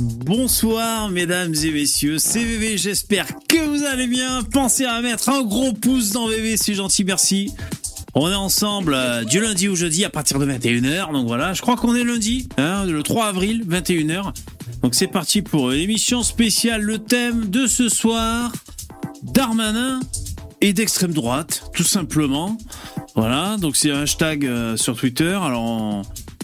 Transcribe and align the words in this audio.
Bonsoir 0.00 1.10
mesdames 1.10 1.54
et 1.62 1.70
messieurs, 1.70 2.18
c'est 2.18 2.42
VV, 2.42 2.78
j'espère 2.78 3.26
que 3.46 3.58
vous 3.58 3.84
allez 3.84 4.06
bien. 4.06 4.42
Pensez 4.42 4.86
à 4.86 5.02
mettre 5.02 5.28
un 5.28 5.42
gros 5.42 5.74
pouce 5.74 6.12
dans 6.12 6.26
VV, 6.26 6.56
c'est 6.56 6.72
gentil, 6.72 7.04
merci. 7.04 7.52
On 8.14 8.30
est 8.30 8.34
ensemble 8.34 8.94
euh, 8.94 9.24
du 9.24 9.40
lundi 9.40 9.68
au 9.68 9.76
jeudi 9.76 10.06
à 10.06 10.08
partir 10.08 10.38
de 10.38 10.46
21h, 10.46 11.12
donc 11.12 11.26
voilà, 11.26 11.52
je 11.52 11.60
crois 11.60 11.76
qu'on 11.76 11.94
est 11.94 12.02
lundi, 12.02 12.48
hein, 12.56 12.86
le 12.86 13.02
3 13.02 13.26
avril, 13.26 13.66
21h. 13.68 14.32
Donc 14.82 14.94
c'est 14.94 15.06
parti 15.06 15.42
pour 15.42 15.70
une 15.70 15.80
émission 15.80 16.22
spéciale, 16.22 16.80
le 16.80 16.98
thème 16.98 17.50
de 17.50 17.66
ce 17.66 17.90
soir, 17.90 18.52
Darmanin 19.22 20.00
et 20.62 20.72
d'extrême 20.72 21.12
droite, 21.12 21.70
tout 21.74 21.84
simplement. 21.84 22.56
Voilà, 23.16 23.58
donc 23.58 23.76
c'est 23.76 23.90
un 23.90 24.00
hashtag 24.00 24.46
euh, 24.46 24.78
sur 24.78 24.96
Twitter, 24.96 25.38
alors 25.42 25.62
on, 25.62 26.02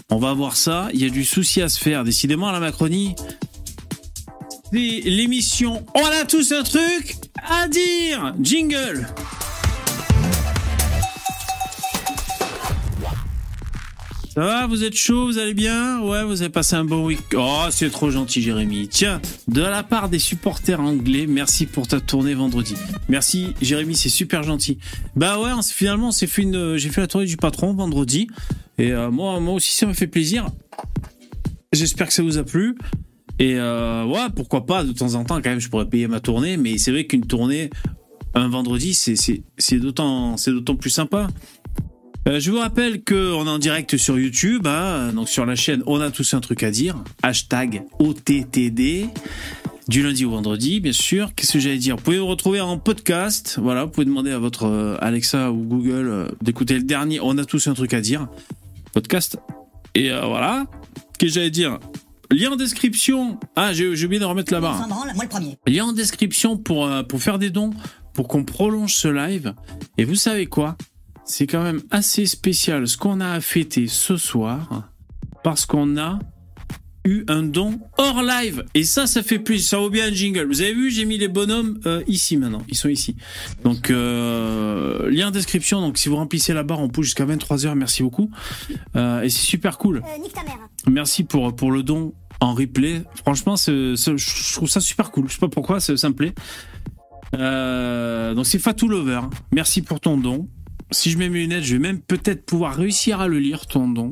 on 0.09 0.19
va 0.19 0.33
voir 0.33 0.55
ça, 0.55 0.89
il 0.93 1.01
y 1.01 1.05
a 1.05 1.09
du 1.09 1.25
souci 1.25 1.61
à 1.61 1.69
se 1.69 1.79
faire, 1.79 2.03
décidément 2.03 2.47
à 2.47 2.51
la 2.51 2.59
Macronie. 2.59 3.15
L'émission 4.71 5.85
On 5.95 6.05
a 6.05 6.25
tous 6.25 6.51
un 6.51 6.63
truc 6.63 7.15
à 7.47 7.67
dire 7.67 8.33
Jingle 8.41 9.07
Ça 14.33 14.41
va, 14.41 14.67
vous 14.67 14.83
êtes 14.83 14.95
chaud, 14.95 15.25
vous 15.25 15.39
allez 15.39 15.55
bien? 15.55 16.01
Ouais, 16.01 16.23
vous 16.23 16.43
avez 16.43 16.51
passé 16.51 16.75
un 16.75 16.83
bon 16.83 17.05
week 17.05 17.21
Oh, 17.35 17.65
c'est 17.71 17.89
trop 17.89 18.11
gentil, 18.11 18.41
Jérémy. 18.41 18.87
Tiens, 18.87 19.19
de 19.47 19.61
la 19.61 19.81
part 19.81 20.09
des 20.09 20.19
supporters 20.19 20.79
anglais, 20.79 21.25
merci 21.27 21.65
pour 21.65 21.87
ta 21.87 21.99
tournée 21.99 22.35
vendredi. 22.35 22.75
Merci, 23.09 23.55
Jérémy, 23.63 23.95
c'est 23.95 24.09
super 24.09 24.43
gentil. 24.43 24.77
Bah 25.15 25.39
ouais, 25.39 25.49
finalement, 25.63 26.11
j'ai 26.11 26.27
fait 26.27 27.01
la 27.01 27.07
tournée 27.07 27.25
du 27.25 27.37
patron 27.37 27.73
vendredi, 27.73 28.27
et 28.77 28.91
euh, 28.91 29.09
moi, 29.09 29.39
moi 29.39 29.55
aussi, 29.55 29.73
ça 29.73 29.87
m'a 29.87 29.95
fait 29.95 30.05
plaisir. 30.05 30.49
J'espère 31.73 32.07
que 32.07 32.13
ça 32.13 32.21
vous 32.21 32.37
a 32.37 32.43
plu. 32.43 32.77
Et 33.39 33.55
euh, 33.55 34.05
ouais, 34.05 34.27
pourquoi 34.35 34.65
pas, 34.65 34.83
de 34.83 34.91
temps 34.91 35.13
en 35.15 35.23
temps, 35.23 35.35
quand 35.35 35.49
même, 35.49 35.59
je 35.59 35.69
pourrais 35.69 35.87
payer 35.87 36.07
ma 36.07 36.19
tournée, 36.19 36.57
mais 36.57 36.77
c'est 36.77 36.91
vrai 36.91 37.05
qu'une 37.05 37.25
tournée 37.25 37.69
un 38.33 38.49
vendredi, 38.49 38.93
c'est 38.93 39.79
d'autant 39.79 40.35
plus 40.79 40.89
sympa. 40.89 41.27
Euh, 42.27 42.39
je 42.39 42.51
vous 42.51 42.59
rappelle 42.59 43.03
qu'on 43.03 43.45
est 43.45 43.49
en 43.49 43.57
direct 43.57 43.95
sur 43.95 44.19
YouTube, 44.19 44.67
hein, 44.67 45.13
donc 45.13 45.29
sur 45.29 45.45
la 45.45 45.55
chaîne 45.55 45.81
On 45.87 46.01
a 46.01 46.11
tous 46.11 46.33
un 46.33 46.41
truc 46.41 46.61
à 46.63 46.71
dire, 46.71 47.01
hashtag 47.23 47.83
OTTD, 47.99 49.07
du 49.87 50.03
lundi 50.03 50.25
au 50.25 50.31
vendredi, 50.31 50.81
bien 50.81 50.91
sûr. 50.91 51.33
Qu'est-ce 51.35 51.53
que 51.53 51.59
j'allais 51.59 51.77
dire? 51.77 51.95
Vous 51.95 52.03
pouvez 52.03 52.19
vous 52.19 52.27
retrouver 52.27 52.59
en 52.59 52.77
podcast, 52.77 53.57
voilà, 53.61 53.85
vous 53.85 53.91
pouvez 53.91 54.05
demander 54.05 54.31
à 54.31 54.39
votre 54.39 54.65
euh, 54.65 54.97
Alexa 54.99 55.51
ou 55.51 55.63
Google 55.63 56.09
euh, 56.09 56.27
d'écouter 56.41 56.73
le 56.73 56.83
dernier 56.83 57.19
On 57.21 57.37
a 57.37 57.45
tous 57.45 57.67
un 57.67 57.73
truc 57.73 57.93
à 57.93 58.01
dire, 58.01 58.27
podcast. 58.93 59.37
Et 59.95 60.09
voilà, 60.09 60.67
qu'est-ce 61.17 61.33
que 61.33 61.33
j'allais 61.35 61.49
dire? 61.49 61.79
Lien 62.29 62.51
en 62.51 62.55
description. 62.55 63.39
Ah, 63.55 63.73
j'ai 63.73 63.87
oublié 63.87 64.19
de 64.19 64.25
remettre 64.25 64.51
la 64.53 64.59
barre. 64.59 64.81
S'en 64.81 64.87
branle, 64.87 65.13
moi 65.15 65.23
le 65.23 65.29
premier. 65.29 65.57
Lien 65.65 65.85
en 65.85 65.93
description 65.93 66.57
pour, 66.57 66.85
euh, 66.85 67.03
pour 67.03 67.21
faire 67.21 67.39
des 67.39 67.49
dons, 67.49 67.71
pour 68.13 68.27
qu'on 68.27 68.43
prolonge 68.43 68.93
ce 68.95 69.07
live. 69.07 69.53
Et 69.97 70.03
vous 70.03 70.15
savez 70.15 70.45
quoi? 70.45 70.75
C'est 71.25 71.47
quand 71.47 71.63
même 71.63 71.81
assez 71.91 72.25
spécial 72.25 72.87
ce 72.87 72.97
qu'on 72.97 73.21
a 73.21 73.31
à 73.31 73.41
fêter 73.41 73.87
ce 73.87 74.17
soir, 74.17 74.89
parce 75.43 75.65
qu'on 75.65 75.97
a 75.97 76.19
eu 77.07 77.23
un 77.27 77.41
don 77.43 77.79
hors 77.97 78.21
live. 78.21 78.63
Et 78.75 78.83
ça, 78.83 79.07
ça 79.07 79.23
fait 79.23 79.39
plus. 79.39 79.59
Ça 79.59 79.77
vaut 79.79 79.89
bien 79.89 80.07
un 80.07 80.13
jingle. 80.13 80.45
Vous 80.47 80.61
avez 80.61 80.73
vu, 80.73 80.91
j'ai 80.91 81.05
mis 81.05 81.17
les 81.17 81.27
bonhommes 81.27 81.79
euh, 81.85 82.03
ici 82.07 82.37
maintenant. 82.37 82.61
Ils 82.67 82.75
sont 82.75 82.89
ici. 82.89 83.15
Donc, 83.63 83.89
euh, 83.89 85.09
lien 85.09 85.29
en 85.29 85.31
description. 85.31 85.81
Donc, 85.81 85.97
si 85.97 86.09
vous 86.09 86.17
remplissez 86.17 86.53
la 86.53 86.63
barre, 86.63 86.79
on 86.81 86.89
pousse 86.89 87.05
jusqu'à 87.05 87.25
23h. 87.25 87.73
Merci 87.75 88.03
beaucoup. 88.03 88.29
Euh, 88.95 89.21
et 89.21 89.29
c'est 89.29 89.45
super 89.45 89.77
cool. 89.77 90.03
Nique 90.21 90.33
ta 90.33 90.43
mère. 90.43 90.57
Merci 90.87 91.23
pour, 91.23 91.55
pour 91.55 91.71
le 91.71 91.81
don 91.83 92.13
en 92.39 92.53
replay. 92.53 93.01
Franchement, 93.15 93.55
c'est- 93.57 93.95
c'est- 93.95 94.17
je 94.17 94.53
trouve 94.53 94.69
ça 94.69 94.79
super 94.79 95.09
cool. 95.11 95.27
Je 95.27 95.33
sais 95.33 95.39
pas 95.39 95.47
pourquoi, 95.49 95.79
ça, 95.79 95.97
ça 95.97 96.09
me 96.09 96.13
plaît. 96.15 96.33
Donc 97.33 98.45
c'est 98.45 98.59
Fatou 98.59 98.87
Lover. 98.87 99.21
Merci 99.53 99.81
pour 99.81 99.99
ton 99.99 100.17
don. 100.17 100.47
Si 100.91 101.09
je 101.11 101.17
mets 101.17 101.27
mes 101.29 101.39
lunettes, 101.39 101.63
je 101.63 101.73
vais 101.73 101.79
même 101.81 101.99
peut-être 101.99 102.45
pouvoir 102.45 102.75
réussir 102.75 103.19
à 103.19 103.27
le 103.27 103.39
lire, 103.39 103.65
ton 103.67 103.89
don. 103.89 104.09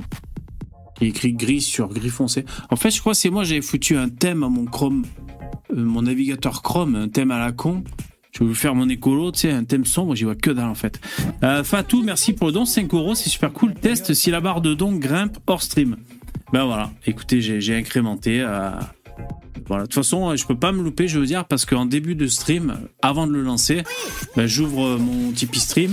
Il 1.01 1.07
écrit 1.07 1.33
gris 1.33 1.61
sur 1.61 1.89
gris 1.89 2.09
foncé. 2.09 2.45
En 2.69 2.75
fait, 2.75 2.89
je 2.91 2.99
crois 2.99 3.13
que 3.13 3.17
c'est 3.19 3.29
moi, 3.29 3.43
j'avais 3.43 3.61
foutu 3.61 3.97
un 3.97 4.07
thème 4.09 4.43
à 4.43 4.49
mon 4.49 4.65
Chrome, 4.65 5.05
euh, 5.75 5.83
mon 5.83 6.03
navigateur 6.03 6.61
Chrome, 6.61 6.95
un 6.95 7.09
thème 7.09 7.31
à 7.31 7.39
la 7.39 7.51
con. 7.51 7.83
Je 8.31 8.39
vais 8.39 8.45
vous 8.47 8.55
faire 8.55 8.75
mon 8.75 8.89
écolo, 8.89 9.31
tu 9.31 9.39
sais, 9.41 9.51
un 9.51 9.63
thème 9.63 9.85
sombre, 9.85 10.13
j'y 10.15 10.25
vois 10.25 10.35
que 10.35 10.51
dalle 10.51 10.65
en 10.67 10.75
fait. 10.75 10.99
Euh, 11.43 11.63
Fatou, 11.63 12.03
merci 12.03 12.33
pour 12.33 12.47
le 12.47 12.53
don, 12.53 12.65
5 12.65 12.93
euros, 12.93 13.15
c'est 13.15 13.29
super 13.29 13.51
cool. 13.53 13.73
Teste 13.73 14.13
si 14.13 14.29
la 14.29 14.41
barre 14.41 14.59
de 14.61 14.73
don 14.73 14.91
grimpe 14.93 15.37
hors 15.47 15.61
stream. 15.61 15.95
Ben 16.51 16.65
voilà, 16.65 16.91
écoutez, 17.07 17.39
j'ai 17.41 17.75
incrémenté. 17.75 18.41
euh, 18.41 18.71
Voilà, 19.67 19.83
de 19.83 19.87
toute 19.87 19.95
façon, 19.95 20.35
je 20.35 20.45
peux 20.45 20.57
pas 20.57 20.71
me 20.73 20.81
louper, 20.83 21.07
je 21.07 21.17
veux 21.19 21.25
dire, 21.25 21.45
parce 21.45 21.65
qu'en 21.65 21.85
début 21.85 22.15
de 22.15 22.27
stream, 22.27 22.77
avant 23.01 23.25
de 23.25 23.31
le 23.31 23.41
lancer, 23.41 23.83
ben, 24.35 24.47
j'ouvre 24.47 24.97
mon 24.97 25.31
Tipeee 25.31 25.59
stream 25.59 25.91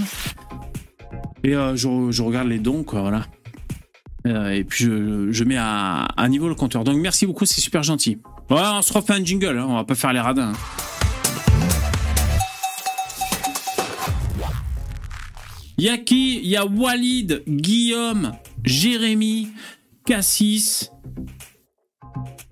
et 1.45 1.53
je, 1.53 2.09
je 2.11 2.23
regarde 2.23 2.49
les 2.49 2.59
dons, 2.59 2.83
quoi, 2.83 3.01
voilà. 3.03 3.27
Euh, 4.27 4.51
et 4.51 4.65
puis 4.65 4.85
je, 4.85 5.33
je 5.33 5.45
mets 5.45 5.57
à, 5.59 6.05
à 6.17 6.29
niveau 6.29 6.49
le 6.49 6.55
compteur. 6.55 6.85
Donc 6.85 6.97
merci 6.97 7.27
beaucoup, 7.27 7.45
c'est 7.45 7.61
super 7.61 7.83
gentil. 7.83 8.19
Voilà, 8.49 8.79
on 8.79 8.83
se 8.83 8.93
refait 8.93 9.15
un 9.15 9.25
jingle, 9.25 9.59
hein, 9.59 9.67
on 9.69 9.75
va 9.75 9.85
pas 9.85 9.95
faire 9.95 10.13
les 10.13 10.21
radins. 10.21 10.53
hein. 10.53 10.57
Il 15.79 15.85
y 15.85 15.89
a 15.89 15.99
qui? 15.99 16.39
Il 16.39 16.47
y 16.47 16.57
a 16.57 16.65
Walid, 16.65 17.43
Guillaume, 17.49 18.33
Jérémy, 18.63 19.49
Cassis. 20.07 20.91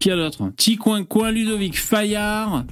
Qui 0.01 0.11
a 0.11 0.17
d'autre 0.17 0.51
Ticoin 0.57 1.05
Coin, 1.05 1.31
Ludovic 1.31 1.79
Fayard, 1.79 2.65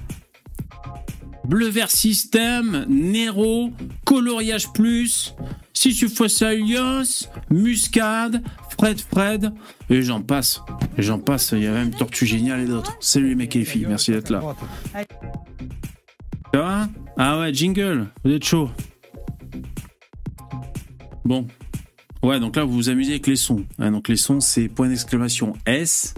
Bleu 1.45 1.69
Vert 1.69 1.91
System, 1.91 2.87
Nero, 2.89 3.71
Coloriage 4.05 4.73
Plus, 4.73 5.35
Sisyphus 5.75 6.43
Alias, 6.43 7.29
Muscade, 7.51 8.43
Fred 8.79 9.01
Fred, 9.01 9.53
et 9.91 10.03
j'en 10.03 10.23
passe. 10.23 10.63
J'en 10.99 11.19
passe, 11.19 11.51
il 11.53 11.63
y 11.63 11.67
a 11.67 11.73
même 11.73 11.91
Tortue 11.91 12.27
Génial 12.27 12.61
et 12.61 12.67
d'autres. 12.67 12.97
Salut 13.01 13.31
les 13.31 13.35
mecs 13.35 13.55
et 13.57 13.61
les 13.61 13.65
filles, 13.65 13.87
merci 13.89 14.13
d'être 14.13 14.31
là. 14.31 14.41
Ça 16.55 16.61
va 16.61 16.89
Ah 17.17 17.41
ouais, 17.41 17.53
jingle, 17.53 18.07
vous 18.25 18.31
êtes 18.31 18.45
chaud. 18.45 18.71
Bon. 21.25 21.47
Ouais, 22.23 22.41
donc 22.41 22.57
là, 22.57 22.65
vous 22.65 22.73
vous 22.73 22.89
amusez 22.89 23.13
avec 23.13 23.27
les 23.27 23.37
sons. 23.37 23.65
Hein, 23.79 23.93
donc 23.93 24.09
les 24.09 24.17
sons, 24.17 24.41
c'est 24.41 24.69
point 24.69 24.89
d'exclamation 24.89 25.53
S, 25.67 26.15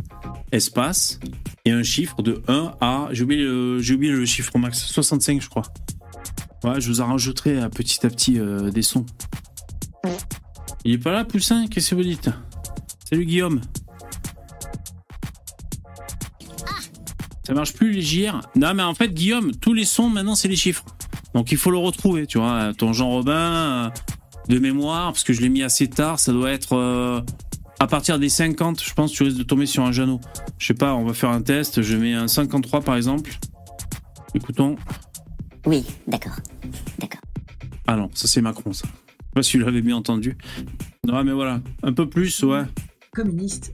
espace, 0.52 1.18
et 1.64 1.70
un 1.72 1.82
chiffre 1.82 2.22
de 2.22 2.42
1 2.48 2.72
à... 2.80 3.08
J'ai 3.12 3.24
oublié, 3.24 3.42
le- 3.42 3.80
j'ai 3.80 3.94
oublié 3.94 4.12
le 4.12 4.24
chiffre 4.24 4.56
max, 4.58 4.78
65 4.84 5.40
je 5.42 5.48
crois. 5.48 5.62
Ouais, 6.64 6.80
je 6.80 6.88
vous 6.88 7.00
en 7.00 7.06
rajouterai 7.06 7.58
euh, 7.60 7.68
petit 7.68 8.04
à 8.06 8.10
petit 8.10 8.38
euh, 8.38 8.70
des 8.70 8.82
sons. 8.82 9.04
Il 10.84 10.92
est 10.94 10.98
pas 10.98 11.12
là, 11.12 11.24
Poussin? 11.24 11.66
Qu'est-ce 11.68 11.90
que 11.90 11.94
vous 11.94 12.02
dites? 12.02 12.30
Salut 13.10 13.24
Guillaume. 13.24 13.60
Ça 17.42 17.54
marche 17.54 17.72
plus 17.72 17.90
les 17.90 18.02
JR 18.02 18.40
Non, 18.54 18.72
mais 18.74 18.84
en 18.84 18.94
fait, 18.94 19.12
Guillaume, 19.12 19.50
tous 19.56 19.74
les 19.74 19.84
sons 19.84 20.08
maintenant, 20.08 20.36
c'est 20.36 20.46
les 20.46 20.54
chiffres. 20.54 20.84
Donc 21.34 21.50
il 21.50 21.58
faut 21.58 21.72
le 21.72 21.78
retrouver, 21.78 22.28
tu 22.28 22.38
vois. 22.38 22.72
Ton 22.78 22.92
Jean 22.92 23.10
Robin, 23.10 23.32
euh, 23.32 23.90
de 24.48 24.60
mémoire, 24.60 25.06
parce 25.12 25.24
que 25.24 25.32
je 25.32 25.40
l'ai 25.40 25.48
mis 25.48 25.64
assez 25.64 25.88
tard, 25.88 26.20
ça 26.20 26.32
doit 26.32 26.52
être 26.52 26.76
euh, 26.76 27.20
à 27.80 27.88
partir 27.88 28.20
des 28.20 28.28
50, 28.28 28.80
je 28.80 28.94
pense, 28.94 29.10
tu 29.10 29.24
risques 29.24 29.38
de 29.38 29.42
tomber 29.42 29.66
sur 29.66 29.82
un 29.82 29.90
Jeannot. 29.90 30.20
Je 30.58 30.68
sais 30.68 30.74
pas, 30.74 30.94
on 30.94 31.04
va 31.04 31.12
faire 31.12 31.30
un 31.30 31.42
test. 31.42 31.82
Je 31.82 31.96
mets 31.96 32.14
un 32.14 32.28
53 32.28 32.82
par 32.82 32.94
exemple. 32.94 33.32
Écoutons. 34.34 34.76
Oui, 35.66 35.84
d'accord. 36.06 36.36
D'accord. 37.00 37.22
Ah 37.88 37.96
non, 37.96 38.08
ça 38.14 38.28
c'est 38.28 38.40
Macron, 38.40 38.72
ça. 38.72 38.86
Je 38.86 38.92
sais 38.92 39.30
pas 39.34 39.42
si 39.42 39.58
vous 39.58 39.64
l'avez 39.64 39.82
bien 39.82 39.96
entendu. 39.96 40.38
Non, 41.04 41.24
mais 41.24 41.32
voilà, 41.32 41.60
un 41.82 41.92
peu 41.92 42.08
plus, 42.08 42.44
ouais. 42.44 42.62
Communiste. 43.12 43.72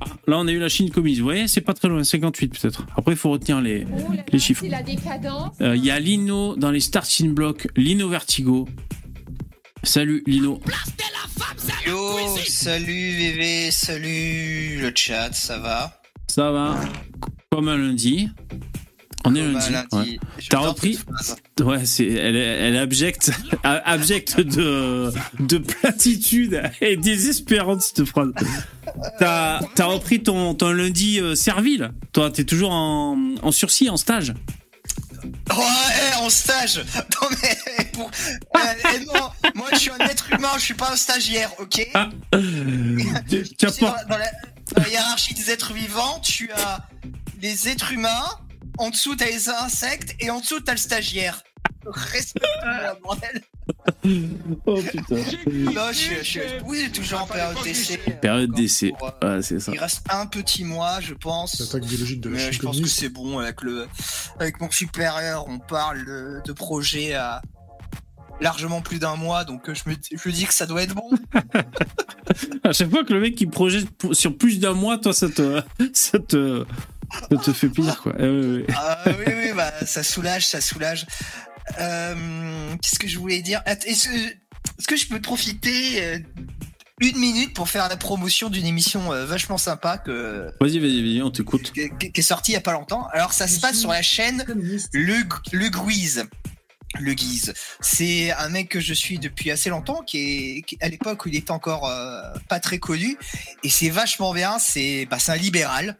Ah, 0.00 0.04
là, 0.26 0.38
on 0.38 0.46
a 0.46 0.52
eu 0.52 0.58
la 0.58 0.68
Chine 0.68 0.90
communiste. 0.90 1.20
Vous 1.20 1.26
voyez, 1.26 1.48
c'est 1.48 1.60
pas 1.60 1.74
très 1.74 1.88
loin, 1.88 2.02
58 2.04 2.58
peut-être. 2.58 2.86
Après, 2.96 3.12
il 3.12 3.18
faut 3.18 3.30
retenir 3.30 3.60
les, 3.60 3.86
les 4.32 4.38
chiffres. 4.38 4.64
Euh, 5.60 5.76
Il 5.76 5.84
y 5.84 5.90
a 5.90 5.98
Lino 5.98 6.56
dans 6.56 6.70
les 6.70 6.80
starting 6.80 7.34
blocks, 7.34 7.68
Lino 7.76 8.08
Vertigo. 8.08 8.68
Salut 9.82 10.22
Lino. 10.26 10.60
Yo, 11.86 12.16
salut 12.46 13.10
VV, 13.16 13.70
salut 13.72 14.80
le 14.80 14.92
chat, 14.94 15.32
ça 15.32 15.58
va? 15.58 16.00
Ça 16.28 16.52
va 16.52 16.78
Comme 17.50 17.68
un 17.68 17.76
lundi. 17.76 18.28
On 19.24 19.34
est 19.34 19.40
un 19.40 19.52
lundi. 19.52 19.86
ouais. 19.92 20.18
T'as 20.48 20.58
repris. 20.58 20.98
Ouais, 21.60 21.84
c'est, 21.84 22.06
elle, 22.06 22.36
elle 22.36 22.76
abjecte, 22.76 23.30
abjecte 23.62 24.40
de, 24.40 25.12
de 25.38 25.58
platitude 25.58 26.62
et 26.80 26.96
désespérante 26.96 27.82
cette 27.82 28.04
phrase. 28.04 28.32
T'as, 29.18 29.60
t'as 29.74 29.84
repris 29.84 30.22
ton, 30.22 30.54
ton 30.54 30.70
lundi 30.72 31.20
euh, 31.20 31.34
servile. 31.36 31.92
Toi, 32.12 32.30
t'es 32.30 32.44
toujours 32.44 32.72
en, 32.72 33.16
en 33.42 33.52
sursis, 33.52 33.88
en 33.90 33.96
stage. 33.96 34.34
Ouais, 35.50 36.16
en 36.20 36.28
stage 36.30 36.78
Non 37.22 37.28
mais... 37.42 37.84
pour- 37.92 38.10
euh, 38.56 38.58
eh 38.96 39.04
non, 39.06 39.30
moi 39.54 39.68
je 39.72 39.78
suis 39.78 39.90
un 39.90 39.98
être 40.06 40.32
humain, 40.32 40.48
je 40.56 40.62
suis 40.62 40.74
pas 40.74 40.90
un 40.92 40.96
stagiaire, 40.96 41.50
ok? 41.60 41.86
Ah, 41.94 42.08
tu, 43.30 43.42
tu 43.44 43.54
Tu 43.56 43.66
as 43.66 43.70
sais, 43.70 43.80
dans, 43.82 43.92
pas- 43.92 44.04
dans 44.04 44.16
la, 44.18 44.26
dans 44.74 44.82
la 44.82 44.88
hiérarchie 44.88 45.34
des 45.34 45.50
êtres 45.50 45.72
vivants, 45.74 46.18
tu 46.24 46.50
as 46.52 46.88
les 47.40 47.68
êtres 47.68 47.92
humains, 47.92 48.24
en 48.78 48.90
dessous 48.90 49.14
t'as 49.16 49.26
les 49.26 49.48
insectes 49.48 50.14
et 50.20 50.30
en 50.30 50.40
dessous 50.40 50.60
t'as 50.60 50.72
le 50.72 50.78
stagiaire. 50.78 51.42
Respecte-moi, 51.84 52.94
bordel. 53.02 53.42
Oh 54.66 54.80
putain. 54.82 55.16
Non, 55.46 55.88
je, 55.92 55.96
suis- 55.96 56.24
je, 56.24 56.40
oui, 56.64 56.90
toujours 56.92 57.22
en 57.22 57.26
période 57.26 57.56
d'essai. 57.62 57.96
Période 58.20 58.50
Encore 58.50 58.60
d'essai. 58.60 58.92
euh, 59.22 59.36
Ouais, 59.36 59.42
c'est 59.42 59.60
ça. 59.60 59.72
Il 59.72 59.78
reste 59.78 60.02
un 60.10 60.26
petit 60.26 60.64
mois, 60.64 61.00
je 61.00 61.14
pense. 61.14 61.58
L'attaque 61.60 61.84
biologique 61.88 62.20
de 62.20 62.28
la 62.28 62.36
Mais 62.36 62.42
Chine 62.44 62.52
je 62.52 62.58
pense 62.60 62.80
que 62.80 62.88
c'est 62.88 63.08
bon 63.08 63.38
avec 63.38 63.62
le, 63.62 63.86
avec 64.40 64.60
mon 64.60 64.70
supérieur, 64.70 65.46
on 65.48 65.58
parle 65.58 66.04
de, 66.04 66.40
de 66.44 66.52
projets 66.52 67.14
à 67.14 67.40
largement 68.40 68.80
plus 68.80 68.98
d'un 68.98 69.14
mois, 69.14 69.44
donc 69.44 69.68
euh, 69.68 69.74
je 69.74 69.88
me, 69.88 69.94
je 69.94 70.28
me 70.28 70.32
dis 70.34 70.44
que 70.46 70.54
ça 70.54 70.66
doit 70.66 70.82
être 70.82 70.94
bon. 70.94 71.10
À 72.64 72.72
chaque 72.72 72.90
fois 72.90 73.04
que 73.04 73.12
le 73.12 73.20
mec 73.20 73.40
il 73.40 73.48
projette 73.50 73.86
sur 74.12 74.36
plus 74.36 74.58
d'un 74.58 74.72
mois, 74.72 74.98
toi 74.98 75.12
ça 75.12 75.28
te, 75.28 75.62
ça 75.92 76.18
te, 76.18 76.64
ça 77.12 77.36
te 77.36 77.52
fait 77.52 77.68
plaisir 77.68 78.00
quoi. 78.02 78.12
Ouais. 78.14 78.64
Ah 78.76 78.98
oui, 79.06 79.24
oui, 79.26 79.52
bah 79.54 79.72
ça 79.86 80.02
soulage, 80.02 80.46
ça 80.46 80.60
soulage. 80.60 81.06
Euh, 81.78 82.74
Qu'est-ce 82.80 82.98
que 82.98 83.08
je 83.08 83.18
voulais 83.18 83.42
dire? 83.42 83.62
Est-ce 83.66 84.08
que, 84.86 84.96
je 84.96 85.06
peux 85.08 85.20
profiter 85.20 86.04
euh, 86.04 86.18
une 87.00 87.18
minute 87.18 87.54
pour 87.54 87.68
faire 87.68 87.88
la 87.88 87.96
promotion 87.96 88.48
d'une 88.48 88.66
émission 88.66 89.12
euh, 89.12 89.24
vachement 89.26 89.58
sympa 89.58 89.98
que, 89.98 90.50
Vas-y, 90.60 90.78
vas-y, 90.78 91.02
vas-y, 91.02 91.22
on 91.22 91.30
t'écoute. 91.30 91.72
qui, 91.72 91.90
est 92.14 92.22
sortie 92.22 92.52
il 92.52 92.54
y 92.54 92.58
a 92.58 92.60
pas 92.62 92.72
longtemps 92.72 93.06
Alors 93.12 93.32
ça 93.32 93.46
se 93.46 93.60
passe 93.60 93.78
sur 93.78 93.90
la 93.90 94.02
chaîne 94.02 94.44
Le, 94.92 95.22
le 95.52 95.68
Guise. 95.68 96.26
Le 96.98 97.14
Guise. 97.14 97.54
C'est 97.80 98.32
un 98.32 98.48
mec 98.48 98.68
que 98.68 98.80
je 98.80 98.94
suis 98.94 99.18
depuis 99.18 99.50
assez 99.50 99.70
longtemps, 99.70 100.02
qui 100.02 100.18
est 100.58 100.62
qui- 100.62 100.78
à 100.80 100.88
l'époque 100.88 101.24
où 101.24 101.28
il 101.28 101.36
était 101.36 101.50
encore 101.50 101.86
euh, 101.88 102.22
pas 102.48 102.60
très 102.60 102.78
connu. 102.78 103.16
Et 103.64 103.68
c'est 103.70 103.90
vachement 103.90 104.32
bien, 104.34 104.58
c'est 104.58 105.06
bah, 105.06 105.18
un 105.28 105.36
libéral. 105.36 105.96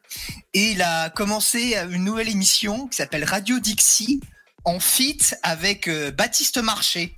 Et 0.54 0.72
il 0.72 0.82
a 0.82 1.10
commencé 1.10 1.76
une 1.90 2.04
nouvelle 2.04 2.28
émission 2.28 2.86
qui 2.88 2.96
s'appelle 2.96 3.24
Radio 3.24 3.58
Dixie, 3.58 4.20
en 4.64 4.78
feat 4.80 5.36
avec 5.42 5.88
euh, 5.88 6.10
Baptiste 6.10 6.58
Marché. 6.58 7.14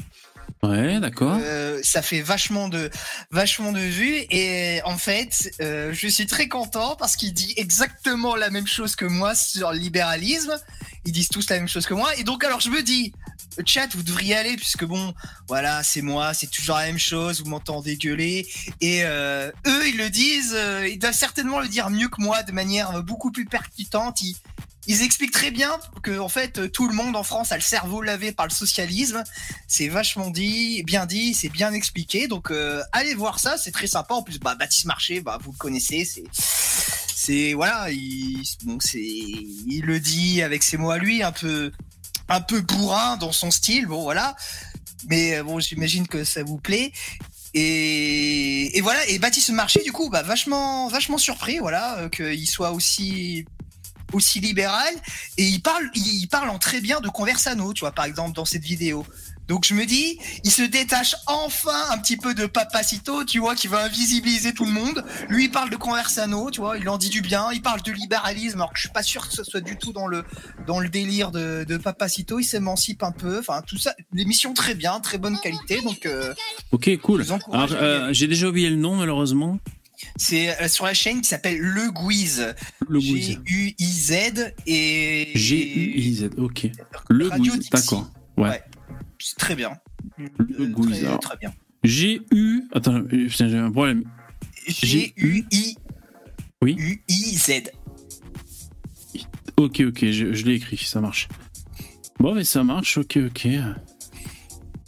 Ouais, 0.62 0.98
d'accord. 0.98 1.36
Euh, 1.42 1.80
ça 1.82 2.00
fait 2.00 2.22
vachement 2.22 2.68
de 2.70 2.88
vachement 3.30 3.70
de 3.70 3.80
vues 3.80 4.24
et 4.30 4.80
en 4.86 4.96
fait 4.96 5.50
euh, 5.60 5.92
je 5.92 6.08
suis 6.08 6.26
très 6.26 6.48
content 6.48 6.96
parce 6.96 7.16
qu'il 7.16 7.34
dit 7.34 7.52
exactement 7.58 8.34
la 8.34 8.48
même 8.48 8.66
chose 8.66 8.96
que 8.96 9.04
moi 9.04 9.34
sur 9.34 9.72
le 9.72 9.78
libéralisme 9.78 10.58
ils 11.04 11.12
disent 11.12 11.28
tous 11.28 11.50
la 11.50 11.56
même 11.56 11.68
chose 11.68 11.84
que 11.84 11.92
moi 11.92 12.16
et 12.16 12.24
donc 12.24 12.44
alors 12.44 12.60
je 12.60 12.70
me 12.70 12.82
dis 12.82 13.12
le 13.56 13.64
chat 13.66 13.88
vous 13.94 14.02
devriez 14.02 14.36
aller 14.36 14.56
puisque 14.56 14.84
bon 14.84 15.14
voilà 15.48 15.82
c'est 15.82 16.02
moi 16.02 16.34
c'est 16.34 16.50
toujours 16.50 16.76
la 16.76 16.86
même 16.86 16.98
chose 16.98 17.42
vous 17.42 17.50
m'entendez 17.50 17.96
gueuler 17.96 18.46
et 18.80 19.04
euh, 19.04 19.50
eux 19.66 19.88
ils 19.88 19.96
le 19.96 20.10
disent 20.10 20.54
euh, 20.56 20.88
ils 20.88 20.98
doivent 20.98 21.14
certainement 21.14 21.60
le 21.60 21.68
dire 21.68 21.90
mieux 21.90 22.08
que 22.08 22.20
moi 22.20 22.42
de 22.42 22.52
manière 22.52 23.02
beaucoup 23.02 23.30
plus 23.30 23.44
percutante 23.46 24.20
ils 24.86 25.02
expliquent 25.02 25.32
très 25.32 25.50
bien 25.50 25.72
que 26.02 26.18
en 26.18 26.28
fait 26.28 26.70
tout 26.72 26.88
le 26.88 26.94
monde 26.94 27.16
en 27.16 27.22
France 27.22 27.52
a 27.52 27.56
le 27.56 27.62
cerveau 27.62 28.02
lavé 28.02 28.32
par 28.32 28.46
le 28.46 28.52
socialisme 28.52 29.22
c'est 29.66 29.88
vachement 29.88 30.30
dit, 30.30 30.84
bien 30.84 31.04
dit, 31.04 31.34
c'est 31.34 31.48
bien 31.48 31.72
expliqué. 31.72 32.28
Donc 32.28 32.52
euh, 32.52 32.80
allez 32.92 33.14
voir 33.14 33.40
ça, 33.40 33.56
c'est 33.56 33.72
très 33.72 33.88
sympa. 33.88 34.14
En 34.14 34.22
plus, 34.22 34.38
bah, 34.38 34.54
Baptiste 34.54 34.84
Marché, 34.84 35.20
bah, 35.20 35.38
vous 35.42 35.50
le 35.50 35.58
connaissez, 35.58 36.08
c'est 37.12 37.54
voilà, 37.54 37.88
c'est 38.80 39.00
il 39.00 39.82
le 39.84 39.98
dit 39.98 40.42
avec 40.42 40.62
ses 40.62 40.76
mots 40.76 40.90
à 40.90 40.98
lui, 40.98 41.22
un 41.22 41.32
peu 41.32 41.72
un 42.28 42.40
peu 42.40 42.60
bourrin 42.60 43.16
dans 43.16 43.32
son 43.32 43.50
style. 43.50 43.86
Bon 43.86 44.02
voilà, 44.02 44.36
mais 45.08 45.36
euh, 45.36 45.42
bon, 45.42 45.60
j'imagine 45.60 46.06
que 46.06 46.24
ça 46.24 46.42
vous 46.42 46.58
plaît. 46.58 46.92
Et, 47.56 48.80
voilà, 48.82 49.06
et 49.06 49.20
Baptiste 49.20 49.50
Marché, 49.50 49.80
du 49.84 49.92
coup, 49.92 50.10
bah, 50.10 50.22
vachement 50.22 50.88
vachement 50.88 51.18
surpris, 51.18 51.58
voilà, 51.58 51.98
euh, 51.98 52.08
qu'il 52.08 52.48
soit 52.48 52.72
aussi 52.72 53.44
aussi 54.12 54.40
libéral 54.40 54.94
et 55.36 55.44
il 55.44 55.60
parle 55.60 55.90
il 55.94 56.26
parle 56.28 56.48
en 56.48 56.58
très 56.58 56.80
bien 56.80 57.00
de 57.00 57.08
Conversano 57.08 57.72
tu 57.72 57.80
vois 57.80 57.90
par 57.90 58.04
exemple 58.04 58.32
dans 58.32 58.44
cette 58.44 58.62
vidéo 58.62 59.04
donc 59.48 59.64
je 59.64 59.74
me 59.74 59.84
dis 59.84 60.18
il 60.44 60.50
se 60.50 60.62
détache 60.62 61.14
enfin 61.26 61.90
un 61.90 61.98
petit 61.98 62.16
peu 62.16 62.34
de 62.34 62.46
Papacito 62.46 63.24
tu 63.24 63.38
vois 63.38 63.54
qui 63.54 63.66
va 63.68 63.84
invisibiliser 63.84 64.54
tout 64.54 64.64
le 64.64 64.72
monde 64.72 65.04
lui 65.28 65.44
il 65.44 65.50
parle 65.50 65.70
de 65.70 65.76
Conversano 65.76 66.50
tu 66.50 66.60
vois 66.60 66.78
il 66.78 66.88
en 66.88 66.98
dit 66.98 67.10
du 67.10 67.20
bien 67.20 67.48
il 67.52 67.62
parle 67.62 67.82
de 67.82 67.92
libéralisme 67.92 68.58
alors 68.58 68.70
que 68.72 68.78
je 68.78 68.82
suis 68.82 68.92
pas 68.92 69.02
sûr 69.02 69.28
que 69.28 69.34
ce 69.34 69.44
soit 69.44 69.60
du 69.60 69.76
tout 69.76 69.92
dans 69.92 70.06
le 70.06 70.24
dans 70.66 70.80
le 70.80 70.88
délire 70.88 71.30
de, 71.30 71.64
de 71.64 71.76
Papacito 71.76 72.38
il 72.38 72.44
s'émancipe 72.44 73.02
un 73.02 73.12
peu 73.12 73.38
enfin 73.38 73.62
tout 73.66 73.78
ça 73.78 73.94
l'émission 74.12 74.54
très 74.54 74.74
bien 74.74 75.00
très 75.00 75.18
bonne 75.18 75.38
qualité 75.38 75.80
donc 75.82 76.06
euh, 76.06 76.34
Ok, 76.72 76.90
cool. 77.02 77.24
Alors, 77.52 77.68
euh, 77.72 78.12
j'ai 78.12 78.26
déjà 78.26 78.48
oublié 78.48 78.68
le 78.70 78.76
nom 78.76 78.96
malheureusement. 78.96 79.58
c'est 80.16 80.60
euh, 80.60 80.68
sur 80.68 80.84
la 80.84 80.94
chaîne 80.94 81.20
qui 81.20 81.28
s'appelle 81.28 81.58
Le 81.58 81.90
Guiz 81.90 82.54
Le 82.88 82.98
Guiz. 82.98 83.38
G-U-I-Z 83.46 84.52
et 84.66 85.30
G-U-I-Z, 85.34 86.30
ok. 86.38 86.70
Le 87.08 87.30
Guiz, 87.30 87.70
d'accord. 87.70 88.10
Ouais. 88.36 88.48
Ouais. 88.48 88.62
C'est 89.26 89.38
très 89.38 89.56
bien. 89.56 89.70
Le 90.18 90.26
Euh, 90.60 90.66
Guiz, 90.66 90.98
très, 90.98 91.06
alors. 91.06 91.18
très 91.20 91.36
bien. 91.38 91.54
G-U. 91.82 92.64
Attends, 92.72 92.96
euh, 92.96 93.02
putain, 93.28 93.48
j'ai 93.48 93.56
un 93.56 93.70
problème. 93.70 94.04
G-U-I. 94.68 95.76
Oui. 96.62 96.76
U-I-Z. 96.78 97.70
Ok, 99.56 99.80
ok, 99.86 100.04
je, 100.10 100.32
je 100.34 100.44
l'ai 100.44 100.54
écrit, 100.56 100.76
ça 100.76 101.00
marche. 101.00 101.28
Bon, 102.18 102.34
mais 102.34 102.44
ça 102.44 102.64
marche, 102.64 102.98
ok, 102.98 103.18
ok. 103.28 103.48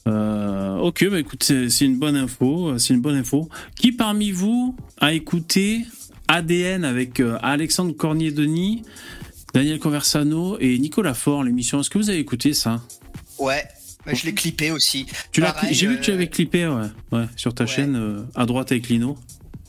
Euh, 0.06 0.76
ok, 0.76 1.08
bah 1.10 1.18
écoute, 1.18 1.42
c'est 1.42 1.84
une 1.84 1.98
bonne 1.98 2.16
info, 2.16 2.68
euh, 2.70 2.78
c'est 2.78 2.94
une 2.94 3.00
bonne 3.00 3.16
info. 3.16 3.48
Qui 3.74 3.92
parmi 3.92 4.30
vous 4.32 4.76
a 5.00 5.12
écouté 5.12 5.84
ADN 6.28 6.84
avec 6.84 7.20
euh, 7.20 7.38
Alexandre 7.42 7.92
Cornier-Denis, 7.96 8.82
Daniel 9.54 9.78
Conversano 9.78 10.58
et 10.60 10.78
Nicolas 10.78 11.14
Faure, 11.14 11.42
l'émission? 11.42 11.80
Est-ce 11.80 11.90
que 11.90 11.98
vous 11.98 12.10
avez 12.10 12.18
écouté 12.20 12.52
ça? 12.52 12.82
Ouais. 13.38 13.64
Mais 14.06 14.14
je 14.14 14.24
l'ai 14.26 14.34
clippé 14.34 14.70
aussi. 14.70 15.06
Tu 15.32 15.40
l'as 15.40 15.54
J'ai 15.70 15.86
vu 15.86 15.96
que 15.98 16.02
tu 16.02 16.10
euh, 16.10 16.14
avais 16.14 16.28
clippé, 16.28 16.66
ouais, 16.66 16.86
ouais, 17.12 17.24
sur 17.36 17.54
ta 17.54 17.64
ouais. 17.64 17.70
chaîne, 17.70 17.96
euh, 17.96 18.22
à 18.34 18.46
droite 18.46 18.72
avec 18.72 18.88
Lino. 18.88 19.16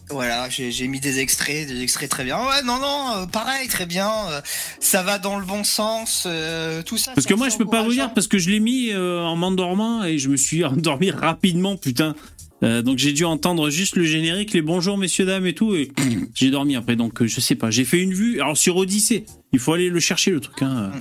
Voilà, 0.09 0.47
j'ai 0.49 0.87
mis 0.87 1.01
des 1.01 1.19
extraits, 1.19 1.67
des 1.67 1.81
extraits 1.81 2.09
très 2.09 2.23
bien. 2.23 2.37
Ouais, 2.39 2.63
non, 2.63 2.79
non, 2.79 3.11
euh, 3.17 3.25
pareil, 3.25 3.67
très 3.67 3.85
bien. 3.85 4.09
euh, 4.29 4.41
ça 4.79 5.03
va 5.03 5.19
dans 5.19 5.37
le 5.37 5.45
bon 5.45 5.65
sens. 5.65 6.23
euh, 6.25 6.81
tout 6.81 6.97
ça. 6.97 7.11
Parce 7.13 7.27
que 7.27 7.33
moi, 7.33 7.49
je 7.49 7.57
peux 7.57 7.65
pas 7.65 7.83
vous 7.83 7.91
dire 7.91 8.03
encourageant. 8.03 8.13
parce 8.15 8.27
que 8.27 8.37
je 8.37 8.49
l'ai 8.49 8.61
mis 8.61 8.93
en 8.95 9.35
m'endormant 9.35 10.05
et 10.05 10.17
je 10.17 10.29
me 10.29 10.37
suis 10.37 10.63
endormi 10.63 11.11
rapidement, 11.11 11.75
putain. 11.75 12.15
Donc 12.61 12.97
j'ai 12.97 13.11
dû 13.13 13.23
entendre 13.23 13.69
juste 13.69 13.97
le 13.97 14.03
générique, 14.05 14.53
les 14.53 14.63
bonjours 14.63 14.97
messieurs 14.97 15.25
dames 15.25 15.45
et 15.45 15.53
tout, 15.53 15.75
et 15.75 15.91
j'ai 16.33 16.49
dormi 16.51 16.75
après. 16.75 16.95
Donc 16.95 17.23
je 17.23 17.39
sais 17.41 17.53
pas, 17.55 17.69
j'ai 17.69 17.85
fait 17.85 17.99
une 17.99 18.13
vue. 18.13 18.39
Alors 18.41 18.57
sur 18.57 18.77
Odyssée, 18.77 19.25
il 19.53 19.59
faut 19.59 19.73
aller 19.73 19.89
le 19.89 19.99
chercher 19.99 20.31
le 20.31 20.39
truc. 20.39 20.61
Hein. 20.61 20.91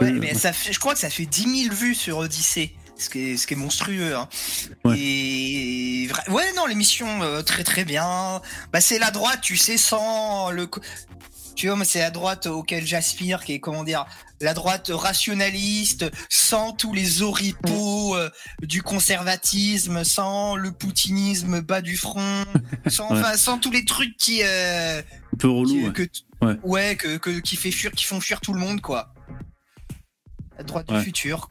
Ouais, 0.00 0.12
mais 0.12 0.34
ça 0.34 0.52
fait, 0.52 0.72
je 0.72 0.78
crois 0.78 0.94
que 0.94 1.00
ça 1.00 1.10
fait 1.10 1.26
10 1.26 1.62
000 1.64 1.74
vues 1.74 1.94
sur 1.94 2.18
Odyssey. 2.18 2.72
Ce 2.98 3.08
qui 3.08 3.20
est, 3.20 3.36
ce 3.36 3.46
qui 3.46 3.54
est 3.54 3.56
monstrueux. 3.56 4.16
Hein. 4.16 4.28
Ouais. 4.84 4.98
Et 4.98 6.08
vra- 6.08 6.28
ouais, 6.32 6.52
non, 6.56 6.66
l'émission 6.66 7.22
euh, 7.22 7.42
très 7.42 7.62
très 7.62 7.84
bien. 7.84 8.42
Bah 8.72 8.80
c'est 8.80 8.98
la 8.98 9.10
droite, 9.12 9.40
tu 9.40 9.56
sais, 9.56 9.76
sans 9.76 10.50
le. 10.50 10.68
Tu 11.54 11.68
vois, 11.68 11.84
c'est 11.84 12.00
la 12.00 12.10
droite 12.10 12.46
auquel 12.46 12.86
j'aspire, 12.86 13.44
qui 13.44 13.52
est 13.52 13.60
comment 13.60 13.84
dire, 13.84 14.04
la 14.40 14.52
droite 14.54 14.90
rationaliste, 14.92 16.06
sans 16.28 16.72
tous 16.72 16.92
les 16.92 17.22
oripeaux 17.22 18.16
euh, 18.16 18.30
du 18.62 18.82
conservatisme, 18.82 20.02
sans 20.04 20.56
le 20.56 20.72
poutinisme 20.72 21.60
bas 21.60 21.80
du 21.80 21.96
front, 21.96 22.44
sans, 22.88 23.10
Ouais. 23.12 23.18
enfin, 23.20 23.36
sans 23.36 23.58
tous 23.58 23.70
les 23.70 23.84
trucs 23.84 24.16
qui, 24.16 24.40
euh, 24.42 25.00
Un 25.34 25.36
peu 25.38 25.48
relou. 25.48 25.68
qui- 25.68 25.84
ouais. 25.86 25.92
que, 25.92 26.02
Ouais. 26.40 26.56
ouais, 26.62 26.96
que, 26.96 27.16
que- 27.16 27.40
qui 27.40 27.56
fait 27.56 27.72
fuir, 27.72 27.90
qui 27.92 28.04
font 28.04 28.20
fuir 28.20 28.40
tout 28.40 28.52
le 28.52 28.60
monde, 28.60 28.80
quoi. 28.80 29.12
La 30.58 30.64
droite 30.64 30.90
Ouais. 30.90 30.98
du 30.98 31.04
futur. 31.04 31.48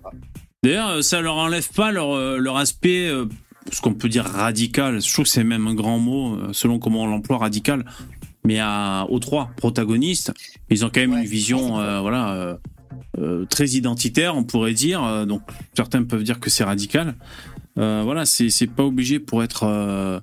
D'ailleurs, 0.63 0.89
euh, 0.89 1.01
ça 1.01 1.21
leur 1.21 1.35
enlève 1.37 1.69
pas 1.73 1.91
leur, 1.91 2.11
euh, 2.15 2.37
leur 2.37 2.57
aspect, 2.57 3.07
euh, 3.07 3.25
ce 3.71 3.81
qu'on 3.81 3.93
peut 3.93 4.09
dire 4.09 4.25
radical. 4.25 5.01
Je 5.01 5.11
trouve 5.13 5.25
que 5.25 5.31
c'est 5.31 5.43
même 5.43 5.67
un 5.67 5.73
grand 5.75 5.99
mot, 5.99 6.37
selon 6.53 6.79
comment 6.79 7.03
on 7.03 7.07
l'emploie, 7.07 7.37
radical. 7.37 7.85
Mais 8.45 8.59
à, 8.59 9.05
aux 9.09 9.19
trois 9.19 9.49
protagonistes, 9.57 10.31
ils 10.69 10.85
ont 10.85 10.89
quand 10.89 11.01
même 11.01 11.13
Ouais. 11.13 11.21
une 11.21 11.27
vision, 11.27 11.79
euh, 11.79 11.99
voilà, 12.01 12.31
euh, 12.33 12.57
euh, 13.19 13.45
très 13.45 13.67
identitaire, 13.69 14.35
on 14.37 14.43
pourrait 14.43 14.73
dire. 14.73 15.25
Donc 15.25 15.41
certains 15.75 16.03
peuvent 16.03 16.23
dire 16.23 16.39
que 16.39 16.49
c'est 16.49 16.63
radical. 16.63 17.15
Euh, 17.77 18.01
voilà, 18.03 18.25
c'est 18.25 18.49
c'est 18.49 18.67
pas 18.67 18.83
obligé 18.83 19.19
pour 19.19 19.43
être 19.43 19.63
euh, 19.63 20.19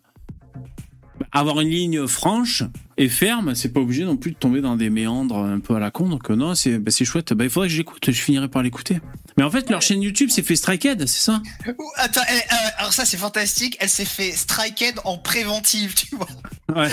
avoir 1.32 1.60
une 1.60 1.68
ligne 1.68 2.06
franche 2.06 2.62
et 2.96 3.08
ferme. 3.08 3.54
C'est 3.54 3.72
pas 3.72 3.80
obligé 3.80 4.04
non 4.04 4.16
plus 4.16 4.32
de 4.32 4.36
tomber 4.36 4.60
dans 4.60 4.76
des 4.76 4.90
méandres 4.90 5.38
un 5.38 5.60
peu 5.60 5.74
à 5.76 5.78
la 5.80 5.90
con. 5.90 6.08
Donc 6.08 6.30
euh, 6.30 6.36
non, 6.36 6.54
c'est 6.54 6.78
bah, 6.78 6.90
c'est 6.90 7.04
chouette. 7.04 7.32
Bah, 7.32 7.44
il 7.44 7.50
faudrait 7.50 7.68
que 7.68 7.74
j'écoute. 7.74 8.04
Je 8.10 8.20
finirai 8.20 8.48
par 8.48 8.62
l'écouter. 8.62 9.00
Mais 9.36 9.42
en 9.42 9.50
fait, 9.50 9.68
leur 9.70 9.82
chaîne 9.82 10.00
YouTube 10.02 10.30
s'est 10.30 10.42
fait 10.44 10.54
Strikehead, 10.56 11.06
c'est 11.06 11.20
ça? 11.20 11.42
Ouh, 11.66 11.90
Attends, 11.96 12.20
elle- 12.28 12.36
euh, 12.38 12.68
alors 12.78 12.92
ça 12.92 13.04
c'est 13.04 13.16
fantastique, 13.16 13.76
elle 13.80 13.88
s'est 13.90 14.04
fait 14.04 14.30
striked 14.32 15.00
en 15.04 15.18
préventive, 15.18 15.94
tu 15.94 16.14
vois. 16.14 16.28
Ouais. 16.74 16.88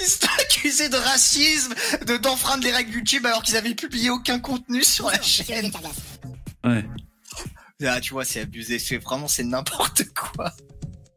Ils 0.00 0.06
sont 0.06 0.28
accusés 0.40 0.88
de 0.88 0.96
racisme, 0.96 1.74
de 2.06 2.16
d'enfreindre 2.16 2.62
les 2.64 2.70
règles 2.72 2.92
YouTube 2.94 3.26
alors 3.26 3.42
qu'ils 3.42 3.56
avaient 3.56 3.74
publié 3.74 4.10
aucun 4.10 4.38
contenu 4.38 4.84
sur 4.84 5.10
la 5.10 5.20
chaîne. 5.20 5.70
Ouais. 6.64 6.84
Ah, 7.84 8.00
tu 8.00 8.12
vois, 8.12 8.24
c'est 8.24 8.40
abusé, 8.42 8.78
c'est 8.78 8.98
vraiment 8.98 9.26
c'est 9.26 9.42
n'importe 9.42 10.04
quoi. 10.14 10.52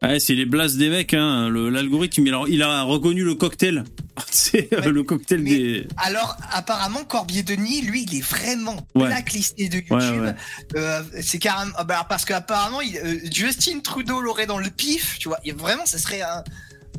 Ouais, 0.02 0.20
c'est 0.20 0.34
les 0.34 0.44
blasts 0.44 0.76
des 0.76 0.90
mecs. 0.90 1.14
Hein. 1.14 1.48
L'algorithme, 1.50 2.26
il 2.26 2.34
a, 2.34 2.42
il 2.48 2.62
a 2.62 2.82
reconnu 2.82 3.24
le 3.24 3.34
cocktail. 3.34 3.84
C'est 4.30 4.72
euh, 4.72 4.80
Ouais, 4.80 4.88
le 4.92 5.02
cocktail 5.02 5.42
des. 5.44 5.86
Alors, 5.96 6.36
apparemment, 6.52 7.04
Corbier 7.04 7.42
Denis, 7.42 7.82
lui, 7.82 8.04
il 8.06 8.16
est 8.18 8.20
vraiment 8.22 8.76
Ouais. 8.94 9.06
blacklisté 9.06 9.68
de 9.68 9.76
YouTube. 9.76 10.34
Euh, 10.76 11.02
c'est 11.22 11.38
carrément. 11.38 11.72
ah 11.76 11.84
bah, 11.84 12.06
parce 12.08 12.24
qu'apparemment, 12.24 12.80
euh, 12.80 13.18
Justin 13.30 13.80
Trudeau 13.80 14.20
l'aurait 14.20 14.46
dans 14.46 14.58
le 14.58 14.70
pif, 14.70 15.18
tu 15.18 15.28
vois. 15.28 15.38
Et 15.44 15.52
vraiment, 15.52 15.84
ça 15.86 15.98
serait 15.98 16.22
un. 16.22 16.44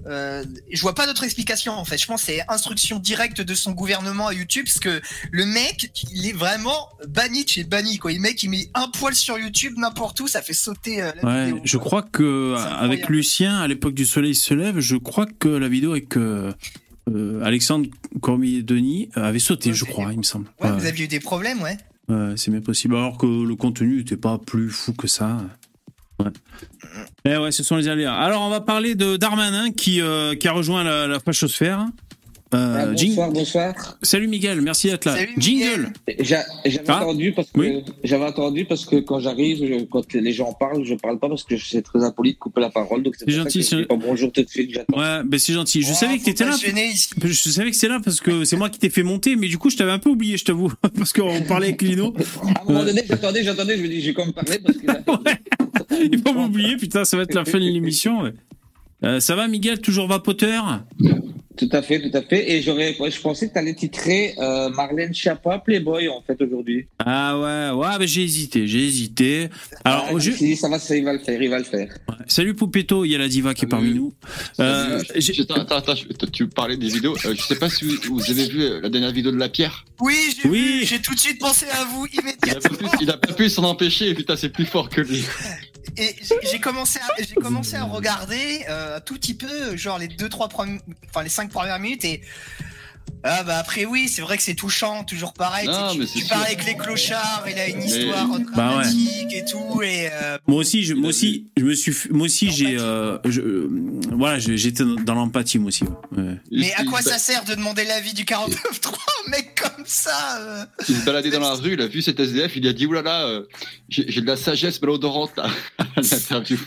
Euh, 0.05 0.43
je 0.71 0.81
vois 0.81 0.93
pas 0.93 1.07
d'autre 1.07 1.23
explication 1.23 1.73
en 1.73 1.85
fait. 1.85 1.97
Je 1.97 2.05
pense 2.05 2.21
que 2.21 2.27
c'est 2.27 2.41
instruction 2.47 2.99
directe 2.99 3.41
de 3.41 3.53
son 3.55 3.71
gouvernement 3.71 4.27
à 4.27 4.33
YouTube 4.33 4.65
parce 4.65 4.79
que 4.79 5.01
le 5.31 5.45
mec, 5.45 5.91
il 6.13 6.27
est 6.27 6.33
vraiment 6.33 6.89
banni 7.07 7.45
chez 7.47 7.63
banni 7.63 7.97
quoi. 7.97 8.11
Le 8.11 8.19
mec, 8.19 8.41
il 8.43 8.49
met 8.49 8.69
un 8.73 8.87
poil 8.89 9.15
sur 9.15 9.37
YouTube 9.39 9.73
n'importe 9.77 10.19
où, 10.19 10.27
ça 10.27 10.41
fait 10.41 10.53
sauter 10.53 11.01
euh, 11.01 11.11
la 11.21 11.27
Ouais, 11.27 11.45
vidéo. 11.47 11.61
je 11.63 11.77
crois 11.77 12.01
que 12.03 12.55
avec. 12.55 13.07
Lucien, 13.09 13.57
à 13.59 13.67
l'époque 13.67 13.93
du 13.93 14.05
Soleil 14.05 14.35
se 14.35 14.53
lève, 14.53 14.79
je 14.79 14.95
crois 14.97 15.25
que 15.39 15.47
la 15.47 15.69
vidéo 15.69 15.91
avec 15.91 16.17
euh, 16.17 16.51
euh, 17.09 17.41
Alexandre 17.43 17.87
Cormier-Denis 18.21 19.09
avait 19.15 19.39
sauté, 19.39 19.69
Ouais, 19.69 19.75
je 19.75 19.85
crois, 19.85 20.11
il 20.11 20.17
me 20.17 20.23
semble. 20.23 20.47
Ouais, 20.61 20.71
vous 20.71 20.85
aviez 20.85 21.05
eu 21.05 21.07
des 21.07 21.19
problèmes, 21.19 21.61
ouais. 21.61 21.77
ouais, 22.09 22.33
c'est 22.35 22.51
bien 22.51 22.59
possible. 22.61 22.95
Alors 22.95 23.17
que 23.17 23.25
le 23.25 23.55
contenu 23.55 23.97
n'était 23.97 24.17
pas 24.17 24.37
plus 24.37 24.69
fou 24.69 24.93
que 24.93 25.07
ça. 25.07 25.37
Ouais. 26.19 26.31
Eh 27.25 27.37
ouais, 27.37 27.51
ce 27.51 27.63
sont 27.63 27.75
les 27.75 27.87
aléas. 27.87 28.13
Alors, 28.13 28.41
on 28.41 28.49
va 28.49 28.61
parler 28.61 28.95
de 28.95 29.17
Darmanin 29.17 29.71
qui, 29.71 30.01
euh, 30.01 30.35
qui 30.35 30.47
a 30.47 30.51
rejoint 30.51 30.83
la, 30.83 31.07
la 31.07 31.19
fachosphère. 31.19 31.85
Euh, 32.53 32.75
Ah, 32.91 32.93
Jing- 32.95 33.09
bonsoir, 33.09 33.31
bonsoir. 33.31 33.97
Salut 34.01 34.27
Miguel, 34.29 34.61
merci 34.61 34.87
d'être 34.89 35.03
là. 35.03 35.15
Salut, 35.17 35.33
Jingle. 35.37 35.89
J'a- 36.19 36.45
J'avais 36.65 36.85
Ah, 36.87 36.99
attendu 36.99 37.33
parce 37.33 37.49
que 37.51 37.59
oui. 37.59 37.83
j'avais 38.05 38.23
attendu 38.23 38.63
parce 38.63 38.85
que 38.85 38.95
quand 38.97 39.19
j'arrive, 39.19 39.57
je- 39.57 39.83
quand 39.83 40.13
les 40.13 40.31
gens 40.31 40.53
parlent, 40.53 40.85
je 40.85 40.95
parle 40.95 41.19
pas 41.19 41.27
parce 41.27 41.43
que 41.43 41.57
c'est 41.57 41.81
très 41.81 42.03
impoli 42.05 42.33
de 42.33 42.37
couper 42.37 42.61
la 42.61 42.69
parole. 42.69 43.03
Donc 43.03 43.15
c'est 43.15 43.25
C'est 43.25 43.25
pour 43.25 43.33
ça 43.33 43.43
gentil, 43.43 43.59
que 43.59 43.65
c'est- 43.65 43.97
bonjour 43.97 44.31
tout 44.31 44.41
de 44.43 44.47
suite. 44.49 44.71
J'attends. 44.73 44.97
Ouais, 44.97 45.23
ben 45.25 45.37
c'est 45.37 45.51
gentil. 45.51 45.81
Je 45.81 45.91
Oh, 45.91 45.93
savais 45.95 46.19
que 46.19 46.23
t'étais 46.23 46.45
là. 46.45 46.55
ici. 46.55 47.09
Je 47.21 47.49
savais 47.49 47.71
que 47.71 47.75
c'est 47.75 47.89
là 47.89 47.99
parce 48.01 48.21
que 48.21 48.45
c'est 48.45 48.55
moi 48.55 48.69
qui 48.69 48.79
t'ai 48.79 48.89
fait 48.89 49.03
monter, 49.03 49.35
mais 49.35 49.49
du 49.49 49.57
coup, 49.57 49.69
je 49.69 49.75
t'avais 49.75 49.91
un 49.91 49.99
peu 49.99 50.09
oublié, 50.11 50.37
je 50.37 50.45
t'avoue. 50.45 50.71
Parce 50.97 51.11
qu'on 51.11 51.41
parlait 51.41 51.67
avec 51.67 51.81
Lino. 51.81 52.13
À 52.55 52.61
un 52.61 52.65
moment 52.65 52.85
donné, 52.85 53.03
j'attendais, 53.07 53.43
j'attendais, 53.43 53.77
je 53.77 53.83
me 53.83 53.87
dis, 53.89 53.99
j'ai 54.01 54.13
quand 54.13 54.23
même 54.25 54.33
parlé 54.33 54.59
parce 54.59 54.77
que. 54.77 54.85
Il 56.11 56.19
faut 56.21 56.33
m'oublier, 56.33 56.77
putain, 56.77 57.03
ça 57.05 57.17
va 57.17 57.23
être 57.23 57.33
la 57.33 57.43
fin 57.45 57.59
de 57.59 57.63
l'émission. 57.65 58.21
ouais. 58.21 58.31
Euh, 59.03 59.19
ça 59.19 59.35
va, 59.35 59.47
Miguel 59.47 59.79
Toujours 59.79 60.07
vapoteur? 60.07 60.83
Tout 61.55 61.69
à 61.71 61.81
fait, 61.81 61.99
tout 61.99 62.15
à 62.15 62.21
fait. 62.21 62.51
Et 62.51 62.61
j'aurais, 62.61 62.93
je 63.09 63.19
pensais 63.19 63.47
que 63.47 63.53
tu 63.53 63.57
allais 63.57 63.73
titrer 63.73 64.35
euh, 64.37 64.69
Marlène 64.69 65.11
Schiappa 65.11 65.57
Playboy 65.57 66.07
en 66.07 66.21
fait 66.21 66.39
aujourd'hui. 66.39 66.85
Ah 66.99 67.35
ouais, 67.39 67.79
ouais, 67.79 67.97
ben 67.97 68.07
j'ai 68.07 68.21
hésité, 68.23 68.67
j'ai 68.67 68.85
hésité. 68.85 69.49
Alors, 69.83 70.05
Ah, 70.11 70.19
je 70.19 70.29
dit, 70.31 70.55
ça 70.55 70.69
va, 70.69 70.77
ça, 70.77 70.95
il 70.95 71.03
va 71.03 71.13
le 71.13 71.19
faire, 71.19 71.41
il 71.41 71.49
va 71.49 71.57
le 71.57 71.63
faire. 71.63 71.97
salut 72.27 72.53
Poupetto, 72.53 73.05
il 73.05 73.11
y 73.11 73.15
a 73.15 73.17
la 73.17 73.27
diva 73.27 73.55
qui 73.55 73.65
est 73.65 73.67
parmi 73.67 73.91
nous. 73.91 74.13
Euh, 74.59 75.01
Je- 75.15 75.41
attends, 75.41 75.77
attends, 75.77 75.93
tu 76.31 76.47
parlais 76.47 76.77
des 76.77 76.89
vidéos. 76.89 77.15
Euh, 77.25 77.33
je 77.35 77.41
sais 77.41 77.55
pas 77.57 77.69
si 77.71 77.85
vous, 77.85 77.95
vous 78.17 78.29
avez 78.29 78.47
vu 78.47 78.61
euh, 78.61 78.79
la 78.81 78.89
dernière 78.89 79.11
vidéo 79.11 79.31
de 79.31 79.37
la 79.37 79.49
pierre. 79.49 79.83
Oui, 79.99 80.13
j'ai 80.43 80.47
Oui. 80.47 80.59
vu, 80.61 80.85
j'ai 80.85 80.99
tout 81.01 81.15
de 81.15 81.19
suite 81.19 81.39
pensé 81.39 81.65
à 81.71 81.85
vous 81.85 82.05
Il 82.13 82.19
a 82.19 82.21
pas 82.21 82.29
immédiatement. 82.29 82.89
pu, 82.89 82.97
il 83.01 83.09
a 83.09 83.17
pas 83.17 83.33
pu 83.33 83.49
s'en 83.49 83.63
empêcher. 83.63 84.13
Putain, 84.13 84.35
c'est 84.35 84.49
plus 84.49 84.65
fort 84.65 84.89
que 84.89 85.01
lui. 85.01 85.23
Et 85.95 86.15
j'ai- 86.51 86.59
commencé 86.59 86.99
à, 86.99 87.21
j'ai 87.23 87.35
commencé 87.35 87.75
à 87.75 87.83
regarder 87.83 88.65
euh, 88.69 88.97
un 88.97 88.99
tout 88.99 89.15
petit 89.15 89.33
peu, 89.33 89.75
genre 89.77 89.97
les 89.97 90.07
deux, 90.07 90.29
trois 90.29 90.49
premières, 90.49 90.81
enfin 91.09 91.23
les 91.23 91.29
cinq 91.29 91.49
premières 91.49 91.79
minutes 91.79 92.03
et 92.05 92.21
ah 93.23 93.43
bah 93.43 93.57
après 93.57 93.85
oui, 93.85 94.07
c'est 94.07 94.21
vrai 94.21 94.37
que 94.37 94.43
c'est 94.43 94.55
touchant, 94.55 95.03
toujours 95.03 95.33
pareil. 95.33 95.67
Non, 95.67 95.91
tu 95.93 95.99
mais 95.99 96.05
parles 96.29 96.45
avec 96.45 96.65
les 96.65 96.75
clochards, 96.75 97.45
il 97.49 97.57
a 97.59 97.67
une 97.67 97.77
Mais- 97.77 97.85
histoire 97.85 98.27
Bah 98.27 98.35
ouais. 98.37 98.43
dramatique 98.53 99.33
et 99.33 99.43
tout 99.45 99.81
et 99.81 100.09
euh, 100.11 100.37
moi 100.47 100.59
aussi, 100.59 100.83
je, 100.83 100.93
moi 100.93 101.09
aussi, 101.09 101.47
je 101.57 101.63
me 101.63 101.73
suis, 101.73 101.93
moi 102.11 102.25
aussi, 102.25 102.51
j'ai, 102.51 102.77
euh, 102.79 103.17
euh, 103.25 103.67
voilà, 104.11 104.39
j'étais 104.39 104.83
dans 105.03 105.15
l'empathie, 105.15 105.59
moi 105.59 105.69
aussi. 105.69 105.83
ouais. 106.15 106.37
Mais 106.51 106.73
à 106.75 106.83
quoi 106.85 107.01
ça 107.01 107.17
sert 107.17 107.43
de 107.43 107.55
demander 107.55 107.83
l'avis 107.83 108.13
du 108.13 108.23
49.3 108.23 108.93
un 109.27 109.31
mec 109.31 109.61
comme 109.61 109.85
ça 109.85 110.37
euh 110.39 110.65
Il 110.87 110.95
se 110.95 111.05
baladait 111.05 111.29
dans 111.31 111.39
la 111.39 111.53
rue, 111.53 111.73
il 111.73 111.81
a 111.81 111.87
vu 111.87 112.01
cet 112.01 112.19
SDF, 112.19 112.55
il 112.55 112.67
a 112.67 112.73
dit 112.73 112.85
oulala, 112.85 113.25
euh, 113.27 113.43
j'ai 113.89 114.21
de 114.21 114.25
la 114.27 114.37
sagesse 114.37 114.81
malodorante 114.81 115.37
à 115.39 115.47
l'interview. 115.95 116.57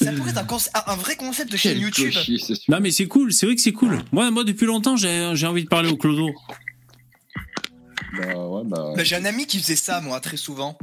Mais 0.00 0.06
ça 0.06 0.12
pourrait 0.12 0.30
être 0.30 0.38
un, 0.38 0.44
conce- 0.44 0.70
un- 0.74 0.92
un 0.92 0.96
vrai 0.96 1.16
concept 1.16 1.50
de 1.52 1.56
chaîne 1.56 1.74
Quel 1.74 1.82
YouTube. 1.82 2.10
clochier, 2.10 2.38
c'est 2.38 2.54
sûr. 2.54 2.72
Non, 2.74 2.80
mais 2.80 2.90
c'est 2.90 3.06
cool, 3.06 3.32
c'est 3.32 3.46
vrai 3.46 3.54
que 3.54 3.60
c'est 3.62 3.72
cool. 3.72 3.98
Moi, 4.12 4.30
moi, 4.30 4.44
depuis 4.44 4.66
longtemps, 4.66 4.96
j'ai, 4.96 5.32
j'ai 5.34 5.46
envie 5.46 5.64
de 5.64 5.68
parler 5.68 5.90
au 5.90 5.96
clodo. 5.96 6.28
Bah 8.18 8.46
ouais, 8.48 8.62
bah. 8.64 8.92
Bah, 8.96 9.04
j'ai 9.04 9.16
un 9.16 9.24
ami 9.24 9.46
qui 9.46 9.58
faisait 9.58 9.76
ça 9.76 10.00
moi 10.00 10.20
très 10.20 10.36
souvent. 10.36 10.78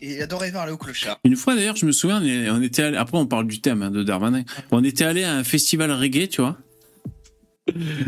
Et 0.00 0.14
il 0.14 0.22
adorait 0.22 0.50
parler 0.52 0.72
au 0.72 0.78
clochard. 0.78 1.18
Une 1.24 1.36
fois 1.36 1.54
d'ailleurs, 1.54 1.76
je 1.76 1.84
me 1.84 1.92
souviens, 1.92 2.22
on 2.22 2.24
est- 2.24 2.48
on 2.50 2.62
était 2.62 2.82
allé, 2.82 2.96
après 2.96 3.18
on 3.18 3.26
parle 3.26 3.46
du 3.46 3.60
thème 3.60 3.82
hein, 3.82 3.90
de 3.90 4.02
Darmanin, 4.02 4.42
on 4.70 4.82
était 4.84 5.04
allé 5.04 5.22
à 5.24 5.34
un 5.34 5.44
festival 5.44 5.90
reggae, 5.92 6.28
tu 6.28 6.40
vois. 6.40 6.56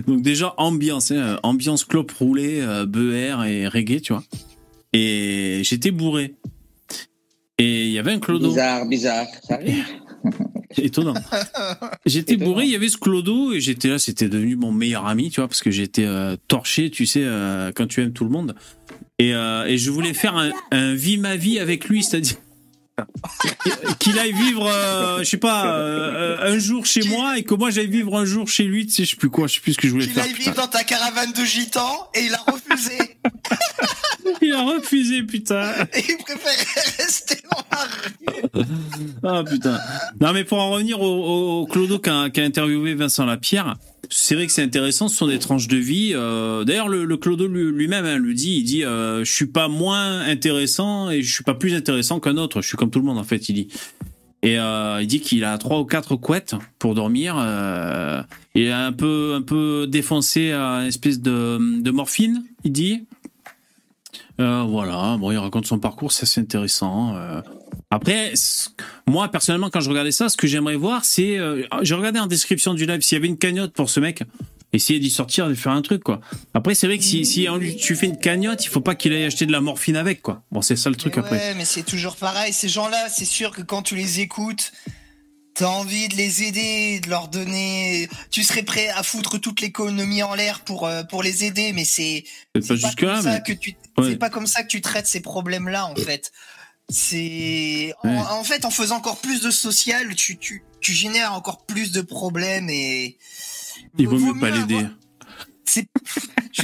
Donc 0.06 0.22
déjà 0.22 0.54
ambiance, 0.56 1.10
hein, 1.10 1.38
ambiance 1.42 1.84
clope 1.84 2.10
roulée, 2.12 2.60
euh, 2.62 2.86
beurre 2.86 3.44
et 3.44 3.68
reggae, 3.68 4.00
tu 4.00 4.12
vois. 4.14 4.24
Et 4.94 5.60
j'étais 5.64 5.90
bourré. 5.90 6.34
Et 7.58 7.86
il 7.86 7.92
y 7.92 7.98
avait 7.98 8.12
un 8.12 8.18
clodo, 8.18 8.48
Bizarre, 8.48 8.86
bizarre. 8.86 9.26
Ça 9.46 9.54
arrive. 9.54 9.84
étonnant. 10.78 11.14
J'étais 12.06 12.36
bourré, 12.36 12.64
il 12.64 12.70
y 12.70 12.76
avait 12.76 12.88
ce 12.88 12.98
clodo 12.98 13.52
et 13.52 13.60
j'étais 13.60 13.88
là, 13.88 13.98
c'était 13.98 14.28
devenu 14.28 14.56
mon 14.56 14.72
meilleur 14.72 15.06
ami, 15.06 15.30
tu 15.30 15.40
vois, 15.40 15.48
parce 15.48 15.62
que 15.62 15.70
j'étais 15.70 16.04
euh, 16.04 16.36
torché, 16.48 16.90
tu 16.90 17.06
sais, 17.06 17.22
euh, 17.22 17.70
quand 17.74 17.86
tu 17.86 18.02
aimes 18.02 18.12
tout 18.12 18.24
le 18.24 18.30
monde. 18.30 18.54
Et, 19.18 19.34
euh, 19.34 19.64
et 19.66 19.78
je 19.78 19.90
voulais 19.90 20.14
faire 20.14 20.36
un, 20.36 20.50
un 20.72 20.94
vie 20.94 21.18
ma 21.18 21.36
vie 21.36 21.58
avec 21.58 21.88
lui, 21.88 22.02
c'est-à-dire 22.02 22.36
qu'il 23.98 24.18
aille 24.18 24.32
vivre, 24.32 24.66
euh, 24.66 25.18
je 25.20 25.24
sais 25.24 25.36
pas, 25.36 25.66
euh, 25.66 26.52
un 26.54 26.58
jour 26.58 26.86
chez 26.86 27.02
moi 27.08 27.38
et 27.38 27.42
que 27.42 27.54
moi 27.54 27.70
j'aille 27.70 27.88
vivre 27.88 28.16
un 28.16 28.24
jour 28.24 28.48
chez 28.48 28.64
lui, 28.64 28.86
tu 28.86 28.92
sais, 28.92 29.04
je 29.04 29.10
sais 29.10 29.16
plus 29.16 29.30
quoi, 29.30 29.46
je 29.48 29.54
sais 29.54 29.60
plus 29.60 29.72
ce 29.72 29.78
que 29.78 29.88
je 29.88 29.92
voulais 29.92 30.04
Qu'il 30.04 30.14
faire. 30.14 30.24
aille 30.24 30.32
putain. 30.32 30.50
vivre 30.52 30.62
dans 30.62 30.68
ta 30.68 30.84
caravane 30.84 31.32
de 31.32 31.44
gitans 31.44 32.08
et 32.14 32.24
il 32.24 32.34
a 32.34 32.38
refusé. 32.50 32.98
Il 34.40 34.52
a 34.54 34.62
refusé, 34.62 35.22
putain. 35.22 35.70
et 35.92 36.02
il 36.08 36.16
préférait 36.16 36.64
rester 36.98 37.38
dans 37.50 37.62
la 37.70 37.84
rue. 37.84 38.64
Ah 39.22 39.42
putain. 39.48 39.78
Non 40.20 40.32
mais 40.32 40.44
pour 40.44 40.58
en 40.60 40.70
revenir 40.70 41.00
au, 41.00 41.04
au, 41.06 41.60
au 41.62 41.66
Clodo 41.66 41.98
qu'a 41.98 42.30
qu'a 42.30 42.42
interviewé 42.42 42.94
Vincent 42.94 43.26
Lapierre, 43.26 43.74
c'est 44.10 44.34
vrai 44.34 44.46
que 44.46 44.52
c'est 44.52 44.62
intéressant, 44.62 45.08
ce 45.08 45.16
sont 45.16 45.26
des 45.26 45.38
tranches 45.38 45.68
de 45.68 45.76
vie. 45.76 46.12
Euh, 46.14 46.64
D'ailleurs 46.64 46.88
le, 46.88 47.04
le 47.04 47.16
Clodo 47.16 47.46
lui- 47.46 47.72
lui-même 47.72 48.04
hein, 48.04 48.20
dit, 48.34 48.56
il 48.58 48.64
dit 48.64 48.84
euh, 48.84 49.24
je 49.24 49.32
suis 49.32 49.46
pas 49.46 49.68
moins 49.68 50.20
intéressant 50.20 51.10
et 51.10 51.22
je 51.22 51.32
suis 51.32 51.44
pas 51.44 51.54
plus 51.54 51.74
intéressant 51.74 52.20
qu'un 52.20 52.36
autre, 52.36 52.62
je 52.62 52.68
suis 52.68 52.76
comme 52.76 52.90
tout 52.90 52.98
le 53.00 53.04
monde 53.04 53.18
en 53.18 53.24
fait, 53.24 53.48
il 53.48 53.54
dit. 53.54 53.68
Et 54.42 54.58
euh, 54.58 55.00
il 55.00 55.06
dit 55.06 55.20
qu'il 55.20 55.42
a 55.44 55.56
trois 55.56 55.80
ou 55.80 55.84
quatre 55.84 56.16
couettes 56.16 56.54
pour 56.78 56.94
dormir. 56.94 57.34
Il 58.54 58.62
est 58.62 58.70
un 58.72 58.92
peu 58.92 59.32
un 59.34 59.42
peu 59.42 59.86
défoncé 59.88 60.52
à 60.52 60.80
une 60.82 60.88
espèce 60.88 61.20
de, 61.20 61.80
de 61.80 61.90
morphine, 61.90 62.44
il 62.62 62.72
dit. 62.72 63.04
Voilà, 64.36 65.16
bon, 65.18 65.30
il 65.30 65.38
raconte 65.38 65.66
son 65.66 65.78
parcours, 65.78 66.12
c'est 66.12 66.24
assez 66.24 66.40
intéressant. 66.40 67.16
Euh, 67.92 67.96
après, 67.96 68.32
moi 69.08 69.28
personnellement, 69.28 69.70
quand 69.70 69.80
je 69.80 69.88
regardais 69.90 70.12
ça, 70.12 70.28
ce 70.28 70.36
que 70.36 70.46
j'aimerais 70.46 70.76
voir, 70.76 71.04
c'est, 71.04 71.38
euh, 71.38 71.62
j'ai 71.82 71.94
regardé 71.94 72.18
en 72.18 72.26
description 72.26 72.74
du 72.74 72.86
live 72.86 73.00
s'il 73.00 73.16
y 73.16 73.18
avait 73.20 73.28
une 73.28 73.38
cagnotte 73.38 73.72
pour 73.72 73.88
ce 73.90 74.00
mec, 74.00 74.22
essayer 74.72 74.98
d'y 74.98 75.10
sortir, 75.10 75.48
de 75.48 75.54
faire 75.54 75.72
un 75.72 75.82
truc 75.82 76.02
quoi. 76.02 76.20
Après, 76.54 76.74
c'est 76.74 76.86
vrai 76.86 76.98
que 76.98 77.04
si, 77.04 77.24
si 77.24 77.46
on 77.48 77.56
lui- 77.56 77.76
tu 77.76 77.94
fais 77.94 78.06
une 78.06 78.18
cagnotte, 78.18 78.64
il 78.64 78.68
faut 78.68 78.80
pas 78.80 78.94
qu'il 78.94 79.12
aille 79.12 79.24
acheter 79.24 79.46
de 79.46 79.52
la 79.52 79.60
morphine 79.60 79.96
avec 79.96 80.22
quoi. 80.22 80.42
Bon, 80.50 80.62
c'est 80.62 80.76
ça 80.76 80.90
le 80.90 80.96
truc 80.96 81.16
Mais 81.16 81.22
après. 81.22 81.36
Ouais, 81.38 81.54
mais 81.54 81.64
c'est 81.64 81.84
toujours 81.84 82.16
pareil. 82.16 82.52
Ces 82.52 82.68
gens-là, 82.68 83.08
c'est 83.08 83.24
sûr 83.24 83.52
que 83.52 83.62
quand 83.62 83.82
tu 83.82 83.94
les 83.94 84.18
écoutes, 84.20 84.72
t'as 85.54 85.68
envie 85.68 86.08
de 86.08 86.16
les 86.16 86.42
aider, 86.42 86.98
de 86.98 87.08
leur 87.08 87.28
donner. 87.28 88.08
Tu 88.32 88.42
serais 88.42 88.64
prêt 88.64 88.88
à 88.88 89.04
foutre 89.04 89.38
toute 89.40 89.60
l'économie 89.60 90.24
en 90.24 90.34
l'air 90.34 90.60
pour 90.64 90.88
euh, 90.88 91.04
pour 91.04 91.22
les 91.22 91.44
aider, 91.44 91.72
mais 91.72 91.84
c'est 91.84 92.24
pas 92.52 92.60
c'est 92.60 92.80
pas 92.80 92.88
là, 92.88 92.94
comme 92.98 93.22
ça 93.22 93.30
mais 93.34 93.42
que 93.42 93.52
tu. 93.52 93.76
Ouais. 93.96 94.10
C'est 94.10 94.16
pas 94.16 94.30
comme 94.30 94.48
ça 94.48 94.64
que 94.64 94.68
tu 94.68 94.80
traites 94.80 95.06
ces 95.06 95.20
problèmes-là, 95.20 95.86
en 95.86 95.94
fait. 95.94 96.32
C'est 96.88 97.94
en, 98.02 98.08
Ouais. 98.08 98.18
en 98.18 98.44
fait 98.44 98.64
en 98.64 98.70
faisant 98.70 98.96
encore 98.96 99.20
plus 99.20 99.40
de 99.40 99.50
social, 99.50 100.14
tu 100.14 100.36
tu 100.36 100.62
tu 100.80 100.92
génères 100.92 101.32
encore 101.32 101.64
plus 101.64 101.92
de 101.92 102.02
problèmes 102.02 102.68
et. 102.68 103.16
il 103.98 104.06
vaut 104.06 104.18
vaut 104.18 104.34
mieux 104.34 104.40
pas 104.40 104.50
l'aider. 104.50 104.86
C'est, 105.66 105.88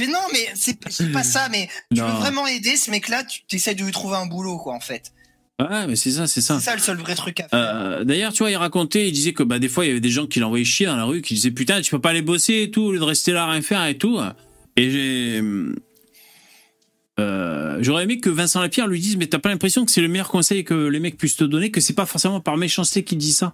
non, 0.07 0.19
mais 0.31 0.47
c'est 0.55 0.79
pas 1.11 1.23
ça, 1.23 1.49
mais 1.49 1.67
tu 1.93 1.99
Non. 1.99 2.07
veux 2.07 2.13
vraiment 2.19 2.45
aider 2.47 2.77
ce 2.77 2.91
mec-là, 2.91 3.23
tu 3.25 3.43
essaies 3.55 3.73
de 3.75 3.83
lui 3.83 3.91
trouver 3.91 4.15
un 4.15 4.27
boulot, 4.27 4.57
quoi, 4.59 4.73
en 4.75 4.79
fait. 4.79 5.11
Ouais, 5.59 5.85
mais 5.87 5.95
c'est 5.95 6.11
ça, 6.11 6.27
c'est 6.27 6.39
ça. 6.41 6.59
C'est 6.59 6.65
ça 6.65 6.75
le 6.75 6.81
seul 6.81 6.97
vrai 6.97 7.15
truc 7.15 7.39
à 7.39 7.47
faire. 7.49 7.59
Euh, 7.59 8.03
D'ailleurs, 8.03 8.31
tu 8.31 8.39
vois, 8.43 8.51
il 8.51 8.55
racontait, 8.55 9.07
il 9.07 9.11
disait 9.11 9.33
que 9.33 9.43
bah 9.43 9.59
des 9.59 9.69
fois 9.69 9.85
il 9.85 9.89
y 9.89 9.91
avait 9.91 9.99
des 9.99 10.09
gens 10.09 10.27
qui 10.27 10.39
l'envoyaient 10.39 10.63
chier 10.65 10.85
dans 10.85 10.95
la 10.95 11.03
rue, 11.03 11.21
qui 11.21 11.33
disaient 11.33 11.51
putain, 11.51 11.81
tu 11.81 11.91
peux 11.91 11.99
pas 12.01 12.11
aller 12.11 12.21
bosser 12.21 12.61
et 12.63 12.71
tout, 12.71 12.81
au 12.83 12.91
lieu 12.93 12.99
de 12.99 13.03
rester 13.03 13.31
là 13.31 13.43
à 13.45 13.51
rien 13.51 13.61
faire 13.61 13.85
et 13.85 13.97
tout. 13.97 14.19
Et 14.77 14.89
j'ai, 14.89 15.41
euh, 17.19 17.77
j'aurais 17.81 18.03
aimé 18.03 18.19
que 18.19 18.29
Vincent 18.29 18.61
Lapierre 18.61 18.87
lui 18.87 18.99
dise, 18.99 19.17
mais 19.17 19.27
t'as 19.27 19.39
pas 19.39 19.49
l'impression 19.49 19.85
que 19.85 19.91
c'est 19.91 20.01
le 20.01 20.07
meilleur 20.07 20.29
conseil 20.29 20.63
que 20.63 20.73
les 20.73 20.99
mecs 20.99 21.17
puissent 21.17 21.35
te 21.35 21.43
donner, 21.43 21.71
que 21.71 21.81
c'est 21.81 21.93
pas 21.93 22.05
forcément 22.05 22.39
par 22.39 22.57
méchanceté 22.57 23.03
qu'il 23.03 23.17
dit 23.17 23.33
ça? 23.33 23.53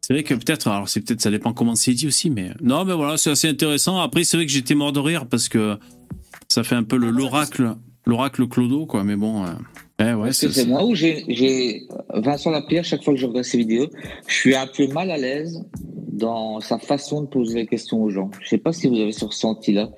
C'est 0.00 0.14
vrai 0.14 0.24
que 0.24 0.34
peut-être, 0.34 0.66
alors 0.68 0.88
c'est 0.88 1.00
peut-être, 1.00 1.20
ça 1.20 1.30
dépend 1.30 1.52
comment 1.52 1.76
c'est 1.76 1.92
dit 1.92 2.08
aussi, 2.08 2.30
mais 2.30 2.50
non, 2.60 2.84
mais 2.84 2.94
voilà, 2.94 3.16
c'est 3.16 3.30
assez 3.30 3.48
intéressant. 3.48 4.00
Après, 4.00 4.24
c'est 4.24 4.36
vrai 4.36 4.46
que 4.46 4.52
j'étais 4.52 4.74
mort 4.74 4.92
de 4.92 4.98
rire 4.98 5.26
parce 5.26 5.48
que 5.48 5.78
ça 6.48 6.64
fait 6.64 6.74
un 6.74 6.82
peu 6.82 6.96
le 6.96 7.10
l'oracle, 7.10 7.76
l'oracle 8.06 8.48
Clodo, 8.48 8.86
quoi. 8.86 9.04
Mais 9.04 9.14
bon, 9.14 9.44
euh, 9.44 9.50
eh 10.00 10.14
ouais, 10.14 10.32
c'est 10.32 10.66
moi 10.66 10.84
où 10.84 10.94
j'ai 10.94 11.86
Vincent 12.12 12.50
Lapierre, 12.50 12.84
chaque 12.84 13.04
fois 13.04 13.14
que 13.14 13.20
je 13.20 13.26
regarde 13.26 13.44
ses 13.44 13.58
vidéos, 13.58 13.88
je 14.26 14.34
suis 14.34 14.56
un 14.56 14.66
peu 14.66 14.88
mal 14.88 15.10
à 15.10 15.16
l'aise 15.16 15.64
dans 16.10 16.60
sa 16.60 16.78
façon 16.78 17.22
de 17.22 17.26
poser 17.26 17.60
les 17.60 17.66
questions 17.66 18.02
aux 18.02 18.10
gens. 18.10 18.30
Je 18.40 18.48
sais 18.48 18.58
pas 18.58 18.72
si 18.72 18.88
vous 18.88 18.96
avez 18.96 19.12
ce 19.12 19.26
ressenti-là. 19.26 19.90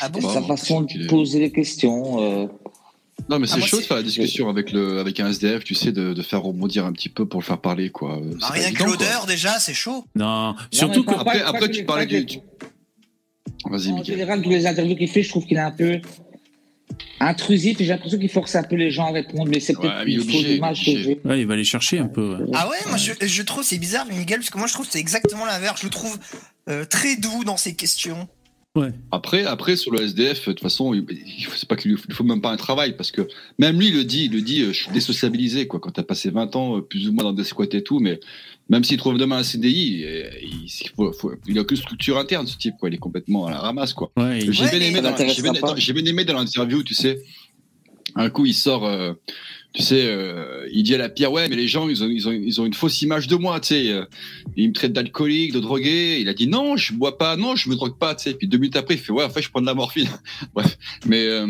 Ah 0.00 0.08
bon 0.08 0.20
Sa 0.20 0.42
façon 0.42 0.82
de 0.82 1.06
poser 1.06 1.38
les 1.40 1.52
questions. 1.52 2.20
euh, 2.22 2.46
Non, 3.28 3.38
mais 3.38 3.46
Ah, 3.48 3.52
c'est 3.54 3.58
moi, 3.58 3.66
chaud 3.68 3.78
de 3.78 3.82
faire 3.84 3.96
la 3.96 4.02
discussion 4.02 4.48
avec, 4.48 4.72
le, 4.72 4.98
avec 4.98 5.20
un 5.20 5.28
SDF, 5.30 5.62
tu 5.64 5.74
sais, 5.74 5.92
de, 5.92 6.12
de 6.12 6.22
faire 6.22 6.42
rebondir 6.42 6.84
un 6.86 6.92
petit 6.92 7.08
peu 7.08 7.26
pour 7.26 7.40
le 7.40 7.44
faire 7.46 7.60
parler, 7.60 7.90
quoi. 7.90 8.18
Bah, 8.40 8.48
rien 8.50 8.64
que 8.70 8.74
évident, 8.82 8.86
l'odeur, 8.86 9.26
déjà, 9.26 9.58
c'est 9.60 9.74
chaud. 9.74 10.04
Non, 10.16 10.54
surtout 10.70 11.04
mais 11.06 11.14
que. 11.14 11.20
Après, 11.20 11.40
pas- 11.40 11.46
après 11.48 11.60
pas 11.60 11.68
tu 11.68 11.84
parlais 11.84 12.06
du. 12.06 12.38
Vas-y, 13.70 13.90
En 13.90 13.94
Miguel. 13.96 14.04
général, 14.16 14.42
tous 14.42 14.50
les 14.50 14.66
interviews 14.66 14.96
qu'il 14.96 15.08
fait, 15.08 15.22
je 15.22 15.28
trouve 15.30 15.46
qu'il 15.46 15.56
est 15.56 15.60
un 15.60 15.70
peu 15.70 16.00
intrusif 17.20 17.80
et 17.80 17.84
j'ai 17.84 17.90
l'impression 17.92 18.18
qu'il 18.18 18.28
force 18.28 18.54
un 18.56 18.62
peu 18.62 18.76
les 18.76 18.90
gens 18.90 19.06
à 19.06 19.12
répondre, 19.12 19.46
mais 19.48 19.60
c'est 19.60 19.74
peut-être 19.74 20.06
une 20.06 20.16
fausse 20.20 20.24
obligé, 20.34 20.56
image. 20.56 20.86
Ouais, 21.24 21.40
il 21.40 21.46
va 21.46 21.54
aller 21.54 21.64
chercher 21.64 21.98
un 21.98 22.06
peu. 22.08 22.36
ouais. 22.36 22.44
Ah 22.52 22.68
ouais, 22.68 22.76
moi 22.88 22.96
je, 22.98 23.12
je 23.26 23.42
trouve 23.42 23.62
c'est 23.64 23.78
bizarre, 23.78 24.06
Miguel, 24.06 24.38
parce 24.40 24.50
que 24.50 24.58
moi 24.58 24.66
je 24.66 24.72
trouve 24.74 24.86
que 24.86 24.92
c'est 24.92 24.98
exactement 25.00 25.46
l'inverse. 25.46 25.80
Je 25.80 25.86
le 25.86 25.90
trouve 25.90 26.18
euh, 26.68 26.84
très 26.84 27.16
doux 27.16 27.44
dans 27.44 27.56
ses 27.56 27.74
questions. 27.74 28.28
Après, 29.12 29.44
après, 29.44 29.76
sur 29.76 29.92
le 29.92 30.00
SDF, 30.02 30.48
de 30.48 30.52
toute 30.52 30.60
façon, 30.60 30.92
il, 30.94 31.04
faut- 31.46 31.56
c'est 31.56 31.68
pas 31.68 31.76
qu'il 31.76 31.92
lui 31.92 31.96
faut- 31.98 32.06
il 32.08 32.14
faut 32.14 32.24
même 32.24 32.40
pas 32.40 32.50
un 32.50 32.56
travail, 32.56 32.96
parce 32.96 33.12
que 33.12 33.22
même 33.58 33.78
lui, 33.78 33.88
il 33.88 33.94
le 33.94 34.02
dit, 34.04 34.24
il 34.24 34.32
le 34.32 34.40
dit, 34.40 34.62
euh, 34.62 34.72
je 34.72 34.82
suis 34.82 34.90
désociabilisé, 34.90 35.68
quoi. 35.68 35.78
Quand 35.78 35.92
t'as 35.92 36.02
passé 36.02 36.30
20 36.30 36.56
ans, 36.56 36.78
euh, 36.78 36.80
plus 36.80 37.08
ou 37.08 37.12
moins 37.12 37.22
dans 37.22 37.32
des 37.32 37.44
squats 37.44 37.66
et 37.70 37.84
tout, 37.84 38.00
mais 38.00 38.18
même 38.68 38.82
s'il 38.82 38.96
trouve 38.96 39.16
demain 39.16 39.36
un 39.38 39.42
CDI, 39.44 40.02
euh, 40.04 40.28
il, 40.42 40.64
il 40.64 40.88
faut- 40.96 41.12
faut- 41.12 41.32
il 41.46 41.56
a 41.56 41.60
aucune 41.60 41.76
structure 41.76 42.18
interne, 42.18 42.48
ce 42.48 42.56
type, 42.56 42.74
quoi. 42.80 42.88
Il 42.88 42.94
est 42.96 42.98
complètement 42.98 43.46
à 43.46 43.50
la 43.52 43.58
ramasse, 43.60 43.92
quoi. 43.92 44.10
Ouais, 44.16 44.40
J'ai 44.40 44.46
Ouais, 44.64 44.70
bien, 45.52 45.76
j'ai 45.76 45.92
bien 45.92 46.04
aimé 46.06 46.24
dans 46.24 46.34
l'interview, 46.34 46.82
tu 46.82 46.94
sais. 46.94 47.22
Un 48.16 48.28
coup, 48.28 48.44
il 48.44 48.54
sort, 48.54 48.84
euh, 48.86 49.12
tu 49.74 49.82
sais, 49.82 50.06
euh, 50.06 50.68
il 50.72 50.84
dit 50.84 50.94
à 50.94 50.98
la 50.98 51.08
pierre, 51.08 51.32
ouais, 51.32 51.48
mais 51.48 51.56
les 51.56 51.66
gens, 51.66 51.88
ils 51.88 52.02
ont, 52.04 52.08
ils 52.08 52.28
ont, 52.28 52.32
ils 52.32 52.60
ont 52.60 52.64
une 52.66 52.74
fausse 52.74 53.02
image 53.02 53.26
de 53.26 53.34
moi, 53.36 53.58
tu 53.60 53.68
sais. 53.68 53.90
euh, 53.90 54.04
Ils 54.56 54.68
me 54.68 54.72
traitent 54.72 54.92
d'alcoolique, 54.92 55.52
de 55.52 55.58
drogué. 55.60 56.18
Il 56.20 56.28
a 56.28 56.34
dit 56.34 56.46
non, 56.46 56.76
je 56.76 56.92
bois 56.94 57.18
pas, 57.18 57.36
non, 57.36 57.56
je 57.56 57.68
me 57.68 57.74
drogue 57.74 57.98
pas, 57.98 58.14
tu 58.14 58.22
sais. 58.24 58.34
Puis 58.34 58.46
deux 58.46 58.58
minutes 58.58 58.76
après, 58.76 58.94
il 58.94 59.00
fait, 59.00 59.12
ouais, 59.12 59.24
en 59.24 59.30
fait, 59.30 59.42
je 59.42 59.50
prends 59.50 59.60
de 59.60 59.66
la 59.66 59.74
morphine. 59.74 60.08
Bref. 60.54 60.78
Mais, 61.06 61.26
euh, 61.26 61.46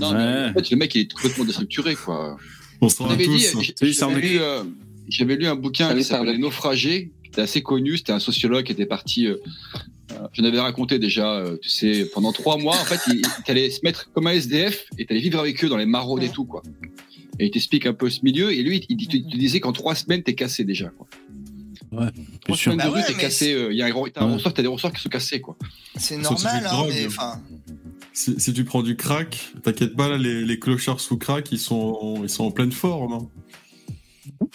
non, 0.00 0.12
mais 0.12 0.18
Ouais. 0.18 0.48
en 0.50 0.52
fait, 0.54 0.70
le 0.70 0.76
mec, 0.76 0.94
il 0.96 1.02
est 1.02 1.12
complètement 1.12 1.44
déstructuré, 1.44 1.94
quoi. 1.94 2.36
On 2.80 2.88
s'en 2.88 3.08
avait 3.08 3.26
dit, 3.26 3.44
j'avais 3.80 3.92
Sardoc. 3.92 4.22
lu, 4.22 4.38
euh, 4.40 4.62
j'avais 5.08 5.36
lu 5.36 5.46
un 5.46 5.54
bouquin 5.56 5.94
qui 5.96 6.04
s'appelait. 6.04 6.32
Les 6.32 6.38
Naufragés, 6.38 7.12
qui 7.22 7.30
était 7.30 7.40
assez 7.42 7.62
connu. 7.62 7.96
C'était 7.96 8.12
un 8.12 8.18
sociologue 8.20 8.64
qui 8.64 8.72
était 8.72 8.86
parti. 8.86 9.26
Euh, 9.26 9.36
euh, 10.12 10.26
je 10.32 10.42
l'avais 10.42 10.58
raconté 10.60 10.98
déjà, 10.98 11.34
euh, 11.38 11.56
tu 11.60 11.68
sais, 11.68 12.06
pendant 12.14 12.32
trois 12.32 12.56
mois. 12.56 12.74
En 12.76 12.84
fait, 12.84 12.98
il, 13.08 13.20
il 13.46 13.50
allait 13.50 13.70
se 13.70 13.80
mettre 13.84 14.10
comme 14.12 14.26
un 14.26 14.32
SDF 14.32 14.86
et 14.98 15.04
t'allais 15.06 15.20
vivre 15.20 15.38
avec 15.38 15.62
eux 15.64 15.68
dans 15.68 15.76
les 15.76 15.86
maraudes 15.86 16.22
et 16.22 16.28
tout, 16.30 16.44
quoi. 16.44 16.62
Et 17.38 17.46
il 17.46 17.50
t'explique 17.50 17.86
un 17.86 17.94
peu 17.94 18.10
ce 18.10 18.20
milieu. 18.22 18.52
Et 18.52 18.62
lui, 18.62 18.84
il, 18.88 19.08
te, 19.08 19.16
il 19.16 19.24
te 19.26 19.36
disait 19.36 19.60
qu'en 19.60 19.72
trois 19.72 19.94
semaines, 19.94 20.22
t'es 20.22 20.34
cassé 20.34 20.64
déjà, 20.64 20.88
quoi. 20.90 21.06
Ouais, 21.92 22.08
Trois 22.42 22.56
semaines 22.56 22.78
de 22.78 22.82
Bah 22.82 22.90
rue, 22.90 23.02
t'es 23.06 23.14
cassé. 23.14 23.54
euh, 23.54 23.72
Il 23.72 23.78
y 23.78 23.82
a 23.82 23.86
un, 23.86 23.92
t'as 24.12 24.22
un 24.22 24.26
Ouais. 24.28 24.34
ressort, 24.34 24.52
t'as 24.52 24.62
des 24.62 24.68
ressorts 24.68 24.92
qui 24.92 25.00
sont 25.00 25.08
cassés, 25.08 25.40
quoi. 25.40 25.56
C'est 25.96 26.18
normal, 26.18 26.66
hein, 26.68 26.84
mais 26.88 27.06
enfin. 27.06 27.40
Si, 28.12 28.34
si 28.38 28.52
tu 28.52 28.64
prends 28.64 28.82
du 28.82 28.96
crack, 28.96 29.52
t'inquiète 29.62 29.94
pas, 29.96 30.08
là, 30.08 30.18
les, 30.18 30.44
les 30.44 30.58
clochards 30.58 31.00
sous 31.00 31.16
crack, 31.16 31.50
ils 31.52 31.58
sont, 31.58 32.20
ils 32.22 32.28
sont 32.28 32.44
en 32.44 32.50
pleine 32.50 32.72
forme. 32.72 33.12
hein. 33.12 33.28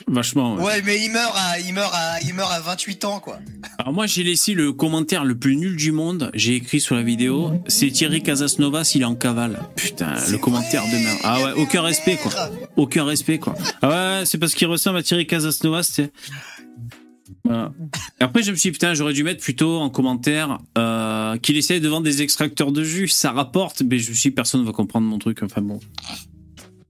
Vachement. 0.07 0.55
ouais. 0.55 0.63
Ouais, 0.63 0.81
mais 0.83 1.03
il 1.03 1.11
meurt 1.11 1.33
à, 1.35 1.59
il 1.59 1.73
meurt 1.73 1.93
à, 1.93 2.21
il 2.21 2.33
meurt 2.33 2.51
à 2.51 2.59
28 2.59 3.05
ans, 3.05 3.19
quoi. 3.19 3.39
Alors 3.77 3.93
moi 3.93 4.05
j'ai 4.07 4.23
laissé 4.23 4.53
le 4.53 4.73
commentaire 4.73 5.23
le 5.25 5.35
plus 5.37 5.55
nul 5.55 5.75
du 5.75 5.91
monde. 5.91 6.31
J'ai 6.33 6.55
écrit 6.55 6.79
sur 6.79 6.95
la 6.95 7.03
vidéo, 7.03 7.51
c'est 7.67 7.89
Thierry 7.89 8.21
Casasnovas, 8.23 8.91
il 8.95 9.01
est 9.01 9.05
en 9.05 9.15
cavale. 9.15 9.59
Putain, 9.75 10.13
le 10.29 10.37
commentaire 10.37 10.83
de 10.85 10.97
merde. 10.97 11.17
Ah 11.23 11.41
ouais, 11.43 11.51
aucun 11.61 11.81
respect 11.81 12.17
quoi. 12.17 12.31
Aucun 12.75 13.05
respect 13.05 13.39
quoi. 13.39 13.55
Ah 13.81 13.89
ouais, 14.19 14.25
c'est 14.25 14.37
parce 14.37 14.53
qu'il 14.53 14.67
ressemble 14.67 14.97
à 14.97 15.03
Thierry 15.03 15.27
Casasnovas, 15.27 15.83
c'est. 15.83 16.11
Voilà. 17.45 17.71
Après, 18.19 18.41
je 18.41 18.51
me 18.51 18.55
suis 18.55 18.69
dit, 18.69 18.73
putain, 18.73 18.93
j'aurais 18.93 19.11
dû 19.13 19.23
mettre 19.23 19.41
plutôt 19.41 19.77
en 19.79 19.89
commentaire 19.89 20.59
euh, 20.77 21.37
qu'il 21.37 21.57
essaye 21.57 21.81
de 21.81 21.87
vendre 21.89 22.03
des 22.03 22.21
extracteurs 22.21 22.71
de 22.71 22.83
jus. 22.83 23.09
Ça 23.09 23.31
rapporte, 23.31 23.81
mais 23.81 23.99
je 23.99 24.11
me 24.11 24.15
suis 24.15 24.29
dit, 24.29 24.35
personne 24.35 24.63
va 24.65 24.71
comprendre 24.71 25.07
mon 25.07 25.17
truc. 25.19 25.43
Enfin 25.43 25.61
bon. 25.61 25.79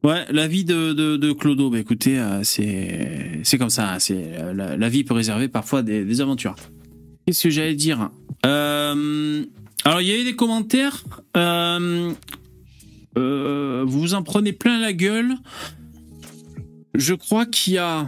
Ouais, 0.04 0.26
la 0.32 0.48
vie 0.48 0.66
de, 0.66 0.92
de, 0.92 1.16
de 1.16 1.32
Clodo, 1.32 1.70
bah 1.70 1.80
écoutez, 1.80 2.20
euh, 2.20 2.44
c'est 2.44 3.58
comme 3.58 3.70
ça. 3.70 3.94
hein, 3.94 4.00
C'est 4.00 4.18
euh, 4.34 4.76
la, 4.78 4.90
vie 4.90 5.06
peut 5.06 5.14
réserver 5.14 5.48
parfois 5.48 5.82
des, 5.82 6.20
aventures. 6.20 6.56
Qu'est-ce 7.26 7.44
que 7.44 7.50
j'allais 7.50 7.76
dire 7.76 8.10
Euh, 8.46 9.46
Alors, 9.86 10.02
il 10.02 10.08
y 10.08 10.12
a 10.12 10.20
eu 10.20 10.26
des 10.26 10.36
commentaires. 10.36 11.04
vous 13.16 13.86
vous 13.86 14.14
en 14.14 14.24
prenez 14.24 14.52
plein 14.52 14.80
la 14.82 14.92
gueule. 14.92 15.36
Je 16.96 17.14
crois 17.14 17.46
qu'il 17.46 17.74
y 17.74 17.78
a. 17.78 18.08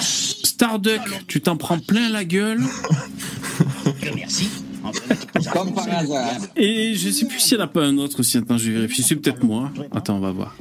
Starduck, 0.00 1.02
tu 1.28 1.40
t'en 1.40 1.56
prends 1.56 1.78
plein 1.78 2.08
la 2.08 2.24
gueule. 2.24 2.62
Merci. 4.16 4.48
Comme 5.52 5.72
par 5.74 5.88
hasard. 5.88 6.30
Et 6.56 6.94
je 6.94 7.10
sais 7.10 7.26
plus 7.26 7.40
s'il 7.40 7.56
n'y 7.56 7.62
en 7.62 7.66
a 7.66 7.68
pas 7.68 7.84
un 7.84 7.98
autre 7.98 8.20
aussi. 8.20 8.38
Attends, 8.38 8.58
je 8.58 8.70
vais 8.70 8.78
vérifier. 8.78 9.04
C'est 9.04 9.16
peut-être 9.16 9.44
moi. 9.44 9.70
Attends, 9.92 10.16
on 10.16 10.20
va 10.20 10.32
voir. 10.32 10.56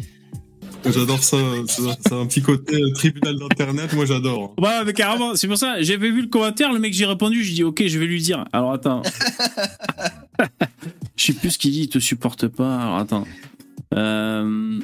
J'adore 0.85 1.23
ça. 1.23 1.37
C'est 1.67 2.13
un 2.13 2.25
petit 2.27 2.41
côté 2.41 2.75
euh, 2.75 2.93
tribunal 2.93 3.37
d'internet. 3.37 3.93
Moi, 3.93 4.05
j'adore. 4.05 4.53
Ouais, 4.61 4.83
mais 4.85 4.93
carrément, 4.93 5.35
c'est 5.35 5.47
pour 5.47 5.57
ça. 5.57 5.81
J'avais 5.81 6.11
vu 6.11 6.21
le 6.21 6.27
commentaire, 6.27 6.71
le 6.71 6.79
mec, 6.79 6.93
j'ai 6.93 7.05
répondu, 7.05 7.43
je 7.43 7.53
dis 7.53 7.63
ok, 7.63 7.83
je 7.87 7.99
vais 7.99 8.05
lui 8.05 8.21
dire. 8.21 8.45
Alors 8.53 8.73
attends. 8.73 9.01
Je 11.17 11.27
sais 11.27 11.33
plus 11.33 11.51
ce 11.51 11.57
qu'il 11.57 11.71
dit, 11.71 11.83
il 11.83 11.89
te 11.89 11.97
supporte 11.97 12.47
pas. 12.49 12.77
Alors 12.77 12.97
attends. 12.97 13.25
Euh, 13.93 14.79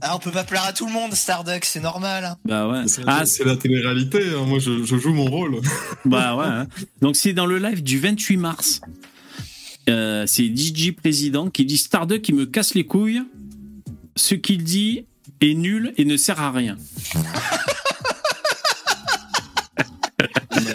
Ah, 0.00 0.16
on 0.16 0.18
peut 0.18 0.30
pas 0.30 0.44
plaire 0.44 0.64
à 0.64 0.72
tout 0.72 0.86
le 0.86 0.92
monde, 0.92 1.14
Starduck, 1.14 1.64
c'est 1.64 1.80
normal. 1.80 2.24
hein. 2.24 2.36
bah 2.44 2.68
ouais. 2.68 2.82
C'est 2.88 3.02
Ah, 3.06 3.24
c'est 3.24 3.44
la 3.44 3.56
télé-réalité. 3.56 4.20
hein. 4.36 4.44
Moi, 4.46 4.58
je, 4.58 4.84
je 4.84 4.96
joue 4.98 5.12
mon 5.14 5.24
rôle. 5.26 5.60
bah 6.04 6.36
ouais. 6.36 6.44
hein. 6.46 6.66
Donc 7.00 7.16
c'est 7.16 7.32
dans 7.32 7.46
le 7.46 7.58
live 7.58 7.82
du 7.82 7.98
28 7.98 8.36
mars. 8.36 8.80
Euh, 9.88 10.24
c'est 10.26 10.44
DJ 10.54 10.92
Président 10.92 11.48
qui 11.50 11.64
dit 11.64 11.76
Starduck 11.78 12.20
qui 12.22 12.32
me 12.32 12.46
casse 12.46 12.74
les 12.74 12.84
couilles. 12.86 13.22
Ce 14.14 14.34
qu'il 14.34 14.62
dit 14.62 15.06
est 15.40 15.54
nul 15.54 15.94
et 15.96 16.04
ne 16.04 16.16
sert 16.16 16.40
à 16.40 16.52
rien. 16.52 16.76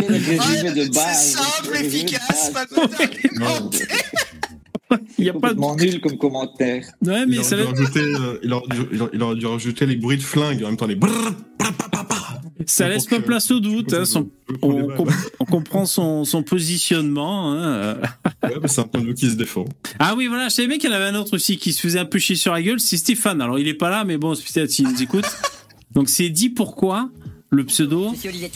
C'est 0.09 1.13
simple, 1.13 1.75
efficace, 1.77 2.51
pas. 2.53 2.65
Il 5.17 5.25
y 5.25 5.29
a 5.29 5.33
pas 5.33 5.53
de. 5.53 5.59
Nul 5.59 5.99
comme 6.01 6.17
commentaire. 6.17 6.85
Ouais, 7.05 7.21
Il 7.23 7.27
mais 7.29 7.37
aurait, 7.39 7.43
ça 7.43 7.55
dû 7.57 7.61
laisse, 7.63 7.71
rajouter, 7.71 7.99
euh, 7.99 8.39
il, 8.43 8.53
aurait 8.53 8.67
dû, 8.69 8.81
il 8.91 9.01
aurait- 9.01 9.11
il 9.13 9.23
aurait 9.23 9.35
dû 9.35 9.45
rajouter 9.45 9.85
les 9.85 9.95
bruits 9.95 10.17
de 10.17 10.23
flingue 10.23 10.63
en 10.63 10.67
même 10.67 10.77
temps 10.77 10.87
les. 10.87 10.95
brrr, 10.95 11.33
pa, 11.57 11.71
pa. 11.71 12.05
ça 12.65 12.87
laisse 12.87 13.05
pas 13.05 13.17
que- 13.17 13.21
place 13.23 13.51
au 13.51 13.59
doute. 13.59 13.93
hein, 13.93 14.05
son- 14.05 14.29
on, 14.61 14.87
on 15.39 15.45
comprend 15.45 15.85
son, 15.85 16.23
son 16.23 16.41
positionnement. 16.43 17.51
hein, 17.53 17.57
euh. 17.57 17.95
Ouais, 18.43 18.53
c'est 18.67 18.81
un 18.81 18.83
point 18.85 19.01
de 19.01 19.07
vue 19.07 19.13
qui 19.13 19.29
se 19.29 19.35
défend. 19.35 19.65
Ah 19.99 20.15
oui, 20.17 20.27
voilà, 20.27 20.47
je 20.49 20.53
savais 20.55 20.67
bien 20.69 20.77
qu'il 20.77 20.89
y 20.89 20.93
en 20.93 20.95
avait 20.95 21.05
un 21.05 21.15
autre 21.15 21.35
aussi 21.35 21.57
qui 21.57 21.73
se 21.73 21.81
faisait 21.81 21.99
un 21.99 22.05
peu 22.05 22.19
chier 22.19 22.35
sur 22.35 22.53
la 22.53 22.61
gueule, 22.61 22.79
c'est 22.79 22.97
Stéphane. 22.97 23.41
Alors 23.41 23.59
il 23.59 23.67
est 23.67 23.73
pas 23.73 23.89
là, 23.89 24.03
mais 24.05 24.17
bon, 24.17 24.35
c'est 24.35 24.51
peut-être 24.53 24.71
s'il 24.71 24.87
nous 24.87 25.01
écoute. 25.01 25.25
Donc 25.91 26.07
c'est 26.09 26.29
dit 26.29 26.49
pourquoi 26.49 27.09
le 27.49 27.65
pseudo 27.65 28.11
Monsieur 28.11 28.29
Olivier. 28.29 28.49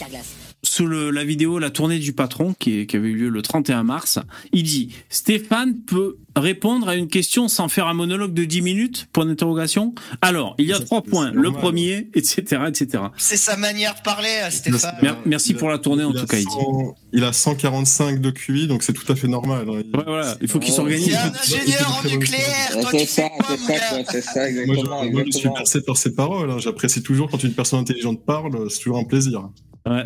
Sous 0.64 0.86
le- 0.86 1.10
la 1.10 1.24
vidéo 1.24 1.58
La 1.58 1.70
tournée 1.70 1.98
du 1.98 2.12
patron 2.12 2.54
qui, 2.58 2.80
est- 2.80 2.86
qui 2.86 2.96
avait 2.96 3.08
eu 3.08 3.16
lieu 3.16 3.28
le 3.28 3.42
31 3.42 3.82
mars. 3.82 4.18
Il 4.52 4.62
dit 4.62 4.94
Stéphane 5.08 5.76
peut 5.80 6.18
répondre 6.36 6.88
à 6.88 6.94
une 6.96 7.08
question 7.08 7.48
sans 7.48 7.68
faire 7.68 7.88
un 7.88 7.94
monologue 7.94 8.32
de 8.32 8.44
10 8.44 8.62
minutes? 8.62 9.08
Point 9.12 9.26
d'interrogation. 9.26 9.94
Alors, 10.22 10.54
il 10.58 10.66
y 10.66 10.72
a 10.72 10.78
trois 10.78 11.02
points. 11.02 11.30
Le 11.32 11.42
normal. 11.42 11.60
premier, 11.60 12.08
etc., 12.14 12.62
etc. 12.68 13.02
C'est 13.18 13.36
sa 13.36 13.56
manière 13.56 13.94
de 13.96 14.00
parler, 14.02 14.28
euh, 14.44 14.50
Stéphane. 14.50 14.94
Mer- 15.02 15.18
merci 15.26 15.52
a- 15.52 15.58
pour 15.58 15.68
la 15.68 15.78
tournée, 15.78 16.04
en 16.04 16.12
tout 16.12 16.26
cas, 16.26 16.38
il 16.38 16.44
dit. 16.46 16.50
100 16.52 16.94
Il 17.12 17.24
a 17.24 17.32
145 17.32 18.20
de 18.20 18.30
QI, 18.30 18.66
donc 18.68 18.82
c'est 18.84 18.92
tout 18.94 19.10
à 19.12 19.16
fait 19.16 19.28
normal. 19.28 19.66
hein. 19.68 19.82
Il- 19.84 19.96
Ouais, 19.96 20.04
voilà, 20.06 20.36
il 20.40 20.48
faut 20.48 20.58
qu'il 20.60 20.72
s'organise. 20.72 21.10
C'est 21.10 21.16
un 21.16 21.58
ingénieur 21.58 22.00
en 22.02 22.08
nucléaire, 22.08 22.70
toi 22.80 22.88
C'est 22.92 22.98
tu 22.98 23.06
ça, 23.06 23.28
quoi, 23.28 23.46
ça, 23.48 23.54
Moi, 23.54 23.64
je, 23.66 24.70
exactement. 24.70 25.10
moi, 25.10 25.22
je 25.26 25.36
suis 25.36 25.50
percé 25.50 25.80
par 25.82 25.96
ses 25.96 26.14
paroles. 26.14 26.50
hein. 26.50 26.58
J'apprécie 26.60 27.02
toujours 27.02 27.28
quand 27.30 27.42
une 27.42 27.52
personne 27.52 27.80
intelligente 27.80 28.24
parle. 28.24 28.70
C'est 28.70 28.78
toujours 28.78 28.98
un 28.98 29.04
plaisir. 29.04 29.48
Ouais. 29.84 30.04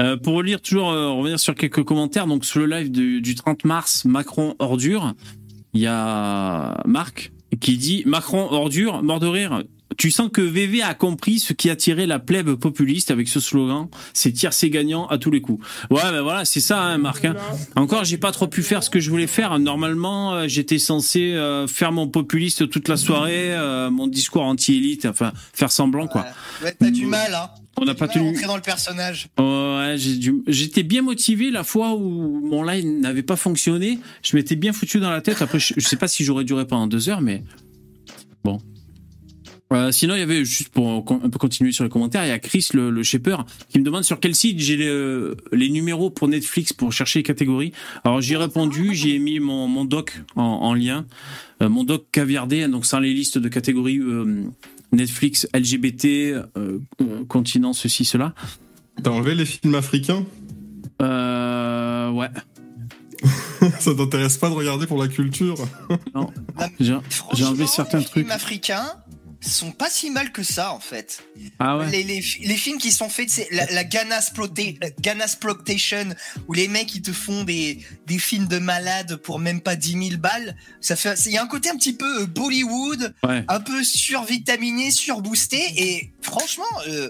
Euh, 0.00 0.16
pour 0.16 0.34
relire 0.34 0.60
toujours, 0.62 0.90
euh, 0.90 1.10
revenir 1.10 1.38
sur 1.38 1.54
quelques 1.54 1.84
commentaires. 1.84 2.26
Donc 2.26 2.44
sur 2.44 2.60
le 2.60 2.66
live 2.66 2.90
du, 2.90 3.20
du 3.20 3.34
30 3.34 3.64
mars, 3.64 4.04
Macron 4.04 4.54
ordure. 4.58 5.14
Il 5.74 5.80
y 5.80 5.86
a 5.86 6.82
Marc 6.86 7.32
qui 7.60 7.76
dit 7.76 8.02
Macron 8.06 8.48
ordure, 8.50 9.02
mort 9.02 9.20
de 9.20 9.26
rire. 9.26 9.62
Tu 9.98 10.10
sens 10.10 10.30
que 10.32 10.40
VV 10.40 10.82
a 10.82 10.94
compris 10.94 11.40
ce 11.40 11.52
qui 11.52 11.68
attirait 11.68 12.06
la 12.06 12.18
plèbe 12.20 12.54
populiste 12.54 13.10
avec 13.10 13.28
ce 13.28 13.40
slogan, 13.40 13.88
c'est 14.14 14.30
tiercé 14.32 14.70
gagnant 14.70 15.06
à 15.08 15.18
tous 15.18 15.30
les 15.30 15.40
coups. 15.40 15.66
Ouais, 15.90 16.00
ben 16.02 16.22
voilà, 16.22 16.44
c'est 16.44 16.60
ça, 16.60 16.80
hein, 16.80 16.96
Marc. 16.98 17.24
hein. 17.24 17.34
Encore, 17.76 18.04
j'ai 18.04 18.16
pas 18.16 18.30
trop 18.32 18.46
pu 18.46 18.62
faire 18.62 18.82
ce 18.84 18.88
que 18.90 19.00
je 19.00 19.10
voulais 19.10 19.26
faire. 19.26 19.58
Normalement, 19.58 20.32
euh, 20.34 20.48
j'étais 20.48 20.78
censé 20.78 21.32
euh, 21.34 21.66
faire 21.66 21.90
mon 21.92 22.06
populiste 22.08 22.70
toute 22.70 22.88
la 22.88 22.96
soirée, 22.96 23.52
euh, 23.54 23.90
mon 23.90 24.06
discours 24.06 24.42
anti-élite, 24.42 25.06
enfin 25.06 25.32
faire 25.52 25.72
semblant 25.72 26.06
quoi. 26.06 26.24
Ouais, 26.62 26.74
t'as 26.78 26.90
du 26.90 27.06
mal, 27.06 27.34
hein. 27.34 27.50
On 27.76 27.84
n'a 27.84 27.94
pas 27.94 28.08
tenu. 28.08 28.38
dans 28.46 28.56
le 28.56 28.62
personnage. 28.62 29.28
Ouais, 29.38 29.96
dû- 29.96 30.42
j'étais 30.46 30.82
bien 30.82 31.02
motivé 31.02 31.50
la 31.50 31.64
fois 31.64 31.94
où 31.94 32.40
mon 32.46 32.62
live 32.62 32.84
n'avait 32.86 33.22
pas 33.22 33.36
fonctionné. 33.36 33.98
Je 34.22 34.36
m'étais 34.36 34.54
bien 34.56 34.72
foutu 34.72 35.00
dans 35.00 35.10
la 35.10 35.20
tête. 35.22 35.40
Après, 35.42 35.58
je, 35.58 35.74
je 35.76 35.86
sais 35.86 35.96
pas 35.96 36.08
si 36.08 36.22
j'aurais 36.24 36.44
duré 36.44 36.66
pendant 36.66 36.86
deux 36.86 37.08
heures, 37.08 37.22
mais 37.22 37.42
bon. 38.44 38.60
Euh, 39.72 39.92
sinon, 39.92 40.16
il 40.16 40.18
y 40.18 40.22
avait, 40.22 40.44
juste 40.44 40.70
pour 40.70 40.88
un 41.10 41.30
peu 41.30 41.38
continuer 41.38 41.70
sur 41.70 41.84
les 41.84 41.90
commentaires, 41.90 42.24
il 42.24 42.28
y 42.28 42.32
a 42.32 42.38
Chris, 42.40 42.68
le, 42.74 42.90
le 42.90 43.02
shaper, 43.04 43.44
qui 43.68 43.78
me 43.78 43.84
demande 43.84 44.02
sur 44.02 44.18
quel 44.18 44.34
site 44.34 44.58
j'ai 44.58 44.76
les, 44.76 45.30
les 45.52 45.68
numéros 45.70 46.10
pour 46.10 46.26
Netflix 46.26 46.72
pour 46.72 46.92
chercher 46.92 47.20
les 47.20 47.22
catégories. 47.22 47.72
Alors, 48.02 48.20
j'ai 48.20 48.36
répondu, 48.36 48.94
j'ai 48.94 49.18
mis 49.20 49.38
mon, 49.38 49.68
mon 49.68 49.84
doc 49.84 50.20
en, 50.36 50.42
en 50.42 50.74
lien, 50.74 51.06
Euh, 51.62 51.68
mon 51.68 51.84
doc 51.84 52.06
caviardé, 52.10 52.66
donc 52.68 52.86
sans 52.86 53.00
les 53.00 53.12
listes 53.12 53.36
de 53.38 53.48
catégories 53.48 53.98
euh, 53.98 54.44
Netflix, 54.92 55.46
LGBT, 55.54 56.46
continent, 57.28 57.72
ceci, 57.74 58.04
cela. 58.04 58.34
T'as 59.02 59.10
enlevé 59.10 59.34
les 59.34 59.44
films 59.44 59.74
africains? 59.74 60.24
Euh, 61.02 62.10
ouais. 62.10 62.28
Ça 63.78 63.94
t'intéresse 63.94 64.38
pas 64.38 64.48
de 64.48 64.54
regarder 64.54 64.86
pour 64.86 64.98
la 64.98 65.08
culture? 65.08 65.56
J'ai 66.80 66.96
j'ai 67.34 67.44
enlevé 67.44 67.66
certains 67.66 67.98
les 67.98 68.04
trucs. 68.04 68.24
films 68.24 68.30
africains 68.34 68.86
sont 69.48 69.72
pas 69.72 69.88
si 69.88 70.10
mal 70.10 70.32
que 70.32 70.42
ça, 70.42 70.72
en 70.72 70.80
fait. 70.80 71.22
Ah 71.58 71.78
ouais. 71.78 71.90
Les, 71.90 72.02
les, 72.02 72.22
les 72.42 72.56
films 72.56 72.78
qui 72.78 72.92
sont 72.92 73.08
faits, 73.08 73.30
c'est 73.30 73.48
la, 73.50 73.64
la 73.72 73.84
Ghana 73.84 74.20
Splota- 74.20 74.78
Ghana 75.00 75.26
Sploitation, 75.28 76.08
où 76.48 76.52
les 76.52 76.68
mecs 76.68 76.94
ils 76.94 77.00
te 77.02 77.12
font 77.12 77.44
des, 77.44 77.78
des 78.06 78.18
films 78.18 78.46
de 78.48 78.58
malades 78.58 79.16
pour 79.16 79.38
même 79.38 79.60
pas 79.62 79.76
10 79.76 79.92
000 80.10 80.20
balles. 80.20 80.56
Ça 80.80 80.94
fait, 80.96 81.14
il 81.26 81.32
y 81.32 81.38
a 81.38 81.42
un 81.42 81.46
côté 81.46 81.70
un 81.70 81.76
petit 81.76 81.94
peu 81.94 82.22
euh, 82.22 82.26
Bollywood, 82.26 83.14
Ouais. 83.24 83.44
un 83.48 83.60
peu 83.60 83.82
survitaminé, 83.82 84.90
surboosté, 84.90 85.60
et 85.76 86.10
franchement, 86.20 86.64
euh, 86.88 87.08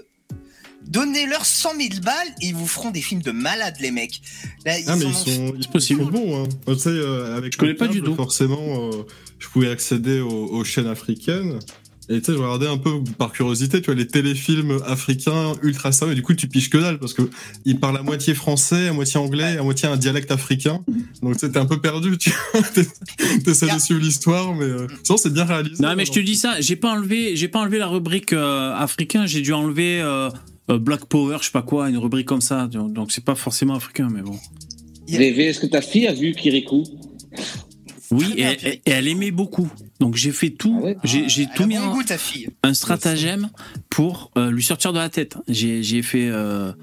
donnez-leur 0.87 1.45
100 1.45 1.75
000 1.77 1.89
balles 2.01 2.27
et 2.41 2.47
ils 2.47 2.55
vous 2.55 2.67
feront 2.67 2.91
des 2.91 3.01
films 3.01 3.21
de 3.21 3.31
malades, 3.31 3.75
les 3.81 3.91
mecs. 3.91 4.21
Là, 4.65 4.79
ils 4.79 4.85
Ah, 4.87 4.95
mais 4.95 5.03
ils 5.05 5.07
ont- 5.07 5.13
sont, 5.13 5.53
ils 5.59 5.67
possible. 5.67 6.03
sont 6.03 6.09
bons. 6.09 6.43
Hein. 6.45 6.49
Tu 6.67 6.79
sais, 6.79 6.89
euh, 6.89 7.35
avec 7.37 7.53
Je 7.53 7.57
connais 7.57 7.73
le 7.73 7.77
pas 7.77 7.87
du 7.87 8.01
tout. 8.01 8.15
Forcément, 8.15 8.89
euh, 8.91 9.03
je 9.39 9.47
pouvais 9.49 9.69
accéder 9.69 10.19
aux, 10.21 10.29
aux 10.47 10.63
chaînes 10.63 10.87
africaines. 10.87 11.59
Et 12.11 12.19
tu 12.19 12.25
sais, 12.25 12.33
je 12.33 12.37
regardais 12.37 12.67
un 12.67 12.77
peu 12.77 13.01
par 13.17 13.31
curiosité, 13.31 13.81
tu 13.81 13.87
vois, 13.87 13.95
les 13.95 14.07
téléfilms 14.07 14.79
africains 14.85 15.53
ultra 15.63 15.91
sérieux. 15.91 16.13
Et 16.13 16.15
du 16.15 16.21
coup, 16.21 16.33
tu 16.33 16.47
piges 16.47 16.69
que 16.69 16.77
dalle 16.77 16.99
parce 16.99 17.13
que 17.13 17.23
ils 17.65 17.79
parlent 17.79 17.97
à 17.97 18.03
moitié 18.03 18.33
français, 18.33 18.89
à 18.89 18.93
moitié 18.93 19.19
anglais, 19.19 19.57
à 19.57 19.63
moitié 19.63 19.87
un 19.87 19.97
dialecte 19.97 20.31
africain. 20.31 20.83
Donc, 21.21 21.33
tu 21.33 21.39
sais, 21.39 21.51
t'es 21.51 21.59
un 21.59 21.65
peu 21.65 21.79
perdu, 21.79 22.17
tu 22.17 22.31
vois. 22.53 22.61
T'essaies 23.43 23.73
de 23.73 23.79
suivre 23.79 24.01
l'histoire, 24.01 24.53
mais 24.53 24.65
euh, 24.65 24.87
sinon, 25.03 25.17
c'est 25.17 25.33
bien 25.33 25.45
réalisé. 25.45 25.81
Non 25.81 25.95
mais 25.95 26.05
je 26.05 26.11
te 26.11 26.19
dis 26.19 26.35
ça, 26.35 26.59
j'ai 26.59 26.75
pas 26.75 26.91
enlevé, 26.91 27.35
j'ai 27.35 27.47
pas 27.47 27.59
enlevé 27.59 27.77
la 27.77 27.87
rubrique 27.87 28.33
euh, 28.33 28.73
africain, 28.73 29.25
j'ai 29.25 29.41
dû 29.41 29.53
enlever 29.53 30.01
euh, 30.01 30.29
euh, 30.69 30.77
Black 30.77 31.05
Power, 31.05 31.37
je 31.39 31.45
sais 31.45 31.51
pas 31.51 31.61
quoi, 31.61 31.89
une 31.89 31.97
rubrique 31.97 32.27
comme 32.27 32.41
ça. 32.41 32.67
Donc 32.67 32.93
donc 32.93 33.11
c'est 33.11 33.23
pas 33.23 33.35
forcément 33.35 33.75
africain, 33.75 34.09
mais 34.11 34.21
bon. 34.21 34.37
VV, 35.07 35.47
est-ce 35.47 35.59
que 35.59 35.67
ta 35.67 35.81
fille 35.81 36.07
a 36.07 36.13
vu 36.13 36.33
Kirikou? 36.33 36.83
Oui, 38.11 38.31
et, 38.31 38.35
bien, 38.35 38.55
elle 38.85 39.07
aimait 39.07 39.31
beaucoup. 39.31 39.69
Donc 39.99 40.15
j'ai 40.15 40.31
fait 40.31 40.49
tout, 40.49 40.77
Ah 40.81 40.85
ouais 40.85 40.97
j'ai 41.03 41.25
Elle 41.43 41.49
tout 41.55 41.65
mis 41.65 41.77
bon 41.77 41.83
en 41.83 41.93
goût, 41.93 42.03
ta 42.03 42.17
fille. 42.17 42.49
un 42.63 42.73
stratagème 42.73 43.49
pour 43.89 44.31
euh, 44.37 44.51
lui 44.51 44.63
sortir 44.63 44.91
de 44.93 44.99
la 44.99 45.09
tête. 45.09 45.37
J'ai 45.47 46.01
fait, 46.01 46.27
euh, 46.27 46.73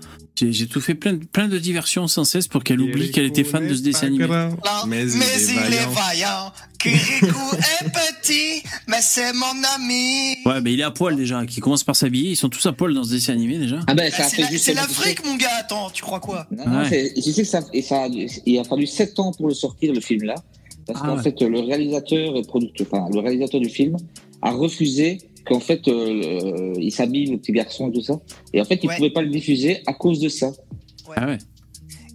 j'ai 0.40 0.66
tout 0.68 0.80
fait 0.80 0.94
plein 0.94 1.12
de, 1.14 1.24
plein 1.24 1.48
de 1.48 1.58
diversions 1.58 2.06
sans 2.08 2.24
cesse 2.24 2.48
pour 2.48 2.64
qu'elle 2.64 2.80
oublie 2.80 3.10
qu'elle 3.10 3.26
était 3.26 3.44
fan 3.44 3.66
de 3.68 3.74
ce 3.74 3.82
dessin 3.82 4.06
animé. 4.06 4.26
Là, 4.26 4.50
Mais 4.86 5.04
mais, 5.04 5.10
il 5.12 5.22
est 5.22 5.66
il 5.68 5.74
est 5.74 5.86
vaillant. 5.94 6.52
Kirikou 6.78 7.26
est 7.80 7.90
petit, 7.90 8.62
mais 8.86 8.98
c'est 9.00 9.32
mon 9.32 9.46
ami. 9.76 10.36
Ouais, 10.46 10.60
mais 10.62 10.72
il 10.72 10.80
est 10.80 10.84
à 10.84 10.92
poil 10.92 11.16
déjà, 11.16 11.44
qui 11.44 11.58
commence 11.60 11.82
par 11.82 11.96
s'habiller. 11.96 12.30
Ils 12.30 12.36
sont 12.36 12.48
tous 12.48 12.64
à 12.66 12.72
poil 12.72 12.94
dans 12.94 13.02
ce 13.02 13.10
dessin 13.10 13.32
animé 13.32 13.58
déjà. 13.58 13.80
Ah 13.88 13.94
ben, 13.94 14.08
Bah, 14.10 14.16
ça 14.16 14.24
a 14.24 14.28
c'est 14.28 14.36
fait 14.44 14.52
juste. 14.52 14.64
c'est 14.64 14.74
l'Afrique, 14.74 15.26
mon 15.26 15.34
gars. 15.36 15.48
Attends, 15.58 15.90
tu 15.90 16.02
crois 16.02 16.20
quoi? 16.20 16.46
Non, 16.52 16.68
non, 16.68 16.78
Ouais. 16.78 16.88
c'est- 16.88 17.12
je 17.16 17.30
sais 17.32 17.42
que 17.42 17.48
ça, 17.48 17.60
et 17.72 17.82
ça, 17.82 18.06
il 18.46 18.58
a 18.60 18.64
fallu 18.64 18.86
7 18.86 19.18
ans 19.18 19.32
pour 19.32 19.48
le 19.48 19.54
sortir, 19.54 19.92
le 19.92 20.00
film-là. 20.00 20.36
Parce 20.88 21.00
Ah 21.02 21.06
qu'en 21.08 21.16
ouais. 21.18 21.22
fait, 21.22 21.40
le 21.42 21.60
réalisateur 21.60 22.36
et 22.36 22.42
producteur, 22.42 22.86
enfin, 22.90 23.06
le 23.14 23.20
réalisateur 23.20 23.60
du 23.60 23.68
film 23.68 23.96
a 24.42 24.50
refusé 24.52 25.18
qu'en 25.46 25.60
fait, 25.60 25.86
euh, 25.86 26.72
il 26.78 26.90
s'habille, 26.90 27.26
le 27.30 27.36
petit 27.38 27.52
garçon 27.52 27.90
et 27.90 27.92
tout 27.92 28.00
ça. 28.02 28.18
Et 28.54 28.60
en 28.60 28.64
fait, 28.64 28.80
il 28.82 28.88
Ouais. 28.88 28.96
pouvait 28.96 29.10
pas 29.10 29.22
le 29.22 29.28
diffuser 29.30 29.78
à 29.86 29.92
cause 29.92 30.18
de 30.18 30.28
ça. 30.28 30.50
Ah 31.14 31.26
ouais. 31.26 31.38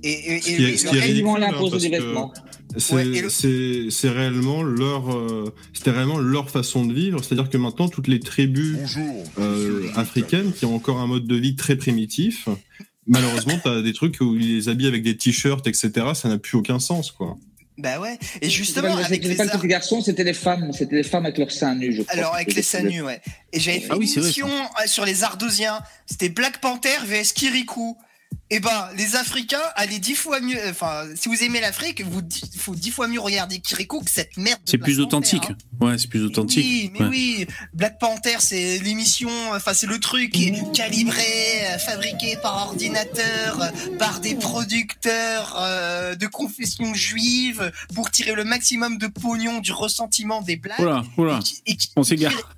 Et, 0.04 0.10
et, 0.12 0.14
et- 0.14 0.62
et- 0.62 0.74
hein. 0.74 2.32
C'est 2.78 2.96
Ouais, 2.96 3.04
le- 3.06 4.10
réellement 4.12 4.64
leur, 4.64 5.16
euh, 5.16 5.54
c'était 5.74 5.92
réellement 5.92 6.18
leur 6.18 6.50
façon 6.50 6.86
de 6.86 6.94
vivre. 6.94 7.24
C'est-à-dire 7.24 7.50
que 7.50 7.58
maintenant, 7.58 7.88
toutes 7.88 8.08
les 8.08 8.20
tribus 8.20 8.78
euh, 9.40 9.88
africaines 9.96 10.52
qui 10.54 10.66
ont 10.66 10.76
encore 10.76 11.00
un 11.00 11.08
mode 11.08 11.28
de 11.28 11.36
vie 11.36 11.56
très 11.56 11.76
primitif, 11.76 12.50
malheureusement, 13.06 13.54
t'as 13.64 13.82
des 13.82 13.94
trucs 13.94 14.20
où 14.22 14.36
ils 14.36 14.56
les 14.58 14.70
habillent 14.70 14.88
avec 14.88 15.04
des 15.04 15.16
t-shirts, 15.16 15.68
etc. 15.68 15.92
Ça 16.16 16.30
n'a 16.30 16.38
plus 16.40 16.58
aucun 16.58 16.80
sens, 16.80 17.12
quoi. 17.12 17.38
Bah 17.78 18.00
ouais. 18.00 18.20
Et 18.42 18.50
justement, 18.50 18.96
avec 18.98 19.08
c'était 19.24 19.28
les 19.30 19.36
pas 19.36 19.46
le 19.46 19.50
arts- 19.52 19.60
petit 19.60 19.68
garçon, 19.68 20.02
c'était 20.02 20.24
les 20.24 20.34
femmes. 20.34 20.72
C'était 20.74 20.96
les 20.98 21.04
femmes 21.04 21.26
avec 21.26 21.38
leurs 21.40 21.52
seins 21.52 21.74
nus, 21.76 21.94
je 21.96 22.02
crois. 22.04 22.14
Alors 22.16 22.36
avec 22.36 22.54
les 22.54 22.62
seins 22.62 22.84
nus, 22.84 23.02
ouais. 23.02 23.20
Et 23.52 23.60
j'avais 23.60 23.80
fait 23.80 23.88
Ah 23.90 23.98
oui, 23.98 24.12
une 24.16 24.22
émission 24.24 24.48
euh, 24.48 24.86
sur 24.86 25.06
les 25.06 25.24
Ardosiens. 25.24 25.82
C'était 26.06 26.30
Black 26.30 26.60
Panther 26.60 26.98
vs 27.06 27.34
Kirikou. 27.34 27.98
Et 28.50 28.60
ben, 28.60 28.90
les 28.98 29.16
Africains, 29.16 29.62
allez 29.76 30.00
dix 30.00 30.16
fois 30.16 30.40
mieux. 30.40 30.58
Enfin, 30.70 31.06
si 31.16 31.28
vous 31.30 31.44
aimez 31.44 31.60
l'Afrique, 31.60 32.02
vous 32.06 32.22
il 32.54 32.60
faut 32.60 32.76
dix 32.76 32.92
fois 32.92 33.08
mieux 33.08 33.20
regarder 33.20 33.60
Kirikou 33.60 34.02
que 34.02 34.10
cette 34.12 34.38
merde. 34.38 34.60
de 34.64 34.70
C'est 34.70 34.78
plus 34.78 34.94
Panther, 34.98 35.04
authentique. 35.08 35.44
hein. 35.50 35.58
Ouais, 35.82 35.98
c'est 35.98 36.08
plus 36.08 36.20
Mais 36.20 36.26
authentique. 36.26 36.64
Oui, 36.66 36.90
mais 36.94 37.00
Ouais. 37.02 37.08
oui. 37.10 37.48
Black 37.74 38.00
Panther, 38.00 38.36
c'est 38.40 38.78
l'émission, 38.80 39.30
enfin, 39.54 39.74
c'est 39.74 39.88
le 39.88 40.00
truc 40.00 40.32
qui 40.32 40.50
est 40.50 40.72
calibré, 40.74 41.22
euh, 41.72 41.78
fabriqué 41.80 42.38
par 42.42 42.68
ordinateur, 42.68 43.62
euh, 43.62 43.98
par 43.98 44.20
des 44.20 44.36
producteurs 44.36 45.56
euh, 45.60 46.16
de 46.16 46.28
confession 46.28 46.94
juive 46.94 47.72
pour 47.96 48.12
tirer 48.12 48.34
le 48.34 48.44
maximum 48.44 48.98
de 48.98 49.08
pognon 49.08 49.60
du 49.60 49.72
ressentiment 49.72 50.42
des 50.42 50.58
blagues. 50.58 50.80
Oula, 50.80 51.04
oula. 51.18 51.40
Et 51.66 51.72
et 51.74 51.78
On 51.96 52.04
s'égare. 52.04 52.56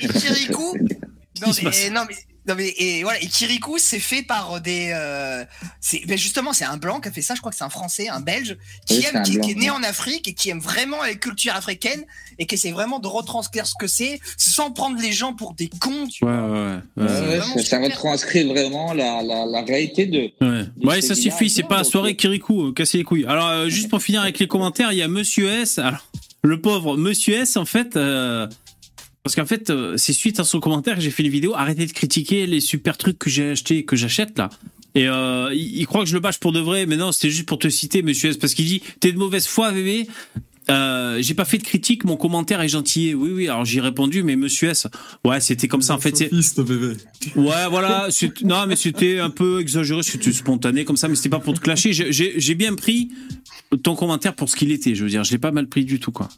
et 0.00 0.08
Kirikou, 0.08 0.76
mais, 1.40 1.90
non 1.90 2.04
mais, 2.08 2.16
non 2.48 2.54
mais, 2.56 2.74
et 2.78 3.02
voilà, 3.02 3.22
et 3.22 3.26
Kirikou, 3.26 3.76
c'est 3.78 3.98
fait 4.00 4.22
par 4.22 4.60
des, 4.60 4.90
euh, 4.94 5.44
c'est, 5.80 6.04
ben 6.06 6.16
justement, 6.18 6.52
c'est 6.52 6.64
un 6.64 6.78
blanc 6.78 6.98
qui 7.00 7.08
a 7.08 7.12
fait 7.12 7.22
ça, 7.22 7.34
je 7.34 7.40
crois 7.40 7.52
que 7.52 7.58
c'est 7.58 7.64
un 7.64 7.68
français, 7.70 8.08
un 8.08 8.20
belge, 8.20 8.56
qui 8.86 8.98
Oui, 8.98 9.04
aime, 9.08 9.16
un 9.16 9.22
qui, 9.22 9.32
blanc, 9.32 9.44
qui 9.44 9.50
est 9.52 9.54
né 9.54 9.70
ouais. 9.70 9.76
en 9.76 9.82
Afrique 9.82 10.26
et 10.28 10.32
qui 10.34 10.48
aime 10.50 10.60
vraiment 10.60 11.02
la 11.02 11.14
culture 11.14 11.54
africaine 11.54 12.04
et 12.38 12.46
qui 12.46 12.54
essaie 12.54 12.72
vraiment 12.72 12.98
de 12.98 13.06
retranscrire 13.06 13.66
ce 13.66 13.74
que 13.78 13.86
c'est 13.86 14.18
sans 14.36 14.70
prendre 14.70 15.00
les 15.00 15.12
gens 15.12 15.34
pour 15.34 15.54
des 15.54 15.68
cons, 15.68 16.06
tu 16.08 16.24
Ouais, 16.24 16.32
vois. 16.32 16.48
ouais, 16.50 16.50
ouais. 16.50 16.80
Ouais, 16.96 17.04
ouais. 17.04 17.10
ouais, 17.28 17.36
vraiment 17.38 17.54
ça, 17.58 17.62
ça 17.64 17.78
retranscrit 17.80 18.44
vraiment 18.44 18.92
la, 18.94 19.22
la, 19.22 19.44
la 19.46 19.62
réalité 19.62 20.06
de. 20.06 20.30
Ouais, 20.40 20.64
ouais 20.82 21.00
ça 21.02 21.14
suffit, 21.14 21.50
c'est 21.50 21.62
pas 21.64 21.76
la 21.78 21.84
soirée 21.84 22.12
euh, 22.12 22.14
Kirikou, 22.14 22.68
euh, 22.68 22.72
casser 22.72 22.98
les 22.98 23.04
couilles. 23.04 23.26
Alors, 23.26 23.48
euh, 23.48 23.68
juste 23.68 23.88
pour 23.90 24.00
finir 24.02 24.22
avec 24.22 24.38
les 24.38 24.46
commentaires, 24.46 24.90
il 24.92 24.98
y 24.98 25.02
a 25.02 25.08
Monsieur 25.08 25.48
S. 25.50 25.78
Alors, 25.78 26.06
le 26.42 26.60
pauvre 26.60 26.96
Monsieur 26.96 27.34
S, 27.34 27.56
en 27.56 27.64
fait, 27.64 27.96
euh, 27.96 28.46
parce 29.28 29.36
qu'en 29.36 29.44
fait, 29.44 29.68
euh, 29.68 29.98
c'est 29.98 30.14
suite 30.14 30.40
à 30.40 30.44
son 30.44 30.58
commentaire 30.58 30.94
que 30.94 31.02
j'ai 31.02 31.10
fait 31.10 31.22
une 31.22 31.28
vidéo. 31.28 31.52
Arrêtez 31.54 31.84
de 31.84 31.92
critiquer 31.92 32.46
les 32.46 32.60
super 32.60 32.96
trucs 32.96 33.18
que 33.18 33.28
j'ai 33.28 33.50
achetés, 33.50 33.84
que 33.84 33.94
j'achète 33.94 34.38
là. 34.38 34.48
Et 34.94 35.06
euh, 35.06 35.52
il, 35.52 35.80
il 35.80 35.86
croit 35.86 36.00
que 36.00 36.08
je 36.08 36.14
le 36.14 36.20
bâche 36.20 36.40
pour 36.40 36.50
de 36.50 36.60
vrai, 36.60 36.86
mais 36.86 36.96
non, 36.96 37.12
c'était 37.12 37.28
juste 37.28 37.46
pour 37.46 37.58
te 37.58 37.68
citer, 37.68 38.00
Monsieur 38.00 38.30
S, 38.30 38.38
parce 38.38 38.54
qu'il 38.54 38.64
dit 38.64 38.80
t'es 39.00 39.12
de 39.12 39.18
mauvaise 39.18 39.46
foi, 39.46 39.70
bébé. 39.70 40.08
Euh, 40.70 41.18
j'ai 41.20 41.34
pas 41.34 41.44
fait 41.44 41.58
de 41.58 41.62
critique, 41.62 42.04
mon 42.04 42.16
commentaire 42.16 42.62
est 42.62 42.70
gentil. 42.70 43.12
Oui, 43.12 43.28
oui. 43.34 43.48
Alors 43.48 43.66
j'ai 43.66 43.82
répondu, 43.82 44.22
mais 44.22 44.34
Monsieur 44.34 44.70
S, 44.70 44.86
ouais, 45.26 45.40
c'était 45.40 45.68
comme 45.68 45.82
ça. 45.82 45.94
En 45.94 45.98
fait, 45.98 46.16
Sophiste, 46.16 46.62
bébé. 46.62 46.94
Ouais, 47.36 47.68
voilà. 47.68 48.08
Non, 48.44 48.64
mais 48.66 48.76
c'était 48.76 49.18
un 49.18 49.28
peu 49.28 49.60
exagéré, 49.60 50.02
c'était 50.04 50.32
spontané 50.32 50.86
comme 50.86 50.96
ça, 50.96 51.06
mais 51.06 51.16
c'était 51.16 51.28
pas 51.28 51.38
pour 51.38 51.52
te 51.52 51.60
clasher. 51.60 51.92
J'ai 51.92 52.54
bien 52.54 52.74
pris 52.74 53.10
ton 53.82 53.94
commentaire 53.94 54.34
pour 54.34 54.48
ce 54.48 54.56
qu'il 54.56 54.72
était. 54.72 54.94
Je 54.94 55.04
veux 55.04 55.10
dire, 55.10 55.22
je 55.22 55.32
l'ai 55.32 55.38
pas 55.38 55.52
mal 55.52 55.68
pris 55.68 55.84
du 55.84 56.00
tout, 56.00 56.12
quoi. 56.12 56.30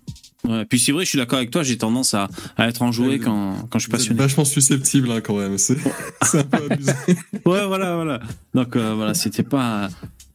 Ouais. 0.49 0.65
Puis 0.65 0.79
c'est 0.79 0.93
vrai, 0.93 1.05
je 1.05 1.11
suis 1.11 1.19
d'accord 1.19 1.39
avec 1.39 1.51
toi. 1.51 1.63
J'ai 1.63 1.77
tendance 1.79 2.15
à, 2.15 2.29
à 2.57 2.67
être 2.69 2.83
enjoué 2.83 3.19
quand, 3.19 3.57
quand 3.71 3.79
je 3.79 3.85
suis 3.85 3.91
passionné. 3.91 4.19
vachement 4.19 4.45
susceptible, 4.45 5.11
hein, 5.13 5.21
quand 5.21 5.37
même. 5.37 5.59
C'est 5.59 5.77
un 6.35 6.45
peu 6.45 6.67
abusé. 6.71 6.93
Ouais, 7.45 7.67
voilà, 7.67 7.95
voilà. 7.97 8.21
Donc 8.55 8.75
euh, 8.77 8.95
voilà, 8.95 9.15
c'était 9.15 9.43
pas. 9.43 9.89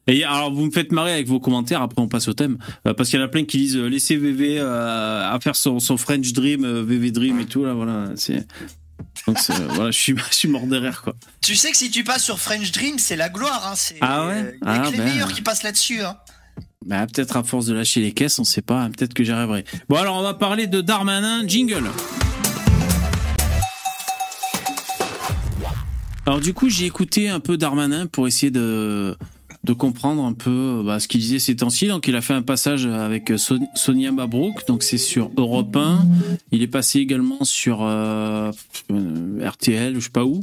Et 0.07 0.23
alors 0.23 0.53
vous 0.53 0.65
me 0.65 0.71
faites 0.71 0.91
marrer 0.91 1.13
avec 1.13 1.27
vos 1.27 1.39
commentaires. 1.39 1.81
Après 1.81 1.99
on 2.01 2.07
passe 2.07 2.27
au 2.27 2.33
thème 2.33 2.57
Euh, 2.87 2.93
parce 2.93 3.09
qu'il 3.09 3.19
y 3.19 3.21
en 3.23 3.25
a 3.25 3.29
plein 3.29 3.43
qui 3.45 3.57
disent 3.57 3.77
euh, 3.77 3.87
laissez 3.87 4.15
VV 4.17 4.59
euh, 4.59 5.27
à 5.33 5.39
faire 5.39 5.55
son, 5.55 5.79
son 5.79 5.97
French 5.97 6.31
Dream, 6.33 6.63
euh, 6.63 6.83
VV 6.83 7.09
Dream 7.09 7.39
et 7.39 7.45
tout 7.45 7.65
là. 7.65 7.73
Voilà, 7.73 8.09
c'est. 8.15 8.45
Donc 9.27 9.37
euh, 9.49 9.53
voilà, 9.71 9.89
je 9.91 9.97
suis, 9.97 10.15
je 10.29 10.35
suis 10.35 10.47
mort 10.47 10.67
derrière 10.67 11.01
quoi. 11.01 11.15
Tu 11.41 11.55
sais 11.55 11.71
que 11.71 11.77
si 11.77 11.89
tu 11.89 12.03
passes 12.03 12.23
sur 12.23 12.37
French 12.39 12.71
Dream, 12.71 12.99
c'est 12.99 13.15
la 13.15 13.29
gloire, 13.29 13.67
hein. 13.67 13.73
C'est, 13.75 13.95
Ah 14.01 14.27
ouais? 14.27 14.33
euh, 14.33 14.51
il 14.61 14.67
y 14.67 14.69
a 14.69 14.73
Ah 14.83 14.85
que 14.85 14.91
les 14.91 14.97
ben. 14.99 15.05
meilleurs 15.05 15.33
qui 15.33 15.41
passent 15.41 15.63
là-dessus, 15.63 16.01
hein. 16.03 16.15
Bah, 16.85 17.07
peut-être 17.07 17.35
à 17.37 17.43
force 17.43 17.65
de 17.65 17.73
lâcher 17.73 17.99
les 18.01 18.11
caisses, 18.11 18.37
on 18.37 18.43
sait 18.43 18.61
pas, 18.61 18.87
peut-être 18.95 19.13
que 19.15 19.23
j'y 19.23 19.31
arriverai. 19.31 19.65
Bon, 19.89 19.95
alors 19.97 20.17
on 20.17 20.21
va 20.21 20.35
parler 20.35 20.67
de 20.67 20.81
Darmanin, 20.81 21.47
jingle. 21.47 21.85
Alors 26.27 26.39
du 26.39 26.53
coup, 26.53 26.69
j'ai 26.69 26.85
écouté 26.85 27.29
un 27.29 27.39
peu 27.39 27.57
Darmanin 27.57 28.07
pour 28.07 28.27
essayer 28.27 28.49
de, 28.51 29.15
de 29.63 29.73
comprendre 29.73 30.23
un 30.25 30.33
peu 30.33 30.81
bah, 30.85 30.99
ce 30.99 31.07
qu'il 31.07 31.21
disait 31.21 31.39
ces 31.39 31.55
temps-ci. 31.55 31.87
Donc 31.87 32.07
il 32.07 32.15
a 32.15 32.21
fait 32.21 32.33
un 32.33 32.41
passage 32.41 32.85
avec 32.87 33.31
Son- 33.37 33.67
Sonia 33.75 34.11
Mabrouk, 34.11 34.65
donc 34.67 34.81
c'est 34.83 34.97
sur 34.97 35.29
Europe 35.37 35.75
1. 35.75 36.05
Il 36.51 36.61
est 36.63 36.67
passé 36.67 36.99
également 36.99 37.43
sur 37.43 37.79
euh, 37.83 38.51
euh, 38.91 39.47
RTL, 39.49 39.95
je 39.95 39.99
sais 39.99 40.09
pas 40.09 40.25
où. 40.25 40.41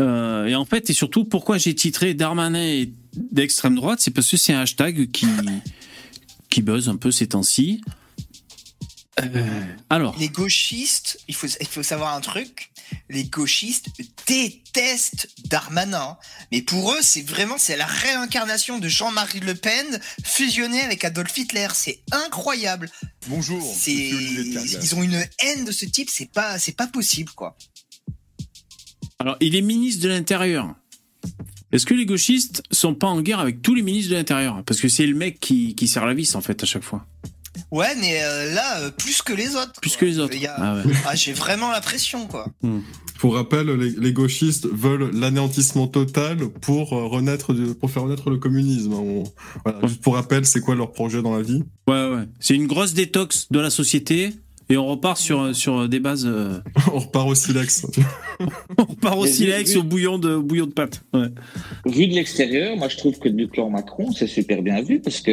Euh, 0.00 0.46
et 0.46 0.54
en 0.54 0.64
fait, 0.64 0.90
et 0.90 0.92
surtout, 0.92 1.24
pourquoi 1.24 1.58
j'ai 1.58 1.74
titré 1.74 2.14
Darmanin 2.14 2.84
d'extrême 3.14 3.74
droite, 3.74 4.00
c'est 4.00 4.10
parce 4.10 4.30
que 4.30 4.36
c'est 4.36 4.52
un 4.52 4.60
hashtag 4.60 5.10
qui 5.10 5.26
qui 6.48 6.62
buzz 6.62 6.88
un 6.88 6.96
peu 6.96 7.12
ces 7.12 7.28
temps-ci. 7.28 7.80
Euh, 9.20 9.64
alors, 9.88 10.16
Les 10.18 10.28
gauchistes, 10.28 11.20
il 11.28 11.34
faut, 11.34 11.46
il 11.46 11.66
faut 11.66 11.82
savoir 11.82 12.14
un 12.14 12.20
truc, 12.20 12.70
les 13.08 13.24
gauchistes 13.24 13.88
détestent 14.26 15.28
Darmanin. 15.46 16.16
Mais 16.52 16.62
pour 16.62 16.92
eux, 16.92 17.00
c'est 17.02 17.22
vraiment, 17.22 17.58
c'est 17.58 17.76
la 17.76 17.86
réincarnation 17.86 18.78
de 18.78 18.88
Jean-Marie 18.88 19.40
Le 19.40 19.54
Pen 19.54 20.00
fusionné 20.24 20.80
avec 20.80 21.04
Adolf 21.04 21.36
Hitler. 21.36 21.68
C'est 21.74 22.00
incroyable. 22.12 22.90
Bonjour. 23.28 23.62
C'est, 23.76 23.92
ils 23.92 24.94
ont 24.94 25.02
une 25.02 25.24
haine 25.40 25.64
de 25.64 25.72
ce 25.72 25.84
type, 25.84 26.08
c'est 26.10 26.30
pas, 26.30 26.58
c'est 26.58 26.76
pas 26.76 26.86
possible, 26.86 27.32
quoi. 27.32 27.56
Alors, 29.20 29.36
il 29.40 29.54
est 29.54 29.60
ministre 29.62 30.02
de 30.02 30.08
l'Intérieur. 30.08 30.74
Est-ce 31.72 31.86
que 31.86 31.94
les 31.94 32.06
gauchistes 32.06 32.62
sont 32.72 32.94
pas 32.94 33.06
en 33.06 33.20
guerre 33.20 33.38
avec 33.38 33.62
tous 33.62 33.74
les 33.74 33.82
ministres 33.82 34.10
de 34.10 34.16
l'Intérieur? 34.16 34.62
Parce 34.66 34.80
que 34.80 34.88
c'est 34.88 35.06
le 35.06 35.14
mec 35.14 35.38
qui, 35.38 35.74
qui 35.76 35.86
sert 35.86 36.04
la 36.06 36.14
vis, 36.14 36.34
en 36.34 36.40
fait, 36.40 36.60
à 36.62 36.66
chaque 36.66 36.82
fois. 36.82 37.06
Ouais, 37.70 37.94
mais 38.00 38.20
euh, 38.22 38.52
là, 38.54 38.80
euh, 38.80 38.90
plus 38.90 39.22
que 39.22 39.32
les 39.32 39.54
autres. 39.54 39.72
Plus 39.80 39.90
quoi. 39.90 40.00
que 40.00 40.04
les 40.06 40.18
autres. 40.18 40.36
A- 40.46 40.54
Ah 40.56 40.74
ouais. 40.76 40.92
Ah, 41.06 41.14
j'ai 41.14 41.32
vraiment 41.32 41.70
l'impression, 41.70 42.26
quoi. 42.26 42.46
Pour 43.18 43.34
rappel, 43.34 43.68
les, 43.68 43.90
les 43.90 44.12
gauchistes 44.12 44.66
veulent 44.72 45.10
l'anéantissement 45.12 45.86
total 45.86 46.38
pour 46.48 46.92
euh, 46.94 47.06
renaître, 47.06 47.52
du- 47.52 47.74
pour 47.74 47.90
faire 47.90 48.04
renaître 48.04 48.30
le 48.30 48.38
communisme. 48.38 48.94
On- 48.94 49.24
voilà, 49.64 49.86
juste 49.86 50.00
pour 50.00 50.14
rappel, 50.14 50.46
c'est 50.46 50.60
quoi 50.60 50.74
leur 50.74 50.90
projet 50.92 51.22
dans 51.22 51.36
la 51.36 51.42
vie? 51.42 51.62
Ouais, 51.86 52.08
ouais. 52.08 52.24
C'est 52.40 52.54
une 52.54 52.66
grosse 52.66 52.94
détox 52.94 53.46
de 53.50 53.60
la 53.60 53.70
société 53.70 54.32
et 54.70 54.76
on 54.76 54.86
repart 54.86 55.18
sur, 55.18 55.54
sur 55.54 55.88
des 55.88 56.00
bases. 56.00 56.24
euh, 56.26 56.58
On 56.94 57.00
repart 57.00 57.28
au 57.28 57.34
silex. 57.34 57.84
on 58.78 58.84
repart 58.84 59.18
au 59.18 59.24
Mais 59.24 59.28
silex, 59.30 59.72
vu- 59.72 59.78
au 59.78 59.82
bouillon 59.82 60.18
de, 60.18 60.34
au 60.34 60.42
bouillon 60.42 60.66
de 60.66 60.72
pâte. 60.72 61.02
Ouais. 61.12 61.28
Vu 61.86 62.06
de 62.06 62.14
l'extérieur, 62.14 62.76
moi 62.76 62.88
je 62.88 62.96
trouve 62.96 63.18
que 63.18 63.28
du 63.28 63.48
clan 63.48 63.68
Macron, 63.68 64.12
c'est 64.12 64.26
super 64.26 64.62
bien 64.62 64.80
vu 64.82 65.00
parce 65.00 65.20
que 65.20 65.32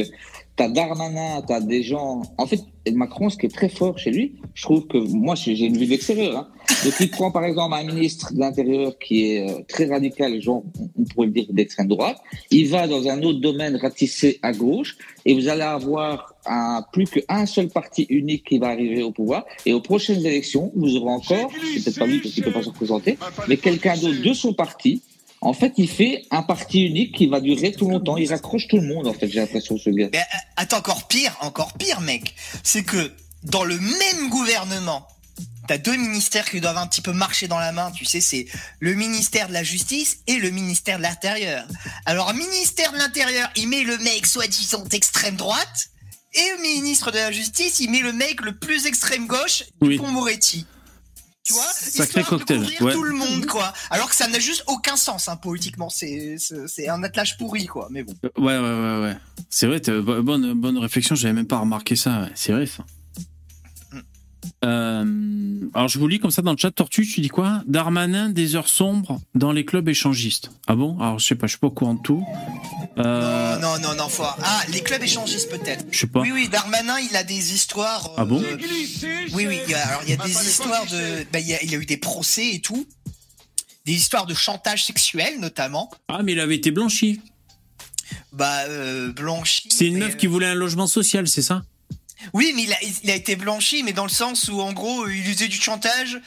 t'as 0.57 0.67
Darmanin, 0.67 1.41
t'as 1.47 1.61
des 1.61 1.83
gens. 1.83 2.23
En 2.37 2.47
fait, 2.47 2.61
Macron, 2.91 3.29
ce 3.29 3.37
qui 3.37 3.45
est 3.45 3.53
très 3.53 3.69
fort 3.69 3.97
chez 3.97 4.11
lui, 4.11 4.35
je 4.53 4.63
trouve 4.63 4.87
que 4.87 4.97
moi 4.97 5.35
j'ai 5.35 5.53
une 5.53 5.77
vue 5.77 5.85
d'extérieur. 5.85 6.35
Hein. 6.35 6.47
Donc 6.83 6.93
il 6.99 7.09
prend 7.09 7.31
par 7.31 7.45
exemple 7.45 7.75
un 7.75 7.83
ministre 7.83 8.33
de 8.33 8.39
l'Intérieur 8.39 8.97
qui 8.97 9.31
est 9.31 9.49
euh, 9.49 9.61
très 9.67 9.85
radical, 9.85 10.41
genre 10.41 10.63
on 10.97 11.03
pourrait 11.03 11.27
le 11.27 11.33
dire 11.33 11.45
d'extrême 11.49 11.87
droite. 11.87 12.17
Il 12.49 12.69
va 12.69 12.87
dans 12.87 13.07
un 13.07 13.21
autre 13.23 13.39
domaine 13.39 13.75
ratissé 13.75 14.39
à 14.41 14.51
gauche 14.51 14.97
et 15.25 15.33
vous 15.35 15.47
allez 15.47 15.61
avoir 15.61 16.33
un, 16.45 16.83
plus 16.91 17.05
qu'un 17.05 17.45
seul 17.45 17.69
parti 17.69 18.05
unique 18.09 18.45
qui 18.45 18.57
va 18.57 18.69
arriver 18.69 19.03
au 19.03 19.11
pouvoir. 19.11 19.45
Et 19.65 19.73
aux 19.73 19.81
prochaines 19.81 20.25
élections, 20.25 20.71
vous 20.75 20.95
aurez 20.97 21.11
encore, 21.11 21.51
c'est 21.51 21.83
peut-être 21.83 21.99
pas 21.99 22.07
lui 22.07 22.19
parce 22.19 22.33
qu'il 22.33 22.43
peut 22.43 22.51
pas 22.51 22.63
se 22.63 22.69
représenter, 22.69 23.17
mais 23.47 23.57
quelqu'un 23.57 23.95
d'autre 23.95 24.21
de 24.21 24.33
son 24.33 24.53
parti 24.53 25.01
en 25.41 25.53
fait, 25.53 25.73
il 25.77 25.89
fait 25.89 26.25
un 26.31 26.41
parti 26.41 26.81
unique 26.81 27.15
qui 27.15 27.27
va 27.27 27.39
durer 27.39 27.71
tout 27.71 27.89
longtemps. 27.89 28.17
Il 28.17 28.29
raccroche 28.29 28.67
tout 28.67 28.77
le 28.77 28.87
monde, 28.87 29.07
en 29.07 29.13
fait, 29.13 29.27
j'ai 29.27 29.39
l'impression, 29.39 29.77
ce 29.77 29.89
gars. 29.89 30.09
Mais, 30.11 30.19
euh, 30.19 30.37
attends, 30.55 30.77
encore 30.77 31.07
pire, 31.07 31.35
encore 31.41 31.73
pire, 31.73 32.01
mec. 32.01 32.33
C'est 32.63 32.83
que 32.83 33.11
dans 33.43 33.63
le 33.63 33.79
même 33.79 34.29
gouvernement, 34.29 35.07
t'as 35.67 35.77
deux 35.77 35.95
ministères 35.95 36.49
qui 36.49 36.59
doivent 36.59 36.77
un 36.77 36.87
petit 36.87 37.01
peu 37.01 37.13
marcher 37.13 37.47
dans 37.47 37.59
la 37.59 37.71
main. 37.71 37.91
Tu 37.91 38.03
sais, 38.05 38.21
c'est 38.21 38.47
le 38.79 38.95
ministère 38.95 39.47
de 39.47 39.53
la 39.53 39.63
Justice 39.63 40.19
et 40.25 40.37
le 40.37 40.49
ministère 40.49 40.97
de 40.97 41.03
l'Intérieur. 41.03 41.67
Alors, 42.05 42.33
ministère 42.33 42.91
de 42.91 42.97
l'Intérieur, 42.97 43.49
il 43.55 43.67
met 43.67 43.83
le 43.83 43.97
mec 43.99 44.25
soi-disant 44.25 44.83
d'extrême 44.85 45.35
droite. 45.35 45.89
Et 46.33 46.51
le 46.57 46.61
ministre 46.61 47.11
de 47.11 47.17
la 47.17 47.31
Justice, 47.31 47.79
il 47.79 47.89
met 47.89 48.01
le 48.01 48.11
mec 48.11 48.41
le 48.41 48.57
plus 48.57 48.85
extrême 48.85 49.27
gauche, 49.27 49.63
Oui. 49.81 49.97
Dupond-Moretti. 49.97 50.65
Tu 51.47 51.53
vois 51.53 51.63
Sacré 51.71 52.23
de 52.23 52.27
cocktail, 52.27 52.59
ouais. 52.81 52.91
tout 52.91 53.03
le 53.03 53.13
monde, 53.13 53.45
quoi. 53.45 53.71
Alors 53.89 54.09
que 54.09 54.15
ça 54.15 54.27
n'a 54.27 54.37
juste 54.37 54.65
aucun 54.67 54.97
sens, 54.97 55.29
hein, 55.29 55.37
politiquement. 55.37 55.89
C'est, 55.89 56.37
un 56.89 57.03
attelage 57.03 57.37
pourri, 57.37 57.67
quoi. 57.67 57.87
Mais 57.89 58.03
bon. 58.03 58.13
Ouais, 58.37 58.57
ouais, 58.57 58.59
ouais, 58.59 59.01
ouais. 59.01 59.17
C'est 59.49 59.65
vrai, 59.65 59.79
bonne, 60.21 60.53
bonne 60.55 60.77
réflexion, 60.77 61.15
j'avais 61.15 61.33
même 61.33 61.47
pas 61.47 61.59
remarqué 61.59 61.95
ça. 61.95 62.23
ouais. 62.23 62.31
C'est 62.35 62.51
vrai, 62.51 62.65
ça. 62.65 62.83
Euh, 64.65 65.05
alors, 65.75 65.87
je 65.87 65.99
vous 65.99 66.07
lis 66.07 66.19
comme 66.19 66.31
ça 66.31 66.41
dans 66.41 66.51
le 66.51 66.57
chat. 66.57 66.71
Tortue, 66.71 67.05
tu 67.05 67.21
dis 67.21 67.27
quoi? 67.27 67.61
Darmanin, 67.67 68.29
des 68.29 68.55
heures 68.55 68.67
sombres 68.69 69.21
dans 69.35 69.51
les 69.51 69.65
clubs 69.65 69.87
échangistes. 69.87 70.49
Ah 70.65 70.75
bon? 70.75 70.99
Alors, 70.99 71.19
je 71.19 71.25
sais 71.27 71.35
pas, 71.35 71.45
je 71.47 71.51
suis 71.51 71.59
pas 71.59 71.67
au 71.67 71.71
courant 71.71 71.93
de 71.93 72.01
tout. 72.01 72.25
Euh, 72.97 73.59
Non, 73.59 73.77
non, 73.79 73.93
non, 73.95 74.09
faut... 74.09 74.23
Ah, 74.23 74.61
les 74.71 74.81
clubs 74.81 75.03
échangistes 75.03 75.49
peut-être. 75.51 75.85
je 75.91 75.99
sais 75.99 76.07
pas. 76.07 76.21
Oui, 76.21 76.31
oui, 76.33 76.49
Darmanin, 76.49 76.97
il 76.99 77.15
a 77.15 77.23
des 77.23 77.53
histoires. 77.53 78.09
Ah 78.17 78.25
bon? 78.25 78.41
euh, 78.41 78.57
Oui, 79.33 79.45
oui, 79.47 79.59
il 79.65 79.71
y 79.71 79.75
a, 79.75 79.87
alors 79.87 80.01
il 80.05 80.09
y 80.09 80.13
a 80.13 80.17
des 80.17 80.31
histoires 80.31 80.85
de. 80.87 81.25
bah, 81.31 81.39
il, 81.39 81.47
y 81.47 81.53
a, 81.53 81.61
il 81.63 81.71
y 81.71 81.75
a 81.75 81.77
eu 81.77 81.85
des 81.85 81.97
procès 81.97 82.55
et 82.55 82.59
tout. 82.61 82.85
Des 83.85 83.93
histoires 83.93 84.25
de 84.25 84.33
chantage 84.33 84.85
sexuel, 84.85 85.39
notamment. 85.39 85.91
Ah, 86.07 86.21
mais 86.23 86.31
il 86.33 86.39
avait 86.39 86.55
été 86.55 86.71
blanchi. 86.71 87.21
Bah, 88.33 88.61
euh, 88.67 89.11
blanchi. 89.13 89.69
C'est 89.71 89.85
une 89.87 89.97
meuf 89.99 90.13
euh, 90.13 90.17
qui 90.17 90.27
voulait 90.27 90.47
un 90.47 90.55
logement 90.55 90.87
social, 90.87 91.27
c'est 91.27 91.41
ça? 91.41 91.63
Oui, 92.33 92.53
mais 92.55 92.63
il 92.63 92.73
a, 92.73 92.77
il 93.03 93.11
a 93.11 93.15
été 93.15 93.35
blanchi, 93.35 93.83
mais 93.83 93.93
dans 93.93 94.03
le 94.03 94.09
sens 94.09 94.49
où, 94.49 94.59
en 94.61 94.73
gros, 94.73 95.07
il 95.07 95.27
usait 95.27 95.47
du 95.47 95.57
chantage. 95.57 96.19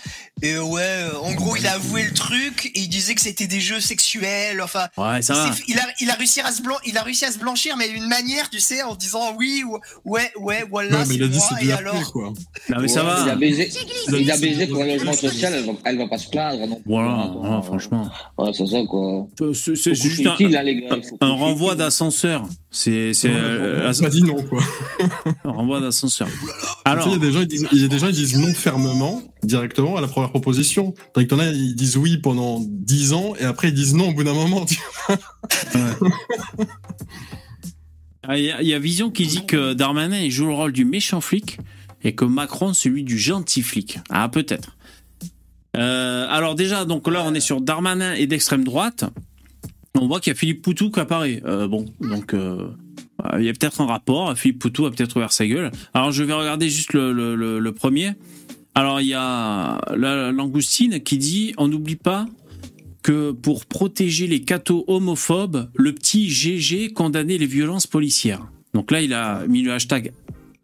Et 0.43 0.53
euh, 0.55 0.63
ouais, 0.63 0.81
euh, 0.83 1.19
en 1.23 1.33
gros, 1.33 1.55
il 1.57 1.67
a 1.67 1.75
avoué 1.75 2.03
le 2.03 2.13
truc 2.15 2.67
et 2.75 2.81
il 2.81 2.89
disait 2.89 3.15
que 3.15 3.21
c'était 3.21 3.47
des 3.47 3.61
jeux 3.61 3.81
sexuels. 3.81 4.63
Enfin, 4.63 4.87
Ouais, 4.97 5.21
ça 5.21 5.51
il, 5.69 5.75
va. 5.75 5.83
a, 5.83 5.87
il 6.01 6.11
a 6.11 6.15
réussi 6.15 6.41
à 6.41 6.51
se 6.51 6.63
blan- 6.63 6.79
il 6.87 6.97
a 6.97 7.03
réussi 7.03 7.27
à 7.27 7.31
se 7.33 7.39
blanchir, 7.39 7.77
mais 7.77 7.89
d'une 7.91 8.07
manière, 8.09 8.49
tu 8.49 8.59
sais, 8.61 8.83
en 8.83 8.95
disant 8.95 9.35
oui, 9.39 9.63
ou- 9.67 9.79
ouais, 10.11 10.33
ouais, 10.41 10.65
voilà, 10.71 10.91
Ouais, 10.91 10.99
mais 11.01 11.05
c'est 11.07 11.15
il 11.17 11.23
a 11.25 11.29
dit 11.29 11.37
moi. 11.39 11.47
c'est 11.59 11.63
Et 11.65 11.67
du 11.67 11.73
alors, 11.73 12.13
quoi. 12.13 12.33
Non, 12.71 12.81
mais 12.81 12.89
ça 12.89 13.05
Ouais, 13.05 13.11
Il 13.21 13.25
va. 13.27 13.33
a 13.33 13.37
baisé, 13.37 13.71
Il 14.09 14.15
a 14.15 14.19
il 14.19 14.31
a 14.31 14.37
dit 14.37 14.41
baisé 14.49 14.67
pour 14.67 14.81
un 14.83 14.87
logement 14.87 15.13
social, 15.13 15.53
elle 15.55 15.65
va, 15.67 15.73
elle 15.85 15.99
va 15.99 16.09
pas 16.09 16.19
se 16.19 16.29
plaindre, 16.31 16.67
non. 16.67 16.81
Voilà, 16.87 17.31
voilà, 17.37 17.61
franchement. 17.63 18.11
Ouais, 18.39 18.51
c'est 18.55 18.67
ça, 18.67 18.79
quoi. 18.89 19.27
Euh, 19.43 19.53
C'est 19.53 19.95
juste 19.95 20.27
un, 20.27 20.35
utile, 20.35 20.57
hein, 20.57 20.63
les 20.63 20.81
gars. 20.83 20.97
un 21.21 21.33
renvoi 21.33 21.75
d'ascenseur. 21.75 22.49
C'est 22.73 23.13
c'est, 23.15 23.29
euh, 23.31 23.83
On 23.85 23.89
as- 23.91 24.01
m'a 24.01 24.09
dit 24.09 24.23
non, 24.23 24.43
quoi. 24.45 24.63
un 25.45 25.51
renvoi 25.51 25.80
d'ascenseur. 25.81 26.29
Alors, 26.85 27.07
Il 27.09 27.13
y 27.13 27.15
a 27.15 27.19
des 27.19 27.33
gens, 27.33 27.41
ils 27.41 27.47
disent, 27.47 27.69
il 27.73 27.83
y 27.83 27.85
a 27.85 27.89
des 27.89 27.99
gens, 27.99 28.07
ils 28.09 28.15
disent 28.15 28.37
non 28.39 28.53
fermement, 28.55 29.23
directement 29.43 29.97
à 29.97 30.01
la 30.01 30.09
première 30.09 30.31
proposition. 30.31 30.95
Tandis 31.15 31.27
que 31.27 31.35
t'en 31.35 31.41
as, 31.41 31.51
ils 31.51 31.75
disent 31.75 31.97
oui 31.97 32.19
pendant 32.19 32.61
10 32.67 33.13
ans, 33.13 33.35
et 33.39 33.45
après 33.45 33.69
ils 33.69 33.75
disent 33.75 33.95
non 33.95 34.11
au 34.11 34.15
bout 34.15 34.25
d'un 34.25 34.35
moment. 34.35 34.65
Ah, 38.23 38.37
Il 38.39 38.45
y, 38.45 38.51
a- 38.51 38.63
il 38.63 38.69
y 38.69 38.75
a 38.75 38.79
Vision 38.79 39.11
qui 39.11 39.27
dit 39.27 39.47
que 39.47 39.73
Darmanin 39.73 40.29
joue 40.29 40.47
le 40.47 40.53
rôle 40.55 40.73
du 40.73 40.85
méchant 40.85 41.21
flic 41.21 41.59
et 42.03 42.15
que 42.15 42.25
Macron 42.25 42.75
celui 42.75 43.03
du 43.03 43.19
gentil 43.19 43.63
flic. 43.63 43.99
Ah 44.11 44.29
peut-être. 44.29 44.77
Euh, 45.77 46.27
alors 46.29 46.55
déjà, 46.55 46.85
donc 46.85 47.09
là 47.09 47.23
on 47.25 47.35
est 47.35 47.41
sur 47.41 47.61
Darmanin 47.61 48.13
et 48.15 48.27
d'extrême 48.27 48.65
droite. 48.65 49.05
On 49.99 50.07
voit 50.07 50.21
qu'il 50.21 50.33
y 50.33 50.37
a 50.37 50.39
Philippe 50.39 50.63
Poutou 50.63 50.91
qui 50.91 51.01
apparaît. 51.01 51.43
Euh, 51.47 51.67
bon, 51.67 51.87
donc 52.01 52.35
euh, 52.35 52.69
il 53.39 53.45
y 53.45 53.49
a 53.49 53.53
peut-être 53.53 53.81
un 53.81 53.87
rapport. 53.87 54.37
Philippe 54.37 54.59
Poutou 54.59 54.87
a 54.87 54.91
peut-être 54.91 55.17
ouvert 55.17 55.33
sa 55.33 55.47
gueule. 55.47 55.71
Alors 55.95 56.13
je 56.13 56.23
vais 56.23 56.33
regarder 56.33 56.69
juste 56.69 56.93
le, 56.93 57.71
premier. 57.71 58.13
Alors 58.75 59.01
il 59.01 59.09
y 59.09 59.15
a 59.15 59.81
la 59.97 60.33
Langoustine 60.33 61.01
qui 61.01 61.19
dit 61.19 61.55
on 61.59 61.69
n'oublie 61.69 61.97
pas 61.97 62.27
que 63.03 63.33
pour 63.33 63.65
protéger 63.67 64.27
les 64.27 64.43
cathos 64.43 64.85
homophobes, 64.87 65.71
le 65.75 65.95
petit 65.95 66.29
GG 66.29 66.93
condamnait 66.93 67.39
les 67.39 67.47
violences 67.47 67.87
policières. 67.87 68.47
Donc 68.75 68.91
là, 68.91 69.01
il 69.01 69.15
a 69.15 69.47
mis 69.47 69.63
le 69.63 69.73
hashtag 69.73 70.13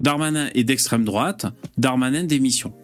Darmanin 0.00 0.50
et 0.54 0.62
d'extrême 0.62 1.04
droite, 1.04 1.46
Darmanin 1.78 2.24
démission. 2.24 2.74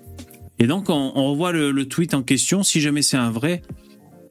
Et 0.58 0.66
donc, 0.66 0.88
on, 0.88 1.12
revoit 1.12 1.52
le 1.52 1.85
tweet 1.85 2.14
en 2.14 2.22
question, 2.22 2.62
si 2.62 2.80
jamais 2.80 3.02
c'est 3.02 3.18
un 3.18 3.30
vrai. 3.30 3.62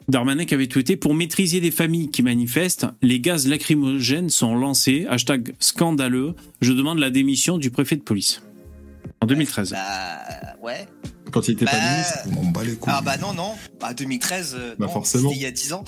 Darmanin 0.08 0.46
qui 0.46 0.54
avait 0.54 0.68
tweeté 0.68 0.98
pour 0.98 1.14
maîtriser 1.14 1.62
des 1.62 1.72
familles 1.72 2.10
qui 2.10 2.24
manifestent, 2.24 2.88
les 3.02 3.20
gaz 3.20 3.48
lacrymogènes 3.48 4.30
sont 4.30 4.56
lancés. 4.56 5.06
Hashtag 5.10 5.54
scandaleux. 5.60 6.36
Je 6.62 6.74
demande 6.74 7.00
la 7.00 7.10
démission 7.10 7.58
du 7.58 7.72
préfet 7.72 7.96
de 7.96 8.02
police. 8.02 8.42
En 9.22 9.26
2013. 9.28 9.72
bah, 9.72 10.18
ouais. 10.64 10.88
Quand 11.32 11.48
il 11.48 11.52
était 11.54 11.66
pas 11.66 11.72
Bah, 11.72 11.92
ministre. 11.92 12.18
On 12.42 12.48
bat 12.52 12.64
les 12.64 12.76
couilles. 12.76 12.92
Ah 12.96 13.02
bah 13.02 13.18
non, 13.18 13.34
non. 13.34 13.54
Bah 13.80 13.94
2013, 13.94 14.56
euh, 14.60 14.76
Bah, 14.78 14.88
non, 14.88 14.92
forcément. 14.92 15.30
c'était 15.30 15.40
il 15.40 15.44
y 15.44 15.46
a 15.46 15.52
10 15.52 15.74
ans. 15.74 15.84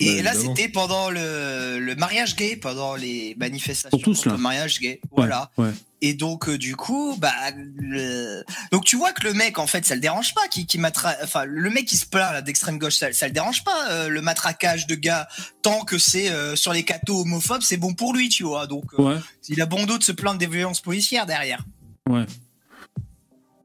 Et 0.00 0.16
Bah, 0.18 0.22
là, 0.22 0.34
c'était 0.34 0.68
pendant 0.68 1.10
le, 1.10 1.78
le 1.80 1.94
mariage 1.96 2.34
gay, 2.36 2.56
pendant 2.56 2.94
les 2.94 3.34
manifestations 3.38 3.90
Pour 3.90 4.00
tous, 4.02 4.24
là. 4.24 4.32
le 4.32 4.38
mariage 4.38 4.80
gay. 4.80 5.00
Ouais, 5.02 5.08
Voilà. 5.12 5.50
ouais. 5.58 5.70
Et 6.02 6.12
donc, 6.12 6.48
euh, 6.48 6.58
du 6.58 6.76
coup, 6.76 7.16
bah, 7.18 7.32
le... 7.76 8.44
donc 8.70 8.84
tu 8.84 8.96
vois 8.96 9.12
que 9.12 9.26
le 9.26 9.32
mec, 9.32 9.58
en 9.58 9.66
fait, 9.66 9.86
ça 9.86 9.94
le 9.94 10.00
dérange 10.00 10.34
pas, 10.34 10.46
qui, 10.48 10.66
qui 10.66 10.78
matra... 10.78 11.14
enfin, 11.22 11.44
le 11.46 11.70
mec 11.70 11.86
qui 11.86 11.96
se 11.96 12.04
plaint 12.04 12.32
là 12.32 12.42
d'extrême 12.42 12.78
gauche, 12.78 12.96
ça, 12.96 13.12
ça 13.14 13.26
le 13.26 13.32
dérange 13.32 13.64
pas, 13.64 13.90
euh, 13.90 14.08
le 14.08 14.20
matraquage 14.20 14.86
de 14.86 14.94
gars, 14.94 15.26
tant 15.62 15.84
que 15.84 15.96
c'est 15.96 16.30
euh, 16.30 16.54
sur 16.54 16.72
les 16.74 16.82
cathos 16.84 17.22
homophobes, 17.22 17.62
c'est 17.62 17.78
bon 17.78 17.94
pour 17.94 18.12
lui, 18.14 18.28
tu 18.28 18.42
vois. 18.44 18.66
Donc, 18.66 18.84
euh, 18.98 19.02
Ouais, 19.02 19.20
il 19.48 19.60
a 19.62 19.66
bon 19.66 19.86
dos 19.86 19.96
de 19.96 20.02
se 20.02 20.12
plaindre 20.12 20.38
des 20.38 20.46
violences 20.46 20.80
policières 20.82 21.24
derrière. 21.26 21.64
ouais. 22.10 22.26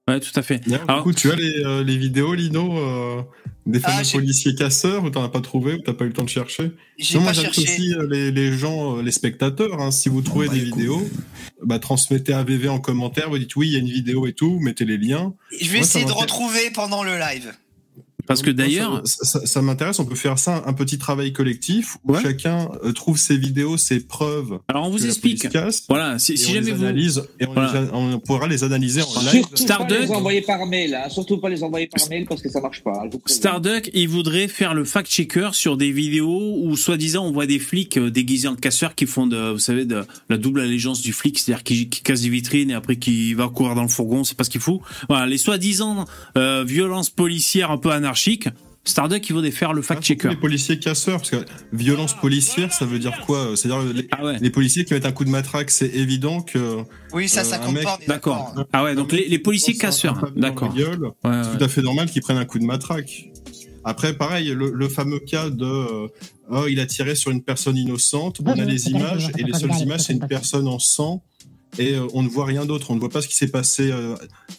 Ouais, 0.07 0.19
tout 0.19 0.37
à 0.37 0.41
fait. 0.41 0.61
Alors- 0.87 0.97
du 0.97 1.03
coup, 1.03 1.13
tu 1.13 1.31
as 1.31 1.35
les, 1.35 1.63
euh, 1.63 1.83
les 1.83 1.97
vidéos, 1.97 2.33
Lino, 2.33 2.77
euh, 2.77 3.21
des 3.65 3.79
fameux 3.79 3.97
Ah, 3.99 4.03
j'ai- 4.03 4.17
policiers 4.17 4.55
casseurs, 4.55 5.03
ou 5.03 5.09
t'en 5.09 5.23
as 5.23 5.29
pas 5.29 5.41
trouvé, 5.41 5.75
ou 5.75 5.77
t'as 5.79 5.93
pas 5.93 6.05
eu 6.05 6.07
le 6.07 6.13
temps 6.13 6.23
de 6.23 6.29
chercher. 6.29 6.71
Non, 7.13 7.21
moi, 7.21 7.31
euh, 7.37 8.07
les, 8.09 8.31
les 8.31 8.57
gens, 8.57 8.97
euh, 8.97 9.01
les 9.03 9.11
spectateurs, 9.11 9.79
hein, 9.79 9.91
si 9.91 10.09
vous 10.09 10.21
trouvez 10.21 10.47
bah, 10.47 10.53
des 10.53 10.61
vidéos, 10.61 11.07
bah, 11.63 11.79
transmettez 11.79 12.33
à 12.33 12.43
VV 12.43 12.69
en 12.69 12.79
commentaire, 12.79 13.29
vous 13.29 13.37
dites 13.37 13.55
oui, 13.55 13.67
il 13.67 13.73
y 13.73 13.75
a 13.75 13.79
une 13.79 13.89
vidéo 13.89 14.25
et 14.27 14.33
tout, 14.33 14.59
mettez 14.59 14.85
les 14.85 14.97
liens. 14.97 15.33
Je 15.51 15.65
vais 15.65 15.77
Moi, 15.77 15.79
essayer 15.79 16.05
de 16.05 16.11
retrouver 16.11 16.71
pendant 16.73 17.03
le 17.03 17.17
live. 17.17 17.53
Parce 18.31 18.41
que 18.41 18.51
d'ailleurs, 18.51 19.01
ça, 19.05 19.25
ça- 19.25 19.45
ça 19.45 19.61
m'intéresse. 19.61 19.99
On 19.99 20.05
peut 20.05 20.15
faire 20.15 20.39
ça 20.39 20.63
un 20.65 20.73
petit 20.73 20.97
travail 20.97 21.33
collectif 21.33 21.97
où 22.05 22.13
Ouais. 22.13 22.21
chacun 22.21 22.69
euh, 22.83 22.91
trouve 22.93 23.17
ses 23.17 23.37
vidéos, 23.37 23.77
ses 23.77 23.99
preuves. 23.99 24.59
alors 24.67 24.85
on 24.87 24.89
vous 24.89 25.05
explique. 25.05 25.49
casse, 25.49 25.83
Voilà, 25.89 26.17
si, 26.19 26.37
jamais 26.37 26.61
les 26.61 26.71
vous. 26.71 26.83
analyse 26.83 27.23
et 27.39 27.45
on, 27.47 27.53
Voilà. 27.53 27.71
les 27.81 27.87
a- 27.89 27.93
on 27.95 28.19
pourra 28.19 28.47
les 28.47 28.63
analyser 28.63 29.01
en 29.01 29.21
live. 29.21 29.29
Surtout 29.31 29.57
Starduck. 29.57 29.97
pas 29.97 30.05
les 30.05 30.11
envoyer 30.11 30.41
par 30.41 30.65
mail, 30.65 30.95
hein. 30.95 31.09
surtout 31.09 31.37
pas 31.39 31.49
les 31.49 31.63
envoyer 31.63 31.87
par 31.87 32.07
mail 32.09 32.25
parce 32.27 32.41
que 32.41 32.49
ça 32.49 32.61
marche 32.61 32.81
pas. 32.83 33.01
hein. 33.03 33.09
Starduck, 33.25 33.89
il 33.93 34.07
voudrait 34.07 34.47
faire 34.47 34.73
le 34.73 34.83
fact-checker 34.85 35.49
sur 35.53 35.77
des 35.77 35.91
vidéos 35.91 36.57
où, 36.61 36.75
soi-disant, 36.75 37.25
on 37.25 37.31
voit 37.31 37.45
des 37.47 37.59
flics 37.59 37.97
euh, 37.97 38.09
déguisés 38.11 38.47
en 38.47 38.55
casseurs 38.55 38.95
qui 38.95 39.05
font 39.05 39.27
de, 39.27 39.51
vous 39.51 39.59
savez, 39.59 39.85
de 39.85 40.03
la 40.29 40.37
double 40.37 40.61
allégeance 40.61 41.01
du 41.01 41.13
flic, 41.13 41.39
c'est-à-dire 41.39 41.63
qui, 41.63 41.89
qui 41.89 42.01
casse 42.01 42.21
des 42.21 42.29
vitrines 42.29 42.71
et 42.71 42.73
après 42.75 42.95
qui 42.95 43.33
va 43.33 43.47
courir 43.49 43.75
dans 43.75 43.81
le 43.83 43.87
fourgon, 43.89 44.23
c'est 44.23 44.37
pas 44.37 44.43
ce 44.43 44.49
qu'il 44.49 44.61
fout. 44.61 44.79
Voilà, 45.09 45.25
les 45.25 45.37
soi-disant 45.37 46.05
euh, 46.37 46.63
violences 46.65 47.09
policières 47.09 47.71
un 47.71 47.77
peu 47.77 47.91
anarchiques. 47.91 48.20
Starduck, 48.83 49.29
il 49.29 49.33
voudrait 49.33 49.51
faire 49.51 49.73
le 49.73 49.81
Ah, 49.81 49.83
fact-checker. 49.83 50.29
Les 50.29 50.35
policiers 50.35 50.79
casseurs, 50.79 51.17
parce 51.17 51.29
que 51.29 51.45
violence 51.71 52.15
policière, 52.15 52.73
ça 52.73 52.85
veut 52.85 52.97
dire 52.97 53.21
quoi 53.27 53.51
C'est-à-dire 53.55 53.83
les, 53.93 54.07
Ah 54.11 54.25
ouais. 54.25 54.37
les 54.41 54.49
policiers 54.49 54.85
qui 54.85 54.93
mettent 54.95 55.05
un 55.05 55.11
coup 55.11 55.23
de 55.23 55.29
matraque, 55.29 55.69
c'est 55.69 55.89
évident 55.89 56.41
que 56.41 56.77
Oui, 57.13 57.29
ça, 57.29 57.43
ça 57.43 57.57
Euh, 57.57 57.59
compte 57.59 57.75
mec- 57.75 57.85
D'accord. 58.07 58.55
Ah 58.73 58.83
ouais, 58.83 58.95
donc 58.95 59.11
les, 59.11 59.27
les 59.27 59.37
policiers 59.37 59.75
casseurs. 59.77 60.31
D'accord. 60.35 60.73
Ouais, 60.75 60.83
ouais. 60.83 61.41
C'est 61.43 61.57
tout 61.59 61.63
à 61.63 61.67
fait 61.67 61.83
normal 61.83 62.09
qu'ils 62.09 62.23
prennent 62.23 62.37
un 62.39 62.45
coup 62.45 62.57
de 62.57 62.65
matraque. 62.65 63.29
Après, 63.83 64.13
pareil, 64.15 64.47
le, 64.49 64.71
le 64.71 64.89
fameux 64.89 65.19
cas 65.19 65.49
de 65.51 65.63
euh, 65.65 66.07
oh, 66.49 66.65
il 66.69 66.79
a 66.79 66.85
tiré 66.87 67.13
sur 67.15 67.29
une 67.31 67.43
personne 67.43 67.77
innocente. 67.77 68.39
On 68.43 68.47
a 68.47 68.53
Bonjour, 68.55 68.69
les 68.69 68.89
images 68.89 69.29
et 69.37 69.43
les 69.43 69.53
seules 69.53 69.75
images, 69.79 70.01
c'est 70.01 70.13
une 70.13 70.27
personne 70.27 70.67
en 70.67 70.79
sang 70.79 71.23
et 71.77 71.93
euh, 71.95 72.05
on 72.13 72.23
ne 72.23 72.27
voit 72.29 72.45
rien 72.45 72.65
d'autre. 72.65 72.91
On 72.91 72.95
ne 72.95 72.99
voit 72.99 73.09
pas 73.09 73.21
ce 73.21 73.27
qui 73.27 73.35
s'est 73.35 73.47
passé 73.51 73.91
euh, 73.91 74.15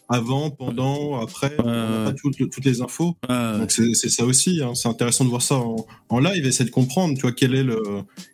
avant, 0.08 0.50
pendant, 0.50 1.20
après. 1.20 1.52
On 1.58 1.64
n'a 1.64 2.10
pas 2.10 2.12
toutes, 2.14 2.50
toutes 2.50 2.64
les 2.64 2.80
infos. 2.80 3.16
Donc 3.28 3.70
c'est 3.70 3.94
c'est 3.94 4.08
ça 4.08 4.24
aussi. 4.24 4.60
hein. 4.62 4.74
C'est 4.74 4.88
intéressant 4.88 5.24
de 5.24 5.30
voir 5.30 5.42
ça 5.42 5.56
en, 5.56 5.86
en 6.08 6.18
live 6.18 6.44
et 6.44 6.48
essayer 6.48 6.64
de 6.64 6.70
comprendre, 6.74 7.14
tu 7.14 7.22
vois, 7.22 7.32
quel 7.32 7.54
est 7.54 7.62
le, 7.64 7.80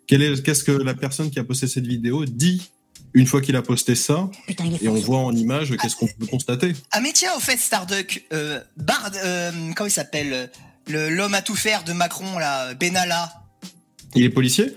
quel 0.06 0.22
est, 0.22 0.42
qu'est-ce 0.42 0.64
que 0.64 0.72
la 0.72 0.94
personne 0.94 1.30
qui 1.30 1.38
a 1.38 1.44
posté 1.44 1.66
cette 1.66 1.86
vidéo 1.86 2.24
dit 2.24 2.62
une 3.14 3.26
fois 3.26 3.40
qu'il 3.40 3.56
a 3.56 3.62
posté 3.62 3.94
ça 3.94 4.30
Putain, 4.46 4.64
et 4.80 4.86
on 4.88 4.94
voit 4.94 5.20
en 5.20 5.34
image 5.34 5.74
qu'est-ce 5.76 5.96
qu'on 5.96 6.06
peut 6.06 6.26
constater. 6.26 6.74
Ah 6.92 7.00
mais 7.00 7.12
tiens, 7.12 7.30
au 7.36 7.40
fait, 7.40 7.56
Starduck, 7.56 8.24
euh, 8.32 8.60
Bard, 8.76 9.10
euh, 9.24 9.50
comment 9.74 9.88
il 9.88 9.92
s'appelle 9.92 10.32
euh, 10.32 10.46
le- 10.88 11.08
L'homme 11.08 11.34
à 11.34 11.40
tout 11.42 11.54
faire 11.56 11.84
de 11.84 11.92
Macron, 11.94 12.38
là, 12.38 12.74
Benalla. 12.74 13.32
Il 14.14 14.24
est 14.24 14.30
policier? 14.30 14.72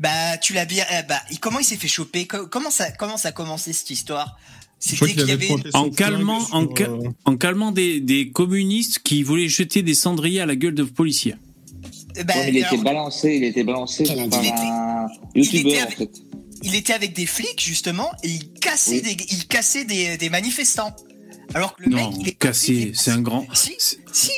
Bah, 0.00 0.38
tu 0.38 0.52
l'as 0.54 0.64
bien. 0.64 0.84
eh, 0.90 1.02
bah, 1.08 1.20
comment 1.40 1.58
il 1.60 1.64
s'est 1.64 1.76
fait 1.76 1.86
choper? 1.88 2.26
Co- 2.26 2.46
Comment 2.46 2.70
ça, 2.70 2.90
comment 2.90 3.16
ça 3.18 3.28
a 3.28 3.32
commencé 3.32 3.72
cette 3.72 3.90
histoire? 3.90 4.38
C'était 4.78 5.08
qu'il 5.12 5.28
y 5.28 5.30
avait 5.30 5.46
pointé 5.46 5.68
En 5.74 5.90
calmant- 5.90 6.48
en 6.52 6.64
euh, 6.64 7.36
calmant 7.36 7.70
des, 7.70 8.00
des 8.00 8.30
communistes 8.30 9.00
qui 9.00 9.22
voulaient 9.22 9.48
jeter 9.48 9.82
des 9.82 9.92
cendriers 9.94 10.40
à 10.40 10.46
la 10.46 10.56
gueule 10.56 10.74
de 10.74 10.84
policiers. 10.84 11.34
bah, 12.24 12.32
Ouais, 12.34 12.50
il 12.50 12.64
alors, 12.64 12.72
était 12.74 12.82
balancé, 12.82 13.36
il 13.36 13.44
était 13.44 13.62
balancé 13.62 14.04
par 14.04 14.12
un 14.18 14.22
Il 15.34 15.54
était 15.54 15.78
en 15.80 15.82
avec- 15.84 15.98
fait. 15.98 16.10
il 16.62 16.74
était 16.74 16.92
avec 16.94 17.14
des 17.14 17.26
flics 17.26 17.62
justement 17.62 18.10
et 18.22 18.28
il 18.30 18.50
cassait 18.54 19.02
Oui. 19.04 19.16
des, 19.16 19.26
il 19.30 19.46
cassait 19.48 19.84
des, 19.84 20.16
des 20.16 20.30
manifestants. 20.30 20.96
Alors 21.52 21.76
que 21.76 21.82
le 21.82 21.90
mec, 21.90 22.04
Non, 22.04 22.12
il 22.18 22.28
est 22.28 22.32
cassé, 22.38 22.92
c'est 22.94 23.10
un 23.10 23.20
grand. 23.20 23.44
Si, 23.52 23.74
si. 24.12 24.30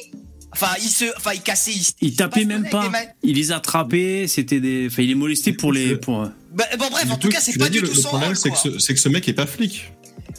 Enfin, 0.52 0.68
il 0.82 0.88
se, 0.88 1.06
enfin, 1.16 1.32
il 1.34 1.40
cassait. 1.40 1.72
Il, 1.72 2.08
Il 2.08 2.16
tapait 2.16 2.44
même 2.44 2.68
pas. 2.68 2.90
Il 3.22 3.36
les 3.36 3.52
attrapait, 3.52 4.26
c'était 4.28 4.60
des. 4.60 4.86
Enfin, 4.86 5.02
il 5.02 5.08
les 5.08 5.14
molestait 5.14 5.52
pour 5.52 5.72
les. 5.72 5.96
Pour... 5.96 6.28
Bah, 6.52 6.64
bon 6.78 6.90
bref, 6.90 7.10
en 7.10 7.16
tout 7.16 7.28
cas, 7.28 7.40
c'est 7.40 7.58
pas 7.58 7.70
du 7.70 7.80
le, 7.80 7.88
tout 7.88 7.94
le 7.94 8.00
son 8.00 8.08
problème, 8.08 8.28
rôle. 8.28 8.36
c'est 8.36 8.50
que, 8.50 8.58
ce, 8.58 8.78
c'est 8.78 8.94
que 8.94 9.00
ce 9.00 9.08
mec 9.08 9.26
est 9.28 9.32
pas 9.32 9.46
flic. 9.46 9.90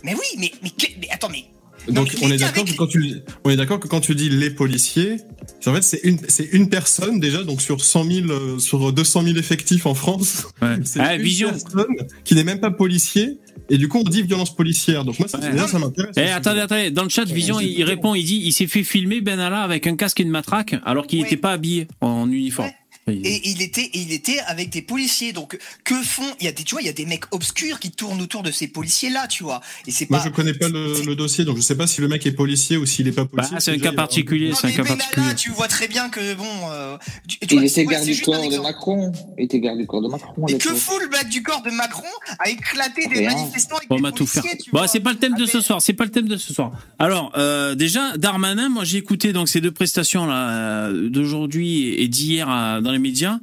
Mais 0.04 0.14
oui, 0.14 0.26
mais 0.38 0.52
mais, 0.62 1.10
attends, 1.10 1.30
mais 1.30 1.46
Donc 1.90 2.16
on 2.22 2.32
est 2.32 2.38
d'accord 2.38 2.64
avec 2.64 2.74
que 2.74 2.78
quand 2.78 2.88
tu 2.88 3.16
on 3.44 3.50
est 3.50 3.56
d'accord 3.56 3.80
que 3.80 3.88
quand 3.88 4.00
tu 4.00 4.16
dis 4.16 4.30
les 4.30 4.50
policiers, 4.50 5.18
c'est- 5.60 5.70
en 5.70 5.74
fait 5.74 5.82
c'est 5.84 6.00
une 6.04 6.18
c'est 6.28 6.46
une 6.54 6.70
personne 6.70 7.20
déjà 7.20 7.44
donc 7.44 7.62
sur 7.62 7.84
100 7.84 8.04
000 8.06 8.28
euh, 8.30 8.60
sur 8.60 8.94
200 8.94 9.24
000 9.24 9.38
effectifs 9.38 9.86
en 9.86 9.94
France. 9.94 10.46
Ouais. 10.62 10.78
C'est 10.84 11.00
Ah, 11.02 11.16
une 11.16 11.22
Vision. 11.22 11.50
personne 11.50 11.86
qui 12.24 12.36
n'est 12.36 12.44
même 12.44 12.60
pas 12.60 12.72
policier 12.72 13.38
et 13.70 13.78
du 13.78 13.88
coup 13.90 14.00
on 14.00 14.10
dit 14.10 14.22
violence 14.24 14.56
policière. 14.56 15.04
Donc 15.04 15.20
moi 15.20 15.28
ça, 15.28 15.40
Ouais. 15.40 15.68
ça 15.68 15.80
m'intéresse. 15.80 16.16
Eh, 16.18 16.30
attendez, 16.30 16.62
attendez. 16.62 16.92
Dans 16.92 17.04
le 17.04 17.10
chat, 17.10 17.26
Vision, 17.26 17.60
il, 17.60 17.68
il 17.72 17.84
répond, 17.84 18.16
il 18.16 18.24
dit, 18.26 18.42
il 18.44 18.52
s'est 18.54 18.68
fait 18.68 18.84
filmer 18.84 19.22
Benalla 19.22 19.62
avec 19.62 19.86
un 19.88 19.96
casque 19.96 20.20
et 20.20 20.24
une 20.24 20.30
matraque, 20.30 20.76
alors 20.86 21.06
qu'il 21.08 21.20
Ouais. 21.20 21.24
n'était 21.26 21.38
pas 21.38 21.52
habillé 21.52 21.88
en 22.02 22.30
uniforme. 22.32 22.68
Ouais. 22.70 22.76
Et 23.08 23.50
il 23.50 23.62
était, 23.62 23.82
et 23.82 24.00
il 24.00 24.14
était 24.14 24.40
avec 24.48 24.70
des 24.70 24.82
policiers. 24.82 25.34
Donc, 25.34 25.58
que 25.84 25.96
font 25.96 26.24
Il 26.40 26.46
y 26.46 26.48
a 26.48 26.52
des, 26.54 26.64
tu 26.64 26.76
vois, 26.76 26.82
il 26.82 26.86
y 26.86 26.90
a 26.90 26.94
des 26.94 27.06
mecs 27.06 27.26
obscurs 27.32 27.80
qui 27.80 27.92
tournent 27.92 28.22
autour 28.22 28.44
de 28.44 28.52
ces 28.52 28.68
policiers-là, 28.68 29.28
tu 29.28 29.44
vois. 29.44 29.60
Et 29.88 29.92
c'est 29.92 30.10
Moi 30.10 30.20
pas. 30.20 30.26
je 30.26 30.30
connais 30.30 30.54
pas 30.54 30.70
le, 30.70 31.14
dossier 31.16 31.44
donc 31.46 31.58
je 31.58 31.62
sais 31.62 31.76
pas 31.76 31.86
si 31.86 32.00
le 32.02 32.08
mec 32.08 32.26
est 32.26 32.32
policier 32.32 32.78
ou 32.78 32.86
s'il 32.86 33.08
est 33.08 33.12
pas 33.12 33.26
policier. 33.26 33.56
Bah, 33.56 33.60
c'est 33.60 33.72
un 33.72 33.78
cas 33.78 33.90
a 33.90 33.94
particulier, 33.94 34.50
Non, 34.50 34.56
c'est 34.56 34.68
un 34.68 34.70
mais 34.70 34.76
cas 34.78 34.84
particulier. 34.86 35.36
tu 35.36 35.50
vois 35.52 35.68
très 35.68 35.88
bien 35.88 36.10
que 36.10 36.34
bon. 36.36 36.46
euh, 36.72 36.98
tu- 37.28 37.40
tu 37.40 37.48
Il 37.52 37.58
vois, 37.58 37.66
était 37.68 37.86
garde 37.86 38.06
du 38.06 38.22
corps 38.22 38.50
de. 38.50 38.58
Macron. 38.60 39.12
Il 39.38 39.44
était 39.46 39.60
garde 39.60 39.78
du 39.80 39.86
corps 39.86 40.02
de 40.02 40.08
Macron. 40.08 40.48
Et 40.48 40.58
que 40.58 40.70
fout 40.74 41.02
le 41.02 41.10
mec 41.10 41.28
du 41.30 41.44
corps 41.44 41.62
de 41.62 41.72
Macron 41.72 42.08
à 42.40 42.50
éclater 42.50 43.08
des 43.08 43.26
manifestants 43.26 43.76
avec 43.78 43.88
On 43.92 43.98
des 43.98 44.02
va 44.02 44.12
tout 44.14 44.26
faire. 44.26 44.42
policiers, 44.44 44.64
tu 44.64 44.72
Bon, 44.72 44.86
c'est 44.88 45.02
pas 45.02 45.12
le 45.12 45.20
thème 45.20 45.36
de 45.36 45.46
ce 45.46 45.60
soir. 45.60 45.82
C'est 45.82 45.94
pas 45.94 46.06
le 46.06 46.12
thème 46.12 46.28
de 46.30 46.38
ce 46.38 46.54
soir. 46.54 46.72
Alors, 47.00 47.32
euh, 47.38 47.76
déjà, 47.76 48.16
Darmanin, 48.18 48.70
moi 48.70 48.84
j'ai 48.86 48.98
écouté 48.98 49.34
donc 49.34 49.50
ces 49.50 49.60
deux 49.62 49.72
prestations 49.72 50.26
là 50.26 50.50
euh, 50.88 51.10
d'aujourd'hui 51.10 51.96
et 52.02 52.08
d'hier 52.08 52.48
euh, 52.50 52.80
dans 52.82 52.93
les 52.94 53.00
médias. 53.00 53.40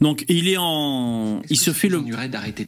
Donc, 0.00 0.24
il 0.28 0.48
est 0.48 0.56
en, 0.58 1.42
il 1.50 1.56
se 1.58 1.72
fait 1.72 1.88
le, 1.88 2.00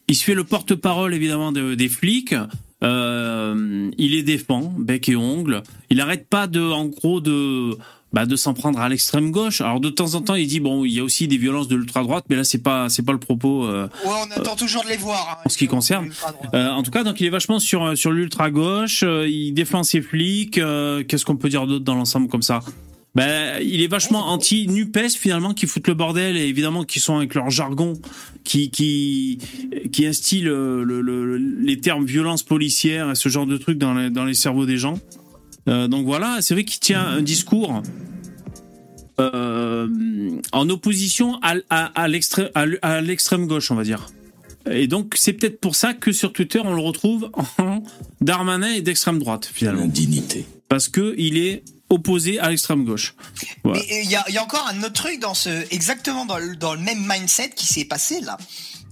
il 0.08 0.14
se 0.16 0.24
fait 0.24 0.34
le 0.34 0.44
porte-parole 0.44 1.14
évidemment 1.14 1.52
de- 1.52 1.74
des 1.74 1.88
flics. 1.88 2.34
Euh, 2.82 3.90
il 3.96 4.10
les 4.12 4.22
défend, 4.22 4.74
bec 4.76 5.08
et 5.08 5.16
ongle. 5.16 5.62
Il 5.90 6.00
arrête 6.00 6.26
pas 6.28 6.46
de, 6.48 6.60
en 6.60 6.86
gros, 6.86 7.20
de, 7.20 7.76
bah, 8.12 8.26
de 8.26 8.34
s'en 8.36 8.54
prendre 8.54 8.80
à 8.80 8.88
l'extrême 8.88 9.30
gauche. 9.30 9.60
Alors 9.60 9.78
de 9.80 9.88
temps 9.88 10.14
en 10.14 10.20
temps, 10.20 10.34
il 10.34 10.46
dit 10.48 10.58
bon, 10.60 10.84
il 10.84 10.92
y 10.92 10.98
a 11.00 11.04
aussi 11.04 11.28
des 11.28 11.36
violences 11.38 11.68
de 11.68 11.76
l'ultra 11.76 12.02
droite, 12.02 12.24
mais 12.28 12.34
là 12.36 12.42
c'est 12.44 12.58
pas, 12.62 12.88
c'est 12.88 13.04
pas 13.04 13.12
le 13.12 13.18
propos. 13.20 13.66
euh, 13.66 13.86
Ouais, 14.04 14.10
on 14.26 14.30
attend 14.32 14.56
toujours 14.56 14.82
de 14.82 14.88
les 14.88 14.96
voir. 14.96 15.38
hein, 15.38 15.42
en 15.46 15.48
ce 15.48 15.56
qui 15.56 15.68
concerne. 15.68 16.10
euh, 16.54 16.70
en 16.70 16.82
tout 16.82 16.90
cas, 16.90 17.04
donc 17.04 17.20
il 17.20 17.26
est 17.26 17.30
vachement 17.30 17.60
sur 17.60 17.96
sur 17.96 18.10
l'ultra 18.10 18.50
gauche. 18.50 19.04
il 19.28 19.52
défend 19.52 19.84
ses 19.84 20.02
flics. 20.02 20.58
euh, 20.58 21.04
Qu'est-ce 21.04 21.24
qu'on 21.24 21.36
peut 21.36 21.48
dire 21.48 21.66
d'autre 21.68 21.84
dans 21.84 21.94
l'ensemble 21.94 22.28
comme 22.28 22.42
ça? 22.42 22.60
Ben, 23.14 23.60
il 23.62 23.82
est 23.82 23.88
vachement 23.88 24.28
anti 24.28 24.66
Nupes 24.68 24.98
finalement 25.18 25.52
qui 25.52 25.66
foutent 25.66 25.88
le 25.88 25.94
bordel 25.94 26.36
et 26.36 26.46
évidemment 26.46 26.84
qui 26.84 26.98
sont 26.98 27.16
avec 27.18 27.34
leur 27.34 27.50
jargon 27.50 27.92
qui 28.42 28.70
qui 28.70 29.38
qui 29.92 30.06
instille 30.06 30.40
le, 30.42 30.82
le- 30.82 31.02
le- 31.02 31.36
les 31.36 31.78
termes 31.78 32.06
violence 32.06 32.42
policière 32.42 33.10
et 33.10 33.14
ce 33.14 33.28
genre 33.28 33.46
de 33.46 33.56
trucs 33.58 33.76
dans 33.78 33.92
les, 33.94 34.08
dans 34.10 34.24
les 34.24 34.34
cerveaux 34.34 34.64
des 34.66 34.78
gens. 34.78 34.98
Euh, 35.68 35.88
donc 35.88 36.06
voilà, 36.06 36.38
c'est 36.40 36.54
vrai 36.54 36.64
qu'il 36.64 36.80
tient 36.80 37.02
un 37.06 37.22
discours 37.22 37.82
euh, 39.20 39.88
en 40.52 40.68
opposition 40.70 41.38
à, 41.42 41.54
à, 41.70 41.84
à 42.02 42.08
l'extrême 42.08 43.46
gauche, 43.46 43.70
on 43.70 43.74
va 43.74 43.84
dire. 43.84 44.08
Et 44.70 44.86
donc 44.86 45.14
c'est 45.16 45.32
peut-être 45.32 45.60
pour 45.60 45.74
ça 45.74 45.92
que 45.92 46.12
sur 46.12 46.32
Twitter 46.32 46.60
on 46.64 46.72
le 46.74 46.80
retrouve 46.80 47.30
en 47.34 47.82
Darmanin 48.20 48.72
et 48.72 48.80
d'extrême 48.80 49.18
droite 49.18 49.50
finalement, 49.52 49.82
L'indignité. 49.82 50.46
parce 50.68 50.88
que 50.88 51.14
il 51.18 51.36
est 51.36 51.62
opposé 51.92 52.38
à 52.38 52.48
l'extrême 52.50 52.84
gauche. 52.84 53.14
Il 53.64 54.10
y 54.10 54.16
a, 54.16 54.24
il 54.28 54.34
y 54.34 54.38
a 54.38 54.42
encore 54.42 54.66
un 54.68 54.82
autre 54.82 54.94
truc 54.94 55.20
dans 55.20 55.34
ce, 55.34 55.66
exactement 55.72 56.24
dans 56.26 56.38
le, 56.38 56.78
même 56.78 57.06
mindset 57.06 57.50
qui 57.50 57.66
s'est 57.66 57.84
passé 57.84 58.20
là. 58.20 58.36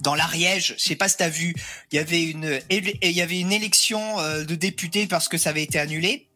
Dans 0.01 0.15
l'Ariège, 0.15 0.75
je 0.79 0.83
sais 0.83 0.95
pas 0.95 1.07
si 1.07 1.17
t'as 1.17 1.29
vu, 1.29 1.53
il 1.91 1.95
y 1.95 1.99
avait 1.99 2.23
une, 2.23 2.59
il 2.71 3.11
y 3.11 3.21
avait 3.21 3.39
une 3.39 3.51
élection 3.51 4.19
euh, 4.19 4.43
de 4.43 4.55
députés 4.55 5.05
parce 5.05 5.27
que 5.27 5.37
ça 5.37 5.51
avait 5.51 5.61
été 5.61 5.77
annulé. 5.77 6.27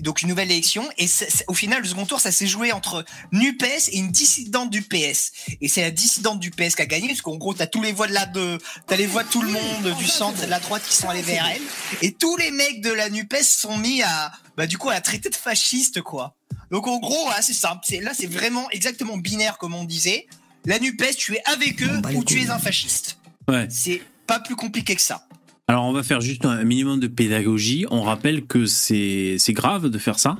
Donc 0.00 0.22
une 0.22 0.28
nouvelle 0.28 0.50
élection 0.50 0.88
et 0.98 1.06
au 1.46 1.54
final 1.54 1.82
le 1.82 1.88
second 1.88 2.06
tour 2.06 2.20
ça 2.20 2.32
s'est 2.32 2.46
joué 2.46 2.72
entre 2.72 3.04
Nupes 3.32 3.62
et 3.62 3.96
une 3.96 4.10
dissidente 4.10 4.70
du 4.70 4.82
PS 4.82 5.32
et 5.60 5.68
c'est 5.68 5.82
la 5.82 5.90
dissidente 5.90 6.40
du 6.40 6.50
PS 6.50 6.74
qui 6.74 6.82
a 6.82 6.86
gagné 6.86 7.08
parce 7.08 7.22
qu'en 7.22 7.36
gros 7.36 7.54
t'as 7.54 7.66
tous 7.66 7.82
les 7.82 7.92
voix 7.92 8.06
de 8.06 8.14
la 8.14 8.26
de 8.26 8.58
t'as 8.86 8.96
les 8.96 9.06
voix 9.06 9.22
de 9.22 9.28
tout 9.28 9.42
le 9.42 9.50
monde 9.50 9.94
du 9.98 10.06
centre 10.06 10.42
et 10.42 10.46
de 10.46 10.50
la 10.50 10.60
droite 10.60 10.82
qui 10.86 10.96
sont 10.96 11.08
allés 11.08 11.22
vers 11.22 11.46
elle 11.46 11.62
et 12.02 12.12
tous 12.12 12.36
les 12.36 12.50
mecs 12.50 12.80
de 12.82 12.90
la 12.90 13.10
Nupes 13.10 13.36
sont 13.42 13.76
mis 13.78 14.02
à 14.02 14.32
bah 14.56 14.66
du 14.66 14.78
coup 14.78 14.90
à 14.90 14.94
la 14.94 15.00
traiter 15.00 15.28
de 15.28 15.36
fasciste 15.36 16.02
quoi 16.02 16.36
donc 16.70 16.86
en 16.86 16.98
gros, 16.98 17.24
voilà, 17.24 17.42
c'est 17.42 17.52
simple. 17.52 17.80
C'est 17.84 18.00
là, 18.00 18.12
c'est 18.14 18.26
vraiment 18.26 18.70
exactement 18.70 19.16
binaire 19.16 19.58
comme 19.58 19.74
on 19.74 19.84
disait. 19.84 20.26
La 20.64 20.78
Nupes, 20.78 21.16
tu 21.16 21.34
es 21.34 21.42
avec 21.46 21.82
eux 21.82 22.00
les 22.08 22.16
ou 22.16 22.24
tu 22.24 22.40
es 22.42 22.50
un 22.50 22.58
fasciste. 22.58 23.18
Ouais. 23.48 23.66
C'est 23.70 24.02
pas 24.26 24.40
plus 24.40 24.56
compliqué 24.56 24.94
que 24.94 25.02
ça. 25.02 25.26
Alors 25.70 25.84
on 25.84 25.92
va 25.92 26.02
faire 26.02 26.20
juste 26.20 26.44
un 26.46 26.64
minimum 26.64 26.98
de 26.98 27.06
pédagogie. 27.06 27.86
On 27.92 28.02
rappelle 28.02 28.44
que 28.44 28.66
c'est 28.66 29.38
grave 29.50 29.88
de 29.88 29.98
faire 29.98 30.18
ça 30.18 30.36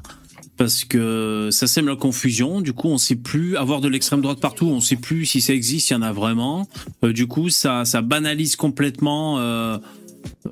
parce 0.56 0.84
que 0.84 1.50
ça 1.52 1.68
sème 1.68 1.86
la 1.86 1.94
confusion. 1.94 2.60
Du 2.60 2.72
coup, 2.72 2.88
on 2.88 2.98
sait 2.98 3.14
plus 3.14 3.56
avoir 3.56 3.80
de 3.80 3.86
l'extrême 3.86 4.22
droite 4.22 4.40
partout. 4.40 4.66
On 4.66 4.80
sait 4.80 4.96
plus 4.96 5.26
si 5.26 5.40
ça 5.40 5.54
existe, 5.54 5.86
s'il 5.86 5.96
y 5.96 6.00
en 6.00 6.02
a 6.02 6.10
vraiment. 6.12 6.66
Euh, 7.04 7.12
du 7.12 7.28
coup, 7.28 7.48
ça 7.48 7.84
ça 7.84 8.02
banalise 8.02 8.56
complètement 8.56 9.38
euh, 9.38 9.78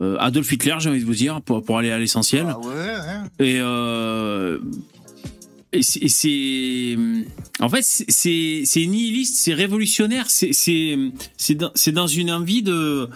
euh, 0.01 0.17
Adolf 0.21 0.53
Hitler, 0.53 0.77
j'ai 0.79 0.91
envie 0.91 1.01
de 1.01 1.05
vous 1.07 1.13
dire, 1.17 1.41
pour 1.43 1.65
pour 1.65 1.77
aller 1.79 1.91
à 1.91 1.99
l'essentiel. 1.99 2.47
Ah 2.49 2.61
ouais, 2.61 2.95
Et, 3.41 3.57
et 5.77 5.83
c'est- 5.83 5.99
et 6.05 6.09
c'est, 6.09 6.97
en 7.59 7.69
fait, 7.69 7.83
c'est- 7.83 8.87
nihiliste, 8.87 9.39
c'est 9.39 9.55
révolutionnaire, 9.55 10.27
c'est 10.31 10.55
dans, 11.57 11.73
c'est 11.75 11.93
dans 11.93 12.07
une 12.07 12.31
envie 12.31 12.63
de 12.63 13.09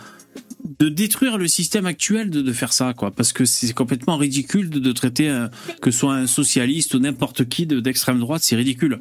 de 0.78 0.88
détruire 0.88 1.38
le 1.38 1.48
système 1.48 1.86
actuel 1.86 2.30
de, 2.30 2.40
de 2.42 2.52
faire 2.52 2.72
ça, 2.72 2.94
quoi. 2.94 3.10
Parce 3.10 3.32
que 3.32 3.44
c'est 3.44 3.72
complètement 3.72 4.16
ridicule 4.16 4.70
de, 4.70 4.78
de 4.78 4.92
traiter 4.92 5.28
un- 5.28 5.50
que 5.80 5.90
ce 5.90 5.98
soit 5.98 6.14
un 6.14 6.26
socialiste 6.26 6.94
ou 6.94 6.98
n'importe 7.00 7.48
qui 7.48 7.66
de- 7.66 7.80
d'extrême 7.80 8.20
droite, 8.20 8.42
c'est 8.44 8.56
ridicule. 8.56 9.00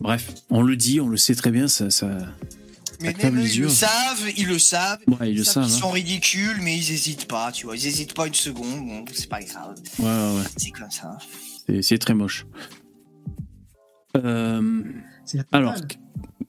Bref, 0.00 0.32
on 0.50 0.62
le 0.62 0.76
dit, 0.76 1.00
on 1.00 1.08
le 1.08 1.16
sait 1.16 1.34
très 1.34 1.50
bien, 1.50 1.68
ça. 1.68 1.90
ça... 1.90 2.18
Mais 3.00 3.14
même 3.22 3.38
eux, 3.38 3.42
ils 3.44 3.58
yeux. 3.58 3.62
le 3.64 3.68
savent, 3.68 4.24
ils 4.36 4.48
le 4.48 4.58
savent. 4.58 4.98
Ouais, 5.06 5.30
ils 5.30 5.36
le 5.38 5.44
savent. 5.44 5.64
Ils 5.68 5.72
hein. 5.72 5.78
sont 5.78 5.90
ridicules, 5.90 6.58
mais 6.62 6.76
ils 6.76 6.92
hésitent 6.92 7.26
pas, 7.28 7.52
tu 7.52 7.66
vois. 7.66 7.76
Ils 7.76 7.86
hésitent 7.86 8.14
pas 8.14 8.26
une 8.26 8.34
seconde. 8.34 8.86
Bon, 8.86 9.04
c'est 9.12 9.28
pas 9.28 9.40
grave. 9.40 9.74
Ouais, 10.00 10.04
ouais, 10.06 10.38
ouais. 10.40 10.46
C'est 10.56 10.70
comme 10.70 10.90
ça. 10.90 11.16
C'est- 11.82 11.98
très 11.98 12.14
moche. 12.14 12.44
Euh, 14.16 14.82
alors. 15.52 15.74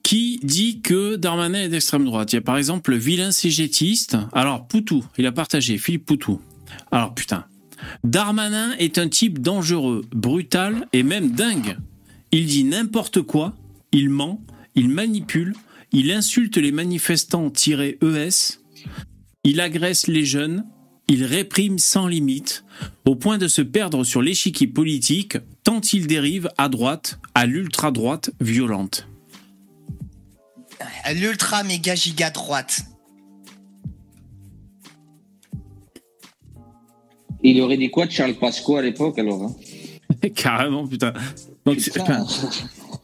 Qui 0.02 0.40
dit 0.42 0.80
que 0.80 1.16
Darmanin 1.16 1.62
est 1.62 1.68
d'extrême 1.68 2.04
droite 2.04 2.32
Il 2.32 2.36
y 2.36 2.38
a 2.38 2.42
par 2.42 2.56
exemple 2.56 2.90
le 2.90 2.96
vilain 2.96 3.32
cégétiste. 3.32 4.16
Alors, 4.32 4.66
Poutou, 4.66 5.04
il 5.18 5.26
a 5.26 5.32
partagé, 5.32 5.78
Philippe 5.78 6.06
Poutou. 6.06 6.40
Alors, 6.90 7.14
putain. 7.14 7.44
Darmanin 8.04 8.72
est 8.78 8.98
un 8.98 9.08
type 9.08 9.40
dangereux, 9.40 10.02
brutal 10.12 10.86
et 10.92 11.02
même 11.02 11.30
dingue. 11.30 11.76
Il 12.32 12.46
dit 12.46 12.64
n'importe 12.64 13.22
quoi, 13.22 13.54
il 13.92 14.10
ment, 14.10 14.42
il 14.74 14.88
manipule, 14.88 15.54
il 15.92 16.12
insulte 16.12 16.56
les 16.56 16.72
manifestants-ES, 16.72 18.60
il 19.44 19.60
agresse 19.60 20.06
les 20.06 20.24
jeunes, 20.24 20.64
il 21.08 21.24
réprime 21.24 21.78
sans 21.78 22.06
limite, 22.06 22.64
au 23.04 23.16
point 23.16 23.38
de 23.38 23.48
se 23.48 23.62
perdre 23.62 24.04
sur 24.04 24.22
l'échiquier 24.22 24.68
politique, 24.68 25.38
tant 25.64 25.80
il 25.80 26.06
dérive 26.06 26.48
à 26.56 26.68
droite, 26.68 27.18
à 27.34 27.46
l'ultra-droite 27.46 28.30
violente. 28.40 29.09
L'ultra 31.14 31.62
méga 31.62 31.94
giga 31.94 32.30
droite. 32.30 32.80
Il 37.42 37.60
aurait 37.62 37.78
dit 37.78 37.90
quoi 37.90 38.06
de 38.06 38.10
Charles 38.12 38.34
Pasqua 38.34 38.80
à 38.80 38.82
l'époque 38.82 39.18
alors 39.18 39.42
hein? 39.42 39.56
Carrément, 40.34 40.86
putain. 40.86 41.12
Donc, 41.64 41.80
c'est- 41.80 41.92
Putain. 41.92 42.20
enfin, 42.22 42.48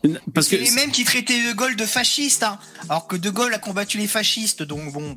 parce 0.35 0.49
que 0.49 0.57
C'est 0.57 0.63
les 0.65 0.71
mêmes 0.73 0.91
qui 0.91 1.05
traitaient 1.05 1.49
De 1.49 1.55
Gaulle 1.57 1.77
de 1.77 1.85
fasciste, 1.87 2.43
hein. 2.43 2.59
Alors 2.89 3.07
que 3.07 3.17
De 3.17 3.31
Gaulle 3.31 3.55
a 3.55 3.59
combattu 3.59 3.97
les 3.99 4.07
fascistes, 4.07 4.63
donc 4.63 4.93
bon. 4.93 5.17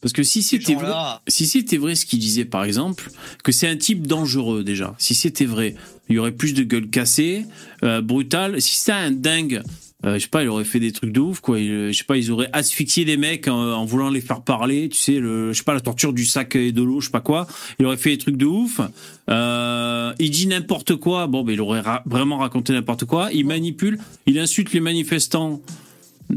parce 0.00 0.12
que 0.12 0.22
si 0.24 0.42
c'était 0.42 0.74
vrai, 0.74 0.84
gens-là- 0.86 1.22
si 1.28 1.46
c'était 1.46 1.76
vrai 1.76 1.94
ce 1.94 2.06
qu'il 2.06 2.18
disait 2.18 2.44
par 2.44 2.64
exemple, 2.64 3.10
que 3.44 3.52
c'est 3.52 3.68
un 3.68 3.76
type 3.76 4.06
dangereux 4.06 4.64
déjà. 4.64 4.94
Si 4.98 5.14
c'était 5.14 5.44
vrai, 5.44 5.76
il 6.08 6.16
y 6.16 6.18
aurait 6.18 6.32
plus 6.32 6.54
de 6.54 6.64
gueule 6.64 6.88
cassée, 6.90 7.46
euh, 7.84 8.00
brutal. 8.00 8.60
Si 8.60 8.76
c'était 8.76 8.92
un 8.92 9.10
dingue, 9.12 9.62
euh, 10.04 10.14
je 10.14 10.18
sais 10.18 10.28
pas, 10.28 10.42
il 10.42 10.48
aurait 10.48 10.64
fait 10.64 10.78
des 10.78 10.92
trucs 10.92 11.10
de 11.12 11.20
ouf 11.20 11.40
quoi. 11.40 11.58
Il- 11.58 11.90
je 11.90 11.96
sais 11.96 12.04
pas, 12.04 12.16
ils 12.18 12.30
auraient 12.30 12.50
asphyxié 12.52 13.04
des 13.06 13.16
mecs 13.16 13.48
en, 13.48 13.56
en 13.72 13.84
voulant 13.86 14.10
les 14.10 14.20
faire 14.20 14.42
parler. 14.42 14.88
Tu 14.90 14.98
sais, 14.98 15.14
le, 15.18 15.52
je 15.52 15.58
sais 15.58 15.64
pas, 15.64 15.72
la 15.74 15.80
torture 15.80 16.12
du 16.12 16.24
sac 16.26 16.54
et 16.56 16.70
de 16.72 16.82
l'eau, 16.82 17.00
je 17.00 17.06
sais 17.06 17.10
pas 17.12 17.20
quoi. 17.20 17.46
Il 17.78 17.86
aurait 17.86 17.96
fait 17.96 18.10
des 18.10 18.18
trucs 18.18 18.36
de 18.36 18.44
ouf. 18.46 18.80
Euh, 19.30 20.12
il 20.18 20.30
dit 20.30 20.46
n'importe 20.46 20.96
quoi. 20.96 21.26
Bon, 21.26 21.42
ben 21.44 21.52
il 21.54 21.60
aurait 21.60 21.80
ra- 21.80 22.02
vraiment 22.06 22.38
raconté 22.38 22.72
n'importe 22.72 23.04
quoi. 23.06 23.30
Il 23.32 23.46
manipule, 23.46 23.98
il 24.26 24.38
insulte 24.38 24.72
les 24.72 24.80
manifestants. 24.80 25.60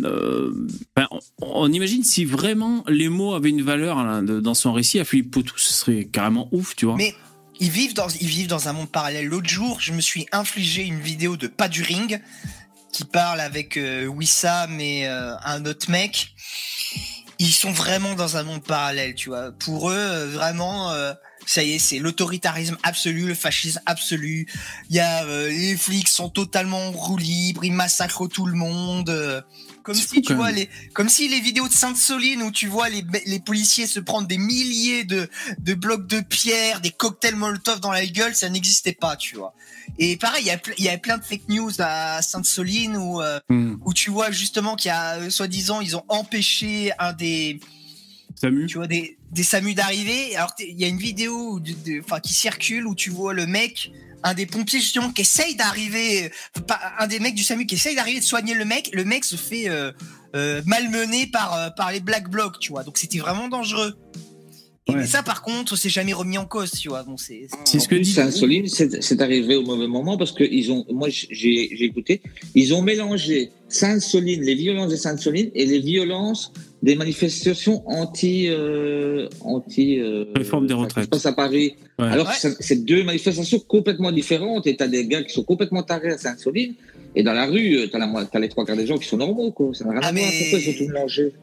Euh, 0.04 0.52
ben, 0.96 1.08
on, 1.12 1.20
on 1.42 1.74
imagine 1.74 2.04
si 2.04 2.24
vraiment 2.24 2.84
les 2.88 3.10
mots 3.10 3.34
avaient 3.34 3.50
une 3.50 3.64
valeur 3.64 4.22
de- 4.22 4.40
dans 4.40 4.54
son 4.54 4.72
récit 4.72 5.00
à 5.00 5.04
Philippe 5.04 5.32
Poutou, 5.32 5.56
ce 5.58 5.74
serait 5.74 6.06
carrément 6.06 6.48
ouf, 6.52 6.76
tu 6.76 6.86
vois. 6.86 6.96
Mais 6.96 7.14
ils 7.60 7.72
vivent 7.72 7.96
dans 7.96 8.08
ils 8.22 8.28
vivent 8.28 8.48
dans 8.48 8.68
un 8.70 8.74
monde 8.74 8.90
parallèle. 8.90 9.26
L'autre 9.26 9.50
jour, 9.50 9.80
je 9.82 9.92
me 9.94 10.00
suis 10.02 10.28
infligé 10.32 10.84
une 10.86 11.00
vidéo 11.00 11.38
de 11.38 11.48
pas 11.48 11.68
du 11.68 11.82
ring 11.82 12.22
qui 12.92 13.06
parle 13.06 13.42
avec 13.42 13.78
euh, 13.78 14.06
Wissam 14.06 14.80
et 14.80 15.08
euh, 15.08 15.36
un 15.44 15.66
autre 15.66 15.90
mec. 15.90 16.34
Ils 17.38 17.54
sont 17.54 17.72
vraiment 17.72 18.16
dans 18.16 18.36
un 18.36 18.44
monde 18.44 18.64
parallèle, 18.64 19.16
tu 19.16 19.30
vois. 19.30 19.52
Pour 19.52 19.90
eux, 19.90 19.96
euh, 19.96 20.28
vraiment, 20.28 20.92
euh, 20.92 21.14
ça 21.46 21.64
y 21.64 21.74
est, 21.74 21.80
c'est 21.80 22.00
l'autoritarisme 22.00 22.78
absolu, 22.84 23.28
le 23.28 23.36
fascisme 23.36 23.80
absolu. 23.86 24.48
Il 24.90 24.96
y 24.96 25.00
a 25.00 25.24
euh, 25.24 25.50
les 25.50 25.78
flics 25.78 26.10
sont 26.10 26.30
totalement 26.30 26.88
en 26.88 26.92
roue 26.92 27.18
libre, 27.18 27.64
ils 27.64 27.74
massacrent 27.74 28.28
tout 28.28 28.46
le 28.46 28.56
monde. 28.56 29.44
Comme 29.84 29.96
si 29.96 30.08
fou, 30.08 30.22
tu 30.22 30.34
vois 30.34 30.48
même. 30.48 30.56
les, 30.56 30.70
comme 30.94 31.10
si 31.10 31.28
les 31.28 31.40
vidéos 31.40 31.68
de 31.68 31.74
Sainte-Soline 31.74 32.42
où 32.44 32.52
tu 32.52 32.68
vois 32.68 32.90
les, 32.90 33.04
les 33.26 33.40
policiers 33.40 33.88
se 33.88 34.00
prendre 34.00 34.28
des 34.28 34.38
milliers 34.38 35.04
de, 35.04 35.30
de 35.60 35.74
blocs 35.74 36.08
de 36.08 36.22
pierre, 36.22 36.82
des 36.82 36.92
cocktails 36.92 37.36
Molotov 37.36 37.80
dans 37.80 37.92
la 37.92 38.06
gueule, 38.06 38.34
ça 38.36 38.50
n'existait 38.50 38.94
pas, 38.94 39.16
tu 39.16 39.36
vois. 39.36 39.54
Et 39.98 40.18
pareil, 40.18 40.44
il 40.44 40.48
y 40.48 40.52
a, 40.52 40.58
ple- 40.58 40.74
il 40.78 40.86
y 40.86 40.90
a 40.90 40.98
plein 40.98 41.18
de 41.18 41.24
fake 41.24 41.50
news 41.50 41.72
à 41.80 42.22
Sainte-Soline 42.22 42.98
où, 42.98 43.22
euh, 43.22 43.40
Hmm. 43.50 43.76
où 43.86 43.94
tu 43.94 44.10
vois 44.10 44.32
justement 44.32 44.76
qu'il 44.76 44.90
y 44.90 44.92
a, 44.92 45.16
euh, 45.18 45.30
soi-disant, 45.30 45.82
ils 45.82 45.96
ont 45.98 46.04
empêché 46.08 46.92
un 47.00 47.14
des, 47.14 47.60
Samu 48.36 48.66
tu 48.68 48.78
vois, 48.78 48.88
des, 48.88 49.18
des 49.32 49.44
SAMU 49.44 49.74
d'arriver. 49.74 50.36
Alors, 50.36 50.54
il 50.60 50.80
y 50.80 50.84
a 50.84 50.88
une 50.88 50.98
vidéo 50.98 51.60
de- 51.60 51.72
de- 51.74 52.20
qui 52.22 52.34
circule 52.34 52.88
où 52.88 52.96
tu 52.96 53.10
vois 53.10 53.34
le 53.34 53.46
mec, 53.46 53.92
un 54.24 54.34
des 54.34 54.46
pompiers 54.46 54.80
justement, 54.80 55.12
qui 55.12 55.22
essaye 55.22 55.56
d'arriver, 55.56 56.26
euh, 56.26 56.74
un 57.00 57.08
des 57.08 57.20
mecs 57.20 57.36
du 57.36 57.44
SAMU 57.44 57.66
qui 57.66 57.76
essaye 57.76 57.96
d'arriver 57.96 58.20
de 58.20 58.26
soigner 58.26 58.54
le 58.54 58.66
mec. 58.66 58.90
Le 58.94 59.06
mec 59.06 59.24
se 59.26 59.36
fait 59.36 59.70
euh, 59.70 59.92
euh, 60.36 60.62
malmener 60.66 61.28
par, 61.28 61.54
euh, 61.56 61.70
par 61.70 61.92
les 61.92 62.00
Black 62.00 62.30
Blocs, 62.30 62.60
tu 62.60 62.72
vois. 62.72 62.84
Donc, 62.84 62.98
c'était 62.98 63.20
vraiment 63.20 63.48
dangereux. 63.48 63.94
Et 64.88 64.92
Ouais. 64.94 64.98
mais 65.02 65.06
ça, 65.08 65.22
par 65.22 65.44
contre, 65.44 65.76
c'est 65.76 65.90
jamais 65.90 66.14
remis 66.14 66.40
en 66.40 66.48
cause, 66.48 66.72
tu 66.72 66.90
vois. 66.90 67.06
C'est. 67.18 67.48
Ce 67.66 67.88
que 67.88 67.94
dit. 67.96 68.12
Saint-Soline, 68.12 68.68
c'est 68.68 69.22
arrivé 69.22 69.56
au 69.56 69.62
mauvais 69.62 69.86
moment 69.88 70.18
parce 70.18 70.32
que 70.32 70.44
ils 70.44 70.72
ont, 70.72 70.84
moi 70.90 71.10
j'ai 71.10 71.70
j'ai 71.76 71.84
écouté, 71.86 72.24
ils 72.56 72.74
ont 72.74 72.82
mélangé 72.82 73.52
Sainte-Soline, 73.68 74.42
les 74.42 74.56
violences 74.56 74.90
de 74.90 74.96
Sainte-Soline 74.96 75.52
et 75.54 75.68
les 75.68 75.80
violences 75.80 76.52
des 76.82 76.96
manifestations 76.96 77.84
anti, 77.90 78.48
euh, 78.50 79.28
anti 79.42 80.00
euh, 80.00 80.26
Réforme 80.36 80.66
des 80.68 80.74
retraites. 80.74 81.10
passe 81.10 81.26
à 81.26 81.34
Paris. 81.34 81.76
Ouais. 82.00 82.08
Alors 82.08 82.28
Ouais. 82.28 82.52
c'est- 82.60 82.86
deux 82.86 83.04
manifestations 83.04 83.60
complètement 83.60 84.12
différentes 84.12 84.66
et 84.68 84.76
t'as 84.78 84.88
des 84.88 85.06
gars 85.06 85.24
qui 85.24 85.34
sont 85.34 85.44
complètement 85.44 85.84
tarés 85.84 86.12
à 86.12 86.18
Sainte-Soline 86.18 86.74
et 87.16 87.24
dans 87.24 87.34
la 87.34 87.48
rue, 87.48 87.90
t'as 87.92 88.00
la 88.00 88.08
mo- 88.08 88.24
t'as 88.32 88.40
les 88.40 88.48
trois 88.50 88.66
quarts 88.66 88.78
des 88.78 88.88
gens 88.88 88.98
qui 88.98 89.08
sont 89.08 89.18
normaux 89.18 89.52
quoi. 89.52 89.74
Ça 89.74 89.84
n'a 89.84 89.92
rien 89.92 90.00
Ah, 90.04 90.08
à 90.08 90.12
voir. 90.12 90.24
mais- 90.26 90.40
Pourquoi 90.40 90.60
ils 90.60 90.70
ont 90.70 90.74
tout 90.86 90.94
mélangé 90.94 91.34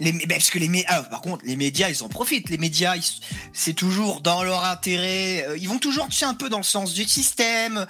Les, 0.00 0.12
ben, 0.12 0.26
parce 0.28 0.50
que 0.50 0.58
les 0.58 0.68
mé- 0.68 0.84
ah, 0.88 1.02
par 1.02 1.20
contre, 1.20 1.44
les 1.44 1.54
médias, 1.56 1.88
ils 1.88 2.02
en 2.02 2.08
profitent. 2.08 2.50
Les 2.50 2.58
médias, 2.58 2.94
c'est 3.52 3.72
toujours 3.74 4.20
dans 4.20 4.42
leur 4.42 4.64
intérêt. 4.64 5.44
euh, 5.48 5.56
Ils 5.58 5.68
vont 5.68 5.78
toujours, 5.78 6.08
tu 6.08 6.16
sais, 6.16 6.24
un 6.24 6.34
peu 6.34 6.48
dans 6.48 6.56
le 6.58 6.62
sens 6.64 6.92
du 6.94 7.04
système. 7.04 7.86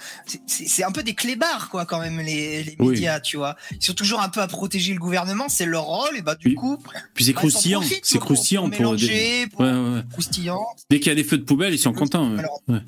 C'est- 0.47 0.83
un 0.83 0.91
peu 0.91 1.01
des 1.03 1.13
clébards, 1.15 1.69
quoi, 1.69 1.85
quand 1.85 1.99
même, 1.99 2.19
les, 2.19 2.63
les 2.63 2.75
Oui. 2.79 2.89
médias, 2.95 3.19
tu 3.19 3.37
vois. 3.37 3.55
Ils 3.71 3.83
sont 3.83 3.93
toujours 3.93 4.21
un 4.21 4.29
peu 4.29 4.41
à 4.41 4.47
protéger 4.47 4.93
le 4.93 4.99
gouvernement, 4.99 5.49
c'est 5.49 5.65
leur 5.65 5.85
rôle, 5.85 6.15
et 6.17 6.21
bah, 6.21 6.35
du 6.35 6.53
coup, 6.55 6.77
Puis 7.13 7.25
c'est 7.25 7.33
bah, 7.33 7.39
croustillant, 7.39 7.81
c'est 8.03 8.19
croustillant 8.19 8.69
pour, 8.69 8.77
pour. 8.77 8.95
des- 8.95 9.05
mélanger, 9.07 9.47
pour 9.47 9.61
Ouais, 9.61 9.71
ouais, 9.71 9.93
ouais. 9.95 10.01
croustillant. 10.11 10.65
Dès 10.89 10.99
qu'il 10.99 11.07
y 11.09 11.11
a 11.11 11.15
des 11.15 11.23
feux 11.23 11.37
de 11.37 11.43
poubelle, 11.43 11.73
ils 11.73 11.79
sont 11.79 11.93
contents. 11.93 12.29
ouais. 12.67 12.79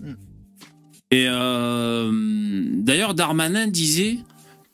Hmm. 0.00 0.14
Et 1.10 1.24
euh, 1.26 2.10
d'ailleurs, 2.74 3.14
Darmanin 3.14 3.66
disait 3.66 4.18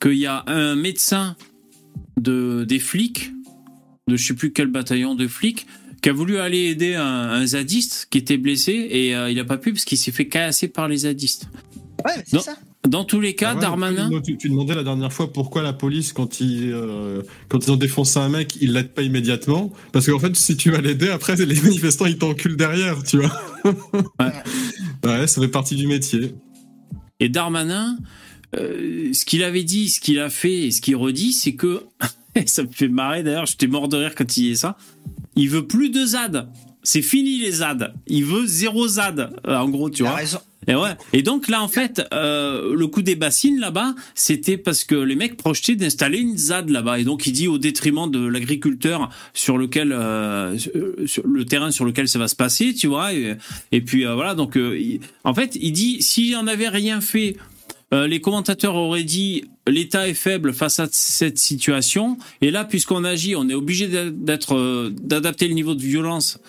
qu'il 0.01 0.15
y 0.17 0.25
a 0.27 0.43
un 0.47 0.75
médecin 0.75 1.35
de, 2.19 2.65
des 2.67 2.79
flics, 2.79 3.31
de 4.07 4.15
je 4.17 4.27
sais 4.27 4.33
plus 4.35 4.51
quel 4.51 4.67
bataillon 4.67 5.15
de 5.15 5.27
flics, 5.27 5.65
qui 6.01 6.09
a 6.09 6.13
voulu 6.13 6.37
aller 6.37 6.65
aider 6.65 6.93
un, 6.95 7.03
un 7.03 7.45
zadiste 7.45 8.07
qui 8.11 8.19
était 8.19 8.37
blessé 8.37 8.87
et 8.91 9.15
euh, 9.15 9.31
il 9.31 9.39
a 9.39 9.45
pas 9.45 9.57
pu 9.57 9.73
parce 9.73 9.85
qu'il 9.85 9.97
s'est 9.97 10.11
fait 10.11 10.27
casser 10.27 10.67
par 10.67 10.87
les 10.87 10.97
zadistes. 10.97 11.47
Ouais, 12.05 12.11
c'est 12.27 12.35
Non. 12.35 12.41
ça. 12.43 12.55
Dans 12.87 13.03
tous 13.03 13.19
les 13.19 13.33
cas, 13.33 13.49
Ah 13.53 13.55
ouais, 13.55 13.61
Darmanin. 13.61 14.09
Tu, 14.17 14.21
tu- 14.33 14.37
tu 14.37 14.49
demandais 14.49 14.75
la 14.75 14.83
dernière 14.83 15.11
fois 15.11 15.33
pourquoi 15.33 15.63
la 15.63 15.73
police, 15.73 16.13
quand 16.13 16.39
ils, 16.39 16.71
euh, 16.71 17.23
quand 17.49 17.65
ils 17.65 17.71
ont 17.71 17.77
défoncé 17.77 18.19
un 18.19 18.29
mec, 18.29 18.57
ils 18.61 18.73
l'aident 18.73 18.93
pas 18.93 19.01
immédiatement? 19.01 19.73
Parce 19.91 20.05
qu'en 20.05 20.19
fait, 20.19 20.35
si 20.35 20.55
tu 20.55 20.69
vas 20.69 20.81
l'aider, 20.81 21.09
après, 21.09 21.35
les 21.35 21.59
manifestants, 21.59 22.05
ils 22.05 22.19
t'enculent 22.19 22.57
derrière, 22.57 23.01
tu 23.03 23.17
vois. 23.17 23.41
ouais, 25.03 25.25
ça 25.25 25.41
fait 25.41 25.47
partie 25.47 25.75
du 25.75 25.87
métier. 25.87 26.35
Et 27.19 27.27
Darmanin, 27.29 27.97
euh, 28.55 29.11
ce 29.13 29.25
qu'il 29.25 29.41
avait 29.43 29.63
dit, 29.63 29.89
ce 29.89 29.99
qu'il 29.99 30.19
a 30.19 30.29
fait 30.29 30.67
et 30.67 30.71
ce 30.71 30.79
qu'il 30.81 30.95
redit, 30.95 31.33
c'est 31.33 31.55
que 31.55 31.81
ça 32.45 32.63
me 32.63 32.69
fait 32.71 32.87
marrer 32.87 33.23
d'ailleurs. 33.23 33.45
J'étais 33.45 33.67
mort 33.67 33.87
de 33.87 33.97
rire 33.97 34.15
quand 34.15 34.35
il 34.37 34.41
disait 34.43 34.55
ça. 34.55 34.77
Il 35.35 35.49
veut 35.49 35.67
plus 35.67 35.89
de 35.89 36.05
ZAD. 36.05 36.49
C'est 36.83 37.01
fini 37.01 37.39
les 37.39 37.51
ZAD. 37.51 37.93
Il 38.07 38.25
veut 38.25 38.45
zéro 38.45 38.87
ZAD. 38.87 39.33
euh, 39.47 39.57
en 39.57 39.69
gros, 39.69 39.89
tu 39.89 40.03
vois. 40.03 40.13
raison. 40.13 40.39
Et 40.67 40.73
ouais. 40.75 40.91
Et 41.13 41.21
donc 41.21 41.47
là, 41.47 41.61
en 41.61 41.67
fait, 41.67 42.01
euh, 42.13 42.75
le 42.75 42.87
coup 42.87 43.01
des 43.03 43.15
bassines 43.15 43.59
là-bas, 43.59 43.93
c'était 44.15 44.57
parce 44.57 44.83
que 44.83 44.95
les 44.95 45.15
mecs 45.15 45.37
projetaient 45.37 45.75
d'installer 45.75 46.17
une 46.19 46.37
ZAD 46.37 46.69
là-bas. 46.69 46.99
Et 46.99 47.03
donc 47.03 47.25
il 47.27 47.33
dit 47.33 47.47
au 47.47 47.57
détriment 47.59 48.09
de 48.09 48.25
l'agriculteur 48.25 49.09
sur 49.33 49.57
lequel, 49.59 49.91
euh, 49.91 50.57
sur 51.05 51.25
le 51.27 51.45
terrain 51.45 51.69
sur 51.71 51.85
lequel 51.85 52.07
ça 52.07 52.17
va 52.17 52.27
se 52.27 52.35
passer, 52.35 52.73
tu 52.73 52.87
vois. 52.87 53.13
Et, 53.13 53.35
et 53.71 53.81
puis 53.81 54.05
euh, 54.07 54.15
voilà. 54.15 54.33
Donc 54.35 54.55
il- 54.55 54.99
en 55.23 55.33
fait, 55.35 55.55
il 55.59 55.71
dit 55.71 56.01
s'il 56.01 56.35
en 56.35 56.47
avait 56.47 56.69
rien 56.69 56.99
fait. 57.01 57.35
Euh, 57.93 58.07
les 58.07 58.19
commentateurs 58.19 58.75
auraient 58.75 59.03
dit 59.03 59.45
l'État 59.67 60.07
est 60.07 60.13
faible 60.15 60.53
face 60.53 60.79
à 60.79 60.87
cette 60.91 61.37
situation 61.37 62.17
et 62.41 62.51
là 62.51 62.65
puisqu'on 62.65 63.03
agit 63.03 63.35
on 63.35 63.47
est 63.47 63.53
obligé 63.53 63.87
d'être 64.11 64.55
euh, 64.55 64.91
d'adapter 65.01 65.47
le 65.47 65.53
niveau 65.53 65.75
de 65.75 65.81
violence 65.81 66.39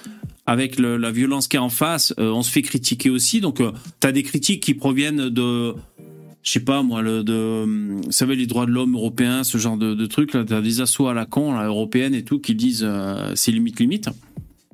avec 0.46 0.78
la 0.78 1.10
violence 1.10 1.48
qui 1.48 1.56
est 1.56 1.60
en 1.60 1.68
face, 1.68 2.14
euh, 2.20 2.30
on 2.30 2.42
se 2.42 2.52
fait 2.52 2.62
critiquer 2.62 3.10
aussi. 3.10 3.40
Donc, 3.40 3.56
tu 3.56 4.06
as 4.06 4.12
des 4.12 4.22
critiques 4.22 4.62
qui 4.62 4.74
proviennent 4.74 5.28
de, 5.28 5.74
je 6.46 6.52
sais 6.52 6.60
pas 6.60 6.84
moi, 6.84 7.02
de, 7.02 7.62
hum, 7.64 8.00
vous 8.04 8.12
savez, 8.12 8.36
les 8.36 8.46
droits 8.46 8.66
de 8.66 8.70
l'homme 8.70 8.94
européens, 8.94 9.42
ce 9.42 9.58
genre 9.58 9.76
de, 9.76 9.94
de 9.94 10.06
trucs. 10.06 10.32
Là, 10.32 10.44
t'as 10.44 10.60
des 10.60 10.80
assauts 10.80 11.08
à 11.08 11.14
la 11.14 11.26
con, 11.26 11.52
là, 11.52 11.66
européennes 11.66 12.14
et 12.14 12.22
tout, 12.22 12.38
qui 12.38 12.54
disent 12.54 12.84
euh, 12.86 13.32
c'est 13.34 13.50
limite 13.50 13.80
limite. 13.80 14.08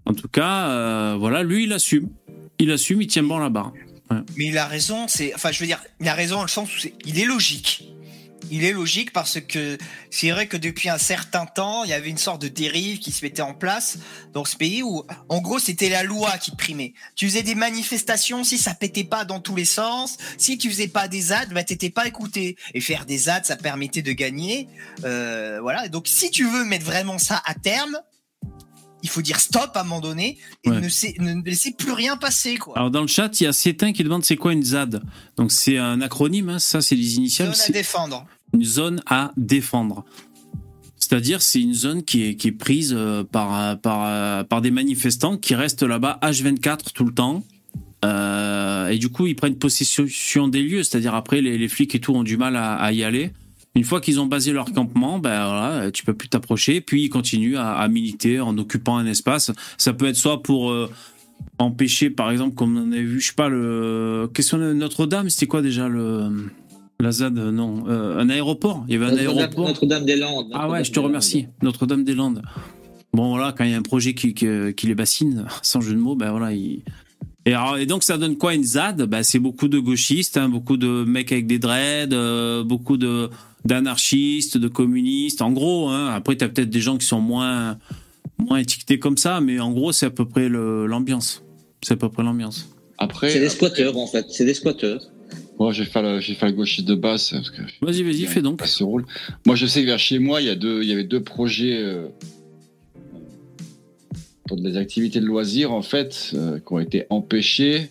En 0.04 0.12
tout 0.12 0.28
cas, 0.28 0.68
euh, 0.68 1.16
voilà, 1.18 1.42
lui, 1.42 1.64
il 1.64 1.72
assume. 1.72 2.10
Il 2.58 2.70
assume, 2.70 3.00
il 3.00 3.06
tient 3.06 3.22
bon 3.22 3.38
la 3.38 3.48
barre. 3.48 3.72
Mais 4.36 4.46
il 4.46 4.58
a 4.58 4.66
raison, 4.66 5.06
c'est, 5.08 5.34
enfin, 5.34 5.52
je 5.52 5.60
veux 5.60 5.66
dire, 5.66 5.82
il 6.00 6.08
a 6.08 6.14
raison 6.14 6.36
dans 6.36 6.42
le 6.42 6.48
sens 6.48 6.74
où 6.74 6.78
c'est, 6.78 6.94
il 7.04 7.18
est 7.18 7.24
logique. 7.24 7.88
Il 8.50 8.64
est 8.64 8.72
logique 8.72 9.12
parce 9.12 9.40
que 9.40 9.78
c'est 10.10 10.30
vrai 10.30 10.46
que 10.46 10.58
depuis 10.58 10.90
un 10.90 10.98
certain 10.98 11.46
temps, 11.46 11.84
il 11.84 11.90
y 11.90 11.94
avait 11.94 12.10
une 12.10 12.18
sorte 12.18 12.42
de 12.42 12.48
dérive 12.48 12.98
qui 12.98 13.10
se 13.10 13.24
mettait 13.24 13.40
en 13.40 13.54
place 13.54 13.98
dans 14.34 14.44
ce 14.44 14.56
pays 14.56 14.82
où, 14.82 15.04
en 15.28 15.40
gros, 15.40 15.58
c'était 15.58 15.88
la 15.88 16.02
loi 16.02 16.36
qui 16.38 16.50
primait. 16.54 16.92
Tu 17.14 17.26
faisais 17.26 17.42
des 17.42 17.54
manifestations, 17.54 18.44
si 18.44 18.58
ça 18.58 18.74
pétait 18.74 19.04
pas 19.04 19.24
dans 19.24 19.40
tous 19.40 19.56
les 19.56 19.64
sens, 19.64 20.18
si 20.36 20.58
tu 20.58 20.68
faisais 20.70 20.88
pas 20.88 21.08
des 21.08 21.32
ads, 21.32 21.46
bah 21.46 21.64
t'étais 21.64 21.88
pas 21.88 22.06
écouté. 22.06 22.56
Et 22.74 22.80
faire 22.80 23.06
des 23.06 23.30
ads, 23.30 23.44
ça 23.44 23.56
permettait 23.56 24.02
de 24.02 24.12
gagner. 24.12 24.68
Euh, 25.04 25.58
voilà. 25.62 25.88
Donc, 25.88 26.06
si 26.06 26.30
tu 26.30 26.46
veux 26.46 26.64
mettre 26.64 26.84
vraiment 26.84 27.18
ça 27.18 27.40
à 27.46 27.54
terme, 27.54 27.98
il 29.02 29.08
faut 29.08 29.22
dire 29.22 29.40
stop 29.40 29.70
à 29.74 29.80
un 29.80 29.84
moment 29.84 30.00
donner 30.00 30.38
et 30.64 30.70
Ouais. 30.70 30.80
ne, 30.80 31.42
laisser 31.44 31.72
plus 31.72 31.92
rien 31.92 32.16
passer, 32.16 32.56
quoi. 32.56 32.76
Alors, 32.76 32.90
dans 32.90 33.00
le 33.02 33.06
chat, 33.08 33.40
il 33.40 33.44
y 33.44 33.46
a 33.46 33.52
Cétin 33.52 33.92
qui 33.92 34.04
demande 34.04 34.24
c'est 34.24 34.36
quoi 34.36 34.52
une 34.52 34.62
ZAD. 34.62 35.02
Donc, 35.36 35.52
c'est 35.52 35.76
un 35.78 36.00
acronyme, 36.00 36.48
hein, 36.50 36.58
ça, 36.58 36.80
c'est 36.80 36.94
les 36.94 37.16
initiales. 37.16 37.54
Zone 37.54 37.64
à 37.68 37.72
défendre. 37.72 38.26
une 38.54 38.64
zone 38.64 39.02
à 39.06 39.32
défendre. 39.36 40.04
C'est-à-dire, 40.98 41.42
c'est 41.42 41.60
une 41.60 41.74
zone 41.74 42.04
qui 42.04 42.22
est, 42.28 42.34
qui 42.36 42.48
est 42.48 42.52
prise 42.52 42.94
euh, 42.96 43.24
par, 43.24 43.60
euh, 43.60 43.74
par, 43.74 44.04
euh, 44.06 44.44
par 44.44 44.62
des 44.62 44.70
manifestants 44.70 45.36
qui 45.36 45.54
restent 45.54 45.82
là-bas 45.82 46.18
H24 46.22 46.92
tout 46.94 47.04
le 47.04 47.12
temps. 47.12 47.42
Euh, 48.04 48.88
et 48.88 48.98
du 48.98 49.08
coup, 49.10 49.26
ils 49.26 49.36
prennent 49.36 49.56
possession 49.56 50.48
des 50.48 50.62
lieux. 50.62 50.82
C'est-à-dire, 50.82 51.14
après, 51.14 51.40
les, 51.40 51.58
les 51.58 51.68
flics 51.68 51.94
et 51.94 52.00
tout 52.00 52.14
ont 52.14 52.22
du 52.22 52.36
mal 52.36 52.56
à, 52.56 52.74
à 52.74 52.92
y 52.92 53.04
aller. 53.04 53.32
Une 53.74 53.84
fois 53.84 54.00
qu'ils 54.00 54.20
ont 54.20 54.26
basé 54.26 54.52
leur 54.52 54.72
campement, 54.72 55.18
ben 55.18 55.30
voilà, 55.46 55.90
tu 55.90 56.04
peux 56.04 56.12
plus 56.14 56.28
t'approcher. 56.28 56.80
Puis 56.80 57.04
ils 57.04 57.08
continuent 57.08 57.56
à, 57.56 57.72
à 57.72 57.88
militer 57.88 58.38
en 58.40 58.56
occupant 58.58 58.96
un 58.98 59.06
espace. 59.06 59.50
Ça 59.78 59.92
peut 59.94 60.06
être 60.06 60.16
soit 60.16 60.42
pour 60.42 60.70
euh, 60.70 60.90
empêcher, 61.58 62.10
par 62.10 62.30
exemple, 62.30 62.54
comme 62.54 62.76
on 62.76 62.92
avait 62.92 63.02
vu, 63.02 63.20
je 63.20 63.28
sais 63.28 63.32
pas, 63.34 63.48
le 63.48 64.28
question 64.34 64.58
de 64.58 64.72
Notre-Dame, 64.74 65.30
c'était 65.30 65.46
quoi 65.46 65.62
déjà 65.62 65.88
le 65.88 66.50
la 67.00 67.10
ZAD 67.10 67.34
Non, 67.36 67.84
euh, 67.88 68.18
un 68.20 68.28
aéroport. 68.30 68.84
Il 68.88 68.92
y 68.92 68.96
avait 68.96 69.06
un 69.06 69.10
Notre-Dame 69.10 69.36
aéroport. 69.38 69.68
Notre-Dame-des-Landes. 69.68 70.46
Ah 70.52 70.68
ouais, 70.68 70.84
je 70.84 70.92
te 70.92 71.00
remercie. 71.00 71.46
Notre-Dame-des-Landes. 71.62 72.42
Bon, 73.14 73.30
voilà, 73.30 73.52
quand 73.52 73.64
il 73.64 73.70
y 73.70 73.74
a 73.74 73.78
un 73.78 73.82
projet 73.82 74.14
qui, 74.14 74.34
qui, 74.34 74.46
qui 74.76 74.86
les 74.86 74.94
bassine, 74.94 75.46
sans 75.62 75.80
jeu 75.80 75.94
de 75.94 75.98
mots, 75.98 76.14
ben 76.14 76.30
voilà. 76.30 76.52
il- 76.52 76.82
Et, 77.44 77.54
alors, 77.54 77.76
et 77.78 77.86
donc, 77.86 78.04
ça 78.04 78.18
donne 78.18 78.36
quoi 78.36 78.54
une 78.54 78.62
ZAD 78.64 79.02
ben, 79.02 79.22
C'est 79.24 79.40
beaucoup 79.40 79.66
de 79.68 79.78
gauchistes, 79.80 80.36
hein, 80.36 80.48
beaucoup 80.48 80.76
de 80.76 81.04
mecs 81.04 81.32
avec 81.32 81.46
des 81.48 81.58
dreads, 81.58 82.12
euh, 82.12 82.62
beaucoup 82.62 82.96
de 82.96 83.30
d'anarchistes, 83.64 84.58
de 84.58 84.68
communistes. 84.68 85.42
En 85.42 85.52
gros, 85.52 85.88
hein, 85.88 86.08
après, 86.08 86.36
tu 86.36 86.44
as 86.44 86.48
peut-être 86.48 86.70
des 86.70 86.80
gens 86.80 86.98
qui 86.98 87.06
sont 87.06 87.20
moins, 87.20 87.78
moins 88.38 88.58
étiquetés 88.58 88.98
comme 88.98 89.16
ça, 89.16 89.40
mais 89.40 89.60
en 89.60 89.72
gros, 89.72 89.92
c'est 89.92 90.06
à 90.06 90.10
peu 90.10 90.26
près 90.26 90.48
l'ambiance. 90.48 91.42
C'est 91.82 91.94
à 91.94 91.96
peu 91.96 92.08
près 92.08 92.22
l'ambiance. 92.22 92.68
Après, 92.98 93.30
C'est 93.30 93.40
des 93.40 93.48
squatteurs, 93.48 93.96
en 93.96 94.06
fait. 94.06 94.26
C'est 94.30 94.44
des 94.44 94.54
squatteurs. 94.54 95.00
moi, 95.58 95.72
j'ai 95.72 95.84
fait 95.84 96.02
le, 96.02 96.20
j'ai 96.20 96.34
fait 96.34 96.46
le 96.46 96.52
gauchiste 96.52 96.86
de 96.86 96.94
base. 96.94 97.32
Vas-y, 97.80 98.02
vas-y, 98.02 98.26
fais 98.26 98.42
donc. 98.42 98.62
Roule. 98.80 99.06
Moi, 99.46 99.56
je 99.56 99.66
sais 99.66 99.82
que 99.82 99.86
vers 99.86 99.98
chez 99.98 100.18
moi, 100.18 100.40
il 100.40 100.46
y, 100.46 100.50
a 100.50 100.54
deux, 100.54 100.82
il 100.82 100.88
y 100.88 100.92
avait 100.92 101.04
deux 101.04 101.22
projets 101.22 101.78
euh, 101.82 102.06
pour 104.46 104.60
des 104.60 104.76
activités 104.76 105.20
de 105.20 105.26
loisirs, 105.26 105.72
en 105.72 105.82
fait, 105.82 106.32
euh, 106.34 106.58
qui 106.58 106.72
ont 106.72 106.78
été 106.78 107.06
empêchés. 107.10 107.90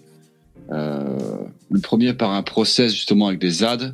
Euh, 0.71 1.17
le 1.69 1.79
premier 1.81 2.13
par 2.13 2.31
un 2.31 2.43
process, 2.43 2.93
justement, 2.93 3.27
avec 3.27 3.39
des 3.39 3.49
ZAD. 3.49 3.93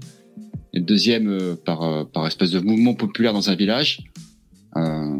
Deuxième 0.79 1.29
euh, 1.29 1.55
par, 1.55 1.83
euh, 1.83 2.03
par 2.03 2.25
espèce 2.27 2.51
de 2.51 2.59
mouvement 2.59 2.93
populaire 2.93 3.33
dans 3.33 3.49
un 3.49 3.55
village. 3.55 3.99
Euh, 4.75 5.15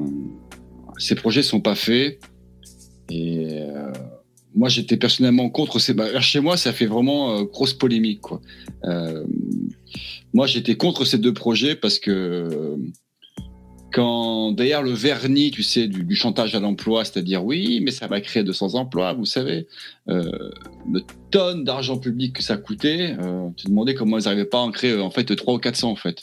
ces 0.98 1.16
projets 1.16 1.44
sont 1.44 1.62
pas 1.62 1.76
faits. 1.76 2.20
Et 3.10 3.62
moi, 4.54 4.68
j'étais 4.68 4.98
personnellement 4.98 5.50
contre. 5.50 5.80
Ces... 5.80 5.94
bah, 5.94 6.20
chez 6.20 6.42
moi, 6.42 6.58
ça 6.58 6.74
fait 6.74 6.88
vraiment 6.88 7.44
grosse 7.44 7.74
polémique, 7.74 8.24
moi, 10.34 10.46
j'étais 10.46 10.76
contre 10.76 11.06
ces 11.06 11.18
deux 11.18 11.34
projets 11.34 11.76
parce 11.76 12.00
que 12.00 12.78
quand 13.94 14.52
d'ailleurs 14.52 14.84
le 14.84 14.92
vernis, 14.92 15.52
tu 15.52 15.64
sais, 15.64 15.88
du, 15.88 16.04
du 16.04 16.16
chantage 16.16 16.54
à 16.56 16.60
l'emploi, 16.60 17.06
c'est-à-dire 17.06 17.44
oui, 17.46 17.80
mais 17.82 17.92
ça 17.92 18.08
va 18.08 18.20
créer 18.22 18.44
200 18.44 18.76
emplois, 18.76 19.14
vous 19.14 19.26
savez, 19.26 19.68
euh, 20.10 20.30
le 20.92 21.02
tonne 21.32 21.64
d'argent 21.64 21.98
public 21.98 22.34
que 22.34 22.44
ça 22.44 22.58
coûtait, 22.58 23.16
euh, 23.22 23.48
tu 23.56 23.64
te 23.66 23.70
demandais 23.70 23.96
comment 23.96 24.18
ils 24.20 24.26
n'arrivaient 24.26 24.46
pas 24.46 24.60
à 24.60 24.62
en 24.62 24.72
créer 24.72 24.96
en 25.00 25.10
fait 25.10 25.34
3 25.36 25.54
ou 25.56 25.58
400 25.60 25.90
en 25.92 25.96
fait. 25.96 26.20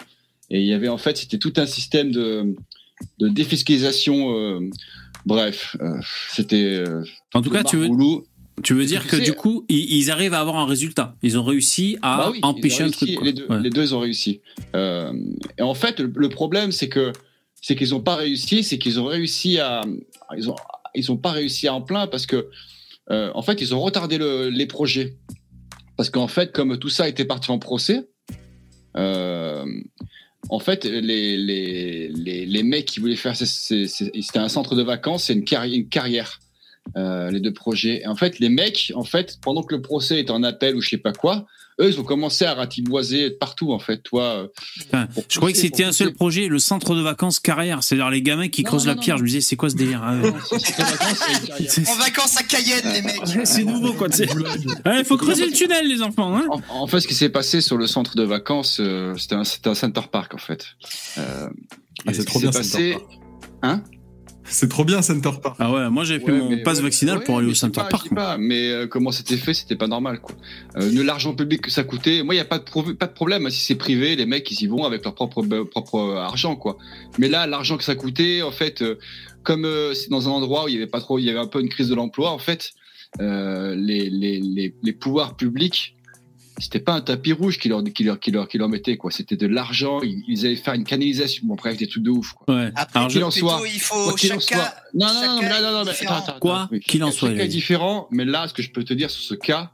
Et 0.51 0.61
il 0.61 0.67
y 0.67 0.75
avait 0.75 0.89
en 0.89 0.99
fait, 0.99 1.17
c'était 1.17 1.39
tout 1.39 1.55
un 1.57 1.67
système 1.67 2.11
de, 2.13 2.55
de 3.19 3.29
défiscalisation. 3.29 4.37
euh, 4.39 4.61
bref, 5.27 5.77
euh, 5.81 5.99
c'était. 6.31 6.75
euh, 6.87 7.03
En 7.33 7.41
tout 7.41 7.51
cas, 7.51 7.65
tu 7.65 7.77
veux, 7.77 7.89
tu 8.63 8.75
veux 8.75 8.85
dire 8.85 9.05
que 9.05 9.11
que 9.11 9.17
tu 9.17 9.25
sais- 9.25 9.31
du 9.31 9.37
coup, 9.37 9.65
ils, 9.71 9.91
ils 9.97 10.11
arrivent 10.11 10.35
à 10.35 10.41
avoir 10.41 10.57
un 10.59 10.67
résultat. 10.67 11.17
Ils 11.23 11.39
ont 11.39 11.43
réussi 11.45 11.97
à 12.03 12.19
Bah 12.19 12.29
oui, 12.31 12.41
empêcher 12.43 12.85
un 12.85 12.91
truc. 12.91 13.11
Les 13.23 13.33
deux, 13.33 13.47
Ouais. 13.49 13.61
les 13.61 13.71
deux, 13.71 13.95
ont 13.95 14.01
réussi. 14.01 14.41
Euh, 14.77 15.13
et 15.59 15.63
en 15.63 15.75
fait, 15.75 15.99
le 16.01 16.29
problème, 16.29 16.71
c'est 16.73 16.89
que 16.91 17.11
c'est 17.67 17.77
qu'ils 17.77 17.91
n'ont 17.91 18.03
pas 18.03 18.17
réussi, 18.17 18.63
c'est 18.63 18.77
qu'ils 18.79 19.01
ont 19.01 19.07
réussi 19.07 19.59
à, 19.59 19.81
ils 20.37 20.51
ont, 20.51 20.57
ils 20.95 21.11
ont 21.11 21.17
pas 21.17 21.31
réussi 21.31 21.67
à 21.67 21.73
en 21.73 21.81
plein 21.81 22.07
parce 22.07 22.27
que, 22.27 22.51
euh, 23.11 23.31
en 23.35 23.41
fait, 23.41 23.63
ils 23.63 23.75
ont 23.75 23.81
retardé 23.81 24.19
le- 24.19 24.51
les 24.51 24.67
projets. 24.67 25.17
Parce 25.97 26.11
qu'en 26.11 26.29
fait, 26.29 26.53
comme 26.53 26.79
tout 26.79 26.91
ça 26.91 27.09
était 27.09 27.25
parti 27.25 27.51
en 27.51 27.59
procès, 27.59 28.03
euh, 28.97 29.65
en 30.51 30.59
fait, 30.59 30.85
les, 30.85 31.37
les, 31.39 32.09
les, 32.09 32.45
les 32.45 32.63
mecs 32.63 32.85
qui 32.85 33.01
voulaient 33.01 33.17
faire, 33.17 33.35
c'était 33.35 34.39
un 34.39 34.49
centre 34.51 34.75
de 34.75 34.83
vacances, 34.83 35.25
c'est 35.25 35.33
une, 35.33 35.45
carri- 35.45 35.75
une 35.75 35.89
carrière. 35.89 36.41
euh, 36.99 37.31
les 37.31 37.41
deux 37.41 37.55
projets. 37.55 38.03
Et 38.03 38.07
en 38.07 38.15
fait, 38.15 38.39
les 38.41 38.51
mecs, 38.51 38.93
en 38.95 39.05
fait, 39.05 39.39
pendant 39.41 39.63
que 39.63 39.75
le 39.75 39.81
procès 39.81 40.21
était 40.21 40.33
en 40.33 40.43
appel 40.43 40.77
ou 40.77 40.83
je 40.83 40.91
sais 40.91 40.99
pas 40.99 41.15
quoi, 41.15 41.47
eux, 41.81 41.89
ils 41.91 41.99
ont 42.01 42.05
commencé 42.05 42.45
à 42.45 42.55
ratiboiser 42.55 43.31
partout, 43.31 43.73
en 43.73 43.79
fait. 43.79 43.99
Toi, 44.03 44.23
euh, 44.23 44.47
Enfin, 44.87 45.07
je 45.29 45.37
croyais 45.39 45.53
que 45.55 45.61
c'était 45.61 45.85
un 45.85 45.93
seul 45.93 46.13
projet, 46.15 46.47
le 46.49 46.59
centre 46.59 46.95
de 46.95 47.01
vacances 47.01 47.41
carrière. 47.41 47.83
C'est-à-dire 47.83 48.11
les 48.11 48.23
gamins 48.23 48.49
qui 48.49 48.63
Non, 48.63 48.69
creusent 48.71 48.85
non, 48.87 48.91
la 48.93 48.95
non, 48.97 49.01
pierre. 49.03 49.15
non. 49.17 49.19
Je 49.19 49.23
me 49.25 49.29
disais, 49.29 49.41
c'est 49.41 49.57
quoi 49.57 49.71
ce 49.71 49.77
délire 49.77 50.03
hein 50.03 50.21
En 51.89 51.95
vacances 51.97 52.37
à 52.37 52.43
Cayenne, 52.43 52.93
les 52.93 53.03
mecs. 53.03 53.21
C'est 53.47 53.65
nouveau, 53.65 53.93
quoi. 53.95 54.09
Il 54.11 55.05
faut 55.05 55.17
creuser 55.17 55.47
le 55.47 55.53
tunnel, 55.53 55.89
les 55.89 56.03
enfants. 56.03 56.37
Hein 56.37 56.47
En, 56.51 56.83
en 56.83 56.87
fait, 56.87 57.01
ce 57.01 57.09
qui 57.09 57.15
s'est 57.15 57.29
passé 57.29 57.61
sur 57.61 57.77
le 57.77 57.87
centre 57.87 58.17
de 58.17 58.23
vacances, 58.23 58.79
euh, 58.81 59.15
c'était 59.17 59.35
un, 59.35 59.43
un 59.43 59.75
center 59.75 60.03
park, 60.11 60.35
en 60.35 60.39
fait. 60.39 60.67
Euh, 61.19 61.49
Ah, 62.07 62.13
c'est 62.13 62.21
ce 62.21 62.27
trop 62.27 62.41
bien, 62.41 62.53
s'est 62.53 62.63
Center 62.63 62.93
passé. 62.93 62.93
Park. 62.93 63.21
Hein? 63.63 63.83
C'est 64.47 64.69
trop 64.69 64.85
bien, 64.85 65.01
Center 65.03 65.31
Park. 65.43 65.57
ah 65.59 65.73
ouais, 65.73 65.89
moi 65.91 66.05
j'avais 66.05 66.21
fait 66.25 66.31
Ouais, 66.31 66.39
mon 66.39 66.63
passe 66.63 66.79
ouais, 66.79 66.85
vaccinal 66.85 67.19
ouais, 67.19 67.25
pour 67.25 67.39
aller 67.39 67.49
au 67.51 67.55
Center 67.55 67.81
pas, 67.81 67.87
je 67.87 67.91
Park. 67.91 68.09
sais 68.09 68.15
pas, 68.15 68.37
mais 68.39 68.69
euh, 68.71 68.87
comment 68.87 69.11
c'était 69.11 69.37
fait, 69.39 69.55
c'était 69.55 69.75
pas 69.77 69.87
normal, 69.87 70.21
quoi. 70.21 70.35
Euh, 70.77 70.93
de 70.93 71.01
l'argent 71.03 71.35
public 71.35 71.63
que 71.63 71.71
ça 71.71 71.83
coûtait, 71.83 72.23
moi, 72.23 72.35
il 72.35 72.39
y 72.39 72.41
a 72.41 72.45
pas 72.45 72.59
de, 72.59 72.65
pro- 72.65 72.83
pas 72.95 73.07
de 73.07 73.13
problème. 73.13 73.47
hein, 73.47 73.51
Si 73.51 73.61
c'est 73.61 73.75
privé, 73.75 74.17
les 74.17 74.27
mecs, 74.27 74.51
ils 74.51 74.63
y 74.63 74.67
vont 74.67 74.85
avec 74.85 75.03
leur 75.05 75.15
propre, 75.15 75.43
euh, 75.51 75.65
propre 75.65 76.15
argent, 76.17 76.57
quoi. 76.57 76.77
Mais 77.19 77.29
là, 77.29 77.47
l'argent 77.47 77.77
que 77.79 77.85
ça 77.85 77.95
coûtait, 77.95 78.43
en 78.43 78.51
fait, 78.53 78.83
euh, 78.83 78.99
comme 79.43 79.65
euh, 79.65 79.95
c'est 79.95 80.11
dans 80.11 80.29
un 80.29 80.33
endroit 80.33 80.65
où 80.65 80.69
il 80.69 80.75
y 80.75 80.77
avait 80.77 80.87
pas 80.87 81.01
trop, 81.01 81.19
il 81.19 81.25
y 81.25 81.31
avait 81.31 81.39
un 81.41 81.47
peu 81.47 81.61
une 81.61 81.69
crise 81.71 81.89
de 81.89 81.95
l'emploi, 81.95 82.31
en 82.31 82.39
fait, 82.39 82.73
euh, 83.21 83.75
les, 83.75 84.11
les, 84.11 84.41
les, 84.41 84.75
les 84.83 84.93
pouvoirs 84.93 85.37
publics, 85.37 85.97
c'était 86.59 86.79
pas 86.81 86.93
un 86.95 87.01
tapis 87.01 87.33
rouge 87.33 87.59
qui 87.59 87.69
leur, 87.69 87.83
qui 87.85 88.05
leur, 88.05 88.21
qui 88.21 88.31
leur, 88.31 88.49
qui 88.49 88.59
leur 88.59 88.69
mettait, 88.69 88.97
quoi. 88.97 89.11
C'était 89.11 89.37
de 89.37 89.47
l'argent, 89.47 90.01
ils, 90.03 90.23
ils 90.29 90.47
allaient 90.47 90.57
faire 90.57 90.75
une 90.75 90.85
canalisation, 90.85 91.47
bon, 91.47 91.55
bref, 91.57 91.77
des 91.77 91.87
trucs 91.89 92.03
de 92.05 92.11
ouf, 92.11 92.33
quoi. 92.33 92.55
Ouais. 92.55 92.71
Après, 92.77 93.09
qu'il 93.09 93.25
en 93.25 93.31
soit, 93.31 93.61
il 93.73 93.81
faut 93.81 94.13
qu'il 94.15 94.33
en 94.33 94.39
chacun. 94.41 94.57
soit. 94.59 94.75
Non, 94.95 95.07
non, 95.07 95.13
non, 95.15 95.41
chacun 95.43 95.61
non, 95.63 95.73
non, 95.73 95.85
mais 95.85 95.91
attends, 95.91 96.15
attends, 96.15 96.39
Quoi 96.41 96.69
oui. 96.71 96.81
qu'il 96.81 97.03
en 97.03 97.09
Chacun- 97.09 97.19
soit, 97.19 97.29
Chacun 97.31 97.41
il 97.43 97.45
est 97.45 97.49
différent, 97.49 98.09
mais 98.11 98.25
là, 98.25 98.47
ce 98.49 98.55
que 98.55 98.63
je 98.63 98.71
peux 98.71 98.85
te 98.85 98.95
dire 98.95 99.11
sur 99.11 99.23
ce 99.23 99.35
cas, 99.35 99.73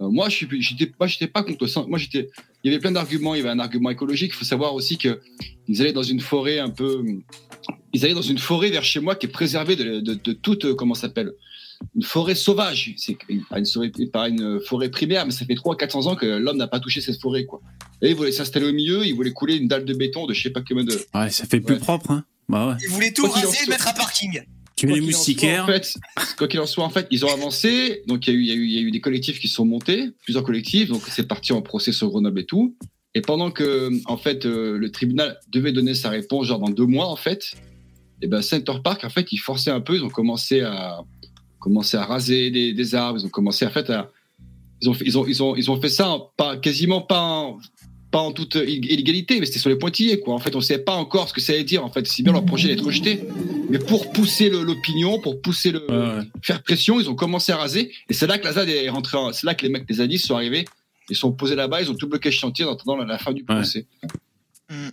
euh, 0.00 0.08
moi, 0.08 0.28
je 0.28 0.36
suis, 0.36 0.62
j'étais, 0.62 0.92
moi, 1.00 1.06
j'étais 1.06 1.26
pas 1.26 1.42
contre 1.42 1.58
le 1.62 1.66
centre. 1.68 1.88
Moi, 1.88 1.98
j'étais, 1.98 2.28
il 2.62 2.70
y 2.70 2.74
avait 2.74 2.80
plein 2.80 2.92
d'arguments. 2.92 3.34
Il 3.34 3.38
y 3.38 3.40
avait 3.40 3.50
un 3.50 3.58
argument 3.58 3.90
écologique. 3.90 4.32
Il 4.34 4.36
faut 4.36 4.44
savoir 4.44 4.74
aussi 4.74 4.98
que 4.98 5.20
ils 5.68 5.80
allaient 5.80 5.92
dans 5.92 6.02
une 6.02 6.20
forêt 6.20 6.58
un 6.58 6.70
peu, 6.70 7.02
ils 7.92 8.04
allaient 8.04 8.14
dans 8.14 8.22
une 8.22 8.38
forêt 8.38 8.70
vers 8.70 8.84
chez 8.84 9.00
moi 9.00 9.14
qui 9.16 9.26
est 9.26 9.30
préservée 9.30 9.74
de, 9.76 10.00
de, 10.00 10.14
de 10.14 10.32
toute, 10.32 10.66
euh, 10.66 10.74
comment 10.74 10.94
ça 10.94 11.02
s'appelle, 11.02 11.32
une 11.94 12.02
forêt 12.02 12.34
sauvage. 12.34 12.94
C'est 12.96 13.16
pas 13.50 13.58
une, 13.58 13.66
forêt, 13.66 13.90
pas 14.12 14.28
une 14.28 14.60
forêt 14.60 14.90
primaire, 14.90 15.24
mais 15.26 15.32
ça 15.32 15.44
fait 15.44 15.54
300 15.54 15.76
400 15.76 16.06
ans 16.06 16.16
que 16.16 16.26
l'homme 16.26 16.56
n'a 16.56 16.68
pas 16.68 16.80
touché 16.80 17.00
cette 17.00 17.20
forêt, 17.20 17.44
quoi. 17.44 17.60
Et 18.02 18.10
ils 18.10 18.14
voulaient 18.16 18.32
s'installer 18.32 18.66
au 18.66 18.72
milieu, 18.72 19.04
ils 19.06 19.14
voulaient 19.14 19.32
couler 19.32 19.56
une 19.56 19.68
dalle 19.68 19.84
de 19.84 19.94
béton 19.94 20.26
de 20.26 20.34
je 20.34 20.42
sais 20.42 20.50
pas 20.50 20.62
combien 20.66 20.84
de, 20.84 20.98
Ouais, 21.14 21.30
ça 21.30 21.46
fait 21.46 21.60
plus 21.60 21.74
Ouais. 21.74 21.80
propre. 21.80 22.10
Hein. 22.10 22.24
Bah 22.48 22.68
ouais. 22.68 22.74
Il 22.82 22.90
voulait 22.90 23.12
tout 23.12 23.22
Quoi 23.22 23.40
raser 23.40 23.48
et 23.48 23.64
soit. 23.64 23.68
mettre 23.68 23.88
un 23.88 23.92
parking. 23.92 24.42
Tu 24.76 24.86
mets 24.86 24.94
les 24.94 25.00
moustiquaires. 25.00 25.64
En 25.64 25.66
fait, 25.68 25.96
quoi 26.36 26.48
qu'il 26.48 26.60
en 26.60 26.66
soit, 26.66 26.84
en 26.84 26.90
fait, 26.90 27.06
ils 27.10 27.24
ont 27.24 27.32
avancé. 27.32 28.02
Donc, 28.06 28.26
il 28.26 28.34
y, 28.34 28.36
a 28.36 28.38
eu, 28.38 28.42
il, 28.42 28.46
y 28.46 28.50
a 28.50 28.54
eu, 28.54 28.64
il 28.66 28.72
y 28.74 28.78
a 28.78 28.80
eu 28.82 28.90
des 28.90 29.00
collectifs 29.00 29.40
qui 29.40 29.48
sont 29.48 29.64
montés, 29.64 30.10
plusieurs 30.22 30.44
collectifs. 30.44 30.90
Donc, 30.90 31.00
c'est 31.08 31.26
parti 31.26 31.54
en 31.54 31.62
procès 31.62 31.92
sur 31.92 32.08
Grenoble 32.10 32.40
et 32.40 32.44
tout. 32.44 32.76
Et 33.14 33.22
pendant 33.22 33.50
que, 33.50 33.90
en 34.04 34.18
fait, 34.18 34.44
euh, 34.44 34.76
le 34.76 34.90
tribunal 34.92 35.38
devait 35.50 35.72
donner 35.72 35.94
sa 35.94 36.10
réponse, 36.10 36.46
genre 36.46 36.58
dans 36.58 36.68
deux 36.68 36.84
mois, 36.84 37.06
en 37.06 37.16
fait, 37.16 37.54
et 38.20 38.26
ben 38.26 38.42
Center 38.42 38.74
Park, 38.84 39.04
en 39.04 39.08
fait, 39.08 39.32
ils 39.32 39.38
forçaient 39.38 39.70
un 39.70 39.80
peu. 39.80 39.94
Ils 39.96 40.04
ont 40.04 40.10
commencé 40.10 40.60
à 40.60 41.00
commencé 41.66 41.96
à 41.96 42.04
raser 42.04 42.50
des, 42.50 42.72
des 42.72 42.94
arbres. 42.94 43.18
Ils 43.20 43.26
ont 43.26 43.30
commencé, 43.30 43.66
en 43.66 43.70
fait, 43.70 43.90
à 43.90 44.10
ils 44.80 44.88
ont 44.90 44.94
ils 45.04 45.18
ont, 45.18 45.26
ils 45.26 45.42
ont, 45.42 45.56
ils 45.56 45.70
ont 45.70 45.80
fait 45.80 45.88
ça 45.88 46.16
pas, 46.36 46.56
quasiment 46.56 47.00
pas 47.00 47.20
en, 47.20 47.58
pas 48.10 48.20
en 48.20 48.30
toute 48.32 48.54
illégalité, 48.54 49.40
mais 49.40 49.46
c'était 49.46 49.58
sur 49.58 49.70
les 49.70 49.76
pointillés, 49.76 50.20
quoi. 50.20 50.34
En 50.34 50.38
fait, 50.38 50.54
on 50.54 50.60
savait 50.60 50.82
pas 50.84 50.94
encore 50.94 51.28
ce 51.28 51.34
que 51.34 51.40
ça 51.40 51.52
allait 51.54 51.64
dire. 51.64 51.84
En 51.84 51.90
fait, 51.90 52.06
si 52.06 52.22
bien 52.22 52.32
leur 52.32 52.44
projet 52.44 52.68
d'être 52.68 52.84
rejeté, 52.84 53.20
mais 53.70 53.78
pour 53.80 54.12
pousser 54.12 54.48
l'opinion, 54.50 55.18
pour 55.20 55.40
pousser 55.40 55.72
le, 55.72 55.80
Ouais, 55.90 56.24
faire 56.42 56.62
pression, 56.62 57.00
ils 57.00 57.08
ont 57.10 57.14
commencé 57.16 57.50
à 57.52 57.56
raser, 57.56 57.90
et 58.08 58.12
c'est 58.14 58.26
là 58.26 58.38
que 58.38 58.44
la 58.44 58.52
ZAD 58.52 58.68
est 58.68 58.88
rentrée. 58.88 59.16
en- 59.18 59.32
C'est 59.32 59.46
là 59.46 59.54
que 59.54 59.62
les 59.64 59.70
mecs 59.70 59.86
des 59.88 59.94
zadistes 59.94 60.26
sont 60.26 60.36
arrivés. 60.36 60.64
Ils 61.10 61.16
sont 61.16 61.32
posés 61.32 61.54
là-bas, 61.56 61.82
ils 61.82 61.90
ont 61.90 61.94
tout 61.94 62.08
bloqué 62.08 62.28
le 62.30 62.34
chantier 62.34 62.64
en 62.64 62.72
attendant 62.74 62.96
la, 62.96 63.04
la 63.06 63.18
fin 63.18 63.32
du 63.32 63.44
procès. 63.44 63.86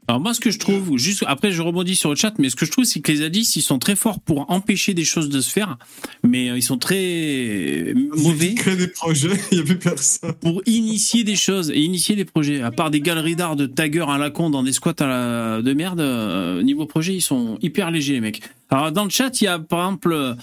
Alors 0.08 0.22
moi, 0.22 0.34
ce 0.34 0.40
que 0.40 0.52
je 0.52 0.60
trouve, 0.60 0.98
juste 0.98 1.24
après, 1.28 1.52
je 1.52 1.62
rebondis 1.62 1.96
sur 1.96 2.12
le 2.12 2.16
chat, 2.16 2.34
mais 2.38 2.50
ce 2.50 2.56
que 2.56 2.66
je 2.66 2.72
trouve, 2.72 2.86
c'est 2.86 3.00
que 3.00 3.12
les 3.12 3.20
zadistes, 3.20 3.56
ils 3.56 3.64
sont 3.64 3.80
très 3.80 3.96
forts 3.96 4.20
pour 4.20 4.52
empêcher 4.52 4.94
des 4.94 5.04
choses 5.04 5.30
de 5.30 5.42
se 5.42 5.50
faire, 5.50 5.78
mais 6.24 6.50
euh, 6.50 6.58
ils 6.58 6.62
sont 6.62 6.78
très 6.78 7.94
mauvais 8.16 8.54
Créer 8.54 8.76
des 8.76 8.88
projets, 8.88 9.32
il 9.52 9.56
n'y 9.58 9.64
a 9.64 9.66
plus 9.66 9.80
personne. 9.80 10.34
pour 10.34 10.62
initier 10.68 11.24
des 11.24 11.36
choses 11.36 11.72
et 11.72 11.80
initier 11.80 12.16
des 12.16 12.26
projets. 12.26 12.62
À 12.62 12.70
part 12.70 12.92
des 12.92 13.02
galeries 13.02 13.36
d'art 13.36 13.56
de 13.56 13.66
taggers 13.66 14.10
à 14.10 14.20
la 14.20 14.30
con 14.30 14.52
dans 14.52 14.62
des 14.62 14.74
squats 14.74 14.94
à 15.00 15.08
la... 15.08 15.62
de 15.64 15.74
merde, 15.74 16.02
euh, 16.02 16.62
niveau 16.62 16.86
projet, 16.86 17.16
ils 17.16 17.22
sont 17.22 17.58
hyper 17.62 17.90
légers, 17.90 18.14
les 18.14 18.22
mecs. 18.22 18.42
Alors 18.70 18.92
dans 18.92 19.06
le 19.06 19.10
chat, 19.10 19.42
il 19.42 19.46
y 19.46 19.48
a 19.48 19.58
par 19.58 19.80
exemple 19.86 20.14
euh, 20.14 20.36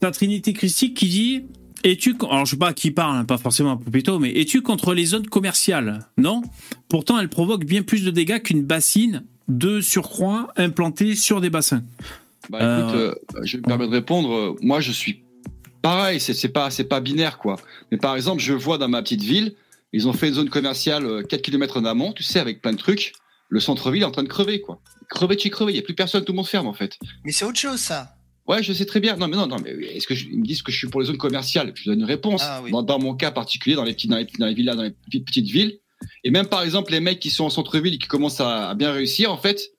ta 0.00 0.10
Trinité 0.10 0.54
Christique 0.54 0.96
qui 0.96 1.08
dit 1.08 1.42
es-tu 1.84 2.14
alors 2.22 2.44
je 2.46 2.52
sais 2.52 2.56
pas 2.58 2.68
à 2.68 2.72
qui 2.72 2.90
parle, 2.90 3.16
hein, 3.16 3.24
pas 3.24 3.38
forcément 3.38 3.72
à 3.72 3.76
Poupetto, 3.76 4.18
mais 4.18 4.30
es-tu 4.38 4.62
contre 4.62 4.94
les 4.94 5.04
zones 5.06 5.26
commerciales? 5.26 6.06
Non? 6.18 6.42
Pourtant, 6.88 7.18
elles 7.18 7.28
provoquent 7.28 7.64
bien 7.64 7.82
plus 7.82 8.04
de 8.04 8.10
dégâts 8.10 8.40
qu'une 8.42 8.62
bassine 8.62 9.24
de 9.48 9.80
surcroît 9.80 10.52
implantée 10.56 11.14
sur 11.14 11.40
des 11.40 11.50
bassins. 11.50 11.82
Bah 12.50 12.58
Euh, 12.60 12.88
écoute, 13.12 13.34
euh, 13.36 13.40
je 13.44 13.56
me 13.58 13.62
permets 13.62 13.86
de 13.86 13.92
répondre. 13.92 14.32
euh, 14.32 14.56
Moi, 14.62 14.80
je 14.80 14.92
suis 14.92 15.22
pareil. 15.82 16.20
C'est 16.20 16.34
c'est 16.34 16.48
pas, 16.48 16.70
c'est 16.70 16.84
pas 16.84 17.00
binaire, 17.00 17.38
quoi. 17.38 17.56
Mais 17.90 17.98
par 17.98 18.14
exemple, 18.16 18.40
je 18.42 18.52
vois 18.52 18.78
dans 18.78 18.88
ma 18.88 19.02
petite 19.02 19.22
ville, 19.22 19.54
ils 19.92 20.08
ont 20.08 20.12
fait 20.12 20.28
une 20.28 20.34
zone 20.34 20.48
commerciale 20.50 21.04
euh, 21.06 21.22
4 21.22 21.42
km 21.42 21.76
en 21.78 21.84
amont, 21.84 22.12
tu 22.12 22.22
sais, 22.22 22.38
avec 22.40 22.62
plein 22.62 22.72
de 22.72 22.78
trucs. 22.78 23.12
Le 23.48 23.60
centre-ville 23.60 24.02
est 24.02 24.06
en 24.06 24.10
train 24.10 24.22
de 24.22 24.28
crever, 24.28 24.60
quoi. 24.60 24.80
Crever 25.10 25.38
chez 25.38 25.50
crever. 25.50 25.72
Il 25.72 25.76
y 25.76 25.78
a 25.78 25.82
plus 25.82 25.94
personne, 25.94 26.24
tout 26.24 26.32
le 26.32 26.36
monde 26.36 26.46
ferme, 26.46 26.66
en 26.66 26.72
fait. 26.72 26.98
Mais 27.24 27.32
c'est 27.32 27.44
autre 27.44 27.58
chose, 27.58 27.78
ça. 27.80 28.14
Ouais, 28.46 28.62
je 28.62 28.72
sais 28.72 28.84
très 28.86 29.00
bien. 29.00 29.16
Non, 29.16 29.28
mais 29.28 29.36
non, 29.36 29.46
non, 29.46 29.56
mais 29.62 29.70
est-ce 29.70 30.06
que 30.06 30.14
je, 30.14 30.26
ils 30.26 30.38
me 30.38 30.44
disent 30.44 30.62
que 30.62 30.72
je 30.72 30.76
suis 30.78 30.88
pour 30.88 31.00
les 31.00 31.06
zones 31.06 31.16
commerciales? 31.18 31.72
Je 31.76 31.84
donne 31.90 32.00
une 32.00 32.04
réponse. 32.06 32.42
Ah 32.44 32.60
oui. 32.64 32.70
dans, 32.72 32.82
dans 32.82 32.98
mon 32.98 33.14
cas 33.14 33.30
particulier, 33.30 33.76
dans 33.76 33.84
les 33.84 33.92
petits, 33.94 34.08
dans 34.08 34.16
les, 34.16 34.26
dans 34.38 34.46
les 34.46 34.54
villas, 34.54 34.74
dans 34.76 34.82
les 34.82 34.90
petites, 34.90 35.24
petites 35.26 35.46
villes. 35.48 35.78
Et 36.24 36.30
même 36.30 36.46
par 36.46 36.62
exemple, 36.62 36.90
les 36.92 37.00
mecs 37.00 37.20
qui 37.20 37.30
sont 37.30 37.44
en 37.44 37.50
centre-ville 37.50 37.94
et 37.94 37.98
qui 37.98 38.08
commencent 38.08 38.40
à, 38.40 38.70
à 38.70 38.74
bien 38.74 38.90
réussir, 38.92 39.32
en 39.32 39.36
fait, 39.38 39.70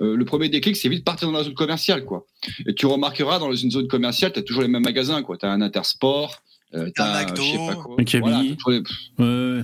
euh, 0.00 0.16
le 0.16 0.24
premier 0.24 0.48
déclic, 0.48 0.76
c'est 0.76 0.88
vite 0.88 1.00
de 1.00 1.04
partir 1.04 1.30
dans 1.30 1.38
la 1.38 1.44
zone 1.44 1.54
commerciale, 1.54 2.04
quoi. 2.04 2.26
Et 2.66 2.74
tu 2.74 2.86
remarqueras 2.86 3.38
dans 3.38 3.52
une 3.54 3.70
zone 3.70 3.86
commerciale, 3.86 4.32
t'as 4.32 4.42
toujours 4.42 4.62
les 4.62 4.68
mêmes 4.68 4.82
magasins, 4.82 5.22
quoi. 5.22 5.36
T'as 5.36 5.50
un 5.52 5.60
Intersport, 5.60 6.42
euh, 6.74 6.90
T'as 6.96 7.04
un 7.20 7.24
McDo, 7.26 7.42
je 7.42 7.50
sais 7.52 7.56
pas 7.68 7.74
quoi. 7.76 7.96
un. 8.00 8.20
Voilà, 8.20 8.42
les- 8.42 8.56
Ouais. 9.58 9.62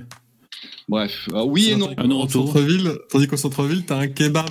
Bref, 0.88 1.28
Euh, 1.34 1.44
oui 1.44 1.70
et 1.70 1.76
non. 1.76 1.90
Un 1.98 2.10
Au 2.10 2.20
retour. 2.20 2.46
centre-ville, 2.48 2.92
tandis 3.10 3.26
qu'au 3.28 3.36
centre-ville, 3.36 3.84
t'as 3.84 3.98
un 3.98 4.08
kebab. 4.08 4.48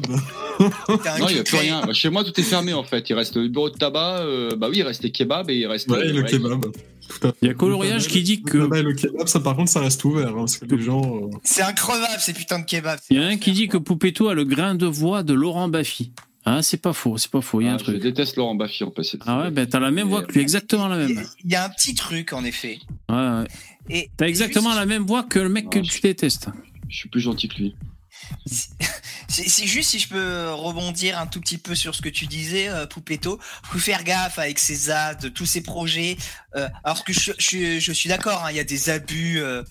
T'as 1.03 1.15
un 1.15 1.19
Non, 1.19 1.27
il 1.29 1.33
n'y 1.35 1.39
a 1.39 1.43
plus 1.43 1.57
rien. 1.57 1.81
Bah, 1.85 1.93
chez 1.93 2.09
moi, 2.09 2.23
tout 2.23 2.39
est 2.39 2.43
fermé 2.43 2.73
en 2.73 2.83
fait. 2.83 3.09
Il 3.09 3.13
reste 3.13 3.35
le 3.35 3.47
bureau 3.47 3.69
de 3.69 3.75
tabac. 3.77 4.19
euh, 4.21 4.55
bah 4.55 4.67
oui, 4.69 4.77
il 4.77 4.83
reste 4.83 5.03
les 5.03 5.11
kebabs 5.11 5.49
et 5.49 5.55
il 5.55 5.65
reste. 5.67 5.89
Ouais, 5.89 6.07
et 6.07 6.11
le 6.13 6.21
ouais, 6.21 6.29
kebab. 6.29 6.65
Tout 7.09 7.27
à 7.27 7.31
fait. 7.31 7.37
Il 7.41 7.47
y 7.47 7.51
a 7.51 7.53
Coloriage 7.53 8.07
qui 8.07 8.21
dit 8.21 8.41
que 8.43 8.57
Le 8.57 8.63
tabac 8.65 8.79
et 8.79 8.83
le 8.83 8.93
kebab, 8.93 9.27
ça 9.27 9.39
par 9.39 9.55
contre, 9.55 9.71
ça 9.71 9.79
reste 9.79 10.03
ouvert, 10.05 10.29
hein, 10.29 10.33
parce 10.39 10.57
que 10.57 10.65
les 10.65 10.81
gens. 10.81 11.01
euh, 11.01 11.29
C'est 11.43 11.61
increvable, 11.63 12.19
ces 12.19 12.33
putains 12.33 12.59
de 12.59 12.65
kebabs. 12.65 12.99
il 13.09 13.17
y 13.17 13.23
a 13.23 13.25
un 13.27 13.37
qui 13.37 13.51
dit 13.51 13.67
que 13.67 13.77
Poupetto 13.77 14.27
a 14.29 14.33
le 14.35 14.43
grain 14.43 14.75
de 14.75 14.85
voix 14.85 15.23
de 15.23 15.33
Laurent 15.33 15.67
Baffy. 15.69 16.11
Ah, 16.49 16.61
c'est 16.63 16.77
pas 16.77 16.93
faux, 16.93 17.17
c'est 17.17 17.29
pas 17.29 17.41
faux, 17.41 17.59
il 17.59 17.65
y 17.65 17.67
a 17.67 17.71
Ah, 17.71 17.75
un 17.75 17.77
Je 17.77 17.83
truc. 17.83 17.99
déteste 18.01 18.37
Laurent 18.37 18.55
Baffy 18.55 18.83
en 18.85 18.91
fait. 18.91 19.17
Ah 19.25 19.41
ouais, 19.41 19.51
ben 19.51 19.67
t'as 19.67 19.79
la 19.81 19.91
même 19.91 20.07
voix 20.07 20.23
que 20.23 20.31
lui, 20.31 20.39
exactement 20.41 20.87
la 20.87 20.95
même. 20.97 21.27
il 21.43 21.51
y 21.51 21.55
a 21.55 21.65
un 21.65 21.69
petit 21.69 21.93
truc, 21.93 22.31
en 22.31 22.45
effet. 22.45 22.79
Ouais, 23.09 23.15
ouais. 23.17 23.47
Et 23.89 24.09
T'as 24.15 24.27
exactement 24.27 24.69
juste- 24.69 24.79
la 24.79 24.85
même 24.85 25.03
voix 25.05 25.23
que 25.23 25.39
le 25.39 25.49
mec 25.49 25.69
que 25.69 25.79
Ah, 25.79 25.81
tu 25.81 25.99
détestes. 25.99 26.47
Je 26.87 26.95
suis 26.97 27.09
plus 27.09 27.19
gentil 27.19 27.49
que 27.49 27.55
lui. 27.57 27.75
C'est 29.29 29.67
juste 29.67 29.89
si 29.91 29.99
je 29.99 30.07
peux 30.07 30.51
rebondir 30.51 31.19
un 31.19 31.27
tout 31.27 31.39
petit 31.41 31.57
peu 31.57 31.75
sur 31.75 31.93
ce 31.95 32.01
que 32.01 32.09
tu 32.09 32.25
disais, 32.27 32.69
euh, 32.69 32.85
Poupetto. 32.87 33.39
Faut 33.63 33.77
faire 33.77 34.03
gaffe 34.03 34.39
avec 34.39 34.57
ces 34.57 34.73
ZAD, 34.75 35.33
tous 35.33 35.45
ces 35.45 35.61
projets. 35.61 36.17
Euh, 36.55 36.67
alors 36.83 37.03
que 37.03 37.11
je, 37.13 37.31
je, 37.37 37.79
je 37.79 37.91
suis 37.91 38.07
d'accord, 38.09 38.43
hein, 38.45 38.51
il 38.51 38.57
y 38.57 38.59
a 38.59 38.63
des 38.63 38.89
abus 38.89 39.39
euh, 39.39 39.63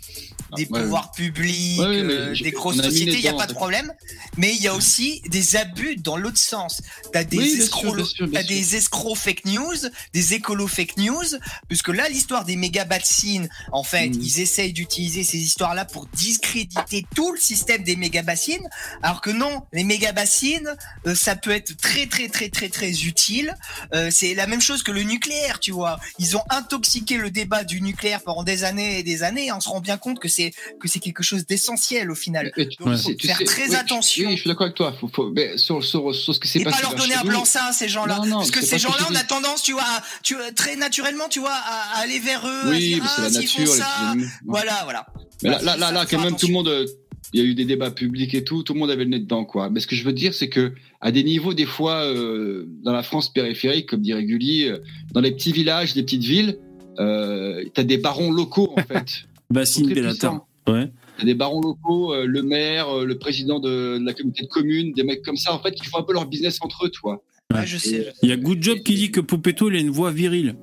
des 0.55 0.67
ouais, 0.67 0.83
pouvoirs 0.83 1.11
publics, 1.13 1.79
Ouais, 1.81 1.87
euh, 1.87 2.35
des 2.35 2.51
grosses 2.53 2.77
sociétés, 2.83 3.15
il 3.15 3.23
n'y 3.23 3.29
a 3.29 3.35
pas 3.35 3.47
de 3.47 3.53
problème. 3.55 3.93
Mais 4.37 4.55
il 4.55 4.63
y 4.63 4.69
a 4.69 4.75
aussi 4.75 5.23
des 5.29 5.57
abus 5.57 5.97
dans 5.97 6.17
l'autre 6.17 6.39
sens. 6.39 6.83
T'as 7.13 7.25
des 7.25 7.39
Oui, 7.39 7.55
bien 7.55 7.65
escrocs, 7.65 8.07
sûr, 8.07 8.27
bien 8.29 8.41
sûr, 8.41 8.49
des 8.49 8.77
escrocs 8.77 9.17
fake 9.17 9.45
news, 9.47 9.75
des 10.13 10.35
écolos 10.35 10.69
fake 10.69 10.97
news, 10.99 11.25
puisque 11.69 11.89
là 11.89 12.09
l'histoire 12.09 12.45
des 12.45 12.57
méga 12.57 12.85
bassines, 12.85 13.49
en 13.73 13.83
fait, 13.83 14.09
Mhm. 14.09 14.21
ils 14.23 14.41
essayent 14.41 14.73
d'utiliser 14.73 15.25
ces 15.25 15.39
histoires-là 15.39 15.85
pour 15.85 16.07
discréditer 16.15 17.07
tout 17.15 17.33
le 17.33 17.39
système 17.41 17.83
des 17.83 17.97
méga 17.97 18.23
bassines, 18.23 18.67
alors 19.03 19.21
que 19.21 19.31
non, 19.31 19.63
les 19.73 19.85
méga 19.85 20.13
bassines, 20.13 20.75
euh, 21.07 21.15
ça 21.15 21.37
peut 21.37 21.51
être 21.51 21.77
très 21.77 22.07
très 22.07 22.29
très 22.29 22.49
très 22.49 22.69
très 22.69 22.91
utile. 23.05 23.57
Euh, 23.95 24.11
c'est 24.11 24.35
la 24.35 24.47
même 24.47 24.61
chose 24.61 24.83
que 24.83 24.93
le 24.93 25.03
nucléaire, 25.03 25.61
tu 25.61 25.73
vois. 25.73 25.99
Ils 26.19 26.37
ont 26.37 26.43
intoxiqué 26.51 27.17
le 27.17 27.31
débat 27.31 27.65
du 27.65 27.81
nucléaire 27.81 28.23
pendant 28.23 28.43
des 28.43 28.65
années 28.65 28.99
et 28.99 29.03
des 29.03 29.23
années, 29.23 29.47
et 29.47 29.53
on 29.53 29.61
se 29.61 29.69
rend 29.69 29.81
bien 29.81 29.97
compte 29.97 30.19
que 30.19 30.29
c'est 30.37 30.53
que 30.81 30.89
c'est 30.89 31.01
quelque 31.01 31.23
chose 31.23 31.47
d'essentiel 31.47 32.11
au 32.11 32.15
final. 32.15 32.53
Tu- 32.55 32.65
Donc, 32.65 32.97
tu 32.97 33.03
faut 33.03 33.15
tu 33.15 33.27
faire 33.27 33.39
sais- 33.39 33.45
très 33.45 33.75
attention. 33.75 34.29
Oui, 34.29 34.37
je 34.37 34.41
suis 34.43 34.49
d'accord 34.49 34.65
avec 34.67 34.77
toi. 34.77 34.93
Faut, 35.01 35.09
faut, 35.09 35.31
mais 35.31 35.57
sur, 35.59 35.83
sur, 35.85 36.15
sur 36.15 36.35
ce 36.35 36.39
que 36.41 36.47
c'est 36.49 36.61
Et 36.61 36.65
passé 36.65 36.77
pas 36.83 36.89
leur 36.89 36.95
donner 36.95 37.15
un 37.15 37.25
blanc-seing, 37.25 37.73
ces 37.73 37.89
gens-là. 37.89 38.21
Parce 38.31 38.51
que 38.51 38.65
ces 38.65 38.79
gens-là, 38.79 39.07
on 39.11 39.15
a 39.15 39.25
tendance, 39.25 39.63
tu 39.63 39.73
vois, 39.73 39.83
à- 39.83 40.03
tu, 40.23 40.35
très 40.55 40.77
naturellement, 40.77 41.29
tu 41.31 41.41
vois, 41.41 41.51
à, 41.55 41.99
à 41.99 42.03
aller 42.03 42.19
vers 42.19 42.47
eux, 42.47 42.71
Oui, 42.71 43.01
c'est 43.01 43.09
ah, 43.19 43.23
la 43.23 43.31
nature. 43.31 43.75
les 44.17 44.25
voilà, 44.45 44.81
voilà. 44.85 45.07
Mais 45.43 45.51
là, 45.51 45.77
là, 45.77 45.91
là, 45.93 46.07
quand 46.09 46.21
même, 46.21 46.37
tout 46.37 46.47
le 46.49 46.53
monde. 46.53 46.69
euh, 46.69 46.87
Il 47.33 47.41
y 47.41 47.43
a 47.43 47.47
eu 47.47 47.55
des 47.55 47.65
débats 47.65 47.91
publics 47.91 48.33
et 48.35 48.45
tout, 48.45 48.63
tout 48.63 48.73
le 48.73 48.79
monde 48.79 48.91
avait 48.91 49.03
le 49.05 49.11
nez 49.11 49.19
dedans, 49.19 49.45
quoi. 49.45 49.69
Mais 49.69 49.81
ce 49.81 49.87
que 49.89 49.97
je 49.97 50.05
veux 50.05 50.13
dire, 50.13 50.33
c'est 50.33 50.49
que 50.49 50.73
à 51.01 51.11
des 51.11 51.25
niveaux, 51.25 51.55
des 51.55 51.67
fois, 51.67 52.05
euh, 52.05 52.65
dans 52.85 52.93
la 52.93 53.03
France 53.03 53.33
périphérique, 53.33 53.87
comme 53.91 54.01
dirait 54.01 54.23
Gulli, 54.25 54.69
euh, 54.69 54.79
dans 55.13 55.21
les 55.21 55.33
petits 55.33 55.51
villages, 55.53 55.95
les 55.97 56.05
petites 56.05 56.23
villes, 56.23 56.57
euh, 57.01 57.65
t'as 57.75 57.83
des 57.83 57.99
barons 57.99 58.31
locaux, 58.31 58.73
en 58.77 58.83
fait. 58.89 59.25
Bassine 59.51 59.87
Très 59.87 59.95
Bellatar. 59.95 60.47
Ouais. 60.69 60.91
T'as 61.19 61.25
des 61.25 61.35
barons 61.35 61.61
locaux, 61.61 62.13
euh, 62.13 62.27
le 62.27 62.43
maire, 62.43 62.89
euh, 62.89 63.05
le 63.05 63.17
président 63.19 63.61
de, 63.61 63.99
de 63.99 64.05
la 64.05 64.13
communauté 64.13 64.43
de 64.43 64.49
communes, 64.49 64.93
des 64.93 65.03
mecs 65.03 65.23
comme 65.23 65.37
ça, 65.37 65.55
en 65.55 65.63
fait, 65.63 65.73
qui 65.73 65.87
font 65.87 65.99
un 65.99 66.03
peu 66.03 66.13
leur 66.13 66.27
business 66.27 66.59
entre 66.61 66.87
eux, 66.87 66.91
tu 66.91 67.01
vois. 67.03 67.23
Ouais, 67.55 67.67
je 67.67 67.79
sais. 67.79 68.13
Il 68.23 68.29
y 68.29 68.33
a 68.33 68.37
Good 68.37 68.63
Job 68.63 68.79
qui 68.81 68.95
dit 68.97 69.11
que 69.11 69.21
Poupetto, 69.21 69.71
il 69.71 69.77
a 69.77 69.81
une 69.81 69.91
voix 69.91 70.11
virile. 70.11 70.57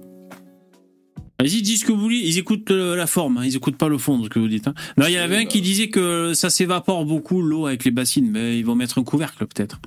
Vas-y, 1.40 1.62
dis 1.62 1.78
ce 1.78 1.86
que 1.86 1.92
vous 1.92 2.00
voulez. 2.00 2.20
Ils 2.20 2.38
écoutent 2.38 2.70
la 2.72 3.08
forme, 3.08 3.38
hein. 3.38 3.46
ils 3.46 3.56
écoutent 3.56 3.78
pas 3.78 3.88
le 3.88 3.98
fond 3.98 4.20
de 4.20 4.26
ce 4.26 4.30
que 4.30 4.40
vous 4.40 4.48
dites. 4.48 4.68
hein. 4.68 4.74
Non, 4.98 5.08
il 5.08 5.14
y 5.14 5.20
en 5.20 5.24
avait 5.24 5.38
un 5.38 5.46
qui 5.46 5.62
disait 5.62 5.90
que 5.90 6.34
ça 6.34 6.50
s'évapore 6.50 7.06
beaucoup 7.06 7.42
l'eau 7.42 7.66
avec 7.66 7.84
les 7.86 7.92
bassines, 7.92 8.30
mais 8.30 8.58
ils 8.60 8.66
vont 8.66 8.76
mettre 8.76 9.00
un 9.00 9.04
couvercle 9.04 9.46
peut-être. 9.48 9.80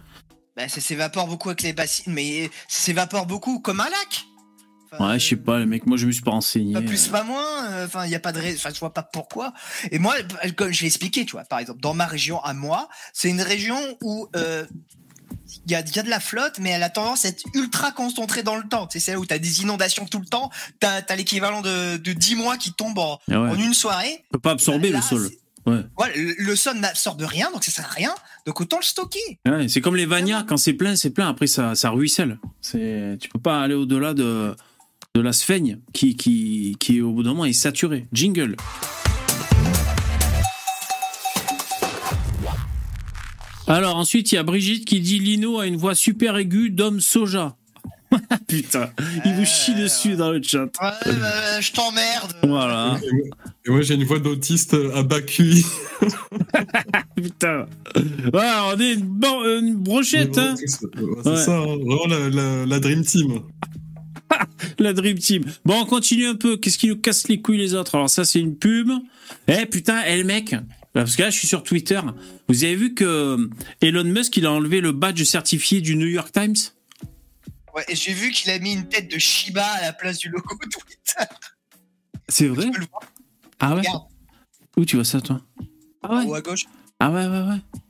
Bah, 0.56 0.68
ça 0.68 0.80
s'évapore 0.80 1.28
beaucoup 1.28 1.50
avec 1.50 1.62
les 1.62 1.72
bassines, 1.72 2.12
mais 2.12 2.44
ça 2.66 2.80
s'évapore 2.86 3.26
beaucoup 3.26 3.60
comme 3.60 3.80
un 3.80 3.84
lac. 3.84 4.24
Ouais, 5.00 5.18
je 5.18 5.28
sais 5.28 5.36
pas, 5.36 5.58
les 5.58 5.66
mecs, 5.66 5.86
moi 5.86 5.96
je 5.96 6.06
me 6.06 6.12
suis 6.12 6.22
pas 6.22 6.30
renseigné. 6.32 6.74
Pas 6.74 6.82
plus, 6.82 7.08
pas 7.08 7.22
moins. 7.24 7.64
euh, 7.70 7.86
Enfin, 7.86 8.04
il 8.04 8.10
y 8.10 8.14
a 8.14 8.20
pas 8.20 8.32
de, 8.32 8.40
rais- 8.40 8.54
enfin, 8.56 8.70
je 8.74 8.80
vois 8.80 8.92
pas 8.94 9.02
pourquoi. 9.02 9.52
Et 9.90 9.98
moi, 9.98 10.14
comme 10.56 10.72
je 10.72 10.80
l'ai 10.82 10.86
expliqué, 10.86 11.24
tu 11.26 11.32
vois, 11.32 11.44
par 11.44 11.58
exemple, 11.58 11.80
dans 11.80 11.94
ma 11.94 12.06
région 12.06 12.42
à 12.42 12.52
moi, 12.54 12.88
c'est 13.12 13.28
une 13.28 13.42
région 13.42 13.78
où 14.02 14.28
euh, 14.36 14.64
il 15.66 15.72
y, 15.72 15.74
a, 15.74 15.80
y 15.80 15.98
a 15.98 16.02
de 16.02 16.10
la 16.10 16.20
flotte, 16.20 16.58
mais 16.60 16.70
elle 16.70 16.82
a 16.82 16.90
tendance 16.90 17.24
à 17.24 17.28
être 17.28 17.44
ultra 17.54 17.92
concentrée 17.92 18.42
dans 18.42 18.56
le 18.56 18.66
temps. 18.68 18.86
C'est 18.90 19.00
celle 19.00 19.18
où 19.18 19.26
t'as 19.26 19.38
des 19.38 19.62
inondations 19.62 20.06
tout 20.06 20.18
le 20.20 20.26
temps. 20.26 20.50
T'as 20.80 21.00
as, 21.08 21.16
l'équivalent 21.16 21.62
de, 21.62 21.96
de 21.96 22.12
10 22.12 22.36
mois 22.36 22.56
qui 22.56 22.72
tombent 22.72 22.98
en, 22.98 23.18
Ah 23.30 23.40
ouais. 23.42 23.50
en 23.50 23.54
une 23.56 23.74
soirée. 23.74 24.24
peut 24.32 24.38
pas 24.38 24.52
absorber 24.52 24.90
Là, 24.90 24.98
le 24.98 25.02
sol. 25.02 25.30
Ouais. 25.66 25.82
Le, 26.38 26.54
sol 26.54 26.76
n'absorbe 26.78 27.22
rien, 27.22 27.50
donc 27.50 27.64
ça 27.64 27.72
sert 27.72 27.86
à 27.86 27.88
rien. 27.92 28.14
Donc 28.46 28.60
autant 28.60 28.76
le 28.76 28.84
stocker. 28.84 29.40
Ouais, 29.46 29.66
c'est 29.66 29.80
comme 29.80 29.96
les 29.96 30.06
Vania, 30.06 30.44
quand 30.48 30.56
c'est 30.56 30.74
plein, 30.74 30.94
c'est 30.94 31.10
plein. 31.10 31.28
Après, 31.28 31.48
ça, 31.48 31.74
ça 31.74 31.90
ruisselle. 31.90 32.38
Tu 32.62 33.28
peux 33.32 33.40
pas 33.42 33.60
aller 33.62 33.74
au-delà 33.74 34.14
de, 34.14 34.54
de 35.16 35.20
la 35.22 35.32
sphaigne 35.32 35.78
qui, 35.94 36.14
qui, 36.14 36.76
qui, 36.78 37.00
au 37.00 37.10
bout 37.10 37.22
d'un 37.22 37.30
moment, 37.30 37.46
est 37.46 37.54
saturée. 37.54 38.06
Jingle. 38.12 38.54
Alors, 43.66 43.96
ensuite, 43.96 44.30
il 44.30 44.36
y 44.36 44.38
a 44.38 44.42
Brigitte 44.42 44.84
qui 44.84 45.00
dit 45.00 45.18
Lino 45.18 45.58
a 45.58 45.66
une 45.66 45.76
voix 45.76 45.94
super 45.94 46.36
aiguë 46.36 46.70
d'homme 46.70 47.00
soja. 47.00 47.56
Putain, 48.46 48.90
il 49.24 49.32
vous 49.34 49.44
chie 49.44 49.74
dessus 49.74 50.14
dans 50.14 50.30
le 50.30 50.40
chat. 50.40 50.66
Ouais, 50.80 51.12
bah, 51.20 51.60
je 51.60 51.72
t'emmerde. 51.72 52.32
Voilà. 52.44 53.00
Et 53.66 53.70
moi, 53.70 53.80
j'ai 53.82 53.94
une 53.94 54.04
voix 54.04 54.20
d'autiste 54.20 54.76
à 54.94 55.02
bas 55.02 55.20
QI. 55.20 55.64
Putain. 57.16 57.66
Ouais, 58.32 58.48
on 58.72 58.78
est 58.78 58.92
une, 58.94 59.00
bon- 59.06 59.42
une 59.58 59.74
brochette, 59.74 60.38
hein. 60.38 60.54
C'est 60.64 60.84
Ouais. 61.00 61.36
ça, 61.36 61.56
hein. 61.58 61.64
vraiment 61.84 62.06
la, 62.06 62.28
la- 62.30 62.66
la 62.66 62.80
Dream 62.80 63.02
Team. 63.04 63.40
La 64.78 64.92
Dream 64.92 65.18
Team. 65.18 65.44
Bon, 65.64 65.80
on 65.80 65.86
continue 65.86 66.26
un 66.26 66.34
peu. 66.34 66.56
Qu'est-ce 66.56 66.78
qui 66.78 66.88
nous 66.88 66.96
casse 66.96 67.28
les 67.28 67.40
couilles 67.40 67.58
les 67.58 67.74
autres? 67.74 67.94
Alors 67.94 68.10
ça, 68.10 68.24
c'est 68.24 68.40
une 68.40 68.56
pub. 68.56 68.90
Eh 69.48 69.66
putain, 69.66 70.02
eh 70.06 70.16
le 70.18 70.24
mec. 70.24 70.54
Parce 70.92 71.14
que 71.16 71.22
là, 71.22 71.30
je 71.30 71.38
suis 71.38 71.48
sur 71.48 71.62
Twitter. 71.62 72.00
Vous 72.48 72.64
avez 72.64 72.74
vu 72.74 72.94
que 72.94 73.48
Elon 73.82 74.04
Musk, 74.04 74.36
il 74.38 74.46
a 74.46 74.52
enlevé 74.52 74.80
le 74.80 74.92
badge 74.92 75.22
certifié 75.24 75.80
du 75.80 75.94
New 75.96 76.06
York 76.06 76.32
Times? 76.32 76.54
Ouais, 77.74 77.84
et 77.88 77.94
j'ai 77.94 78.14
vu 78.14 78.30
qu'il 78.30 78.50
a 78.50 78.58
mis 78.58 78.72
une 78.72 78.88
tête 78.88 79.10
de 79.12 79.18
Shiba 79.18 79.62
à 79.64 79.82
la 79.82 79.92
place 79.92 80.18
du 80.18 80.30
logo 80.30 80.56
Twitter. 80.60 81.30
C'est 82.28 82.48
vrai? 82.48 82.70
Ah 83.60 83.74
ouais? 83.74 83.80
Regarde, 83.80 84.04
Où 84.78 84.84
tu 84.86 84.96
vois 84.96 85.04
ça, 85.04 85.20
toi? 85.20 85.42
Ah 86.02 86.24
ouais? 86.24 86.36
À 86.36 86.40
gauche. 86.40 86.64
Ah 86.98 87.10
ouais, 87.10 87.26
ouais, 87.26 87.42
ouais. 87.42 87.80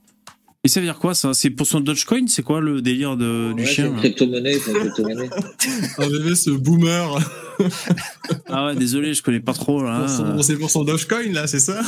Et 0.67 0.69
ça 0.69 0.81
veut 0.81 0.85
dire 0.85 0.97
quoi 0.99 1.15
ça? 1.15 1.33
C'est 1.33 1.49
pour 1.49 1.65
son 1.65 1.79
Dogecoin? 1.79 2.27
C'est 2.27 2.43
quoi 2.43 2.59
le 2.59 2.81
délire 2.81 3.15
de, 3.15 3.53
du 3.53 3.61
Ouais, 3.61 3.65
c'est 3.67 3.73
chien 3.75 3.85
une 3.87 3.93
là? 3.93 3.99
crypto-monnaie, 4.01 4.59
c'est 4.59 4.71
une 4.71 4.79
crypto-monnaie. 4.79 5.29
Ah, 5.97 6.09
bébé, 6.09 6.35
ce 6.35 6.49
boomer. 6.49 7.17
Ah 8.49 8.65
ouais, 8.67 8.75
désolé, 8.75 9.13
je 9.13 9.23
connais 9.23 9.39
pas 9.39 9.53
trop 9.53 9.81
là. 9.81 10.07
Son- 10.09 10.41
C'est 10.41 10.57
pour 10.57 10.69
son 10.69 10.83
Dogecoin, 10.83 11.31
là, 11.31 11.47
c'est 11.47 11.59
ça? 11.61 11.79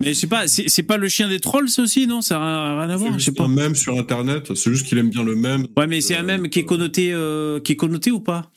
Mais 0.00 0.14
je 0.14 0.20
sais 0.20 0.26
pas, 0.26 0.48
c'est 0.48 0.68
c'est 0.70 0.82
pas 0.82 0.96
le 0.96 1.06
chien 1.08 1.28
des 1.28 1.38
trolls, 1.38 1.68
ça 1.68 1.82
aussi, 1.82 2.06
non? 2.06 2.22
Ça 2.22 2.38
n'a 2.38 2.80
rien 2.80 2.88
à 2.90 2.96
voir, 2.96 3.12
C'est 3.20 3.36
pas. 3.36 3.44
un 3.44 3.48
mème 3.48 3.74
sur 3.74 3.96
Internet. 3.98 4.54
C'est 4.54 4.70
juste 4.72 4.86
qu'il 4.86 4.96
aime 4.96 5.10
bien 5.10 5.22
le 5.22 5.34
mème. 5.36 5.66
Ouais, 5.76 5.86
mais 5.86 6.00
c'est 6.00 6.16
un 6.16 6.22
même 6.22 6.48
qui 6.48 6.60
est 6.60 6.64
connoté, 6.64 7.10
euh, 7.12 7.60
qui 7.60 7.72
est 7.72 7.76
connoté 7.76 8.10
ou 8.10 8.20
pas? 8.20 8.50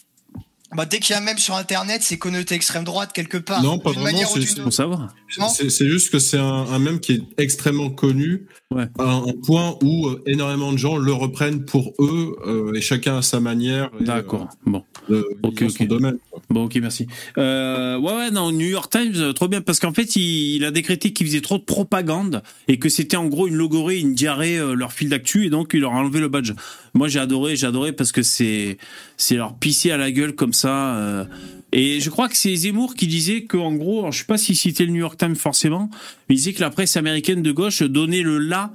Bah, 0.75 0.85
dès 0.85 0.99
qu'il 0.99 1.11
y 1.11 1.13
a 1.17 1.21
un 1.21 1.23
même 1.23 1.37
sur 1.37 1.55
internet, 1.55 2.01
c'est 2.03 2.17
connoté 2.17 2.55
extrême 2.55 2.83
droite 2.83 3.11
quelque 3.13 3.37
part. 3.37 3.63
Non, 3.63 3.79
pas 3.79 3.91
vraiment, 3.91 4.17
c'est- 4.27 4.61
Pour 4.61 4.73
savoir. 4.73 5.13
Non. 5.39 5.47
C'est 5.49 5.87
juste 5.87 6.11
que 6.11 6.19
c'est 6.19 6.37
un, 6.37 6.43
un 6.43 6.79
mème 6.79 6.99
qui 6.99 7.13
est 7.13 7.21
extrêmement 7.37 7.89
connu, 7.89 8.45
Ouais. 8.71 8.85
à 8.99 9.03
un 9.13 9.25
point 9.45 9.77
où 9.83 10.07
euh, 10.07 10.21
énormément 10.25 10.71
de 10.73 10.77
gens 10.77 10.97
le 10.97 11.13
reprennent 11.13 11.65
pour 11.65 11.93
eux, 11.99 12.35
euh, 12.47 12.73
et 12.73 12.81
chacun 12.81 13.17
à 13.17 13.21
sa 13.21 13.39
manière. 13.39 13.89
D'accord. 14.01 14.49
Bon. 14.65 14.83
euh, 15.09 15.21
de- 15.21 15.47
Ok, 15.47 15.61
dans 15.63 15.69
son 15.69 15.85
domaine. 15.85 16.17
Bon, 16.49 16.65
ok, 16.65 16.75
merci. 16.81 17.05
Euh, 17.37 17.97
ouais, 17.99 18.13
ouais, 18.13 18.31
non, 18.31 18.51
New 18.51 18.67
York 18.67 18.91
Times, 18.91 19.33
trop 19.33 19.47
bien, 19.47 19.61
parce 19.61 19.79
qu'en 19.79 19.93
fait, 19.93 20.15
il, 20.15 20.55
il 20.55 20.65
a 20.65 20.71
décrété 20.71 21.13
qu'il 21.13 21.27
faisait 21.27 21.41
trop 21.41 21.57
de 21.57 21.63
propagande 21.63 22.41
et 22.67 22.79
que 22.79 22.89
c'était 22.89 23.17
en 23.17 23.25
gros 23.27 23.47
une 23.47 23.55
logorée, 23.55 23.99
une 23.99 24.15
diarrhée, 24.15 24.57
euh, 24.57 24.73
leur 24.73 24.91
fil 24.93 25.09
d'actu, 25.09 25.45
et 25.45 25.49
donc 25.49 25.71
il 25.73 25.81
leur 25.81 25.93
a 25.93 25.97
enlevé 25.97 26.19
le 26.19 26.27
badge. 26.27 26.53
Moi, 26.93 27.07
j'ai 27.07 27.19
adoré, 27.19 27.55
j'ai 27.55 27.67
adoré 27.67 27.91
parce 27.93 28.11
que 28.11 28.23
c'est, 28.23 28.77
c'est 29.17 29.35
leur 29.35 29.57
pisser 29.57 29.91
à 29.91 29.97
la 29.97 30.11
gueule 30.11 30.35
comme 30.35 30.53
ça. 30.53 30.95
euh. 30.97 31.25
Et 31.71 31.99
je 31.99 32.09
crois 32.09 32.29
que 32.29 32.37
c'est 32.37 32.55
Zemmour 32.55 32.95
qui 32.95 33.07
disait 33.07 33.43
que, 33.43 33.57
en 33.57 33.73
gros, 33.73 33.99
alors, 33.99 34.11
je 34.11 34.19
sais 34.19 34.25
pas 34.25 34.37
s'il 34.37 34.55
citait 34.55 34.85
le 34.85 34.91
New 34.91 34.99
York 35.01 35.17
Times 35.17 35.35
forcément, 35.35 35.89
mais 36.29 36.35
il 36.35 36.37
disait 36.37 36.53
que 36.53 36.61
la 36.61 36.69
presse 36.69 36.95
américaine 36.95 37.41
de 37.43 37.51
gauche 37.51 37.81
donnait 37.83 38.21
le 38.21 38.37
là, 38.37 38.71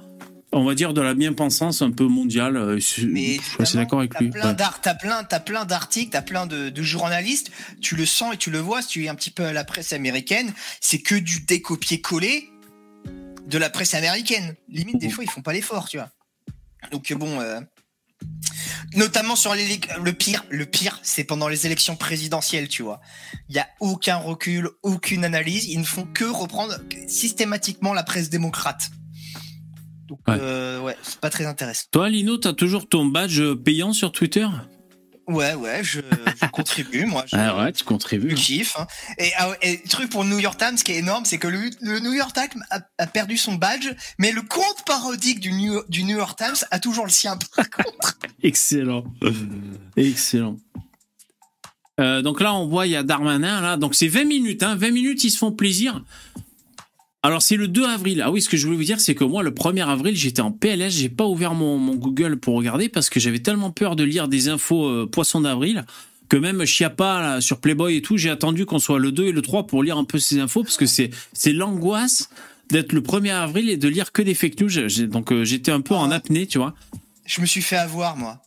on 0.51 0.63
va 0.65 0.75
dire, 0.75 0.93
de 0.93 1.01
la 1.01 1.13
bien-pensance 1.15 1.81
un 1.81 1.89
peu 1.91 2.05
mondiale. 2.05 2.57
euh, 2.57 2.77
je- 2.79 3.05
Mais 3.07 3.39
je 3.59 3.63
suis 3.65 3.77
d'accord 3.77 3.99
avec 3.99 4.13
t'as 4.13 4.19
lui. 4.19 4.29
Plein 4.29 4.49
Ouais. 4.49 4.53
d'art, 4.53 4.81
t'as 4.81 4.93
plein, 4.93 5.23
t'as 5.23 5.39
plein 5.39 5.65
d'articles, 5.65 6.11
t'as 6.11 6.21
plein 6.21 6.45
de, 6.45 6.69
de 6.69 6.83
journalistes. 6.83 7.49
Tu 7.81 7.95
le 7.95 8.05
sens 8.05 8.35
et 8.35 8.37
tu 8.37 8.51
le 8.51 8.59
vois. 8.59 8.81
Si 8.83 8.89
tu 8.89 9.05
es 9.05 9.07
un 9.09 9.15
petit 9.15 9.31
peu 9.31 9.45
à 9.45 9.53
la 9.53 9.63
presse 9.63 9.93
américaine, 9.93 10.53
c'est 10.81 10.99
que 10.99 11.15
du 11.15 11.39
décopier-coller 11.41 12.49
de 13.47 13.57
la 13.57 13.69
presse 13.69 13.93
américaine. 13.95 14.55
Limite, 14.69 14.97
des 14.99 15.09
fois, 15.09 15.23
ils 15.23 15.29
font 15.29 15.41
pas 15.41 15.53
l'effort, 15.53 15.89
tu 15.89 15.97
vois. 15.97 16.09
Donc 16.91 17.11
bon, 17.13 17.39
euh, 17.39 17.59
notamment 18.95 19.35
sur 19.35 19.53
les 19.55 19.79
le 20.03 20.13
pire, 20.13 20.43
le 20.49 20.65
pire, 20.65 20.99
c'est 21.03 21.23
pendant 21.23 21.47
les 21.47 21.65
élections 21.65 21.95
présidentielles, 21.95 22.67
tu 22.67 22.83
vois. 22.83 22.99
Il 23.49 23.55
y 23.55 23.59
a 23.59 23.67
aucun 23.79 24.17
recul, 24.17 24.69
aucune 24.83 25.23
analyse. 25.25 25.65
Ils 25.65 25.79
ne 25.79 25.83
font 25.85 26.05
que 26.05 26.25
reprendre 26.25 26.75
systématiquement 27.07 27.93
la 27.93 28.03
presse 28.03 28.29
démocrate. 28.29 28.89
Donc 30.07 30.19
Ouais. 30.27 30.35
euh, 30.39 30.79
ouais, 30.81 30.97
c'est 31.03 31.19
pas 31.19 31.29
très 31.29 31.45
intéressant. 31.45 31.85
Toi, 31.91 32.09
Lino, 32.09 32.37
t'as 32.37 32.53
toujours 32.53 32.87
ton 32.89 33.05
badge 33.05 33.41
payant 33.63 33.93
sur 33.93 34.11
Twitter? 34.11 34.47
Ouais, 35.27 35.53
ouais, 35.53 35.83
je, 35.83 36.01
je 36.01 36.47
contribue, 36.51 37.05
moi. 37.05 37.23
Je, 37.27 37.35
Ah 37.37 37.57
ouais, 37.63 37.71
tu 37.71 37.79
je 37.79 37.83
contribues. 37.83 38.33
kiffe. 38.33 38.75
hein. 38.77 38.87
Et, 39.17 39.31
ah 39.37 39.51
et 39.61 39.81
truc 39.83 40.09
pour 40.09 40.23
le 40.23 40.29
New 40.29 40.39
York 40.39 40.57
Times, 40.57 40.77
ce 40.77 40.83
qui 40.83 40.91
est 40.93 40.97
énorme, 40.97 41.25
c'est 41.25 41.37
que 41.37 41.47
le, 41.47 41.69
le 41.81 41.99
New 41.99 42.13
York 42.13 42.33
Times 42.33 42.63
a, 42.69 42.79
a 42.97 43.07
perdu 43.07 43.37
son 43.37 43.53
badge, 43.55 43.87
mais 44.17 44.31
le 44.31 44.41
compte 44.41 44.83
parodique 44.85 45.39
du 45.39 45.51
New, 45.53 45.83
du 45.89 46.03
New 46.03 46.17
York 46.17 46.37
Times 46.37 46.55
a 46.71 46.79
toujours 46.79 47.05
le 47.05 47.11
sien. 47.11 47.37
Par 47.55 47.69
contre. 47.85 48.17
Excellent. 48.43 49.03
Excellent. 49.95 50.57
Euh, 51.99 52.21
donc 52.21 52.41
là, 52.41 52.53
on 52.53 52.67
voit, 52.67 52.87
il 52.87 52.91
y 52.91 52.95
a 52.95 53.03
Darmanin, 53.03 53.61
là. 53.61 53.77
Donc 53.77 53.95
c'est 53.95 54.07
20 54.07 54.25
minutes, 54.25 54.63
hein. 54.63 54.75
20 54.75 54.91
minutes, 54.91 55.23
ils 55.23 55.29
se 55.31 55.37
font 55.37 55.51
plaisir. 55.51 56.03
Alors 57.23 57.41
c'est 57.41 57.55
le 57.55 57.67
2 57.67 57.85
avril. 57.85 58.21
Ah 58.25 58.31
oui, 58.31 58.41
ce 58.41 58.49
que 58.49 58.57
je 58.57 58.65
voulais 58.65 58.77
vous 58.77 58.83
dire, 58.83 58.99
c'est 58.99 59.13
que 59.13 59.23
moi, 59.23 59.43
le 59.43 59.51
1er 59.51 59.87
avril, 59.87 60.15
j'étais 60.15 60.41
en 60.41 60.51
PLS, 60.51 60.89
j'ai 60.89 61.09
pas 61.09 61.25
ouvert 61.25 61.53
mon, 61.53 61.77
mon 61.77 61.95
Google 61.95 62.37
pour 62.37 62.55
regarder 62.55 62.89
parce 62.89 63.09
que 63.09 63.19
j'avais 63.19 63.39
tellement 63.39 63.69
peur 63.69 63.95
de 63.95 64.03
lire 64.03 64.27
des 64.27 64.49
infos 64.49 64.87
euh, 64.87 65.05
poisson 65.05 65.41
d'avril 65.41 65.85
que 66.29 66.37
même 66.37 66.63
Chiappa 66.63 67.19
là, 67.19 67.41
sur 67.41 67.59
Playboy 67.59 67.97
et 67.97 68.01
tout, 68.01 68.15
j'ai 68.15 68.29
attendu 68.29 68.65
qu'on 68.65 68.79
soit 68.79 68.99
le 68.99 69.11
2 69.11 69.25
et 69.25 69.31
le 69.33 69.41
3 69.41 69.67
pour 69.67 69.83
lire 69.83 69.97
un 69.97 70.05
peu 70.05 70.17
ces 70.17 70.39
infos 70.39 70.63
parce 70.63 70.77
que 70.77 70.85
c'est 70.85 71.09
c'est 71.33 71.51
l'angoisse 71.51 72.29
d'être 72.69 72.93
le 72.93 73.01
1er 73.01 73.33
avril 73.33 73.69
et 73.69 73.75
de 73.75 73.89
lire 73.89 74.13
que 74.13 74.21
des 74.21 74.33
fake 74.33 74.61
news. 74.61 75.07
Donc 75.07 75.33
euh, 75.33 75.43
j'étais 75.43 75.71
un 75.71 75.81
peu 75.81 75.93
en 75.93 76.09
apnée, 76.09 76.47
tu 76.47 76.57
vois. 76.57 76.73
Je 77.25 77.41
me 77.41 77.45
suis 77.45 77.61
fait 77.61 77.75
avoir, 77.75 78.15
moi. 78.15 78.41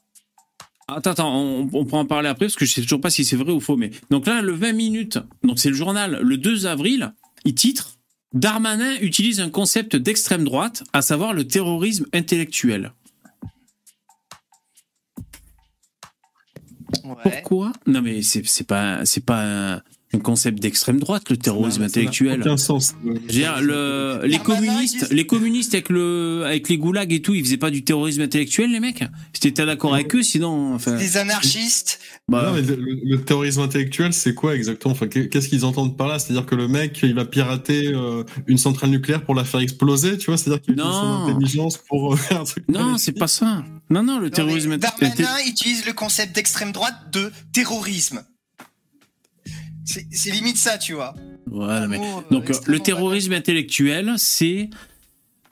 Attends, 0.89 1.11
attends, 1.11 1.37
on, 1.37 1.69
on 1.73 1.85
pourra 1.85 2.01
en 2.01 2.07
parler 2.07 2.29
après 2.31 2.47
parce 2.47 2.57
que 2.57 2.65
je 2.65 2.73
sais 2.73 2.81
toujours 2.81 3.03
pas 3.03 3.11
si 3.11 3.25
c'est 3.27 3.37
vrai 3.37 3.53
ou 3.53 3.61
faux. 3.61 3.77
Mais 3.77 3.91
donc 4.11 4.27
là, 4.27 4.41
le 4.41 4.53
20 4.53 4.73
minutes, 4.73 5.19
donc 5.43 5.59
c'est 5.59 5.69
le 5.69 5.77
journal, 5.77 6.21
le 6.23 6.37
2 6.39 6.65
avril, 6.65 7.13
il 7.45 7.55
titre 7.55 7.94
Darmanin 8.35 8.97
utilise 9.01 9.41
un 9.41 9.49
concept 9.49 9.97
d'extrême 9.97 10.45
droite, 10.45 10.83
à 10.93 11.03
savoir 11.03 11.33
le 11.33 11.47
terrorisme 11.47 12.07
intellectuel. 12.13 12.93
Ouais. 17.05 17.15
Pourquoi? 17.23 17.73
Non, 17.87 18.03
mais 18.03 18.23
c'est 18.23 18.67
pas 18.67 19.05
c'est 19.05 19.25
pas 19.25 19.83
un, 20.15 20.17
un 20.17 20.21
concept 20.21 20.61
d'extrême 20.61 20.99
droite, 21.01 21.31
le 21.31 21.37
terrorisme 21.37 21.81
n'a 21.81 21.87
intellectuel. 21.87 22.41
Aucun 22.41 22.57
sens. 22.57 22.95
Je 23.05 23.11
veux 23.13 23.19
dire, 23.21 23.61
le- 23.61 24.21
les 24.25 24.39
communistes, 24.39 25.11
les 25.11 25.27
communistes 25.27 25.75
avec 25.75 25.89
le, 25.89 26.43
avec 26.47 26.69
les 26.69 26.79
goulags 26.79 27.13
et 27.13 27.21
tout, 27.23 27.35
ils 27.35 27.45
faisaient 27.45 27.57
pas 27.57 27.71
du 27.71 27.85
terrorisme 27.85 28.23
intellectuel, 28.23 28.71
les 28.71 28.81
mecs? 28.81 29.05
T'étais 29.39 29.67
d'accord 29.67 29.95
avec 29.95 30.15
eux, 30.15 30.23
sinon, 30.23 30.75
enfin, 30.75 30.97
Des 30.97 31.17
anarchistes. 31.19 31.99
bah, 32.29 32.47
Non, 32.47 32.55
mais 32.55 32.63
le, 33.05 33.23
terrorisme 33.25 33.61
intellectuel, 33.61 34.13
c'est 34.15 34.35
quoi 34.35 34.55
exactement? 34.55 34.93
Enfin, 34.93 35.07
qu'est- 35.07 35.29
Qu'est-ce 35.29 35.49
qu'ils 35.49 35.65
entendent 35.65 35.97
par 35.97 36.09
là? 36.09 36.19
C'est-à-dire 36.19 36.47
que 36.47 36.55
le 36.55 36.69
mec, 36.69 36.99
il 37.03 37.15
va 37.15 37.25
pirater 37.25 37.89
euh, 37.89 38.25
une 38.47 38.59
centrale 38.59 38.91
nucléaire 38.91 39.25
pour 39.25 39.35
la 39.35 39.45
faire 39.45 39.61
exploser, 39.61 40.17
tu 40.17 40.27
vois? 40.27 40.39
C'est-à-dire 40.39 40.63
qu'il 40.63 40.75
utilise 40.75 40.93
son 40.93 41.03
Non. 41.05 41.27
intelligence 41.29 41.79
pour 41.79 42.15
euh, 42.15 42.17
faire 42.19 42.41
un 42.41 42.45
truc. 42.45 42.65
non, 42.69 42.97
c'est 42.99 43.13
pas 43.13 43.27
ça. 43.29 43.65
Non, 43.91 44.03
non, 44.03 44.19
le 44.19 44.27
Non, 44.27 44.31
terrorisme 44.31 44.73
intellectuel. 44.73 45.13
Darmanin 45.27 45.47
utilise 45.49 45.85
le 45.87 45.93
concept 45.93 46.35
d'extrême 46.35 46.73
droite 46.73 46.95
de 47.13 47.31
terrorisme. 47.53 48.23
C'est 49.85 50.31
limite 50.31 50.57
ça, 50.57 50.79
tu 50.79 50.95
vois. 50.95 51.15
Voilà, 51.47 51.87
mais- 51.87 51.99
euh, 51.99 52.21
Donc, 52.31 52.51
euh, 52.51 52.55
le 52.67 52.79
terrorisme 52.81 53.33
intellectuel, 53.33 54.15
c'est. 54.17 54.71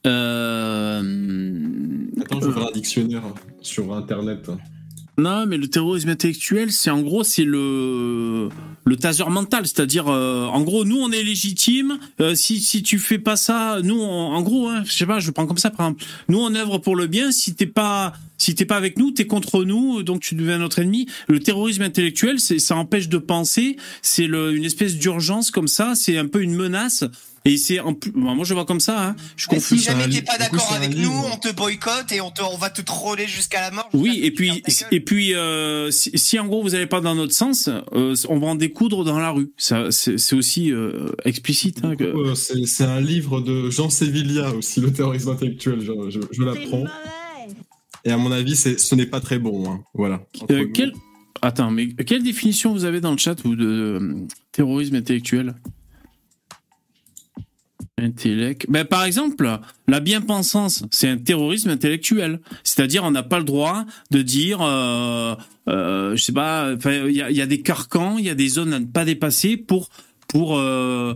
Euh... 0.06 1.00
Attends, 2.20 2.40
je 2.40 2.46
vais 2.46 2.52
faire 2.52 2.66
un 2.68 2.72
dictionnaire 2.72 3.22
sur 3.60 3.92
Internet. 3.94 4.50
Non, 5.18 5.46
mais 5.46 5.58
le 5.58 5.68
terrorisme 5.68 6.08
intellectuel, 6.08 6.72
c'est 6.72 6.90
en 6.90 7.02
gros, 7.02 7.22
c'est 7.24 7.44
le 7.44 8.48
le 8.84 8.96
taser 8.96 9.24
mental, 9.30 9.66
c'est-à-dire, 9.66 10.08
euh, 10.08 10.46
en 10.46 10.60
gros, 10.62 10.84
nous, 10.84 10.96
on 10.98 11.10
est 11.12 11.22
légitime. 11.22 11.98
euh, 12.20 12.34
si 12.34 12.60
si 12.60 12.82
tu 12.82 12.98
fais 12.98 13.18
pas 13.18 13.36
ça, 13.36 13.78
nous, 13.82 13.94
on- 14.00 14.32
en 14.32 14.42
gros, 14.42 14.68
hein, 14.68 14.82
je 14.84 14.92
sais 14.92 15.06
pas, 15.06 15.18
je 15.20 15.30
prends 15.30 15.46
comme 15.46 15.58
ça, 15.58 15.70
par 15.70 15.86
exemple, 15.86 16.04
nous, 16.28 16.38
on 16.38 16.54
œuvre 16.54 16.78
pour 16.78 16.96
le 16.96 17.06
bien. 17.06 17.30
Si 17.32 17.54
t'es 17.54 17.66
pas 17.66 18.12
si 18.38 18.56
t'es 18.56 18.64
pas 18.64 18.76
avec 18.76 18.98
nous, 18.98 19.12
t'es 19.12 19.26
contre 19.26 19.62
nous, 19.64 20.02
donc 20.02 20.20
tu 20.20 20.34
deviens 20.34 20.58
notre 20.58 20.80
ennemi. 20.80 21.06
Le 21.28 21.38
terrorisme 21.38 21.82
intellectuel, 21.82 22.40
c'est 22.40 22.58
ça 22.58 22.74
empêche 22.76 23.08
de 23.08 23.18
penser. 23.18 23.76
C'est 24.02 24.24
une 24.24 24.64
espèce 24.64 24.96
d'urgence 24.96 25.52
comme 25.52 25.68
ça. 25.68 25.92
C'est 25.94 26.18
un 26.18 26.26
peu 26.26 26.42
une 26.42 26.54
menace. 26.56 27.04
Et 27.44 27.56
c'est 27.56 27.80
en 27.80 27.92
plus, 27.94 28.12
bon, 28.12 28.34
moi 28.36 28.44
je 28.44 28.54
vois 28.54 28.64
comme 28.64 28.78
ça. 28.78 29.08
Hein, 29.08 29.16
je 29.36 29.46
Et 29.46 29.54
confus. 29.56 29.78
si 29.78 29.82
jamais 29.84 30.08
t'es 30.08 30.22
pas 30.22 30.38
d'accord 30.38 30.72
avec 30.74 30.94
livre. 30.94 31.10
nous, 31.10 31.22
on 31.32 31.36
te 31.36 31.52
boycotte 31.52 32.12
et 32.12 32.20
on, 32.20 32.30
te, 32.30 32.40
on 32.42 32.56
va 32.56 32.70
te 32.70 32.82
troller 32.82 33.26
jusqu'à 33.26 33.60
la 33.60 33.70
mort. 33.72 33.88
Oui, 33.94 34.20
et 34.22 34.30
puis, 34.30 34.62
et 34.92 35.00
puis, 35.00 35.34
euh, 35.34 35.90
si, 35.90 36.16
si 36.16 36.38
en 36.38 36.46
gros 36.46 36.62
vous 36.62 36.70
n'allez 36.70 36.86
pas 36.86 37.00
dans 37.00 37.16
notre 37.16 37.32
sens, 37.34 37.68
euh, 37.94 38.14
on 38.28 38.38
va 38.38 38.46
en 38.46 38.54
découdre 38.54 39.04
dans 39.04 39.18
la 39.18 39.30
rue. 39.30 39.50
Ça, 39.56 39.90
c'est 39.90 40.18
c'est 40.18 40.36
aussi 40.36 40.70
euh, 40.72 41.08
explicite. 41.24 41.80
Hein, 41.84 41.96
que- 41.96 42.04
Euh, 42.04 42.34
C'est 42.36 42.64
c'est 42.66 42.84
un 42.84 43.00
livre 43.00 43.40
de 43.40 43.70
Jean 43.70 43.90
Sévillia 43.90 44.50
aussi, 44.54 44.80
le 44.80 44.92
terrorisme 44.92 45.30
intellectuel, 45.30 45.80
je, 45.80 45.92
je, 46.10 46.20
je 46.30 46.42
l'apprends. 46.44 46.84
Et 48.04 48.10
à 48.12 48.16
mon 48.16 48.30
avis, 48.32 48.54
c'est- 48.56 48.78
ce 48.78 48.94
n'est 48.94 49.06
pas 49.06 49.20
très 49.20 49.38
bon. 49.40 49.68
hein. 49.68 49.80
Voilà. 49.94 50.22
Euh. 50.50 50.66
Attends, 51.44 51.72
mais 51.72 51.88
quelle 51.88 52.22
définition 52.22 52.72
vous 52.72 52.84
avez 52.84 53.00
dans 53.00 53.10
le 53.10 53.18
chat 53.18 53.34
vous, 53.44 53.56
de 53.56 53.66
euh, 53.66 54.14
terrorisme 54.52 54.94
intellectuel? 54.94 55.54
Intellect. 58.02 58.66
Ben, 58.68 58.84
par 58.84 59.04
exemple, 59.04 59.58
la 59.86 60.00
bien-pensance, 60.00 60.84
c'est 60.90 61.08
un 61.08 61.18
terrorisme 61.18 61.70
intellectuel. 61.70 62.40
C'est-à-dire, 62.64 63.04
on 63.04 63.10
n'a 63.10 63.22
pas 63.22 63.38
le 63.38 63.44
droit 63.44 63.84
de 64.10 64.22
dire, 64.22 64.60
euh, 64.60 65.34
euh, 65.68 66.16
je 66.16 66.22
sais 66.22 66.32
pas, 66.32 66.72
il 66.84 67.12
y 67.12 67.40
a, 67.40 67.46
des 67.46 67.62
carcans, 67.62 68.18
il 68.18 68.24
y 68.24 68.30
a 68.30 68.34
des 68.34 68.48
zones 68.48 68.72
à 68.72 68.80
ne 68.80 68.86
pas 68.86 69.04
dépasser 69.04 69.56
pour 69.56 69.88
pour 70.32 70.56
euh, 70.56 71.14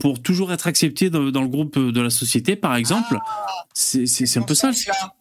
pour 0.00 0.20
toujours 0.20 0.52
être 0.52 0.66
accepté 0.66 1.08
dans, 1.08 1.20
le 1.20 1.48
groupe 1.48 1.78
de 1.78 2.00
la 2.00 2.10
société, 2.10 2.56
par 2.56 2.74
exemple. 2.74 3.16
c'est 3.72 4.06
c'est 4.06 4.38
un 4.38 4.42
peu 4.42 4.54
ça, 4.54 4.72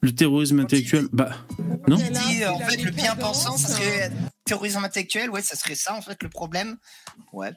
le 0.01 0.13
terrorisme 0.13 0.59
intellectuel. 0.59 1.07
Bah, 1.13 1.30
non? 1.88 1.97
on 1.97 2.11
dit, 2.11 2.43
euh, 2.43 2.51
en 2.51 2.59
fait, 2.59 2.82
le 2.82 2.91
bien-pensant, 2.91 3.55
ça 3.57 3.68
serait 3.68 4.11
terrorisme 4.45 4.84
intellectuel, 4.84 5.30
ouais, 5.30 5.43
ça 5.43 5.55
serait 5.55 5.76
ça, 5.76 5.95
en 5.95 6.01
fait, 6.01 6.22
le 6.24 6.30
problème. 6.30 6.78
Ouais. 7.34 7.51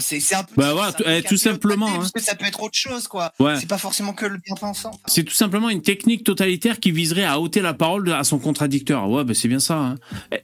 C'est 0.00 0.34
un 0.34 0.44
peu. 0.44 0.52
Bah 0.56 0.72
voilà, 0.74 0.92
peu 0.92 1.04
eh, 1.06 1.22
tout 1.22 1.36
simplement, 1.36 1.88
hein. 1.88 1.96
Parce 1.98 2.12
que 2.12 2.20
ça 2.22 2.34
peut 2.34 2.44
être 2.46 2.62
autre 2.62 2.76
chose, 2.76 3.08
quoi. 3.08 3.32
Ouais. 3.40 3.56
C'est 3.58 3.68
pas 3.68 3.78
forcément 3.78 4.12
que 4.12 4.26
le 4.26 4.36
bien-pensant. 4.38 4.90
Enfin, 4.90 4.98
C'est 5.06 5.24
tout 5.24 5.32
simplement 5.34 5.70
une 5.70 5.82
technique 5.82 6.24
totalitaire 6.24 6.78
qui 6.78 6.90
viserait 6.90 7.24
à 7.24 7.40
ôter 7.40 7.62
la 7.62 7.72
parole 7.74 8.12
à 8.12 8.22
son 8.24 8.38
contradicteur. 8.38 9.08
Ouais, 9.08 9.24
bah 9.24 9.34
c'est 9.34 9.48
bien 9.48 9.60
ça. 9.60 9.78
hein. 9.78 9.94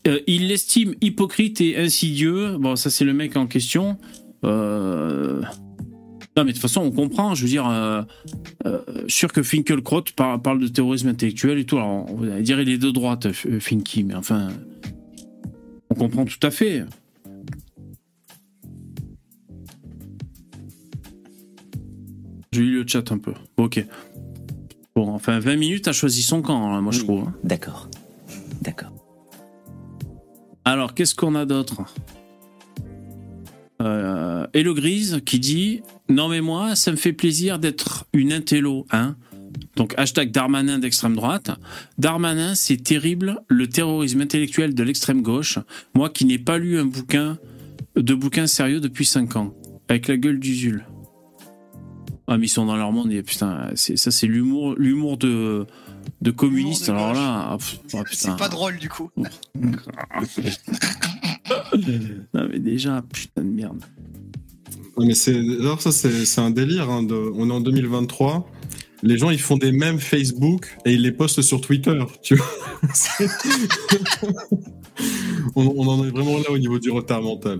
Euh, 0.06 0.20
il 0.26 0.48
l'estime 0.48 0.94
hypocrite 1.02 1.60
et 1.60 1.76
insidieux. 1.78 2.56
Bon, 2.58 2.74
ça 2.76 2.88
c'est 2.90 3.04
le 3.04 3.12
mec 3.12 3.36
en 3.36 3.46
question. 3.46 3.98
Euh... 4.44 5.42
Non, 6.36 6.42
mais 6.42 6.50
de 6.50 6.52
toute 6.56 6.62
façon, 6.62 6.80
on 6.80 6.90
comprend. 6.90 7.34
Je 7.36 7.42
veux 7.42 7.48
dire, 7.48 7.68
euh, 7.68 8.02
euh, 8.66 8.80
sûr 9.06 9.32
que 9.32 9.42
Finkelkraut 9.42 10.02
par- 10.16 10.42
parle 10.42 10.58
de 10.58 10.66
terrorisme 10.68 11.08
intellectuel 11.08 11.58
et 11.58 11.64
tout. 11.64 11.76
Alors, 11.76 12.10
on 12.10 12.16
va 12.16 12.40
dire 12.40 12.60
il 12.60 12.68
est 12.70 12.78
de 12.78 12.90
droite, 12.90 13.30
Finky, 13.32 14.02
mais 14.02 14.14
enfin, 14.14 14.48
on 15.90 15.94
comprend 15.94 16.24
tout 16.24 16.44
à 16.44 16.50
fait. 16.50 16.84
J'ai 22.54 22.62
lu 22.62 22.82
le 22.82 22.84
chat 22.86 23.10
un 23.10 23.18
peu. 23.18 23.32
Ok. 23.56 23.84
Bon, 24.94 25.10
enfin, 25.12 25.40
20 25.40 25.56
minutes 25.56 25.88
a 25.88 25.92
choisi 25.92 26.22
son 26.22 26.40
camp, 26.40 26.72
là, 26.72 26.80
moi, 26.80 26.92
je 26.92 27.00
trouve. 27.00 27.24
hein. 27.26 27.34
D'accord. 27.42 27.88
D'accord. 28.62 28.92
Alors, 30.64 30.94
qu'est-ce 30.94 31.14
qu'on 31.16 31.34
a 31.34 31.44
d'autre? 31.46 31.82
Euh, 33.82 34.46
Et 34.54 34.62
le 34.62 34.72
Grise 34.72 35.20
qui 35.26 35.40
dit 35.40 35.82
Non, 36.08 36.28
mais 36.28 36.40
moi, 36.40 36.76
ça 36.76 36.90
me 36.92 36.96
fait 36.96 37.12
plaisir 37.12 37.58
d'être 37.58 38.06
une 38.12 38.32
intello, 38.32 38.86
hein 38.92 39.16
Donc, 39.76 39.94
hashtag 39.98 40.30
Darmanin 40.30 40.78
d'extrême 40.78 41.16
droite. 41.16 41.50
Darmanin, 41.98 42.54
c'est 42.54 42.76
terrible, 42.82 43.40
le 43.48 43.66
terrorisme 43.68 44.20
intellectuel 44.20 44.74
de 44.74 44.82
l'extrême 44.84 45.22
gauche. 45.22 45.58
Moi 45.94 46.08
qui 46.08 46.24
n'ai 46.24 46.38
pas 46.38 46.56
lu 46.58 46.78
un 46.78 46.84
bouquin, 46.86 47.36
de 47.96 48.14
bouquin 48.14 48.46
sérieux 48.46 48.80
depuis 48.80 49.04
5 49.06 49.36
ans. 49.36 49.52
Avec 49.88 50.06
la 50.08 50.16
gueule 50.16 50.38
d'Usul. 50.38 50.86
Ah, 52.26 52.38
mais 52.38 52.46
ils 52.46 52.48
sont 52.48 52.64
dans 52.66 52.76
leur 52.76 52.90
monde, 52.92 53.12
et 53.12 53.22
putain, 53.22 53.70
ça, 53.74 54.10
c'est 54.10 54.26
l'humour, 54.26 54.74
l'humour 54.78 55.18
de, 55.18 55.66
de 56.22 56.30
communistes. 56.30 56.86
de 56.86 56.92
Alors 56.92 57.12
là, 57.12 57.48
ah, 57.50 57.58
putain. 57.58 58.02
C'est 58.10 58.36
pas 58.36 58.48
drôle 58.48 58.78
du 58.78 58.88
coup. 58.88 59.10
Non, 62.34 62.48
mais 62.50 62.58
déjà, 62.58 63.02
putain 63.12 63.42
de 63.42 63.48
merde. 63.50 63.82
Ouais, 64.96 65.06
Mais 65.06 65.14
c'est 65.14 65.36
alors 65.36 65.80
ça 65.82 65.92
c'est 65.92 66.24
c'est 66.24 66.40
un 66.40 66.50
délire. 66.50 66.88
hein, 66.90 67.02
de- 67.02 67.30
on 67.34 67.50
est 67.50 67.52
en 67.52 67.60
2023. 67.60 68.48
Les 69.02 69.18
gens 69.18 69.28
ils 69.30 69.40
font 69.40 69.56
des 69.58 69.72
mèmes 69.72 69.98
Facebook 69.98 70.76
et 70.86 70.94
ils 70.94 71.02
les 71.02 71.12
postent 71.12 71.42
sur 71.42 71.60
Twitter. 71.60 71.98
Tu 72.22 72.36
vois 72.36 72.46
on 75.56 75.86
en 75.86 76.06
est 76.06 76.10
vraiment 76.10 76.38
là 76.38 76.50
au 76.50 76.58
niveau 76.58 76.78
du 76.78 76.90
retard 76.90 77.22
mental. 77.22 77.58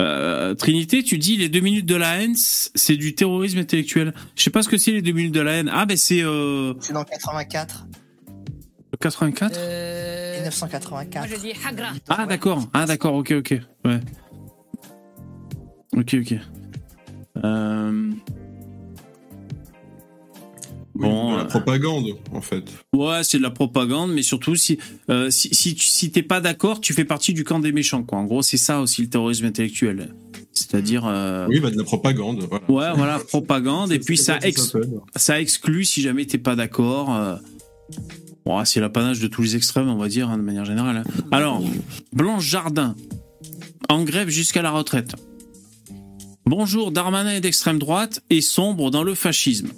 Euh, 0.00 0.54
Trinité, 0.54 1.02
tu 1.02 1.18
dis 1.18 1.36
les 1.36 1.48
deux 1.48 1.60
minutes 1.60 1.86
de 1.86 1.94
la 1.94 2.20
haine, 2.20 2.34
c'est 2.36 2.96
du 2.96 3.14
terrorisme 3.14 3.58
intellectuel. 3.58 4.12
Je 4.34 4.42
sais 4.42 4.50
pas 4.50 4.62
ce 4.62 4.68
que 4.68 4.76
c'est 4.76 4.90
les 4.90 5.02
deux 5.02 5.12
minutes 5.12 5.34
de 5.34 5.40
la 5.40 5.52
haine. 5.52 5.70
Ah 5.72 5.86
ben 5.86 5.96
c'est 5.96 6.22
euh, 6.22 6.74
C'est 6.80 6.92
dans 6.92 7.04
84. 7.04 7.86
84. 9.00 9.56
Euh, 9.56 10.34
1984. 10.36 11.28
moi 11.28 11.36
je 11.36 11.40
dis 11.40 11.52
Hagra. 11.66 11.88
Ah 12.08 12.26
d'accord. 12.26 12.68
Ah 12.72 12.86
d'accord. 12.86 13.14
Ok 13.14 13.32
ok. 13.32 13.60
Ouais. 13.84 14.00
Ok 15.96 16.14
ok. 16.14 16.34
Euh, 17.44 18.10
Oui, 20.96 21.02
Bon, 21.08 21.32
de 21.32 21.36
la 21.38 21.42
euh, 21.42 21.46
propagande 21.46 22.06
en 22.32 22.40
fait. 22.40 22.64
Ouais, 22.94 23.24
c'est 23.24 23.38
de 23.38 23.42
la 23.42 23.50
propagande, 23.50 24.12
mais 24.12 24.22
surtout 24.22 24.54
si 24.54 24.78
euh, 25.10 25.28
si 25.30 25.48
si, 25.78 26.10
t'es 26.12 26.22
pas 26.22 26.40
d'accord, 26.40 26.80
tu 26.80 26.92
fais 26.92 27.04
partie 27.04 27.32
du 27.34 27.42
camp 27.42 27.58
des 27.58 27.72
méchants 27.72 28.04
quoi. 28.04 28.18
En 28.18 28.24
gros, 28.24 28.42
c'est 28.42 28.56
ça 28.56 28.80
aussi 28.80 29.02
le 29.02 29.08
terrorisme 29.08 29.44
intellectuel. 29.46 30.14
C'est-à-dire 30.52 31.04
euh, 31.06 31.46
Oui, 31.48 31.58
bah 31.58 31.70
de 31.72 31.76
la 31.76 31.82
propagande. 31.82 32.46
Voilà. 32.48 32.64
ouais 32.70 32.96
voilà 32.96 33.18
propagande 33.18 33.90
et 33.90 33.98
puis 33.98 34.16
ça 34.16 34.38
ex- 34.42 34.76
exclut 35.30 35.84
si 35.84 36.00
jamais 36.00 36.26
t'es 36.26 36.38
pas 36.38 36.54
d'accord. 36.54 37.12
euh, 37.12 37.34
bon, 38.46 38.64
c'est 38.64 38.78
l'apanage 38.78 39.18
de 39.18 39.26
tous 39.26 39.42
les 39.42 39.56
extrêmes, 39.56 39.88
on 39.88 39.96
va 39.96 40.06
dire, 40.06 40.28
hein, 40.30 40.36
de 40.38 40.42
manière 40.42 40.64
générale. 40.64 40.98
hein. 40.98 41.24
Alors, 41.32 41.60
Blanche 42.12 42.44
Jardin, 42.48 42.94
en 43.88 44.04
grève 44.04 44.28
jusqu'à 44.28 44.62
la 44.62 44.70
retraite. 44.70 45.16
Bonjour, 46.46 46.92
Darmanin 46.92 47.32
est 47.34 47.40
d'extrême 47.40 47.80
droite 47.80 48.22
et 48.30 48.40
sombre 48.40 48.92
dans 48.92 49.02
le 49.02 49.14
fascisme. 49.16 49.68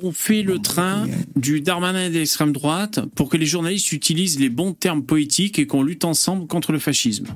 On 0.00 0.10
fait 0.12 0.42
le 0.42 0.58
train 0.58 1.06
du 1.36 1.60
Darmanin 1.60 2.06
et 2.06 2.10
d'extrême 2.10 2.52
droite 2.52 3.00
pour 3.14 3.28
que 3.28 3.36
les 3.36 3.44
journalistes 3.46 3.92
utilisent 3.92 4.38
les 4.40 4.48
bons 4.48 4.72
termes 4.72 5.04
poétiques 5.04 5.58
et 5.58 5.66
qu'on 5.66 5.82
lutte 5.82 6.04
ensemble 6.04 6.46
contre 6.46 6.72
le 6.72 6.78
fascisme. 6.78 7.26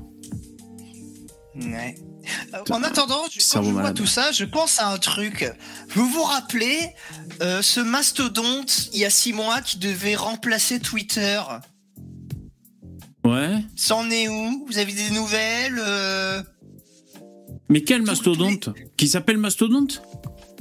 Ouais. 1.54 1.94
Euh, 2.54 2.58
En 2.70 2.82
attendant, 2.82 3.22
je- 3.30 3.38
quand 3.52 3.62
je 3.62 3.70
vois 3.70 3.82
malade. 3.82 3.96
tout 3.96 4.06
ça, 4.06 4.32
je 4.32 4.44
pense 4.44 4.80
à 4.80 4.88
un 4.90 4.98
truc. 4.98 5.44
Vous 5.94 6.08
vous 6.08 6.22
rappelez 6.22 6.76
euh, 7.42 7.60
ce 7.62 7.80
mastodonte 7.80 8.88
il 8.94 9.00
y 9.00 9.04
a 9.04 9.10
six 9.10 9.32
mois 9.32 9.60
qui 9.60 9.78
devait 9.78 10.16
remplacer 10.16 10.80
Twitter? 10.80 11.40
Ouais. 13.24 13.56
C'en 13.76 14.10
est 14.10 14.28
où? 14.28 14.64
Vous 14.66 14.78
avez 14.78 14.92
des 14.92 15.10
nouvelles 15.10 15.78
euh? 15.78 16.42
Mais 17.68 17.82
quel 17.82 18.02
mastodonte? 18.02 18.70
Qui 18.96 19.08
s'appelle 19.08 19.38
mastodonte? 19.38 20.02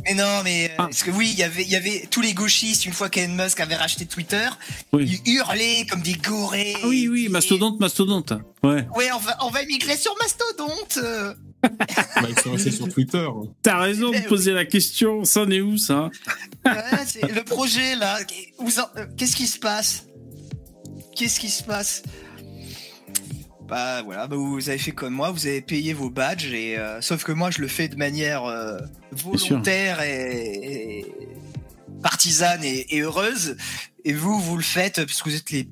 Mais 0.06 0.14
non, 0.14 0.42
mais 0.44 0.66
euh, 0.66 0.74
Ah. 0.78 0.84
parce 0.84 1.04
que 1.04 1.12
oui, 1.12 1.30
il 1.34 1.40
y 1.40 1.44
avait, 1.44 1.64
il 1.64 1.70
y 1.70 1.76
avait 1.76 2.08
tous 2.12 2.22
les 2.22 2.34
gauchistes 2.34 2.86
une 2.86 2.94
fois 2.94 3.10
qu'Elon 3.10 3.34
Musk 3.34 3.60
avait 3.60 3.76
racheté 3.76 4.06
Twitter, 4.06 4.48
Oui. 4.94 5.22
ils 5.26 5.36
hurlaient 5.36 5.86
comme 5.90 6.02
des 6.02 6.14
gorées. 6.14 6.76
Ah 6.84 6.88
oui, 6.88 7.08
oui, 7.08 7.28
mastodonte, 7.30 7.80
mastodonte. 7.80 8.34
Ouais. 8.64 8.86
Ouais, 8.96 9.10
on 9.14 9.20
va, 9.20 9.38
on 9.46 9.50
va 9.50 9.64
migrer 9.66 9.98
sur 9.98 10.16
Mastodonte. 10.20 11.00
Bah, 11.66 12.28
ils 12.30 12.40
sont 12.40 12.52
restés 12.52 12.70
sur 12.70 12.88
Twitter. 12.90 13.28
T'as 13.64 13.80
raison 13.80 14.12
de 14.12 14.18
Eh 14.18 14.20
oui. 14.20 14.26
poser 14.28 14.52
la 14.52 14.66
question, 14.66 15.24
ça 15.26 15.42
en 15.42 15.50
est 15.50 15.62
où 15.62 15.78
ça 15.80 16.12
Ouais, 16.64 16.74
c'est 17.08 17.28
le 17.32 17.44
projet 17.44 17.96
là. 17.96 18.20
Euh, 18.20 19.06
Qu'est-ce 19.18 19.36
qui 19.36 19.48
se 19.48 19.58
passe? 19.58 20.06
Qu'est-ce 21.16 21.40
qui 21.40 21.50
se 21.50 21.64
passe? 21.64 22.04
Bah 23.68 24.04
voilà, 24.04 24.28
bah, 24.28 24.36
vous 24.36 24.70
avez 24.70 24.78
fait 24.78 24.92
comme 24.92 25.14
moi, 25.14 25.32
vous 25.32 25.48
avez 25.48 25.62
payé 25.62 25.94
vos 25.94 26.10
badges 26.12 26.54
et 26.54 26.78
euh, 26.78 27.02
sauf 27.02 27.24
que 27.24 27.32
moi 27.32 27.50
je 27.50 27.62
le 27.62 27.68
fais 27.68 27.88
de 27.88 27.96
manière 27.96 28.44
euh, 28.46 28.78
volontaire 29.12 30.02
et, 30.02 31.00
et 31.00 31.06
partisane 32.04 32.64
et, 32.64 32.86
et 32.96 33.02
heureuse. 33.02 33.58
Et 34.04 34.14
vous, 34.14 34.40
vous 34.40 34.58
le 34.58 34.64
faites 34.64 34.98
parce 34.98 35.22
que 35.24 35.30
vous 35.30 35.36
êtes 35.36 35.50
les 35.52 35.68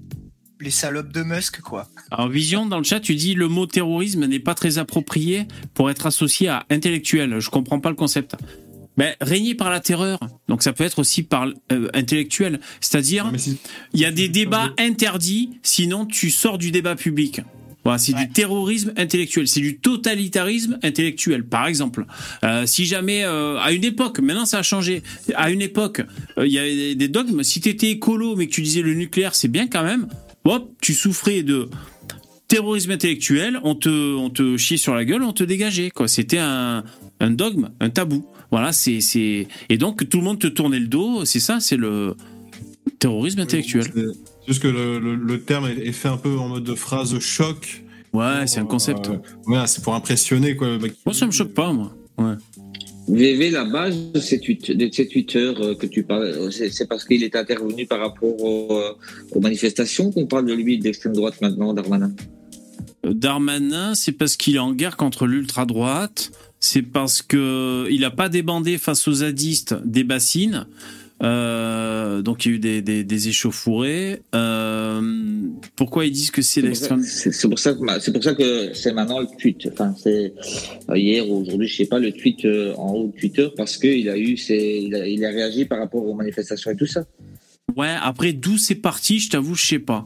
les 0.60 0.72
salopes 0.72 1.12
de 1.12 1.24
Musk 1.24 1.60
quoi. 1.62 1.88
Alors 2.10 2.30
Vision, 2.30 2.66
dans 2.66 2.78
le 2.78 2.84
chat, 2.86 3.00
tu 3.02 3.16
dis 3.16 3.34
le 3.36 3.48
mot 3.50 3.66
terrorisme 3.68 4.26
n'est 4.26 4.39
pas 4.39 4.56
très 4.56 4.78
approprié 4.78 5.46
pour 5.74 5.91
être 5.91 6.06
associé 6.06 6.48
à 6.48 6.66
intellectuel. 6.70 7.39
Je 7.39 7.50
comprends 7.50 7.80
pas 7.82 7.89
le 7.89 7.96
concept. 7.96 8.36
Ben, 8.96 9.14
régner 9.22 9.56
par 9.56 9.70
la 9.72 9.80
terreur, 9.80 10.20
donc 10.48 10.62
ça 10.64 10.72
peut 10.72 10.84
être 10.84 11.00
aussi 11.00 11.24
par 11.24 11.48
euh, 11.72 11.89
intellectuel. 11.96 12.60
C'est-à-dire, 12.80 13.32
si- 13.38 13.58
il 13.94 14.00
y 14.00 14.06
a 14.06 14.12
des 14.12 14.30
débats 14.30 14.70
interdits, 14.78 15.60
sinon 15.64 16.06
tu 16.06 16.30
sors 16.30 16.58
du 16.60 16.70
débat 16.72 16.96
public. 16.96 17.41
Voilà, 17.84 17.97
c'est 17.97 18.13
Ouais. 18.13 18.25
du 18.25 18.31
terrorisme 18.31 18.93
intellectuel, 18.97 19.47
c'est 19.47 19.59
du 19.59 19.77
totalitarisme 19.79 20.79
intellectuel. 20.84 21.43
Par 21.43 21.67
exemple, 21.67 22.05
Euh, 22.43 22.65
si 22.65 22.86
jamais 22.86 23.23
euh, 23.23 23.57
à 23.59 23.71
une 23.73 23.84
époque, 23.84 24.19
maintenant 24.19 24.45
ça 24.45 24.59
a 24.59 24.63
changé. 24.63 25.03
À 25.36 25.51
une 25.51 25.61
époque, 25.61 26.01
euh, 26.38 26.45
il 26.47 26.53
y 26.53 26.59
avait 26.59 26.95
des- 26.95 27.07
dogmes. 27.09 27.43
Si 27.43 27.59
t'étais 27.61 27.89
écolo 27.91 28.36
mais 28.36 28.47
que 28.47 28.53
tu 28.53 28.61
disais 28.61 28.81
le 28.81 28.93
nucléaire 28.93 29.36
c'est 29.36 29.47
bien 29.49 29.67
quand 29.67 29.84
même, 29.84 30.07
hop, 30.45 30.71
tu 30.81 30.93
souffrais 30.93 31.43
de 31.43 31.69
terrorisme 32.47 32.91
intellectuel. 32.91 33.59
On 33.63 33.75
te, 33.75 34.15
on 34.15 34.29
te 34.29 34.57
chiait 34.57 34.77
sur 34.77 34.95
la 34.95 35.03
gueule, 35.05 35.23
on 35.23 35.34
te 35.34 35.43
dégageait. 35.43 35.89
Quoi, 35.89 36.07
c'était 36.07 36.38
un, 36.39 36.84
un 37.19 37.29
dogme, 37.31 37.69
un 37.79 37.89
tabou. 37.89 38.25
Voilà, 38.51 38.71
c'est, 38.71 39.01
c'est 39.01 39.47
et 39.69 39.77
donc 39.77 40.07
tout 40.09 40.17
le 40.19 40.23
monde 40.23 40.39
te 40.39 40.47
tournait 40.47 40.79
le 40.79 40.88
dos. 40.88 41.25
C'est 41.25 41.39
ça, 41.39 41.59
c'est 41.59 41.77
le 41.77 42.15
terrorisme 42.99 43.39
intellectuel. 43.41 43.86
C'est 43.93 44.01
juste 44.48 44.62
que 44.62 44.68
le, 44.68 45.00
le- 45.00 45.16
le 45.16 45.41
terme 45.41 45.66
est 45.68 45.88
est 45.88 45.91
fait 45.91 46.10
un 46.10 46.18
peu 46.18 46.38
en 46.38 46.50
mode 46.50 46.64
de 46.64 46.76
phrase 46.76 47.18
choc. 47.20 47.84
Ouais, 48.14 48.46
c'est 48.46 48.60
un 48.60 48.66
concept. 48.66 49.10
Euh, 49.10 49.18
voilà, 49.46 49.66
c'est 49.68 49.84
pour 49.84 49.96
impressionner 49.96 50.56
quoi. 50.56 50.78
Moi, 51.06 51.14
ça 51.14 51.26
me 51.26 51.32
choque 51.32 51.54
pas, 51.54 51.72
moi. 51.74 51.96
Ouais. 52.18 52.36
VV, 53.08 53.50
la 53.52 53.66
base 53.66 53.98
de 54.14 54.20
ces, 54.20 54.39
tweeters 54.39 55.78
que 55.78 55.86
tu 55.88 56.04
parles, 56.04 56.24
euh, 56.24 56.50
c'est 56.52 56.88
parce 56.88 57.04
qu'il 57.06 57.24
est 57.24 57.36
intervenu 57.36 57.86
par 57.86 58.00
rapport 58.00 58.36
euh, 58.39 58.96
aux 59.32 59.39
manifestations 59.41 60.12
qu'on 60.12 60.26
parle 60.26 60.46
de 60.46 60.54
lui 60.54 60.78
d'extrême 60.78 61.14
droite 61.14 61.41
maintenant, 61.41 61.74
Darmanin? 61.74 62.14
Euh, 63.06 63.14
Darmanin, 63.14 63.94
c'est 63.96 64.14
parce 64.14 64.38
qu'il 64.38 64.56
est 64.56 64.60
en 64.60 64.74
guerre 64.74 64.96
contre 64.96 65.26
l'ultra 65.28 65.66
droite. 65.66 66.32
C'est 66.62 66.82
parce 66.82 67.22
que 67.22 67.88
il 67.91 68.06
a 68.06 68.12
pas 68.12 68.30
débandé 68.30 68.78
face 68.78 69.06
aux 69.10 69.14
zadistes 69.16 69.76
des 69.84 70.06
bassines. 70.06 70.66
Euh, 71.24 72.21
donc 72.21 72.45
il 72.45 72.49
y 72.49 72.51
a 72.51 72.55
eu 72.55 72.59
des, 72.59 72.82
des, 72.82 73.03
des 73.03 73.28
échauffourées. 73.30 74.21
Euh, 74.36 75.01
pourquoi 75.76 76.05
ils 76.05 76.11
disent 76.11 76.32
que 76.32 76.41
c'est 76.41 76.61
l'extrême 76.61 77.01
C'est 77.01 77.47
pour 77.47 77.59
ça 77.59 77.74
que 77.74 77.80
c'est 77.99 78.11
pour 78.11 78.24
ça 78.24 78.34
que 78.34 78.74
c'est 78.74 78.91
maintenant 78.91 79.19
le 79.19 79.28
tweet. 79.39 79.69
Enfin, 79.71 79.95
c'est 79.97 80.34
euh, 80.89 80.97
hier 80.97 81.30
ou 81.30 81.41
aujourd'hui, 81.41 81.67
je 81.67 81.78
sais 81.78 81.86
pas, 81.86 81.99
le 81.99 82.11
tweet 82.11 82.45
en 82.78 82.93
haut 82.93 83.07
de 83.07 83.17
Twitter 83.19 83.47
parce 83.55 83.78
que 83.78 83.88
il 83.88 84.09
a 84.09 84.17
eu, 84.17 84.36
ses, 84.36 84.82
il 84.84 84.95
a, 84.95 85.07
il 85.07 85.24
a 85.24 85.30
réagi 85.30 85.65
par 85.65 85.80
rapport 85.80 86.05
aux 86.05 86.13
manifestations 86.13 86.71
et 86.71 86.76
tout 86.76 86.88
ça. 86.88 87.05
Ouais, 87.76 87.95
après 88.01 88.34
d'où 88.34 88.57
c'est 88.57 88.76
parti, 88.76 89.19
je 89.19 89.30
t'avoue, 89.30 89.55
je 89.55 89.65
sais 89.65 89.80
pas. 89.80 90.05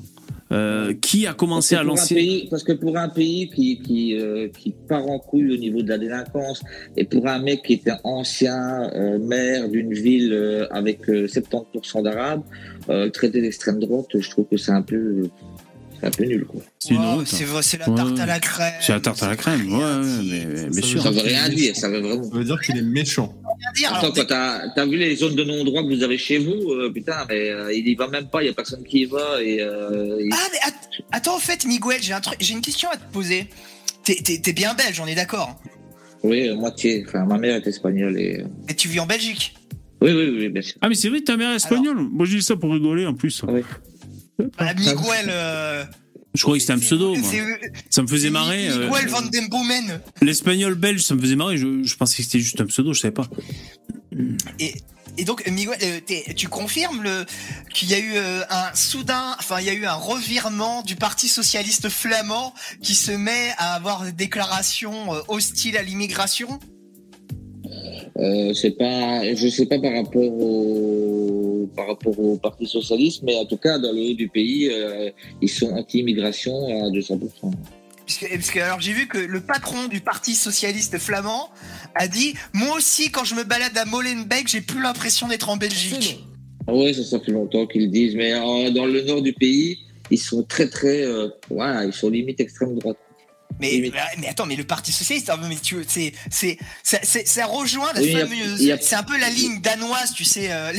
Euh, 0.53 0.93
qui 1.01 1.27
a 1.27 1.33
commencé 1.33 1.75
à 1.75 1.83
lancer 1.83 2.15
pays- 2.15 2.47
parce 2.49 2.63
que 2.63 2.71
pour 2.71 2.95
un 2.97 3.09
pays 3.09 3.49
qui 3.49 3.81
qui, 3.81 4.17
euh, 4.17 4.47
qui 4.47 4.73
part 4.87 5.05
en 5.05 5.19
couille 5.19 5.51
au 5.53 5.57
niveau 5.57 5.81
de 5.81 5.89
la 5.89 5.97
délinquance 5.97 6.61
et 6.95 7.03
pour 7.03 7.27
un 7.27 7.39
mec 7.39 7.63
qui 7.63 7.73
était 7.73 7.91
ancien 8.05 8.89
euh, 8.95 9.19
maire 9.19 9.67
d'une 9.67 9.93
ville 9.93 10.31
euh, 10.31 10.65
avec 10.71 11.09
euh, 11.09 11.27
70% 11.27 12.01
d'arabes, 12.03 12.43
euh, 12.89 13.09
traité 13.09 13.41
d'extrême 13.41 13.79
droite, 13.79 14.05
je 14.17 14.29
trouve 14.29 14.45
que 14.45 14.55
c'est 14.55 14.71
un 14.71 14.83
peu 14.83 15.23
C'est 15.99 16.07
un 16.07 16.11
peu 16.11 16.23
nul, 16.25 16.45
quoi. 16.45 16.61
C'est 16.79 16.95
c'est 17.61 17.77
la 17.79 17.89
Ouais. 17.89 17.95
tarte 17.95 18.19
à 18.19 18.25
la 18.25 18.39
crème. 18.39 18.73
C'est 18.81 18.93
la 18.93 18.99
tarte 18.99 19.23
à 19.23 19.27
la 19.29 19.35
crème, 19.35 19.71
ouais, 19.71 19.77
ouais, 19.79 20.23
mais, 20.29 20.45
mais 20.73 20.81
Ça 20.81 20.87
sûr. 20.87 21.01
Ça 21.03 21.11
veut 21.11 21.21
rien 21.21 21.49
dire, 21.49 21.75
ça 21.75 21.89
veut 21.89 21.99
vraiment. 21.99 22.23
Ça 22.23 22.37
veut 22.37 22.43
dire 22.43 22.59
qu'il 22.61 22.77
est 22.77 22.81
méchant. 22.81 23.33
Rien 23.43 23.71
dire. 23.75 23.89
Attends, 23.93 23.99
Alors, 24.01 24.13
quand 24.15 24.25
t'as 24.25 24.69
t'as 24.75 24.85
vu 24.85 24.97
les 24.97 25.15
zones 25.15 25.35
de 25.35 25.43
non-droit 25.43 25.83
que 25.83 25.87
vous 25.95 26.03
avez 26.03 26.17
chez 26.17 26.37
vous, 26.37 26.71
euh, 26.71 26.91
putain, 26.93 27.25
mais 27.29 27.49
euh, 27.49 27.73
il 27.73 27.87
y 27.87 27.95
va 27.95 28.07
même 28.07 28.27
pas, 28.27 28.43
il 28.43 28.47
y 28.47 28.49
a 28.49 28.53
personne 28.53 28.83
qui 28.83 29.01
y 29.01 29.05
va 29.05 29.41
et 29.41 29.59
euh, 29.61 30.17
il- 30.21 30.29
Ah, 30.33 30.37
mais 30.51 30.59
att- 30.67 31.03
attends, 31.11 31.35
en 31.35 31.39
fait, 31.39 31.65
Miguel, 31.65 31.97
j'ai 32.01 32.13
un 32.13 32.21
truc, 32.21 32.37
j'ai 32.39 32.53
une 32.53 32.61
question 32.61 32.89
à 32.91 32.97
te 32.97 33.11
poser. 33.11 33.47
T'es- 34.03 34.21
T'es 34.23 34.39
t'es 34.39 34.53
bien 34.53 34.73
belge, 34.75 34.99
on 35.01 35.07
est 35.07 35.15
d'accord. 35.15 35.57
hein. 35.65 35.69
oui, 36.23 36.47
euh, 36.49 36.55
moitié. 36.55 37.05
Enfin, 37.07 37.25
ma 37.25 37.37
mère 37.37 37.55
est 37.55 37.67
espagnole 37.67 38.19
et 38.19 38.41
euh, 38.41 38.45
Et 38.69 38.73
tu 38.75 38.87
vis 38.87 38.99
en 38.99 39.05
Belgique. 39.05 39.53
oui, 40.01 40.11
oui, 40.11 40.35
oui, 40.37 40.49
bien 40.49 40.61
sûr. 40.61 40.75
Ah, 40.81 40.89
mais 40.89 40.95
c'est 40.95 41.09
vrai, 41.09 41.21
ta 41.21 41.37
mère 41.37 41.51
est 41.53 41.55
espagnole. 41.57 41.97
Moi, 42.11 42.25
j'ai 42.25 42.37
dit 42.37 42.43
ça 42.43 42.55
pour 42.55 42.71
rigoler 42.71 43.05
en 43.05 43.13
plus. 43.13 43.41
Ouais. 43.43 43.63
Voilà, 44.57 44.73
Miguel. 44.73 44.95
euh, 45.29 45.83
Je 46.35 46.41
croyais 46.43 46.59
que 46.59 46.61
c'était 46.67 46.73
un 46.73 46.79
pseudo, 46.79 47.15
moi. 47.15 47.29
c'est- 47.31 47.71
Ça 47.89 48.01
me 48.03 48.07
faisait 48.07 48.29
marrer. 48.29 48.69
euh, 48.69 48.87
Miguel 48.89 49.07
van 49.09 49.21
den 49.23 49.47
Boomen. 49.49 49.99
L'espagnol 50.21 50.75
belge, 50.75 51.01
ça 51.03 51.15
me 51.15 51.21
faisait 51.21 51.35
marrer. 51.35 51.57
Je, 51.57 51.83
je 51.83 51.95
pensais 51.95 52.17
que 52.17 52.23
c'était 52.23 52.39
juste 52.39 52.61
un 52.61 52.65
pseudo, 52.65 52.93
je 52.93 52.99
savais 53.01 53.13
pas. 53.13 53.27
Et, 54.59 54.73
et 55.17 55.23
donc, 55.25 55.45
Miguel, 55.49 55.75
euh, 55.81 56.33
tu 56.35 56.47
confirmes 56.47 57.01
le 57.01 57.25
qu'il 57.73 57.89
y 57.89 57.93
a 57.95 57.99
eu 57.99 58.11
euh, 58.15 58.41
un 58.49 58.73
soudain, 58.75 59.35
enfin, 59.39 59.59
il 59.59 59.65
y 59.65 59.69
a 59.69 59.73
eu 59.73 59.85
un 59.85 59.93
revirement 59.93 60.83
du 60.83 60.95
Parti 60.95 61.27
socialiste 61.27 61.89
flamand 61.89 62.53
qui 62.81 62.93
se 62.93 63.11
met 63.11 63.51
à 63.57 63.73
avoir 63.73 64.03
des 64.03 64.11
déclarations 64.11 65.13
euh, 65.15 65.21
hostiles 65.27 65.77
à 65.77 65.81
l'immigration? 65.81 66.59
Euh, 68.19 68.53
c'est 68.53 68.71
pas, 68.77 69.35
je 69.35 69.47
sais 69.47 69.65
pas 69.67 69.79
par 69.79 69.93
rapport 69.93 70.21
au, 70.23 71.46
par 71.75 71.87
rapport 71.87 72.19
au 72.19 72.37
Parti 72.37 72.65
socialiste, 72.65 73.23
mais 73.23 73.35
en 73.35 73.45
tout 73.45 73.57
cas 73.57 73.79
dans 73.79 73.91
le 73.91 74.11
haut 74.11 74.13
du 74.13 74.29
pays, 74.29 74.69
euh, 74.71 75.09
ils 75.41 75.49
sont 75.49 75.71
anti-immigration 75.71 76.53
à 76.85 76.89
200%. 76.89 77.19
Parce 78.05 78.19
que, 78.19 78.25
parce 78.35 78.51
que, 78.51 78.59
alors 78.59 78.79
j'ai 78.79 78.93
vu 78.93 79.07
que 79.07 79.17
le 79.17 79.41
patron 79.41 79.87
du 79.87 79.99
Parti 79.99 80.33
socialiste 80.33 80.97
flamand 80.97 81.49
a 81.95 82.07
dit 82.07 82.35
moi 82.53 82.77
aussi 82.77 83.11
quand 83.11 83.25
je 83.25 83.35
me 83.35 83.43
balade 83.43 83.77
à 83.77 83.85
Molenbeek 83.85 84.47
j'ai 84.47 84.61
plus 84.61 84.81
l'impression 84.81 85.27
d'être 85.27 85.49
en 85.49 85.57
Belgique. 85.57 86.19
Ah 86.67 86.73
Ouais, 86.73 86.93
ça, 86.93 87.03
ça 87.03 87.19
fait 87.19 87.31
longtemps 87.31 87.65
qu'ils 87.65 87.83
le 87.83 87.87
disent, 87.87 88.15
mais 88.15 88.33
euh, 88.33 88.71
dans 88.71 88.85
le 88.85 89.01
nord 89.01 89.21
du 89.21 89.33
pays, 89.33 89.79
ils 90.11 90.17
sont 90.17 90.43
très 90.43 90.69
très, 90.69 91.03
euh, 91.03 91.29
voilà, 91.49 91.85
ils 91.85 91.93
sont 91.93 92.09
limite 92.09 92.39
extrême 92.39 92.77
droite. 92.77 92.97
Mais, 93.59 93.71
Oui, 93.71 93.91
mais- 93.93 93.99
mais 94.19 94.27
attends 94.27 94.45
mais 94.45 94.55
le 94.55 94.63
Parti 94.63 94.91
socialiste 94.91 95.29
hein, 95.31 95.39
mais 95.49 95.55
tu 95.61 95.77
c'est 95.87 96.11
c'est 96.29 96.57
ça, 96.83 96.99
c'est- 97.01 97.27
ça 97.27 97.45
rejoint 97.47 97.91
la 97.93 98.01
Oui, 98.01 98.11
fameuse 98.11 98.69
a- 98.69 98.77
c'est 98.79 98.95
un 98.95 99.01
peu 99.03 99.17
la 99.19 99.29
ligne 99.29 99.61
danoise 99.61 100.13
tu 100.15 100.23
sais 100.23 100.51
euh, 100.51 100.71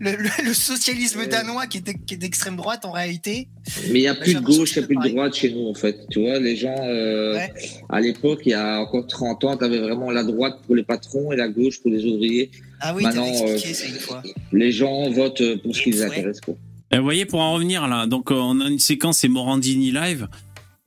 le, 0.00 0.16
le- 0.16 0.44
le 0.44 0.52
socialisme 0.54 1.26
danois 1.26 1.66
qui 1.66 1.78
est, 1.78 2.04
qui 2.06 2.14
est 2.14 2.16
d'extrême 2.18 2.56
droite 2.56 2.84
en 2.84 2.92
réalité. 2.92 3.48
Mais 3.90 3.98
il 3.98 4.02
n'y 4.02 4.06
a 4.08 4.14
Bah, 4.14 4.20
plus 4.20 4.34
de 4.34 4.40
gauche, 4.40 4.72
il 4.76 4.78
n'y 4.78 4.84
a 4.84 4.86
plus 4.86 4.96
de 4.96 5.08
droite 5.08 5.34
chez 5.34 5.50
nous, 5.52 5.66
en 5.66 5.74
fait. 5.74 5.96
Tu 6.10 6.20
vois, 6.20 6.38
les 6.38 6.54
gens, 6.56 6.76
euh, 6.84 7.34
Ouais. 7.34 7.52
à 7.88 8.00
l'époque, 8.00 8.42
il 8.46 8.50
y 8.50 8.54
a 8.54 8.80
encore 8.80 9.06
30 9.08 9.42
ans, 9.44 9.56
tu 9.56 9.64
avais 9.64 9.78
vraiment 9.78 10.10
la 10.12 10.22
droite 10.22 10.58
pour 10.66 10.76
les 10.76 10.84
patrons 10.84 11.32
et 11.32 11.36
la 11.36 11.48
gauche 11.48 11.80
pour 11.82 11.90
les 11.90 12.04
ouvriers. 12.04 12.50
Ah 12.80 12.94
oui 12.94 13.02
Maintenant, 13.02 13.26
expliqué 13.26 13.70
euh, 13.70 13.74
ça 13.74 13.86
une 13.86 13.94
fois. 13.98 14.22
Les 14.52 14.70
gens 14.70 15.10
votent 15.10 15.56
pour 15.62 15.74
ce 15.74 15.82
qui 15.82 15.90
les 15.90 16.02
intéresse, 16.02 16.40
quoi. 16.40 16.54
Et 16.92 16.98
vous 16.98 17.02
voyez, 17.04 17.26
pour 17.26 17.40
en 17.40 17.54
revenir 17.54 17.88
là, 17.88 18.06
donc 18.06 18.30
euh, 18.30 18.34
on 18.36 18.60
a 18.60 18.68
une 18.68 18.78
séquence, 18.78 19.18
c'est 19.18 19.28
Morandini 19.28 19.90
live. 19.90 20.28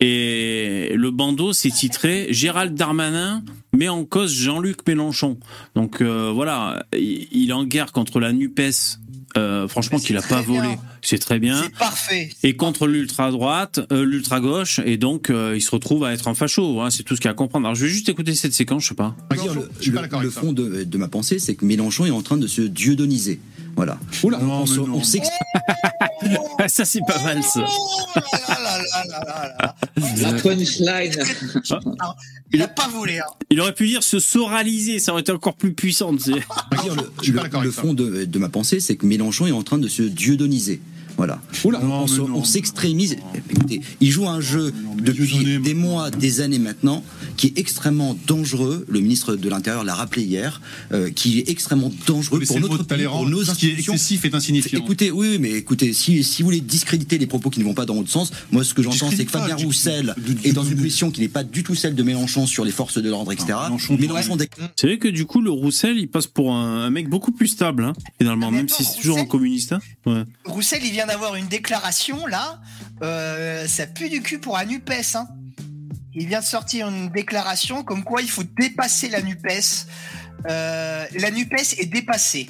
Et 0.02 0.94
le 0.96 1.12
bandeau 1.12 1.52
s'est 1.52 1.72
titré 1.72 2.28
Gérald 2.30 2.74
Darmanin 2.76 3.44
met 3.74 3.90
en 3.90 4.06
cause 4.06 4.34
Jean-Luc 4.34 4.88
Mélenchon. 4.88 5.38
Donc 5.76 6.02
euh, 6.02 6.32
voilà, 6.34 6.86
il 6.98 7.50
est 7.50 7.54
en 7.54 7.66
guerre 7.66 7.92
contre 7.92 8.20
la 8.20 8.32
NUPES. 8.32 8.98
Euh, 9.38 9.68
franchement, 9.68 10.00
qu'il 10.00 10.18
a 10.18 10.24
pas 10.24 10.42
bien. 10.42 10.60
volé, 10.64 10.76
c'est 11.04 11.20
très 11.20 11.38
bien. 11.38 11.62
C'est 11.62 11.76
parfait. 11.78 12.30
Et 12.42 12.56
contre 12.56 12.88
l'ultra 12.88 13.30
droite, 13.30 13.80
euh, 13.92 14.04
l'ultra 14.04 14.40
gauche, 14.40 14.80
et 14.84 14.98
donc 14.98 15.30
euh, 15.30 15.54
il 15.56 15.62
se 15.62 15.70
retrouve 15.70 16.04
à 16.04 16.14
être 16.14 16.28
un 16.28 16.34
facho. 16.34 16.82
hein, 16.82 16.90
c'est 16.90 17.04
tout 17.04 17.16
ce 17.16 17.22
qu'il 17.22 17.28
y 17.28 17.30
a 17.30 17.32
à 17.32 17.36
comprendre. 17.36 17.68
Alors 17.68 17.76
je 17.76 17.86
vais 17.86 17.92
juste 17.92 18.10
écouter 18.10 18.34
cette 18.34 18.54
séquence, 18.54 18.84
je 18.84 18.88
sais 18.90 18.96
pas. 18.96 19.16
Le, 19.30 19.38
je 19.78 19.84
suis 19.84 19.92
pas 19.92 19.98
le- 19.98 20.02
d'accord 20.08 20.22
le 20.22 20.28
avec 20.30 20.34
ça. 20.34 20.42
fond 20.42 20.52
de, 20.52 20.84
de 20.84 20.98
ma 20.98 21.10
pensée, 21.10 21.38
c'est 21.38 21.54
que 21.54 21.64
Mélenchon 21.64 22.08
est 22.08 22.12
en 22.12 22.24
train 22.24 22.38
de 22.38 22.48
se 22.48 22.64
dieudoniser. 22.64 23.40
Voilà. 23.80 23.98
Oula. 24.24 24.40
on, 24.42 24.46
Non, 24.46 24.54
on 24.64 24.66
se- 24.66 24.80
on 24.82 25.02
Ah, 26.58 26.68
ça 26.68 26.84
c'est 26.84 27.00
pas 27.08 27.18
mal 27.24 27.42
ça. 27.42 27.66
La 30.18 30.34
punchline. 30.34 31.14
Il 32.52 32.62
a 32.62 32.68
pas 32.68 32.90
volé. 32.90 33.20
Hein. 33.20 33.24
Il 33.50 33.62
aurait 33.62 33.74
pu 33.74 33.88
dire 33.88 34.04
se 34.04 34.20
soraliser, 34.20 35.00
ça 35.00 35.14
aurait 35.14 35.22
été 35.22 35.32
encore 35.32 35.54
plus 35.54 35.72
puissant. 35.74 36.14
tu 36.14 36.24
sais. 36.24 36.32
dire, 36.84 36.94
le, 37.62 37.72
fond 37.72 37.94
de, 37.94 38.26
de 38.26 38.40
ma 38.40 38.50
pensée, 38.50 38.82
c'est 38.82 38.98
que 38.98 39.06
Mélenchon 39.06 39.48
est 39.48 39.54
en 39.54 39.64
train 39.64 39.78
de 39.78 39.88
se 39.88 40.04
dieudoniser. 40.04 40.82
Voilà. 41.20 41.42
Oula. 41.66 41.82
on 41.84 42.06
Non, 42.30 42.44
s'extrémise. 42.46 43.18
Écoutez, 43.52 43.82
il 44.00 44.10
joue 44.10 44.26
un 44.30 44.40
jeu 44.40 44.72
non, 44.84 44.96
depuis 44.96 45.60
des 45.60 45.74
mois, 45.74 46.10
des 46.12 46.40
années 46.40 46.60
maintenant, 46.60 47.04
qui 47.36 47.48
est 47.48 47.58
extrêmement 47.58 48.18
dangereux. 48.26 48.86
Le 48.88 49.02
ministre 49.02 49.36
de 49.36 49.50
l'Intérieur 49.50 49.84
l'a 49.84 49.96
rappelé 49.96 50.24
hier, 50.24 50.62
euh, 50.94 51.10
qui 51.10 51.40
est 51.40 51.50
extrêmement 51.50 51.92
dangereux 52.08 52.40
pour 52.40 52.60
notre 52.62 52.84
pays, 52.84 53.04
pour 53.04 53.28
nos 53.28 53.44
Ce 53.44 53.52
qui 53.54 53.66
est 53.68 53.72
institutions. 53.72 53.94
excessif 53.94 54.24
est 54.24 54.34
insignifiant. 54.34 54.80
Écoutez, 54.80 55.12
oui, 55.12 55.38
mais 55.42 55.52
écoutez, 55.52 55.92
si, 55.92 56.24
si 56.24 56.42
vous 56.42 56.48
voulez 56.48 56.62
discréditer 56.62 57.18
les 57.18 57.28
propos 57.28 57.50
qui 57.50 57.60
ne 57.60 57.66
vont 57.66 57.74
pas 57.74 57.86
dans 57.86 57.96
votre 57.96 58.10
sens, 58.10 58.32
moi 58.54 58.64
ce 58.64 58.74
que 58.74 58.82
j'entends 58.82 59.12
c'est 59.12 59.26
que 59.26 59.32
Fabien 59.32 59.58
Roussel 59.58 60.16
est 60.46 60.54
dans 60.54 60.64
une 60.64 60.78
position 60.78 61.12
qui 61.12 61.20
n'est 61.20 61.28
pas 61.28 61.44
du 61.44 61.64
tout 61.64 61.76
celle 61.76 61.96
de 61.96 62.04
Mélenchon 62.04 62.48
sur 62.48 62.64
les 62.64 62.72
forces 62.72 62.98
de 62.98 63.10
l'ordre, 63.10 63.34
etc. 63.34 63.50
Non, 63.50 63.64
Mélenchon, 63.66 63.98
Mélenchon, 63.98 64.38
C'est 64.78 64.88
vrai 64.88 64.98
que 64.98 65.10
du 65.10 65.26
coup, 65.26 65.42
le 65.42 65.52
Roussel, 65.52 65.98
il 65.98 66.08
passe 66.08 66.28
pour 66.28 66.54
un, 66.54 66.86
un 66.86 66.90
mec 66.90 67.10
beaucoup 67.10 67.34
plus 67.34 67.50
stable, 67.50 67.84
hein, 67.84 67.94
finalement, 68.20 68.48
Ah, 68.48 68.56
même 68.56 68.66
attends, 68.66 68.76
si 68.78 68.86
c'est 68.86 68.96
toujours 69.02 69.18
un 69.18 69.26
communiste. 69.26 69.74
hein. 69.74 69.80
Ouais. 70.06 70.24
Roussel, 70.46 70.80
il 70.86 70.92
vient 70.92 71.09
d'avoir 71.10 71.36
une 71.36 71.48
déclaration 71.48 72.26
là. 72.28 72.60
Euh, 73.02 73.68
ça 73.68 73.88
pue 73.88 74.10
du 74.10 74.22
cul 74.22 74.40
pour 74.40 74.58
la 74.58 74.66
Nupes. 74.66 74.92
Hein. 75.16 75.28
Il 76.14 76.28
vient 76.28 76.40
de 76.40 76.46
sortir 76.46 76.88
une 76.90 77.10
déclaration 77.10 77.84
comme 77.84 78.04
quoi 78.04 78.22
il 78.22 78.30
faut 78.30 78.44
dépasser 78.44 79.10
la 79.10 79.22
Nupes. 79.22 79.48
Euh, 80.50 81.06
la 81.16 81.32
Nupes 81.32 81.54
est 81.54 81.86
dépassée. 81.86 82.48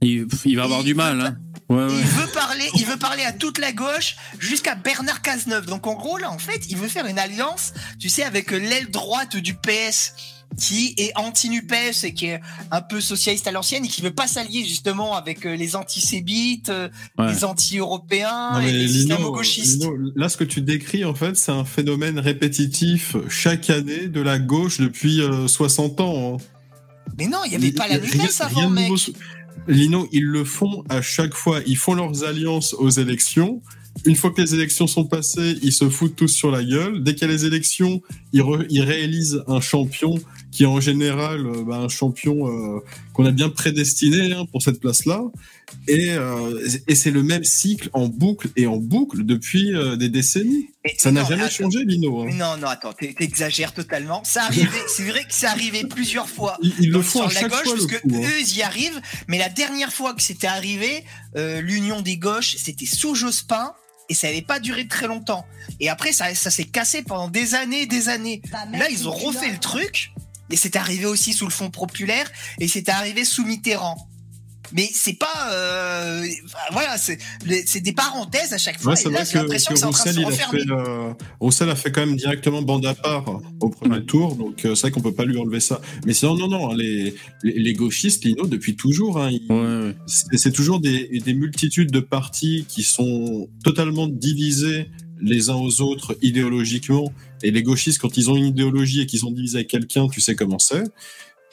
Il, 0.00 0.26
il 0.44 0.56
va 0.56 0.64
avoir 0.64 0.84
du 0.84 0.94
mal. 0.94 1.20
Hein. 1.20 1.36
Ouais, 1.68 1.82
Et 1.82 1.86
ouais. 1.86 2.00
il 2.00 2.06
veut 2.06 2.26
parler, 2.32 2.70
il 2.74 2.86
veut 2.86 2.96
parler 2.96 3.24
à 3.24 3.32
toute 3.32 3.58
la 3.58 3.72
gauche 3.72 4.16
jusqu'à 4.38 4.74
Bernard 4.74 5.22
Cazeneuve. 5.22 5.66
Donc 5.66 5.86
en 5.86 5.94
gros 5.94 6.18
là, 6.18 6.30
en 6.30 6.38
fait, 6.38 6.66
il 6.68 6.76
veut 6.76 6.88
faire 6.88 7.06
une 7.06 7.18
alliance, 7.18 7.72
tu 7.98 8.08
sais, 8.08 8.22
avec 8.24 8.50
l'aile 8.50 8.90
droite 8.90 9.36
du 9.36 9.54
PS 9.54 10.14
qui 10.58 10.94
est 10.98 11.12
anti-NUPES 11.16 12.04
et 12.04 12.14
qui 12.14 12.26
est 12.26 12.40
un 12.70 12.80
peu 12.82 13.00
socialiste 13.00 13.46
à 13.46 13.52
l'ancienne 13.52 13.84
et 13.84 13.88
qui 13.88 14.02
veut 14.02 14.12
pas 14.14 14.26
s'allier 14.26 14.64
justement 14.64 15.14
avec 15.16 15.46
euh, 15.46 15.56
les 15.56 15.76
antisémites, 15.76 16.68
euh, 16.68 16.88
Ouais. 17.18 17.32
les 17.32 17.44
anti-européens 17.44 18.60
et 18.60 18.70
les 18.72 18.86
Lino, 18.86 19.14
islamo-gauchistes. 19.16 19.82
Lino, 19.82 19.96
là, 20.14 20.28
ce 20.28 20.36
que 20.36 20.44
tu 20.44 20.60
décris, 20.60 21.04
en 21.04 21.14
fait, 21.14 21.36
c'est 21.36 21.52
un 21.52 21.64
phénomène 21.64 22.18
répétitif 22.18 23.16
chaque 23.28 23.70
année 23.70 24.08
de 24.08 24.20
la 24.20 24.38
gauche 24.38 24.78
depuis 24.80 25.20
euh, 25.20 25.48
60 25.48 26.00
ans. 26.00 26.34
hein. 26.40 26.44
Mais 27.18 27.26
non, 27.26 27.38
il 27.46 27.52
y 27.52 27.56
avait 27.56 27.72
pas 27.72 27.88
la 27.88 27.98
NUPES 27.98 28.40
avant, 28.40 28.70
mec. 28.70 28.88
nouveau 28.88 29.00
Lino, 29.68 30.08
ils 30.12 30.24
le 30.24 30.44
font 30.44 30.82
à 30.88 31.02
chaque 31.02 31.34
fois. 31.34 31.60
Ils 31.66 31.76
font 31.76 31.94
leurs 31.94 32.24
alliances 32.24 32.74
aux 32.74 32.88
élections. 32.90 33.60
Une 34.06 34.16
fois 34.16 34.30
que 34.30 34.40
les 34.40 34.54
élections 34.54 34.86
sont 34.86 35.04
passées, 35.04 35.58
ils 35.62 35.72
se 35.72 35.88
foutent 35.90 36.16
tous 36.16 36.28
sur 36.28 36.50
la 36.50 36.64
gueule. 36.64 37.02
Dès 37.04 37.14
qu'il 37.14 37.28
y 37.28 37.30
a 37.30 37.34
les 37.34 37.44
élections, 37.44 38.00
ils, 38.32 38.40
re- 38.40 38.64
ils 38.70 38.82
réalisent 38.82 39.42
un 39.46 39.60
champion 39.60 40.14
qui 40.52 40.62
est 40.62 40.66
en 40.66 40.80
général 40.80 41.46
euh, 41.46 41.64
bah, 41.66 41.76
un 41.78 41.88
champion 41.88 42.46
euh, 42.46 42.80
qu'on 43.14 43.24
a 43.26 43.30
bien 43.32 43.48
prédestiné 43.48 44.32
hein, 44.34 44.44
pour 44.52 44.62
cette 44.62 44.78
place-là. 44.80 45.22
Et, 45.88 46.10
euh, 46.10 46.68
et 46.86 46.94
c'est 46.94 47.10
le 47.10 47.22
même 47.22 47.42
cycle 47.44 47.88
en 47.94 48.06
boucle 48.06 48.48
et 48.56 48.66
en 48.66 48.76
boucle 48.76 49.24
depuis 49.24 49.74
euh, 49.74 49.96
des 49.96 50.10
décennies. 50.10 50.68
Mais- 50.84 50.94
Ça 50.98 51.10
n'a 51.10 51.24
jamais 51.24 51.44
attends. 51.44 51.50
changé, 51.64 51.84
Lino. 51.86 52.20
hein. 52.20 52.30
Non, 52.34 52.56
non, 52.58 52.68
attends, 52.68 52.92
t'exagères 52.92 53.72
totalement. 53.72 54.22
Ça 54.24 54.44
arrivait, 54.44 54.68
c'est 54.94 55.04
vrai 55.04 55.20
que 55.22 55.32
c'est 55.32 55.46
arrivé 55.46 55.84
plusieurs 55.88 56.28
fois. 56.28 56.58
Ils, 56.62 56.74
ils 56.78 56.90
le 56.90 57.00
font 57.02 57.20
sur 57.20 57.30
à 57.30 57.32
la 57.32 57.40
chaque 57.40 57.50
gauche, 57.50 57.62
fois, 57.62 57.72
parce 57.74 57.86
que 57.86 57.96
coup. 57.96 58.14
hein. 58.14 58.20
eux, 58.22 58.40
ils 58.40 58.56
y 58.58 58.62
arrivent. 58.62 59.00
Mais 59.28 59.38
la 59.38 59.48
dernière 59.48 59.92
fois 59.92 60.12
que 60.12 60.20
c'était 60.22 60.46
arrivé, 60.46 61.02
euh, 61.36 61.62
l'union 61.62 62.02
des 62.02 62.18
gauches, 62.18 62.56
c'était 62.58 62.86
sous 62.86 63.14
Jospin. 63.14 63.72
Et 64.10 64.14
ça 64.14 64.26
n'avait 64.26 64.42
pas 64.42 64.60
duré 64.60 64.86
très 64.88 65.06
longtemps. 65.06 65.46
Et 65.80 65.88
après, 65.88 66.12
ça, 66.12 66.34
ça 66.34 66.50
s'est 66.50 66.64
cassé 66.64 67.00
pendant 67.02 67.28
des 67.28 67.54
années, 67.54 67.86
des 67.86 68.10
années. 68.10 68.42
Là, 68.72 68.90
ils 68.90 69.08
ont 69.08 69.12
refait 69.12 69.50
le 69.50 69.58
truc. 69.58 70.12
Et 70.52 70.56
c'est 70.56 70.76
arrivé 70.76 71.06
aussi 71.06 71.32
sous 71.32 71.46
le 71.46 71.50
Front 71.50 71.70
populaire. 71.70 72.30
Et 72.60 72.68
c'est 72.68 72.88
arrivé 72.88 73.24
sous 73.24 73.44
Mitterrand. 73.44 74.08
Mais 74.74 74.88
c'est 74.90 75.18
pas, 75.18 75.50
euh, 75.52 76.24
voilà, 76.70 76.96
c'est 76.96 77.80
des 77.80 77.92
parenthèses 77.92 78.54
à 78.54 78.58
chaque 78.58 78.80
fois. 78.80 78.92
Ouais, 78.92 78.96
c'est 78.96 79.10
et 79.10 79.12
là, 79.12 79.18
vrai 79.18 79.26
j'ai 79.26 79.32
que, 79.32 79.38
l'impression 79.38 79.68
que 79.68 79.74
que 79.74 79.80
c'est 79.80 79.86
en 79.86 79.90
train 79.90 80.12
de 80.12 80.24
Roussel, 80.24 80.64
il 80.64 80.72
a 80.72 80.78
fait, 80.78 80.90
euh, 80.90 81.12
Roussel 81.40 81.68
a 81.68 81.76
fait 81.76 81.92
quand 81.92 82.06
même 82.06 82.16
directement 82.16 82.62
bande 82.62 82.86
à 82.86 82.94
part 82.94 83.42
au 83.60 83.68
premier 83.68 83.96
Ouais. 83.96 84.04
tour, 84.04 84.34
donc 84.34 84.64
euh, 84.64 84.74
c'est 84.74 84.82
vrai 84.82 84.90
qu'on 84.92 85.02
peut 85.02 85.12
pas 85.12 85.26
lui 85.26 85.36
enlever 85.36 85.60
ça. 85.60 85.82
Mais 86.06 86.14
sinon, 86.14 86.36
non, 86.36 86.48
non, 86.48 86.72
les, 86.72 87.14
les, 87.42 87.58
les 87.58 87.72
gauchistes, 87.74 88.24
Lino, 88.24 88.46
depuis 88.46 88.74
toujours, 88.74 89.20
hein, 89.20 89.30
Ouais, 89.50 89.94
c'est 90.06 90.38
c'est 90.38 90.52
toujours 90.52 90.80
des, 90.80 91.20
des 91.22 91.34
multitudes 91.34 91.90
de 91.90 92.00
partis 92.00 92.64
qui 92.66 92.82
sont 92.82 93.50
totalement 93.64 94.06
divisés 94.06 94.88
les 95.20 95.50
uns 95.50 95.54
aux 95.56 95.82
autres 95.82 96.16
idéologiquement. 96.22 97.12
Et 97.42 97.50
les 97.50 97.62
gauchistes, 97.62 98.00
quand 98.00 98.16
ils 98.16 98.30
ont 98.30 98.36
une 98.36 98.46
idéologie 98.46 99.02
et 99.02 99.06
qu'ils 99.06 99.20
sont 99.20 99.30
divisés 99.30 99.58
avec 99.58 99.68
quelqu'un, 99.68 100.08
tu 100.08 100.20
sais 100.20 100.34
comment 100.34 100.58
c'est. 100.58 100.84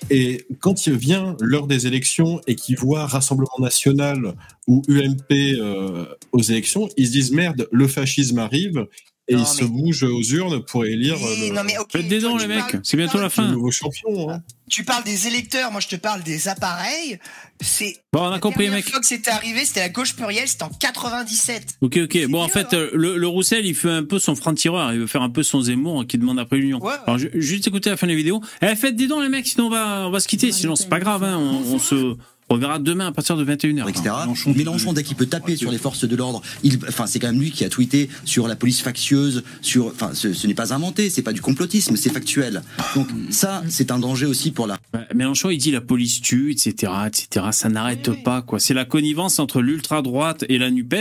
Et 0.10 0.46
quand 0.60 0.88
il 0.88 0.96
vient 0.96 1.36
l'heure 1.42 1.68
des 1.68 1.88
élections 1.88 2.40
et 2.48 2.56
qu'ils 2.56 2.78
voient 2.78 3.06
Rassemblement 3.06 3.60
National 3.60 4.34
ou 4.68 4.82
UMP 4.88 5.32
euh, 5.32 6.06
aux 6.32 6.42
élections, 6.42 6.88
ils 6.96 7.08
se 7.08 7.12
disent 7.12 7.32
merde, 7.32 7.68
le 7.72 7.88
fascisme 7.88 8.40
arrive 8.40 8.88
et 9.30 9.36
Non, 9.36 9.44
ils 9.44 9.46
se 9.46 9.64
bougent 9.64 10.04
aux 10.04 10.22
urnes 10.22 10.64
pour 10.64 10.86
élire 10.86 11.16
Oui, 11.22 11.50
le, 11.50 11.56
non, 11.56 11.64
mais 11.64 11.78
ok, 11.78 11.90
Faites 11.92 12.08
des 12.08 12.20
tu 12.20 12.38
les 12.40 12.48
mecs. 12.48 12.78
C'est 12.84 12.98
bientôt 12.98 13.18
la 13.20 13.26
le 13.26 13.30
fin. 13.30 13.48
nouveau 13.48 13.72
champion. 13.72 14.30
hein. 14.32 14.42
Tu 14.70 14.84
parles 14.84 15.04
des 15.04 15.28
électeurs, 15.28 15.72
moi 15.72 15.82
je 15.82 15.88
te 15.88 15.96
parle 15.96 16.22
des 16.24 16.48
appareils. 16.48 17.18
C'est 17.62 17.98
Bon, 18.14 18.22
on 18.22 18.28
a 18.28 18.32
la 18.32 18.40
compris, 18.40 18.70
mec. 18.70 18.88
fois 18.90 19.00
que 19.00 19.06
c'était 19.06 19.32
arrivé, 19.32 19.66
c'était 19.66 19.80
la 19.82 19.90
gauche 19.90 20.16
plurielle, 20.16 20.48
c'était 20.48 20.64
en 20.64 20.70
97. 20.70 21.78
Ok, 21.82 21.98
ok. 22.04 22.28
Bon, 22.28 22.42
en 22.44 22.48
fait, 22.48 22.68
hein. 22.74 22.78
euh, 22.78 22.90
le, 22.94 23.18
le 23.18 23.28
Roussel, 23.28 23.66
il 23.66 23.76
fait 23.76 23.90
un 23.90 24.04
peu 24.04 24.20
son 24.20 24.36
franc-tireur. 24.36 24.94
Il 24.94 25.00
veut 25.00 25.08
faire 25.08 25.22
un 25.24 25.30
peu 25.30 25.44
son 25.44 25.62
Zemmour 25.62 26.06
qui 26.08 26.18
demande 26.18 26.40
après 26.40 26.58
l'union. 26.58 26.80
Ouais. 26.84 26.94
Alors, 27.06 27.18
ju- 27.20 27.32
juste 27.34 27.68
écouter 27.68 27.90
la 27.90 27.98
fin 27.98 28.08
de 28.08 28.12
la 28.12 28.18
vidéo. 28.18 28.42
Eh, 28.62 28.76
faites 28.76 28.96
des 28.96 29.08
dons, 29.08 29.20
les 29.22 29.30
mecs, 29.30 29.48
sinon 29.48 29.68
on 29.68 29.70
va, 29.70 30.08
on 30.08 30.12
va 30.12 30.20
se 30.20 30.28
quitter. 30.28 30.52
Sinon, 30.52 30.76
c'est 30.76 30.90
pas 30.90 31.00
grave, 31.00 31.24
hein. 31.24 31.38
On, 31.38 31.74
on 31.76 31.80
se 31.80 32.16
reverra 32.50 32.80
demain 32.80 33.08
à 33.08 33.12
partir 33.12 33.38
de 33.38 33.46
21h. 33.46 33.90
etc. 33.90 34.04
Mélenchon, 34.22 34.54
Mélenchon, 34.56 34.94
dès 34.94 35.04
qu'il 35.04 35.16
peut 35.16 35.26
taper 35.28 35.56
sur 35.56 35.72
les 35.72 35.78
forces 35.78 36.06
de 36.06 36.16
l'ordre, 36.16 36.42
il, 36.64 36.80
enfin, 36.88 37.06
c'est 37.08 37.20
quand 37.20 37.28
même 37.28 37.40
lui 37.40 37.52
qui 37.52 37.64
a 37.66 37.70
tweeté 37.70 38.10
sur 38.26 38.48
la 38.48 38.56
police 38.56 38.82
factieuse, 38.82 39.44
sur, 39.62 39.88
enfin, 39.88 40.12
ce, 40.14 40.34
ce 40.34 40.48
n'est 40.48 40.54
pas 40.54 40.74
inventé, 40.74 41.10
c'est 41.10 41.22
pas 41.22 41.34
du 41.34 41.42
complotisme, 41.42 41.96
c'est 41.96 42.10
factuel. 42.12 42.62
Donc, 42.96 43.08
ça, 43.30 43.64
c'est 43.70 43.92
un 43.92 44.00
danger 44.00 44.26
aussi 44.26 44.52
pour 44.52 44.68
la 44.68 44.78
Mélenchon, 45.14 45.50
il 45.50 45.58
dit 45.58 45.72
la 45.72 45.82
police 45.82 46.22
tue, 46.22 46.52
etc., 46.52 46.92
etc. 47.08 47.48
Ça 47.52 47.70
n'arrête 47.70 48.08
Oui, 48.08 48.18
pas, 48.24 48.42
quoi. 48.42 48.60
C'est 48.60 48.74
la 48.74 48.86
connivence 48.86 49.40
entre 49.40 49.62
l'ultra 49.62 50.02
droite 50.02 50.44
et 50.50 50.58
la 50.58 50.72
Nupes. 50.72 50.96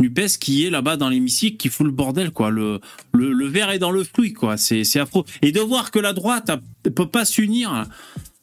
Nupes 0.00 0.38
qui 0.40 0.64
est 0.64 0.70
là-bas 0.70 0.96
dans 0.96 1.08
l'hémicycle, 1.08 1.56
qui 1.56 1.68
fout 1.68 1.86
le 1.86 1.92
bordel, 1.92 2.30
quoi. 2.30 2.50
Le, 2.50 2.80
le, 3.12 3.32
le 3.32 3.46
verre 3.46 3.70
est 3.70 3.78
dans 3.78 3.90
le 3.90 4.04
fruit, 4.04 4.32
quoi. 4.32 4.56
C'est, 4.56 4.84
c'est 4.84 5.00
affreux. 5.00 5.24
Et 5.42 5.52
de 5.52 5.60
voir 5.60 5.90
que 5.90 5.98
la 5.98 6.12
droite 6.12 6.50
a- 6.50 6.60
peut 6.94 7.08
pas 7.08 7.24
s'unir, 7.24 7.86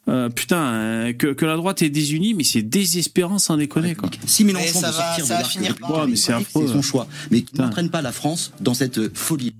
euh, 0.08 0.28
putain, 0.28 0.62
euh, 0.64 1.12
que, 1.12 1.28
que 1.32 1.44
la 1.44 1.56
droite 1.56 1.82
est 1.82 1.90
désunie, 1.90 2.34
mais 2.34 2.44
c'est 2.44 2.62
désespérant 2.62 3.38
sans 3.38 3.56
déconner, 3.56 3.94
quoi. 3.94 4.08
Si 4.26 4.44
Mélenchon 4.44 4.64
Mais 4.74 4.80
ça 4.80 4.90
veut 4.90 4.96
va- 4.96 5.02
sortir 5.16 5.26
ça 5.26 5.38
de 5.38 5.42
va 5.42 5.48
finir 5.48 5.74
par- 5.76 5.90
Ouais, 5.92 6.06
mais 6.08 6.16
c'est 6.16 6.32
son 6.52 6.82
choix, 6.82 7.06
mais 7.30 7.42
qui 7.42 7.56
n'entraîne 7.56 7.90
pas 7.90 8.02
la 8.02 8.12
France 8.12 8.52
dans 8.60 8.74
cette 8.74 9.16
folie. 9.16 9.54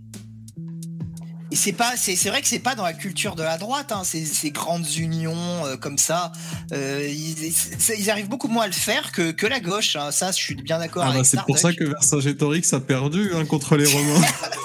Et 1.52 1.56
c'est 1.56 1.72
pas, 1.72 1.92
c'est, 1.96 2.16
c'est 2.16 2.28
vrai 2.28 2.42
que 2.42 2.48
c'est 2.48 2.58
pas 2.58 2.74
dans 2.74 2.82
la 2.82 2.92
culture 2.92 3.36
de 3.36 3.42
la 3.44 3.56
droite, 3.56 3.92
hein, 3.92 4.02
ces, 4.02 4.24
ces 4.24 4.50
grandes 4.50 4.84
unions 4.96 5.64
euh, 5.64 5.76
comme 5.76 5.96
ça. 5.96 6.32
Euh, 6.72 7.08
ils, 7.08 8.10
arrivent 8.10 8.28
beaucoup 8.28 8.48
moins 8.48 8.64
à 8.64 8.66
le 8.66 8.72
faire 8.72 9.12
que, 9.12 9.30
que 9.30 9.46
la 9.46 9.60
gauche. 9.60 9.94
hein. 9.94 10.10
Ça, 10.10 10.32
je 10.32 10.36
suis 10.36 10.56
bien 10.56 10.80
d'accord 10.80 11.04
Ah 11.06 11.12
bah, 11.14 11.22
c'est 11.22 11.40
pour 11.42 11.56
ça 11.56 11.72
que 11.72 11.84
Vercingétorix 11.84 12.72
a 12.72 12.80
perdu 12.80 13.30
hein, 13.34 13.44
contre 13.46 13.76
les 13.76 13.86
Romains. 13.92 14.22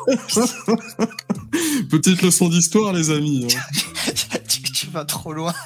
Petite 1.89 2.21
leçon 2.23 2.49
d'histoire, 2.49 2.93
les 2.93 3.11
amis. 3.11 3.47
vas 4.92 5.06
trop 5.06 5.34
loin. 5.34 5.54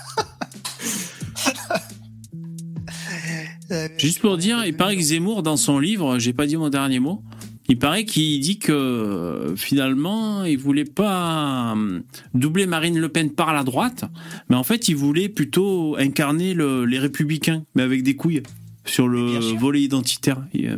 Juste 3.97 4.19
pour 4.19 4.37
dire, 4.37 4.63
il 4.65 4.75
paraît 4.75 4.95
que 4.95 5.01
Zemmour, 5.01 5.43
dans 5.43 5.57
son 5.57 5.79
livre, 5.79 6.19
j'ai 6.19 6.33
pas 6.33 6.45
dit 6.45 6.55
mon 6.57 6.69
dernier 6.69 6.99
mot, 6.99 7.23
il 7.67 7.79
paraît 7.79 8.05
qu'il 8.05 8.39
dit 8.39 8.59
que 8.59 8.71
euh, 8.71 9.55
finalement, 9.55 10.43
il 10.43 10.57
voulait 10.57 10.85
pas 10.85 11.73
euh, 11.75 12.01
doubler 12.35 12.67
Marine 12.67 12.99
Le 12.99 13.09
Pen 13.09 13.31
par 13.31 13.53
la 13.53 13.63
droite, 13.63 14.05
mais 14.49 14.55
en 14.55 14.63
fait, 14.63 14.87
il 14.87 14.95
voulait 14.95 15.29
plutôt 15.29 15.95
incarner 15.97 16.53
le- 16.53 16.85
les 16.85 16.99
républicains, 16.99 17.63
mais 17.73 17.81
avec 17.81 18.03
des 18.03 18.15
couilles, 18.15 18.43
sur 18.85 19.07
le 19.07 19.39
volet 19.57 19.81
identitaire. 19.81 20.43
Euh, 20.55 20.77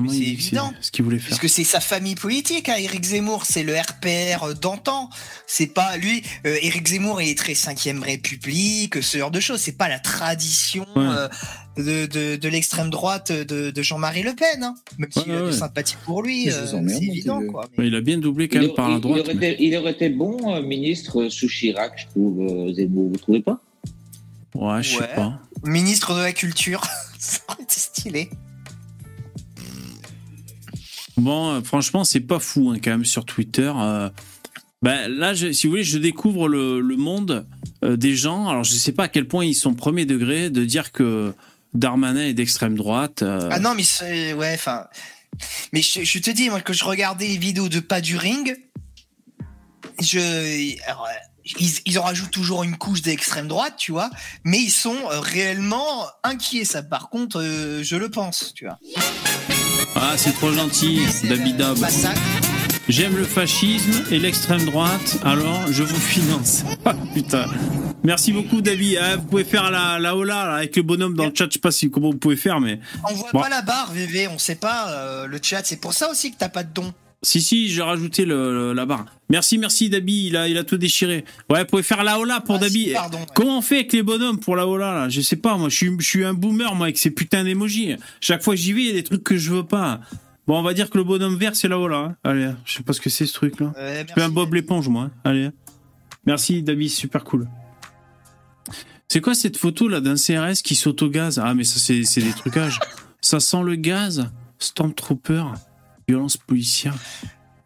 mais 0.00 0.08
c'est 0.08 0.16
évident. 0.18 0.72
ce 0.80 0.90
qu'il 0.90 1.04
voulait 1.04 1.18
faire. 1.18 1.30
Parce 1.30 1.40
que 1.40 1.48
c'est 1.48 1.64
sa 1.64 1.80
famille 1.80 2.14
politique, 2.14 2.68
hein, 2.68 2.76
Éric 2.78 3.04
Zemmour, 3.04 3.44
c'est 3.46 3.62
le 3.62 3.74
RPR 3.78 4.54
d'antan. 4.60 5.10
C'est 5.46 5.66
pas 5.72 5.96
lui. 5.96 6.22
Euh, 6.46 6.56
Éric 6.62 6.86
Zemmour, 6.88 7.20
il 7.22 7.30
est 7.30 7.38
très 7.38 7.54
cinquième 7.54 8.02
République, 8.02 9.02
ce 9.02 9.18
genre 9.18 9.30
de 9.30 9.40
choses. 9.40 9.60
C'est 9.60 9.76
pas 9.76 9.88
la 9.88 9.98
tradition 9.98 10.86
Ouais. 10.96 11.02
euh, 11.06 11.28
de, 11.76 12.06
de, 12.06 12.36
de 12.36 12.48
l'extrême 12.48 12.88
droite 12.90 13.32
de, 13.32 13.70
de 13.70 13.82
Jean-Marie 13.82 14.22
Le 14.22 14.34
Pen. 14.34 14.62
Hein. 14.62 14.74
Même 14.98 15.08
Ouais, 15.16 15.22
s'il 15.22 15.32
a 15.32 15.34
ouais, 15.36 15.40
de 15.42 15.46
ouais. 15.46 15.52
sympathie 15.52 15.96
pour 16.04 16.22
lui, 16.22 16.48
euh, 16.50 16.66
c'est 16.66 16.80
mon 16.80 16.88
évident. 16.88 17.40
Quoi. 17.50 17.66
Ouais, 17.78 17.88
Il 17.88 17.94
a 17.96 18.00
bien 18.00 18.18
doublé 18.18 18.48
quand 18.48 18.60
Il, 18.60 18.66
même 18.68 18.76
par 18.76 18.88
la 18.90 18.98
droite. 19.00 19.20
il 19.24 19.28
aurait 19.30 19.34
mais- 19.34 19.52
été, 19.52 19.64
il 19.64 19.76
aurait 19.76 19.92
été 19.92 20.08
bon 20.08 20.54
euh, 20.54 20.62
ministre 20.62 21.28
sous 21.28 21.48
Chirac, 21.48 21.92
je 21.96 22.06
trouve, 22.06 22.40
euh, 22.68 22.72
Zemmour, 22.74 23.10
vous 23.10 23.16
trouvez 23.18 23.40
pas? 23.42 23.60
Ouais, 24.54 24.82
je 24.84 24.90
sais 24.90 25.00
Ouais. 25.00 25.14
pas. 25.16 25.40
Ministre 25.64 26.14
de 26.14 26.20
la 26.20 26.32
Culture, 26.32 26.82
ça 27.18 27.38
aurait 27.48 27.62
été 27.64 27.80
stylé. 27.80 28.30
Bon, 31.16 31.50
euh, 31.52 31.60
franchement, 31.62 32.04
c'est 32.04 32.20
pas 32.20 32.38
fou 32.40 32.70
hein, 32.70 32.78
quand 32.82 32.90
même 32.90 33.04
sur 33.04 33.24
Twitter. 33.24 33.72
euh. 33.76 34.10
Ben, 34.82 35.08
là, 35.08 35.32
je- 35.32 35.52
si 35.52 35.66
vous 35.66 35.70
voulez, 35.72 35.84
je 35.84 35.96
découvre 35.98 36.48
le, 36.48 36.80
le 36.80 36.96
monde 36.96 37.46
euh, 37.84 37.96
des 37.96 38.14
gens. 38.16 38.48
Alors, 38.48 38.64
je 38.64 38.74
sais 38.74 38.92
pas 38.92 39.04
à 39.04 39.08
quel 39.08 39.26
point 39.28 39.44
ils 39.44 39.54
sont 39.54 39.74
premier 39.74 40.04
degré 40.06 40.50
de 40.50 40.64
dire 40.64 40.92
que 40.92 41.32
Darmanin 41.72 42.20
est 42.26 42.34
d'extrême 42.34 42.76
droite. 42.76 43.22
Ah 43.22 43.58
non, 43.60 43.74
mais 43.74 43.82
c'est. 43.84 44.34
Ouais, 44.34 44.52
enfin. 44.54 44.86
Mais 45.72 45.82
je, 45.82 46.18
te 46.18 46.30
dis, 46.30 46.48
moi, 46.50 46.60
que 46.60 46.72
je 46.72 46.84
regardais 46.84 47.26
les 47.26 47.38
vidéos 47.38 47.68
de 47.68 47.80
Pas 47.80 48.00
du 48.00 48.16
Ring, 48.16 48.56
je. 50.00 50.18
ils, 51.58 51.72
ils 51.86 51.98
en 51.98 52.02
rajoutent 52.02 52.30
toujours 52.30 52.62
une 52.62 52.76
couche 52.76 53.02
d'extrême 53.02 53.48
droite, 53.48 53.74
tu 53.76 53.90
vois, 53.92 54.10
mais 54.44 54.58
ils 54.60 54.70
sont 54.70 54.96
réellement 55.08 56.06
inquiets, 56.22 56.64
ça, 56.64 56.82
par 56.82 57.08
contre, 57.10 57.42
je 57.82 57.96
le 57.96 58.08
pense, 58.10 58.52
tu 58.54 58.66
vois. 58.66 58.78
Ah, 59.96 60.14
c'est 60.16 60.32
trop 60.32 60.52
gentil, 60.52 61.00
massacre. 61.80 62.20
J'aime 62.88 63.16
le 63.16 63.24
fascisme 63.24 64.04
et 64.10 64.18
l'extrême 64.18 64.64
droite, 64.66 65.18
alors 65.24 65.70
je 65.72 65.82
vous 65.82 66.00
finance. 66.00 66.64
Ah, 66.84 66.94
putain. 67.14 67.46
Merci 68.02 68.32
beaucoup, 68.32 68.60
David. 68.60 68.98
Ah, 69.00 69.16
vous 69.16 69.22
pouvez 69.24 69.44
faire 69.44 69.70
la, 69.70 69.98
la 69.98 70.14
hola 70.14 70.44
là, 70.46 70.54
avec 70.56 70.76
le 70.76 70.82
bonhomme 70.82 71.14
dans 71.14 71.24
le 71.24 71.32
chat. 71.34 71.46
Je 71.46 71.54
sais 71.54 71.58
pas 71.58 71.70
si, 71.70 71.90
comment 71.90 72.10
vous 72.10 72.18
pouvez 72.18 72.36
faire, 72.36 72.60
mais. 72.60 72.78
On 73.08 73.14
voit 73.14 73.30
Bon. 73.32 73.40
pas 73.40 73.48
la 73.48 73.62
barre, 73.62 73.90
VV, 73.92 74.28
on 74.28 74.38
sait 74.38 74.56
pas 74.56 74.90
euh, 74.90 75.26
le 75.26 75.38
chat, 75.42 75.62
c'est 75.64 75.76
pour 75.80 75.94
ça 75.94 76.10
aussi 76.10 76.30
que 76.32 76.36
t'as 76.38 76.50
pas 76.50 76.62
de 76.62 76.68
don. 76.74 76.92
Si, 77.24 77.40
si, 77.40 77.68
j'ai 77.70 77.82
rajouté 77.82 78.24
le, 78.26 78.52
le- 78.52 78.72
la 78.74 78.86
barre. 78.86 79.06
Merci, 79.30 79.56
merci, 79.58 79.88
Dabi. 79.88 80.26
Il 80.26 80.36
a, 80.36 80.46
il 80.46 80.58
a 80.58 80.62
tout 80.64 80.76
déchiré. 80.76 81.24
Ouais, 81.50 81.60
vous 81.60 81.66
pouvez 81.66 81.82
faire 81.82 82.04
la 82.04 82.18
hola 82.20 82.40
pour 82.40 82.56
Ah, 82.56 82.58
Dabi. 82.58 82.84
si, 82.88 82.92
pardon, 82.92 83.18
ouais. 83.18 83.26
Comment 83.34 83.58
on 83.58 83.62
fait 83.62 83.76
avec 83.76 83.92
les 83.94 84.02
bonhommes 84.02 84.38
pour 84.38 84.54
la 84.56 84.66
hola, 84.68 84.92
là? 84.94 85.08
Je 85.08 85.20
sais 85.22 85.36
pas, 85.36 85.56
moi, 85.56 85.68
je 85.70 85.74
suis, 85.76 85.90
je 85.98 86.06
suis 86.06 86.24
un 86.24 86.34
boomer, 86.34 86.74
moi, 86.74 86.86
avec 86.86 86.98
ces 86.98 87.10
putains 87.10 87.42
d'émojis. 87.42 87.96
Chaque 88.20 88.42
fois 88.42 88.54
que 88.54 88.60
j'y 88.60 88.72
vais, 88.74 88.80
il 88.82 88.86
y 88.86 88.90
a 88.90 88.92
des 88.92 89.02
trucs 89.02 89.24
que 89.24 89.36
je 89.38 89.50
veux 89.52 89.64
pas. 89.66 90.00
Bon, 90.46 90.58
on 90.58 90.62
va 90.62 90.74
dire 90.74 90.90
que 90.90 90.98
le 90.98 91.04
bonhomme 91.04 91.36
vert, 91.36 91.56
c'est 91.56 91.68
la 91.68 91.78
hola. 91.78 91.96
hein. 91.96 92.16
Allez, 92.22 92.50
je 92.66 92.74
sais 92.74 92.82
pas 92.82 92.92
ce 92.92 93.00
que 93.00 93.08
c'est, 93.08 93.24
ce 93.24 93.32
truc-là. 93.32 93.72
Euh, 93.78 94.04
Je 94.06 94.12
fais 94.12 94.22
un. 94.22 94.28
Bob 94.28 94.52
l'éponge, 94.52 94.88
moi. 94.88 95.04
hein. 95.04 95.10
Allez. 95.24 95.48
Merci, 96.26 96.62
Dabi, 96.62 96.88
super 96.90 97.24
cool. 97.24 97.48
C'est 99.08 99.20
quoi 99.20 99.34
cette 99.34 99.56
photo, 99.56 99.88
là, 99.88 100.00
d'un 100.00 100.16
CRS 100.16 100.60
qui 100.62 100.74
saute 100.74 101.00
au 101.02 101.08
gaz 101.08 101.40
Ah, 101.42 101.54
mais 101.54 101.64
ça, 101.64 101.78
c'est 101.78 102.04
c'est 102.04 102.20
des 102.22 102.32
trucages. 102.32 102.80
ça 103.20 103.40
sent 103.40 103.62
le 103.62 103.76
gaz? 103.76 104.30
Stormtrooper? 104.58 105.44
Violence 106.08 106.36
policière. 106.36 106.94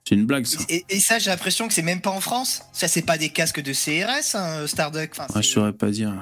C'est 0.09 0.15
une 0.15 0.25
blague, 0.27 0.47
ça. 0.47 0.61
Et, 0.69 0.85
et 0.89 1.01
ça, 1.01 1.19
j'ai 1.19 1.31
l'impression 1.31 1.69
que 1.69 1.75
c'est 1.75 1.83
même 1.83 2.01
pas 2.01 2.11
en 2.11 2.21
France. 2.21 2.63
Ça, 2.73 2.89
c'est 2.89 3.03
pas 3.03 3.19
des 3.19 3.29
casques 3.29 3.61
de 3.61 3.73
CRS, 3.73 4.35
hein, 4.37 4.67
Starduck. 4.67 5.11
Enfin, 5.13 5.27
Ouais, 5.35 5.43
je 5.43 5.49
saurais 5.49 5.73
pas 5.75 5.91
dire. 5.91 6.15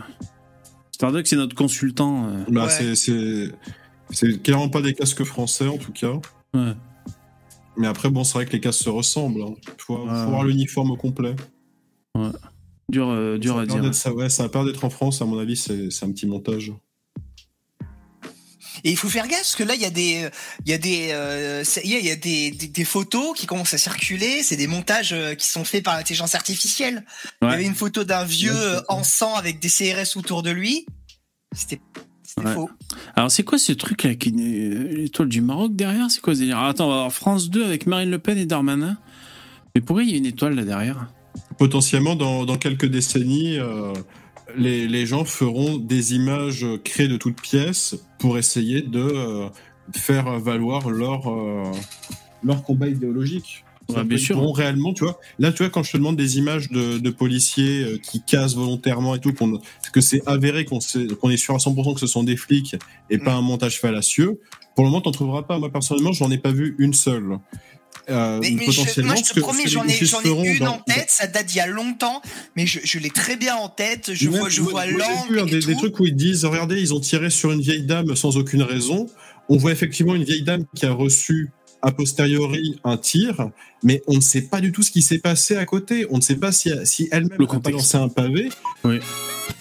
Starduck, 0.93 1.27
c'est 1.27 1.37
notre 1.37 1.55
consultant. 1.55 2.27
euh, 2.29 2.45
Bah, 2.49 2.65
Ouais. 2.65 2.71
c'est- 2.71 2.95
c'est 2.97 3.53
c'est 4.11 4.43
clairement 4.43 4.69
pas 4.69 4.83
des 4.83 4.95
casques 4.95 5.25
français 5.25 5.67
en 5.69 5.79
tout 5.79 5.93
cas. 5.93 6.13
Ouais. 6.55 6.73
Mais 7.77 7.87
après, 7.87 8.09
bon, 8.09 8.25
c'est 8.25 8.35
vrai 8.35 8.47
que 8.47 8.53
les 8.53 8.61
casques 8.61 8.83
se 8.85 8.89
ressemblent. 8.89 9.43
hein. 9.43 9.55
Faut, 9.79 9.97
faut 9.99 10.05
Ouais. 10.05 10.11
avoir 10.11 10.45
l'uniforme 10.45 10.91
au 10.93 10.97
complet. 10.97 11.35
Dur, 12.89 13.09
euh, 13.11 13.37
dur 13.37 13.59
à 13.59 13.67
dire. 13.67 13.95
ça, 13.95 14.13
ouais, 14.13 14.31
ça 14.31 14.45
a 14.45 14.49
peur 14.49 14.65
d'être 14.65 14.85
en 14.85 14.91
France, 14.91 15.21
à 15.21 15.25
mon 15.27 15.39
avis, 15.39 15.57
c'est 15.57 15.91
c'est 15.91 16.07
un 16.07 16.13
petit 16.13 16.27
montage. 16.27 16.73
Et 18.87 18.91
il 18.91 18.97
faut 18.97 19.09
faire 19.09 19.27
gaffe 19.27 19.41
parce 19.41 19.57
que 19.57 19.65
là, 19.65 19.75
il 19.75 19.81
y 19.81 19.85
a 19.85 19.91
des, 19.91 20.29
il 20.65 20.71
y 20.71 20.73
a 20.73 20.79
des, 20.79 21.09
euh, 21.11 21.65
il 21.83 21.91
y 21.91 22.11
a 22.11 22.15
des, 22.15 22.53
des, 22.53 22.69
des 22.69 22.85
photos 22.85 23.37
qui 23.37 23.47
commencent 23.47 23.75
à 23.75 23.79
circuler. 23.79 24.45
C'est 24.45 24.55
des 24.57 24.69
montages 24.69 25.13
euh, 25.13 25.35
qui 25.35 25.49
sont 25.49 25.65
faits 25.65 25.83
par 25.83 25.97
l'intelligence 25.97 26.37
artificielle. 26.37 27.05
Il 27.43 27.49
y 27.49 27.53
avait 27.53 27.67
une 27.67 27.75
photo 27.75 28.05
d'un 28.05 28.23
vieux 28.25 28.55
euh, 28.55 28.81
en 28.89 29.03
sang 29.03 29.35
avec 29.35 29.59
des 29.59 29.69
CRS 29.69 30.17
autour 30.17 30.43
de 30.45 30.51
lui. 30.51 30.87
C'était, 31.53 31.81
Ouais. 32.39 32.53
faux. 32.53 32.69
Alors, 33.15 33.31
c'est 33.31 33.45
quoi 33.45 33.57
ce 33.59 33.73
truc 33.73 34.03
là 34.03 34.11
avec 34.11 34.27
une 34.27 34.41
euh, 34.41 35.05
étoile 35.07 35.29
du 35.31 35.41
Maroc 35.41 35.75
derrière? 35.75 36.11
C'est 36.11 36.21
quoi 36.21 36.35
ce 36.35 36.41
délire? 36.41 36.59
Attends, 36.59 36.85
on 36.87 36.91
va 36.91 36.95
avoir 36.97 37.13
France 37.13 37.49
2 37.49 37.65
avec 37.65 37.87
Marine 37.87 38.11
Le 38.11 38.19
Pen 38.19 38.37
et 38.37 38.45
Darmanin. 38.45 38.99
Mais 39.75 39.81
pourquoi 39.81 40.03
il 40.05 40.11
y 40.11 40.15
a 40.15 40.17
une 40.19 40.27
étoile 40.27 40.55
là 40.55 40.63
derrière? 40.65 41.09
Potentiellement, 41.59 42.15
dans, 42.15 42.45
dans 42.45 42.59
quelques 42.59 42.87
décennies, 42.87 43.59
euh, 43.59 43.95
les, 44.57 44.89
les 44.89 45.07
gens 45.07 45.25
feront 45.25 45.77
des 45.77 46.15
images 46.15 46.67
créées 46.85 47.09
de 47.09 47.17
toutes 47.17 47.41
pièces 47.41 47.97
pour 48.19 48.39
essayer 48.39 48.83
de 48.83 49.01
euh, 49.01 49.49
faire 49.95 50.39
valoir 50.41 50.91
leur, 50.91 51.31
euh, 51.31 51.73
leur 52.43 52.63
combat 52.63 52.89
idéologique. 52.89 53.65
Ouais, 53.89 54.03
bien 54.03 54.19
sûr. 54.19 54.53
réellement, 54.53 54.93
tu 54.93 55.05
vois. 55.05 55.21
Là, 55.39 55.53
tu 55.53 55.63
vois, 55.63 55.71
quand 55.71 55.85
je 55.85 55.93
te 55.93 55.97
demande 55.97 56.17
des 56.17 56.39
images 56.39 56.71
de, 56.71 56.99
de 56.99 57.11
policiers 57.11 57.85
euh, 57.85 57.99
qui 57.99 58.21
cassent 58.21 58.57
volontairement 58.57 59.15
et 59.15 59.21
tout, 59.21 59.33
qu'on, 59.33 59.61
que 59.93 60.01
c'est 60.01 60.27
avéré 60.27 60.65
qu'on, 60.65 60.79
est 60.79 61.37
sûr 61.37 61.55
à 61.55 61.59
100% 61.59 61.95
que 61.95 62.01
ce 62.01 62.09
sont 62.09 62.25
des 62.25 62.37
flics 62.37 62.75
et 63.11 63.19
pas 63.19 63.35
un 63.35 63.43
montage 63.43 63.79
fallacieux, 63.79 64.41
pour 64.75 64.85
le 64.85 64.91
moment, 64.91 65.01
t'en 65.01 65.13
trouveras 65.13 65.43
pas. 65.43 65.59
Moi, 65.59 65.71
personnellement, 65.71 66.13
j'en 66.13 66.31
ai 66.31 66.39
pas 66.39 66.51
vu 66.51 66.75
une 66.79 66.95
seule. 66.95 67.39
Euh, 68.09 68.39
Mais, 68.41 68.51
mais 68.53 68.71
je, 68.71 69.01
moi, 69.03 69.15
je 69.17 69.33
te 69.35 69.41
promets, 69.41 69.67
j'en 69.67 69.85
ai, 69.87 70.05
j'en 70.05 70.21
ai 70.21 70.25
feront 70.25 70.45
une 70.45 70.59
dans- 70.59 70.75
en 70.75 70.79
tête. 70.79 71.07
Ça 71.09 71.27
date 71.27 71.47
d'il 71.47 71.57
y 71.57 71.61
a 71.61 71.67
longtemps, 71.67 72.23
mais 72.55 72.67
je, 72.67 72.79
je 72.85 72.99
l'ai 72.99 73.11
très 73.11 73.37
bien 73.37 73.57
en 73.57 73.69
tête. 73.69 74.11
Je 74.15 74.29
Même- 74.29 74.39
vois, 74.39 74.49
je 74.49 74.61
vois 74.63 74.87
l'angle 74.87 75.41
hein, 75.41 75.47
des, 75.47 75.59
des 75.61 75.75
trucs 75.75 75.99
où 75.99 76.07
ils 76.07 76.15
disent 76.15 76.45
regardez 76.45 76.81
ils 76.81 76.95
ont 76.95 77.01
tiré 77.01 77.31
sur 77.31 77.51
une 77.53 77.61
vieille 77.61 77.83
dame 77.85 78.15
sans 78.15 78.37
aucune 78.37 78.63
raison 78.63 79.07
on 79.49 79.57
voit 79.57 79.71
effectivement 79.73 80.15
une 80.15 80.25
vieille 80.25 80.43
dame 80.43 80.65
qui 80.75 80.87
a 80.87 80.93
reçu 80.93 81.51
a 81.83 81.93
posteriori 81.93 82.81
un 82.85 82.97
tir, 82.97 83.51
mais 83.85 84.03
on 84.09 84.15
ne 84.17 84.21
sait 84.21 84.43
pas 84.43 84.61
du 84.61 84.73
tout 84.73 84.83
ce 84.83 84.91
qui 84.91 85.03
s'est 85.03 85.19
passé 85.19 85.57
à 85.57 85.65
côté. 85.67 86.07
On 86.11 86.17
ne 86.17 86.23
sait 86.23 86.35
pas 86.35 86.51
si, 86.51 86.71
si 86.85 87.07
elle-même 87.13 87.39
Le 87.39 87.47
a 87.47 87.71
lancé 87.71 87.97
un 87.97 88.09
pavé. 88.09 88.49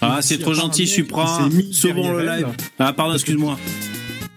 Ah, 0.02 0.20
c'est 0.22 0.36
Si 0.36 0.40
trop 0.40 0.54
gentil, 0.54 0.88
Supra. 0.88 1.48
Sauvons 1.72 2.14
le 2.14 2.26
live. 2.26 2.48
Ah, 2.80 2.94
pardon, 2.94 3.14
excuse-moi. 3.14 3.60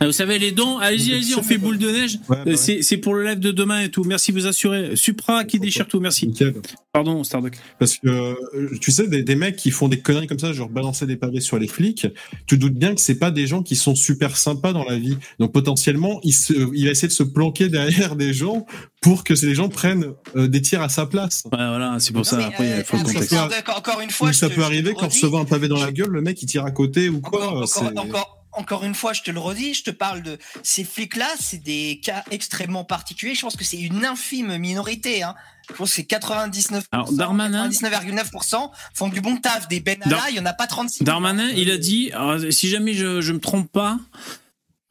Vous 0.00 0.12
savez, 0.12 0.38
les 0.38 0.52
dons, 0.52 0.78
allez-y, 0.78 1.12
allez-y, 1.12 1.34
on 1.34 1.42
fait 1.42 1.58
boule 1.58 1.76
de 1.78 1.90
neige. 1.90 2.18
Ouais, 2.28 2.36
bah 2.36 2.42
ouais. 2.46 2.56
C'est 2.56 2.82
c'est 2.82 2.98
pour 2.98 3.14
le 3.14 3.24
live 3.24 3.40
de 3.40 3.50
demain 3.50 3.80
et 3.82 3.90
tout. 3.90 4.04
Merci, 4.04 4.30
vous 4.30 4.46
assurez. 4.46 4.94
Supra 4.94 5.44
qui 5.44 5.58
déchire 5.58 5.88
tout, 5.88 5.98
merci. 5.98 6.28
Nickel. 6.28 6.54
Pardon, 6.92 7.24
Starduck. 7.24 7.54
Parce 7.80 7.96
que, 7.96 8.06
euh, 8.08 8.34
tu 8.80 8.92
sais, 8.92 9.08
des, 9.08 9.22
des 9.22 9.34
mecs 9.34 9.56
qui 9.56 9.70
font 9.70 9.88
des 9.88 9.98
conneries 10.00 10.26
comme 10.28 10.38
ça, 10.38 10.52
genre 10.52 10.68
balancer 10.68 11.04
des 11.06 11.16
pavés 11.16 11.40
sur 11.40 11.58
les 11.58 11.66
flics, 11.68 12.06
tu 12.46 12.56
te 12.56 12.60
doutes 12.60 12.74
bien 12.74 12.94
que 12.94 13.00
c'est 13.00 13.16
pas 13.18 13.30
des 13.30 13.46
gens 13.46 13.62
qui 13.62 13.74
sont 13.76 13.94
super 13.96 14.36
sympas 14.36 14.72
dans 14.72 14.84
la 14.84 14.96
vie. 14.98 15.16
Donc 15.40 15.52
potentiellement, 15.52 16.20
il, 16.22 16.32
se, 16.32 16.52
il 16.74 16.84
va 16.84 16.92
essayer 16.92 17.08
de 17.08 17.12
se 17.12 17.22
planquer 17.24 17.68
derrière 17.68 18.14
des 18.16 18.32
gens 18.32 18.66
pour 19.02 19.24
que 19.24 19.34
ces 19.34 19.54
gens 19.54 19.68
prennent 19.68 20.12
euh, 20.36 20.46
des 20.48 20.62
tirs 20.62 20.82
à 20.82 20.88
sa 20.88 21.06
place. 21.06 21.42
Ouais, 21.46 21.50
voilà, 21.58 21.96
c'est 21.98 22.12
pour 22.12 22.20
Non, 22.20 22.24
ça. 22.24 22.46
Après, 22.46 22.70
euh, 22.72 22.78
il 22.78 22.84
faut 22.84 22.96
le 22.96 23.02
contexte. 23.02 23.34
Encore 23.76 24.00
une 24.00 24.10
fois, 24.10 24.30
je 24.32 24.38
ça 24.38 24.48
te- 24.48 24.54
peut 24.54 24.60
je 24.60 24.66
arriver 24.66 24.94
qu'en 24.94 25.06
recevant 25.08 25.40
un 25.40 25.44
pavé 25.44 25.66
dans 25.68 25.78
la 25.84 25.90
gueule, 25.92 26.10
le 26.10 26.20
mec 26.22 26.40
il 26.42 26.46
tire 26.46 26.64
à 26.64 26.70
côté 26.70 27.08
ou 27.08 27.20
quoi. 27.20 27.48
Encore, 27.48 27.68
encore, 27.96 28.37
encore 28.52 28.84
une 28.84 28.94
fois, 28.94 29.12
je 29.12 29.22
te 29.22 29.30
le 29.30 29.38
redis, 29.38 29.74
je 29.74 29.82
te 29.84 29.90
parle 29.90 30.22
de 30.22 30.38
ces 30.62 30.84
flics-là, 30.84 31.28
c'est 31.40 31.62
des 31.62 32.00
cas 32.02 32.24
extrêmement 32.30 32.84
particuliers. 32.84 33.34
Je 33.34 33.42
pense 33.42 33.56
que 33.56 33.64
c'est 33.64 33.78
une 33.80 34.04
infime 34.04 34.56
minorité. 34.58 35.22
Hein. 35.22 35.34
Je 35.70 35.74
pense 35.74 35.90
que 35.90 35.96
c'est 35.96 36.02
99%, 36.04 36.84
Alors, 36.92 37.12
Darmanin- 37.12 37.68
99,9% 37.68 38.70
font 38.94 39.08
du 39.08 39.20
bon 39.20 39.36
taf. 39.36 39.68
Des 39.68 39.80
Benalla, 39.80 40.10
Dar- 40.10 40.30
il 40.30 40.36
y 40.36 40.40
en 40.40 40.46
a 40.46 40.54
pas 40.54 40.66
36. 40.66 41.04
Darmanin, 41.04 41.50
il 41.50 41.70
a 41.70 41.76
dit, 41.78 42.10
si 42.50 42.68
jamais 42.68 42.94
je, 42.94 43.20
je 43.20 43.32
me 43.32 43.38
trompe 43.40 43.70
pas, 43.70 43.98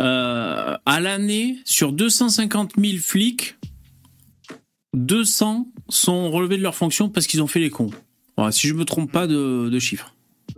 euh, 0.01 0.77
à 0.85 0.99
l'année, 0.99 1.57
sur 1.65 1.91
250 1.93 2.73
000 2.77 2.97
flics, 3.01 3.55
200 4.93 5.67
sont 5.89 6.31
relevés 6.31 6.57
de 6.57 6.63
leur 6.63 6.75
fonction 6.75 7.09
parce 7.09 7.27
qu'ils 7.27 7.41
ont 7.41 7.47
fait 7.47 7.59
les 7.59 7.69
cons. 7.69 7.91
Voilà, 8.35 8.51
si 8.51 8.67
je 8.67 8.73
me 8.73 8.85
trompe 8.85 9.11
pas 9.11 9.25
de, 9.27 9.69
de 9.71 9.79
chiffres. 9.79 10.13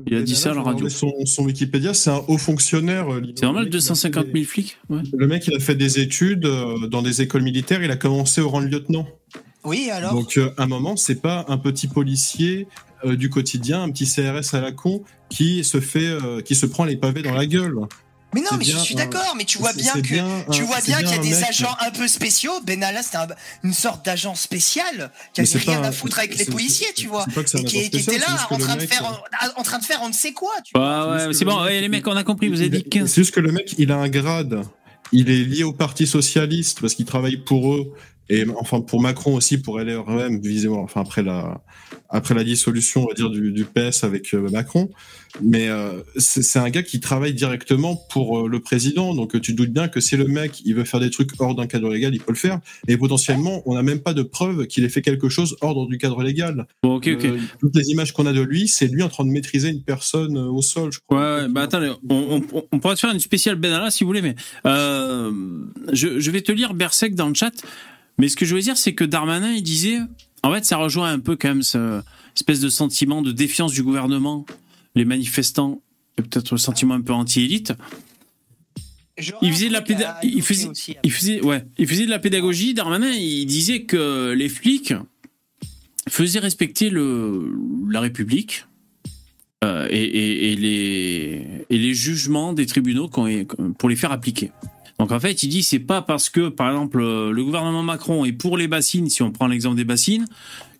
Il 0.07 0.15
a 0.15 0.21
dit 0.21 0.35
ça 0.35 0.51
à 0.51 0.53
la 0.53 0.61
radio. 0.61 0.87
Son, 0.89 1.11
son 1.25 1.43
Wikipédia, 1.43 1.93
c'est 1.93 2.09
un 2.09 2.21
haut 2.27 2.37
fonctionnaire. 2.37 3.11
euh, 3.13 3.21
C'est 3.35 3.43
normal, 3.43 3.65
le 3.65 3.69
mec, 3.69 3.73
il 3.73 3.77
a 3.77 3.79
250 3.79 4.25
fait 4.27 4.31
000 4.33 4.45
flics 4.45 4.77
ouais. 4.89 5.01
Le 5.17 5.27
mec, 5.27 5.47
il 5.47 5.55
a 5.55 5.59
fait 5.59 5.75
des 5.75 5.99
études 5.99 6.45
euh, 6.45 6.87
dans 6.87 7.01
des 7.01 7.21
écoles 7.21 7.43
militaires. 7.43 7.83
Il 7.83 7.91
a 7.91 7.97
commencé 7.97 8.41
au 8.41 8.49
rang 8.49 8.61
de 8.61 8.67
lieutenant. 8.67 9.07
Oui, 9.65 9.89
alors 9.91 10.13
Donc, 10.13 10.37
euh, 10.37 10.51
à 10.57 10.63
un 10.63 10.67
moment, 10.67 10.95
c'est 10.95 11.21
pas 11.21 11.45
un 11.49 11.57
petit 11.57 11.87
policier 11.87 12.67
euh, 13.03 13.15
du 13.15 13.29
quotidien, 13.29 13.83
un 13.83 13.91
petit 13.91 14.05
CRS 14.05 14.55
à 14.55 14.61
la 14.61 14.71
con 14.71 15.03
qui 15.29 15.63
se 15.63 15.79
fait, 15.79 16.07
euh, 16.07 16.41
qui 16.41 16.55
se 16.55 16.65
prend 16.65 16.85
les 16.85 16.95
pavés 16.95 17.21
dans 17.21 17.33
la 17.33 17.45
gueule. 17.45 17.75
Mais 18.33 18.41
non, 18.41 18.47
c'est 18.51 18.57
mais 18.57 18.63
je 18.65 18.77
suis 18.77 18.95
d'accord, 18.95 19.33
mais 19.37 19.43
tu 19.43 19.57
vois 19.57 19.71
C'est- 19.71 19.79
bien 19.81 19.93
c'est 19.95 20.01
que. 20.03 20.07
bien 20.07 20.45
Tu 20.51 20.61
vois 20.61 20.77
c'est 20.81 20.87
bien 20.91 20.97
qu'il 20.99 21.09
y 21.09 21.13
a 21.13 21.17
des 21.17 21.29
mec- 21.31 21.49
agents 21.49 21.75
un 21.79 21.89
peu 21.89 22.07
spéciaux. 22.07 22.51
Benalla, 22.63 23.01
c'était 23.01 23.17
un- 23.17 23.27
une 23.63 23.73
sorte 23.73 24.05
d'agent 24.05 24.35
spécial 24.35 25.11
qui 25.33 25.41
avait 25.41 25.47
c'est 25.49 25.59
pas 25.65 25.71
rien 25.71 25.83
à 25.83 25.91
foutre 25.91 26.19
avec 26.19 26.37
les 26.37 26.45
c'est- 26.45 26.51
policiers, 26.51 26.87
c'est- 26.89 26.93
tu 27.01 27.07
vois. 27.07 27.25
c'est 27.27 27.33
pas 27.33 27.43
que 27.43 27.49
c'est 27.49 27.57
un 27.57 27.61
Et 27.61 27.65
qui, 27.65 27.77
était 27.79 27.99
c'est 27.99 28.17
là 28.19 28.27
en 28.51 28.57
train, 28.57 28.75
de 28.75 28.81
faire, 28.85 29.23
en 29.55 29.63
train 29.63 29.79
de 29.79 29.83
faire 29.83 30.01
on 30.03 30.09
ne 30.09 30.13
sait 30.13 30.31
quoi, 30.33 30.51
tu 30.63 30.77
Ouais, 30.77 30.83
vois. 30.83 31.27
ouais, 31.27 31.33
c'est 31.33 31.43
bon, 31.45 31.61
ouais, 31.63 31.81
les 31.81 31.89
mecs, 31.89 32.05
on 32.07 32.15
a 32.15 32.23
compris, 32.23 32.49
vous 32.49 32.59
avez 32.61 32.69
dit 32.69 32.83
Il- 32.85 32.89
15. 32.89 33.09
C'est 33.09 33.21
juste 33.21 33.33
que 33.33 33.39
le 33.39 33.51
mec, 33.51 33.73
il 33.79 33.91
a 33.91 33.95
un 33.97 34.09
grade. 34.09 34.61
Il 35.11 35.31
est 35.31 35.43
lié 35.43 35.63
au 35.63 35.73
Parti 35.73 36.05
Socialiste 36.05 36.81
parce 36.81 36.93
qu'il 36.93 37.05
travaille 37.05 37.37
pour 37.37 37.73
eux. 37.73 37.93
Et 38.29 38.45
enfin, 38.57 38.81
pour 38.81 39.01
Macron 39.01 39.35
aussi, 39.35 39.59
pour 39.59 39.79
LREM, 39.79 40.39
visiblement, 40.39 40.83
enfin, 40.83 41.01
après 41.01 41.23
la, 41.23 41.61
après 42.09 42.35
la 42.35 42.43
dissolution, 42.43 43.03
on 43.03 43.07
va 43.07 43.13
dire, 43.13 43.29
du, 43.29 43.51
du 43.51 43.65
PS 43.65 44.03
avec 44.03 44.33
euh, 44.33 44.49
Macron. 44.49 44.89
Mais 45.41 45.67
euh, 45.67 46.01
c'est 46.17 46.57
un 46.57 46.69
gars 46.69 46.83
qui 46.83 46.99
travaille 46.99 47.33
directement 47.33 47.95
pour 47.95 48.39
euh, 48.39 48.47
le 48.47 48.59
président. 48.59 49.15
Donc, 49.15 49.39
tu 49.41 49.53
te 49.53 49.57
doutes 49.57 49.71
bien 49.71 49.87
que 49.87 49.99
si 49.99 50.15
le 50.15 50.25
mec, 50.25 50.61
il 50.63 50.75
veut 50.75 50.85
faire 50.85 50.99
des 50.99 51.09
trucs 51.09 51.29
hors 51.39 51.55
d'un 51.55 51.65
cadre 51.65 51.89
légal, 51.91 52.13
il 52.13 52.19
peut 52.19 52.31
le 52.31 52.37
faire. 52.37 52.59
Et 52.87 52.97
potentiellement, 52.97 53.63
on 53.65 53.73
n'a 53.73 53.83
même 53.83 53.99
pas 53.99 54.13
de 54.13 54.21
preuve 54.21 54.67
qu'il 54.67 54.83
ait 54.83 54.89
fait 54.89 55.01
quelque 55.01 55.29
chose 55.29 55.55
hors 55.61 55.87
du 55.87 55.97
cadre 55.97 56.21
légal. 56.21 56.67
Bon, 56.83 56.95
ok, 56.95 57.09
ok. 57.13 57.27
Toutes 57.59 57.75
les 57.75 57.89
images 57.89 58.11
qu'on 58.13 58.27
a 58.27 58.33
de 58.33 58.41
lui, 58.41 58.67
c'est 58.67 58.87
lui 58.87 59.01
en 59.01 59.09
train 59.09 59.25
de 59.25 59.31
maîtriser 59.31 59.69
une 59.69 59.83
personne 59.83 60.37
au 60.37 60.61
sol, 60.61 60.91
je 60.91 60.99
crois. 60.99 61.41
Ouais, 61.41 61.47
bah 61.47 61.61
attendez, 61.61 61.91
on, 62.09 62.41
on, 62.51 62.63
on 62.71 62.79
pourrait 62.79 62.95
te 62.95 62.99
faire 62.99 63.11
une 63.11 63.19
spéciale 63.19 63.55
Benalla 63.55 63.89
si 63.91 64.03
vous 64.03 64.09
voulez, 64.09 64.21
mais 64.21 64.35
je, 64.65 66.19
je 66.19 66.31
vais 66.31 66.41
te 66.41 66.51
lire 66.51 66.73
Berserk 66.73 67.13
dans 67.13 67.27
le 67.27 67.33
chat. 67.33 67.53
Mais 68.19 68.27
ce 68.29 68.35
que 68.35 68.45
je 68.45 68.53
veux 68.53 68.61
dire, 68.61 68.77
c'est 68.77 68.93
que 68.93 69.03
Darmanin, 69.03 69.51
il 69.53 69.63
disait, 69.63 69.97
en 70.43 70.53
fait, 70.53 70.63
ça 70.65 70.77
rejoint 70.77 71.11
un 71.11 71.19
peu 71.19 71.35
quand 71.35 71.47
même 71.49 71.63
ce 71.63 72.01
espèce 72.35 72.59
de 72.59 72.69
sentiment 72.69 73.21
de 73.21 73.31
défiance 73.31 73.71
du 73.73 73.81
gouvernement, 73.83 74.45
les 74.95 75.05
manifestants, 75.05 75.81
et 76.17 76.21
peut-être 76.21 76.51
le 76.51 76.57
sentiment 76.57 76.93
un 76.93 77.01
peu 77.01 77.13
anti-élite. 77.13 77.73
Il 79.41 79.51
faisait 79.51 79.67
de 79.67 79.73
la 79.73 79.81
truc 79.81 79.97
à 79.97 79.99
péda- 79.99 80.19
il 80.23 80.29
évoquer 80.37 80.41
faisait- 80.43 80.67
aussi. 80.69 80.95
Il 81.03 81.11
faisait, 81.11 81.41
ouais, 81.41 81.65
il 81.77 81.87
faisait 81.87 82.05
de 82.05 82.09
la 82.09 82.19
pédagogie. 82.19 82.73
Darmanin, 82.73 83.09
il 83.11 83.45
disait 83.45 83.83
que 83.83 84.31
les 84.31 84.47
flics 84.47 84.93
faisaient 86.07 86.39
respecter 86.39 86.89
le, 86.89 87.51
la 87.89 87.99
République 87.99 88.65
euh, 89.65 89.87
et, 89.89 90.01
et- 90.03 90.51
et 90.53 90.55
les, 90.55 91.65
et 91.69 91.77
les 91.77 91.93
jugements 91.93 92.53
des 92.53 92.65
tribunaux 92.65 93.09
pour 93.09 93.89
les 93.89 93.95
faire 93.97 94.11
appliquer. 94.13 94.51
Donc 94.99 95.13
en 95.13 95.19
fait, 95.19 95.43
il 95.43 95.47
dit 95.47 95.63
c'est 95.63 95.79
pas 95.79 96.01
parce 96.01 96.29
que, 96.29 96.49
par 96.49 96.69
exemple, 96.69 96.99
euh, 96.99 97.31
le 97.31 97.43
gouvernement 97.43 97.83
Macron 97.83 98.25
est 98.25 98.33
pour 98.33 98.57
les 98.57 98.67
bassines, 98.67 99.09
si 99.09 99.23
on 99.23 99.31
prend 99.31 99.47
l'exemple 99.47 99.77
des 99.77 99.85
bassines, 99.85 100.25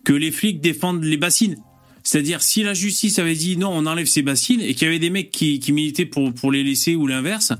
que 0.04 0.12
les 0.12 0.30
flics 0.30 0.60
défendent 0.60 1.02
les 1.02 1.16
bassines. 1.16 1.56
C'est-à-dire, 2.02 2.42
si 2.42 2.62
la 2.62 2.74
justice 2.74 3.18
avait 3.18 3.34
dit 3.34 3.56
non, 3.56 3.70
on 3.72 3.86
enlève 3.86 4.06
ces 4.06 4.22
bassines, 4.22 4.60
et 4.60 4.74
qu'il 4.74 4.86
y 4.86 4.90
avait 4.90 4.98
des 4.98 5.10
mecs 5.10 5.30
qui, 5.30 5.58
qui 5.58 5.72
militaient 5.72 6.06
pour, 6.06 6.32
pour 6.34 6.52
les 6.52 6.62
laisser 6.62 6.96
ou 6.96 7.06
l'inverse, 7.06 7.52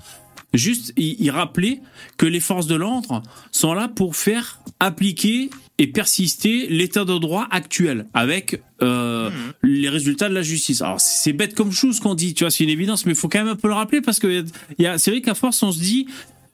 juste, 0.53 0.93
il, 0.97 1.31
rappelait 1.31 1.81
que 2.17 2.27
les 2.27 2.41
forces 2.41 2.67
de 2.67 2.75
l'ordre 2.75 3.23
sont 3.53 3.73
là 3.73 3.89
pour 3.89 4.17
faire 4.17 4.61
appliquer 4.81 5.51
et 5.79 5.87
persister 5.87 6.67
l'état 6.69 7.05
de 7.05 7.17
droit 7.19 7.47
actuel 7.51 8.07
avec 8.13 8.63
euh, 8.83 9.31
les 9.63 9.89
résultats 9.89 10.29
de 10.29 10.35
la 10.35 10.43
justice. 10.43 10.83
Alors 10.83 11.01
c'est 11.01 11.33
bête 11.33 11.55
comme 11.55 11.73
chose 11.73 12.01
qu'on 12.01 12.15
dit, 12.15 12.35
tu 12.35 12.45
vois, 12.45 12.51
c'est 12.51 12.65
une 12.65 12.71
évidence, 12.71 13.07
mais 13.07 13.13
il 13.13 13.17
faut 13.17 13.29
quand 13.29 13.39
même 13.39 13.49
un 13.49 13.57
peu 13.57 13.69
le 13.69 13.75
rappeler 13.75 14.01
parce 14.03 14.19
que 14.19 14.45
il 14.79 14.83
y 14.83 14.87
a, 14.87 14.99
c'est 14.99 15.11
vrai 15.11 15.23
qu'à 15.23 15.35
force 15.35 15.63
on 15.63 15.73
se 15.73 15.79
dit 15.79 16.07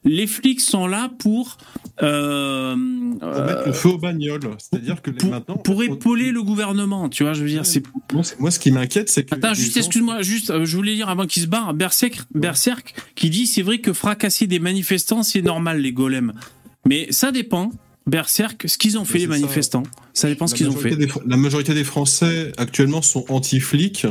les 0.07 0.25
flics 0.27 0.61
sont 0.61 0.87
là 0.87 1.11
pour 1.19 1.57
euh, 2.01 2.75
Pour 3.19 3.29
euh, 3.29 3.45
mettre 3.45 3.63
le 3.67 3.73
feu 3.73 3.89
aux 3.89 3.97
bagnoles. 3.97 4.39
C'est-à-dire 4.57 5.01
que 5.01 5.11
pour, 5.11 5.29
maintenant. 5.29 5.57
pour 5.57 5.77
on- 5.77 5.81
épauler 5.81 6.31
le 6.31 6.43
gouvernement, 6.43 7.09
tu 7.09 7.23
vois, 7.23 7.33
je 7.33 7.43
veux 7.43 7.49
dire, 7.49 7.65
c'est 7.65 7.83
Moi, 8.39 8.51
ce 8.51 8.59
qui 8.59 8.71
m'inquiète, 8.71 9.09
c'est 9.09 9.23
que. 9.23 9.35
Attends, 9.35 9.53
juste, 9.53 9.73
gens- 9.73 9.79
excuse-moi, 9.81 10.21
juste, 10.21 10.49
euh, 10.49 10.65
je 10.65 10.75
voulais 10.75 10.93
lire 10.93 11.09
avant 11.09 11.25
qu'il 11.25 11.41
se 11.43 11.47
barre, 11.47 11.73
Berserk, 11.73 12.19
Berserk, 12.33 12.93
qui 13.15 13.29
dit 13.29 13.47
c'est 13.47 13.61
vrai 13.63 13.79
que 13.79 13.93
fracasser 13.93 14.47
des 14.47 14.59
manifestants, 14.59 15.23
c'est 15.23 15.41
normal, 15.41 15.81
les 15.81 15.91
golems. 15.93 16.33
Mais 16.87 17.07
ça 17.11 17.31
dépend, 17.31 17.71
Berserk, 18.05 18.63
ce 18.67 18.77
qu'ils 18.77 18.97
ont 18.97 19.05
fait, 19.05 19.17
les 19.17 19.25
ça. 19.25 19.29
manifestants. 19.31 19.83
Ça 20.13 20.29
dépend 20.29 20.47
ce 20.47 20.53
La 20.53 20.57
qu'ils 20.57 20.67
ont 20.69 20.73
majorité 20.73 20.95
fait. 21.07 21.19
des 21.21 21.29
la 21.29 21.37
majorité 21.37 21.73
des 21.73 21.83
Français 21.83 22.51
actuellement 22.57 23.01
sont 23.01 23.25
anti-flics. 23.29 24.05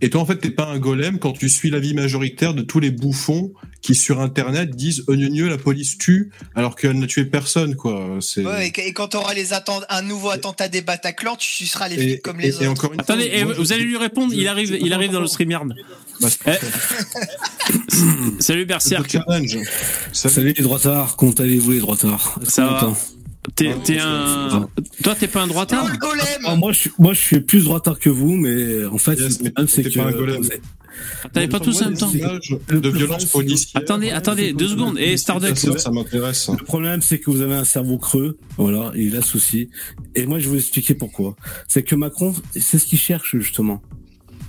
Et 0.00 0.10
toi, 0.10 0.20
en 0.20 0.26
fait, 0.26 0.36
t'es 0.38 0.50
pas 0.50 0.66
un 0.68 0.78
golem 0.78 1.18
quand 1.18 1.32
tu 1.32 1.48
suis 1.48 1.70
l'avis 1.70 1.94
majoritaire 1.94 2.54
de 2.54 2.62
tous 2.62 2.80
les 2.80 2.90
bouffons 2.90 3.52
qui, 3.82 3.94
sur 3.96 4.20
Internet, 4.20 4.70
disent 4.76 5.04
«Gneu, 5.08 5.48
la 5.48 5.58
police 5.58 5.98
tue», 5.98 6.30
alors 6.54 6.76
qu'elle 6.76 6.98
n'a 6.98 7.06
tué 7.08 7.24
personne, 7.24 7.74
quoi. 7.74 8.18
C'est... 8.20 8.44
Ouais, 8.46 8.68
et, 8.68 8.86
et 8.88 8.92
quand 8.92 9.08
tu 9.08 9.16
auras 9.16 9.34
les 9.34 9.50
atten- 9.52 9.84
un 9.88 10.02
nouveau 10.02 10.30
attentat 10.30 10.68
des 10.68 10.82
Bataclan, 10.82 11.34
tu 11.36 11.48
suceras 11.48 11.88
les 11.88 11.96
Et, 11.96 11.98
flics 11.98 12.22
comme 12.22 12.38
et- 12.40 12.44
les 12.44 12.48
et 12.62 12.68
autres. 12.68 12.70
encore 12.70 12.92
une 12.94 13.00
Attendez, 13.00 13.28
fois, 13.42 13.54
je- 13.54 13.60
vous 13.60 13.72
allez 13.72 13.82
lui 13.84 13.96
répondre, 13.96 14.32
il 14.34 14.46
arrive, 14.46 14.78
il 14.80 14.92
arrive 14.92 15.10
dans 15.10 15.20
le 15.20 15.26
StreamYard. 15.26 15.74
Bah, 16.20 16.28
Eh, 16.46 16.52
Salut 18.38 18.64
Berserk. 18.66 19.10
Salut. 19.26 19.66
Salut 20.12 20.54
les 20.56 20.62
droitards, 20.62 21.16
comment 21.16 21.32
allez-vous 21.32 21.72
les 21.72 21.80
droitards? 21.80 22.38
Ça 22.46 22.64
va 22.66 22.92
t'es 23.56 23.74
t'es 23.84 23.98
un... 23.98 24.68
Toi, 25.02 25.16
t'es 25.16 25.26
pas 25.26 25.42
un 25.42 25.48
droitard? 25.48 25.84
Oh, 26.00 26.06
Ah, 26.44 26.54
moi, 26.54 26.70
je 26.72 26.78
suis, 26.78 26.90
moi, 27.00 27.12
je 27.12 27.20
suis 27.20 27.40
plus 27.40 27.64
droitard 27.64 27.98
que 27.98 28.08
vous, 28.08 28.36
mais 28.36 28.84
en 28.84 28.98
fait, 28.98 29.14
Yes, 29.18 29.38
le 29.38 29.44
mais 29.44 29.50
problème, 29.50 29.68
c'est 29.68 29.82
que 29.82 29.98
pas 29.98 30.04
un 30.04 30.12
golem. 30.12 30.48
T'avais 31.32 31.48
pas 31.48 31.60
tous 31.60 31.82
en 31.82 31.86
même 31.86 31.98
temps 31.98 32.10
de 32.10 32.88
violence 32.88 33.26
policière. 33.26 33.82
Attendez, 33.82 34.10
attendez, 34.10 34.52
deux 34.52 34.68
secondes. 34.68 34.98
Et 34.98 35.16
Starduck, 35.16 35.56
Ça, 35.56 35.90
m'intéresse. 35.90 36.48
Le 36.48 36.64
problème, 36.64 37.02
c'est 37.02 37.18
que 37.18 37.30
vous 37.30 37.40
avez 37.40 37.54
un 37.54 37.64
cerveau 37.64 37.98
creux, 37.98 38.38
voilà, 38.56 38.92
et 38.94 39.02
il 39.02 39.16
a 39.16 39.22
souci. 39.22 39.68
Et 40.14 40.26
moi, 40.26 40.38
je 40.38 40.44
vais 40.44 40.50
vous 40.50 40.58
expliquer 40.58 40.94
pourquoi. 40.94 41.36
C'est 41.68 41.82
que 41.82 41.94
Macron, 41.94 42.34
c'est 42.56 42.78
ce 42.78 42.86
qu'il 42.86 42.98
cherche 42.98 43.36
justement. 43.36 43.82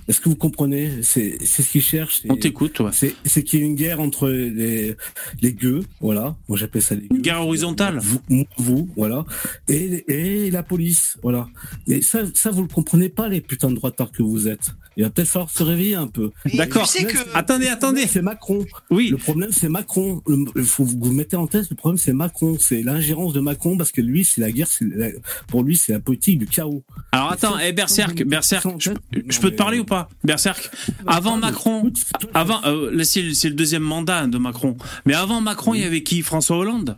Est-ce 0.08 0.20
que 0.20 0.28
vous 0.28 0.36
comprenez? 0.36 1.02
C'est 1.02 1.38
c'est 1.46 1.64
ce 1.64 1.70
qu'il 1.70 1.82
cherche. 1.82 2.24
on 2.28 2.36
t'écoute, 2.36 2.74
toi. 2.74 2.92
C'est 2.92 3.16
c'est 3.24 3.44
qu'il 3.44 3.60
y 3.60 3.64
ait 3.64 3.66
une 3.66 3.76
guerre 3.76 4.02
entre 4.02 4.28
les 4.30 4.96
les 5.42 5.54
gueux, 5.54 5.82
voilà. 6.02 6.36
Moi, 6.50 6.58
j'appelle 6.58 6.82
ça 6.82 6.96
les 6.96 7.08
gueux. 7.08 7.16
Une 7.16 7.22
guerre 7.22 7.42
horizontale. 7.42 8.00
vous, 8.02 8.20
vous, 8.58 8.90
voilà, 8.98 9.26
et, 9.70 10.04
et 10.12 10.52
la 10.52 10.62
police, 10.62 11.18
voilà. 11.24 11.48
Et 11.88 12.02
ça, 12.02 12.24
ça, 12.34 12.52
vous 12.52 12.64
le 12.64 12.68
comprenez 12.68 13.08
pas, 13.10 13.30
les 13.30 13.40
putains 13.40 13.70
de 13.70 13.76
droitards 13.76 14.12
que 14.12 14.24
vous 14.24 14.48
êtes. 14.50 14.72
Il 14.98 15.04
va 15.04 15.10
peut-être 15.10 15.28
falloir 15.28 15.50
se 15.50 15.64
réveiller 15.64 15.96
un 15.96 16.08
peu. 16.08 16.32
D'accord. 16.54 16.88
Tu 16.90 17.00
sais 17.00 17.06
que. 17.06 17.18
Attendez, 17.34 17.68
attendez. 17.68 18.06
C'est 18.08 18.22
Macron. 18.22 18.66
Oui, 18.90 19.10
Le 19.10 19.18
problème, 19.18 19.50
c'est 19.52 19.70
Macron. 19.70 20.22
Le, 20.28 20.46
il 20.56 20.64
faut 20.64 20.86
que 20.86 20.92
vous 20.92 21.12
mettez 21.14 21.36
en 21.36 21.48
tête, 21.48 21.70
le 21.70 21.76
problème, 21.76 21.98
c'est 21.98 22.14
Macron. 22.14 22.58
C'est 22.60 22.84
l'ingérence 22.84 23.34
de 23.34 23.40
Macron 23.40 23.78
parce 23.78 23.92
que 23.92 24.02
lui, 24.02 24.24
c'est 24.26 24.42
la 24.42 24.52
guerre, 24.52 24.68
c'est 24.68 24.86
la- 24.86 25.10
pour 25.48 25.64
lui, 25.64 25.78
c'est 25.78 25.94
la 25.94 26.00
politique 26.00 26.38
du 26.40 26.46
chaos. 26.48 26.84
alors 27.12 27.32
attends, 27.32 27.58
eh 27.60 27.72
Berserk, 27.74 28.24
Berserk, 28.24 28.68
je, 28.80 28.92
je 29.30 29.40
peux 29.40 29.52
te 29.52 29.56
parler 29.56 29.80
ou 29.80 29.86
pas 29.86 29.94
pas, 29.94 30.10
Berserk. 30.24 30.72
Avant 31.06 31.38
Macron, 31.38 31.92
avant, 32.34 32.60
euh, 32.66 32.90
là 32.92 33.04
c'est 33.04 33.22
le 33.22 33.34
c'est 33.34 33.50
le 33.50 33.54
deuxième 33.56 33.84
mandat 33.84 34.26
de 34.26 34.38
Macron. 34.40 34.76
Mais 35.06 35.14
avant 35.14 35.40
Macron, 35.40 35.76
il 35.76 35.82
y 35.82 35.84
avait 35.84 36.02
qui? 36.02 36.22
François 36.24 36.58
Hollande? 36.58 36.98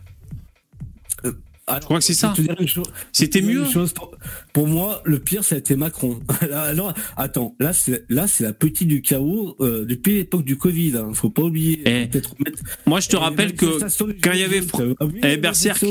Alors, 1.68 1.82
Je 1.82 1.86
crois 1.86 1.98
que 1.98 2.04
c'est 2.06 2.14
ça. 2.14 2.34
C'était 3.12 3.42
mieux. 3.42 3.66
chose, 3.66 3.92
pour, 3.94 4.12
pour 4.54 4.68
moi, 4.68 5.02
le 5.04 5.18
pire, 5.18 5.44
ça 5.44 5.56
a 5.56 5.58
été 5.58 5.76
Macron. 5.76 6.20
Alors, 6.52 6.94
attends, 7.18 7.56
là, 7.60 7.74
c'est 7.74 8.06
là, 8.10 8.28
c'est 8.28 8.44
la 8.44 8.54
petite 8.54 8.88
du 8.88 9.02
chaos 9.02 9.56
euh, 9.62 9.84
depuis 9.84 10.14
l'époque 10.14 10.44
du 10.46 10.58
Covid. 10.58 10.94
Hein. 10.98 11.12
Faut 11.14 11.32
pas 11.32 11.42
oublier. 11.42 11.82
Eh, 11.86 12.08
mettre- 12.12 12.36
Moi, 12.86 13.00
je 13.00 13.08
te 13.08 13.14
les 13.16 13.22
rappelle 13.24 13.54
que 13.56 13.66
quand 14.22 14.32
il 14.34 14.40
y 14.40 14.44
avait 14.44 14.62
Eh, 15.24 15.38
Berserk. 15.38 15.82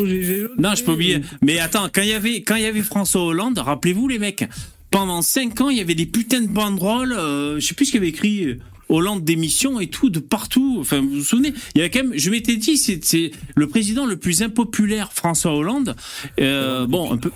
Non, 0.58 0.74
je 0.76 0.84
peux 0.84 0.92
oublier. 0.92 1.20
Mais 1.42 1.58
attends, 1.58 1.88
quand 1.92 2.02
il 2.02 2.08
y 2.08 2.12
avait, 2.12 2.42
quand 2.42 2.54
il 2.54 2.62
y 2.62 2.66
avait 2.66 2.82
François 2.82 3.22
Hollande, 3.24 3.58
rappelez-vous 3.58 4.06
les 4.06 4.20
mecs, 4.20 4.44
pendant 4.92 5.22
cinq 5.22 5.60
ans, 5.60 5.70
il 5.70 5.78
y 5.78 5.80
avait 5.80 5.96
des 5.96 6.06
putains 6.06 6.42
de 6.42 6.46
banderoles. 6.46 7.12
Euh, 7.18 7.58
je 7.58 7.66
sais 7.66 7.74
plus 7.74 7.86
ce 7.86 7.90
qu'il 7.90 7.98
y 7.98 8.02
avait 8.04 8.10
écrit. 8.10 8.58
Hollande 8.88 9.24
démission 9.24 9.80
et 9.80 9.88
tout 9.88 10.10
de 10.10 10.20
partout. 10.20 10.78
Enfin, 10.80 11.00
vous 11.00 11.10
vous 11.10 11.24
souvenez 11.24 11.52
Il 11.74 11.78
y 11.78 11.80
avait 11.80 11.90
quand 11.90 12.02
même. 12.04 12.12
Je 12.16 12.30
m'étais 12.30 12.56
dit, 12.56 12.76
c'est 12.76 13.04
c'est 13.04 13.30
le 13.54 13.66
président 13.66 14.06
le 14.06 14.16
plus 14.16 14.42
impopulaire, 14.42 15.12
François 15.12 15.54
Hollande. 15.54 15.96
Euh, 16.40 16.86
bon, 16.86 17.12
un 17.12 17.16
peu, 17.16 17.30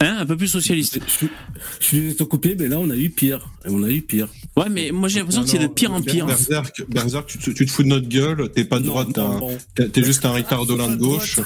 hein, 0.00 0.16
un 0.20 0.26
peu 0.26 0.36
plus 0.36 0.48
socialiste. 0.48 0.98
Je, 1.06 1.10
suis- 1.12 1.28
je 1.80 1.90
désolé 1.96 2.12
de 2.12 2.16
te 2.18 2.22
couper, 2.24 2.56
mais 2.58 2.68
là, 2.68 2.78
on 2.80 2.90
a 2.90 2.96
eu 2.96 3.10
pire. 3.10 3.50
Et 3.66 3.68
on 3.70 3.82
a 3.82 3.90
eu 3.90 4.00
pire. 4.00 4.28
Ouais, 4.56 4.68
mais 4.70 4.90
moi 4.90 5.08
j'ai 5.08 5.18
l'impression 5.18 5.42
que 5.44 5.48
c'est 5.50 5.58
de 5.58 5.66
pire 5.66 5.92
en 5.92 6.00
pire. 6.00 6.24
Berserk, 6.26 6.82
Berserk, 6.88 7.26
tu, 7.28 7.38
te- 7.38 7.50
tu 7.50 7.66
te 7.66 7.70
fous 7.70 7.82
de 7.82 7.88
notre 7.88 8.08
gueule, 8.08 8.48
t'es 8.54 8.64
pas 8.64 8.78
de 8.80 8.86
droite, 8.86 9.08
t'es 9.14 9.20
un- 9.20 9.38
t'es 9.74 9.88
t'es 9.88 10.02
juste 10.02 10.24
un 10.24 10.32
Ricardo 10.32 10.76
de 10.76 10.96
gauche. 10.96 11.40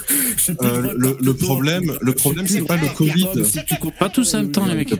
Euh, 0.62 0.92
le, 0.96 1.16
le 1.20 1.34
problème, 1.34 1.92
le 2.00 2.12
problème, 2.12 2.46
c'est 2.46 2.62
pas 2.62 2.76
le 2.76 2.88
Covid. 2.94 3.26
Pas 3.98 4.08
tous 4.08 4.34
en 4.34 4.38
même 4.42 4.52
temps, 4.52 4.66
les 4.66 4.74
mecs. 4.74 4.94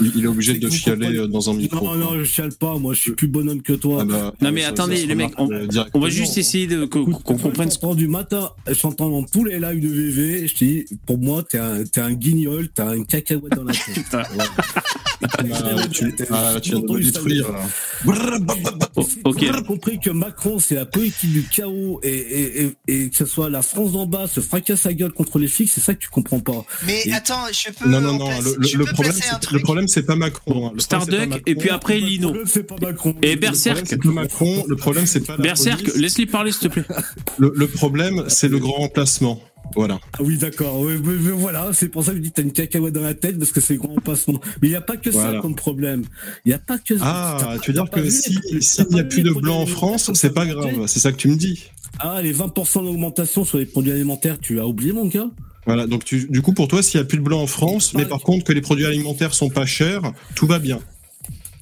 Il, 0.00 0.24
est 0.24 0.26
obligé 0.26 0.54
de 0.58 0.68
chialer 0.70 1.16
euh, 1.16 1.26
dans 1.26 1.50
un 1.50 1.54
micro. 1.54 1.84
Non, 1.84 1.94
non, 1.94 2.18
je 2.18 2.24
chiale 2.24 2.52
pas. 2.54 2.76
Moi, 2.78 2.94
je 2.94 3.00
suis 3.00 3.12
plus 3.12 3.28
bonhomme 3.28 3.62
que 3.62 3.72
toi. 3.72 4.00
Ah 4.02 4.04
bah, 4.04 4.34
Non 4.40 4.52
mais 4.52 4.62
ça- 4.62 4.68
attendez, 4.68 5.06
les 5.06 5.14
mecs, 5.14 5.32
on, 5.38 5.50
euh, 5.50 5.66
on 5.94 6.00
va 6.00 6.08
juste 6.10 6.36
essayer 6.38 6.66
de 6.66 6.84
qu'on 6.84 7.06
qu'on 7.06 7.38
comprenne. 7.38 7.70
ce- 7.70 7.78
J'entends 7.80 7.94
du 7.94 8.08
matin, 8.08 8.50
j'entends 8.70 9.08
dans 9.08 9.22
tous 9.22 9.44
les 9.44 9.58
lives 9.60 9.80
de 9.80 9.88
VV, 9.88 10.48
je 10.48 10.54
te 10.54 10.64
dis, 10.64 10.84
pour 11.06 11.16
moi, 11.18 11.42
t'es 11.48 11.58
un, 11.58 11.84
t'es 11.84 12.00
un 12.00 12.12
guignol, 12.98 13.06
t'as 13.06 13.18
un 13.18 13.20
cacahuète 13.20 13.52
dans 13.54 13.64
la 13.64 13.72
tête. 13.72 13.94
Putain. 13.94 14.22
Ah, 14.30 15.88
tu, 16.60 16.70
viens 16.70 16.80
de 16.80 16.92
me 16.92 17.02
détruire. 17.02 17.52
là. 17.52 17.60
Ok. 19.24 19.40
J'ai 19.40 19.62
compris 19.66 19.98
que 19.98 20.10
Macron, 20.10 20.58
c'est 20.58 20.74
la 20.76 20.86
politique 20.86 21.32
du 21.32 21.42
chaos 21.44 22.00
et, 22.02 22.08
et, 22.10 22.62
et, 22.86 23.02
et 23.04 23.10
que 23.10 23.16
ce 23.16 23.26
soit 23.26 23.50
la 23.50 23.62
France 23.62 23.92
d'en 23.92 24.06
bas 24.06 24.26
se 24.26 24.40
fracasse 24.40 24.82
sa 24.82 24.92
gueule 24.92 25.12
contre 25.12 25.38
les 25.38 25.48
flics, 25.48 25.70
c'est 25.72 25.80
ça 25.80 25.94
que 25.94 26.00
tu 26.00 26.08
comprends 26.08 26.40
pas. 26.40 26.64
Mais 26.86 27.02
Et- 27.06 27.12
attends, 27.12 27.46
je 27.50 27.70
peux. 27.72 27.88
Non, 27.88 28.00
non, 28.00 28.18
non. 28.18 28.26
placer- 28.28 28.54
Le, 28.58 28.78
le- 28.78 28.84
problème, 28.92 29.14
le 29.52 29.58
problème, 29.60 29.88
c'est 29.88 30.02
pas 30.04 30.16
Macron. 30.16 30.68
hein. 30.68 30.72
Starduck 30.78 31.42
et 31.46 31.54
puis 31.54 31.70
après 31.70 31.98
Lino. 31.98 32.34
Et 33.22 33.36
Berserk. 33.36 33.92
Macron. 34.04 34.64
Le 34.68 34.76
problème, 34.76 35.06
c'est 35.06 35.20
pas 35.26 35.36
la 35.36 35.42
Berserk, 35.42 35.90
laisse-les 35.96 36.26
parler 36.26 36.52
s'il 36.52 36.68
te 36.68 36.74
plaît. 36.74 36.84
Le 37.38 37.66
problème, 37.66 38.24
c'est 38.28 38.48
le 38.48 38.58
grand 38.58 38.74
remplacement. 38.74 39.40
Voilà. 39.74 40.00
Ah 40.14 40.18
oui, 40.22 40.38
d'accord. 40.38 40.80
Oui, 40.80 40.96
voilà, 41.36 41.70
c'est 41.72 41.88
pour 41.88 42.02
ça 42.02 42.12
que 42.12 42.16
je 42.16 42.22
dis 42.22 42.30
t'as 42.32 42.42
une 42.42 42.52
cacahuète 42.52 42.94
dans 42.94 43.02
la 43.02 43.14
tête 43.14 43.38
parce 43.38 43.52
que 43.52 43.60
c'est 43.60 43.76
grand 43.76 43.94
passement. 44.04 44.40
Mais 44.62 44.68
il 44.68 44.70
n'y 44.70 44.76
a 44.76 44.80
pas 44.80 44.96
que 44.96 45.10
Voilà. 45.10 45.32
ça 45.32 45.38
comme 45.40 45.54
problème. 45.54 46.04
Il 46.44 46.48
n'y 46.48 46.54
a 46.54 46.58
pas 46.58 46.78
que 46.78 46.96
ça. 46.96 47.04
Ah, 47.06 47.54
tu 47.62 47.70
veux 47.70 47.74
dire 47.74 47.90
que 47.90 48.08
s'il 48.08 48.38
n'y 48.90 49.00
a 49.00 49.04
plus 49.04 49.22
de 49.22 49.30
blanc 49.30 49.60
en 49.60 49.66
France, 49.66 50.10
c'est 50.14 50.32
pas 50.32 50.46
grave. 50.46 50.86
C'est 50.86 51.00
ça 51.00 51.12
que 51.12 51.16
tu 51.18 51.28
me 51.28 51.36
dis. 51.36 51.64
Ah, 52.00 52.20
les 52.22 52.32
20% 52.34 52.84
d'augmentation 52.84 53.44
sur 53.44 53.58
les 53.58 53.66
produits 53.66 53.92
alimentaires, 53.92 54.38
tu 54.40 54.58
as 54.60 54.66
oublié, 54.66 54.92
mon 54.92 55.06
gars 55.06 55.28
Voilà. 55.66 55.86
Donc, 55.86 56.04
tu, 56.04 56.26
du 56.30 56.42
coup, 56.42 56.52
pour 56.52 56.68
toi, 56.68 56.82
s'il 56.82 56.98
n'y 57.00 57.04
a 57.04 57.06
plus 57.08 57.18
de 57.18 57.22
blanc 57.22 57.40
en 57.42 57.46
France, 57.46 57.92
mais 57.94 58.04
par 58.06 58.20
contre 58.20 58.44
que 58.44 58.52
les 58.52 58.60
produits 58.60 58.86
alimentaires 58.86 59.34
sont 59.34 59.50
pas 59.50 59.66
chers, 59.66 60.02
tout 60.34 60.46
va 60.46 60.58
bien. 60.58 60.78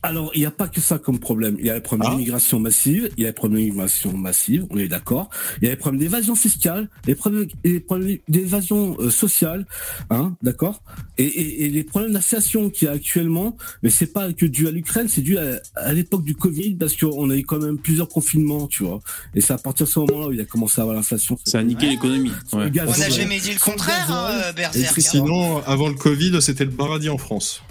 Alors, 0.08 0.30
il 0.34 0.40
n'y 0.40 0.46
a 0.46 0.50
pas 0.50 0.68
que 0.68 0.80
ça 0.80 0.98
comme 0.98 1.18
problème. 1.18 1.56
Il 1.58 1.66
y 1.66 1.70
a 1.70 1.74
le 1.74 1.82
problème 1.82 2.08
Ah. 2.08 2.14
d'immigration 2.14 2.60
massive, 2.60 3.10
il 3.16 3.22
y 3.22 3.26
a 3.26 3.30
le 3.30 3.34
problème 3.34 3.60
d'immigration 3.60 4.16
massive, 4.16 4.66
on 4.70 4.78
est 4.78 4.88
d'accord. 4.88 5.30
Il 5.60 5.64
y 5.64 5.68
a 5.68 5.70
les 5.70 5.76
problèmes 5.76 6.00
d'évasion 6.00 6.34
fiscale, 6.36 6.88
les 7.06 7.14
problèmes, 7.14 7.48
et 7.64 7.70
les 7.70 7.80
problèmes 7.80 8.18
d'évasion 8.28 8.96
euh, 9.00 9.10
sociale, 9.10 9.66
hein, 10.10 10.36
d'accord 10.42 10.82
et, 11.18 11.24
et, 11.24 11.64
et 11.64 11.68
les 11.70 11.82
problèmes 11.84 12.12
d'inflation 12.12 12.70
qu'il 12.70 12.86
y 12.86 12.88
a 12.88 12.92
actuellement, 12.92 13.56
mais 13.82 13.90
c'est 13.90 14.12
pas 14.12 14.32
que 14.32 14.46
dû 14.46 14.68
à 14.68 14.70
l'Ukraine, 14.70 15.08
c'est 15.08 15.22
dû 15.22 15.38
à, 15.38 15.60
à 15.74 15.92
l'époque 15.92 16.24
du 16.24 16.34
Covid, 16.36 16.74
parce 16.76 16.94
qu'on 16.96 17.28
a 17.30 17.36
eu 17.36 17.44
quand 17.44 17.58
même 17.58 17.78
plusieurs 17.78 18.08
confinements, 18.08 18.66
tu 18.68 18.84
vois. 18.84 19.00
Et 19.34 19.40
c'est 19.40 19.54
à 19.54 19.58
partir 19.58 19.86
de 19.86 19.90
ce 19.90 19.98
moment-là 20.00 20.28
où 20.28 20.32
il 20.32 20.40
a 20.40 20.44
commencé 20.44 20.80
à 20.80 20.82
avoir 20.82 20.96
l'inflation. 20.96 21.38
Ça 21.44 21.58
a 21.58 21.62
niqué 21.62 21.88
l'économie. 21.88 22.30
Ouais. 22.52 22.70
On 22.76 22.84
n'a 22.84 22.84
Ouais. 22.86 23.10
jamais 23.10 23.40
dit 23.40 23.52
le 23.52 23.58
contraire, 23.60 24.06
hein, 24.10 24.28
euh, 24.30 24.50
Et 24.50 24.54
Berserk. 24.54 24.98
hein. 24.98 25.00
Sinon, 25.00 25.62
avant 25.64 25.88
le 25.88 25.94
Covid, 25.94 26.40
c'était 26.40 26.64
le 26.64 26.70
paradis 26.70 27.08
en 27.08 27.18
France. 27.18 27.62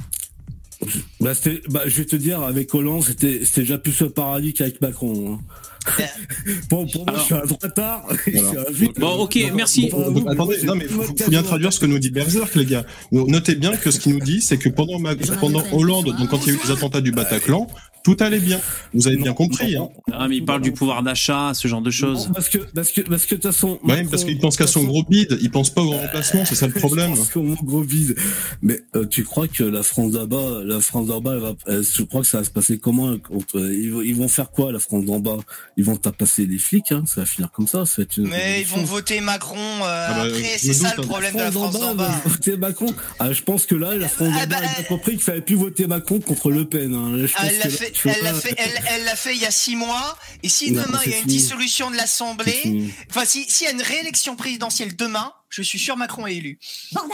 Bah, 1.20 1.34
c'était- 1.34 1.62
bah, 1.70 1.82
je 1.86 1.96
vais 1.96 2.06
te 2.06 2.16
dire, 2.16 2.42
avec 2.42 2.74
Hollande, 2.76 3.04
c'était 3.04 3.42
c'était 3.46 3.62
déjà 3.62 3.78
plus 3.78 4.00
le 4.02 4.10
paradis 4.10 4.54
qu'avec 4.54 4.82
Macron. 4.82 5.34
hein. 5.36 5.40
bon, 6.70 6.88
pour 6.88 7.06
moi, 7.06 7.16
je 7.20 7.24
suis 7.26 7.34
un 7.36 7.46
droitard. 7.46 8.06
Voilà. 8.34 8.64
Bon, 8.98 9.12
ok, 9.24 9.38
merci. 9.54 9.90
Donc, 9.90 10.28
attendez, 10.30 10.58
non 10.64 10.76
mais 10.76 10.86
faut, 10.88 11.04
faut 11.04 11.30
bien 11.30 11.44
traduire 11.44 11.72
ce 11.72 11.80
que 11.80 11.86
nous 11.86 12.00
dit 12.00 12.10
Berserk, 12.10 12.56
les 12.56 12.66
gars. 12.66 12.86
Notez 13.12 13.56
bien 13.56 13.76
que 13.78 13.92
ce 13.92 14.00
qu'il 14.00 14.14
nous 14.14 14.20
dit, 14.20 14.42
c'est 14.42 14.58
que 14.58 14.70
pendant, 14.70 14.98
Ma- 15.00 15.16
pendant 15.40 15.64
Hollande, 15.72 16.06
donc 16.18 16.30
quand 16.30 16.40
il 16.46 16.54
y 16.54 16.56
a 16.56 16.60
eu 16.60 16.60
les 16.66 16.72
attentats 16.72 17.02
du 17.02 17.12
Bataclan, 17.12 17.68
tout 18.06 18.16
allait 18.20 18.40
bien. 18.40 18.62
Vous 18.94 19.08
avez 19.08 19.18
bien 19.18 19.34
compris. 19.34 19.76
Hein. 19.76 19.90
Ah, 20.14 20.28
mais 20.30 20.38
il 20.38 20.46
parle 20.46 20.62
du 20.62 20.72
pouvoir 20.72 21.02
d'achat, 21.04 21.54
ce 21.56 21.68
genre 21.68 21.82
de 21.82 21.90
choses. 21.92 22.28
Non, 22.28 22.34
parce 22.34 22.50
que, 22.50 22.60
parce 22.60 22.92
que, 22.92 23.02
parce 23.02 23.26
que 23.26 23.36
de 23.36 23.42
toute 23.42 23.52
façon. 23.52 23.80
Ouais, 23.84 23.98
Macron- 23.98 24.10
parce 24.12 24.24
qu'il 24.24 24.38
pense 24.40 24.56
qu'à 24.58 24.68
son 24.68 24.84
gros 24.84 25.04
bide, 25.04 25.38
il 25.42 25.50
pense 25.52 25.72
pas 25.72 25.82
au 25.82 25.90
grand 25.90 25.98
remplacement, 25.98 26.46
c'est 26.46 26.54
ça 26.56 26.68
le 26.68 26.74
problème. 26.74 27.12
Je 27.16 27.18
pense 27.18 27.30
qu'au 27.32 27.42
moins, 27.42 27.58
gros 27.64 27.82
vide. 27.82 28.16
Mais 28.62 28.80
euh, 28.96 29.06
tu 29.08 29.24
crois 29.24 29.48
que 29.48 29.64
la 29.64 29.82
France 29.84 30.12
d'en 30.12 30.28
bas, 30.28 30.62
la 30.64 30.80
France 30.80 31.08
d'en 31.08 31.20
bas, 31.20 31.32
elle 31.34 31.40
va, 31.42 31.54
elle- 31.68 31.84
je 31.84 32.04
crois 32.04 32.22
que 32.22 32.28
ça 32.28 32.38
va 32.38 32.44
se 32.44 32.52
passer 32.52 32.78
comment 32.78 33.18
contre, 33.18 33.58
ils, 33.72 33.92
vont- 33.92 34.02
ils 34.02 34.16
vont 34.16 34.28
faire 34.28 34.52
quoi 34.52 34.72
la 34.72 34.80
France 34.80 35.04
d'en 35.06 35.20
bas 35.20 35.38
Ils 35.76 35.84
vont 35.84 35.96
tapasser 35.96 36.46
les 36.46 36.60
flics, 36.60 36.92
hein, 36.92 37.04
ça 37.08 37.22
va 37.22 37.26
finir 37.26 37.50
comme 37.52 37.68
ça. 37.68 37.86
Ça 37.88 37.96
va 37.98 38.04
être 38.04 38.18
une 38.18 38.28
Mais 38.28 38.62
ils 38.62 38.68
vont 38.68 38.84
voter 38.84 39.20
Macron 39.20 39.58
euh, 39.58 39.80
bah, 39.82 40.22
après, 40.22 40.58
c'est 40.60 40.74
ça 40.74 40.90
doute, 40.90 40.98
le 40.98 41.04
hein. 41.04 41.08
problème 41.08 41.34
de 41.34 41.40
la 41.40 41.52
France 41.52 41.74
d'en 41.80 41.96
bas. 41.96 42.08
va 42.24 42.30
voter 42.30 42.56
Macron. 42.58 42.94
Ah, 43.20 43.34
je 43.34 43.42
pense 43.42 43.66
que 43.66 43.74
là, 43.76 43.96
la 43.98 44.08
France 44.10 44.30
Ah, 44.36 44.46
d'en 44.46 44.56
bas 44.56 44.62
bah, 44.62 44.68
a 44.70 44.76
bien 44.82 44.84
compris 44.88 45.12
qu'il 45.14 45.22
fallait 45.22 45.42
plus 45.42 45.56
voter 45.56 45.88
Macron 45.88 46.20
contre 46.20 46.52
Le 46.52 46.66
Pen. 46.66 46.94
Hein. 46.94 47.18
Là, 47.18 47.26
je 47.26 47.34
Ah, 47.36 47.48
pense 47.48 47.80
Elle 48.06 48.24
l'a 48.24 48.34
fait, 48.34 48.54
elle 48.58 48.74
l'a 48.74 48.82
fait, 48.82 48.82
elle, 48.84 48.84
elle 48.90 49.04
l'a 49.06 49.16
fait 49.16 49.36
il 49.36 49.42
y 49.42 49.46
a 49.46 49.52
six 49.52 49.76
mois. 49.76 50.18
Et 50.44 50.50
si 50.50 50.72
Non, 50.72 50.84
demain 50.84 51.00
il 51.06 51.12
y 51.12 51.14
a 51.14 51.18
une 51.18 51.24
fini. 51.24 51.36
dissolution 51.38 51.90
de 51.92 51.96
l'Assemblée, 51.96 52.92
enfin 53.10 53.26
si 53.26 53.50
s'il 53.50 53.66
y 53.66 53.70
a 53.70 53.74
une 53.74 53.82
réélection 53.82 54.36
présidentielle 54.36 54.96
demain, 54.96 55.32
je 55.50 55.62
suis 55.62 55.80
sûr 55.80 55.96
Macron 55.96 56.28
est 56.28 56.36
élu. 56.36 56.60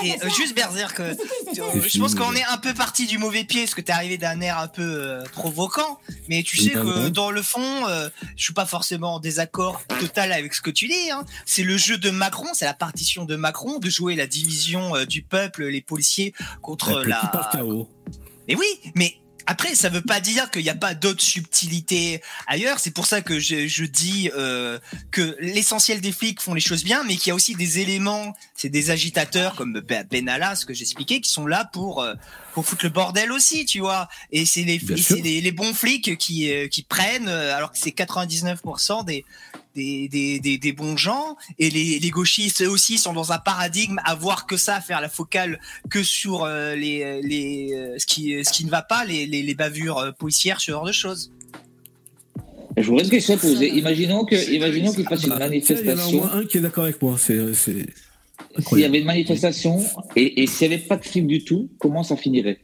Et 0.04 0.14
euh, 0.14 0.30
juste 0.36 0.56
Berserk, 0.56 1.00
euh, 1.00 1.14
je 1.54 2.00
pense 2.00 2.16
qu'on 2.16 2.34
est 2.34 2.44
un 2.46 2.58
peu 2.58 2.74
parti 2.74 3.06
du 3.06 3.18
mauvais 3.20 3.44
pied 3.44 3.62
parce 3.62 3.76
que 3.76 3.82
t'es 3.82 3.92
arrivé 3.92 4.18
d'un 4.18 4.42
air 4.42 4.58
un 4.58 4.68
peu 4.68 4.82
euh, 4.82 5.24
provoquant, 5.32 6.00
mais 6.28 6.42
tu 6.42 6.58
sais 6.58 6.74
Non, 6.74 6.84
que 6.84 7.10
dans 7.10 7.30
le 7.30 7.42
fond, 7.44 7.88
euh, 7.88 8.10
je 8.36 8.44
suis 8.44 8.54
pas 8.54 8.66
forcément 8.66 9.16
en 9.16 9.20
désaccord 9.20 9.82
total 10.00 10.32
avec 10.34 10.54
ce 10.56 10.62
que 10.62 10.72
tu 10.72 10.88
dis. 10.88 11.12
Hein. 11.12 11.24
C'est 11.46 11.64
le 11.64 11.78
jeu 11.78 11.98
de 12.00 12.10
Macron, 12.10 12.48
c'est 12.54 12.66
la 12.66 12.74
partition 12.74 13.26
de 13.26 13.36
Macron 13.36 13.78
de 13.78 13.90
jouer 13.90 14.16
la 14.16 14.26
division 14.26 14.96
euh, 14.96 15.06
du 15.06 15.22
peuple, 15.22 15.66
les 15.66 15.82
policiers 15.82 16.34
contre 16.64 17.02
la. 17.02 17.18
par 17.32 17.50
chaos. 17.52 17.88
Mais 18.48 18.56
oui, 18.56 18.66
mais 18.96 19.18
après, 19.46 19.76
ça 19.76 19.90
veut 19.90 20.02
pas 20.02 20.20
dire 20.20 20.50
qu'il 20.52 20.64
n'y 20.64 20.70
a 20.70 20.76
pas 20.76 20.94
d'autres 20.94 21.24
subtilités 21.24 22.22
ailleurs. 22.48 22.80
C'est 22.80 22.92
pour 22.92 23.06
ça 23.06 23.22
que 23.22 23.40
je, 23.40 23.68
je 23.68 23.86
dis 23.86 24.30
euh, 24.36 24.80
que 25.12 25.36
l'essentiel 25.40 26.02
des 26.02 26.12
flics 26.12 26.42
font 26.42 26.54
les 26.54 26.62
choses 26.62 26.84
bien, 26.84 27.04
mais 27.04 27.16
qu'il 27.16 27.28
y 27.30 27.32
a 27.32 27.36
aussi 27.36 27.56
des 27.56 27.80
éléments, 27.80 28.36
c'est 28.56 28.70
des 28.70 28.92
agitateurs 28.92 29.56
comme 29.56 29.80
Ben- 29.82 30.08
Benalla, 30.10 30.56
ce 30.56 30.66
que 30.66 30.74
j'expliquais, 30.74 31.22
qui 31.22 31.30
sont 31.30 31.48
là 31.48 31.66
pour 31.72 32.02
euh, 32.02 32.14
pour 32.54 32.66
foutre 32.66 32.86
le 32.86 32.92
bordel 32.92 33.32
aussi, 33.32 33.66
tu 33.66 33.80
vois. 33.80 34.10
Et 34.32 34.46
les, 34.56 34.80
c'est 34.98 35.22
les, 35.22 35.42
les 35.42 35.52
bons 35.52 35.74
flics 35.74 36.18
qui 36.18 36.52
euh, 36.52 36.68
qui 36.68 36.84
prennent, 36.84 37.28
euh, 37.30 37.56
alors 37.56 37.72
que 37.72 37.78
c'est 37.78 37.92
99% 37.92 39.06
des 39.06 39.26
des, 39.76 40.08
des, 40.08 40.40
des, 40.40 40.58
des 40.58 40.74
bons 40.74 40.98
gens 40.98 41.36
et 41.60 41.70
les, 41.70 42.00
les 42.00 42.10
gauchistes 42.10 42.62
eux 42.62 42.70
aussi 42.70 42.98
sont 42.98 43.14
dans 43.14 43.32
un 43.32 43.40
paradigme 43.40 44.00
à 44.04 44.16
voir 44.16 44.46
que 44.46 44.58
ça, 44.58 44.76
à 44.76 44.82
faire 44.82 45.02
la 45.02 45.10
focale 45.10 45.60
que 45.90 46.04
sur 46.04 46.44
euh, 46.44 46.76
les, 46.76 47.22
les 47.22 47.74
euh, 47.74 47.98
ce 47.98 48.06
qui 48.06 48.44
ce 48.44 48.52
qui 48.52 48.66
ne 48.66 48.70
va 48.70 48.82
pas, 48.82 49.06
les, 49.06 49.26
les, 49.26 49.44
les 49.44 49.56
bavures 49.56 49.98
euh, 49.98 50.12
policières, 50.12 50.60
ce 50.62 50.72
genre 50.72 50.86
de 50.86 50.92
choses. 50.92 51.32
Je 52.78 52.88
voudrais 52.88 53.04
une 53.04 53.10
question 53.10 53.34
à 53.34 53.38
poser. 53.38 53.70
Imaginons 53.70 54.24
que, 54.24 54.36
imaginons 54.54 54.94
qu'il 54.94 55.06
fasse 55.06 55.24
une 55.24 55.36
tiens, 55.36 55.38
Il 55.38 55.42
y 55.42 55.42
en 55.42 55.42
a 55.42 55.46
au 55.46 55.50
manifestation. 55.50 56.18
moins 56.20 56.32
un 56.34 56.46
qui 56.46 56.58
est 56.58 56.62
d'accord 56.62 56.86
avec 56.86 57.02
moi. 57.02 57.18
C'est, 57.18 57.54
S'il 57.56 58.80
y 58.80 58.86
avait 58.86 59.00
une 59.00 59.06
manifestation 59.06 59.84
et, 60.16 60.42
et 60.42 60.48
s'il 60.48 60.70
n'y 60.70 60.76
avait 60.76 60.84
pas 60.84 60.96
de 60.98 61.06
flics 61.06 61.28
du 61.28 61.44
tout, 61.44 61.70
comment 61.80 62.04
ça 62.04 62.16
finirait? 62.16 62.62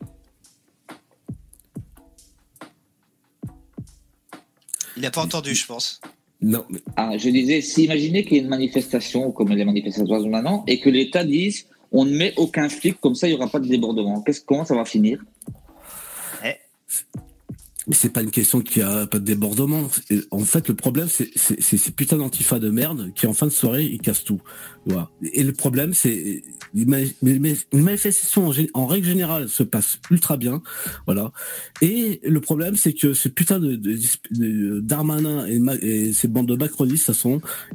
Il 4.95 5.03
n'a 5.03 5.11
pas 5.11 5.21
entendu, 5.21 5.53
je 5.53 5.65
pense. 5.65 6.01
Non, 6.41 6.63
ah, 6.95 7.17
Je 7.17 7.29
disais, 7.29 7.61
si 7.61 7.85
imaginez 7.85 8.23
qu'il 8.23 8.33
y 8.37 8.39
ait 8.39 8.43
une 8.43 8.49
manifestation 8.49 9.31
comme 9.31 9.49
les 9.49 9.65
manifestations 9.65 10.21
de 10.21 10.29
maintenant 10.29 10.63
et 10.67 10.79
que 10.79 10.89
l'État 10.89 11.23
dise 11.23 11.65
on 11.91 12.05
ne 12.05 12.11
met 12.15 12.33
aucun 12.37 12.67
flic, 12.69 12.99
comme 12.99 13.15
ça 13.15 13.27
il 13.27 13.31
n'y 13.31 13.37
aura 13.37 13.47
pas 13.49 13.59
de 13.59 13.67
débordement. 13.67 14.21
Qu'est-ce, 14.21 14.41
comment 14.41 14.65
ça 14.65 14.75
va 14.75 14.85
finir? 14.85 15.23
Mais 17.89 17.95
c'est 17.95 18.09
pas 18.11 18.21
une 18.21 18.31
question 18.31 18.59
qu'il 18.59 18.81
y 18.81 18.85
a 18.85 19.07
pas 19.07 19.17
de 19.19 19.23
débordement. 19.23 19.87
Et 20.09 20.19
En 20.31 20.39
fait, 20.39 20.67
le 20.67 20.75
problème, 20.75 21.07
c'est 21.07 21.29
c'est- 21.37 21.61
c'est 21.61 21.77
ces 21.77 21.91
putains 21.91 22.17
d'antifa 22.17 22.59
de 22.59 22.69
merde 22.69 23.13
qui, 23.15 23.25
en 23.27 23.33
fin 23.33 23.45
de 23.45 23.51
soirée, 23.51 23.85
ils 23.85 24.01
cassent 24.01 24.25
tout. 24.25 24.41
Voilà. 24.85 25.09
Et 25.33 25.43
le 25.43 25.51
problème, 25.53 25.93
c'est 25.93 26.43
les 26.73 26.85
mani- 26.85 27.15
mais- 27.21 27.39
mais 27.39 27.55
une 27.73 27.81
manifestation 27.81 28.51
en, 28.73 28.85
règle 28.87 29.05
générale 29.07 29.49
se 29.49 29.63
passe 29.63 29.99
ultra 30.11 30.37
bien, 30.37 30.61
voilà. 31.05 31.31
Et 31.81 32.19
le 32.23 32.39
problème, 32.41 32.75
c'est 32.77 32.93
que 32.93 33.13
ce 33.13 33.27
putain 33.29 33.59
de, 33.59 33.75
de, 33.75 33.99
de- 34.31 34.79
Darmanin 34.79 35.45
et, 35.47 35.59
et 35.81 36.13
ces 36.13 36.27
bandes 36.27 36.47
de 36.47 36.55
macronistes, 36.55 37.11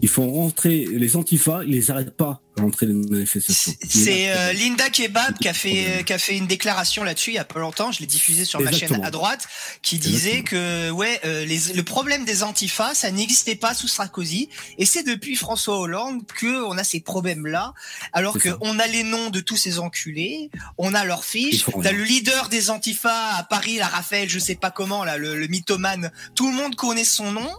ils 0.00 0.08
font 0.08 0.30
rentrer 0.32 0.86
les 0.90 1.16
antifas, 1.16 1.62
ils 1.64 1.70
les 1.72 1.90
arrêtent 1.90 2.16
pas 2.16 2.42
à 2.58 2.62
rentrer 2.62 2.84
les 2.86 2.92
manifestations. 2.92 3.72
C'est 3.88 4.30
euh, 4.30 4.52
Linda 4.52 4.90
Kebab 4.90 5.38
qui 5.38 5.48
a 5.48 5.54
fait 5.54 6.04
qui 6.04 6.12
a 6.12 6.18
fait 6.18 6.36
une 6.36 6.46
déclaration 6.46 7.02
là-dessus 7.02 7.30
il 7.30 7.34
y 7.34 7.38
a 7.38 7.44
pas 7.46 7.60
longtemps. 7.60 7.92
Je 7.92 8.00
l'ai 8.00 8.06
diffusé 8.06 8.44
sur 8.44 8.60
ma 8.60 8.70
chaîne 8.78 8.88
à 9.06 9.10
droite, 9.10 9.46
qui 9.80 9.98
disait 9.98 10.42
que 10.42 10.90
ouais 10.90 11.18
euh, 11.24 11.46
les, 11.46 11.58
le 11.74 11.82
problème 11.82 12.24
des 12.26 12.42
antifas 12.42 12.92
ça 12.94 13.10
n'existait 13.10 13.54
pas 13.54 13.72
sous 13.72 13.88
Sarkozy 13.88 14.50
et 14.76 14.84
c'est 14.84 15.02
depuis 15.02 15.34
François 15.34 15.78
Hollande 15.80 16.20
que 16.26 16.62
on 16.64 16.76
a 16.76 16.84
ces 16.92 17.00
problèmes 17.00 17.46
là. 17.46 17.72
Alors 18.12 18.34
C'est 18.34 18.40
que 18.40 18.48
ça. 18.50 18.58
on 18.60 18.78
a 18.78 18.86
les 18.86 19.02
noms 19.02 19.30
de 19.30 19.40
tous 19.40 19.56
ces 19.56 19.78
enculés, 19.78 20.50
on 20.78 20.94
a 20.94 21.04
leurs 21.04 21.24
fiches. 21.24 21.64
T'as 21.82 21.92
le 21.92 22.04
leader 22.04 22.48
des 22.48 22.70
antifas 22.70 23.36
à 23.36 23.42
Paris, 23.44 23.76
la 23.78 23.88
Raphaël, 23.88 24.28
je 24.28 24.38
sais 24.38 24.54
pas 24.54 24.70
comment 24.70 25.04
là, 25.04 25.16
le, 25.18 25.36
le 25.38 25.46
mythomane. 25.46 26.10
Tout 26.34 26.48
le 26.50 26.54
monde 26.56 26.74
connaît 26.76 27.04
son 27.04 27.32
nom 27.32 27.50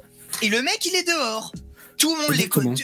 et 0.42 0.50
le 0.50 0.62
mec 0.62 0.86
il 0.86 0.96
est 0.96 1.08
dehors. 1.08 1.52
Tout 1.98 2.16
le 2.16 2.22
monde 2.22 2.36
les 2.36 2.48
connaît. 2.50 2.76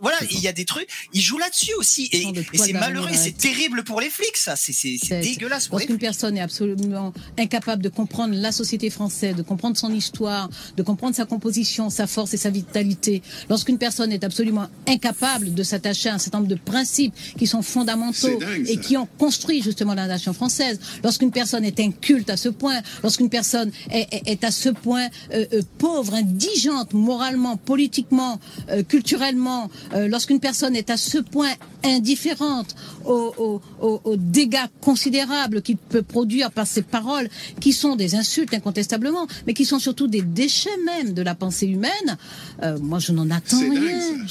Voilà, 0.00 0.18
il 0.30 0.40
y 0.40 0.48
a 0.48 0.52
des 0.52 0.64
trucs, 0.64 0.88
ils 1.12 1.20
jouent 1.20 1.38
là-dessus 1.38 1.72
aussi. 1.78 2.08
Et, 2.12 2.26
c'est 2.54 2.72
malheureux, 2.72 3.08
c'est 3.14 3.36
terrible 3.36 3.82
pour 3.84 4.00
les 4.00 4.10
flics 4.10 4.36
ça, 4.36 4.56
c'est 4.56 4.72
c'est 4.72 4.96
c'est 5.00 5.06
C'est- 5.06 5.20
dégueulasse 5.20 5.68
Lorsqu'une 5.70 5.94
flics. 5.96 6.00
personne 6.00 6.36
est 6.36 6.40
absolument 6.42 7.12
incapable 7.38 7.82
de 7.82 7.88
comprendre 7.88 8.34
la 8.34 8.52
société 8.52 8.90
française, 8.90 9.34
de 9.36 9.42
comprendre 9.42 9.76
son 9.76 9.92
histoire, 9.92 10.48
de 10.76 10.82
comprendre 10.82 11.14
sa 11.16 11.24
composition, 11.24 11.88
sa 11.90 12.06
force 12.06 12.34
et 12.34 12.36
sa 12.36 12.50
vitalité, 12.50 13.22
lorsqu'une 13.48 13.78
personne 13.78 14.12
est 14.12 14.24
absolument 14.24 14.66
incapable 14.86 15.54
de 15.54 15.62
s'attacher 15.62 16.08
à 16.10 16.14
un 16.14 16.18
certain 16.18 16.38
nombre 16.38 16.50
de 16.50 16.54
principes 16.60 17.14
qui 17.38 17.46
sont 17.46 17.62
fondamentaux 17.62 18.38
et 18.66 18.76
qui 18.78 18.96
ont 18.96 19.08
construit 19.18 19.62
justement 19.62 19.94
la 19.94 20.06
nation 20.06 20.32
française, 20.32 20.78
lorsqu'une 21.02 21.30
personne 21.30 21.64
est 21.64 21.80
inculte 21.80 22.30
à 22.30 22.36
ce 22.36 22.48
point, 22.48 22.80
lorsqu'une 23.02 23.30
personne 23.30 23.70
est, 23.90 24.06
est- 24.12 24.22
est 24.32 24.44
à 24.44 24.50
ce 24.50 24.68
point 24.68 25.06
euh, 25.32 25.46
euh, 25.52 25.62
pauvre, 25.78 26.14
indigente 26.14 26.92
moralement, 26.92 27.56
politiquement, 27.56 28.38
euh, 28.70 28.82
culturellement, 28.82 29.70
euh, 29.94 30.08
lorsqu'une 30.08 30.40
personne 30.40 30.74
est 30.76 30.90
à 30.90 30.96
ce 30.96 31.18
point 31.18 31.52
indifférente 31.84 32.74
aux, 33.04 33.34
aux- 33.38 33.62
aux- 33.80 34.00
aux 34.04 34.16
dégâts 34.16 34.66
considérables 34.80 35.62
qu'il 35.62 35.76
peut 35.76 36.02
produire 36.02 36.50
par 36.50 36.66
ses 36.66 36.82
paroles, 36.82 37.28
qui 37.60 37.72
sont 37.72 37.96
des 37.96 38.14
insultes 38.14 38.52
incontestablement, 38.54 39.26
mais 39.46 39.54
qui 39.54 39.64
sont 39.64 39.78
surtout 39.78 40.06
des 40.08 40.22
déchets 40.22 40.76
même 40.84 41.12
de 41.14 41.22
la 41.22 41.34
pensée 41.34 41.66
humaine, 41.66 42.18
euh, 42.62 42.78
moi 42.78 42.98
je 42.98 43.12
n'en 43.12 43.30
attends 43.30 43.58
rien. 43.60 44.26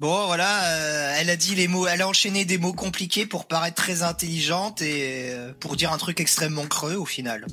Bon 0.00 0.26
voilà, 0.26 0.64
euh, 0.64 1.16
elle 1.18 1.28
a 1.28 1.36
dit 1.36 1.54
les 1.54 1.68
mots, 1.68 1.86
elle 1.86 2.00
a 2.00 2.08
enchaîné 2.08 2.46
des 2.46 2.56
mots 2.56 2.72
compliqués 2.72 3.26
pour 3.26 3.44
paraître 3.46 3.76
très 3.82 4.02
intelligente 4.02 4.80
et 4.80 5.30
euh, 5.32 5.52
pour 5.60 5.76
dire 5.76 5.92
un 5.92 5.98
truc 5.98 6.20
extrêmement 6.20 6.66
creux 6.66 6.94
au 6.94 7.04
final. 7.04 7.46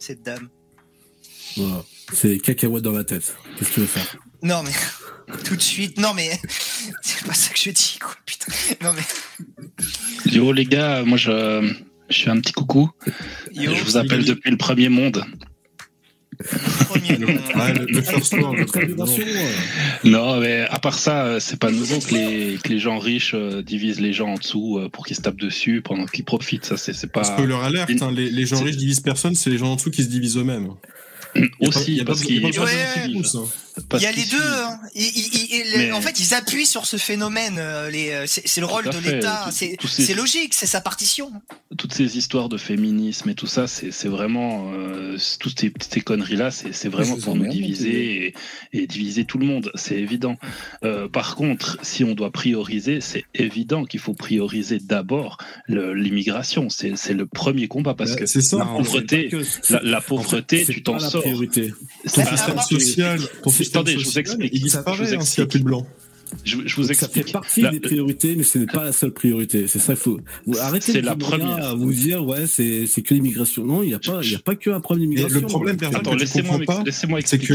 Cette 0.00 0.22
dame. 0.24 0.48
Voilà. 1.56 1.84
C'est 2.12 2.38
cacahuète 2.38 2.82
dans 2.82 2.92
la 2.92 3.04
tête. 3.04 3.34
Qu'est-ce 3.58 3.70
que 3.70 3.74
tu 3.74 3.80
veux 3.80 3.86
faire? 3.86 4.16
Non 4.42 4.62
mais 4.62 4.72
tout 5.44 5.56
de 5.56 5.62
suite, 5.62 5.98
non 5.98 6.12
mais 6.14 6.30
c'est 7.02 7.24
pas 7.26 7.34
ça 7.34 7.52
que 7.52 7.58
je 7.58 7.70
dis 7.70 7.98
quoi, 8.00 8.14
putain. 8.26 8.52
Non 8.82 8.92
mais 8.92 10.32
Yo 10.32 10.52
les 10.52 10.64
gars, 10.64 11.02
moi 11.04 11.16
je, 11.18 11.72
je 12.10 12.22
fais 12.22 12.30
un 12.30 12.40
petit 12.40 12.52
coucou. 12.52 12.90
yo, 13.52 13.74
je 13.74 13.82
vous 13.84 13.96
appelle 13.96 14.24
depuis 14.24 14.50
le 14.50 14.56
premier 14.56 14.88
monde. 14.88 15.24
premier 16.88 17.18
nom. 17.18 17.28
Ah, 17.54 17.72
le, 17.72 17.84
le 17.86 18.02
first 18.02 18.32
world. 18.34 18.68
Coordination, 18.70 19.22
Non, 20.04 20.38
mais 20.40 20.62
à 20.70 20.78
part 20.78 20.98
ça, 20.98 21.24
euh, 21.26 21.40
c'est 21.40 21.58
pas 21.58 21.70
nouveau 21.70 21.98
que 22.00 22.14
les, 22.14 22.58
que 22.62 22.68
les 22.70 22.78
gens 22.78 22.98
riches 22.98 23.34
euh, 23.34 23.62
divisent 23.62 24.00
les 24.00 24.12
gens 24.12 24.30
en 24.30 24.34
dessous 24.36 24.78
euh, 24.78 24.88
pour 24.88 25.04
qu'ils 25.06 25.16
se 25.16 25.22
tapent 25.22 25.36
dessus 25.40 25.82
pendant 25.82 26.06
qu'ils 26.06 26.24
profitent. 26.24 26.64
Ça, 26.64 26.76
c'est 26.76 26.94
c'est 26.94 27.12
pas. 27.12 27.24
Spoiler 27.24 27.54
alerte, 27.54 27.90
hein, 28.00 28.10
les, 28.10 28.30
les 28.30 28.46
gens 28.46 28.62
riches 28.62 28.76
divisent 28.78 29.00
personne, 29.00 29.34
c'est 29.34 29.50
les 29.50 29.58
gens 29.58 29.72
en 29.72 29.76
dessous 29.76 29.90
qui 29.90 30.02
se 30.02 30.08
divisent 30.08 30.38
eux-mêmes. 30.38 30.70
Aussi, 31.60 31.94
y 31.94 32.00
a 32.00 32.04
pas- 32.04 32.12
parce 32.12 32.22
parce 33.88 34.02
Il 34.02 34.04
y 34.04 34.08
a 34.08 34.12
les 34.12 34.24
deux. 34.24 34.36
hein. 34.42 34.78
Ils- 34.94 35.02
ils- 35.04 35.48
ils- 35.50 35.78
Mais- 35.78 35.92
En 35.92 36.00
fait, 36.02 36.20
ils 36.20 36.34
appuient 36.34 36.66
sur 36.66 36.84
ce 36.84 36.98
phénomène. 36.98 37.56
euh, 37.58 37.88
les, 37.90 38.10
euh, 38.10 38.24
C'est 38.26 38.60
le 38.60 38.66
rôle 38.66 38.84
de 38.84 38.98
l'État. 38.98 39.48
C'est 39.50 39.76
ces- 39.88 40.14
logique. 40.14 40.52
C'est 40.52 40.66
sa 40.66 40.80
partition. 40.82 41.32
toutes 41.78 41.94
ces 41.94 42.18
histoires 42.18 42.50
de 42.50 42.58
féminisme 42.58 43.30
et 43.30 43.34
tout 43.34 43.46
ça, 43.46 43.66
c'est 43.66 43.90
c'est 43.92 44.08
vraiment 44.08 44.70
euh, 44.74 45.16
toutes 45.40 45.58
ces, 45.58 45.72
ces 45.90 46.02
conneries-là, 46.02 46.50
c'est 46.50 46.72
c'est 46.74 46.88
vraiment 46.90 47.16
pour 47.16 47.34
nous 47.34 47.46
diviser 47.48 48.26
et, 48.72 48.78
et 48.82 48.86
diviser 48.86 49.24
tout 49.24 49.38
le 49.38 49.46
monde, 49.46 49.72
c'est 49.74 49.96
évident. 49.96 50.36
Euh, 50.84 51.08
par 51.08 51.34
contre, 51.34 51.78
si 51.82 52.04
on 52.04 52.14
doit 52.14 52.30
prioriser, 52.30 53.00
c'est 53.00 53.24
évident 53.34 53.86
qu'il 53.86 54.00
faut 54.00 54.12
prioriser 54.12 54.80
d'abord 54.80 55.38
l'immigration. 55.66 56.68
C'est 56.68 56.92
c'est 56.96 57.14
le 57.14 57.24
premier 57.26 57.68
combat 57.68 57.94
parce 57.94 58.10
Bah, 58.12 58.16
que 58.18 58.26
ça. 58.26 58.58
la 58.58 58.64
pauvreté, 58.66 59.28
pas 59.30 59.38
que- 59.38 59.72
la, 59.72 59.80
la 59.82 60.00
pauvreté, 60.02 60.64
tu 60.66 60.82
t'en 60.82 60.94
la 60.94 61.08
sors. 61.08 61.21
Priorité. 61.22 61.74
Ton 62.12 62.24
système 62.24 62.60
social, 62.60 63.20
ton 63.42 63.50
système 63.50 63.80
attendez, 63.80 63.92
je 63.92 63.98
vous 63.98 64.04
social, 64.04 64.24
explique. 64.24 64.52
il 64.54 64.62
disparaît 64.62 65.14
hein, 65.14 65.20
s'il 65.20 65.42
n'y 65.42 65.48
a 65.48 65.50
plus 65.50 65.60
de 65.60 65.64
blanc. 65.64 65.86
Je, 66.44 66.56
je 66.64 66.76
vous 66.76 66.92
Ça 66.92 67.08
fait 67.08 67.30
partie 67.30 67.62
La- 67.62 67.70
des 67.70 67.80
priorités, 67.80 68.34
mais 68.36 68.42
ce 68.42 68.58
n'est 68.58 68.66
pas 68.66 68.84
la 68.84 68.92
seule 68.92 69.12
priorité. 69.12 69.66
C'est 69.68 69.78
ça, 69.78 69.92
il 69.94 69.98
faut 69.98 70.20
la 71.02 71.16
première. 71.16 71.64
à 71.64 71.74
vous 71.74 71.92
dire 71.92 72.24
ouais, 72.24 72.46
c'est 72.46 72.86
c'est 72.86 73.02
que 73.02 73.14
l'immigration. 73.14 73.64
Non, 73.64 73.82
il 73.82 73.88
n'y 73.88 73.94
a 73.94 73.98
pas, 73.98 74.20
il 74.22 74.34
a 74.34 74.38
pas 74.38 74.54
que 74.56 74.70
un 74.70 74.80
problème 74.80 75.08
d'immigration. 75.08 75.40
le 75.40 75.46
problème, 75.46 75.76
Bernard, 75.76 76.00
Attends, 76.00 76.14
laissez-moi 76.14 76.58
laissez-moi 76.84 77.20
c'est 77.24 77.38
que 77.38 77.54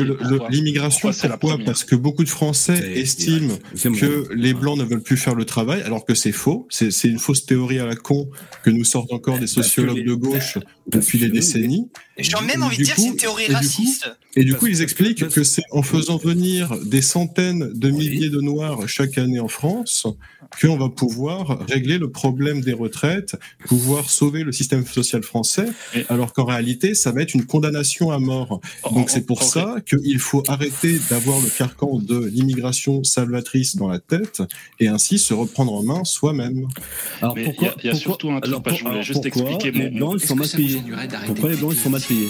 l'immigration, 0.50 1.00
Pourquoi 1.02 1.14
c'est 1.14 1.28
la 1.28 1.38
première? 1.38 1.66
Parce 1.66 1.84
que 1.84 1.96
beaucoup 1.96 2.24
de 2.24 2.30
Français 2.30 2.78
C'est- 2.78 3.00
estiment 3.00 3.58
que 4.00 4.28
les 4.34 4.54
blancs 4.54 4.78
ne 4.78 4.84
veulent 4.84 5.02
plus 5.04 5.18
faire 5.18 5.36
le 5.36 5.46
travail, 5.46 5.82
alors 5.82 6.06
que 6.06 6.16
c'est 6.16 6.32
faux. 6.32 6.68
C'est 6.70 6.92
c'est 6.92 7.08
une 7.08 7.20
fausse 7.20 7.46
théorie 7.46 7.80
à 7.80 7.86
la 7.86 7.96
con 7.96 8.30
que 8.64 8.70
nous 8.70 8.84
sortent 8.86 9.12
encore 9.12 9.40
des 9.40 9.48
sociologues 9.48 10.06
de 10.06 10.14
gauche 10.14 10.58
depuis 10.88 11.20
des 11.20 11.30
décennies. 11.30 11.88
J'ai 12.20 12.34
même 12.48 12.64
envie 12.64 12.78
de 12.78 12.84
dire 12.84 12.96
c'est 12.98 13.06
une 13.08 13.16
théorie 13.16 13.44
et 13.44 13.48
du 13.48 13.54
coup- 13.54 13.58
raciste. 13.60 14.12
Et 14.36 14.44
du 14.44 14.54
coup, 14.54 14.68
ils 14.68 14.82
expliquent 14.82 15.28
que 15.30 15.44
c'est 15.44 15.64
en 15.72 15.82
faisant 15.84 16.18
venir 16.18 16.76
des 16.86 17.02
centaines 17.02 17.72
de 17.74 17.90
milliers 17.90 18.30
de 18.30 18.40
Noirs 18.40 18.67
chaque 18.88 19.18
année 19.18 19.40
en 19.40 19.48
France 19.48 20.08
qu'on 20.62 20.78
va 20.78 20.90
pouvoir 20.90 21.60
régler 21.68 21.98
le 21.98 22.10
problème 22.10 22.62
des 22.62 22.74
retraites, 22.74 23.36
pouvoir 23.68 24.10
sauver 24.10 24.44
le 24.44 24.52
système 24.52 24.86
social 24.86 25.22
français, 25.24 25.68
alors 26.10 26.32
qu'en 26.34 26.46
réalité, 26.46 26.96
ça 26.96 27.12
va 27.12 27.22
être 27.22 27.34
une 27.34 27.46
condamnation 27.46 28.12
à 28.12 28.20
mort. 28.20 28.62
Donc 28.94 29.06
En- 29.06 29.08
c'est 29.08 29.26
pour 29.26 29.42
en- 29.42 29.46
ça 29.46 29.76
qu'il 29.86 30.20
faut 30.20 30.44
arrêter 30.48 31.00
d'avoir 31.10 31.40
le 31.42 31.50
carcan 31.50 32.00
de 32.00 32.26
l'immigration 32.26 33.04
salvatrice 33.04 33.76
dans 33.76 33.88
la 33.90 34.00
tête 34.00 34.42
et 34.80 34.88
ainsi 34.88 35.20
se 35.20 35.34
reprendre 35.34 35.74
en 35.74 35.84
main 35.84 36.04
soi-même. 36.06 36.68
Alors 37.22 37.36
Mais 37.36 37.44
pourquoi 37.46 37.68
il 37.68 37.68
y 37.68 37.70
a- 37.70 37.76
il 37.84 37.86
y 37.86 37.90
a 37.90 37.92
pourquoi- 37.92 38.00
surtout 38.12 38.30
un 38.32 38.40
truc, 38.40 38.54
alors, 38.54 38.64
je 38.76 38.80
voulais 38.80 38.92
alors, 38.92 39.04
juste 39.04 39.24
pourquoi 39.24 39.52
expliquer 39.52 39.72
les 39.78 39.90
mon- 39.92 39.98
blancs 39.98 40.20
ils 40.22 40.28
sont 40.28 40.36
mal 40.36 40.50
payés. 40.50 40.82
Pourquoi 41.26 41.50
les 41.50 41.56
blancs 41.58 41.74
ils 41.74 41.80
sont 41.80 41.90
mal 41.90 42.02
payés 42.02 42.30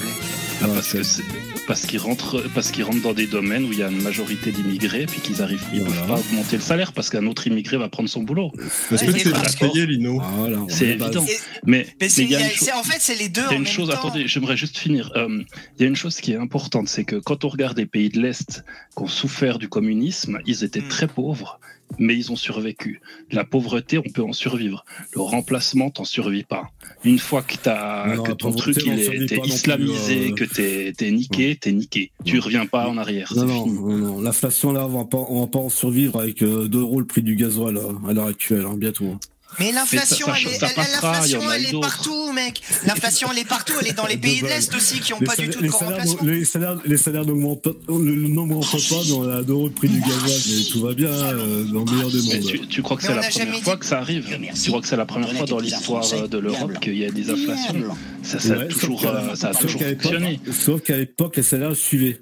Ah, 0.62 0.66
parce 0.74 0.92
que 0.94 1.04
c'est- 1.04 1.22
parce 1.68 1.82
qu'ils 1.86 2.00
rentrent 2.00 2.42
parce 2.56 2.72
qu'ils 2.72 2.84
rentrent 2.84 3.02
dans 3.04 3.14
des 3.14 3.28
domaines 3.28 3.66
où 3.66 3.72
il 3.74 3.78
y 3.80 3.84
a 3.84 3.90
une 3.92 4.02
majorité 4.02 4.52
d'immigrés 4.52 5.06
puis 5.06 5.20
qu'ils 5.22 5.42
arrivent 5.44 5.64
ils 5.74 5.82
Voilà. 5.82 6.02
peuvent 6.02 6.08
pas 6.08 6.17
augmenter 6.20 6.58
le 6.58 6.62
salaire 6.62 6.94
parce 6.94 7.10
qu'un 7.10 7.26
autre 7.28 7.48
immigré 7.48 7.78
va 7.78 7.90
prendre 7.90 8.10
son 8.10 8.24
boulot. 8.24 8.52
Parce 8.90 9.04
que 9.04 9.12
c'est 9.12 9.60
payé, 9.60 9.86
Lino. 9.86 10.20
Ah, 10.22 10.32
voilà, 10.38 10.58
C'est 10.70 10.88
évident. 10.90 11.26
Mais 11.66 11.88
il 12.18 12.30
y 12.30 12.36
a 12.36 12.40
en 12.78 12.84
fait, 12.84 12.98
c'est 13.00 13.16
les 13.16 13.30
deux 13.30 13.42
il 13.42 13.52
y 13.52 13.54
a 13.54 13.54
une 13.58 13.64
même 13.64 13.72
chose, 13.72 13.90
temps. 13.90 13.96
attendez, 13.96 14.28
j'aimerais 14.28 14.58
juste 14.58 14.78
finir. 14.78 15.12
Euh, 15.16 15.44
il 15.78 15.82
y 15.82 15.86
a 15.86 15.88
une 15.88 15.96
chose 15.96 16.18
qui 16.18 16.34
est 16.34 16.38
importante, 16.38 16.88
c'est 16.90 17.04
que 17.04 17.16
quand 17.16 17.44
on 17.46 17.50
regarde 17.50 17.78
les 17.78 17.86
pays 17.86 18.10
de 18.10 18.20
l'Est 18.22 18.64
qui 18.96 19.04
ont 19.04 19.08
souffert 19.08 19.58
du 19.60 19.70
communisme, 19.70 20.40
ils 20.46 20.64
étaient 20.64 20.82
Mm. 20.82 20.88
très 20.90 21.08
pauvres, 21.08 21.60
mais 22.00 22.16
ils 22.16 22.32
ont 22.32 22.36
survécu. 22.36 23.02
La 23.32 23.44
pauvreté, 23.44 23.98
on 23.98 24.04
peut 24.04 24.24
en 24.24 24.34
survivre. 24.34 24.86
Le 25.14 25.22
remplacement, 25.22 25.90
t'en 25.90 26.06
survis 26.06 26.44
pas. 26.44 26.72
Une 27.04 27.20
fois 27.20 27.42
que, 27.42 27.56
t'as, 27.62 28.16
Non, 28.16 28.24
que 28.24 28.32
ton 28.32 28.52
truc 28.52 28.78
il 28.86 29.00
est, 29.00 29.20
non 29.20 29.42
plus, 29.42 29.50
islamisé, 29.50 30.32
euh. 30.32 30.34
que 30.34 30.44
t'es, 30.44 30.94
t'es 30.96 31.12
niqué, 31.12 31.56
t'es 31.56 31.72
niqué. 31.72 32.12
Tu 32.26 32.40
reviens 32.40 32.66
pas 32.66 32.88
en 32.88 32.98
arrière. 32.98 33.32
Non, 33.36 33.46
non, 33.46 33.66
non, 33.68 33.98
non. 33.98 34.22
L'inflation, 34.22 34.72
là, 34.72 34.86
on 34.86 34.90
va 35.00 35.06
pas, 35.06 35.26
on 35.30 35.42
va 35.42 35.48
pas 35.48 35.60
en 35.60 35.70
survivre 35.70 36.20
avec 36.20 36.42
euh, 36.42 36.68
2 36.68 36.80
euros 36.80 37.00
le 37.00 37.08
prix 37.08 37.22
du 37.22 37.36
gasoil 37.36 37.78
euh, 37.78 38.08
à 38.08 38.14
l'heure 38.14 38.28
actuelle, 38.28 38.66
hein, 38.66 38.76
bientôt. 38.78 39.18
Mais 39.60 39.72
l'inflation, 39.72 40.28
Mais 40.28 40.42
elle, 40.46 40.54
est- 40.54 40.62
l'inflation, 40.62 41.50
a 41.50 41.56
elle 41.56 41.66
est 41.66 41.80
partout, 41.82 42.32
mec. 42.34 42.62
L'inflation, 42.86 43.30
elle 43.32 43.40
est 43.40 43.48
partout. 43.48 43.74
Elle 43.82 43.88
est 43.88 43.94
dans 43.94 44.06
les 44.06 44.18
pays 44.26 44.42
de 44.42 44.46
l'Est 44.48 44.74
aussi 44.76 45.00
qui 45.00 45.14
n'ont 45.14 45.20
pas 45.20 45.36
du 45.36 45.50
tout 45.50 45.60
de 45.60 45.64
les 45.64 45.70
grand 45.70 45.80
salaires, 45.80 45.98
remplacement. 46.06 46.30
les 46.32 46.46
salaires, 46.46 46.78
les 46.86 46.98
salaires 46.98 47.26
n'augmentent 47.26 47.64
pas, 47.64 47.72
ne- 47.90 48.28
n'augmentent 48.28 48.72
pas 48.90 49.04
dans 49.10 49.24
la 49.24 49.42
2 49.44 49.54
euros 49.54 49.68
le 49.68 49.74
prix 49.74 49.90
du 49.90 50.00
gasoil, 50.02 50.32
mais 50.50 50.64
tout 50.72 50.82
va 50.82 50.94
bien 50.94 51.10
euh, 51.10 51.64
dans 51.64 51.86
le 51.86 51.92
meilleur 51.92 52.12
des 52.12 52.22
Mais 52.28 52.40
mondes. 52.40 52.48
tu, 52.52 52.68
tu 52.68 52.82
crois 52.84 52.98
que 52.98 53.02
Mais 53.04 53.08
c'est 53.08 53.14
on 53.14 53.22
la 53.22 53.30
première 53.46 53.64
fois 53.64 53.78
que 53.78 53.86
ça 53.86 54.00
arrive? 54.00 54.26
Tu 54.64 54.70
crois 54.70 54.82
que 54.82 54.88
c'est 54.88 54.98
la 54.98 55.06
première 55.06 55.34
fois 55.34 55.46
dans 55.48 55.60
l'histoire 55.60 56.04
euh, 56.14 56.28
de 56.28 56.38
l'Europe 56.38 56.80
qu'il 56.80 56.98
y 56.98 57.06
a 57.06 57.10
des 57.12 57.30
inflations? 57.30 57.96
Ça, 58.24 58.40
ça 58.40 58.54
a 58.54 58.58
Ouais, 58.58 58.68
toujours, 58.68 59.06
euh, 59.06 59.36
ça 59.36 59.50
a 59.50 59.54
toujours 59.54 59.82
l'époque- 59.82 60.02
fonctionné. 60.04 60.40
Sauf 60.52 60.82
qu'à 60.82 60.98
l'époque, 60.98 61.38
les 61.38 61.44
salaires 61.44 61.76
suivaient. 61.76 62.20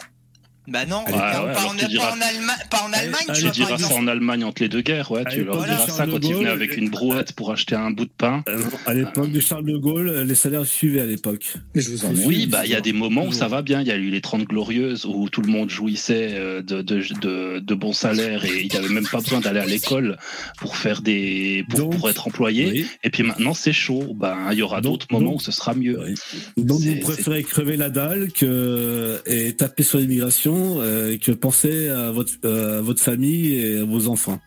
Bah 0.67 0.85
non, 0.85 1.03
Ouais, 1.05 1.11
pas, 1.11 1.17
ouais, 1.45 1.53
pas 1.53 1.59
alors 1.59 1.71
en, 1.71 1.75
tu 1.75 1.81
pas 1.81 1.87
diras- 1.87 2.11
en 2.11 2.21
Allemagne, 2.21 2.55
pas 2.69 2.81
en 2.81 2.93
Allemagne, 2.93 3.25
Allez, 3.29 3.39
tu 3.39 3.45
Tu 3.45 3.51
diras 3.51 3.77
ça 3.77 3.93
en 3.95 4.07
Allemagne 4.07 4.43
entre 4.43 4.61
les 4.63 4.69
deux 4.69 4.81
guerres, 4.81 5.11
ouais. 5.11 5.23
Tu 5.31 5.43
leur 5.43 5.63
diras 5.63 5.77
ça 5.87 5.97
Charles 5.97 6.11
quand 6.11 6.19
de 6.19 6.25
ils 6.25 6.33
venaient 6.33 6.43
Gaulle, 6.45 6.47
avec 6.53 6.77
une 6.77 6.89
brouette 6.89 7.33
pour 7.33 7.51
acheter 7.51 7.75
un 7.75 7.91
bout 7.91 8.05
de 8.05 8.11
pain. 8.17 8.43
Euh, 8.49 8.59
À 8.85 8.93
l'époque 8.93 9.31
de 9.31 9.39
Charles 9.39 9.65
de 9.65 9.77
Gaulle, 9.77 10.11
les 10.27 10.35
salaires 10.35 10.65
suivaient 10.65 11.01
à 11.01 11.05
l'époque. 11.05 11.53
Oui, 12.25 12.47
bah 12.47 12.61
il 12.65 12.71
y 12.71 12.75
a 12.75 12.81
des 12.81 12.93
moments 12.93 13.25
où 13.25 13.31
ça 13.31 13.47
va 13.47 13.61
bien. 13.61 13.81
Il 13.81 13.87
y 13.87 13.91
a 13.91 13.95
eu 13.95 14.09
les 14.09 14.21
30 14.21 14.45
glorieuses 14.45 15.05
où 15.05 15.29
tout 15.29 15.41
le 15.41 15.51
monde 15.51 15.69
jouissait 15.69 16.29
euh, 16.33 16.61
de, 16.61 16.81
de, 16.81 17.01
de, 17.21 17.59
de 17.59 17.73
bons 17.75 17.93
salaires 17.93 18.45
et 18.45 18.61
il 18.61 18.69
n'y 18.71 18.75
avait 18.77 18.89
même 18.89 19.07
pas 19.07 19.19
besoin 19.21 19.39
d'aller 19.41 19.59
à 19.59 19.65
l'école 19.65 20.17
pour 20.57 20.77
faire 20.77 21.01
des 21.01 21.63
pour, 21.69 21.79
Donc, 21.79 21.97
pour 21.97 22.09
être 22.09 22.27
employé. 22.27 22.65
Oui. 22.71 22.87
Et 23.03 23.09
puis 23.09 23.23
maintenant 23.23 23.53
c'est 23.53 23.73
chaud. 23.73 24.13
Ben 24.15 24.49
il 24.51 24.57
y 24.57 24.61
aura 24.61 24.81
d'autres 24.81 25.07
moments 25.11 25.31
donc- 25.31 25.39
où 25.41 25.43
ce 25.43 25.51
sera 25.51 25.73
mieux. 25.73 25.99
Donc 26.57 26.79
vous 26.81 26.95
préférez 27.01 27.43
crever 27.43 27.77
la 27.77 27.89
dalle 27.89 28.31
que 28.31 29.21
et 29.25 29.53
taper 29.53 29.83
sur 29.83 29.99
l'immigration 29.99 30.54
euh, 30.57 31.17
que 31.17 31.31
votre 32.11 32.37
euh, 32.45 32.79
à 32.79 32.81
votre 32.81 33.01
famille 33.01 33.55
et 33.55 33.79
à 33.79 33.85
vos 33.85 34.07
enfants? 34.07 34.39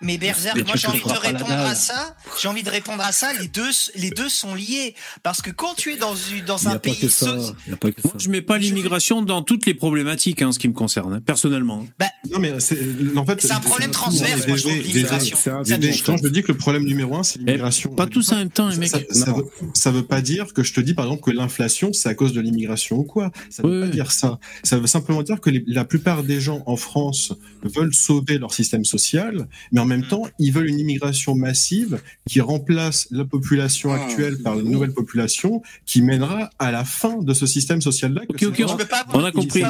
Mais 0.00 0.18
Berserk, 0.18 0.56
Mais 0.56 0.64
moi 0.64 0.74
j'ai 0.76 0.88
envie 0.88 1.00
de 1.02 1.08
répondre 1.18 1.50
à 1.52 1.74
ça. 1.74 2.14
J'ai 2.40 2.48
envie 2.48 2.62
de 2.62 2.68
répondre 2.68 3.02
à 3.02 3.12
ça. 3.12 3.32
Les 3.40 3.48
deux, 3.48 3.70
les 3.96 4.10
deux 4.10 4.28
sont 4.28 4.54
liés 4.54 4.94
parce 5.22 5.40
que 5.40 5.50
quand 5.50 5.74
tu 5.74 5.92
es 5.92 5.96
dans 5.96 6.14
une 6.14 6.44
dans 6.44 6.68
un 6.68 6.78
pays 6.78 6.98
que 6.98 7.08
ça. 7.08 7.26
so-. 7.38 7.54
Moi, 7.68 7.92
je 8.18 8.28
mets 8.28 8.42
pas 8.42 8.58
l'immigration 8.58 9.22
dans 9.22 9.42
toutes 9.42 9.64
les 9.66 9.72
problématiques, 9.74 10.42
hein, 10.42 10.52
ce 10.52 10.58
qui 10.58 10.68
me 10.68 10.74
concerne, 10.74 11.14
hein, 11.14 11.20
personnellement. 11.24 11.86
Non, 12.30 12.38
mais 12.38 12.58
c'est, 12.60 12.78
en 13.16 13.24
fait. 13.24 13.50
Un 13.50 13.60
problème 13.60 13.90
transverse, 13.92 14.46
moi, 14.46 14.56
je 14.56 16.28
dis 16.28 16.42
que 16.42 16.52
le 16.52 16.58
problème 16.58 16.84
numéro 16.84 17.16
un, 17.16 17.22
c'est 17.22 17.38
l'immigration. 17.38 17.94
Pas 17.94 18.06
tous 18.06 18.32
en 18.32 18.36
même 18.36 18.50
temps, 18.50 18.68
les 18.68 18.76
mecs. 18.76 18.88
Ça, 18.90 18.98
ça, 19.10 19.32
veut, 19.32 19.44
ça 19.74 19.90
veut 19.90 20.04
pas 20.04 20.20
dire 20.20 20.52
que 20.52 20.62
je 20.62 20.72
te 20.74 20.80
dis 20.80 20.94
par 20.94 21.06
exemple 21.06 21.22
que 21.22 21.30
l'inflation 21.30 21.92
c'est 21.92 22.08
à 22.08 22.14
cause 22.14 22.32
de 22.32 22.40
l'immigration 22.40 22.96
ou 22.98 23.04
quoi. 23.04 23.30
Ça 23.50 23.62
veut 23.62 23.80
Oui, 23.82 23.88
pas 23.88 23.92
dire 23.94 24.12
ça. 24.12 24.38
Ça 24.62 24.78
veut 24.78 24.86
simplement 24.86 25.22
dire 25.22 25.40
que 25.40 25.50
les- 25.50 25.64
la 25.66 25.84
plupart 25.84 26.22
des 26.24 26.40
gens 26.40 26.62
en 26.66 26.76
France 26.76 27.32
veulent 27.62 27.94
sauver 27.94 28.38
leur 28.38 28.52
système 28.52 28.84
social, 28.84 29.46
mais 29.72 29.80
en 29.84 29.86
même 29.86 30.06
temps 30.06 30.22
ils 30.38 30.50
veulent 30.52 30.68
une 30.68 30.80
immigration 30.80 31.34
massive 31.34 32.00
qui 32.28 32.40
remplace 32.40 33.06
la 33.10 33.24
population 33.24 33.92
Ah, 33.92 33.96
actuelle 34.02 34.38
par 34.42 34.58
une 34.58 34.70
nouvelle 34.70 34.92
population 34.92 35.62
qui 35.86 36.02
mènera 36.02 36.50
à 36.58 36.72
la 36.72 36.84
fin 36.84 37.18
de 37.22 37.32
ce 37.34 37.46
système 37.46 37.80
social-là. 37.80 38.22
Ok, 38.28 38.42
ok, 38.42 38.54
Je 38.58 38.76
peux 38.76 38.84
pas 38.86 39.00
avoir- 39.00 39.16
On 39.22 39.24
a 39.24 39.30
compris. 39.32 39.62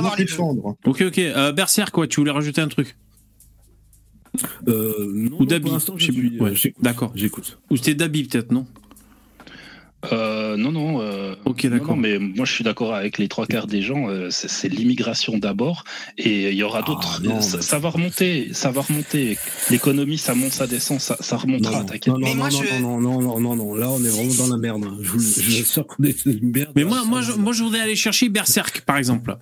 Ok, 0.85 1.03
ok. 1.03 1.19
Euh, 1.19 1.53
Berserk, 1.53 1.93
quoi, 1.93 2.07
tu 2.07 2.21
voulais 2.21 2.31
rajouter 2.33 2.61
un 2.61 2.69
truc 2.69 2.97
Euh, 4.69 5.13
non, 5.15 5.37
Ou 5.41 5.47
Dabi, 5.47 5.65
pour 5.65 5.73
l'instant, 5.75 5.95
je 5.97 6.07
sais 6.07 6.13
plus. 6.13 6.29
suis- 6.31 6.41
Ouais, 6.41 6.51
euh. 6.53 6.71
D'accord. 6.83 7.13
J'écoute. 7.15 7.59
Ou 7.71 7.77
c'était 7.77 7.95
Dabi, 7.95 8.25
peut-être, 8.25 8.51
non 8.51 8.67
Euh, 10.13 10.57
non, 10.57 10.73
non. 10.73 11.01
euh, 11.01 11.35
Ok, 11.45 11.67
d'accord. 11.67 11.97
non, 11.97 11.97
mais 12.03 12.19
moi 12.19 12.45
je 12.45 12.53
suis 12.53 12.65
d'accord 12.65 12.95
avec 12.95 13.19
les 13.19 13.29
trois 13.29 13.47
quarts 13.47 13.67
des 13.67 13.83
gens. 13.83 14.09
euh, 14.09 14.29
c'est 14.31 14.49
c'est 14.49 14.69
l'immigration 14.69 15.39
d'abord, 15.39 15.85
et 16.19 16.51
il 16.51 16.55
y 16.57 16.63
aura 16.63 16.81
Ah, 16.83 16.87
d'autres. 16.87 17.21
non, 17.23 17.41
ça, 17.41 17.57
mais- 17.59 17.63
ça 17.63 17.79
va 17.79 17.91
remonter, 17.91 18.49
ça 18.53 18.71
va 18.71 18.81
remonter. 18.83 19.39
L'économie, 19.71 20.19
ça 20.19 20.35
monte, 20.35 20.53
ça 20.53 20.67
descend, 20.67 21.01
ça, 21.01 21.17
ça 21.21 21.37
remontera. 21.37 21.81
Non, 21.81 21.85
T'inquiète. 21.87 22.09
non, 22.09 22.19
non, 22.19 22.35
non, 22.35 22.51
je- 22.51 22.83
non, 22.83 23.01
non, 23.01 23.21
non, 23.21 23.41
non, 23.41 23.57
non, 23.57 23.75
là 23.75 23.91
on 23.91 24.03
est 24.05 24.09
vraiment 24.09 24.35
dans 24.35 24.49
la 24.49 24.57
merde. 24.59 24.85
hein. 24.85 24.97
Je 25.03 25.11
vous, 25.11 25.21
je 25.21 25.41
vous 25.43 25.61
assure 25.63 25.87
qu'on 25.87 26.05
est 26.05 26.27
dans 26.27 26.33
une 26.33 26.51
merde. 26.51 26.73
Mais 26.77 26.85
moi, 26.85 27.05
moi, 27.05 27.21
je, 27.23 27.33
moi, 27.33 27.53
je 27.53 27.63
voudrais 27.63 27.81
aller 27.81 27.97
chercher 27.97 28.29
Berserk, 28.29 28.83
par 28.83 28.97
exemple. 28.99 29.37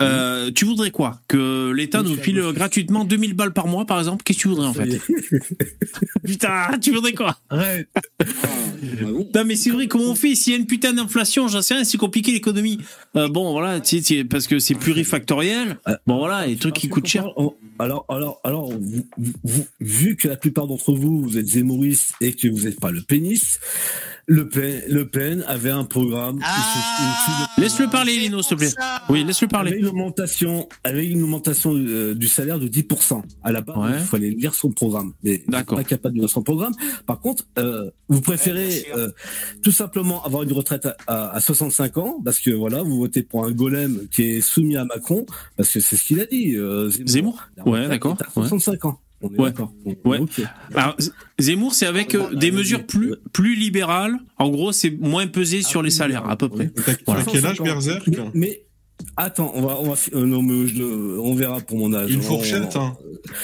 Euh, 0.00 0.50
tu 0.54 0.64
voudrais 0.64 0.90
quoi 0.90 1.20
Que 1.28 1.70
l'État 1.70 2.02
nous 2.02 2.16
file 2.16 2.40
gratuitement 2.54 3.04
2000 3.04 3.34
balles 3.34 3.52
par 3.52 3.66
mois, 3.66 3.84
par 3.86 3.98
exemple? 3.98 4.22
Qu'est-ce 4.24 4.38
que 4.38 4.42
tu 4.42 4.48
voudrais, 4.48 4.66
en 4.66 4.74
fait? 4.74 5.00
Putain, 6.24 6.78
tu 6.80 6.92
voudrais 6.92 7.12
quoi? 7.12 7.36
Arrête. 7.50 7.88
Non, 9.34 9.44
mais 9.46 9.56
c'est 9.56 9.70
vrai, 9.70 9.86
comment 9.88 10.04
on 10.10 10.14
fait 10.14 10.34
S'il 10.34 10.52
y 10.52 10.56
a 10.56 10.58
une 10.58 10.66
putain 10.66 10.92
d'inflation, 10.92 11.48
j'en 11.48 11.62
sais 11.62 11.74
rien, 11.74 11.84
c'est 11.84 11.98
compliqué 11.98 12.32
l'économie. 12.32 12.78
Euh, 13.16 13.28
bon, 13.28 13.52
voilà, 13.52 13.80
parce 14.30 14.46
que 14.46 14.58
c'est 14.58 14.74
plurifactoriel. 14.74 15.78
Bon, 16.06 16.18
voilà, 16.18 16.46
les 16.46 16.56
trucs 16.56 16.74
qui 16.74 16.88
coûtent 16.88 17.06
cher. 17.06 17.26
Oh, 17.36 17.56
Alors, 17.78 18.04
alors, 18.08 18.40
alors, 18.44 18.70
vous- 18.72 19.06
vous- 19.18 19.32
vous- 19.44 19.66
vu 19.80 20.16
que 20.16 20.28
la 20.28 20.36
plupart 20.36 20.66
d'entre 20.66 20.92
vous, 20.92 21.20
vous 21.22 21.38
êtes 21.38 21.46
zémoristes 21.48 22.12
et 22.20 22.32
que 22.32 22.48
vous 22.48 22.64
n'êtes 22.64 22.80
pas 22.80 22.90
le 22.90 23.00
pénis, 23.02 23.58
Le 24.26 24.48
Pen, 24.48 24.82
le 24.88 25.08
Pen 25.08 25.44
avait 25.48 25.70
un 25.70 25.84
programme. 25.84 26.38
qui 26.38 26.44
Ah, 26.46 27.46
se- 27.56 27.60
Laisse-le 27.60 27.88
parler, 27.88 28.16
Lino, 28.16 28.40
s'il 28.42 28.56
te 28.56 28.62
plaît. 28.62 28.72
Oui, 29.08 29.24
laisse-le 29.24 29.48
parler. 29.48 29.70
Avec 29.72 29.82
une 29.82 29.88
augmentation, 29.88 30.68
avec 30.84 31.10
une 31.10 31.22
augmentation 31.22 31.74
euh, 31.74 32.14
du 32.14 32.28
salaire 32.28 32.58
de 32.60 32.68
10%. 32.68 33.22
À 33.42 33.50
la 33.52 33.60
base, 33.62 33.76
Ouais. 33.76 33.90
il 33.98 34.04
fallait 34.06 34.30
lire 34.30 34.54
son 34.54 34.70
programme. 34.70 35.12
Mais 35.24 35.42
D'accord. 35.48 35.76
pas 35.78 35.84
capable 35.84 36.14
de 36.14 36.20
lire 36.20 36.30
son 36.30 36.42
programme. 36.42 36.72
Par 37.06 37.18
contre, 37.20 37.44
euh, 37.58 37.90
vous 38.08 38.20
préférez 38.20 38.86
euh, 38.96 39.10
tout 39.62 39.72
simplement 39.72 40.24
avoir 40.24 40.44
une 40.44 40.52
retraite 40.52 40.86
à, 40.86 40.96
à- 41.08 41.36
à 41.36 41.40
65 41.40 41.98
ans, 41.98 42.20
parce 42.24 42.38
que 42.38 42.50
voilà, 42.50 42.82
vous 42.82 42.98
votez 42.98 43.22
pour 43.22 43.44
un 43.44 43.50
golem 43.50 44.06
qui 44.12 44.22
est 44.22 44.40
soumis 44.40 44.76
à 44.76 44.84
Macron, 44.84 45.26
parce 45.56 45.70
que 45.70 45.80
c'est 45.80 45.96
ce 45.96 46.04
qu'il 46.04 46.20
a 46.20 46.26
dit. 46.26 46.54
Euh, 46.56 46.90
Zemmour 47.06 47.42
La 47.56 47.66
Ouais, 47.68 47.88
d'accord. 47.88 48.16
est 48.20 48.22
À 48.24 48.30
65 48.32 48.84
ans. 48.84 49.00
On 49.22 49.28
est 49.32 49.38
Ouais. 49.40 49.50
d'accord. 49.50 49.72
Ouais. 50.04 50.18
Alors, 50.74 50.96
Zemmour, 51.38 51.74
c'est 51.74 51.86
avec 51.86 52.14
euh, 52.14 52.34
des 52.34 52.50
mesures 52.50 52.84
plus, 52.86 53.14
plus 53.32 53.54
libérales. 53.54 54.16
En 54.38 54.50
gros, 54.50 54.72
c'est 54.72 54.90
moins 54.90 55.26
pesé 55.26 55.62
sur 55.62 55.82
les 55.82 55.90
salaires, 55.90 56.28
à 56.28 56.36
peu 56.36 56.48
près. 56.48 56.70
Voilà. 57.06 57.22
quel 57.30 57.46
âge, 57.46 57.60
Berserk 57.60 58.06
Mais, 58.08 58.18
mais 58.34 58.62
attends, 59.16 59.52
on 59.54 59.62
va, 59.62 59.78
on 59.80 59.90
va, 59.90 59.96
fi- 59.96 60.10
euh, 60.14 60.24
non, 60.26 60.42
mais 60.42 60.66
je- 60.66 60.82
on 60.82 61.34
verra 61.34 61.60
pour 61.60 61.78
mon 61.78 61.92
âge. 61.94 62.10
Une 62.10 62.20
On- 62.20 62.22
fourchette, 62.22 62.76
hein. 62.76 62.96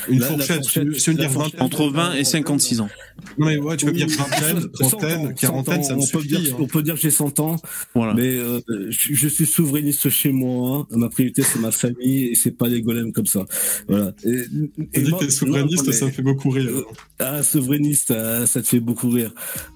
Une 0.09 0.19
La- 0.21 0.27
la 0.27 0.33
fourchette, 0.33 0.57
fourchette, 0.69 1.17
dire 1.17 1.31
fourchette. 1.31 1.59
20 1.59 1.65
Entre 1.65 1.87
20 1.89 2.15
et 2.15 2.25
56 2.25 2.81
ans. 2.81 2.89
Non, 3.37 3.47
mais 3.47 3.57
ouais, 3.59 3.77
tu 3.77 3.85
peux 3.87 3.93
Oui, 3.93 3.99
dire 3.99 4.07
oui. 4.09 4.15
vingtaine, 4.17 4.61
100 4.75 4.85
ans, 4.85 4.89
trentaine, 4.89 5.27
100 5.29 5.33
quarantaine, 5.35 5.85
ça 5.85 5.95
me 5.95 6.01
on 6.01 6.07
peut 6.07 6.21
suffit. 6.21 6.29
dire, 6.29 6.55
hein. 6.55 6.57
on 6.61 6.67
peut 6.67 6.83
dire 6.83 6.95
que 6.95 7.01
j'ai 7.01 7.11
100 7.11 7.41
ans, 7.41 7.57
Voilà. 7.95 8.15
mais 8.15 8.29
euh, 8.37 8.61
je, 8.91 9.15
je 9.15 9.29
suis 9.29 9.47
souverainiste 9.47 10.09
chez 10.09 10.31
moi. 10.33 10.87
hein. 10.91 10.97
Ma 10.97 11.09
priorité, 11.09 11.43
c'est 11.43 11.59
ma 11.59 11.71
famille 11.71 12.27
et 12.27 12.35
c'est 12.35 12.51
pas 12.53 12.69
des 12.69 12.81
golems 12.83 13.13
comme 13.13 13.27
ça. 13.27 13.45
Voilà. 13.89 14.13
Et, 14.25 14.31
Tu 14.45 14.71
et 14.95 15.03
dis 15.03 15.11
moi- 15.11 15.21
que 15.21 15.31
souverainiste, 15.31 15.79
non, 15.85 15.91
mais- 15.91 15.93
ça 15.97 16.07
me 16.07 16.11
fait 16.11 16.23
beaucoup 16.23 16.51
rire. 16.51 16.71
Ah, 17.19 17.43
souverainiste, 17.43 18.13
ah, 18.13 18.47
ça 18.47 18.63
te 18.63 18.67
fait 18.69 18.81
beaucoup 18.81 19.11
rire. 19.11 19.33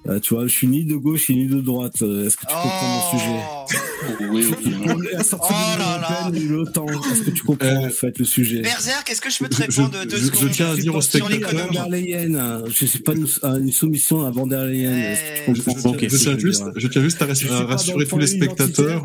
Ah, 0.07 0.19
tu 0.19 0.33
vois, 0.33 0.47
je 0.47 0.53
suis 0.53 0.67
ni 0.67 0.85
de 0.85 0.95
gauche 0.95 1.29
ni 1.29 1.45
de 1.47 1.59
droite. 1.61 2.01
Euh, 2.01 2.27
Est-ce 2.27 2.37
que 2.37 2.45
tu 2.45 2.53
comprends 2.53 3.11
mon 3.11 3.19
sujet? 3.19 4.27
Oui, 4.31 4.53
oui. 4.65 5.07
La 5.13 5.23
sortie 5.23 5.53
Oh 5.53 5.75
de 5.75 5.79
là 5.79 6.31
et 6.33 6.39
l'OTAN. 6.39 6.85
Est-ce 6.87 7.21
que 7.23 7.31
tu 7.31 7.43
comprends 7.43 7.67
Euh, 7.67 7.87
en 7.87 7.89
fait 7.89 8.17
le 8.19 8.25
sujet? 8.25 8.61
Berserk, 8.61 9.09
est-ce 9.09 9.21
que 9.21 9.29
je 9.29 9.37
peux 9.39 9.47
te 9.49 9.55
Je- 9.55 9.61
répondre 9.61 9.97
je- 10.03 10.07
deux 10.07 10.17
je- 10.17 10.47
je 10.47 10.47
tiens 10.47 10.71
à 10.71 10.75
dire 10.75 10.95
aux 10.95 11.01
spectateurs- 11.01 11.69
hein. 11.77 12.63
je 12.67 12.85
suis 12.85 12.99
pas 12.99 13.13
une, 13.13 13.27
une 13.43 13.71
soumission 13.71 14.31
tu 14.31 14.39
Euh, 14.39 15.53
comprends 15.65 15.91
Ok. 15.91 16.07
Je 16.09 16.17
tiens 16.17 16.37
juste, 16.37 16.63
veux 16.63 16.71
dire 16.71 16.81
je 16.81 16.87
tiens 16.87 17.01
juste 17.01 17.21
à 17.21 17.25
rassurer, 17.65 18.05
tous 18.05 18.17
les 18.17 18.27
spectateurs. 18.27 19.03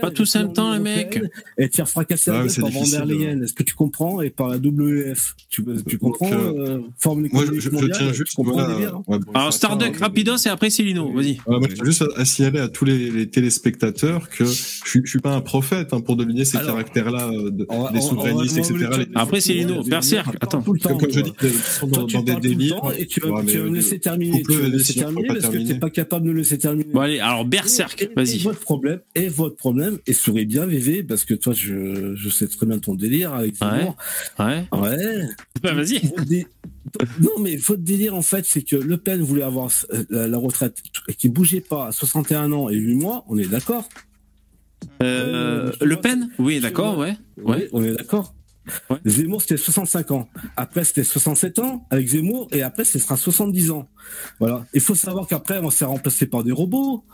Pas 0.00 0.10
tous 0.10 0.36
en 0.36 0.40
même 0.40 0.52
temps, 0.52 0.72
les 0.72 0.80
mecs. 0.80 1.20
Et 1.58 1.68
te 1.68 1.76
faire 1.76 1.88
fracasser 1.88 2.30
Ah 2.32 2.44
par 2.60 2.70
der 2.70 3.04
Leyen. 3.06 3.42
Est-ce 3.42 3.54
que 3.54 3.62
tu 3.62 3.74
comprends 3.74 4.20
Et 4.22 4.30
par 4.30 4.48
la 4.48 4.56
WEF. 4.56 5.34
Tu, 5.48 5.64
tu 5.88 5.98
comprends 5.98 6.32
euh, 6.32 6.78
euh, 6.78 6.78
Forme 6.98 7.26
Moi, 7.32 7.44
je, 7.52 7.68
tiens 7.68 8.08
Tu 8.08 8.14
juste, 8.14 8.34
comprends 8.34 8.52
voilà, 8.52 8.74
délire, 8.74 8.96
hein 8.96 9.02
ouais, 9.06 9.18
bon, 9.18 9.32
Alors, 9.34 9.52
Starduck, 9.52 9.94
hein. 9.94 9.98
rapidos, 10.00 10.36
et 10.46 10.48
après, 10.48 10.70
c'est 10.70 10.82
Lino. 10.82 11.12
Vas-y. 11.12 11.38
Moi, 11.46 11.60
je 11.68 11.74
tiens 11.74 11.84
juste 11.84 12.02
à, 12.02 12.20
à 12.20 12.24
signaler 12.24 12.60
à 12.60 12.68
tous 12.68 12.84
les, 12.84 13.10
les 13.10 13.28
téléspectateurs 13.28 14.28
que 14.28 14.44
je 14.44 14.50
suis, 14.52 15.00
je 15.04 15.10
suis 15.10 15.20
pas 15.20 15.34
un 15.34 15.40
prophète 15.40 15.88
hein, 15.92 16.00
pour 16.00 16.16
deviner 16.16 16.44
ces 16.44 16.58
caractères-là 16.58 17.30
euh, 17.30 17.50
des 17.50 18.00
souverainistes, 18.00 18.58
etc. 18.58 18.88
Après, 19.14 19.40
c'est 19.40 19.54
Lino. 19.54 19.76
Tout 19.76 19.84
le 19.84 19.90
Berserk, 19.90 20.36
attends. 20.40 20.62
tout 20.62 20.72
le 20.72 20.80
temps, 20.80 20.96
Comme, 20.96 21.10
je 21.10 21.20
dis, 21.20 21.32
dans, 21.88 22.06
tu 22.06 22.22
des 22.22 22.36
délires. 22.36 22.80
Tu 23.10 23.20
vas, 23.20 23.30
Ouais, 23.30 23.44
tu 23.44 23.58
vas 23.58 23.64
mais 23.64 23.70
me 23.70 23.74
laisser 23.76 23.98
terminer. 23.98 24.42
Tu 24.42 24.52
vas 24.52 24.68
me 24.68 24.68
laisser 24.68 24.94
terminer 24.94 25.28
parce 25.28 25.48
que 25.48 25.58
t'es 25.58 25.74
pas 25.74 25.90
capable 25.90 26.26
de 26.26 26.32
me 26.32 26.38
laisser 26.38 26.58
terminer. 26.58 26.90
Bon, 26.92 27.00
allez, 27.00 27.18
alors, 27.18 27.44
Berserk, 27.44 28.08
vas-y. 28.16 28.38
votre 28.38 28.60
problème, 28.60 29.00
et 29.14 29.28
votre 29.28 29.56
problème, 29.56 29.98
et 30.06 30.12
souris 30.12 30.46
bien, 30.46 30.64
VV, 30.66 31.02
parce 31.02 31.24
que 31.24 31.34
toi, 31.34 31.52
je, 31.52 32.14
je 32.14 32.28
sais 32.28 32.46
très 32.46 32.66
bien 32.66 32.78
ton 32.78 32.94
délire 32.94 33.34
avec 33.34 33.56
Zemmour. 33.56 33.96
Ouais. 34.38 34.64
Ouais. 34.72 35.26
Bah, 35.62 35.74
vas-y. 35.74 36.00
Non, 37.20 37.38
mais 37.40 37.56
votre 37.56 37.82
délire, 37.82 38.14
en 38.14 38.22
fait, 38.22 38.44
c'est 38.46 38.62
que 38.62 38.76
Le 38.76 38.96
Pen 38.96 39.20
voulait 39.20 39.42
avoir 39.42 39.70
euh, 39.92 40.04
la, 40.10 40.28
la 40.28 40.38
retraite 40.38 40.78
qui 41.18 41.28
bougeait 41.28 41.60
pas 41.60 41.88
à 41.88 41.92
61 41.92 42.52
ans 42.52 42.68
et 42.68 42.76
8 42.76 42.94
mois, 42.94 43.24
on 43.28 43.36
est 43.38 43.46
d'accord? 43.48 43.88
Euh, 45.02 45.72
Le 45.80 45.96
Pen? 45.96 46.30
Oui, 46.38 46.60
d'accord, 46.60 46.96
ouais. 46.98 47.16
Ouais. 47.42 47.56
Oui, 47.56 47.68
on 47.72 47.82
est 47.82 47.92
d'accord. 47.92 48.34
Ouais. 48.88 48.98
Zemmour, 49.04 49.40
c'était 49.42 49.56
65 49.56 50.10
ans. 50.12 50.28
Après, 50.56 50.84
c'était 50.84 51.02
67 51.04 51.58
ans 51.60 51.86
avec 51.90 52.06
Zemmour, 52.08 52.48
et 52.52 52.62
après, 52.62 52.84
ce 52.84 52.98
sera 52.98 53.16
70 53.16 53.70
ans. 53.70 53.88
Voilà. 54.38 54.64
Il 54.74 54.80
faut 54.80 54.94
savoir 54.94 55.26
qu'après, 55.26 55.58
on 55.58 55.70
s'est 55.70 55.84
remplacé 55.84 56.26
par 56.26 56.44
des 56.44 56.52
robots. 56.52 57.04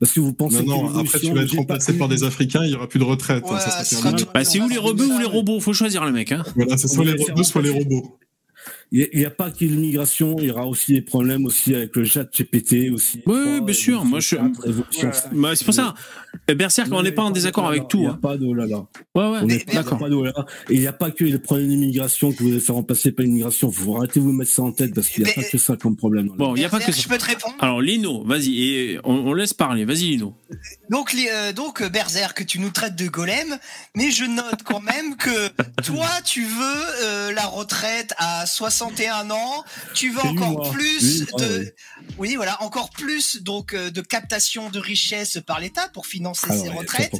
Parce 0.00 0.12
que 0.12 0.20
vous 0.20 0.32
pensez 0.32 0.64
Non, 0.64 0.88
que 0.88 0.92
non, 0.94 0.98
après 1.00 1.20
tu 1.20 1.32
vas 1.32 1.42
être 1.42 1.54
remplacé 1.56 1.92
par 1.96 2.08
des 2.08 2.24
Africains, 2.24 2.64
il 2.64 2.72
y 2.72 2.74
aura 2.74 2.88
plus 2.88 2.98
de 2.98 3.04
retraite. 3.04 3.44
hein, 3.46 3.54
Ouais, 3.54 4.24
Bah, 4.34 4.44
c'est 4.44 4.60
ou 4.60 4.68
les 4.68 4.76
robots 4.78 5.04
ou 5.04 5.18
les 5.18 5.24
robots? 5.26 5.60
Faut 5.60 5.72
choisir, 5.72 6.04
le 6.04 6.10
mec, 6.10 6.32
hein. 6.32 6.42
Voilà, 6.56 6.76
c'est 6.76 6.88
soit 6.88 7.04
les 7.04 7.12
robots, 7.12 7.42
soit 7.44 7.62
les 7.62 7.70
robots. 7.70 8.18
Il 8.94 9.08
n'y 9.14 9.24
a, 9.24 9.30
pas 9.30 9.50
que 9.50 9.64
l'immigration, 9.64 10.36
il 10.38 10.46
y 10.46 10.50
aura 10.50 10.66
aussi 10.66 10.92
des 10.92 11.00
problèmes 11.00 11.46
aussi 11.46 11.74
avec 11.74 11.96
le 11.96 12.04
chat 12.04 12.24
GPT 12.24 12.92
aussi. 12.92 13.22
Oui, 13.24 13.38
oui, 13.46 13.60
bien 13.62 13.74
sûr. 13.74 14.04
Moi, 14.04 14.20
je. 14.20 14.36
Bah, 15.32 15.56
c'est 15.56 15.64
pour 15.64 15.72
ça. 15.72 15.94
Berserk, 16.46 16.88
on 16.92 17.02
n'est 17.02 17.12
pas 17.12 17.22
en 17.22 17.30
désaccord 17.30 17.66
avec 17.68 17.88
tout. 17.88 17.98
Il 17.98 18.02
n'y 18.02 18.06
a 18.08 18.10
hein. 18.10 18.18
pas 18.20 18.36
de 18.36 18.44
oh 18.44 18.52
là 18.52 18.66
là. 18.66 18.86
Ouais, 19.14 19.30
ouais. 19.30 19.38
On 19.42 19.46
n'est 19.46 19.64
D'accord. 19.72 19.98
pas 19.98 20.10
de 20.10 20.22
là 20.22 20.32
là. 20.36 20.44
Et 20.68 20.74
il 20.74 20.80
n'y 20.80 20.86
a 20.86 20.92
pas 20.92 21.10
que 21.10 21.24
les 21.24 21.38
problèmes 21.38 21.68
d'immigration 21.68 22.32
que 22.32 22.42
vous 22.42 22.50
allez 22.50 22.60
faire 22.60 22.74
remplacer 22.74 23.12
par 23.12 23.24
l'immigration. 23.24 23.68
Vous 23.68 23.96
arrêtez 23.96 24.20
de 24.20 24.24
vous 24.24 24.32
mettre 24.32 24.50
ça 24.50 24.62
en 24.62 24.72
tête 24.72 24.94
parce 24.94 25.08
qu'il 25.08 25.24
n'y 25.24 25.30
a 25.30 25.32
pas 25.32 25.42
que 25.42 25.56
ça 25.56 25.76
comme 25.76 25.96
problème. 25.96 26.28
Bon, 26.36 26.54
il 26.54 26.58
n'y 26.58 26.64
a 26.66 26.68
pas 26.68 26.78
que 26.78 26.92
ça. 26.92 27.00
Je 27.00 27.08
peux 27.08 27.18
te 27.18 27.24
répondre? 27.24 27.54
Alors, 27.60 27.80
Lino, 27.80 28.24
vas-y, 28.24 28.62
et 28.62 29.00
on, 29.04 29.14
on 29.14 29.32
laisse 29.32 29.54
parler. 29.54 29.86
Vas-y, 29.86 30.08
Lino. 30.08 30.34
Donc, 30.90 31.14
les, 31.14 31.28
euh, 31.32 31.52
donc 31.52 31.80
euh, 31.80 31.88
Berserk, 31.88 32.38
que 32.38 32.44
tu 32.44 32.58
nous 32.58 32.70
traites 32.70 32.96
de 32.96 33.06
golem, 33.08 33.58
mais 33.94 34.10
je 34.10 34.24
note 34.24 34.62
quand 34.64 34.80
même 34.80 35.16
que 35.16 35.48
toi, 35.82 36.08
tu 36.24 36.44
veux 36.44 36.84
euh, 37.02 37.32
la 37.32 37.46
retraite 37.46 38.12
à 38.18 38.46
61 38.90 39.30
ans, 39.30 39.64
tu 39.94 40.10
veux 40.10 40.20
encore 40.22 40.50
moi. 40.52 40.70
plus 40.72 41.20
Oui, 41.22 41.26
de, 41.38 41.58
oui. 41.58 42.28
oui, 42.30 42.34
voilà, 42.36 42.60
encore 42.62 42.90
plus 42.90 43.42
donc 43.42 43.74
euh, 43.74 43.90
de 43.90 44.00
captation 44.00 44.70
de 44.70 44.78
richesse 44.78 45.38
par 45.46 45.60
l'État 45.60 45.88
pour 45.88 46.06
financer 46.06 46.46
ses 46.48 46.68
ouais, 46.68 46.70
retraites. 46.70 47.12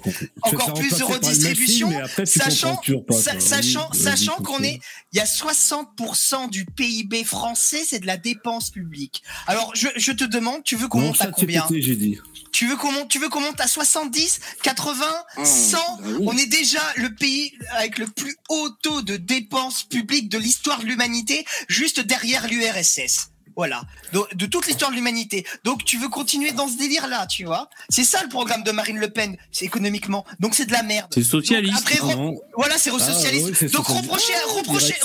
Encore 0.42 0.74
plus 0.74 0.90
de 0.90 1.02
redistribution, 1.04 1.88
machine, 1.88 2.02
après, 2.04 2.26
sachant, 2.26 2.80
pas, 3.06 3.14
sa- 3.14 3.40
sachant, 3.40 3.88
Oui, 3.92 3.98
sachant 3.98 4.36
qu'on 4.36 4.62
est, 4.62 4.80
il 5.12 5.18
y 5.18 5.20
a 5.20 5.24
60% 5.24 6.50
du 6.50 6.64
PIB 6.64 7.24
français, 7.24 7.82
c'est 7.86 8.00
de 8.00 8.06
la 8.06 8.16
dépense 8.16 8.70
publique. 8.70 9.22
Alors, 9.46 9.72
je, 9.74 9.88
je 9.96 10.12
te 10.12 10.24
demande, 10.24 10.62
tu 10.64 10.76
veux 10.76 10.88
qu'on 10.88 11.00
monte 11.00 11.20
à 11.20 11.26
combien? 11.28 11.62
GPT, 11.66 11.80
j'ai 11.82 11.96
dit. 11.96 12.18
Tu 12.52 12.66
veux 12.66 12.76
qu'on 12.76 12.92
monte, 12.92 13.08
tu 13.08 13.18
veux 13.18 13.28
qu'on 13.28 13.40
monte 13.40 13.60
à 13.60 13.66
70, 13.66 14.40
80, 14.62 15.04
100 15.42 15.78
On 16.20 16.36
est 16.36 16.46
déjà 16.46 16.82
le 16.96 17.14
pays 17.14 17.52
avec 17.70 17.98
le 17.98 18.06
plus 18.06 18.36
haut 18.48 18.68
taux 18.82 19.02
de 19.02 19.16
dépenses 19.16 19.82
publiques 19.82 20.28
de 20.28 20.38
l'histoire 20.38 20.80
de 20.80 20.86
l'humanité, 20.86 21.44
juste 21.68 22.00
derrière 22.00 22.46
l'URSS. 22.46 23.31
Voilà, 23.56 23.82
Donc, 24.12 24.34
de 24.34 24.46
toute 24.46 24.66
l'histoire 24.66 24.90
de 24.90 24.96
l'humanité. 24.96 25.44
Donc 25.64 25.84
tu 25.84 25.98
veux 25.98 26.08
continuer 26.08 26.52
dans 26.52 26.68
ce 26.68 26.76
délire-là, 26.78 27.26
tu 27.26 27.44
vois 27.44 27.68
C'est 27.88 28.04
ça 28.04 28.22
le 28.22 28.28
programme 28.28 28.62
de 28.62 28.70
Marine 28.72 28.98
Le 28.98 29.08
Pen, 29.10 29.36
c'est 29.50 29.64
économiquement. 29.64 30.24
Donc 30.40 30.54
c'est 30.54 30.66
de 30.66 30.72
la 30.72 30.82
merde. 30.82 31.10
C'est 31.14 31.22
socialiste. 31.22 31.74
Donc, 31.74 31.82
après, 31.82 31.98
re- 32.14 32.16
Non. 32.16 32.40
voilà, 32.56 32.78
c'est 32.78 32.90
Ah, 32.94 32.98
socialiste. 32.98 33.46
Donc 33.72 33.86
socialiste. 33.86 34.02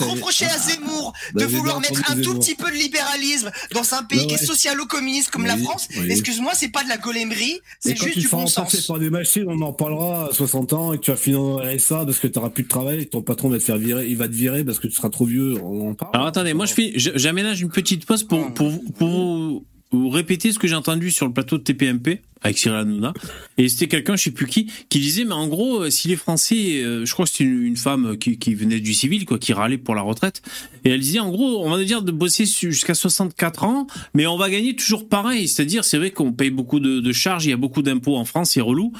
reprocher, 0.01 0.45
à 0.45 0.49
Ah. 0.55 0.57
Zemmour 0.57 1.13
Bah, 1.33 1.43
de 1.43 1.49
j'ai 1.49 1.57
vouloir 1.57 1.79
mettre 1.79 1.99
un 2.11 2.15
tout 2.15 2.23
Zemmour. 2.23 2.39
petit 2.39 2.55
peu 2.55 2.69
de 2.71 2.75
libéralisme 2.75 3.51
dans 3.73 3.93
un 3.93 4.03
pays 4.03 4.19
Ouais, 4.19 4.27
qui 4.27 4.33
est 4.35 4.45
socialo-communiste 4.45 5.29
comme 5.31 5.45
la 5.45 5.57
France. 5.57 5.87
oui. 5.97 6.07
Excuse-moi, 6.11 6.53
c'est 6.55 6.69
pas 6.69 6.83
de 6.83 6.89
la 6.89 6.97
golemerie, 6.97 7.53
Et 7.53 7.61
c'est 7.79 7.95
juste 7.95 8.13
tu 8.13 8.19
du 8.19 8.27
bon 8.27 8.47
sens. 8.47 8.85
par 8.87 8.99
des 8.99 9.09
machines, 9.09 9.45
on 9.47 9.61
en 9.61 9.73
parlera 9.73 10.27
à 10.29 10.33
60 10.33 10.73
ans 10.73 10.93
et 10.93 10.97
que 10.97 11.03
tu 11.03 11.11
vas 11.11 11.17
finir 11.17 11.41
en 11.41 11.57
RSA 11.57 12.05
parce 12.05 12.19
que 12.19 12.27
tu 12.27 12.37
n'auras 12.37 12.49
plus 12.49 12.63
de 12.63 12.69
travail 12.69 12.99
et 13.01 13.05
que 13.05 13.11
ton 13.11 13.21
patron 13.21 13.49
va 13.49 13.57
te 13.57 13.63
faire 13.63 13.77
virer, 13.77 14.07
il 14.07 14.17
va 14.17 14.27
te 14.27 14.33
virer 14.33 14.63
parce 14.63 14.79
que 14.79 14.87
tu 14.87 14.93
seras 14.93 15.09
trop 15.09 15.25
vieux. 15.25 15.55
On 15.63 15.89
en 15.91 15.93
parle. 15.93 16.11
Alors 16.13 16.27
attendez, 16.27 16.53
moi 16.53 16.65
je 16.65 16.73
fais, 16.73 16.93
je- 16.95 17.11
j'aménage 17.15 17.61
une 17.61 17.69
petite 17.69 18.05
pause 18.05 18.23
pour 18.23 18.36
pour 18.55 18.69
vous- 18.69 18.91
pour 18.97 19.07
vous, 19.09 19.65
vous 19.91 20.09
répéter 20.09 20.51
ce 20.51 20.59
que 20.59 20.67
j'ai 20.67 20.75
entendu 20.75 21.11
sur 21.11 21.25
le 21.25 21.33
plateau 21.33 21.57
de 21.57 21.63
TPMP 21.63 22.21
avec 22.41 22.57
Cyril 22.57 22.77
Hanouna. 22.79 23.13
Et 23.57 23.67
c'était 23.69 23.87
quelqu'un, 23.87 24.15
je 24.15 24.23
sais 24.25 24.31
plus 24.31 24.45
qui, 24.47 24.69
qui 24.89 24.99
disait, 24.99 25.23
mais 25.25 25.33
en 25.33 25.47
gros, 25.47 25.81
euh, 25.83 25.89
si 25.89 26.07
les 26.09 26.15
Français, 26.17 26.83
euh, 26.83 27.05
je 27.05 27.11
crois 27.13 27.25
que 27.25 27.31
c'était 27.31 27.45
une, 27.45 27.63
une 27.63 27.77
femme 27.77 28.17
qui, 28.17 28.37
qui 28.37 28.53
venait 28.53 28.79
du 28.79 28.93
civil, 28.93 29.25
quoi, 29.25 29.39
qui 29.39 29.53
râlait 29.53 29.77
pour 29.77 29.95
la 29.95 30.01
retraite, 30.01 30.41
et 30.85 30.89
elle 30.91 30.99
disait, 30.99 31.19
en 31.19 31.31
gros, 31.31 31.65
on 31.65 31.69
va 31.69 31.83
dire 31.83 32.01
de 32.03 32.11
bosser 32.11 32.45
jusqu'à 32.45 32.93
64 32.93 33.63
ans, 33.63 33.87
mais 34.13 34.27
on 34.27 34.37
va 34.37 34.49
gagner 34.49 34.75
toujours 34.75 35.07
pareil. 35.07 35.47
C'est-à-dire, 35.47 35.83
c'est 35.83 35.97
vrai 35.97 36.11
qu'on 36.11 36.31
paye 36.33 36.51
beaucoup 36.51 36.79
de, 36.79 36.99
de 36.99 37.11
charges, 37.13 37.45
il 37.45 37.49
y 37.49 37.53
a 37.53 37.57
beaucoup 37.57 37.81
d'impôts 37.81 38.17
en 38.17 38.25
France, 38.25 38.51
c'est 38.51 38.61
relou. 38.61 38.91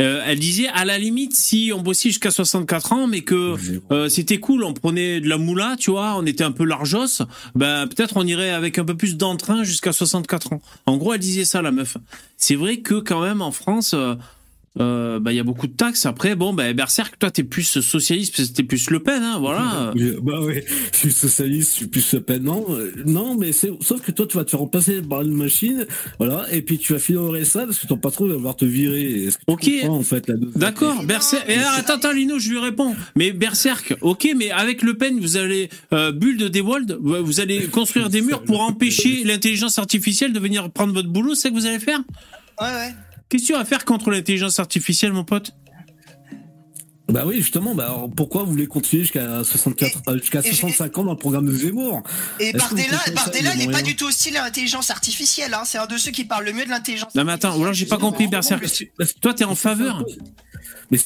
Euh, 0.00 0.22
elle 0.26 0.38
disait 0.38 0.68
à 0.68 0.84
la 0.84 0.98
limite 0.98 1.34
si 1.36 1.72
on 1.74 1.80
bossait 1.80 2.08
jusqu'à 2.08 2.30
64 2.30 2.92
ans 2.92 3.06
mais 3.06 3.20
que 3.20 3.54
euh, 3.90 4.08
c'était 4.08 4.38
cool 4.38 4.64
on 4.64 4.72
prenait 4.72 5.20
de 5.20 5.28
la 5.28 5.38
moula 5.38 5.76
tu 5.78 5.90
vois 5.90 6.16
on 6.16 6.26
était 6.26 6.44
un 6.44 6.52
peu 6.52 6.64
largos 6.64 7.22
ben 7.54 7.86
peut-être 7.86 8.16
on 8.16 8.26
irait 8.26 8.50
avec 8.50 8.78
un 8.78 8.84
peu 8.84 8.96
plus 8.96 9.16
d'entrain 9.16 9.62
jusqu'à 9.62 9.92
64 9.92 10.54
ans. 10.54 10.62
En 10.86 10.96
gros 10.96 11.14
elle 11.14 11.20
disait 11.20 11.44
ça 11.44 11.62
la 11.62 11.70
meuf. 11.70 11.96
C'est 12.36 12.56
vrai 12.56 12.78
que 12.78 12.94
quand 12.96 13.22
même 13.22 13.42
en 13.42 13.52
France 13.52 13.94
euh, 14.80 15.14
euh, 15.14 15.20
bah, 15.20 15.32
il 15.32 15.36
y 15.36 15.40
a 15.40 15.44
beaucoup 15.44 15.66
de 15.66 15.72
taxes 15.72 16.04
après 16.06 16.34
bon 16.34 16.52
ben 16.52 16.74
Berserk 16.74 17.18
toi 17.18 17.30
t'es 17.30 17.44
plus 17.44 17.80
socialiste 17.80 18.54
t'es 18.54 18.62
plus 18.64 18.90
Le 18.90 19.00
Pen 19.00 19.22
hein, 19.22 19.38
voilà 19.38 19.92
Oui, 19.94 20.12
Bah 20.22 20.40
oui, 20.42 20.60
je 20.92 20.98
suis 20.98 21.12
socialiste, 21.12 21.70
je 21.72 21.76
suis 21.76 21.86
plus 21.86 22.12
Le 22.12 22.20
Pen. 22.20 22.42
Non, 22.42 22.64
euh, 22.70 22.92
non, 23.06 23.36
mais 23.36 23.52
c'est 23.52 23.70
sauf 23.80 24.00
que 24.02 24.10
toi 24.10 24.26
tu 24.26 24.36
vas 24.36 24.44
te 24.44 24.50
faire 24.50 24.60
remplacer 24.60 25.00
par 25.02 25.22
une 25.22 25.34
machine, 25.34 25.86
voilà, 26.18 26.46
et 26.52 26.62
puis 26.62 26.78
tu 26.78 26.92
vas 26.92 26.98
finir 26.98 27.22
au 27.22 27.30
RSA 27.32 27.66
parce 27.66 27.78
que 27.78 27.86
ton 27.86 27.96
patron 27.96 28.26
va 28.26 28.34
vouloir 28.34 28.56
te 28.56 28.64
virer. 28.64 29.24
Est-ce 29.26 29.38
que 29.38 29.42
tu 29.46 29.52
Ok. 29.52 29.80
comprends, 29.82 29.96
en 29.98 30.02
fait 30.02 30.28
la 30.28 30.34
dose 30.34 30.54
D'accord, 30.54 31.04
Berserk. 31.04 31.44
Et 31.48 31.54
alors, 31.54 31.72
attends, 31.74 31.94
attends, 31.94 32.12
Lino, 32.12 32.38
je 32.38 32.50
lui 32.50 32.58
réponds. 32.58 32.94
Mais 33.16 33.32
Berserk, 33.32 33.96
ok, 34.00 34.28
mais 34.36 34.50
avec 34.50 34.82
Le 34.82 34.94
Pen, 34.94 35.18
vous 35.20 35.36
allez 35.36 35.68
euh, 35.92 36.12
bulle 36.12 36.36
de 36.36 36.48
Dewald, 36.48 36.98
vous 37.00 37.40
allez 37.40 37.68
construire 37.68 38.10
des 38.14 38.22
murs 38.22 38.42
pour 38.42 38.60
empêcher 38.60 39.22
l'intelligence 39.24 39.78
artificielle 39.78 40.32
de 40.32 40.40
venir 40.40 40.70
prendre 40.70 40.92
votre 40.92 41.08
boulot, 41.08 41.34
c'est 41.34 41.42
ça 41.42 41.50
que 41.50 41.54
vous 41.54 41.66
allez 41.66 41.78
faire? 41.78 42.00
Ouais, 42.60 42.66
ouais. 42.66 42.94
Qu'est-ce 43.34 43.48
que 43.48 43.52
tu 43.54 43.58
vas 43.58 43.64
faire 43.64 43.84
contre 43.84 44.12
l'intelligence 44.12 44.60
artificielle, 44.60 45.12
mon 45.12 45.24
pote 45.24 45.50
Bah 47.08 47.24
oui, 47.26 47.36
justement, 47.36 47.74
bah 47.74 47.84
alors 47.84 48.08
pourquoi 48.16 48.44
vous 48.44 48.52
voulez 48.52 48.66
continuer 48.66 49.02
jusqu'à 49.02 49.44
64, 49.44 49.98
euh, 50.08 50.18
jusqu'à 50.18 50.40
et 50.40 50.42
j'ai- 50.44 50.52
65 50.54 50.98
ans 50.98 51.04
dans 51.04 51.12
le 51.12 51.18
programme 51.18 51.46
de 51.46 51.52
Zemmour? 51.54 52.02
Et 52.40 52.52
Bardella, 52.52 52.98
Bardella 53.14 53.54
n'est 53.56 53.68
pas 53.68 53.82
du 53.82 53.94
tout 53.94 54.06
hostile 54.06 54.36
à 54.38 54.44
l'intelligence 54.44 54.90
artificielle. 54.90 55.52
Hein. 55.54 55.62
C'est 55.66 55.78
un 55.78 55.86
de 55.86 55.98
ceux 55.98 56.10
qui 56.12 56.24
parle 56.24 56.44
le 56.46 56.52
mieux 56.54 56.64
de 56.64 56.70
l'intelligence. 56.70 57.14
Non, 57.14 57.24
mais 57.24 57.32
attends, 57.32 57.56
ou 57.58 57.62
alors 57.62 57.74
j'ai 57.74 57.86
pas 57.86 57.98
compris, 57.98 58.26
Berserk. 58.26 58.64
Toi, 59.20 59.34
t'es 59.34 59.44
en 59.44 59.54
faveur 59.54 60.02
Mais 60.90 60.98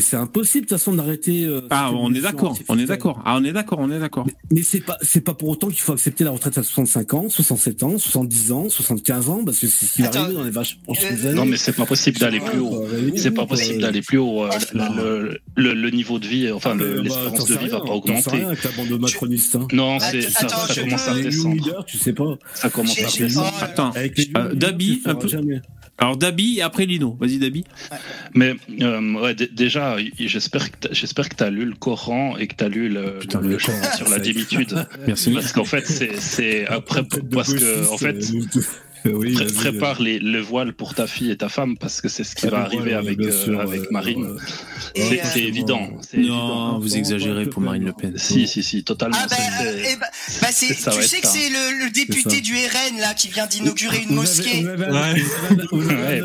c'est 0.00 0.16
impossible 0.16 0.66
de 0.66 0.68
toute 0.70 0.78
façon 0.78 0.94
d'arrêter. 0.94 1.44
euh, 1.44 1.62
Ah, 1.70 1.90
on 1.92 2.12
est 2.14 2.20
d'accord, 2.20 2.56
on 2.68 2.78
est 2.78 2.86
d'accord. 2.86 3.20
Ah, 3.24 3.36
on 3.38 3.44
est 3.44 3.52
d'accord, 3.52 3.78
on 3.80 3.90
est 3.90 3.98
d'accord. 4.00 4.26
Mais 4.52 4.62
c'est 4.62 4.80
pas 4.80 4.96
c'est 5.02 5.20
pas 5.20 5.34
pour 5.34 5.48
autant 5.48 5.68
qu'il 5.68 5.80
faut 5.80 5.92
accepter 5.92 6.24
la 6.24 6.30
retraite 6.30 6.58
à 6.58 6.62
65 6.62 7.14
ans, 7.14 7.28
67 7.28 7.82
ans, 7.82 7.98
70 7.98 8.52
ans, 8.52 8.68
75 8.68 9.28
ans 9.28 9.44
parce 9.44 9.58
que 9.58 9.66
c'est 9.68 9.86
ce 9.86 9.92
qui 9.94 10.02
arriver 10.04 10.34
dans 10.34 10.42
les 10.44 10.50
vaches 10.50 10.78
prochaines 10.84 11.18
euh. 11.24 11.32
Non, 11.34 11.44
mais 11.46 11.56
c'est 11.56 11.72
pas 11.72 11.86
possible 11.86 12.18
d'aller 12.18 12.40
plus 12.40 12.58
haut. 12.58 12.84
C'est 13.16 13.30
pas 13.30 13.46
possible 13.46 13.80
d'aller 13.80 14.02
plus 14.02 14.18
haut. 14.18 14.44
euh, 14.44 14.50
Le, 14.74 15.31
le- 15.56 15.74
le- 15.74 15.74
le 15.74 15.90
niveau 15.90 16.18
de 16.18 16.26
vie, 16.26 16.50
enfin, 16.50 16.70
Ah, 16.74 16.76
bah, 16.78 16.84
l'espérance 17.02 17.38
t'en 17.38 17.44
de 17.44 17.58
vie 17.58 17.68
va 17.68 17.78
rien, 17.78 17.78
pas 17.78 17.78
t'en 17.78 17.86
sais 17.86 18.10
augmenter. 18.10 18.30
rien 18.36 18.46
avec 18.48 18.64
la 18.64 18.70
bande 18.72 18.88
de 18.88 18.96
macronistes. 18.96 19.56
Hein. 19.56 19.68
Non, 19.72 19.98
c'est 20.00 20.22
ça, 20.22 20.46
attends, 20.46 20.56
ça 20.66 20.80
commence 20.82 21.02
peux- 21.04 21.10
à 21.10 21.14
descendre. 21.22 21.54
leaders, 21.56 21.84
tu 21.84 21.98
sais 21.98 22.12
pas. 22.12 22.38
Ça 22.54 22.70
commence 22.70 22.98
à 22.98 23.18
descendre. 23.18 23.52
oh, 23.54 23.64
Attends, 23.64 23.90
Avec 23.92 24.18
les 24.18 24.30
Euh, 24.36 24.54
Dabi, 24.54 25.02
un 25.04 25.14
peu- 25.14 25.28
Jamais. 25.28 25.60
alors 25.98 26.16
Dabi 26.16 26.58
et 26.58 26.62
après 26.62 26.86
Lino. 26.86 27.16
Vas-y, 27.20 27.38
Dabi. 27.38 27.64
Mais 28.34 28.54
euh, 28.80 29.14
ouais, 29.20 29.34
déjà, 29.34 29.96
j'espère 30.18 30.70
que 30.72 30.76
t'as- 30.88 30.92
j'espère 30.92 31.28
que 31.28 31.36
tu 31.36 31.42
as 31.44 31.50
lu 31.50 31.64
le 31.64 31.74
Coran 31.74 32.36
et 32.38 32.46
que 32.46 32.54
tu 32.56 32.64
as 32.64 32.68
lu 32.68 32.88
le, 32.88 33.18
Putain, 33.20 33.40
le 33.40 33.48
le 33.50 33.56
Coran, 33.58 33.78
sur 33.96 34.08
la 34.08 34.18
démitude. 34.18 34.86
Merci. 35.06 35.30
Parce 35.32 35.52
qu'en 35.52 35.64
fait, 35.64 35.86
c'est 35.86 36.66
après 36.66 37.02
parce 37.30 37.52
que 37.54 37.90
en 37.92 37.98
fait. 37.98 38.16
Euh, 39.06 39.12
oui, 39.14 39.32
pré- 39.34 39.44
vas-y, 39.44 39.54
prépare 39.54 40.00
les, 40.02 40.18
le 40.18 40.40
voile 40.40 40.72
pour 40.72 40.94
ta 40.94 41.06
fille 41.06 41.30
et 41.30 41.36
ta 41.36 41.48
femme 41.48 41.76
parce 41.76 42.00
que 42.00 42.08
c'est 42.08 42.24
ce 42.24 42.34
qui 42.34 42.46
Ah, 42.46 42.50
va 42.50 42.58
arriver 42.62 42.94
avec, 42.94 43.18
euh, 43.20 43.58
avec 43.58 43.90
Marine. 43.90 44.24
ouais. 44.32 45.20
C'est 45.24 45.42
euh, 45.42 45.46
évident. 45.48 45.80
Non, 45.80 46.00
évident. 46.12 46.78
vous 46.78 46.96
exagérez 46.96 47.46
pour 47.46 47.62
Marine 47.62 47.84
Le 47.84 47.92
Pen. 47.92 48.14
Si, 48.18 48.46
si, 48.46 48.62
si, 48.62 48.84
totalement. 48.84 49.16
Ah 49.20 49.26
bah, 49.28 49.36
euh, 49.64 49.82
eh 49.92 49.96
bah, 49.96 50.06
bah, 50.42 50.48
tu 50.52 50.74
sais 51.02 51.20
que 51.20 51.26
c'est 51.28 51.48
le, 51.48 51.84
le 51.84 51.90
député 51.90 52.40
du 52.40 52.54
RN 52.54 52.98
là 53.00 53.14
qui 53.14 53.28
vient 53.28 53.46
d'inaugurer 53.46 54.02
une 54.08 54.14
mosquée. 54.14 54.62
Vous 54.62 55.90
avez, 55.90 56.22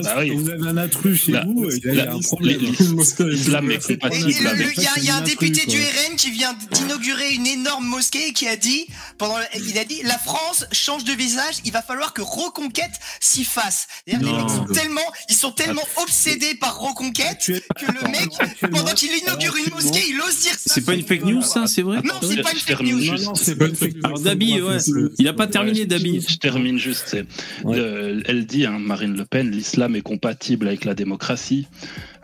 un- 0.67 0.77
intrus 0.77 1.23
chez 1.25 1.31
vous, 1.45 1.69
il 1.85 1.95
y 1.95 1.99
a 1.99 2.13
un 2.13 2.19
problème. 2.19 2.59
L'islam 2.59 3.71
est 3.71 3.85
compatible 3.87 4.47
avec. 4.47 4.77
Il 4.97 5.03
y 5.03 5.09
a, 5.09 5.21
député 5.21 5.65
du. 5.65 5.77
RN 5.77 6.15
qui 6.17 6.31
vient 6.31 6.55
d'inaugurer 6.73 7.33
une 7.33 7.47
énorme 7.47 7.85
mosquée 7.85 8.27
et 8.29 8.33
qui 8.33 8.47
a 8.47 8.55
dit, 8.55 8.87
pendant, 9.17 9.37
la- 9.37 9.55
il 9.57 9.77
a 9.77 9.83
dit, 9.85 10.01
la 10.03 10.17
France 10.17 10.65
change 10.71 11.03
de 11.03 11.13
visage, 11.13 11.55
il 11.65 11.71
va 11.71 11.81
falloir 11.81 12.13
que 12.13 12.21
Reconquête 12.67 12.99
s'y 13.19 13.43
fasse. 13.43 13.87
Les 14.05 14.17
mecs 14.17 14.49
sont 14.49 14.65
tellement, 14.65 15.01
ils 15.29 15.35
sont 15.35 15.51
tellement 15.51 15.81
obsédés 16.01 16.55
par 16.55 16.77
Reconquête 16.79 17.37
que 17.45 17.51
le 17.53 18.09
mec, 18.11 18.29
pendant 18.71 18.91
qu'il 18.93 19.09
inaugure 19.15 19.55
une 19.55 19.73
mosquée, 19.73 20.03
il 20.09 20.19
ose 20.21 20.41
dire 20.41 20.53
ça. 20.53 20.73
C'est 20.73 20.85
pas 20.85 20.93
une 20.93 21.05
fake 21.05 21.23
news, 21.23 21.41
ça, 21.41 21.65
c'est 21.67 21.81
vrai 21.81 22.01
Non, 22.03 22.13
c'est 22.21 22.41
pas 22.41 22.51
une 22.51 22.59
fake 22.59 22.81
news. 22.81 24.03
Alors 24.03 24.19
Dabi, 24.19 24.61
ouais, 24.61 24.77
il 25.17 25.27
a 25.27 25.33
pas 25.33 25.47
terminé 25.47 25.85
Dabi. 25.85 26.25
Je, 26.27 26.35
termine 26.37 26.77
juste. 26.77 27.17
le- 27.65 28.21
elle 28.25 28.45
dit, 28.45 28.65
hein, 28.65 28.77
Marine 28.79 29.15
Le 29.15 29.25
Pen, 29.25 29.49
l'islam 29.49 29.95
est 29.95 30.01
compatible 30.01 30.67
avec 30.67 30.85
la 30.85 30.93
démocratie. 30.93 31.67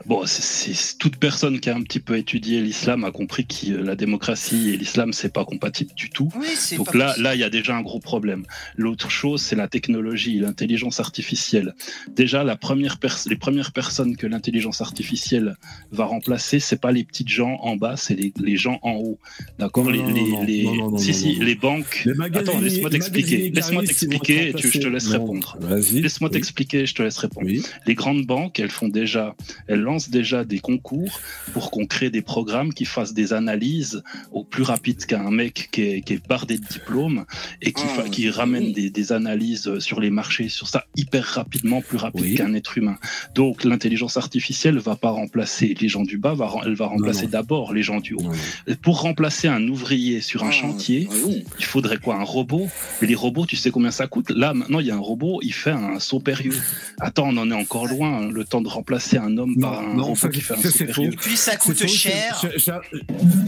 Bon, 0.06 0.26
c'est- 0.26 0.98
toute 0.98 1.16
personne 1.18 1.60
qui 1.60 1.70
a 1.70 1.76
un 1.76 1.82
petit 1.82 2.00
peu 2.00 2.18
étudié 2.18 2.62
l'islam 2.62 3.04
a 3.06 3.12
compris 3.12 3.46
que 3.46 3.72
euh, 3.72 3.84
la 3.84 3.96
démocratie 3.96 4.70
et 4.72 4.78
l'islam 4.78 5.14
c'est 5.14 5.32
pas 5.34 5.46
compatible 5.46 5.92
du 5.96 6.10
tout. 6.10 6.30
Oui, 6.36 6.48
Donc 6.78 6.94
là, 6.94 7.08
possible. 7.08 7.24
là, 7.24 7.36
il 7.36 7.40
y 7.40 7.44
a 7.44 7.50
déjà 7.50 7.76
un 7.76 7.82
gros 7.82 8.00
problème. 8.00 8.44
L'autre 8.76 9.10
chose, 9.10 9.42
c'est 9.42 9.56
la 9.56 9.68
technologie, 9.68 10.40
l'intelligence 10.40 11.00
artificielle. 11.00 11.74
Déjà, 12.16 12.44
la 12.44 12.56
première 12.58 12.98
pers- 13.00 13.20
les 13.28 13.36
premières 13.38 13.72
personnes 13.72 14.18
que 14.18 14.28
l'intelligence 14.28 14.82
artificielle 14.82 15.56
va 15.92 16.06
remplacer, 16.06 16.60
c'est 16.60 16.80
pas 16.82 16.92
les 16.92 17.04
petites 17.04 17.30
gens 17.30 17.58
en 17.62 17.76
bas, 17.78 17.96
c'est 17.98 18.16
les, 18.16 18.34
les 18.40 18.58
gens 18.58 18.80
en 18.84 18.94
haut. 18.96 19.20
D'accord? 19.60 19.86
Non, 19.86 19.92
Les, 19.92 20.00
non, 20.00 20.44
les, 20.44 20.62
si, 20.62 20.68
non, 20.78 20.98
si, 20.98 21.38
non. 21.40 21.46
les 21.46 21.56
banques. 21.56 22.08
Attends, 22.34 22.60
laisse-moi 22.60 22.90
t'expliquer. 22.90 23.50
Laisse-moi 23.52 23.84
t'expliquer 23.84 24.50
et 24.50 24.54
tu- 24.54 24.70
je 24.72 24.80
te 24.80 24.88
laisse 24.88 25.08
répondre. 25.08 25.58
Non, 25.62 25.68
Vas-y. 25.68 26.02
Laisse-moi 26.02 26.30
Oui. 26.30 26.34
t'expliquer, 26.36 26.86
je 26.86 26.94
te 26.94 27.02
laisse 27.04 27.18
répondre. 27.18 27.48
Oui. 27.48 27.64
Les 27.86 27.96
grandes 27.96 28.26
banques, 28.26 28.60
elles 28.60 28.70
font 28.72 28.88
déjà, 28.90 29.36
elles 29.68 29.82
lance 29.94 30.10
déjà 30.10 30.44
des 30.44 30.60
concours 30.60 31.20
pour 31.54 31.70
qu'on 31.72 31.86
crée 31.86 32.10
des 32.10 32.22
programmes 32.22 32.74
qui 32.74 32.86
fassent 32.86 33.14
des 33.14 33.32
analyses 33.34 34.02
au 34.32 34.44
plus 34.44 34.64
rapide 34.64 35.06
qu'un 35.06 35.30
mec 35.30 35.70
qui 35.72 35.82
est, 35.84 36.02
qui 36.02 36.14
est 36.14 36.28
bardé 36.28 36.58
de 36.58 36.66
diplômes 36.66 37.26
et 37.62 37.72
qui, 37.74 37.84
qui 38.12 38.30
ramène 38.30 38.72
des, 38.74 38.90
des 38.90 39.12
analyses 39.12 39.78
sur 39.80 40.00
les 40.00 40.10
marchés, 40.10 40.50
sur 40.50 40.68
ça 40.68 40.86
hyper 40.96 41.24
rapidement, 41.26 41.82
plus 41.82 41.98
rapide 41.98 42.22
Oui. 42.24 42.36
qu'un 42.36 42.54
être 42.56 42.78
humain. 42.78 42.98
Donc 43.36 43.64
l'intelligence 43.64 44.18
artificielle 44.18 44.78
va 44.80 44.96
pas 44.96 45.12
remplacer 45.12 45.76
les 45.80 45.90
gens 45.90 46.04
du 46.04 46.18
bas, 46.18 46.34
va, 46.34 46.52
elle 46.66 46.74
va 46.76 46.88
remplacer 46.88 47.26
non. 47.26 47.30
d'abord 47.38 47.74
les 47.74 47.84
gens 47.84 48.00
du 48.00 48.14
haut. 48.16 48.22
Non, 48.22 48.32
non. 48.32 48.76
Pour 48.82 49.02
remplacer 49.02 49.48
un 49.48 49.68
ouvrier 49.68 50.22
sur 50.22 50.44
un 50.44 50.48
Ah, 50.50 50.52
chantier, 50.52 51.08
ah 51.12 51.16
oui. 51.28 51.44
il 51.60 51.66
faudrait 51.66 51.98
quoi 51.98 52.16
Un 52.16 52.24
robot? 52.24 52.68
Mais 53.02 53.08
les 53.08 53.16
robots, 53.16 53.46
tu 53.46 53.56
sais 53.56 53.70
combien 53.72 53.92
ça 53.92 54.08
coûte? 54.08 54.30
Là, 54.32 54.54
maintenant, 54.54 54.80
il 54.80 54.88
y 54.88 54.92
a 54.92 54.96
un 54.96 55.00
robot, 55.12 55.40
il 55.44 55.54
fait 55.54 55.72
un 55.72 56.00
saut 56.00 56.20
périlleux. 56.20 56.60
Attends, 57.00 57.28
on 57.30 57.38
en 57.38 57.50
est 57.52 57.54
encore 57.66 57.86
loin. 57.88 58.12
hein, 58.24 58.30
Le 58.32 58.44
temps 58.46 58.62
de 58.62 58.68
remplacer 58.68 59.18
un 59.18 59.38
homme 59.38 59.56
par 59.60 59.80
un 59.80 59.83
non, 59.96 60.16
ça, 60.16 60.28
un 60.28 60.58
c'est 60.72 60.92
faux. 60.94 61.08
Puis 61.22 61.38
ça 61.38 61.56
coûte 61.56 61.86
cher. 61.88 62.42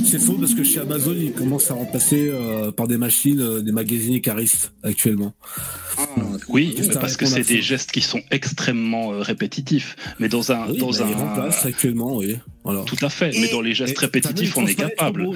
c'est- 0.03 0.19
faux 0.19 0.33
parce 0.39 0.53
que 0.53 0.63
chez 0.63 0.79
Amazon, 0.79 1.13
ils 1.15 1.33
commencent 1.33 1.69
à 1.71 1.73
remplacer 1.75 2.29
euh, 2.29 2.71
par 2.71 2.87
des 2.87 2.97
machines 2.97 3.39
euh, 3.41 3.61
des 3.61 3.71
magazines 3.71 4.19
caristes 4.21 4.73
actuellement. 4.83 5.33
Ah, 5.97 6.03
Oui, 6.49 6.75
mais 6.79 6.87
parce 6.95 7.17
que 7.17 7.25
c'est 7.25 7.47
des 7.47 7.61
gestes 7.61 7.91
qui 7.91 8.01
sont 8.01 8.21
extrêmement 8.31 9.13
euh, 9.13 9.19
répétitifs. 9.21 9.95
Mais 10.19 10.29
dans 10.29 10.51
un, 10.51 10.67
Oui, 10.69 10.77
dans 10.77 10.89
bah, 10.91 10.97
ils 10.99 11.13
un, 11.13 11.17
remplacent 11.17 11.65
actuellement, 11.65 12.17
oui. 12.17 12.37
Voilà. 12.63 12.81
tout 12.81 12.97
à 13.05 13.09
fait. 13.09 13.35
Et- 13.35 13.41
mais 13.41 13.47
dans 13.49 13.61
les 13.61 13.75
gestes 13.75 13.95
Et 13.95 13.99
répétitifs, 13.99 14.57
on 14.57 14.65
est 14.65 14.73
capable. 14.73 15.27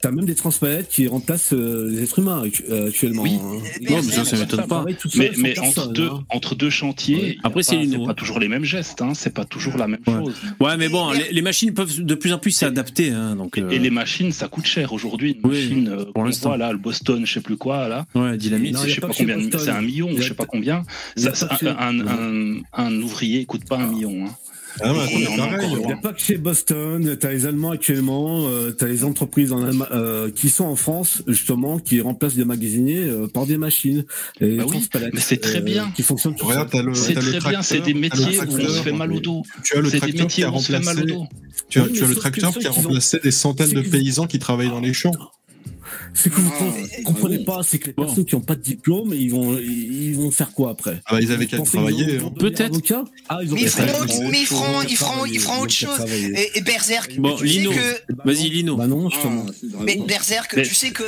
T'as 0.00 0.10
même 0.10 0.24
des 0.24 0.34
transpalettes 0.34 0.88
qui 0.88 1.06
remplacent 1.06 1.52
euh, 1.52 1.88
les 1.90 2.02
êtres 2.02 2.18
humains 2.18 2.42
actu- 2.44 2.64
actuellement. 2.72 3.22
Oui. 3.22 3.38
hein. 3.40 3.60
Non, 3.88 4.02
mais 4.02 4.12
ça, 4.12 4.24
ça 4.24 4.36
m'étonne 4.36 4.66
pas. 4.66 4.80
Pareil, 4.80 4.96
Mais, 5.16 5.30
mais 5.36 5.58
entre 5.60 5.88
deux, 5.88 6.08
hein. 6.08 6.24
entre 6.30 6.54
deux 6.56 6.70
chantiers, 6.70 7.38
Après, 7.44 7.62
c'est 7.62 7.76
pas- 8.04 8.14
toujours 8.14 8.40
les 8.40 8.48
mêmes 8.48 8.64
gestes. 8.64 9.00
Hein, 9.02 9.12
c'est 9.14 9.32
pas 9.32 9.44
toujours 9.44 9.77
la 9.78 9.88
même 9.88 10.00
Ouais. 10.06 10.14
chose. 10.14 10.34
Ouais, 10.60 10.76
mais 10.76 10.88
bon, 10.88 11.10
les, 11.12 11.32
les 11.32 11.42
machines 11.42 11.72
peuvent 11.74 12.02
de 12.04 12.14
plus 12.14 12.32
en 12.32 12.38
plus 12.38 12.50
s'adapter. 12.52 13.10
Hein, 13.10 13.36
donc, 13.36 13.58
euh, 13.58 13.70
Et 13.70 13.78
les 13.78 13.90
machines, 13.90 14.32
ça 14.32 14.48
coûte 14.48 14.66
cher 14.66 14.92
aujourd'hui. 14.92 15.38
Une 15.42 15.50
Oui, 15.50 15.62
machine, 15.68 15.88
euh, 15.88 16.04
pour 16.12 16.24
l'instant. 16.24 16.56
là, 16.56 16.72
le 16.72 16.78
Boston, 16.78 17.24
je 17.26 17.32
sais 17.34 17.40
plus 17.40 17.56
quoi, 17.56 17.88
là. 17.88 18.06
ouais, 18.14 18.36
dynamite. 18.36 18.74
Non, 18.74 18.80
je 18.84 18.94
sais 18.94 19.00
pas 19.00 19.08
pas 19.08 19.14
combien, 19.16 19.38
c'est 19.58 19.70
un 19.70 19.80
million, 19.82 20.10
je 20.16 20.22
sais 20.22 20.34
pas 20.34 20.46
combien. 20.46 20.84
Ça, 21.16 21.32
un, 21.62 22.00
un, 22.00 22.06
un, 22.06 22.60
un 22.72 23.02
ouvrier, 23.02 23.44
coûte 23.44 23.64
pas 23.68 23.78
un 23.78 23.86
million. 23.88 24.26
Hein. 24.26 24.30
Ah, 24.80 24.92
On 24.92 25.36
pareil, 25.36 25.68
Il 25.80 25.86
n'y 25.86 25.92
a 25.92 25.96
pas 25.96 26.12
que 26.12 26.20
chez 26.20 26.36
Boston, 26.38 27.16
t'as 27.18 27.30
les 27.30 27.46
Allemands 27.46 27.70
actuellement, 27.70 28.46
euh, 28.48 28.70
t'as 28.70 28.86
les 28.86 29.04
entreprises 29.04 29.52
en 29.52 29.64
Allema- 29.64 29.88
euh, 29.92 30.30
qui 30.30 30.48
sont 30.50 30.64
en 30.64 30.76
France 30.76 31.22
justement, 31.26 31.78
qui 31.78 32.00
remplacent 32.00 32.36
des 32.36 32.44
magasiniers 32.44 33.04
euh, 33.04 33.26
par 33.26 33.46
des 33.46 33.58
machines. 33.58 34.04
Et 34.40 34.56
Bah 34.56 34.64
oui, 34.68 34.86
mais 35.12 35.20
c'est 35.20 35.38
très 35.38 35.60
bien. 35.60 35.90
Qui 35.94 36.02
fonctionnent 36.02 36.36
tout 36.36 36.46
C'est 36.94 37.14
très 37.14 37.40
bien, 37.50 37.62
c'est 37.62 37.80
des 37.80 37.94
métiers 37.94 38.38
où 38.40 38.42
on 38.48 38.58
se 38.58 38.82
fait 38.82 38.92
mal 38.92 39.12
au 39.12 39.20
dos. 39.20 39.42
Tu 39.64 39.76
as 39.76 39.80
le 39.80 39.88
C'est 39.88 39.94
des 39.96 40.00
tracteur 40.00 40.26
qui 40.26 40.44
a 40.44 40.50
remplacé. 40.50 41.02
dos. 41.02 41.26
Tu 41.68 41.80
as, 41.80 41.88
tu 41.88 42.04
as 42.04 42.06
le 42.06 42.14
tracteur 42.14 42.52
qui 42.56 42.66
a 42.66 42.70
remplacé 42.70 43.18
des 43.22 43.30
centaines 43.30 43.68
c'est 43.68 43.74
de 43.74 43.82
paysans 43.82 44.26
qui 44.26 44.38
travaillent 44.38 44.70
dans 44.70 44.80
les 44.80 44.92
champs. 44.94 45.12
Ce 46.14 46.28
que 46.28 46.40
vous 46.40 46.50
Ah, 46.54 46.58
com- 46.58 46.88
comprenez 47.04 47.44
pas, 47.44 47.62
c'est 47.62 47.78
que 47.78 47.88
les 47.88 47.92
Bon. 47.92 48.04
personnes 48.04 48.24
qui 48.24 48.34
n'ont 48.34 48.40
pas 48.40 48.54
de 48.56 48.62
diplôme, 48.62 49.12
ils 49.14 49.30
vont, 49.30 49.56
ils 49.58 50.14
vont 50.14 50.30
faire 50.30 50.52
quoi 50.52 50.70
après? 50.70 51.00
Ah 51.06 51.12
bah, 51.14 51.20
ils 51.20 51.30
avaient 51.32 51.46
qu'à 51.46 51.58
travailler. 51.60 52.04
hein. 52.04 52.08
ils 52.10 52.18
vont 52.20 52.30
devenir 52.30 52.52
Peut-être. 52.56 53.04
Ah, 53.28 53.38
ils 53.42 53.52
ont 53.52 53.54
Mais 53.56 53.62
ils 53.62 53.68
feront 53.68 54.04
ils 54.88 54.96
feront- 54.96 55.24
ils 55.26 55.40
feront- 55.40 55.62
autre 55.62 55.72
chose. 55.72 56.00
Et, 56.10 56.58
et 56.58 56.60
Berserk, 56.60 57.16
Bon, 57.18 57.36
tu 57.36 57.44
Lino. 57.44 57.72
sais 57.72 57.78
que 57.78 58.12
Vas-y. 58.24 58.50
Lino. 58.50 58.76
Bah 58.76 58.86
non, 58.86 59.08
justement. 59.10 59.46
mais 59.80 59.96
Berserk, 60.06 60.54
Mais- 60.56 60.62
tu 60.62 60.74
sais 60.74 60.90
que 60.90 61.02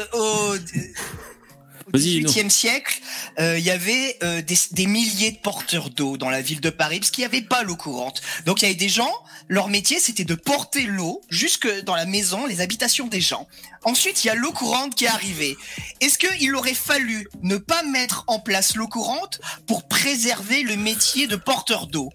au. 1.94 1.98
18e 2.30 2.50
siècle, 2.50 3.00
euh, 3.38 3.58
il 3.58 3.64
y 3.64 3.70
avait 3.70 4.16
euh, 4.22 4.42
des, 4.42 4.56
des 4.72 4.86
milliers 4.86 5.30
de 5.32 5.38
porteurs 5.38 5.90
d'eau 5.90 6.16
dans 6.16 6.30
la 6.30 6.40
ville 6.42 6.60
de 6.60 6.70
Paris 6.70 6.98
parce 7.00 7.10
qu'il 7.10 7.22
n'y 7.22 7.26
avait 7.26 7.42
pas 7.42 7.62
l'eau 7.62 7.76
courante. 7.76 8.20
Donc 8.46 8.60
il 8.62 8.64
y 8.64 8.68
avait 8.68 8.74
des 8.74 8.88
gens, 8.88 9.12
leur 9.48 9.68
métier 9.68 9.98
c'était 10.00 10.24
de 10.24 10.34
porter 10.34 10.82
l'eau 10.82 11.20
jusque 11.30 11.68
dans 11.84 11.94
la 11.96 12.06
maison, 12.06 12.46
les 12.46 12.60
habitations 12.60 13.06
des 13.06 13.20
gens. 13.20 13.46
Ensuite, 13.84 14.24
il 14.24 14.26
y 14.28 14.30
a 14.30 14.34
l'eau 14.34 14.52
courante 14.52 14.94
qui 14.94 15.04
est 15.06 15.08
arrivée. 15.08 15.56
Est-ce 16.00 16.18
qu'il 16.18 16.54
aurait 16.54 16.74
fallu 16.74 17.26
ne 17.42 17.56
pas 17.56 17.82
mettre 17.82 18.24
en 18.26 18.38
place 18.38 18.76
l'eau 18.76 18.88
courante 18.88 19.40
pour 19.66 19.88
préserver 19.88 20.62
le 20.62 20.76
métier 20.76 21.26
de 21.26 21.36
porteur 21.36 21.86
d'eau? 21.86 22.10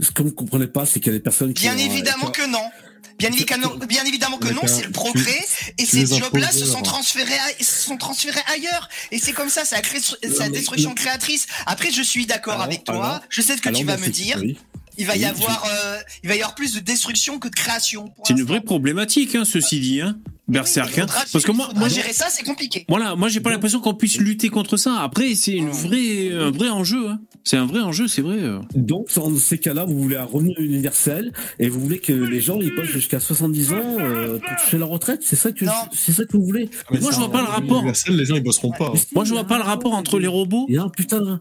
Ce 0.00 0.10
que 0.10 0.22
vous 0.22 0.32
comprenez 0.32 0.66
pas, 0.66 0.84
c'est 0.86 0.98
qu'il 1.00 1.12
y 1.12 1.14
a 1.14 1.18
des 1.18 1.22
personnes 1.22 1.54
qui 1.54 1.62
Bien 1.62 1.74
ont, 1.74 1.78
euh, 1.78 1.84
évidemment 1.84 2.30
qui 2.30 2.40
ont- 2.40 2.44
que 2.44 2.50
non. 2.50 2.70
Bien 3.20 3.30
évidemment, 3.56 3.74
bien 3.86 4.04
évidemment 4.04 4.38
que 4.38 4.48
non, 4.48 4.62
c'est 4.66 4.84
le 4.84 4.90
progrès 4.92 5.46
et 5.78 5.86
ces 5.86 6.00
jobs-là 6.18 6.50
se 6.52 6.64
sont 6.66 6.82
transférés, 6.82 7.38
à- 7.38 7.64
se 7.64 7.84
sont 7.86 7.96
transférés 7.96 8.40
ailleurs. 8.54 8.88
Et 9.12 9.18
c'est 9.18 9.32
comme 9.32 9.48
ça, 9.50 9.64
c'est 9.64 9.76
la, 9.76 9.82
cré- 9.82 10.00
destruction 10.50 10.90
créatrice. 10.94 11.46
Après, 11.66 11.90
je 11.90 12.02
suis 12.02 12.26
d'accord 12.26 12.60
avec 12.62 12.84
toi. 12.84 12.94
alors, 12.94 13.20
je 13.28 13.40
sais 13.42 13.56
ce 13.56 13.62
que 13.62 13.68
tu 13.68 13.84
vas 13.84 13.96
me 13.96 14.08
dire. 14.08 14.38
oui. 14.40 14.58
Il 15.00 15.06
va 15.06 15.16
y 15.16 15.24
avoir, 15.24 15.64
euh, 15.64 15.96
il 16.22 16.28
va 16.28 16.36
y 16.36 16.40
avoir 16.40 16.54
plus 16.54 16.74
de 16.74 16.80
destruction 16.80 17.38
que 17.38 17.48
de 17.48 17.54
création. 17.54 18.12
C'est 18.24 18.34
une 18.34 18.44
vraie 18.44 18.60
problématique, 18.60 19.34
hein, 19.34 19.44
ceci 19.44 19.80
dit, 19.80 20.00
hein, 20.02 20.16
Berserk. 20.46 20.92
Oui, 20.96 21.00
hein. 21.02 21.06
Parce 21.32 21.44
que 21.44 21.52
moi, 21.52 21.70
moi, 21.76 21.88
gérer 21.88 22.12
ça, 22.12 22.26
c'est 22.28 22.44
compliqué. 22.44 22.84
voilà, 22.88 23.16
moi, 23.16 23.28
j'ai 23.28 23.40
pas 23.40 23.50
l'impression 23.50 23.80
qu'on 23.80 23.94
puisse 23.94 24.18
lutter 24.18 24.48
contre 24.48 24.76
ça. 24.76 25.00
Après, 25.00 25.34
c'est 25.36 25.52
une 25.54 25.68
Mm. 25.68 25.70
vraie, 25.70 26.32
un 26.32 26.50
vrai 26.50 26.68
enjeu. 26.68 27.08
Hein. 27.08 27.20
C'est 27.44 27.56
un 27.56 27.64
vrai 27.66 27.80
enjeu, 27.80 28.06
c'est 28.08 28.20
vrai. 28.20 28.36
euh. 28.40 28.58
Donc, 28.74 29.06
dans 29.14 29.34
ces 29.38 29.56
cas-là, 29.58 29.84
vous 29.86 29.98
voulez 29.98 30.16
un 30.16 30.24
revenu 30.24 30.52
universel 30.58 31.32
et 31.58 31.68
vous 31.70 31.80
voulez 31.80 31.98
que 31.98 32.12
les 32.12 32.40
gens 32.42 32.58
ils 32.60 32.74
bossent 32.74 32.88
jusqu'à 32.88 33.20
70 33.20 33.72
ans 33.72 33.76
euh, 34.00 34.38
pour 34.38 34.56
toucher 34.56 34.76
la 34.78 34.84
retraite. 34.86 35.20
C'est 35.24 35.36
ça 35.36 35.50
que 35.52 35.64
c'est 35.92 36.12
ça 36.12 36.24
que 36.26 36.36
vous 36.36 36.44
voulez? 36.44 36.68
Ah, 36.86 36.88
mais 36.92 37.00
Moi, 37.00 37.12
je 37.12 37.16
vois 37.16 37.30
pas 37.32 37.40
le 37.40 37.48
rapport. 37.48 37.78
universel, 37.78 38.16
les 38.16 38.24
gens 38.26 38.34
ils 38.34 38.42
bosseront 38.42 38.72
pas. 38.72 38.92
hein. 38.94 39.00
Moi, 39.14 39.24
je 39.24 39.32
vois 39.32 39.44
pas 39.44 39.56
le 39.56 39.64
rapport 39.64 39.94
entre 39.94 40.18
les 40.18 40.26
robots 40.28 40.66
un 40.76 40.88
putain 40.90 41.40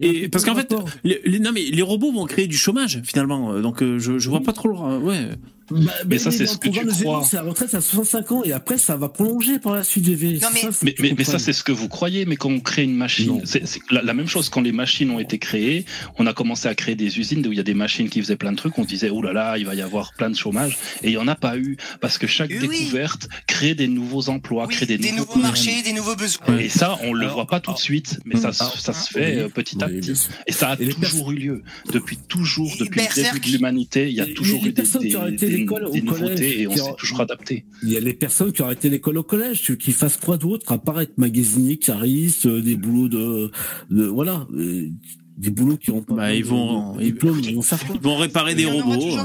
et 0.00 0.28
parce 0.28 0.44
qu'en 0.44 0.54
fait, 0.54 0.72
les, 1.04 1.20
les- 1.24 1.38
non 1.40 1.50
mais 1.52 1.62
les 1.62 1.82
robots 1.82 2.12
vont 2.12 2.24
créer 2.26 2.46
du 2.46 2.56
chômage 2.56 3.00
finalement. 3.04 3.52
euh, 3.52 3.62
Donc, 3.62 3.82
euh, 3.82 3.98
je, 3.98 4.18
je 4.18 4.28
vois 4.30 4.40
pas 4.42 4.52
trop. 4.52 4.68
le 4.68 4.98
Ouais. 4.98 5.28
Bah, 5.70 5.92
Mais 6.08 6.18
ça, 6.18 6.30
c'est 6.30 6.46
ce 6.46 6.54
le 6.54 6.58
que 6.58 6.68
tu 6.68 6.86
crois. 7.02 7.24
C'est 7.28 7.36
la 7.36 7.42
retraite 7.42 7.74
à 7.74 7.80
65 7.80 8.32
ans 8.32 8.42
et 8.44 8.52
après 8.52 8.78
ça 8.78 8.96
va 8.96 9.08
prolonger 9.08 9.58
par 9.58 9.74
la 9.74 9.84
suite. 9.84 10.06
Non, 10.08 10.48
mais- 10.52 10.60
Ça, 10.60 10.68
Mais, 10.82 10.94
mais, 11.00 11.14
mais 11.16 11.24
c'est 11.24 11.52
ce 11.52 11.62
que 11.62 11.72
vous 11.72 11.88
croyez, 11.88 12.24
mais 12.24 12.36
quand 12.36 12.50
on 12.50 12.60
crée 12.60 12.84
une 12.84 12.94
machine, 12.94 13.42
c'est 13.44 13.62
la, 13.90 14.02
la 14.02 14.14
même 14.14 14.28
chose 14.28 14.48
quand 14.48 14.60
les 14.60 14.72
machines 14.72 15.10
ont 15.10 15.18
été 15.18 15.38
créées, 15.38 15.84
on 16.18 16.26
a 16.26 16.32
commencé 16.32 16.68
à 16.68 16.74
créer 16.74 16.94
des 16.94 17.18
usines 17.18 17.46
où 17.46 17.52
il 17.52 17.56
y 17.56 17.60
a 17.60 17.64
des 17.64 17.74
machines 17.74 18.08
qui 18.08 18.20
faisaient 18.20 18.36
plein 18.36 18.52
de 18.52 18.56
trucs, 18.56 18.78
on 18.78 18.84
disait, 18.84 19.10
oh 19.10 19.20
là 19.22 19.32
là, 19.32 19.58
il 19.58 19.66
va 19.66 19.74
y 19.74 19.82
avoir 19.82 20.12
plein 20.14 20.30
de 20.30 20.36
chômage, 20.36 20.78
et 21.02 21.08
il 21.08 21.12
y 21.12 21.16
en 21.18 21.28
a 21.28 21.34
pas 21.34 21.56
eu, 21.58 21.76
parce 22.00 22.18
que 22.18 22.26
chaque 22.26 22.50
oui. 22.50 22.58
découverte 22.60 23.28
crée 23.46 23.74
des 23.74 23.88
nouveaux 23.88 24.28
emplois, 24.28 24.66
Oui, 24.68 24.74
crée 24.74 24.86
des, 24.86 24.98
des 24.98 25.10
nouveaux, 25.12 25.26
nouveaux 25.26 25.38
marchés, 25.40 25.82
des 25.82 25.92
nouveaux 25.92 26.16
besoins. 26.16 26.58
Et 26.58 26.68
ça, 26.68 26.98
on 27.02 27.12
le 27.12 27.22
Alors, 27.22 27.34
voit 27.34 27.46
pas 27.46 27.60
tout 27.60 27.72
de 27.72 27.78
suite, 27.78 28.18
mais 28.24 28.36
ça, 28.36 28.52
se- 28.52 28.78
ça 28.78 28.92
se 28.92 29.10
fait 29.10 29.34
oui, 29.36 29.40
euh, 29.42 29.48
petit 29.48 29.82
à 29.82 29.88
petit. 29.88 30.12
Et 30.46 30.52
ça 30.52 30.70
a 30.70 30.76
toujours 30.76 31.32
eu 31.32 31.36
lieu. 31.36 31.62
Depuis 31.92 32.16
toujours, 32.16 32.72
depuis 32.78 33.00
le 33.00 33.22
début 33.22 33.40
de 33.40 33.52
l'humanité, 33.52 34.08
il 34.08 34.14
y 34.14 34.20
a 34.20 34.26
toujours 34.26 34.64
eu 34.64 34.72
des, 34.72 35.57
ont 35.62 35.76
l'école 35.78 35.84
au 35.86 35.90
collège, 36.12 36.40
et 36.40 36.66
on 36.66 36.74
s'est 36.76 36.80
ont- 36.82 36.94
toujours 36.94 37.20
adapté. 37.20 37.64
Il 37.82 37.90
y 37.90 37.96
a 37.96 38.00
les 38.00 38.12
personnes 38.14 38.52
qui 38.52 38.62
ont 38.62 38.66
arrêté 38.66 38.88
l'école 38.90 39.18
au 39.18 39.22
collège, 39.22 39.62
tu- 39.62 39.76
qui 39.78 39.92
fassent 39.92 40.16
quoi 40.16 40.36
d'autre 40.36 40.70
à 40.72 40.78
part 40.78 41.00
être 41.00 41.16
magasinier, 41.18 41.76
cariste, 41.78 42.46
euh, 42.46 42.60
des 42.60 42.76
boulots 42.76 43.08
de, 43.08 43.50
de 43.90 44.04
voilà, 44.04 44.46
euh, 44.54 44.88
des 45.36 45.50
boulots 45.50 45.76
qui 45.76 45.90
ont 45.90 46.02
pas 46.02 46.14
Bah, 46.14 46.30
de- 46.30 46.36
ils 46.36 46.44
vont- 46.44 46.96
de 46.96 47.02
diplôme, 47.02 47.40
ils 47.42 47.54
vont 47.54 47.62
faire 47.62 47.84
quoi? 47.86 47.94
Ils 47.96 48.00
vont 48.02 48.16
réparer 48.16 48.54
des 48.54 48.66
robots. 48.66 49.16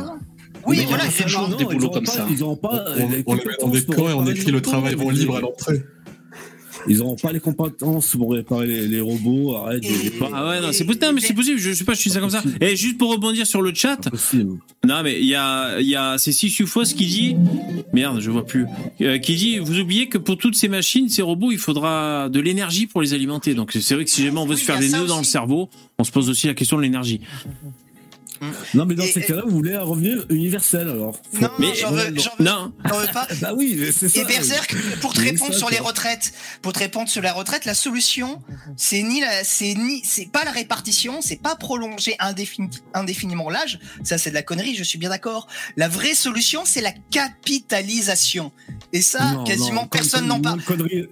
Oui, 0.65 0.77
Mais 0.77 0.85
voilà. 0.85 1.03
il 1.05 1.19
y 1.19 1.21
a 1.21 1.23
toujours 1.25 1.49
des 1.49 1.63
ils 1.63 1.65
boulots 1.65 1.89
comme 1.89 2.05
ça. 2.05 2.25
Ils 2.29 2.39
n'auront 2.39 2.55
pas 2.55 2.85
On, 2.95 2.95
les 2.95 3.03
on 3.03 3.07
les 3.07 3.07
met 3.07 3.07
dans 3.07 3.13
des 3.17 3.23
compétences 3.23 3.81
pour 3.81 3.95
camps 3.95 4.09
et 4.09 4.13
on 4.13 4.17
réparer 4.19 4.31
écrit 4.31 4.51
le 4.51 4.61
travail 4.61 4.95
vont 4.95 5.11
ils 5.11 5.17
libre 5.19 5.35
à 5.35 5.41
l'entrée. 5.41 5.81
Ils 6.87 6.97
n'auront 6.97 7.15
pas 7.15 7.31
les 7.31 7.39
compétences 7.39 8.15
pour 8.15 8.33
réparer 8.33 8.67
les, 8.67 8.87
les 8.87 8.99
robots. 9.01 9.55
Arrête. 9.55 9.83
Et- 9.85 10.09
de- 10.09 10.25
Ah 10.33 10.47
ouais, 10.49 10.61
non, 10.61 10.69
c'est 10.71 10.83
possible, 10.85 11.05
non, 11.05 11.13
mais 11.13 11.21
c'est 11.21 11.33
possible, 11.33 11.57
je 11.59 11.71
sais 11.73 11.83
pas, 11.83 11.93
je 11.93 11.99
suis 11.99 12.09
ça 12.09 12.19
comme 12.19 12.29
ça. 12.29 12.43
Et 12.61 12.75
juste 12.75 12.97
pour 12.97 13.11
rebondir 13.11 13.45
sur 13.47 13.61
le 13.61 13.73
chat, 13.73 13.99
non, 14.85 15.01
mais 15.03 15.19
il 15.19 15.25
y 15.27 15.35
a, 15.35 15.79
il 15.79 15.87
y 15.87 15.95
a, 15.95 16.17
c'est 16.17 16.31
Sissufos 16.31 16.83
qui 16.95 17.05
dit, 17.05 17.35
merde, 17.93 18.19
je 18.19 18.29
vois 18.31 18.45
plus, 18.45 18.65
euh, 19.01 19.17
qui 19.17 19.35
dit, 19.35 19.59
vous 19.59 19.79
oubliez 19.79 20.07
que 20.09 20.17
pour 20.17 20.37
toutes 20.37 20.55
ces 20.55 20.67
machines, 20.67 21.07
ces 21.09 21.21
robots, 21.21 21.51
il 21.51 21.57
faudra 21.57 22.29
de 22.29 22.39
l'énergie 22.39 22.87
pour 22.87 23.01
les 23.01 23.13
alimenter. 23.13 23.53
Donc 23.53 23.71
c'est 23.79 23.95
vrai 23.95 24.03
que 24.05 24.11
si 24.11 24.23
jamais 24.23 24.39
on 24.39 24.45
veut 24.45 24.55
Oui, 24.55 24.59
se 24.59 24.65
faire 24.65 24.79
des 24.79 24.89
nœuds 24.89 25.05
dans 25.07 25.19
le 25.19 25.23
cerveau, 25.23 25.69
on 25.99 26.03
se 26.03 26.11
pose 26.11 26.29
aussi 26.29 26.47
la 26.47 26.53
question 26.53 26.77
de 26.77 26.81
l'énergie. 26.81 27.21
Non, 28.73 28.85
mais 28.85 28.95
dans 28.95 29.03
Et- 29.03 29.11
ces 29.11 29.21
cas-là, 29.21 29.43
vous 29.45 29.55
voulez 29.55 29.73
un 29.73 29.81
revenu 29.83 30.17
universel 30.29 30.89
alors. 30.89 31.15
Faut- 31.33 31.41
Non, 31.41 31.49
Mais- 31.59 31.75
j'en 31.75 31.91
veux, 31.91 32.09
Non, 32.39 32.73
veux 32.83 33.07
pas. 33.13 33.27
Bah 33.41 33.53
oui, 33.55 33.91
c'est 33.97 34.09
ça. 34.09 34.21
Et 34.21 34.25
Berserk, 34.25 34.75
pour 35.01 35.13
te 35.13 35.21
répondre 35.21 35.51
ça, 35.53 35.57
sur 35.59 35.69
les 35.69 35.79
retraites, 35.79 36.33
pour 36.61 36.73
te 36.73 36.79
répondre 36.79 37.09
sur 37.09 37.21
la 37.21 37.33
retraite, 37.33 37.65
la 37.65 37.73
solution, 37.73 38.41
c'est 38.77 39.01
ni 39.03 39.21
la, 39.21 39.43
c'est 39.43 39.73
ni, 39.75 40.01
c'est 40.03 40.31
pas 40.31 40.43
la 40.45 40.51
répartition, 40.51 41.21
c'est 41.21 41.41
pas 41.41 41.55
prolonger 41.55 42.15
indéfini- 42.19 42.81
indéfiniment 42.93 43.49
l'âge. 43.49 43.79
Ça, 44.03 44.17
c'est 44.17 44.29
de 44.29 44.35
la 44.35 44.43
connerie, 44.43 44.75
je 44.75 44.83
suis 44.83 44.97
bien 44.97 45.09
d'accord. 45.09 45.47
La 45.77 45.87
vraie 45.87 46.15
solution, 46.15 46.63
c'est 46.65 46.81
la 46.81 46.91
capitalisation. 47.11 48.51
Et 48.91 49.01
ça, 49.01 49.31
Non, 49.33 49.43
quasiment 49.43 49.81
non, 49.83 49.87
personne 49.87 50.27
n'en 50.27 50.39
parle. 50.41 50.59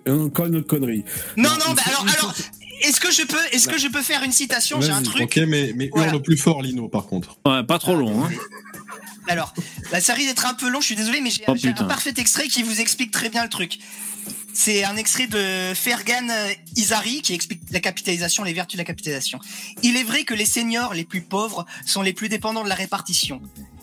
encore 0.07 0.45
une 0.48 0.56
autre 0.57 0.68
connerie. 0.68 1.03
Non, 1.38 1.49
Non, 1.49 1.73
bah 1.76 1.84
alors, 1.85 2.34
est-ce 2.81 2.99
que 2.99 3.11
je 3.11 3.23
peux, 3.23 3.37
est-ce 3.51 3.67
que 3.67 3.77
je 3.77 3.87
peux 3.87 4.01
faire 4.01 4.23
une 4.23 4.31
citation? 4.31 4.81
J'ai 4.81 4.91
un 4.91 5.01
truc. 5.01 5.21
Ok, 5.23 5.37
mais, 5.47 5.73
mais 5.75 5.89
Voilà. 5.93 6.11
hurle 6.13 6.21
plus 6.21 6.37
fort, 6.37 6.61
Lino, 6.61 6.87
par 6.87 7.05
contre. 7.07 7.37
ouais, 7.45 7.63
pas 7.63 7.79
trop 7.79 7.95
long. 7.95 8.23
Hein. 8.25 8.29
Alors, 9.27 9.53
bah, 9.91 10.01
ça 10.01 10.13
risque 10.13 10.27
d'être 10.29 10.45
un 10.45 10.53
peu 10.53 10.69
long, 10.69 10.81
je 10.81 10.87
suis 10.87 10.95
désolé, 10.95 11.21
mais 11.21 11.29
j'ai 11.29 11.43
Oh, 11.47 11.53
un 11.77 11.83
parfait 11.85 12.13
extrait 12.17 12.47
qui 12.47 12.63
vous 12.63 12.81
explique 12.81 13.11
très 13.11 13.29
bien 13.29 13.43
le 13.43 13.49
truc. 13.49 13.77
C'est 14.53 14.83
un 14.83 14.97
extrait 14.97 15.27
de 15.27 15.73
Fergan 15.73 16.27
Isari 16.75 17.21
qui 17.21 17.33
explique 17.33 17.61
la 17.71 17.79
capitalisation, 17.79 18.43
les 18.43 18.51
vertus 18.51 18.75
de 18.77 18.81
la 18.81 18.85
capitalisation. 18.85 19.39
Il 19.81 19.95
est 19.95 20.03
vrai 20.03 20.23
que 20.25 20.33
les 20.33 20.45
seniors 20.45 20.93
les 20.93 21.05
plus 21.05 21.21
pauvres 21.21 21.65
sont 21.85 22.01
les 22.01 22.11
plus 22.11 22.27
dépendants 22.27 22.63
de 22.63 22.67
la 22.69 22.75
répartition. 22.75 23.41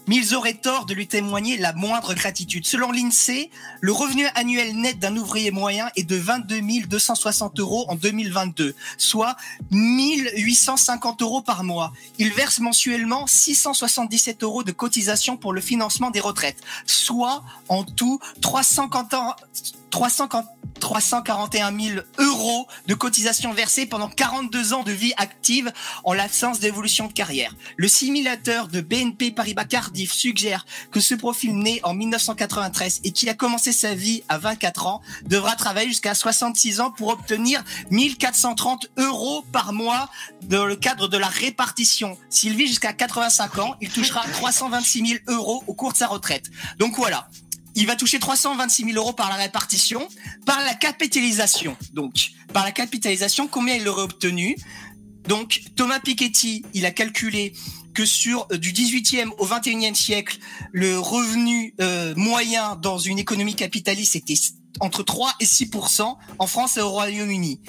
Mais 0.09 0.17
ils 0.17 0.35
auraient 0.35 0.55
tort 0.55 0.87
de 0.87 0.95
lui 0.95 1.07
témoigner 1.07 1.57
la 1.57 1.73
moindre 1.73 2.15
gratitude. 2.15 2.67
Selon 2.67 2.91
l'INSEE, 2.93 3.51
le 3.81 3.93
revenu 3.93 4.27
annuel 4.35 4.77
net 4.77 4.99
d'un 4.99 5.17
ouvrier 5.17 5.51
moyen 5.51 5.91
est 5.97 6.05
de 6.05 6.17
22 6.17 6.59
260 6.87 7.61
euros 7.61 7.85
en 7.89 7.95
2022, 7.95 8.75
soit 8.97 9.37
1850 9.71 11.23
euros 11.23 11.43
par 11.43 11.65
mois. 11.65 11.93
Il 12.19 12.33
verse 12.33 12.59
mensuellement 12.61 13.27
677 13.27 14.43
euros 14.43 14.65
de 14.65 14.73
cotisation 14.73 15.37
pour 15.37 15.53
le 15.53 15.61
financement 15.61 16.11
des 16.11 16.21
retraites, 16.21 16.61
soit 16.87 17.45
en 17.69 17.85
tout 17.85 18.19
350 18.41 19.15
ans, 19.15 19.37
340 19.91 20.47
341 20.79 21.79
000 21.79 22.01
euros 22.19 22.67
de 22.87 22.95
cotisation 22.95 23.53
versées 23.53 23.87
pendant 23.87 24.09
42 24.09 24.73
ans 24.73 24.83
de 24.83 24.93
vie 24.93 25.13
active 25.17 25.73
en 26.05 26.15
l'absence 26.15 26.61
d'évolution 26.61 27.09
de 27.09 27.13
carrière. 27.13 27.55
Le 27.77 27.89
simulateur 27.89 28.69
de 28.69 28.81
BNP 28.81 29.33
Paribas 29.33 29.65
Suggère 30.07 30.67
que 30.91 31.01
ce 31.01 31.15
profil 31.15 31.57
né 31.57 31.81
en 31.83 31.95
1993 31.95 33.01
et 33.05 33.13
qui 33.13 33.29
a 33.29 33.35
commencé 33.35 33.73
sa 33.73 33.95
vie 33.95 34.23
à 34.29 34.39
24 34.39 34.87
ans 34.87 35.03
devra 35.25 35.57
travailler 35.57 35.89
jusqu'à 35.89 36.15
66 36.15 36.81
ans 36.81 36.91
pour 36.91 37.09
obtenir 37.09 37.65
1430 37.91 38.89
euros 38.99 39.45
par 39.53 39.73
mois 39.73 40.09
dans 40.43 40.65
le 40.65 40.77
cadre 40.77 41.09
de 41.09 41.17
la 41.17 41.29
répartition. 41.29 42.19
S'il 42.31 42.57
vit 42.57 42.67
jusqu'à 42.67 42.93
85 42.93 43.59
ans, 43.59 43.75
il 43.81 43.91
touchera 43.91 44.23
326 44.33 45.07
000 45.07 45.21
euros 45.29 45.65
au 45.67 45.75
cours 45.75 45.93
de 45.93 45.99
sa 45.99 46.07
retraite. 46.07 46.51
Donc 46.79 46.97
voilà 46.97 47.29
il 47.79 47.87
va 47.87 47.95
toucher 47.95 48.19
326 48.19 48.87
000 48.87 48.97
euros 48.97 49.13
par 49.13 49.29
la 49.29 49.37
répartition, 49.37 50.09
par 50.45 50.61
la 50.65 50.75
capitalisation. 50.75 51.77
Donc, 51.93 52.33
par 52.53 52.65
la 52.65 52.73
capitalisation, 52.73 53.47
combien 53.47 53.77
il 53.77 53.87
aurait 53.87 54.03
obtenu? 54.03 54.57
Donc, 55.29 55.61
Thomas 55.77 56.01
Piketty, 56.01 56.65
il 56.75 56.87
a 56.87 56.91
calculé 56.91 57.53
que 57.99 58.07
sur 58.07 58.47
euh, 58.53 58.59
du 58.59 58.73
18e 58.73 59.31
au 59.39 59.45
21e 59.45 59.93
siècle, 59.97 60.39
le 60.71 61.01
revenu 61.01 61.75
euh, 61.81 62.15
moyen 62.15 62.77
dans 62.77 62.97
une 62.97 63.19
économie 63.19 63.57
capitaliste 63.57 64.15
était 64.15 64.37
entre 64.79 65.03
3 65.03 65.33
et 65.41 65.45
6 65.45 65.69
en 66.39 66.47
France 66.47 66.77
et 66.77 66.81
au 66.81 66.91
Royaume-Uni. 66.91 67.61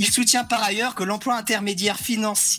Il 0.00 0.10
soutient 0.10 0.44
par 0.44 0.62
ailleurs 0.62 0.94
que 0.94 1.04
l'emploi 1.04 1.36
intermédiaire 1.36 1.98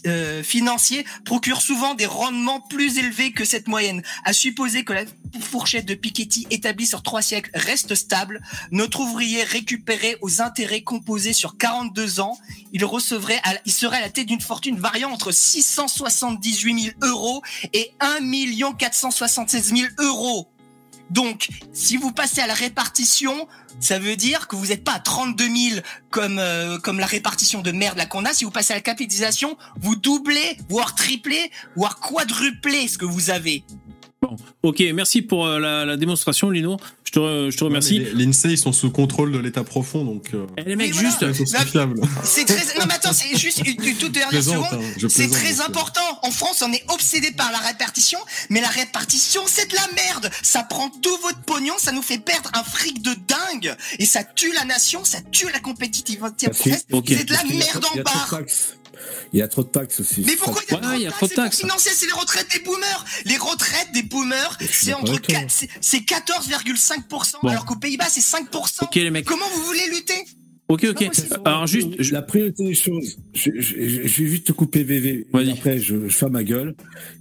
euh, 0.06 0.44
financier 0.44 1.04
procure 1.26 1.60
souvent 1.60 1.96
des 1.96 2.06
rendements 2.06 2.62
plus 2.62 3.00
élevés 3.00 3.32
que 3.32 3.46
cette 3.46 3.68
moyenne. 3.68 4.04
À 4.24 4.32
supposer 4.32 4.84
que 4.84 4.94
la 4.94 5.06
fourchette 5.40 5.88
de 5.88 5.96
Piketty 5.96 6.46
établie 6.52 6.86
sur 6.86 7.02
trois 7.02 7.24
siècles 7.24 7.50
reste 7.56 7.96
stable, 7.96 8.44
notre 8.70 9.00
ouvrier 9.00 9.42
récupéré 9.42 10.18
aux 10.22 10.40
intérêts 10.40 10.84
composés 10.84 11.34
sur 11.34 11.58
42 11.58 12.20
ans, 12.20 12.38
il 12.74 12.86
recevrait, 12.86 13.42
il 13.66 13.72
serait 13.72 13.98
à 13.98 14.02
la 14.02 14.12
tête 14.12 14.28
d'une 14.28 14.40
fortune 14.40 14.78
variant 14.78 15.10
entre 15.10 15.32
678 15.32 16.80
000 16.80 16.96
euros 17.02 17.42
et 17.74 17.92
1 18.02 18.74
476 18.78 19.74
000 19.74 19.88
euros. 19.98 20.48
Donc, 21.12 21.50
si 21.74 21.98
vous 21.98 22.14
passez 22.14 22.40
à 22.40 22.48
la 22.48 22.54
répartition, 22.54 23.48
ça 23.82 24.00
veut 24.00 24.16
dire 24.16 24.48
que 24.48 24.56
vous 24.56 24.68
n'êtes 24.68 24.86
pas 24.86 24.94
à 24.94 25.00
32 25.00 25.44
000 25.44 25.82
comme 26.10 26.40
euh, 26.40 26.78
comme 26.80 27.00
la 27.00 27.06
répartition 27.06 27.62
de 27.62 27.72
merde 27.72 27.98
là 27.98 28.06
qu'on 28.06 28.24
a. 28.24 28.34
Si 28.34 28.46
vous 28.46 28.52
passez 28.52 28.72
à 28.72 28.78
la 28.78 28.82
capitalisation, 28.82 29.58
vous 29.82 29.98
doublez, 29.98 30.58
voire 30.70 30.96
triplez, 30.96 31.52
voire 31.76 32.00
quadruplez 32.00 32.88
ce 32.88 32.98
que 32.98 33.06
vous 33.06 33.30
avez. 33.30 33.66
Bon, 34.22 34.36
ok, 34.62 34.84
merci 34.94 35.24
pour 35.24 35.48
euh, 35.48 35.58
la, 35.58 35.84
la, 35.84 35.98
démonstration, 35.98 36.52
Lino. 36.52 36.78
Je 37.06 37.12
te, 37.12 37.50
je 37.50 37.58
te 37.58 37.64
remercie. 37.64 38.02
Ouais, 38.02 38.12
L'INSEE, 38.14 38.52
ils 38.52 38.58
sont 38.58 38.72
sous 38.72 38.92
contrôle 38.92 39.32
de 39.32 39.40
l'État 39.40 39.64
profond, 39.64 40.06
donc. 40.06 40.30
Euh... 40.36 40.46
Et 40.58 40.64
les 40.64 40.76
mecs, 40.76 40.94
voilà. 40.94 41.10
juste. 41.10 41.46
C'est 42.24 42.46
très. 42.46 42.56
Non, 42.80 42.86
mais 42.88 42.94
attends, 42.94 43.14
c'est 43.14 43.36
juste 43.36 43.64
une, 43.66 43.84
une 43.84 43.98
toute 43.98 44.12
dernière 44.12 44.44
seconde. 44.44 44.68
Hein, 44.74 45.08
c'est 45.10 45.28
très 45.28 45.62
important. 45.62 46.02
En 46.22 46.30
France, 46.30 46.64
on 46.66 46.72
est 46.72 46.84
obsédé 46.94 47.32
par 47.32 47.52
la 47.52 47.58
répartition, 47.58 48.20
mais 48.52 48.62
la 48.62 48.70
répartition, 48.70 49.42
c'est 49.48 49.70
de 49.72 49.76
la 49.76 49.88
merde. 49.96 50.30
Ça 50.44 50.62
prend 50.62 50.90
tout 50.90 51.18
votre 51.24 51.42
pognon, 51.42 51.74
ça 51.80 51.92
nous 51.92 52.04
fait 52.04 52.20
perdre 52.20 52.52
un 52.54 52.64
fric 52.64 53.02
de 53.02 53.16
dingue, 53.28 53.76
et 53.98 54.06
ça 54.06 54.24
tue 54.24 54.54
la 54.54 54.66
nation, 54.66 55.04
ça 55.04 55.18
tue 55.32 55.48
la 55.52 55.60
compétitivité. 55.60 56.48
Okay. 56.48 57.18
C'est 57.18 57.26
de 57.26 57.34
la 57.34 57.44
merde 57.44 57.86
en 57.92 58.02
barre. 58.02 58.42
Il 59.34 59.40
y 59.40 59.42
a 59.42 59.48
trop 59.48 59.64
de 59.64 59.70
taxes 59.70 60.00
aussi. 60.02 60.24
Mais 60.26 60.36
pourquoi 60.36 60.62
il 60.68 60.74
y 60.74 60.76
a, 60.76 60.90
ouais, 60.90 60.96
il 60.98 61.04
y 61.04 61.08
a 61.08 61.12
trop 61.12 61.28
de 61.28 61.34
taxes 61.34 61.60
Financier, 61.60 61.92
c'est 61.96 62.06
les 62.06 62.12
retraites 62.12 62.48
des 62.52 62.60
boomers? 62.60 63.06
Les 63.26 63.38
retraites 63.38 63.92
des 63.94 64.04
boomers, 64.04 64.58
c'est 64.60 64.94
entre 64.94 65.20
4, 65.20 65.50
c'est 65.50 66.00
14,5%, 66.00 67.36
bon. 67.42 67.50
alors 67.50 67.66
qu'aux 67.66 67.78
Pays-Bas, 67.78 68.10
c'est 68.10 68.22
5%. 68.22 68.84
Ok, 68.84 68.96
les 68.96 69.10
mecs. 69.10 69.26
Comment 69.26 69.48
vous 69.56 69.64
voulez 69.64 69.88
lutter? 69.90 70.26
Ok, 70.68 70.86
ok. 70.90 71.10
Alors 71.46 71.68
juste, 71.68 72.02
je... 72.02 72.14
la 72.14 72.22
priorité 72.22 72.64
des 72.64 72.74
choses. 72.74 73.18
Je, 73.34 73.52
je, 73.56 74.08
je, 74.08 74.24
vais 74.24 74.30
juste 74.30 74.48
te 74.48 74.52
couper 74.52 74.84
VV. 74.84 75.28
Après, 75.34 75.80
je, 75.80 76.08
je 76.08 76.16
ferme 76.16 76.34
ma 76.34 76.44
gueule. 76.44 76.76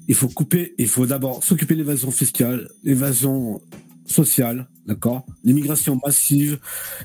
Il 0.08 0.14
faut 0.14 0.28
couper. 0.28 0.74
Il 0.78 0.88
faut 0.88 1.06
d'abord 1.06 1.42
s'occuper 1.42 1.74
de 1.74 1.80
l'évasion 1.80 2.10
fiscale, 2.10 2.68
l'évasion 2.84 3.60
sociale, 4.06 4.68
d'accord, 4.86 5.24
l'immigration 5.44 6.00
massive 6.04 6.58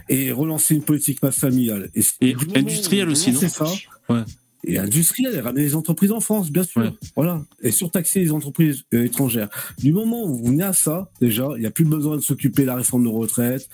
et 0.10 0.32
relancer 0.32 0.76
une 0.76 0.84
politique 0.84 1.19
familiale. 1.32 1.90
Et, 1.94 2.03
et 2.22 2.36
industrielle 2.56 3.10
aussi, 3.10 3.32
non? 3.32 3.40
C'est 3.40 3.49
ça. 3.49 3.65
Ouais 4.10 4.23
et 4.68 4.78
industriel, 4.78 5.34
et 5.36 5.40
ramener 5.40 5.64
les 5.64 5.76
entreprises 5.76 6.12
en 6.12 6.20
France, 6.20 6.52
bien 6.52 6.64
sûr. 6.64 6.82
Ouais. 6.82 6.92
Voilà. 7.16 7.44
Et 7.62 7.72
surtaxer 7.72 8.20
les 8.20 8.32
entreprises 8.32 8.84
euh, 8.94 9.06
étrangères. 9.06 9.50
Du 9.78 9.92
moment 9.94 10.24
où 10.24 10.36
vous 10.36 10.46
venez 10.46 10.64
à 10.64 10.74
ça, 10.74 11.10
déjà, 11.22 11.50
il 11.56 11.62
n'y 11.62 11.66
a 11.66 11.72
plus 11.72 11.86
besoin 11.86 12.16
de 12.16 12.22
s'occuper 12.22 12.64
de 12.64 12.68
la 12.68 12.76
réforme 12.76 13.04
de 13.04 13.10
retraite. 13.10 13.70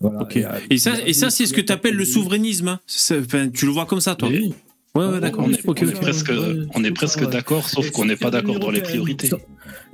Voilà. 0.00 0.22
Okay. 0.22 0.46
Et, 0.70 0.74
et, 0.74 0.78
ça, 0.78 0.94
et 1.06 1.12
ça, 1.12 1.30
c'est 1.30 1.46
ce 1.46 1.52
que 1.52 1.60
tu 1.60 1.72
appelles 1.72 1.94
le 1.94 2.04
souverainisme. 2.04 2.68
Hein. 2.68 2.80
Tu 3.54 3.66
le 3.66 3.72
vois 3.72 3.86
comme 3.86 4.00
ça, 4.00 4.14
toi. 4.14 4.28
Oui. 4.28 4.52
Ouais, 4.94 5.06
ouais, 5.06 5.20
d'accord. 5.20 5.46
On 5.46 5.50
est, 5.50 5.66
okay, 5.66 5.86
on 5.86 5.88
est 5.88 6.00
presque, 6.00 6.32
on 6.74 6.84
est 6.84 6.90
presque 6.90 7.28
d'accord, 7.30 7.68
sauf 7.68 7.90
qu'on 7.90 8.04
n'est 8.04 8.16
pas 8.16 8.30
d'accord 8.30 8.58
dans 8.58 8.70
les 8.70 8.82
priorités. 8.82 9.30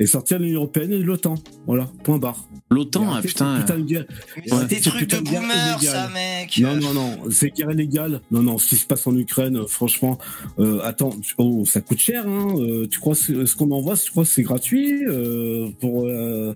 Et 0.01 0.07
sortir 0.07 0.39
de 0.39 0.45
l'Union 0.45 0.61
Européenne 0.61 0.93
et 0.93 0.99
de 0.99 1.05
l'OTAN. 1.05 1.35
Voilà, 1.66 1.89
point 2.05 2.19
barre. 2.19 2.49
L'OTAN, 2.70 3.15
ah, 3.15 3.20
putain. 3.20 3.59
putain 3.61 3.79
de 3.79 3.83
guerre. 3.85 4.05
Ouais. 4.51 4.65
Des 4.66 4.81
trucs 4.81 5.09
de 5.09 5.19
boomer, 5.19 5.81
ça, 5.83 6.09
mec. 6.09 6.59
Non, 6.59 6.77
non, 6.77 6.95
non, 6.95 7.19
c'est 7.31 7.51
guerre 7.51 7.70
illégale. 7.73 8.20
Non, 8.31 8.43
non, 8.43 8.59
ce 8.59 8.69
qui 8.69 8.77
se 8.77 8.87
passe 8.87 9.07
en 9.07 9.16
Ukraine, 9.16 9.66
franchement, 9.66 10.19
euh, 10.59 10.81
attends, 10.85 11.11
oh, 11.39 11.65
ça 11.65 11.81
coûte 11.81 11.99
cher, 11.99 12.27
hein. 12.27 12.55
Euh, 12.59 12.87
tu 12.89 12.99
crois 12.99 13.15
ce, 13.15 13.47
ce 13.47 13.57
qu'on 13.57 13.70
envoie, 13.70 13.97
tu 13.97 14.11
crois 14.11 14.25
que 14.25 14.31
c'est 14.31 14.43
gratuit 14.43 15.05
euh, 15.07 15.69
pour. 15.81 16.09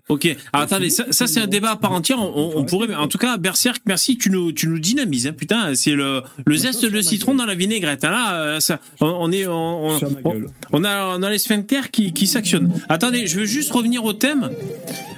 ok, 0.09 0.37
Alors, 0.53 0.65
attendez, 0.65 0.91
ça, 0.91 1.07
ça 1.11 1.27
c'est 1.27 1.41
un 1.41 1.47
débat 1.47 1.73
à 1.73 1.77
part 1.77 1.93
entière. 1.93 2.19
On, 2.21 2.53
on 2.57 2.65
pourrait, 2.65 2.95
en 2.95 3.09
tout 3.09 3.19
cas, 3.19 3.37
Berserk, 3.37 3.83
merci, 3.87 4.19
tu 4.19 4.31
nous, 4.31 4.53
tu 4.53 4.69
nous 4.69 4.79
dynamises, 4.79 5.27
hein, 5.27 5.33
putain. 5.33 5.75
C'est 5.75 5.95
le, 5.95 6.23
le 6.45 6.57
zeste 6.57 6.85
de 6.85 7.01
citron 7.01 7.35
dans 7.35 7.47
la 7.47 7.55
vinaigrette. 7.55 8.05
Hein, 8.05 8.11
là, 8.11 8.32
ça, 8.61 8.81
on 9.01 9.31
est, 9.33 9.47
on, 9.47 9.89
on, 9.89 9.99
on 10.73 10.85
a, 10.85 11.17
on 11.17 11.23
a 11.23 11.31
les 11.31 11.39
sphincters 11.39 11.91
qui, 11.91 12.13
qui 12.13 12.27
s'actionnent. 12.27 12.73
Attendez, 12.89 13.27
je 13.27 13.41
veux 13.41 13.45
juste 13.45 13.71
revenir 13.73 14.05
au 14.05 14.13
thème. 14.13 14.51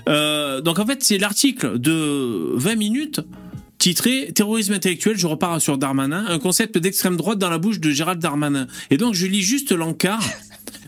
Euh, 0.09 0.61
donc 0.61 0.79
en 0.79 0.87
fait, 0.87 1.03
c'est 1.03 1.19
l'article 1.19 1.79
de 1.79 2.53
20 2.55 2.77
minutes 2.77 3.21
titré 3.79 4.33
Terrorisme 4.35 4.73
intellectuel, 4.73 5.19
je 5.19 5.27
repars 5.27 5.61
sur 5.61 5.77
Darmanin, 5.77 6.25
un 6.29 6.39
concept 6.39 6.79
d'extrême 6.79 7.17
droite 7.17 7.39
dans 7.39 7.51
la 7.51 7.59
bouche 7.59 7.81
de 7.81 7.91
Gérald 7.91 8.21
Darmanin. 8.21 8.67
Et 8.91 8.97
donc 8.97 9.15
je 9.15 9.27
lis 9.27 9.43
juste 9.43 9.73
l'encart. 9.73 10.25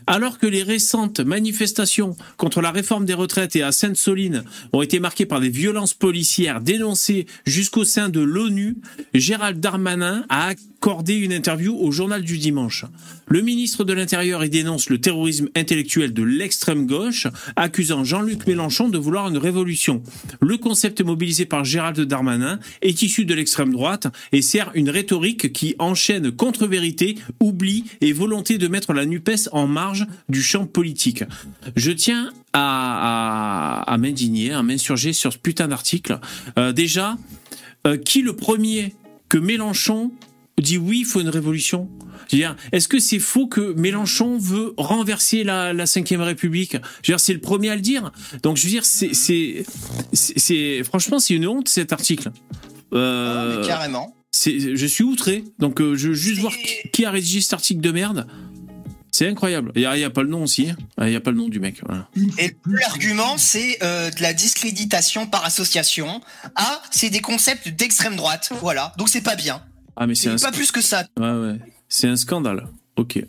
Alors 0.08 0.38
que 0.38 0.46
les 0.46 0.62
récentes 0.62 1.18
manifestations 1.18 2.16
contre 2.36 2.60
la 2.60 2.70
réforme 2.70 3.04
des 3.06 3.14
retraites 3.14 3.56
et 3.56 3.62
à 3.64 3.72
Sainte-Soline 3.72 4.44
ont 4.72 4.80
été 4.80 5.00
marquées 5.00 5.26
par 5.26 5.40
des 5.40 5.48
violences 5.48 5.94
policières 5.94 6.60
dénoncées 6.60 7.26
jusqu'au 7.44 7.82
sein 7.84 8.08
de 8.08 8.20
l'ONU, 8.20 8.76
Gérald 9.14 9.58
Darmanin 9.58 10.24
a 10.28 10.52
accordé 10.76 11.14
une 11.14 11.32
interview 11.32 11.76
au 11.76 11.90
journal 11.90 12.22
du 12.22 12.38
dimanche. 12.38 12.84
Le 13.26 13.40
ministre 13.40 13.82
de 13.82 13.92
l'Intérieur 13.92 14.44
y 14.44 14.50
dénonce 14.50 14.88
le 14.88 15.00
terrorisme 15.00 15.48
intellectuel 15.56 16.12
de 16.12 16.22
l'extrême 16.22 16.86
gauche, 16.86 17.26
accusant 17.56 18.04
Jean-Luc 18.04 18.46
Mélenchon 18.46 18.88
de 18.88 18.98
vouloir 18.98 19.28
une 19.28 19.38
révolution. 19.38 20.02
Le 20.40 20.56
concept 20.58 21.00
mobilisé 21.00 21.44
par 21.44 21.64
Gérald 21.64 22.00
Darmanin 22.00 22.60
est 22.82 23.02
issu 23.02 23.24
de 23.24 23.34
l'extrême 23.34 23.72
droite 23.72 24.06
et 24.32 24.42
sert 24.42 24.70
une 24.74 24.90
rhétorique 24.90 25.52
qui 25.52 25.74
enchaîne 25.78 26.30
contre-vérité, 26.30 27.16
oubli 27.40 27.84
et 28.00 28.12
volonté 28.12 28.58
de 28.58 28.68
mettre 28.68 28.92
la 28.92 29.06
NUPES 29.06 29.48
en 29.52 29.66
marge 29.66 30.06
du 30.28 30.42
champ 30.42 30.66
politique. 30.66 31.24
Je 31.74 31.90
tiens 31.90 32.32
à 32.52 33.96
m'indigner, 33.98 34.52
à 34.52 34.62
m'insurger 34.62 35.12
sur 35.12 35.32
ce 35.32 35.38
putain 35.38 35.68
d'article. 35.68 36.20
Euh, 36.58 36.72
déjà, 36.72 37.18
euh, 37.86 37.96
qui 37.96 38.22
le 38.22 38.34
premier 38.34 38.94
que 39.28 39.36
Mélenchon 39.36 40.12
dit 40.62 40.78
oui, 40.78 41.00
il 41.00 41.04
faut 41.04 41.20
une 41.20 41.28
révolution 41.28 41.88
est-ce 42.72 42.88
que 42.88 42.98
c'est 42.98 43.18
faux 43.18 43.46
que 43.46 43.72
Mélenchon 43.74 44.38
veut 44.38 44.74
renverser 44.76 45.44
la, 45.44 45.72
la 45.72 45.84
5ème 45.84 46.20
République? 46.20 46.76
C'est 47.18 47.32
le 47.32 47.40
premier 47.40 47.70
à 47.70 47.76
le 47.76 47.80
dire. 47.80 48.12
Donc, 48.42 48.56
je 48.56 48.64
veux 48.64 48.70
dire, 48.70 48.84
c'est, 48.84 49.14
c'est, 49.14 49.64
c'est, 50.12 50.82
franchement, 50.84 51.18
c'est 51.18 51.34
une 51.34 51.46
honte 51.46 51.68
cet 51.68 51.92
article. 51.92 52.30
Euh, 52.92 53.54
ah, 53.54 53.60
mais 53.60 53.66
carrément. 53.66 54.16
C'est, 54.32 54.76
je 54.76 54.86
suis 54.86 55.04
outré. 55.04 55.44
Donc, 55.58 55.80
euh, 55.80 55.96
je 55.96 56.08
veux 56.08 56.14
juste 56.14 56.38
et... 56.38 56.40
voir 56.40 56.52
qui, 56.52 56.90
qui 56.90 57.04
a 57.04 57.10
rédigé 57.10 57.40
cet 57.40 57.54
article 57.54 57.80
de 57.80 57.90
merde. 57.92 58.26
C'est 59.12 59.28
incroyable. 59.28 59.72
Il 59.74 59.80
n'y 59.80 59.86
a, 59.86 59.96
il 59.96 60.00
y 60.00 60.04
a 60.04 60.10
pas 60.10 60.22
le 60.22 60.28
nom 60.28 60.42
aussi. 60.42 60.68
hein. 60.68 60.76
Il 61.00 61.06
n'y 61.06 61.16
a 61.16 61.20
pas 61.22 61.30
le 61.30 61.38
nom 61.38 61.48
du 61.48 61.58
mec. 61.58 61.80
Voilà. 61.86 62.08
Et 62.38 62.54
l'argument, 62.66 63.38
c'est 63.38 63.78
euh, 63.82 64.10
de 64.10 64.20
la 64.20 64.34
discréditation 64.34 65.26
par 65.26 65.44
association. 65.46 66.20
Ah, 66.54 66.82
c'est 66.90 67.08
des 67.08 67.20
concepts 67.20 67.68
d'extrême 67.68 68.16
droite. 68.16 68.50
Voilà. 68.60 68.92
Donc 68.98 69.08
c'est 69.08 69.22
pas 69.22 69.36
bien. 69.36 69.62
Ah, 69.97 70.06
mais 70.06 70.14
c'est 70.14 70.28
un, 70.28 70.36
pas 70.36 70.52
plus 70.52 70.70
que 70.70 70.81
ça. 70.82 71.05
ouais, 71.18 71.31
ouais. 71.31 71.59
C'est 71.89 72.09
un 72.09 72.16
scandale. 72.16 72.66
Ok. 72.97 73.23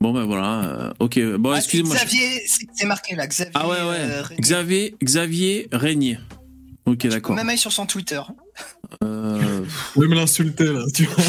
Bon, 0.00 0.12
ben 0.12 0.24
voilà. 0.24 0.64
euh, 0.64 0.92
ok. 0.98 1.18
Bon, 1.38 1.52
Ah, 1.52 1.58
excusez-moi. 1.58 1.94
Xavier, 1.96 2.42
c'est 2.74 2.86
marqué 2.86 3.14
là. 3.16 3.26
Xavier. 3.26 3.52
Ah 3.54 3.66
ouais, 3.68 3.76
ouais. 3.76 3.96
euh, 3.98 4.22
Régnier. 4.22 4.40
Xavier, 4.42 4.96
Xavier 5.02 5.68
Régnier. 5.72 6.18
Ok, 6.86 7.06
d'accord. 7.06 7.34
Même 7.36 7.48
aller 7.48 7.56
sur 7.56 7.72
son 7.72 7.86
Twitter. 7.86 8.20
Euh, 9.02 9.60
Vous 9.62 9.92
pouvez 9.94 10.08
me 10.08 10.14
l'insulter 10.14 10.64
là, 10.72 10.84
tu 10.94 11.04
vois. 11.06 11.24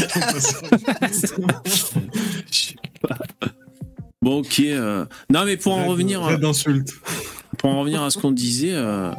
je 2.52 2.52
sais 2.52 2.76
pas. 3.02 3.18
Bon, 4.22 4.40
ok. 4.40 4.60
euh, 4.60 5.06
Non, 5.30 5.46
mais 5.46 5.56
pour 5.58 5.74
en 5.74 5.86
revenir, 5.86 6.38
d'insultes. 6.40 6.94
pour 7.58 7.70
en 7.70 7.80
revenir 7.80 8.02
à 8.04 8.10
ce 8.10 8.18
qu'on 8.18 8.32
disait, 8.32 8.74
euh... 8.74 9.12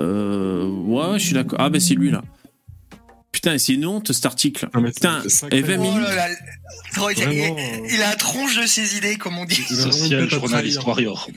euh, 0.00 0.64
ouais, 0.66 1.10
ouais, 1.10 1.18
je 1.18 1.24
suis 1.26 1.34
d'accord. 1.34 1.58
Ah, 1.60 1.68
ben 1.70 1.80
c'est 1.80 1.94
lui 1.94 2.10
là. 2.10 2.22
Putain, 3.42 3.58
c'est 3.58 3.72
une 3.74 3.86
honte 3.86 4.12
cet 4.12 4.24
article. 4.24 4.68
Non, 4.72 4.84
Putain, 4.84 5.22
et 5.50 5.62
20 5.62 5.76
Oh 5.78 5.82
minutes. 5.82 6.02
là 6.08 6.14
là. 6.14 6.28
Il, 6.30 6.92
Vraiment, 6.94 7.56
il- 7.58 7.94
il 7.94 8.02
a 8.02 8.10
un 8.10 8.14
tronche 8.16 8.56
de 8.60 8.66
ses 8.66 8.96
idées, 8.96 9.16
comme 9.16 9.36
on 9.36 9.44
dit. 9.44 9.64
A 9.68 9.74
Social 9.74 10.30
journaliste 10.30 10.82
warrior. 10.84 11.28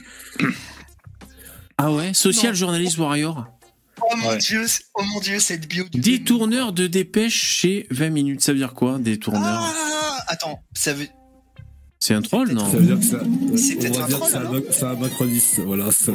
Ah 1.78 1.90
ouais, 1.90 2.14
Social 2.14 2.52
Non. 2.52 2.54
Journalist 2.58 2.98
Warrior. 2.98 3.46
Oh 4.00 4.16
mon 4.16 4.28
Ouais. 4.28 4.38
dieu, 4.38 4.64
oh 4.94 5.02
mon 5.02 5.20
dieu, 5.20 5.40
cette 5.40 5.66
bio. 5.68 5.84
Détourneur 5.92 6.72
de 6.72 6.86
dépêche 6.86 7.34
chez 7.42 7.86
20 7.90 8.10
minutes. 8.10 8.40
Ça 8.42 8.52
veut 8.52 8.58
dire 8.58 8.72
quoi, 8.74 8.98
détourneur? 8.98 9.42
Ah, 9.62 10.24
attends, 10.28 10.60
ça 10.74 10.92
veut. 10.92 11.08
C'est 12.06 12.14
un 12.14 12.22
troll, 12.22 12.52
non 12.52 12.70
Ça 12.70 12.76
veut 12.76 12.86
dire 12.86 13.00
que 13.00 13.04
ça, 13.04 13.20
C'est 13.56 13.74
peut-être 13.80 13.98
va 13.98 14.04
un 14.04 14.08
troll, 14.08 14.28
c'est 14.70 14.84
un, 14.84 14.92
c'est 14.92 15.00
macroniste. 15.00 15.60
Voilà, 15.66 15.90
ça 15.90 16.12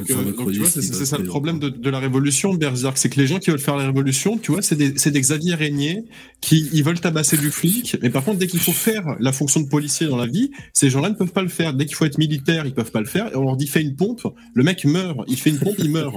le 1.17 1.23
problème 1.25 1.59
de, 1.59 1.67
de 1.67 1.89
la 1.89 1.99
révolution 1.99 2.53
de 2.53 2.59
Berserk, 2.59 2.97
c'est 2.97 3.09
que 3.09 3.19
les 3.19 3.27
gens 3.27 3.39
qui 3.39 3.49
veulent 3.49 3.59
faire 3.59 3.75
la 3.75 3.87
révolution, 3.87 4.37
tu 4.37 4.53
vois, 4.53 4.61
c'est 4.61 4.77
des, 4.77 4.93
c'est 4.95 5.11
des 5.11 5.19
Xavier 5.19 5.53
Régnier 5.53 6.05
qui 6.39 6.69
ils 6.71 6.81
veulent 6.85 7.01
tabasser 7.01 7.35
du 7.35 7.51
flic, 7.51 7.97
mais 8.01 8.09
par 8.09 8.23
contre, 8.23 8.39
dès 8.39 8.47
qu'il 8.47 8.61
faut 8.61 8.71
faire 8.71 9.17
la 9.19 9.33
fonction 9.33 9.59
de 9.59 9.67
policier 9.67 10.07
dans 10.07 10.15
la 10.15 10.27
vie, 10.27 10.51
ces 10.71 10.89
gens-là 10.89 11.09
ne 11.09 11.15
peuvent 11.15 11.33
pas 11.33 11.41
le 11.41 11.49
faire. 11.49 11.73
Dès 11.73 11.85
qu'il 11.85 11.95
faut 11.95 12.05
être 12.05 12.17
militaire, 12.17 12.65
ils 12.65 12.73
peuvent 12.73 12.91
pas 12.91 13.01
le 13.01 13.05
faire. 13.05 13.27
Et 13.33 13.35
on 13.35 13.43
leur 13.43 13.57
dit 13.57 13.67
fais 13.67 13.81
une 13.81 13.97
pompe, 13.97 14.21
le 14.53 14.63
mec 14.63 14.85
meurt. 14.85 15.19
Il 15.27 15.35
fait 15.35 15.49
une 15.49 15.59
pompe, 15.59 15.75
il 15.77 15.91
meurt. 15.91 16.15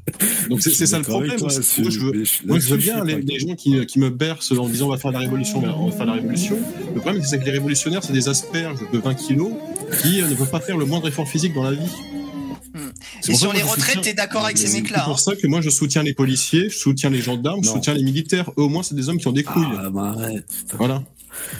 Donc 0.48 0.62
c'est 0.62 0.86
ça 0.86 0.98
le 0.98 1.04
problème. 1.04 1.36
toi 1.36 1.48
Moi, 1.78 1.90
je 1.90 1.98
veux, 1.98 2.12
moi, 2.46 2.60
je 2.60 2.76
bien 2.76 3.04
les, 3.04 3.40
gens 3.40 3.56
qui, 3.56 3.84
qui 3.86 3.98
me 3.98 4.10
bercent 4.10 4.52
en 4.52 4.68
disant 4.68 4.86
on 4.86 4.90
va 4.90 4.98
faire 4.98 5.10
la 5.10 5.18
révolution, 5.18 5.60
mais 5.60 5.68
on 5.68 5.88
va 5.88 5.96
faire 5.96 6.06
la 6.06 6.12
révolution. 6.12 6.56
Le 6.94 7.00
problème, 7.00 7.24
c'est 7.24 7.40
que 7.40 7.44
les 7.44 7.50
révolutionnaires, 7.50 8.04
c'est 8.04 8.12
des 8.12 8.28
asperges 8.28 8.78
de 8.92 8.98
20 8.98 9.15
kilos 9.16 9.52
qui 10.02 10.20
euh, 10.20 10.28
ne 10.28 10.34
peuvent 10.34 10.50
pas 10.50 10.60
faire 10.60 10.76
le 10.76 10.84
moindre 10.84 11.08
effort 11.08 11.28
physique 11.28 11.54
dans 11.54 11.64
la 11.64 11.72
vie. 11.72 11.90
C'est 13.20 13.32
Et 13.32 13.34
sur 13.34 13.52
les 13.52 13.62
retraites, 13.62 14.02
t'es 14.02 14.12
d'accord 14.12 14.44
avec 14.44 14.58
ces 14.58 14.66
c'est 14.66 14.80
mecs-là 14.80 15.00
pour 15.04 15.14
hein 15.14 15.16
ça 15.16 15.34
que 15.34 15.46
moi 15.46 15.60
je 15.60 15.70
soutiens 15.70 16.02
les 16.02 16.12
policiers, 16.12 16.68
je 16.68 16.76
soutiens 16.76 17.10
les 17.10 17.22
gendarmes, 17.22 17.64
je 17.64 17.70
soutiens 17.70 17.94
les 17.94 18.02
militaires. 18.02 18.50
Eux, 18.58 18.62
au 18.62 18.68
moins, 18.68 18.82
c'est 18.82 18.94
des 18.94 19.08
hommes 19.08 19.18
qui 19.18 19.26
ont 19.28 19.32
des 19.32 19.44
couilles. 19.44 19.64
Ah, 19.78 19.90
bah 19.90 20.14
arrête. 20.16 20.44
Voilà. 20.76 21.02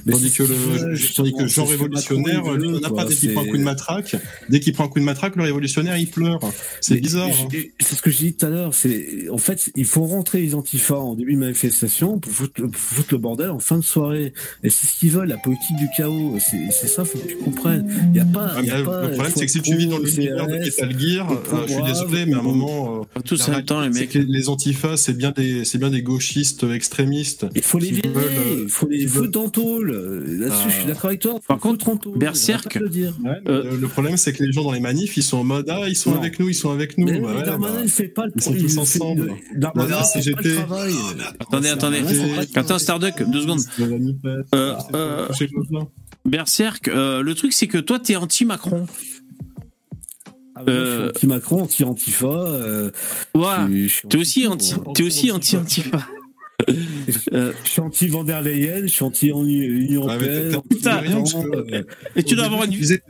Mais 0.05 0.13
Tandis 0.13 0.31
que 0.33 0.43
le, 0.43 1.15
tandis 1.15 1.33
que 1.35 1.47
Jean 1.47 1.65
révolutionnaire, 1.65 2.37
Macron, 2.45 2.55
il 2.55 2.61
lui, 2.61 2.67
il 2.69 2.73
veut, 2.75 2.81
n'en 2.81 2.87
a 2.87 2.89
quoi, 2.91 3.03
pas 3.03 3.09
dès 3.09 3.15
qu'il 3.15 3.33
prend 3.33 3.43
un 3.43 3.47
coup 3.47 3.57
de 3.59 3.63
matraque. 3.63 4.17
Dès 4.49 4.61
qu'il 4.61 4.73
prend 4.73 4.85
un 4.85 4.89
coup 4.89 4.99
de 5.01 5.05
matraque, 5.05 5.37
le 5.37 5.43
révolutionnaire, 5.45 5.97
il 5.97 6.09
pleure. 6.09 6.41
C'est 6.81 7.01
bizarre. 7.01 7.29
hein. 7.29 7.49
C'est 7.81 7.97
ce 7.97 8.03
que 8.03 8.11
j'ai 8.11 8.27
dit 8.27 8.35
tout 8.35 8.47
à 8.47 8.49
l'heure. 8.49 8.75
C'est 8.75 9.29
en 9.31 9.39
fait, 9.39 9.71
il 9.77 9.85
faut 9.85 10.05
rentrer 10.05 10.41
les 10.41 10.55
antifas 10.55 10.97
en 10.97 11.15
début 11.15 11.35
de 11.35 11.39
manifestation 11.41 12.19
pour 12.19 12.33
foutre, 12.33 12.61
le- 12.61 12.69
pour 12.69 12.81
foutre 12.81 13.09
le 13.13 13.19
bordel 13.19 13.51
en 13.51 13.59
fin 13.59 13.77
de 13.79 13.85
soirée. 13.85 14.33
Et 14.63 14.71
c'est 14.71 14.87
ce 14.87 14.99
qu'ils 14.99 15.11
veulent, 15.11 15.29
la 15.29 15.37
politique 15.39 15.77
du 15.77 15.89
chaos. 15.97 16.37
C'est 16.41 16.89
ça, 16.89 17.05
faut 17.05 17.19
que 17.19 17.27
tu 17.29 17.37
comprennes. 17.37 17.87
Il 18.13 18.17
y 18.17 18.21
a 18.21 18.25
pas. 18.25 18.53
Ah, 18.57 18.63
y 18.63 18.71
a 18.71 18.79
le 18.79 18.85
pas- 18.85 19.09
problème, 19.09 19.33
c'est 19.37 19.47
que 19.47 19.53
si 19.53 19.63
tu 19.63 19.77
vis 19.77 19.87
dans 19.87 19.99
l'univers 19.99 20.47
de 20.47 20.53
Metal 20.59 20.99
Gear, 20.99 21.31
euh, 21.31 21.37
je 21.67 21.73
suis 21.73 21.83
désolé, 21.83 22.27
mais 22.27 22.35
à 22.35 22.39
un 22.39 22.43
moment, 22.43 23.03
euh, 23.17 23.21
tous 23.25 23.49
en 23.49 23.63
temps, 23.63 23.81
les 23.81 23.89
mecs. 23.89 23.97
c'est 23.97 24.07
que 24.07 24.19
les 24.19 24.49
antifas, 24.49 24.97
c'est 24.97 25.17
bien 25.17 25.31
des, 25.33 25.65
c'est 25.65 25.79
bien 25.79 25.91
des 25.91 26.03
gauchistes 26.03 26.65
extrémistes. 26.65 27.47
Il 27.55 27.63
faut 27.63 27.79
les 27.79 27.91
virer, 27.91 28.09
euh, 28.15 28.63
il 28.65 28.69
faut 28.69 28.89
les 28.89 28.99
qui 28.99 29.07
Euh, 29.67 30.49
Ah. 30.51 30.55
je 30.67 30.73
suis 30.73 30.85
d'accord 30.87 31.07
avec 31.07 31.21
toi. 31.21 31.39
Par 31.47 31.59
contre, 31.59 32.17
Berserk, 32.17 32.75
le. 32.77 32.87
Ouais, 32.89 33.11
Euh, 33.49 33.77
le- 33.79 33.89
problème, 33.89 34.17
c'est 34.17 34.33
que 34.33 34.43
les 34.43 34.53
gens 34.53 34.63
dans 34.65 34.73
les 34.73 34.81
manifs, 34.81 35.17
ils 35.17 35.23
sont 35.23 35.39
en 35.39 35.45
mode, 35.45 35.67
ah, 35.69 35.89
ils 35.89 35.97
sont 35.97 36.13
Non. 36.13 36.19
avec 36.19 36.39
nous, 36.39 36.49
ils 36.49 36.55
sont 36.55 36.71
avec 36.71 36.97
nous. 36.99 37.07
Mais 37.07 37.21
Bah 37.21 37.29
oui, 37.31 37.37
ouais, 37.39 37.43
Darmanin, 37.45 37.75
bah, 37.75 37.81
il 37.85 37.91
fait 37.91 38.09
pas 38.09 38.27
le 38.27 38.33
ils 38.37 38.43
sont 38.43 38.53
tous 38.55 38.79
ensemble. 38.79 39.33
Darmanin, 39.57 39.89
Bah, 39.97 40.05
fait 40.05 40.33
travail. 40.55 40.95
Attendez, 41.41 41.69
attendez. 41.69 42.03
Starduck, 42.79 43.31
deux 43.31 43.41
secondes. 43.43 43.61
Euh, 44.55 44.75
euh. 44.95 45.29
Berserk, 46.25 46.87
le 46.89 47.33
truc, 47.35 47.53
c'est 47.53 47.67
que 47.67 47.79
toi, 47.79 47.99
t'es 47.99 48.17
anti-Macron. 48.17 48.87
Ah, 50.59 50.63
bah, 50.65 50.73
Euh, 50.73 50.85
Je 50.87 51.01
suis 51.01 51.09
anti-Macron, 51.29 51.63
anti-Antifa. 51.63 52.27
Euh, 52.27 52.91
Ouais. 53.35 53.89
T'es 54.09 54.17
aussi 54.19 54.47
anti- 54.47 54.75
anti, 54.75 54.93
t'es 54.95 55.03
aussi 55.03 55.31
anti-antifa. 55.31 55.97
Euh, 55.99 56.01
Je 56.69 57.53
suis 57.65 57.81
anti 57.81 58.09
van 58.09 58.25
der 58.25 58.41
Leyen, 58.43 58.83
je 58.83 58.87
suis 58.87 59.05
anti 59.05 59.27
Union 59.29 60.07
Ah, 60.09 60.17
mais 60.19 60.27
Européenne. 60.27 60.57
euh, 61.75 61.83
et 62.17 62.23
tu 62.23 62.33
Au 62.35 62.37
dois 62.37 62.45
début, 62.45 62.55
avoir 62.55 62.65
une 62.65 62.71
tu 62.71 62.79
disais- 62.79 63.03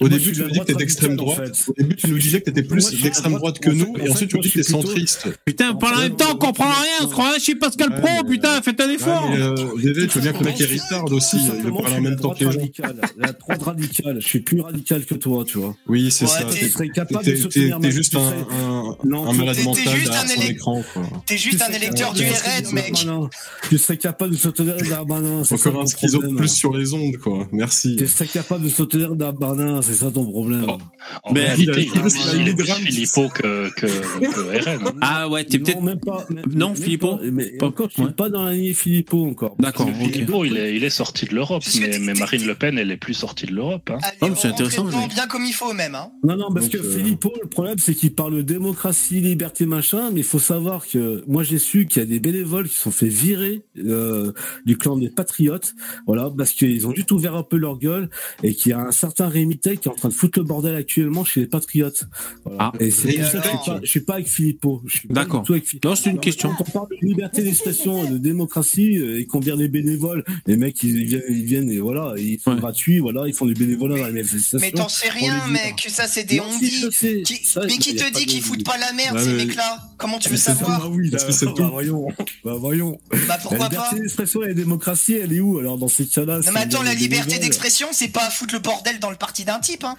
Au 0.00 0.08
début, 0.08 0.32
tu 0.32 0.40
nous 0.40 0.46
la 0.46 0.52
dis 0.52 0.58
que 0.60 0.64
t'es 0.64 0.74
d'extrême 0.74 1.16
droite. 1.16 1.64
en. 1.68 1.70
Au 1.70 1.74
début, 1.76 1.96
tu 1.96 2.08
nous 2.08 2.18
disais 2.18 2.40
que 2.40 2.46
t'étais 2.46 2.62
plus 2.62 2.90
d'extrême 3.02 3.34
droite 3.34 3.58
que 3.58 3.70
nous, 3.70 3.92
en 3.92 3.96
et 4.04 4.10
ensuite 4.10 4.30
tu 4.30 4.36
nous 4.36 4.42
dis 4.42 4.50
que 4.50 4.58
t'es 4.58 4.62
centriste. 4.62 5.28
Putain, 5.44 5.74
parle 5.74 5.96
en 5.96 6.00
même 6.02 6.16
temps, 6.16 6.32
on 6.32 6.36
comprend 6.38 6.70
rien. 6.70 7.06
On 7.06 7.08
rien. 7.22 7.34
Je 7.36 7.42
suis 7.42 7.54
Pascal 7.56 8.00
Pro, 8.00 8.08
mais- 8.24 8.30
putain, 8.30 8.62
faites 8.62 8.80
un 8.80 8.90
effort. 8.90 9.28
Mais, 9.30 9.40
euh, 9.40 9.54
Dédé, 9.82 10.06
tu 10.06 10.12
vois 10.18 10.22
bien 10.22 10.32
que 10.32 10.38
le 10.38 10.44
mec 10.46 10.60
est 10.60 10.64
retard 10.64 11.12
aussi, 11.12 11.36
il 11.36 11.62
veut 11.62 11.70
parler 11.70 11.84
je 11.86 11.90
en 11.90 11.94
suis 11.94 12.00
même 12.02 12.16
temps 12.18 12.30
que 12.30 12.44
les 12.44 12.50
gens. 12.52 12.92
La 13.18 13.32
droite 13.32 13.62
radicale. 13.62 14.16
Je 14.20 14.26
suis 14.26 14.40
plus 14.40 14.60
radical 14.60 15.04
que 15.04 15.14
toi, 15.14 15.44
tu 15.46 15.58
vois. 15.58 15.76
Oui, 15.86 16.10
c'est 16.10 16.26
ça. 16.26 16.44
t'es- 16.44 16.66
Je 16.66 16.68
serais 16.72 16.88
capable 16.88 17.24
T'es 17.24 17.32
de 17.32 17.36
t'es- 17.36 17.42
soutenir 17.42 17.78
t'es 17.80 17.88
ma- 17.88 17.94
juste 17.94 18.12
tu 18.12 18.16
un, 18.16 19.32
malade 19.34 19.56
mental 19.64 19.74
juste 19.74 19.84
derrière 19.84 20.12
un 20.24 20.26
son 20.28 20.42
écran. 20.42 20.82
T'es 21.26 21.36
juste 21.36 21.62
un 21.62 21.72
électeur 21.72 22.12
du 22.14 22.22
RN, 22.24 22.64
soutenir 22.64 22.85
mec. 22.92 23.30
Tu 23.68 23.78
serais 23.78 23.96
capable 23.96 24.32
de 24.32 24.36
soutenir 24.36 24.76
Darmanin, 24.88 25.42
Encore 25.50 25.80
un 25.82 25.86
schizo 25.86 26.20
de 26.22 26.34
plus 26.34 26.48
sur 26.54 26.76
les 26.76 26.92
ondes, 26.94 27.16
quoi. 27.16 27.46
Merci. 27.52 27.96
Tu 27.96 28.06
serais 28.06 28.26
capable 28.26 28.64
de 28.64 28.68
soutenir 28.68 29.14
Darmanin, 29.16 29.82
c'est 29.82 29.94
ça 29.94 30.10
ton 30.10 30.24
problème. 30.24 30.66
Oh. 30.68 30.78
En 31.24 31.32
Mais 31.32 31.46
réalité, 31.46 31.88
il 31.94 31.98
est- 31.98 32.54
plus. 32.54 32.66
Philippot 32.74 33.28
que, 33.28 33.70
que, 33.74 33.86
que 33.86 34.64
RN. 34.78 34.86
hein. 34.86 34.92
Ah 35.00 35.28
ouais, 35.28 35.44
t'es 35.44 35.58
Non, 35.58 35.64
peut-être. 35.64 35.82
même 35.82 36.00
pas. 36.00 36.26
même- 36.30 36.44
Non, 36.52 36.68
même 36.68 36.76
Philippot 36.76 37.18
Mais 37.32 37.50
Pas- 37.56 37.66
encore, 37.66 37.88
je 37.96 38.02
suis 38.02 38.12
pas 38.12 38.28
dans 38.28 38.44
la 38.44 38.52
lignée 38.52 38.74
Philippot 38.74 39.26
encore. 39.26 39.56
D'accord. 39.58 39.88
Philippot, 40.12 40.44
il 40.44 40.56
est, 40.56 40.74
il 40.76 40.84
est 40.84 40.90
sorti 40.90 41.26
de 41.26 41.34
l'Europe, 41.34 41.62
mais, 41.80 42.14
Marine 42.14 42.46
Le 42.46 42.54
Pen, 42.54 42.78
elle 42.78 42.90
est 42.90 42.96
plus 42.96 43.14
sortie 43.14 43.46
de 43.46 43.52
l'Europe. 43.52 43.90
Hein. 43.92 43.98
Oh, 44.20 44.26
mais 44.28 44.34
c'est 44.36 44.48
intéressant, 44.48 44.84
bien 44.84 45.26
comme 45.28 45.44
il 45.44 45.52
faut 45.52 45.72
même. 45.72 45.94
Hein. 45.94 46.10
Non, 46.24 46.36
non, 46.36 46.52
parce 46.52 46.68
que 46.68 46.78
euh, 46.78 46.96
Philippot, 46.96 47.32
le 47.42 47.48
problème, 47.48 47.76
c'est 47.78 47.94
qu'il 47.94 48.14
parle 48.14 48.36
de 48.36 48.42
démocratie, 48.42 49.20
liberté, 49.20 49.66
machin, 49.66 50.10
mais 50.12 50.20
il 50.20 50.24
faut 50.24 50.38
savoir 50.38 50.86
que 50.86 51.22
moi, 51.26 51.42
j'ai 51.42 51.58
su 51.58 51.86
qu'il 51.86 52.02
y 52.02 52.04
a 52.04 52.06
des 52.08 52.20
bénévoles 52.20 52.68
qui 52.68 52.75
se 52.76 52.82
sont 52.84 52.90
fait 52.90 53.08
virer 53.08 53.62
euh, 53.78 54.32
du 54.64 54.76
clan 54.78 54.96
des 54.96 55.08
Patriotes, 55.10 55.74
voilà, 56.06 56.30
parce 56.36 56.52
qu'ils 56.52 56.86
ont 56.86 56.94
juste 56.94 57.10
ouvert 57.12 57.34
un 57.34 57.42
peu 57.42 57.56
leur 57.56 57.78
gueule 57.78 58.08
et 58.42 58.54
qu'il 58.54 58.70
y 58.70 58.72
a 58.72 58.80
un 58.80 58.92
certain 58.92 59.28
Rémi 59.28 59.58
Tech 59.58 59.80
qui 59.80 59.88
est 59.88 59.90
en 59.90 59.94
train 59.94 60.08
de 60.08 60.14
foutre 60.14 60.38
le 60.38 60.44
bordel 60.44 60.74
actuellement 60.76 61.24
chez 61.24 61.40
les 61.40 61.46
Patriotes. 61.46 62.04
Voilà. 62.44 62.58
Ah. 62.60 62.72
et 62.80 62.90
c'est 62.90 63.10
Et 63.10 63.18
pour 63.20 63.26
ça 63.28 63.38
que 63.40 63.44
je 63.48 63.50
suis 63.50 63.70
pas- 63.70 63.80
je 63.82 63.90
suis 63.90 64.00
pas 64.00 64.14
avec 64.14 64.28
Philippot. 64.28 64.82
Je 64.86 64.98
suis 64.98 65.08
pas 65.08 65.14
D'accord. 65.14 65.42
du 65.42 65.60
tout. 65.62 65.78
Non, 65.88 65.94
c'est 65.94 66.04
une 66.04 66.10
Alors, 66.12 66.20
question. 66.22 66.50
Quand 66.56 66.64
on 66.68 66.70
parle 66.70 66.88
de 66.90 67.06
liberté 67.06 67.42
d'expression 67.42 68.04
et 68.04 68.10
de 68.10 68.18
démocratie 68.18 68.98
euh, 68.98 69.18
et 69.20 69.26
qu'on 69.26 69.40
vient 69.40 69.56
des 69.56 69.68
bénévoles, 69.68 70.24
les 70.46 70.56
mecs, 70.56 70.82
ils 70.82 71.04
viennent, 71.04 71.22
ils 71.28 71.44
viennent 71.44 71.70
et 71.70 71.78
voilà, 71.80 72.14
ils 72.18 72.38
sont 72.40 72.52
Ouais. 72.52 72.58
gratuits, 72.60 72.98
voilà, 72.98 73.26
ils 73.26 73.34
font 73.34 73.46
du 73.46 73.54
bénévolat 73.54 73.96
dans 73.98 74.06
les 74.06 74.12
manifestations. 74.12 74.58
Mais 74.60 74.70
t'en 74.72 74.88
sais 74.88 75.08
rien, 75.08 75.46
mec. 75.48 75.86
Ça, 75.88 76.06
c'est 76.06 76.24
des 76.24 76.36
Non, 76.38 76.44
si. 76.58 76.88
Qui- 77.22 77.40
Mais 77.56 77.78
qui 77.78 77.94
te 77.96 78.12
dit 78.14 78.26
qu'ils 78.26 78.42
foutent 78.42 78.64
pas 78.64 78.78
la 78.78 78.92
merde, 78.92 79.16
Ouais, 79.16 79.22
ces 79.24 79.32
mecs-là? 79.34 79.78
Comment 79.98 80.18
tu 80.18 80.28
veux 80.28 80.36
savoir? 80.36 80.82
Ça, 80.82 80.88
oui, 80.88 81.10
Parce 81.10 81.22
là, 81.24 81.28
que 81.30 81.34
c'est 81.34 81.46
bah, 81.46 81.52
tout. 81.56 81.68
voyons, 81.70 82.08
bah, 82.44 82.54
voyons. 82.66 82.98
Bah 83.10 83.18
La 83.28 83.38
pourquoi 83.38 83.68
liberté 83.68 84.00
d'expression 84.00 84.42
et 84.42 84.48
la 84.48 84.54
démocratie, 84.54 85.14
elle 85.14 85.32
est 85.32 85.40
où 85.40 85.58
alors 85.58 85.78
dans 85.78 85.88
ces 85.88 86.06
cas-là 86.06 86.40
Non 86.40 86.52
mais 86.52 86.60
attends, 86.60 86.82
la 86.82 86.94
liberté 86.94 87.38
d'expression, 87.38 87.88
c'est 87.92 88.08
pas 88.08 88.28
foutre 88.30 88.54
le 88.54 88.60
bordel 88.60 88.98
dans 88.98 89.10
le 89.10 89.16
parti 89.16 89.44
d'un 89.44 89.58
type. 89.58 89.84
Hein. 89.84 89.96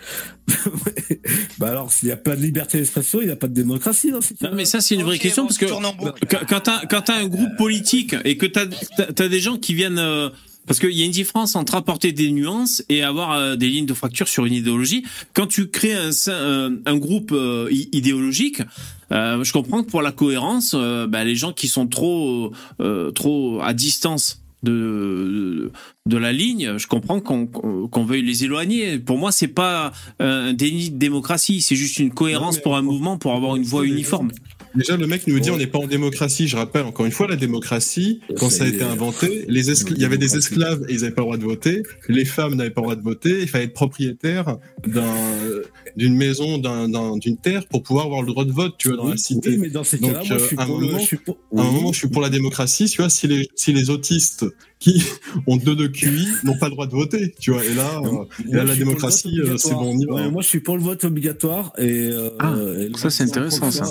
Bah 1.58 1.70
alors, 1.70 1.92
s'il 1.92 2.08
n'y 2.08 2.14
a 2.14 2.18
pas 2.18 2.36
de 2.36 2.42
liberté 2.42 2.78
d'expression, 2.78 3.20
il 3.22 3.26
n'y 3.26 3.32
a 3.32 3.36
pas 3.36 3.48
de 3.48 3.54
démocratie 3.54 4.12
dans 4.12 4.22
ces 4.22 4.36
cas-là. 4.36 4.52
Non, 4.52 4.58
mais 4.58 4.66
ça, 4.66 4.80
c'est 4.80 4.96
une 4.96 5.04
vraie 5.04 5.18
question 5.18 5.44
bon, 5.44 5.48
parce 5.48 5.58
tu 5.58 5.66
que 5.66 6.46
quand, 6.46 6.60
t'as 6.60 6.86
quand 6.86 7.02
t'as 7.02 7.16
un 7.16 7.28
groupe 7.28 7.56
politique 7.58 8.16
et 8.24 8.38
que 8.38 8.46
t'as 8.46 8.66
as, 8.98 9.28
des 9.28 9.40
gens 9.40 9.58
qui 9.58 9.74
viennent 9.74 10.00
euh, 10.00 10.30
parce 10.68 10.80
qu'il 10.80 10.92
y 10.92 11.02
a 11.02 11.06
une 11.06 11.12
différence 11.12 11.56
entre 11.56 11.76
apporter 11.76 12.12
des 12.12 12.32
nuances 12.32 12.84
et 12.90 13.02
avoir 13.02 13.32
euh, 13.32 13.56
des 13.56 13.70
lignes 13.70 13.86
de 13.86 13.94
fracture 13.94 14.28
sur 14.28 14.46
une 14.46 14.54
idéologie. 14.54 15.04
Quand 15.34 15.48
tu 15.48 15.68
crées 15.70 15.96
un, 15.96 16.12
un, 16.28 16.76
un 16.86 16.98
groupe 16.98 17.32
euh, 17.32 17.70
idéologique, 17.72 18.62
euh, 19.12 19.44
je 19.44 19.54
comprends 19.54 19.84
que 19.84 19.90
pour 19.90 20.02
la 20.02 20.12
cohérence, 20.12 20.76
euh, 20.78 21.08
bah, 21.08 21.24
les 21.24 21.36
gens 21.36 21.54
qui 21.54 21.68
sont 21.68 21.88
trop 21.88 22.52
euh, 22.80 23.12
trop 23.12 23.62
à 23.62 23.74
distance 23.74 24.44
de, 24.64 25.72
de, 26.08 26.18
la 26.18 26.34
ligne, 26.34 26.78
je 26.78 26.88
comprends 26.88 27.20
qu'on 27.20 27.46
qu'on 27.46 28.04
veuille 28.04 28.24
les 28.24 28.44
éloigner. 28.44 29.00
Pour 29.00 29.18
moi, 29.18 29.32
c'est 29.32 29.48
pas 29.48 29.92
un 30.20 30.54
déni 30.54 30.90
de 30.90 30.98
démocratie, 30.98 31.62
c'est 31.62 31.76
juste 31.76 32.00
une 32.00 32.12
cohérence 32.12 32.60
pour 32.60 32.76
un 32.76 32.82
mouvement 32.82 33.18
pour 33.18 33.34
avoir 33.34 33.56
une 33.56 33.64
voix 33.64 33.86
uniforme. 33.86 34.32
Déjà, 34.76 34.98
le 34.98 35.08
mec 35.08 35.26
nous 35.28 35.40
dit 35.40 35.50
on 35.52 35.58
n'est 35.58 35.68
pas 35.68 35.80
en 35.80 35.88
démocratie. 35.88 36.48
Je 36.48 36.56
rappelle 36.58 36.84
encore 36.84 37.06
une 37.06 37.12
fois, 37.12 37.28
la 37.28 37.36
démocratie, 37.36 38.22
quand 38.38 38.50
ça 38.50 38.64
a 38.66 38.68
été 38.68 38.84
inventé, 38.84 39.46
les 39.48 39.70
il 39.92 39.98
y 40.02 40.06
avait 40.06 40.18
des 40.18 40.36
esclaves 40.38 40.86
et 40.88 40.94
ils 40.94 41.02
n'avaient 41.02 41.12
pas 41.14 41.22
le 41.22 41.26
droit 41.28 41.38
de 41.38 41.44
voter. 41.44 41.84
Les 42.10 42.26
femmes 42.26 42.56
n'avaient 42.56 42.70
pas 42.70 42.82
le 42.82 42.86
droit 42.88 42.96
de 42.96 43.02
voter. 43.04 43.42
Il 43.42 43.48
fallait 43.48 43.66
être 43.66 43.74
propriétaire 43.74 44.58
d'un, 44.86 45.14
d'une 45.96 46.16
maison, 46.16 46.58
d'un, 46.58 46.90
d'un- 46.90 47.18
d'une 47.18 47.38
terre 47.38 47.66
pour 47.68 47.84
pouvoir 47.84 48.06
avoir 48.06 48.22
le 48.22 48.28
droit 48.28 48.46
de 48.46 48.52
vote, 48.52 48.76
tu 48.78 48.90
vois, 48.90 48.98
dans 48.98 49.06
Oui, 49.06 49.12
la 49.12 49.18
cité. 49.18 49.50
oui, 49.50 49.58
mais 49.58 49.70
dans 49.70 49.84
ces 49.84 50.00
cas-là, 50.00 50.24
moi, 50.28 50.38
je 50.38 50.46
suis 50.46 50.58
euh, 50.60 50.80
le- 50.80 51.00
je 51.00 51.04
suis 51.06 51.18
pour- 51.18 51.38
à 51.56 51.62
un 51.62 51.72
moment, 51.72 51.92
je 51.92 51.98
suis 52.00 52.08
pour 52.10 52.22
la 52.22 52.30
démocratie, 52.30 52.86
tu 52.86 53.02
vois. 53.02 53.10
Si 53.10 53.28
les, 53.28 53.50
si 53.56 53.74
les 53.74 53.90
autistes 53.90 54.46
qui 54.80 55.04
ont 55.48 55.58
deux 55.58 55.76
de 55.76 55.88
QI 55.88 56.28
n'ont 56.44 56.58
pas 56.58 56.68
le 56.68 56.72
droit 56.74 56.86
de 56.88 56.92
voter, 56.92 57.34
tu 57.40 57.52
vois. 57.52 57.64
Et 57.66 57.74
là, 57.74 57.98
euh, 58.04 58.12
Moi, 58.12 58.28
et 58.48 58.52
là 58.56 58.64
la 58.64 58.76
démocratie, 58.76 59.40
vote 59.40 59.50
euh, 59.50 59.58
c'est 59.58 59.74
bon, 59.74 59.94
on 59.96 59.98
y 59.98 60.06
va. 60.06 60.14
Ouais, 60.14 60.30
moi, 60.32 60.42
je 60.42 60.48
suis 60.48 60.60
pour 60.60 60.78
le 60.78 60.84
vote 60.84 61.04
obligatoire 61.04 61.74
et. 61.78 62.10
euh, 62.12 62.30
Ah, 62.40 62.54
et 62.78 62.92
ça, 62.98 63.10
c'est 63.10 63.24
vote 63.24 63.32
intéressant, 63.32 63.72
ça. 63.72 63.86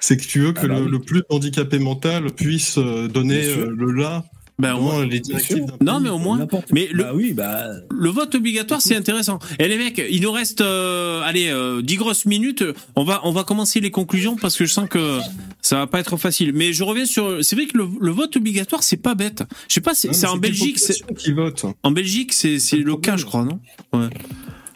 C'est 0.00 0.16
que, 0.16 0.22
tu 0.24 0.40
veux 0.40 0.52
que 0.52 0.60
Ah 0.62 0.68
bah 0.68 0.78
le, 0.78 0.84
oui. 0.86 0.90
le 0.90 0.98
plus 1.00 1.22
handicapé 1.28 1.78
mental 1.78 2.32
puisse 2.32 2.78
euh, 2.78 3.08
donner 3.08 3.42
le 3.54 3.92
là 3.92 4.24
Ben, 4.58 4.74
au 4.74 4.80
moins- 4.80 4.94
dans 5.00 5.02
les 5.02 5.20
directives 5.20 5.56
sûr. 5.58 5.66
d'un 5.66 5.76
Non, 5.84 5.94
pays. 5.96 6.04
mais 6.04 6.08
au 6.10 6.18
moins. 6.18 6.46
Mais 6.72 6.88
le, 6.90 7.02
Bah 7.04 7.10
oui, 7.14 7.34
bah. 7.34 7.66
le 7.90 8.08
vote 8.08 8.34
obligatoire, 8.34 8.80
c'est 8.80 8.96
intéressant. 8.96 9.38
Et 9.58 9.68
les 9.68 9.76
mecs, 9.76 10.02
il 10.10 10.22
nous 10.22 10.32
reste, 10.32 10.62
euh, 10.62 11.20
allez, 11.24 11.48
euh, 11.50 11.82
10 11.82 11.96
grosses 11.96 12.24
minutes. 12.24 12.64
On 12.94 13.04
va, 13.04 13.20
on 13.24 13.32
va 13.32 13.44
commencer 13.44 13.80
les 13.80 13.90
conclusions 13.90 14.36
parce 14.36 14.56
que 14.56 14.64
je 14.64 14.72
sens 14.72 14.88
que 14.88 15.18
ça 15.60 15.76
va 15.76 15.86
pas 15.86 16.00
être 16.00 16.16
facile. 16.16 16.52
Mais 16.54 16.72
je 16.72 16.84
reviens 16.84 17.04
sur. 17.04 17.44
C'est 17.44 17.54
vrai 17.54 17.66
que 17.66 17.76
le, 17.76 17.86
le 18.00 18.10
vote 18.10 18.34
obligatoire, 18.36 18.82
c'est 18.82 18.96
pas 18.96 19.14
bête. 19.14 19.42
Je 19.68 19.74
sais 19.74 19.80
pas, 19.82 19.94
c'est 19.94 20.08
en 20.26 20.34
des 20.36 20.48
Belgique. 20.48 20.78
qui 21.18 21.32
votent. 21.32 21.66
En 21.82 21.90
Belgique, 21.90 22.32
c'est 22.32 22.58
c'est 22.58 22.78
le 22.78 22.96
cas, 22.96 23.18
je 23.18 23.26
crois, 23.26 23.44
non? 23.44 23.60
Ouais. 23.92 24.08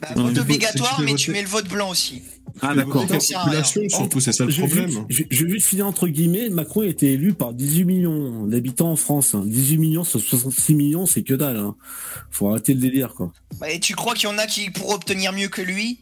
Bah, 0.02 0.08
Non, 0.16 0.24
vote 0.28 0.38
obligatoire, 0.38 0.96
mais 1.00 1.12
voter. 1.12 1.22
tu 1.24 1.30
mets 1.30 1.42
le 1.42 1.48
vote 1.48 1.68
blanc 1.68 1.90
aussi. 1.90 2.22
Ah, 2.62 2.74
d'accord. 2.74 3.06
Surtout, 3.88 4.20
c'est 4.20 4.32
ça 4.32 4.44
le 4.44 4.50
Je 4.50 4.60
vais 4.62 4.66
problème. 4.68 4.90
juste- 5.08 5.28
Je 5.30 5.36
je 5.36 5.44
vais 5.44 5.50
juste 5.52 5.66
finir 5.66 5.86
entre 5.86 6.08
guillemets. 6.08 6.48
Macron 6.50 6.82
a 6.82 6.86
été 6.86 7.12
élu 7.12 7.32
par 7.32 7.52
18 7.52 7.84
millions 7.84 8.46
d'habitants 8.46 8.90
en 8.92 8.96
France. 8.96 9.34
hein. 9.34 9.42
18 9.46 9.78
millions 9.78 10.04
sur 10.04 10.20
66 10.20 10.74
millions, 10.74 11.06
c'est 11.06 11.22
que 11.22 11.34
dalle. 11.34 11.56
Hein. 11.56 11.76
Faut 12.30 12.48
arrêter 12.48 12.74
le 12.74 12.80
délire, 12.80 13.14
quoi. 13.14 13.32
Bah, 13.60 13.70
Et 13.70 13.80
tu 13.80 13.94
crois 13.94 14.14
qu'il 14.14 14.28
y 14.28 14.32
en 14.32 14.38
a 14.38 14.46
qui 14.46 14.70
pourraient 14.70 14.94
obtenir 14.94 15.32
mieux 15.32 15.48
que 15.48 15.62
lui 15.62 15.98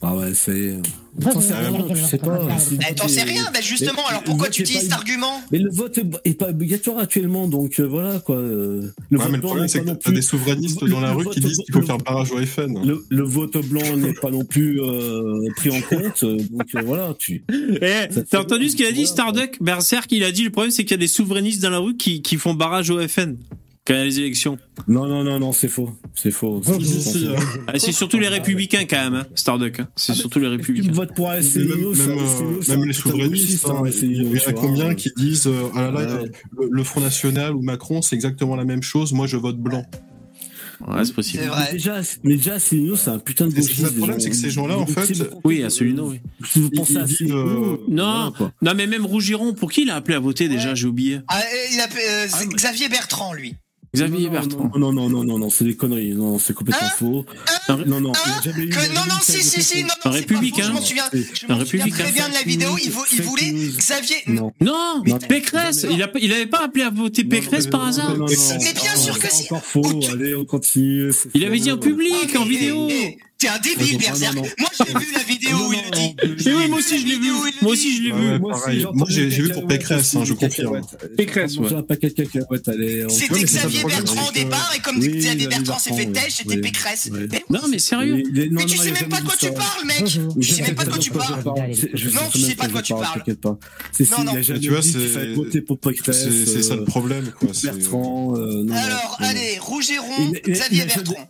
Ah 0.00 0.14
ouais, 0.14 0.32
c'est. 0.32 0.76
T'en 1.20 1.40
sais 1.40 1.54
rien, 1.54 1.72
tu 1.92 1.96
sais 2.04 2.18
pas. 2.18 2.38
Eh, 2.88 2.94
T'en 2.94 3.08
sais 3.08 3.24
rien, 3.24 3.42
bah 3.52 3.60
justement, 3.60 3.94
Mais 4.04 4.10
alors 4.10 4.22
pourquoi 4.22 4.48
tu 4.48 4.62
utilises 4.62 4.82
cet 4.82 4.92
argument? 4.92 5.42
Mais 5.50 5.58
le 5.58 5.70
vote 5.72 5.98
est- 6.24 6.34
pas 6.34 6.50
obligatoire 6.50 6.98
actuellement, 6.98 7.48
donc 7.48 7.80
euh, 7.80 7.82
voilà 7.88 8.20
quoi. 8.20 8.36
euh, 8.36 8.92
Le 9.10 9.18
Ouais, 9.18 9.24
vote 9.24 9.32
mais 9.32 9.36
le 9.38 9.40
blanc 9.40 9.48
problème, 9.48 9.62
n'est 9.64 9.68
c'est 9.68 9.78
pas 9.80 9.84
que 9.86 9.88
non 9.90 9.94
t'as 9.96 10.10
plus- 10.10 10.14
des 10.14 10.22
souverainistes 10.22 10.82
le- 10.82 10.90
dans 10.90 11.00
la 11.00 11.12
rue 11.12 11.24
qui 11.30 11.40
disent 11.40 11.58
qu'il 11.64 11.74
faut 11.74 11.82
faire 11.82 11.98
barrage 11.98 12.30
au 12.30 12.38
FN. 12.46 12.86
Le, 12.86 13.04
le 13.10 13.22
vote 13.24 13.56
blanc 13.66 13.96
n'est 13.96 14.12
pas 14.14 14.30
non 14.30 14.44
plus 14.44 14.80
euh, 14.80 15.48
pris 15.56 15.70
en 15.70 15.80
compte, 15.80 16.22
euh, 16.22 16.36
donc 16.52 16.68
euh, 16.76 16.82
voilà, 16.84 17.14
tu. 17.18 17.42
Eh, 17.50 18.06
t'as 18.30 18.40
entendu 18.40 18.68
ce 18.68 18.76
qu'il 18.76 18.86
a 18.86 18.92
dit, 18.92 19.04
Starduck? 19.06 19.56
Berserk, 19.60 20.12
il 20.12 20.22
a 20.22 20.30
dit 20.30 20.44
le 20.44 20.50
problème, 20.50 20.70
c'est 20.70 20.84
qu'il 20.84 20.92
y 20.92 20.94
a 20.94 20.98
des 20.98 21.08
souverainistes 21.08 21.60
dans 21.60 21.70
la 21.70 21.78
rue 21.78 21.96
qui, 21.96 22.22
qui 22.22 22.36
font 22.36 22.54
barrage 22.54 22.90
au 22.90 23.00
FN 23.08 23.34
quand 23.88 23.94
il 23.94 23.98
y 23.98 24.00
a 24.00 24.04
les 24.04 24.18
élections. 24.20 24.58
Non, 24.86 25.06
non, 25.08 25.24
non, 25.24 25.40
non, 25.40 25.52
c'est 25.52 25.66
faux, 25.68 25.90
c'est 26.14 26.30
faux. 26.30 26.60
Hein. 26.66 26.72
Ah, 27.66 27.78
c'est 27.78 27.90
surtout 27.92 28.18
les 28.18 28.28
républicains 28.28 28.84
quand 28.84 29.02
même, 29.02 29.14
hein, 29.14 29.26
Starduck. 29.34 29.80
hein. 29.80 29.88
C'est 29.96 30.12
surtout 30.14 30.38
les 30.38 30.44
Tu 30.46 30.50
républicains. 30.52 30.92
votes 30.92 31.14
pour 31.14 31.30
Même, 31.30 31.42
ça- 31.42 31.58
même, 31.58 31.70
euh, 31.72 31.94
c'est 32.62 32.68
même 32.72 32.82
un 32.82 32.86
les 32.86 32.92
souverainistes, 32.92 33.66
hein, 33.66 33.82
hein, 33.84 33.90
il 34.02 34.22
y 34.22 34.38
en 34.44 34.48
a 34.48 34.52
combien 34.52 34.94
qui 34.94 35.10
disent 35.16 35.46
euh, 35.46 35.70
ah 35.74 35.90
là 35.90 36.02
là, 36.04 36.22
Ouais. 36.22 36.30
le, 36.58 36.68
le 36.70 36.84
Front 36.84 37.00
National 37.00 37.54
ou 37.56 37.62
Macron, 37.62 38.02
c'est 38.02 38.14
exactement 38.14 38.54
la 38.56 38.64
même 38.64 38.82
chose, 38.82 39.12
moi 39.14 39.26
je 39.26 39.36
vote 39.38 39.56
blanc. 39.58 39.84
Ouais, 40.86 41.04
c'est 41.04 41.12
possible. 41.12 41.42
C'est 41.42 41.58
Mais 41.66 41.72
déjà, 41.72 42.00
mais 42.22 42.36
déjà, 42.36 42.54
Asselineau, 42.54 42.94
c'est 42.94 43.10
un 43.10 43.18
putain 43.18 43.46
de 43.46 43.50
c'est 43.50 43.62
gauchiste. 43.62 43.82
le 43.82 43.90
problème, 43.96 44.20
c'est 44.20 44.30
que 44.30 44.36
ces 44.36 44.50
gens-là, 44.50 44.78
en 44.78 44.86
fait, 44.86 45.12
c'est 45.12 45.28
Oui, 45.42 45.64
Asselineau, 45.64 46.10
oui. 46.10 46.20
Si 46.46 46.60
vous 46.60 46.70
pensez 46.70 46.96
à 46.96 47.00
Asselineau, 47.02 47.36
euh, 47.36 47.84
Non, 47.88 48.32
non, 48.62 48.74
mais 48.76 48.86
même 48.86 49.04
Rougiron, 49.04 49.54
pour 49.54 49.72
qui 49.72 49.82
il 49.82 49.90
a 49.90 49.96
appelé 49.96 50.14
à 50.16 50.20
voter 50.20 50.48
déjà, 50.48 50.76
j'ai 50.76 50.86
oublié. 50.86 51.18
Ah, 51.26 51.40
euh, 51.40 51.42
il 51.72 51.80
a, 51.80 51.84
euh, 51.84 51.86
Ah, 52.32 52.36
c'est 52.38 52.46
mais- 52.46 52.54
Xavier 52.54 52.88
Bertrand, 52.88 53.32
lui. 53.32 53.56
Xavier 53.94 54.26
non, 54.26 54.32
Bertrand. 54.32 54.70
Non, 54.76 54.92
non, 54.92 55.08
non, 55.08 55.24
non, 55.24 55.38
non, 55.38 55.50
c'est 55.50 55.64
des 55.64 55.74
conneries. 55.76 56.12
Non, 56.14 56.38
c'est 56.38 56.52
complètement 56.52 56.86
Hein 56.86 56.92
faux. 56.98 57.24
Hein 57.68 57.78
Non, 57.86 58.00
non, 58.00 58.12
il 58.26 58.30
Hein 58.30 58.40
jamais 58.44 58.64
eu- 58.64 58.68
non, 58.68 59.00
non, 59.08 59.14
si, 59.22 59.42
si, 59.42 59.62
si, 59.62 59.80
non, 59.82 59.88
non, 59.88 59.94
faux, 60.02 60.10
républicain. 60.10 60.64
Je 60.64 60.72
m'en 60.72 60.80
souviens, 61.64 61.88
très 61.88 62.12
bien 62.12 62.28
de 62.28 62.34
la 62.34 62.42
vidéo. 62.42 62.76
Il, 62.82 62.90
voulait. 63.22 63.52
Xavier. 63.78 64.16
Non. 64.26 64.52
Non, 64.60 65.02
Non, 65.06 65.18
Pécresse, 65.18 65.84
non, 65.84 65.90
il, 66.20 66.32
avait 66.32 66.46
pas 66.46 66.64
appelé 66.64 66.84
à 66.84 66.90
voter 66.90 67.24
Pécresse 67.24 67.64
Non, 67.66 67.70
par 67.70 67.80
non, 67.82 67.86
hasard 67.88 68.10
non, 68.10 68.16
non, 68.18 68.26
Mais 68.26 68.36
non. 68.74 68.80
bien 68.82 68.96
sûr 68.96 69.18
que 69.18 69.26
c'est 69.30 69.42
si. 69.44 69.44
encore 69.44 69.64
faux. 69.64 69.82
Oh, 69.84 70.00
Allez, 70.12 70.34
on 70.34 70.44
continue. 70.44 71.10
Il 71.34 71.44
avait 71.44 71.58
dit 71.58 71.70
en 71.72 71.78
public, 71.78 72.36
en 72.36 72.44
vidéo. 72.44 72.88
T'es 73.38 73.46
un 73.46 73.58
débile, 73.60 73.98
Berserk. 73.98 74.34
non, 74.34 74.42
non. 74.42 74.48
Moi, 74.58 74.68
j'ai 74.76 74.98
vu 74.98 75.12
la 75.14 75.22
vidéo 75.22 75.50
Non, 75.56 75.68
où 75.68 75.72
il 75.72 75.76
non, 75.78 75.84
le 75.84 76.34
dit. 76.34 76.44
Mais 76.48 76.54
oui, 76.54 76.68
moi 76.68 76.78
aussi 76.80 76.98
je 77.00 77.06
l'ai 77.06 77.18
vu. 77.20 77.30
Moi 77.62 77.70
aussi 77.72 77.96
je 77.96 78.02
l'ai 78.02 78.10
vu. 78.12 78.38
Moi 78.94 79.06
j'ai 79.08 79.28
vu 79.28 79.48
pour 79.52 79.64
Pécresse, 79.68 80.16
hein, 80.16 80.24
je 80.24 80.32
confirme. 80.32 80.80
Pécresse, 81.16 81.56
ouais. 81.58 81.72
un 81.72 81.82
paquet 81.82 82.08
de 82.08 82.14
cacahuètes, 82.14 82.66
allez. 82.66 83.04
on- 83.04 83.08
C'était 83.08 83.44
Xavier 83.44 83.84
Bertrand 83.84 84.28
au 84.28 84.32
départ, 84.32 84.72
et 84.76 84.80
comme 84.80 84.98
Xavier 84.98 85.46
Bertrand 85.46 85.78
s'est 85.78 85.94
fait 85.94 86.06
têche, 86.06 86.34
c'était. 86.38 86.58
Pécresse. 86.58 87.10
Non, 87.48 87.60
mais 87.70 87.78
sérieux. 87.78 88.24
Mais 88.50 88.64
tu 88.66 88.76
sais 88.76 88.90
même 88.90 89.08
pas 89.08 89.20
de 89.20 89.26
quoi 89.26 89.36
tu 89.38 89.52
parles, 89.52 89.86
mec. 89.86 90.04
Tu 90.40 90.42
sais 90.54 90.62
même 90.62 90.74
pas 90.74 90.84
de 90.84 90.90
quoi 90.90 90.98
tu 90.98 91.10
parles. 91.12 91.42
Non, 91.44 91.54
sais 91.74 91.88
tu 92.32 92.38
sais 92.40 92.54
pas 92.56 92.66
de 92.66 92.72
quoi 92.72 92.82
tu 92.82 92.92
je 92.92 92.98
parles. 92.98 93.18
T'inquiète 93.18 93.40
pas. 93.40 93.56
C'est 93.92 94.10
Non, 94.10 94.16
si, 94.18 94.24
non. 94.24 94.32
il 94.32 94.38
a 94.38 94.42
jamais 94.42 94.60
tu 94.60 94.70
vois, 94.70 94.82
c'est- 94.82 95.08
ça 95.12 95.20
le 96.74 96.80
euh, 96.82 96.84
problème, 96.84 97.30
quoi. 97.38 97.50
c'est- 97.52 97.70
Bertrand. 97.70 98.34
euh, 98.36 98.66
Alors, 98.72 99.16
allez, 99.20 99.58
Rougeron, 99.60 100.32
Xavier 100.48 100.84
Bertrand. 100.86 101.28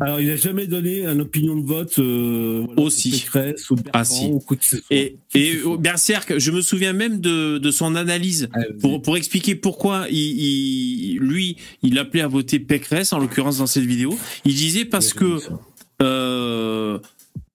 Alors, 0.00 0.20
il 0.20 0.28
a 0.30 0.36
jamais 0.36 0.66
donné 0.66 1.04
une 1.06 1.20
opinion 1.20 1.54
de 1.56 1.64
vote 1.66 1.98
euh, 2.00 2.62
voilà, 2.66 2.82
Aussi. 2.82 3.10
pour 3.10 3.20
Pécresse 3.20 3.70
ou 3.70 3.76
Bertrand 3.76 4.00
Ah, 4.00 4.04
si. 4.04 4.26
ou 4.26 4.40
quoi 4.40 4.56
que 4.56 4.64
ce 4.64 4.76
soit. 4.78 4.84
Et, 4.90 5.16
et 5.34 5.62
au 5.62 5.78
Berserk, 5.78 6.36
je 6.38 6.50
me 6.50 6.60
souviens 6.62 6.92
même 6.92 7.20
de, 7.20 7.58
de 7.58 7.70
son 7.70 7.94
analyse 7.94 8.48
Ah, 8.54 8.60
pour, 8.80 9.00
pour 9.02 9.16
expliquer 9.16 9.54
pourquoi 9.54 10.06
il, 10.10 10.16
il- 10.18 11.18
lui, 11.20 11.56
il 11.82 11.96
appelait 11.98 12.22
à 12.22 12.28
voter 12.28 12.58
Pécresse, 12.58 13.12
en 13.12 13.18
l'occurrence 13.18 13.58
dans 13.58 13.66
cette 13.66 13.84
vidéo. 13.84 14.18
Il 14.44 14.54
disait 14.54 14.84
parce 14.84 15.14
que 15.14 15.38
euh, 16.02 16.98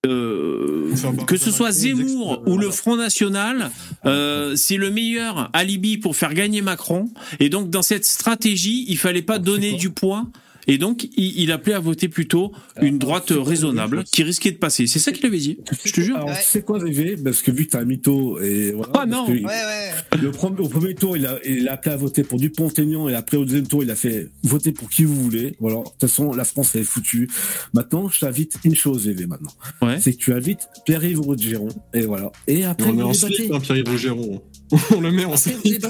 euh, 0.05 0.93
que 1.27 1.35
à 1.35 1.37
ce 1.37 1.51
soit 1.51 1.71
Zemmour 1.71 2.41
ou 2.47 2.57
le 2.57 2.71
Front 2.71 2.95
National, 2.95 3.69
euh, 4.05 4.55
c'est 4.55 4.77
le 4.77 4.89
meilleur 4.91 5.49
alibi 5.51 5.97
pour 5.97 6.15
faire 6.15 6.33
gagner 6.33 6.61
Macron. 6.61 7.09
Et 7.41 7.49
donc 7.49 7.69
dans 7.69 7.81
cette 7.81 8.05
stratégie, 8.05 8.85
il 8.87 8.97
fallait 8.97 9.21
pas 9.21 9.39
donner 9.39 9.73
du 9.73 9.89
poids. 9.89 10.25
Et 10.71 10.77
donc 10.77 11.09
il, 11.17 11.41
il 11.41 11.51
appelait 11.51 11.73
à 11.73 11.79
voter 11.79 12.07
plutôt 12.07 12.53
une 12.81 12.97
droite 12.99 13.33
raisonnable 13.35 14.03
qui 14.05 14.23
risquait 14.23 14.51
de 14.51 14.57
passer. 14.57 14.87
C'est 14.87 14.99
ça 14.99 15.11
qu'il 15.11 15.25
avait 15.25 15.37
dit. 15.39 15.57
Je 15.83 15.91
te 15.91 15.99
jure. 16.01 16.15
Alors, 16.15 16.29
Ouais. 16.29 16.35
tu 16.37 16.43
sais 16.49 16.61
quoi, 16.61 16.77
VV 16.79 17.17
Parce 17.17 17.41
que 17.41 17.49
vu 17.51 17.65
que 17.65 17.71
t'es 17.71 17.77
un 17.77 17.85
mytho 17.85 18.39
et 18.39 18.71
voilà. 18.71 18.91
Ah, 18.95 19.05
non. 19.05 19.25
que 19.25 19.31
Ouais, 19.31 19.43
ouais. 19.43 19.91
Le 20.21 20.31
premier, 20.31 20.59
au 20.59 20.69
premier 20.69 20.93
tour, 20.95 21.17
il 21.17 21.25
a, 21.25 21.39
il 21.45 21.67
a 21.67 21.73
appelé 21.73 21.93
à 21.93 21.97
voter 21.97 22.23
pour 22.23 22.39
Dupont-Aignan 22.39 23.09
et 23.09 23.15
après 23.15 23.35
au 23.37 23.45
deuxième 23.45 23.67
tour, 23.67 23.83
il 23.83 23.89
a 23.91 23.95
fait 23.95 24.29
voter 24.43 24.71
pour 24.71 24.89
qui 24.89 25.03
vous 25.05 25.15
voulez. 25.15 25.55
Voilà. 25.59 25.77
De 25.79 25.83
toute 25.83 25.99
façon, 26.01 26.31
la 26.33 26.43
France 26.45 26.71
elle 26.75 26.81
est 26.81 26.83
foutue. 26.85 27.27
Maintenant, 27.73 28.07
je 28.09 28.19
t'invite 28.19 28.57
une 28.63 28.75
chose, 28.75 29.07
VV, 29.07 29.25
maintenant. 29.27 29.51
Ouais. 29.81 29.99
C'est 29.99 30.13
que 30.13 30.17
tu 30.17 30.33
invites 30.33 30.67
Pierre-Yves 30.85 31.19
Rogeron 31.21 31.69
et 31.93 32.01
voilà. 32.01 32.31
Et 32.47 32.63
après, 32.63 32.89
On 32.89 32.99
est 32.99 33.01
vous 33.01 33.09
en 33.09 33.13
slip, 33.13 33.51
hein, 33.51 33.59
Pierre-Yves 33.59 33.89
Rougeron. 33.89 34.41
On 34.95 35.01
le 35.01 35.11
met 35.11 35.25
en 35.25 35.35
slip. 35.35 35.57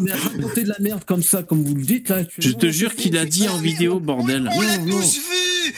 mais, 0.00 0.12
raconter 0.12 0.62
de 0.64 0.68
la 0.68 0.78
merde 0.80 1.04
comme 1.04 1.22
ça, 1.22 1.42
comme 1.42 1.62
vous 1.64 1.74
le 1.74 1.82
dites, 1.82 2.08
là. 2.08 2.24
tu- 2.24 2.42
Je 2.42 2.52
te 2.52 2.66
jure 2.70 2.94
qu'il 2.94 3.16
a 3.16 3.24
dit 3.24 3.48
en 3.48 3.58
vidéo, 3.58 4.00
bordel. 4.00 4.48
On 4.54 4.60
l'a 4.60 4.78
tous 4.78 5.14
vu 5.16 5.20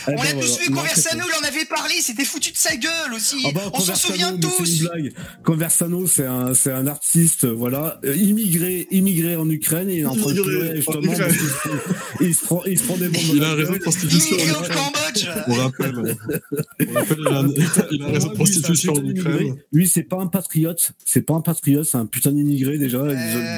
Eh 0.09 0.11
On 0.11 0.15
ben 0.17 0.23
l'a 0.25 0.33
tous 0.33 0.59
vu, 0.61 0.71
Non, 0.71 0.77
Conversano, 0.79 1.25
c'est 1.25 1.39
il 1.39 1.45
en 1.45 1.49
avait 1.49 1.65
parlé, 1.67 1.95
c'était 2.01 2.25
foutu 2.25 2.51
de 2.53 2.57
sa 2.57 2.77
gueule 2.77 3.15
aussi 3.15 3.37
Ah 3.45 3.51
bah, 3.55 3.61
On 3.75 3.81
s'en 3.81 3.93
Conversano, 3.93 4.13
souvient 4.15 4.37
tous 4.39 4.81
une 4.83 4.89
blague. 4.89 5.13
Conversano, 5.45 6.07
c'est 6.07 6.27
un, 6.27 6.55
c'est 6.55 6.73
un 6.73 6.87
artiste, 6.87 7.47
voilà, 7.47 8.01
euh, 8.05 8.17
immigré, 8.17 8.87
immigré 8.91 9.37
en 9.37 9.49
Ukraine, 9.51 9.91
et 9.91 9.97
il 9.99 10.01
est 10.01 10.07
en 10.07 10.15
justement, 10.15 11.13
il 12.21 12.35
se 12.35 12.43
prend, 12.45 12.63
il 12.67 12.79
se 12.79 12.85
prend 12.85 12.97
des 12.97 13.09
bombes. 13.09 13.23
Il 13.35 13.45
a 13.45 13.55
raison 13.55 13.73
de 13.73 13.79
prostitution 13.79 14.37
Immigré 14.37 14.53
au. 14.53 14.63
Cambodge 14.63 15.29
On 15.49 15.55
rappelle. 15.55 15.95
On 16.89 16.93
rappelle, 16.95 17.19
il 17.91 18.03
a, 18.03 18.07
raison 18.07 18.29
de 18.29 18.33
Ah, 18.33 18.35
prostitution 18.35 18.93
en. 18.95 19.05
Ukraine. 19.05 19.57
Lui, 19.73 19.89
c'est 19.89 20.03
pas 20.03 20.17
un 20.21 20.27
patriote, 20.27 20.93
c'est 21.05 21.23
pas 21.23 21.35
un 21.35 21.41
patriote, 21.41 21.85
c'est 21.85 21.99
un 21.99 22.07
putain 22.07 22.33
d'immigré 22.33 22.79
déjà. 22.79 23.03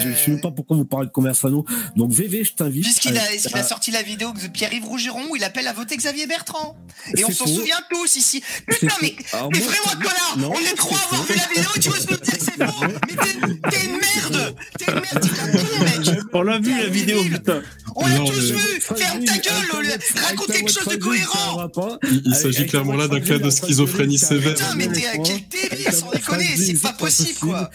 Je, 0.03 0.11
je 0.11 0.17
sais 0.17 0.31
même 0.31 0.41
pas 0.41 0.51
pourquoi 0.51 0.77
vous 0.77 0.85
parlez 0.85 1.07
de 1.07 1.13
Conversano. 1.13 1.65
Donc 1.97 2.11
VV, 2.13 2.45
je 2.45 2.53
t'invite. 2.55 2.83
Puisqu'il 2.85 3.17
a, 3.19 3.23
à- 3.23 3.27
qu'il 3.29 3.55
a 3.57 3.59
à- 3.61 3.63
sorti 3.63 3.91
la 3.91 4.03
vidéo 4.03 4.33
de 4.33 4.49
Pierre-Yves 4.49 4.85
Rougeron 4.85 5.23
où 5.31 5.37
il 5.37 5.45
appelle 5.45 5.67
à 5.67 5.73
voter 5.73 5.97
Xavier 5.97 6.27
Bertrand. 6.27 6.77
Et 7.17 7.25
on 7.25 7.31
s'en 7.31 7.47
souvient 7.47 7.81
tous 7.91 8.17
ici. 8.17 8.43
Putain, 8.67 8.95
mais, 9.03 9.15
vraiment, 9.33 9.51
je- 9.53 9.97
connard 9.97 10.35
Non, 10.39 10.53
On 10.55 10.59
est 10.61 10.75
trois 10.77 10.99
à 10.99 11.05
avoir 11.05 11.23
vu 11.25 11.35
la 11.37 11.47
vidéo 11.49 11.71
et 11.77 11.81
tu 11.81 11.89
oses 11.91 12.07
me 12.09 12.17
dire 12.17 12.21
que 12.21 12.45
c'est 12.45 12.65
faux 12.67 12.85
Mais 13.09 13.71
t'es 13.71 13.85
une 13.87 13.93
merde 13.93 14.55
T'es 14.79 14.85
une 14.93 15.01
merde, 15.01 15.21
t'es 15.21 15.41
un 15.41 15.53
con, 15.53 15.85
mec 15.85 16.25
On 16.33 16.43
l'a 16.43 16.59
vu 16.59 16.71
la 16.71 16.85
un 16.87 16.89
vidéo, 16.89 17.23
putain. 17.25 17.63
On 17.97 18.07
l'a 18.07 18.19
tous 18.19 18.51
vu 18.53 18.81
Ferme 18.81 19.25
ta 19.25 19.39
gueule, 19.39 19.99
raconte 20.27 20.47
quelque 20.49 20.71
chose 20.71 20.87
de 20.89 20.97
cohérent 20.97 21.69
Il, 22.11 22.23
il 22.27 22.35
s'agit 22.35 22.67
clairement 22.67 22.95
là 22.95 23.09
d'un 23.09 23.21
cas 23.21 23.39
de 23.39 23.51
schizophrénie 23.51 24.19
sévère. 24.19 24.55
Putain, 24.55 24.75
mais 24.77 24.89
t'es 24.89 25.03
quel 25.25 25.49
débile, 25.49 25.93
sans 25.93 26.11
déconner, 26.11 26.57
c'est 26.57 26.81
pas 26.81 26.93
possible, 26.93 27.39
quoi 27.41 27.71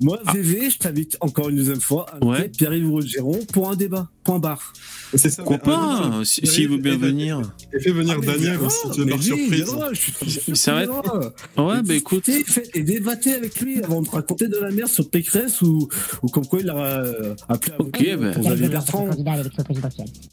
Moi, 0.00 0.18
VV, 0.32 0.70
je 0.70 0.78
t'invite 0.78 1.16
encore 1.20 1.48
une 1.50 1.53
deuxième 1.56 1.80
fois 1.80 2.06
Ouais. 2.22 2.48
Pierre-Yves 2.48 2.90
Rogeron 2.90 3.38
pour 3.52 3.70
un 3.70 3.76
débat. 3.76 4.08
Point 4.24 4.38
barre. 4.38 4.72
C'est 5.16 5.30
ça. 5.30 5.44
Pas 5.44 5.58
Ah, 5.66 6.20
si- 6.24 6.44
S'il 6.46 6.68
veut 6.68 6.78
bien 6.78 6.96
venir. 6.96 7.40
Et 7.72 7.78
fais 7.78 7.92
venir 7.92 8.16
Ah, 8.20 8.24
Daniel 8.26 8.40
viendra, 8.58 8.66
aussi, 8.66 8.78
tu 8.94 9.04
lui, 9.04 9.22
surprise. 9.22 9.64
viendra, 9.64 9.88
je 9.92 10.00
suis 10.00 10.56
Ça 10.56 10.74
va 10.74 10.82
être-. 10.82 11.32
Ouais, 11.56 11.82
bah 11.82 11.94
écoute. 11.94 12.28
Et 12.28 12.82
débattez 12.82 13.34
avec 13.34 13.60
lui 13.60 13.80
avant 13.82 14.02
de 14.02 14.08
raconter 14.08 14.48
de 14.48 14.56
la 14.56 14.70
merde 14.70 14.88
sur 14.90 15.08
Pécresse 15.08 15.62
ou, 15.62 15.88
ou 16.22 16.28
comme 16.28 16.46
quoi 16.46 16.58
il 16.60 16.68
a 16.70 16.76
euh, 16.76 17.34
appelé 17.48 17.74
à 17.78 17.80
Ok, 17.80 18.04
ben. 18.18 18.66
Bertrand. 18.68 19.08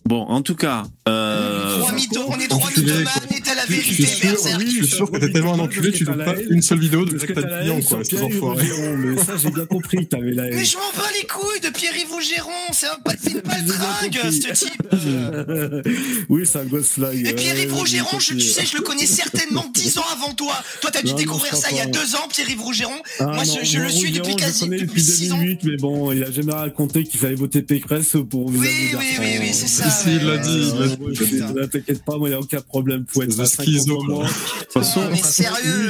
Bon, 0.05 0.22
en 0.23 0.41
tout 0.41 0.55
cas, 0.55 0.84
euh, 1.07 1.80
Trois 1.80 1.91
mythos- 1.93 2.26
on 2.27 2.39
est 2.39 2.47
trois 2.47 2.69
mythomanes 2.69 3.05
et 3.35 3.41
t'as 3.41 3.55
la 3.55 3.65
vérité, 3.65 4.03
Berserk. 4.22 4.59
oui, 4.59 4.65
je 4.80 4.84
suis 4.85 4.95
sûr 4.95 5.11
que 5.11 5.18
t'es 5.18 5.31
tellement 5.31 5.53
un 5.53 5.59
enculé, 5.59 5.91
tu 5.91 6.05
trouves 6.05 6.18
pas 6.23 6.35
une 6.49 6.61
seule 6.61 6.80
vidéo 6.80 7.05
de 7.05 7.18
que 7.18 7.34
t'as 7.34 7.61
haine 7.63 7.84
quoi, 7.84 8.03
ces 8.03 8.22
enfoirés. 8.22 8.68
Mais 8.97 9.18
ça 9.18 9.38
j'ai 9.38 9.51
bien 9.51 9.65
compris 9.65 10.07
t'avais 10.07 10.31
la 10.31 10.47
haine. 10.47 10.55
Mais 10.55 10.65
je 10.65 10.76
m'en 10.77 10.81
bats 10.95 11.07
les 11.19 11.27
couilles 11.27 11.59
de 11.61 11.69
Pierre-Yves 11.69 12.09
Rougeron, 12.11 12.51
c'est 12.73 12.88
un 12.88 12.99
pas 13.03 13.13
c'est 13.22 13.41
compris. 13.81 14.41
ce 14.41 14.65
type. 14.65 14.81
oui, 16.29 16.45
c'est 16.45 16.59
un 16.59 16.65
gosse 16.65 16.89
flag. 16.89 17.25
Et 17.27 17.33
Pierre-Yves 17.33 17.73
Rougeron, 17.73 18.19
je, 18.19 18.33
tu 18.33 18.41
sais, 18.41 18.65
je 18.65 18.75
le 18.77 18.83
connais 18.83 19.05
certainement 19.05 19.65
dix 19.73 19.97
ans 19.97 20.05
avant 20.11 20.33
toi. 20.33 20.53
Toi, 20.81 20.91
t'as 20.91 21.01
dû 21.01 21.11
Non, 21.11 21.17
découvrir 21.17 21.55
ça 21.55 21.67
il 21.71 21.77
y 21.77 21.79
a 21.79 21.83
crois 21.83 21.91
pas. 21.93 21.99
deux 21.99 22.15
ans, 22.15 22.27
Pierre-Yves 22.29 22.61
Rougeron. 22.61 22.93
Ah, 23.19 23.25
moi, 23.25 23.45
non, 23.45 23.53
je, 23.63 23.79
le 23.79 23.89
suis 23.89 24.07
Rougeron, 24.07 24.13
depuis 24.17 24.31
je 24.31 24.37
quasi 24.37 24.59
connais 24.61 24.79
depuis 24.81 25.01
six 25.03 25.31
ans. 25.31 25.37
2008, 25.37 25.59
mais 25.63 25.77
bon, 25.77 26.11
il 26.11 26.23
a 26.23 26.31
jamais 26.31 26.53
raconté 26.53 27.03
qu'il 27.03 27.19
fallait 27.19 27.35
voter 27.35 27.61
Pécresse 27.61 28.15
pour 28.29 28.45
Oui, 28.47 28.57
oui, 28.59 28.91
Bertrand. 28.91 29.23
oui, 29.23 29.37
oui, 29.41 29.49
c'est 29.53 29.67
ça. 29.67 29.89
Si, 29.89 30.09
il 30.15 30.25
l'a 30.25 30.37
dit, 30.37 30.71
ne 30.73 31.65
T'inquiète 31.65 32.03
pas, 32.03 32.17
moi, 32.17 32.27
il 32.29 32.31
n'y 32.31 32.35
a 32.37 32.39
aucun 32.39 32.61
problème. 32.61 33.05
Faut 33.07 33.21
être 33.21 33.31
schizo, 33.45 33.95
50 34.01 34.07
moi. 34.07 34.23
de 34.25 34.29
toute 34.29 34.71
façon, 34.73 35.01
Mais 35.09 35.17
sérieux, 35.21 35.89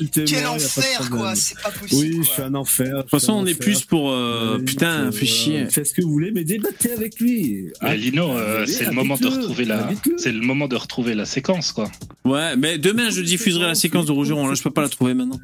Oui, 0.00 0.10
quel, 0.26 0.46
enfer, 0.46 1.10
quoi. 1.10 1.34
C'est 1.34 1.58
pas 1.60 1.70
possible. 1.70 2.00
Oui, 2.00 2.20
je 2.22 2.28
suis 2.30 2.42
un 2.42 2.54
enfer. 2.54 2.96
de 2.96 3.00
toute 3.02 3.10
façon, 3.10 3.32
on 3.34 3.46
est 3.46 3.54
plus 3.54 3.82
pour. 3.84 4.10
euh, 4.12 4.58
putain, 4.58 5.10
fais 5.12 5.26
chier. 5.26 5.66
Faites 5.70 5.86
ce 5.86 5.94
que 5.94 6.02
vous 6.02 6.10
voulez, 6.10 6.30
mais 6.32 6.44
débattez 6.44 6.87
avec 6.90 7.18
lui. 7.20 7.66
Mais 7.82 7.96
Lino, 7.96 8.30
euh, 8.36 8.66
c'est 8.66 8.84
le 8.84 8.92
moment 8.92 9.16
de 9.16 9.26
retrouver 9.26 9.64
la, 9.64 9.88
c'est 10.16 10.32
le 10.32 10.40
moment 10.40 10.68
de 10.68 10.76
retrouver 10.76 11.14
la 11.14 11.24
séquence, 11.24 11.72
quoi. 11.72 11.90
Ouais, 12.24 12.56
mais 12.56 12.78
demain, 12.78 13.10
je 13.10 13.20
diffuserai 13.20 13.66
la 13.66 13.74
séquence 13.74 14.06
de 14.06 14.12
Rougeron. 14.12 14.46
Là, 14.48 14.54
je 14.54 14.62
peux 14.62 14.70
pas 14.70 14.82
la 14.82 14.88
trouver 14.88 15.14
maintenant. 15.14 15.40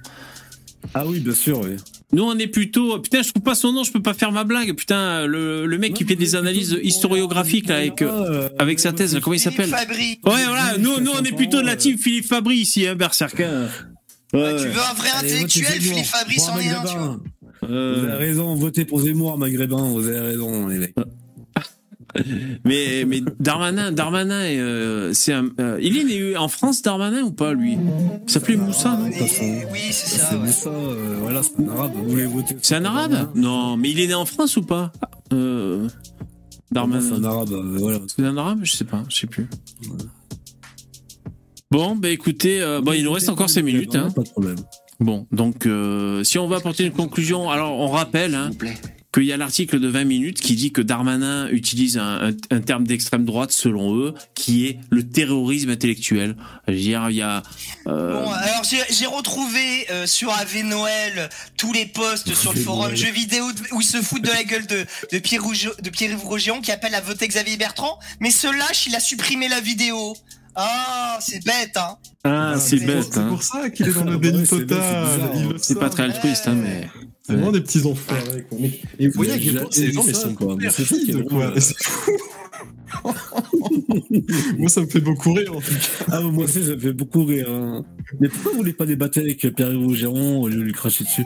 Ah 0.93 1.05
oui, 1.07 1.19
bien 1.21 1.35
sûr, 1.35 1.61
oui. 1.61 1.77
Nous, 2.13 2.23
on 2.23 2.39
est 2.39 2.47
plutôt. 2.47 2.99
Putain, 3.01 3.23
je 3.23 3.31
trouve 3.31 3.43
pas 3.43 3.55
son 3.55 3.73
nom, 3.73 3.83
je 3.83 3.91
peux 3.91 4.03
pas 4.03 4.15
faire 4.15 4.31
ma 4.31 4.45
blague. 4.45 4.75
Putain, 4.75 5.27
le, 5.27 5.67
le 5.67 5.79
mec 5.79 5.95
qui 5.95 6.05
fait 6.05 6.15
des 6.15 6.37
analyses 6.37 6.79
historiographiques 6.83 7.69
là, 7.69 7.77
avec, 7.79 8.03
euh, 8.03 8.49
avec 8.59 8.79
sa 8.79 8.93
thèse, 8.93 9.15
là, 9.15 9.21
comment 9.21 9.35
il 9.35 9.41
s'appelle 9.41 9.71
Philippe 9.71 9.89
Fabry. 9.89 10.21
Ouais, 10.25 10.45
voilà, 10.47 10.79
nous, 10.79 11.01
nous, 11.01 11.11
on 11.11 11.25
est 11.25 11.35
plutôt 11.35 11.61
de 11.61 11.67
la 11.67 11.75
team 11.77 11.99
Philippe 11.99 12.27
Fabry 12.27 12.57
ici, 12.59 12.87
hein, 12.87 12.95
Berserker. 12.95 13.49
Ouais, 14.33 14.57
Tu 14.57 14.69
veux 14.69 14.81
un 14.81 14.95
vrai 14.95 15.09
Allez, 15.17 15.33
intellectuel. 15.33 15.81
Philippe 15.81 16.07
Fabry, 16.07 16.39
c'en 16.39 16.59
est 16.59 16.69
un, 16.69 16.83
tu 16.85 16.97
vois. 16.99 17.21
Euh, 17.71 17.97
Vous 17.99 18.07
avez 18.09 18.27
raison, 18.27 18.55
votez 18.55 18.85
pour 18.85 19.01
Zemmour, 19.01 19.39
Maghrébin, 19.39 19.89
vous 19.89 20.07
avez 20.07 20.21
raison, 20.21 20.69
les 20.69 20.79
mecs. 20.79 20.95
mais, 22.65 23.05
mais 23.07 23.23
Darmanin, 23.41 23.93
Darmanin, 23.93 24.35
euh, 24.43 25.11
c'est 25.13 25.33
un. 25.33 25.49
euh, 25.61 25.79
il 25.83 25.97
est 25.99 26.05
né 26.05 26.37
en 26.37 26.49
France, 26.49 26.83
Darmanin 26.83 27.23
ou 27.23 27.33
pas, 27.33 27.53
lui? 27.55 27.77
Il 28.27 28.31
s'appelait 28.33 28.57
Moussa, 28.57 28.97
non? 28.97 29.07
Oui, 29.07 29.79
c'est 29.91 30.19
ça. 30.19 30.29
C'est 30.31 30.37
ouais. 30.37 30.49
ça, 30.53 30.71
euh, 30.71 31.17
voilà, 31.21 31.43
c'est 31.43 31.61
un 31.63 31.69
arabe. 31.69 31.93
Vous 31.97 32.11
voulez 32.11 32.27
voter 32.27 32.57
C'est 32.63 32.77
un 32.77 32.85
arabe? 32.85 33.31
Non, 33.35 33.77
mais 33.77 33.91
il 33.91 34.01
est 34.01 34.07
né 34.07 34.15
en 34.15 34.25
France 34.27 34.57
ou 34.57 34.63
pas? 34.63 34.93
Euh, 35.33 35.89
C'est 35.89 36.79
un 36.79 36.87
Darmanin. 36.87 37.25
arabe, 37.25 37.53
euh, 37.53 37.77
voilà. 37.79 37.99
C'est 38.07 38.25
un 38.25 38.37
arabe? 38.37 38.61
Je 38.63 38.73
sais 38.73 38.85
pas, 38.85 39.03
je 39.09 39.17
sais 39.17 39.27
plus. 39.27 39.49
Bon, 41.71 41.97
bah 41.97 42.11
écoutez, 42.11 42.61
euh, 42.63 42.81
bon, 42.81 42.93
il 42.93 43.03
nous 43.05 43.13
reste 43.13 43.29
encore 43.29 43.51
5 43.51 43.63
minutes. 43.65 43.97
Hein. 43.97 44.11
Pas 44.15 44.23
de 44.23 44.29
problème. 44.29 44.57
Bon, 45.01 45.27
donc 45.33 45.67
euh, 45.67 46.23
si 46.23 46.39
on 46.39 46.47
va 46.47 46.57
apporter 46.59 46.85
une 46.85 46.93
conclusion, 46.93 47.51
alors 47.51 47.79
on 47.81 47.89
rappelle 47.89 48.37
hein, 48.37 48.51
qu'il 49.15 49.25
y 49.25 49.33
a 49.33 49.37
l'article 49.37 49.79
de 49.79 49.87
20 49.89 50.05
minutes 50.05 50.41
qui 50.41 50.57
dit 50.57 50.73
que 50.73 50.81
Darmanin 50.83 51.49
utilise 51.51 51.99
un, 51.99 52.31
un- 52.31 52.37
un 52.51 52.61
terme 52.61 52.85
d'extrême 52.85 53.25
droite, 53.25 53.53
selon 53.53 53.97
eux, 53.97 54.13
qui 54.35 54.67
est 54.67 54.79
le 54.91 55.09
terrorisme 55.09 55.71
intellectuel. 55.71 56.35
Je 56.67 56.73
veux 56.73 56.79
dire, 56.79 57.07
il 57.11 57.17
y 57.17 57.23
a... 57.23 57.43
euh, 57.87 58.25
Bon, 58.25 58.31
alors 58.33 58.63
j'ai 58.91 59.07
retrouvé 59.07 59.87
euh, 59.91 60.07
sur 60.07 60.31
AV 60.33 60.65
Noël 60.65 61.29
tous 61.57 61.73
les 61.73 61.87
posts 61.87 62.35
sur 62.35 62.53
le 62.53 62.61
forum 62.61 62.95
jeux 62.97 63.13
vidéo 63.13 63.45
où 63.73 63.81
ils 63.81 63.87
se 63.87 64.03
foutent 64.03 64.25
de 64.25 64.29
la 64.31 64.43
gueule 64.45 64.67
de, 64.67 64.85
de 65.13 65.19
Pierre 65.21 65.43
de 65.83 65.91
Pierre 65.91 66.19
Rougeon 66.21 66.61
qui 66.61 66.73
appelle 66.73 66.95
à 66.97 67.01
voter 67.01 67.29
Xavier 67.29 67.57
Bertrand. 67.57 67.99
Mais 68.21 68.31
ce 68.33 68.47
lâche, 68.49 68.87
il 68.89 68.97
a 68.97 69.01
supprimé 69.01 69.47
la 69.49 69.61
vidéo. 69.61 70.17
Ah, 70.57 71.19
c'est 71.21 71.45
bête, 71.45 71.77
hein. 71.77 71.97
Ah, 72.25 72.55
c'est 72.59 72.79
c'est- 72.79 72.85
bête. 72.87 73.07
C'est 73.13 73.19
hein. 73.19 73.29
pour 73.29 73.43
ça 73.43 73.71
qu'il 73.71 73.89
est 73.89 73.93
dans 73.93 74.05
le 74.05 74.17
déni 74.19 74.47
c'est- 74.47 74.67
total. 74.67 75.07
c'est 75.61 75.77
hein. 75.77 75.81
pas 75.81 75.91
très 75.91 76.05
altruiste, 76.05 76.47
hein, 76.49 76.55
mais... 76.55 76.89
C'est 77.27 77.33
vraiment 77.33 77.53
des 77.53 77.61
petits 77.63 77.85
enfoirés, 77.87 78.45
quoi. 78.49 78.59
Mais- 78.61 78.81
Et 78.99 79.09
vous 79.09 79.15
voyez 79.15 79.33
à 79.33 79.39
quel 79.39 79.45
J'ai 79.53 79.59
point 79.59 79.69
ces 79.71 79.93
gens, 79.93 80.03
sont 80.03 80.35
quoi. 80.35 80.57
C'est 80.71 81.11
drôle. 81.13 81.25
quoi. 81.27 81.53
C'est 81.61 81.83
fou. 81.83 82.11
Moi, 84.59 84.69
ça 84.69 84.81
me 84.83 84.87
fait 84.87 85.01
beaucoup 85.01 85.33
rire, 85.33 85.53
en 85.57 85.61
tout 85.61 85.73
cas. 85.73 86.05
Ah, 86.13 86.21
moi 86.21 86.45
aussi, 86.45 86.63
ça 86.65 86.71
me 86.75 86.79
fait 86.79 86.93
beaucoup 86.93 87.25
rire. 87.25 87.51
hein. 87.51 87.85
Mais 88.21 88.29
pourquoi 88.29 88.53
vous 88.53 88.59
voulez 88.59 88.73
pas 88.73 88.87
débattre 88.87 89.19
avec 89.19 89.39
Pierre 89.55 89.73
Rougeron 89.77 90.43
au 90.43 90.49
lieu 90.49 90.57
de 90.57 90.61
lui 90.63 90.73
cracher 90.73 91.05
dessus 91.05 91.23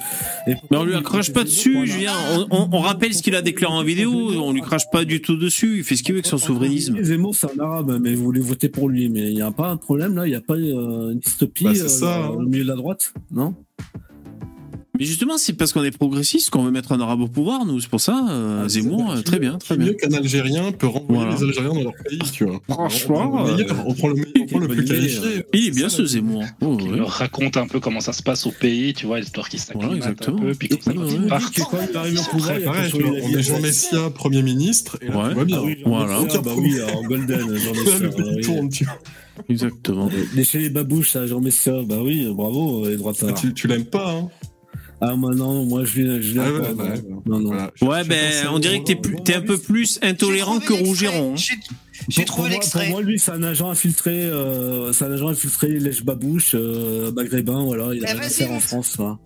Et 0.46 0.54
Mais 0.70 0.76
on 0.76 0.84
lui 0.84 0.94
votez 0.94 1.32
pas 1.32 1.44
dessus, 1.44 1.72
Voilà. 1.74 1.86
Julien. 1.92 2.12
On, 2.32 2.46
on- 2.50 2.68
on 2.72 2.78
rappelle 2.80 3.12
ce 3.12 3.22
qu'il 3.22 3.34
a 3.34 3.42
déclaré 3.42 3.74
en 3.74 3.82
vidéo, 3.84 4.12
on 4.12 4.52
lui 4.52 4.60
crache 4.62 4.88
pas 4.90 5.04
du 5.04 5.20
tout 5.20 5.36
dessus, 5.36 5.78
il 5.78 5.84
fait 5.84 5.96
ce 5.96 6.02
qu'il 6.02 6.14
veut 6.14 6.18
avec 6.20 6.26
son 6.26 6.38
souverainisme. 6.38 7.02
Zemmour, 7.02 7.34
c'est 7.34 7.48
un 7.54 7.58
arabe, 7.62 7.98
mais 8.00 8.14
vous 8.14 8.24
voulez 8.24 8.40
voter 8.40 8.68
pour 8.68 8.88
lui. 8.88 9.08
Mais 9.10 9.28
il 9.30 9.34
n'y 9.34 9.42
a 9.42 9.50
pas 9.50 9.68
un 9.68 9.76
problème 9.76 10.14
là, 10.16 10.26
il 10.26 10.30
n'y 10.30 10.36
a 10.36 10.40
pas 10.40 10.54
euh, 10.54 11.12
une 11.12 11.18
dystopie 11.18 11.64
Bah, 11.64 11.70
euh, 11.76 11.88
ça, 11.88 12.24
hein. 12.26 12.28
au 12.30 12.40
milieu 12.40 12.62
de 12.64 12.68
la 12.68 12.76
droite, 12.76 13.12
non? 13.30 13.54
Mais 14.98 15.04
justement, 15.04 15.38
c'est 15.38 15.52
parce 15.52 15.72
qu'on 15.72 15.84
est 15.84 15.90
progressiste 15.96 16.50
qu'on 16.50 16.62
veut 16.64 16.70
mettre 16.70 16.92
un 16.92 17.00
arabe 17.00 17.20
au 17.20 17.28
pouvoir, 17.28 17.64
nous. 17.64 17.80
C'est 17.80 17.88
pour 17.88 18.00
ça, 18.00 18.26
euh, 18.30 18.62
Ah, 18.64 18.68
Zemmour, 18.68 19.12
euh, 19.12 19.20
très 19.22 19.38
bien, 19.38 19.56
très 19.58 19.76
bien. 19.76 19.86
mieux 19.86 19.92
qu'un 19.94 20.12
Algérien 20.12 20.72
peut 20.72 20.86
renvoyer 20.88 21.22
Voilà. 21.24 21.36
les 21.36 21.42
Algériens 21.44 21.74
dans 21.74 21.82
leur 21.84 21.94
pays, 22.08 22.18
tu 22.32 22.44
vois. 22.44 22.60
Franchement, 22.68 23.24
on 23.24 23.28
prend 23.30 23.44
le 23.46 23.54
meilleur, 23.56 23.86
on 23.86 23.94
prend 23.94 24.08
le, 24.08 24.14
meilleur, 24.14 24.32
on 24.40 24.46
prend 24.46 24.58
le 24.58 24.68
plus 24.68 24.84
qualifié. 24.84 25.44
Il 25.54 25.66
est 25.68 25.70
bien 25.70 25.88
ce 25.88 26.04
Zemmour. 26.04 26.44
Oh, 26.60 26.76
Il 26.80 26.90
ouais. 26.92 26.96
leur 26.98 27.08
raconte 27.10 27.56
un 27.56 27.66
peu 27.66 27.80
comment 27.80 28.00
ça 28.00 28.12
se 28.12 28.22
passe 28.22 28.46
au 28.46 28.50
pays, 28.50 28.92
tu 28.94 29.06
vois, 29.06 29.20
l'histoire 29.20 29.48
qui 29.48 29.58
s'acclimate 29.58 29.86
Voilà, 29.98 30.10
exactement. 30.10 30.38
un 30.38 30.40
peu, 30.46 30.54
puis 30.54 30.68
comme 30.68 30.80
ça, 30.80 30.90
Ouais, 30.90 30.98
quand 30.98 31.14
ils 31.16 31.28
partent. 31.28 31.60
on 33.04 33.38
est. 33.38 33.42
Jean 33.42 33.60
Messia, 33.60 34.10
Premier 34.10 34.42
ministre, 34.42 34.98
et 35.00 35.08
là, 35.08 35.16
Ouais. 35.18 35.32
tout 35.32 35.38
va 35.38 35.44
bien. 35.44 35.62
Ah 35.64 35.88
Voilà. 35.88 36.20
Messia, 36.22 36.40
bah 36.40 36.50
oui, 36.56 36.74
en 36.82 37.02
Golden, 37.02 37.56
Jean 37.56 37.72
Là, 37.74 37.80
Messia. 37.84 38.10
oui. 38.34 38.40
tourne, 38.42 38.68
tu 38.68 38.84
vois. 38.84 38.98
Exactement. 39.48 40.08
Lécher 40.34 40.58
les 40.58 40.70
babouches 40.70 41.14
à 41.14 41.26
Jean 41.26 41.40
Messia, 41.40 41.72
bah 41.86 41.98
oui, 42.02 42.26
bravo, 42.34 42.86
les 42.88 42.94
Ah, 42.94 42.96
droitards. 42.96 43.34
tu, 43.34 43.54
tu 43.54 43.68
l'aimes 43.68 43.84
pas, 43.84 44.10
hein 44.12 44.28
Ah, 45.00 45.14
moi 45.14 45.32
non, 45.34 45.64
moi 45.64 45.84
je 45.84 46.00
l'ai- 46.00 46.22
je 46.22 46.40
Ah 46.40 46.44
pas, 46.44 46.72
ouais, 46.84 47.02
non. 47.08 47.22
Non. 47.38 47.48
Voilà. 47.48 47.70
Ouais, 47.82 48.04
ben, 48.04 48.48
on 48.52 48.58
dirait 48.58 48.80
que 48.80 48.84
t'es 48.84 48.96
plus- 48.96 49.16
t'es 49.24 49.34
un 49.36 49.42
peu 49.42 49.56
plus 49.56 49.98
intolérant 50.02 50.58
que 50.58 50.72
Rougeron. 50.72 51.34
hein. 51.34 51.42
J'ai- 52.08 52.24
trouvé 52.24 52.26
pour 52.26 52.38
moi- 52.40 52.48
l'extrait. 52.50 52.84
Pour 52.86 52.90
moi, 52.96 53.02
lui, 53.02 53.18
c'est 53.18 53.30
un 53.32 53.42
agent 53.42 53.68
infiltré, 53.70 54.22
euh, 54.24 54.92
c'est 54.92 55.04
un 55.04 55.12
agent 55.12 55.28
infiltré 55.28 55.68
lèche 55.68 56.04
babouche, 56.04 56.52
euh, 56.54 57.12
maghrébin, 57.12 57.62
voilà, 57.64 57.94
il 57.94 58.04
a 58.04 58.10
Eh, 58.10 58.12
rien 58.14 58.22
à 58.22 58.28
faire 58.28 58.50
en. 58.52 58.60
France, 58.60 58.96
là. 58.98 59.18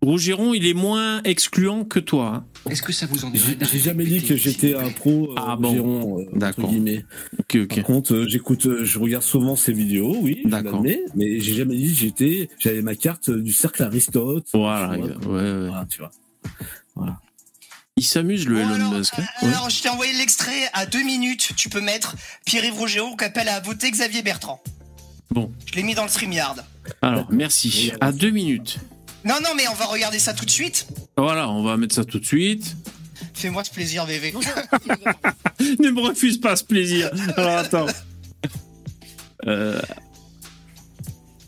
Rougeron, 0.00 0.54
il 0.54 0.66
est 0.66 0.74
moins 0.74 1.22
excluant 1.24 1.84
que 1.84 1.98
toi. 1.98 2.32
hein. 2.36 2.44
Est-ce 2.70 2.82
que 2.82 2.92
ça 2.92 3.06
vous 3.06 3.24
en 3.24 3.32
J'ai 3.34 3.56
j'ai 3.60 3.78
jamais 3.78 4.04
dit 4.04 4.22
que 4.22 4.36
j'étais 4.36 4.74
un 4.74 4.90
pro 4.90 5.30
euh, 5.30 5.34
Ah 5.36 5.56
bon. 5.56 5.70
Giron, 5.72 6.18
euh, 6.18 6.22
entre 6.28 6.38
D'accord. 6.38 6.70
guillemets. 6.70 7.04
Ok, 7.38 7.56
ok. 7.62 7.74
Par 7.76 7.84
contre, 7.84 8.14
euh, 8.14 8.28
j'écoute, 8.28 8.66
euh, 8.66 8.84
je 8.84 8.98
regarde 8.98 9.22
souvent 9.24 9.56
ses 9.56 9.72
vidéos, 9.72 10.16
oui, 10.20 10.42
D'accord. 10.44 10.82
mais 10.82 11.40
j'ai 11.40 11.54
jamais 11.54 11.76
dit 11.76 11.88
que 11.92 11.98
j'étais, 11.98 12.48
j'avais 12.58 12.82
ma 12.82 12.94
carte 12.94 13.30
du 13.30 13.52
cercle 13.52 13.82
Aristote. 13.82 14.46
Voilà, 14.52 14.96
tu 14.96 15.00
vois, 15.02 15.32
ouais, 15.34 15.42
ouais. 15.42 15.68
voilà, 15.68 15.86
tu 15.88 15.98
vois. 15.98 16.12
Il 17.96 18.04
s'amuse, 18.04 18.46
le 18.46 18.54
Bon, 18.56 18.60
Elon 18.60 18.74
alors, 18.74 18.92
Musk. 18.94 19.14
hein. 19.18 19.24
Ouais. 19.42 19.48
Alors, 19.48 19.70
je 19.70 19.82
t'ai 19.82 19.88
envoyé 19.88 20.12
l'extrait 20.12 20.68
à 20.72 20.86
deux 20.86 21.02
minutes. 21.02 21.50
Tu 21.56 21.68
peux 21.68 21.80
mettre 21.80 22.14
Pierre-Yves 22.44 22.74
Rougeron 22.78 23.16
qui 23.16 23.24
appelle 23.24 23.48
à 23.48 23.58
voter 23.60 23.90
Xavier 23.90 24.22
Bertrand. 24.22 24.62
Bon. 25.30 25.50
Je 25.66 25.74
l'ai 25.74 25.82
mis 25.82 25.94
dans 25.94 26.04
le 26.04 26.08
StreamYard. 26.08 26.64
Alors, 27.02 27.26
merci. 27.32 27.90
À 28.00 28.12
deux 28.12 28.30
minutes. 28.30 28.78
Non, 29.24 29.34
non, 29.42 29.50
mais 29.56 29.68
on 29.68 29.74
va 29.74 29.86
regarder 29.86 30.18
ça 30.18 30.32
tout 30.32 30.44
de 30.44 30.50
suite. 30.50 30.86
Voilà, 31.16 31.48
on 31.50 31.62
va 31.62 31.76
mettre 31.76 31.94
ça 31.94 32.04
tout 32.04 32.18
de 32.18 32.24
suite. 32.26 32.76
Fais-moi 33.34 33.64
ce 33.64 33.70
plaisir, 33.70 34.06
bébé. 34.06 34.32
ne 35.80 35.90
me 35.90 36.00
refuse 36.08 36.38
pas 36.38 36.56
ce 36.56 36.64
plaisir. 36.64 37.10
Alors, 37.36 37.58
attends. 37.58 37.86
Euh, 39.46 39.80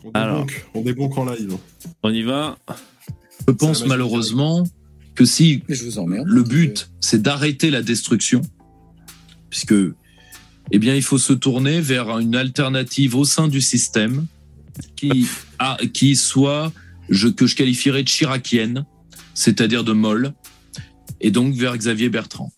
On 0.03 0.11
Alors. 0.11 0.45
débonque, 0.45 0.65
on 0.73 0.81
débonque 0.81 1.17
en 1.17 1.25
live. 1.25 1.57
on 2.03 2.09
y 2.13 2.23
va. 2.23 2.57
Je 3.47 3.53
pense 3.53 3.85
malheureusement 3.85 4.63
que 5.15 5.25
si 5.25 5.63
Mais 5.67 5.75
je 5.75 5.85
vous 5.85 5.99
emmerde. 5.99 6.25
le 6.27 6.43
but 6.43 6.89
c'est 7.01 7.21
d'arrêter 7.21 7.69
la 7.69 7.81
destruction, 7.81 8.41
puisque 9.49 9.73
eh 10.71 10.79
bien 10.79 10.95
il 10.95 11.03
faut 11.03 11.17
se 11.17 11.33
tourner 11.33 11.81
vers 11.81 12.17
une 12.19 12.35
alternative 12.35 13.15
au 13.15 13.25
sein 13.25 13.47
du 13.49 13.59
système 13.61 14.25
qui 14.95 15.27
a, 15.59 15.77
qui 15.93 16.15
soit 16.15 16.71
que 17.11 17.47
je 17.47 17.55
qualifierais 17.55 18.03
de 18.03 18.09
chiracienne, 18.09 18.85
c'est-à-dire 19.33 19.83
de 19.83 19.93
molle, 19.93 20.33
et 21.19 21.31
donc 21.31 21.53
vers 21.53 21.77
Xavier 21.77 22.09
Bertrand. 22.09 22.51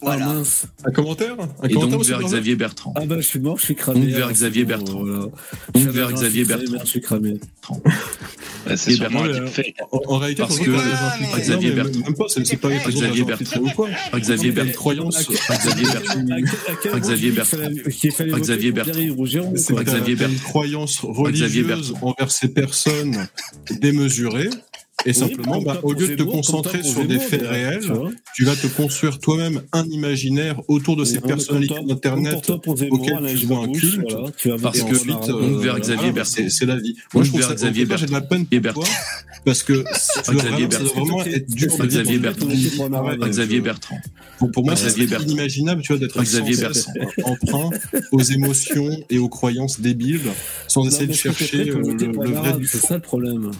Voilà. 0.00 0.26
Ah, 0.30 0.34
mince. 0.34 0.66
Un 0.84 0.90
commentaire? 0.92 1.34
Un 1.40 1.66
Et 1.68 1.72
commentaire 1.74 1.98
donc 1.98 2.06
vers 2.06 2.22
Xavier 2.22 2.54
Bertrand. 2.54 2.94
Ah 2.96 3.04
bah, 3.04 3.16
je 3.18 3.26
suis 3.26 3.40
mort, 3.40 3.58
je 3.58 3.64
suis 3.64 3.74
cramé. 3.74 4.00
Donc 4.00 4.08
vers 4.10 4.16
alors, 4.18 4.30
Xavier 4.32 4.62
c'est 4.62 4.66
bon, 4.76 4.84
Bertrand. 4.84 4.98
voilà. 5.04 5.18
Donc 5.18 5.32
J'avais 5.74 5.90
vers 5.90 6.12
Xavier 6.12 6.44
Bertrand. 6.44 6.78
Je 6.84 6.86
suis 6.88 7.00
cramé. 7.00 7.34
Bah, 8.66 8.76
c'est 8.76 8.92
sûrement 8.92 9.22
ben, 9.22 9.34
un 9.34 9.44
deepfake. 9.44 9.76
En, 9.90 10.00
en 10.06 10.18
réalité, 10.18 10.42
Parce 10.42 10.58
on 10.60 10.64
que- 10.64 11.40
Xavier 11.40 11.70
Bertrand. 11.72 11.98
Même 12.04 12.14
pas, 12.14 12.24
c'est 12.28 12.56
pas 12.60 12.68
Xavier 12.88 13.24
Bertrand. 13.24 13.60
ou 13.60 13.70
quoi. 13.70 13.88
Pas 14.12 14.20
Xavier 14.20 14.52
Bertrand. 14.52 14.72
croyance. 14.74 15.28
Xavier 15.28 15.84
Bertrand. 15.90 17.00
Xavier 17.00 17.30
Bertrand. 17.32 17.58
Xavier 18.40 18.72
Bertrand. 18.72 19.02
Xavier 19.82 20.14
Bertrand. 20.14 20.44
croyance 20.44 20.96
Xavier 21.00 21.12
religieuse 21.22 21.66
Bertrand. 21.66 22.08
envers 22.16 22.30
ces 22.30 22.48
personnes 22.48 23.26
démesurées. 23.80 24.50
Et 25.06 25.12
simplement, 25.12 25.62
bah, 25.62 25.78
au 25.84 25.92
lieu 25.92 26.08
de 26.08 26.14
te 26.16 26.22
concentrer 26.22 26.82
sur 26.82 27.04
des 27.04 27.18
faits 27.18 27.42
réels, 27.42 27.80
tu 28.34 28.44
vas 28.44 28.56
te 28.56 28.66
construire 28.66 29.18
toi-même 29.18 29.62
un 29.72 29.84
imaginaire 29.86 30.60
autour 30.68 30.96
de 30.96 31.04
ces 31.04 31.20
personnalités 31.20 31.82
d'Internet 31.84 32.50
auxquelles 32.66 33.36
tu 33.38 33.46
vois 33.46 33.58
un 33.64 33.72
culte. 33.72 34.10
voilà, 34.10 34.30
tu 34.36 34.48
vas 34.50 34.56
Parce 34.58 34.80
que- 34.80 34.94
ensuite, 34.94 35.28
euh, 35.28 35.58
vers 35.58 35.78
Xavier 35.78 36.08
bah, 36.08 36.22
Bertrand. 36.24 36.46
c'est 36.48 36.66
la 36.66 36.76
vie. 36.76 36.96
Moi, 37.14 37.22
je 37.22 37.28
trouve 37.28 37.42
ça, 37.42 37.54
Xavier 37.54 37.86
j'ai 37.96 38.06
de 38.06 38.12
la 38.12 38.20
peine 38.20 38.46
pour 38.46 38.74
toi, 38.74 38.84
parce 39.44 39.62
que 39.62 39.72
Xavier 40.30 40.40
vraiment, 40.40 40.70
ça 40.70 40.78
doit 40.78 40.78
Bertrand. 40.78 41.04
vraiment 41.04 41.24
être 41.24 41.50
dur 41.50 41.78
de 41.78 41.86
Xavier 41.86 42.18
Bertrand. 42.18 42.48
Xavier. 43.28 43.62
Pour, 44.52 44.64
moi, 44.64 44.76
c'est 44.76 44.96
inimaginable, 44.98 45.82
tu 45.82 45.92
vois, 45.92 45.98
d'être 45.98 46.18
emprunt 47.24 47.70
aux 48.12 48.22
émotions 48.22 48.90
et 49.10 49.18
aux 49.18 49.28
croyances 49.28 49.80
débiles, 49.80 50.20
sans 50.66 50.86
essayer 50.86 51.06
de 51.06 51.12
chercher 51.12 51.70
euh, 51.70 51.82
le, 51.82 52.30
vrai 52.32 52.58
du 52.58 52.66
C'est 52.66 52.78
ça 52.78 52.94
le 52.94 53.00
problème. 53.00 53.50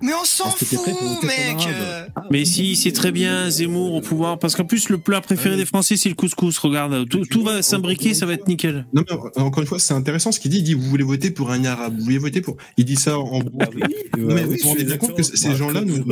Mais 0.00 0.12
on 0.14 0.24
s'en 0.24 0.50
que 0.52 0.64
fout, 0.64 1.22
mec. 1.24 1.56
euh. 1.68 2.06
Mais 2.30 2.44
si, 2.44 2.76
c'est 2.76 2.92
très 2.92 3.10
bien, 3.10 3.50
Zemmour 3.50 3.94
au 3.94 4.00
pouvoir, 4.00 4.38
parce 4.38 4.54
qu'en 4.54 4.64
plus, 4.64 4.88
le 4.90 4.98
plat 4.98 5.20
préféré 5.20 5.56
des 5.56 5.64
Français, 5.64 5.96
c'est 5.96 6.08
le 6.08 6.14
couscous. 6.14 6.56
Regarde, 6.58 7.08
tout, 7.08 7.24
tout 7.26 7.42
va 7.42 7.62
s'imbriquer, 7.62 8.14
ça 8.14 8.24
va 8.26 8.34
être 8.34 8.46
nickel. 8.46 8.86
Non, 8.92 9.02
mais 9.08 9.42
encore 9.42 9.60
une 9.62 9.66
fois, 9.66 9.78
c'est 9.78 9.94
intéressant 9.94 10.30
ce 10.30 10.38
qu'il 10.40 10.50
dit. 10.50 10.58
Il 10.58 10.62
dit, 10.62 10.74
vous 10.74 10.82
voulez 10.88 11.02
voter 11.04 11.30
pour 11.30 11.50
un 11.50 11.64
arabe, 11.64 11.96
vous 11.98 12.04
voulez 12.04 12.18
voter 12.18 12.40
pour. 12.40 12.56
Il 12.76 12.84
dit 12.84 12.96
ça 12.96 13.18
en 13.18 13.40
Ah 13.60 13.64
oui, 13.74 13.82
mais 14.16 14.44
vous 14.44 14.50
oui, 14.52 14.58
vous 14.62 14.68
rendez 14.68 14.84
bien 14.84 14.96
compte 14.98 15.14
que 15.16 15.22
ces 15.22 15.48
Bah, 15.48 15.54
gens-là 15.56 15.80
nous. 15.80 16.04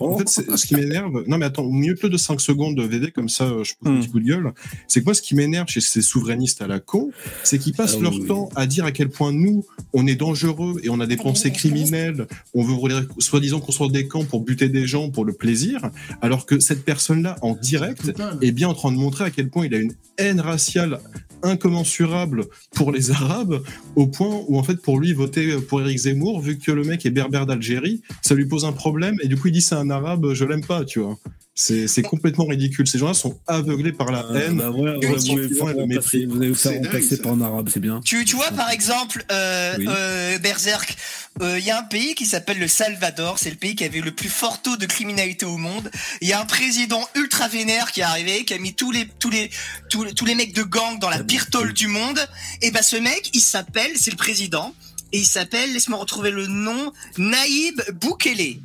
En 0.00 0.18
fait, 0.18 0.28
ce 0.28 0.66
qui 0.66 0.74
m'énerve. 0.74 1.24
Non, 1.28 1.38
mais 1.38 1.46
attends, 1.46 1.62
au 1.64 1.72
mieux 1.72 1.94
peu 1.94 2.08
de 2.08 2.16
5 2.16 2.40
secondes 2.40 2.74
de 2.76 2.82
VD, 2.82 3.12
comme 3.12 3.28
ça, 3.28 3.48
je 3.62 3.74
pose 3.74 3.92
un 3.92 3.96
Hmm. 3.96 4.00
petit 4.00 4.08
coup 4.10 4.20
de 4.20 4.24
gueule. 4.26 4.52
C'est 4.88 5.00
que 5.00 5.04
moi, 5.04 5.14
ce 5.14 5.22
qui 5.22 5.34
m'énerve 5.34 5.68
chez 5.68 5.80
ces 5.80 6.02
souverainistes 6.02 6.60
à 6.62 6.66
la 6.66 6.80
con, 6.80 7.10
c'est 7.44 7.58
qu'ils 7.58 7.74
passent 7.74 7.96
Ah 7.98 8.02
leur 8.02 8.14
oui. 8.14 8.26
temps 8.26 8.48
à 8.56 8.66
dire 8.66 8.84
à 8.84 8.90
quel 8.92 9.08
point 9.10 9.32
nous, 9.32 9.64
on 9.92 10.06
est 10.06 10.16
dangereux 10.16 10.80
et 10.82 10.88
on 10.90 10.98
a 11.00 11.06
des 11.06 11.16
pensées 11.16 11.52
criminelles. 11.52 12.26
On 12.54 12.62
veut, 12.64 12.74
voler- 12.74 13.00
soi-disant, 13.28 13.60
construire 13.60 13.90
des 13.90 14.08
camps 14.08 14.24
pour 14.24 14.40
buter 14.40 14.68
des 14.68 14.86
gens 14.86 15.10
pour 15.10 15.24
le 15.24 15.32
plaisir. 15.32 15.90
Alors 16.22 16.46
que 16.46 16.58
cette 16.58 16.84
personne-là, 16.84 17.36
en 17.42 17.54
direct, 17.54 18.12
est 18.40 18.52
bien 18.52 18.68
en 18.68 18.74
train 18.74 18.92
de 18.92 18.96
montrer 18.96 19.24
à 19.24 19.30
quel 19.30 19.50
point 19.50 19.66
il 19.66 19.74
a 19.74 19.78
une 19.78 19.92
haine 20.16 20.40
raciale 20.40 21.00
incommensurable 21.42 22.46
pour 22.74 22.92
les 22.92 23.10
Arabes, 23.10 23.62
au 23.96 24.06
point 24.06 24.42
où 24.48 24.58
en 24.58 24.62
fait 24.62 24.76
pour 24.82 24.98
lui 24.98 25.12
voter 25.12 25.56
pour 25.58 25.80
Eric 25.80 25.98
Zemmour, 25.98 26.40
vu 26.40 26.58
que 26.58 26.72
le 26.72 26.82
mec 26.82 27.06
est 27.06 27.10
berbère 27.10 27.46
d'Algérie, 27.46 28.02
ça 28.22 28.34
lui 28.34 28.46
pose 28.46 28.64
un 28.64 28.72
problème 28.72 29.16
et 29.22 29.28
du 29.28 29.36
coup 29.36 29.48
il 29.48 29.52
dit 29.52 29.62
c'est 29.62 29.76
un 29.76 29.90
Arabe, 29.90 30.32
je 30.32 30.44
l'aime 30.44 30.64
pas, 30.64 30.84
tu 30.84 30.98
vois. 31.00 31.16
C'est 31.60 31.88
c'est 31.88 32.02
complètement 32.02 32.44
ridicule. 32.46 32.86
Ces 32.86 32.98
gens-là 32.98 33.14
sont 33.14 33.36
aveuglés 33.48 33.90
par 33.92 34.12
la 34.12 34.24
Ah, 34.30 34.38
haine. 34.38 34.58
bah 34.58 34.70
vous 34.70 34.84
remplacer- 34.84 35.32
allez 35.32 35.48
faire 35.48 35.74
remplacer 35.74 37.16
par 37.20 37.32
un 37.32 37.40
arabe, 37.40 37.68
c'est 37.72 37.80
bien. 37.80 38.00
Tu, 38.04 38.24
tu 38.24 38.36
vois, 38.36 38.52
par 38.52 38.70
exemple, 38.70 39.24
euh, 39.32 39.74
Oui. 39.76 39.86
euh, 39.88 40.38
Berserk, 40.38 40.96
euh, 41.42 41.58
il 41.58 41.64
y 41.64 41.72
a 41.72 41.80
un 41.80 41.82
pays 41.82 42.14
qui 42.14 42.26
s'appelle 42.26 42.60
le 42.60 42.68
Salvador, 42.68 43.40
c'est 43.40 43.50
le 43.50 43.56
pays 43.56 43.74
qui 43.74 43.82
avait 43.82 44.00
le 44.00 44.12
plus 44.12 44.28
fort 44.28 44.62
taux 44.62 44.76
de 44.76 44.86
criminalité 44.86 45.46
au 45.46 45.56
monde. 45.56 45.90
Il 46.20 46.28
y 46.28 46.32
a 46.32 46.40
un 46.40 46.44
président 46.44 47.02
ultra 47.16 47.48
vénère 47.48 47.90
qui 47.90 48.00
est 48.02 48.04
arrivé, 48.04 48.44
qui 48.44 48.54
a 48.54 48.58
mis 48.58 48.74
tous 48.74 48.92
les 48.92 49.08
tous 49.18 49.30
les 49.30 49.50
tous, 49.90 50.04
les- 50.04 50.14
tous 50.14 50.26
les 50.26 50.36
mecs 50.36 50.54
de 50.54 50.62
gang 50.62 51.00
dans 51.00 51.10
la 51.10 51.24
pire 51.24 51.50
tôle 51.50 51.72
du 51.72 51.88
monde. 51.88 52.20
Et 52.62 52.70
ben 52.70 52.82
ce 52.82 52.94
mec, 52.94 53.30
il 53.34 53.40
s'appelle, 53.40 53.90
c'est 53.96 54.12
le 54.12 54.16
président, 54.16 54.76
et 55.12 55.18
il 55.18 55.26
s'appelle, 55.26 55.72
laisse-moi 55.72 55.98
retrouver 55.98 56.30
le 56.30 56.46
nom, 56.46 56.92
Naïb 57.16 57.82
Boukele. 58.00 58.58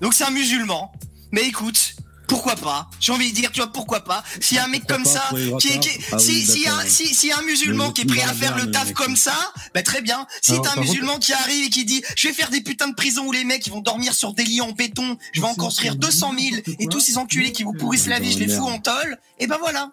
Donc 0.00 0.14
c'est 0.14 0.22
un 0.22 0.30
musulman. 0.30 0.92
Mais 1.32 1.42
écoute. 1.48 1.96
Pourquoi 2.30 2.54
pas. 2.56 2.88
J'ai 3.00 3.12
envie 3.12 3.30
de 3.30 3.34
dire, 3.34 3.50
tu 3.52 3.60
vois, 3.60 3.72
pourquoi 3.72 4.00
pas. 4.04 4.22
Si 4.40 4.56
un 4.58 4.68
mec 4.68 4.82
Pourquoi 4.86 4.96
comme 4.96 5.04
pas 5.04 5.10
ça, 5.10 5.58
qui 5.58 5.68
est, 5.68 5.80
qui 5.80 5.90
Ah 6.12 6.18
si, 6.18 6.30
oui, 6.30 6.46
si, 6.46 6.68
un, 6.68 6.86
si, 6.86 7.14
si 7.14 7.32
un 7.32 7.42
musulman 7.42 7.90
qui 7.90 8.02
est 8.02 8.04
prêt 8.04 8.22
à 8.22 8.32
faire 8.32 8.56
le 8.56 8.70
taf 8.70 8.92
comme 8.92 9.16
ça, 9.16 9.34
bah 9.74 9.82
très 9.82 10.00
bien. 10.00 10.26
Si 10.40 10.52
t'as 10.52 10.58
un 10.58 10.62
contre- 10.74 10.80
musulman 10.80 11.18
qui 11.18 11.32
arrive 11.32 11.66
et 11.66 11.70
qui 11.70 11.84
dit 11.84 12.02
je 12.16 12.28
vais 12.28 12.34
faire 12.34 12.50
des 12.50 12.60
putains 12.60 12.88
de 12.88 12.94
prisons 12.94 13.26
où 13.26 13.32
les 13.32 13.44
mecs 13.44 13.66
ils 13.66 13.70
vont 13.72 13.80
dormir 13.80 14.14
sur 14.14 14.32
des 14.32 14.44
lits 14.44 14.60
en 14.60 14.70
béton, 14.72 15.18
je 15.32 15.40
vais 15.40 15.46
en 15.48 15.54
construire 15.54 15.96
200 15.96 16.32
000 16.38 16.56
et 16.78 16.86
tous 16.86 17.00
ces 17.00 17.18
enculés 17.18 17.52
qui 17.52 17.64
vous 17.64 17.72
pourrissent 17.72 18.06
la 18.06 18.20
vie, 18.20 18.32
je 18.32 18.38
les 18.38 18.48
fous 18.48 18.66
en 18.66 18.78
tôle, 18.78 19.18
et 19.38 19.46
ben 19.46 19.58
voilà. 19.60 19.90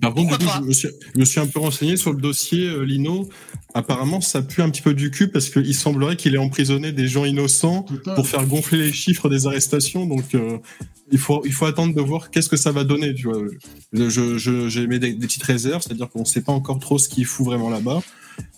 Par 0.00 0.14
contre, 0.14 0.38
du 0.38 0.44
coup, 0.44 0.52
je 0.56 0.62
me, 0.62 0.72
suis, 0.72 0.88
je 1.14 1.20
me 1.20 1.24
suis 1.24 1.40
un 1.40 1.46
peu 1.46 1.60
renseigné 1.60 1.96
sur 1.96 2.12
le 2.12 2.20
dossier 2.20 2.66
euh, 2.66 2.82
Lino. 2.82 3.28
Apparemment, 3.74 4.20
ça 4.20 4.42
pue 4.42 4.62
un 4.62 4.70
petit 4.70 4.82
peu 4.82 4.94
du 4.94 5.10
cul 5.10 5.28
parce 5.28 5.48
qu'il 5.48 5.74
semblerait 5.74 6.16
qu'il 6.16 6.34
ait 6.34 6.38
emprisonné 6.38 6.92
des 6.92 7.08
gens 7.08 7.24
innocents 7.24 7.86
pour 8.14 8.26
faire 8.26 8.46
gonfler 8.46 8.78
les 8.78 8.92
chiffres 8.92 9.28
des 9.28 9.46
arrestations. 9.46 10.06
Donc, 10.06 10.34
euh, 10.34 10.58
il 11.12 11.18
faut 11.18 11.42
il 11.44 11.52
faut 11.52 11.66
attendre 11.66 11.94
de 11.94 12.00
voir 12.00 12.30
qu'est-ce 12.30 12.48
que 12.48 12.56
ça 12.56 12.72
va 12.72 12.84
donner. 12.84 13.14
Tu 13.14 13.28
vois, 13.28 13.40
je 13.92 14.38
je 14.38 14.68
j'ai 14.68 14.86
mis 14.86 14.98
des, 14.98 15.12
des 15.12 15.26
petites 15.26 15.42
réserves, 15.42 15.82
c'est-à-dire 15.82 16.08
qu'on 16.08 16.24
sait 16.24 16.42
pas 16.42 16.52
encore 16.52 16.78
trop 16.80 16.98
ce 16.98 17.08
qu'il 17.08 17.26
fout 17.26 17.46
vraiment 17.46 17.70
là-bas. 17.70 18.02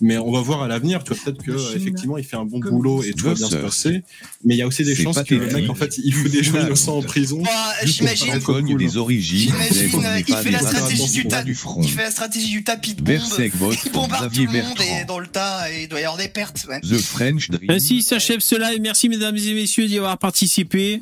Mais 0.01 0.17
on 0.17 0.31
va 0.31 0.41
voir 0.41 0.63
à 0.63 0.67
l'avenir, 0.67 1.03
tu 1.03 1.13
vois, 1.13 1.23
peut-être 1.23 1.43
que 1.43 1.51
euh, 1.51 1.75
effectivement 1.75 2.17
il 2.17 2.23
fait 2.23 2.37
un 2.37 2.45
bon 2.45 2.59
boulot 2.59 3.03
et 3.03 3.13
tout 3.13 3.25
va 3.25 3.33
bien 3.33 3.49
se 3.49 3.55
passer. 3.55 4.03
Mais 4.45 4.55
il 4.55 4.57
y 4.57 4.61
a 4.61 4.67
aussi 4.67 4.83
des 4.83 4.95
chances 4.95 5.21
que 5.23 5.35
le 5.35 5.47
mec, 5.51 5.69
en 5.69 5.75
fait, 5.75 5.97
il 5.97 6.13
fout 6.13 6.31
des 6.31 6.43
gens 6.43 6.59
innocents 6.59 6.97
en 6.97 7.01
prison. 7.01 7.43
Pour 7.43 7.87
j'imagine, 7.87 8.39
cool. 8.41 8.77
des 8.77 8.97
origines, 8.97 9.53
euh, 9.53 10.21
il 10.27 10.35
fait 10.35 10.51
la 10.51 10.59
stratégie 10.59 11.11
du 11.11 11.27
tas, 11.27 11.43
du 11.43 11.55
front. 11.55 11.81
il 11.81 11.89
fait 11.89 12.03
la 12.03 12.11
stratégie 12.11 12.51
du 12.51 12.63
tapis 12.63 12.93
de 12.93 13.01
bombe, 13.01 13.21
il 13.39 13.91
bombarde 13.91 14.33
tout 14.33 14.41
le 14.41 14.47
monde 14.47 14.81
et 14.81 15.05
dans 15.05 15.19
le 15.19 15.27
tas, 15.27 15.71
et 15.71 15.83
il 15.83 15.87
doit 15.89 15.99
y 15.99 16.03
avoir 16.03 16.17
des 16.17 16.29
pertes. 16.29 16.67
The 16.83 16.97
French 16.97 17.49
Dream. 17.49 17.69
Ainsi 17.69 18.01
s'achève 18.01 18.39
ce 18.39 18.55
live. 18.55 18.79
Merci 18.81 19.09
mesdames 19.09 19.37
et 19.37 19.53
messieurs 19.53 19.87
d'y 19.87 19.97
avoir 19.97 20.17
participé. 20.17 21.01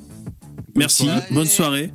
Merci, 0.77 1.03
soirée. 1.05 1.21
bonne 1.31 1.47
soirée. 1.47 1.91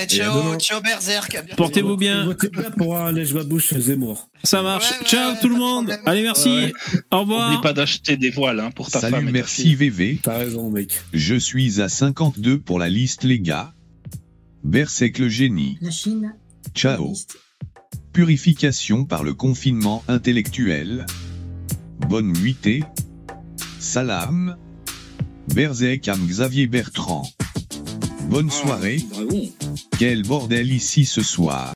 Eh, 0.00 0.06
ciao, 0.06 0.56
ciao 0.58 0.80
Berserk. 0.80 1.54
Portez-vous 1.56 1.96
bien. 1.96 2.24
Votez 2.24 2.48
bien 2.48 2.70
pour 2.70 2.96
un 2.96 3.10
lèche 3.12 3.32
babouche 3.34 3.74
Zemmour. 3.74 4.28
Ça 4.44 4.62
marche. 4.62 4.90
Ouais, 4.92 4.98
ouais, 5.00 5.06
Ciao 5.06 5.32
ouais, 5.32 5.40
tout 5.40 5.48
le 5.48 5.56
monde. 5.56 5.86
problème. 5.86 6.06
Allez, 6.06 6.22
merci. 6.22 6.48
Ouais. 6.48 6.72
Au 7.10 7.20
revoir. 7.20 7.50
N'oublie 7.50 7.62
pas 7.62 7.72
d'acheter 7.72 8.16
des 8.16 8.30
voiles 8.30 8.60
hein, 8.60 8.70
pour 8.70 8.90
ta. 8.90 9.00
Salut, 9.00 9.30
merci. 9.32 9.74
VV. 9.74 10.20
T'as 10.22 10.38
raison, 10.38 10.70
mec. 10.70 10.92
Je 11.12 11.34
suis 11.34 11.80
à 11.80 11.88
52 11.88 12.58
pour 12.60 12.78
la 12.78 12.88
liste, 12.88 13.24
les 13.24 13.40
gars. 13.40 13.74
Berserk 14.62 15.18
le 15.18 15.28
génie. 15.28 15.78
La 15.80 15.90
Chine. 15.90 16.34
Ciao. 16.74 17.14
Purification 18.12 19.04
par 19.04 19.24
le 19.24 19.34
confinement 19.34 20.04
intellectuel. 20.06 21.06
Bonne 22.08 22.32
nuitée. 22.32 22.84
Salam. 23.80 24.56
Berserk 25.54 26.06
am 26.08 26.24
Xavier 26.26 26.66
Bertrand. 26.68 27.26
Bonne 28.28 28.50
soirée. 28.50 28.98
Quel 29.98 30.22
bordel 30.22 30.72
ici 30.72 31.04
ce 31.04 31.22
soir. 31.22 31.70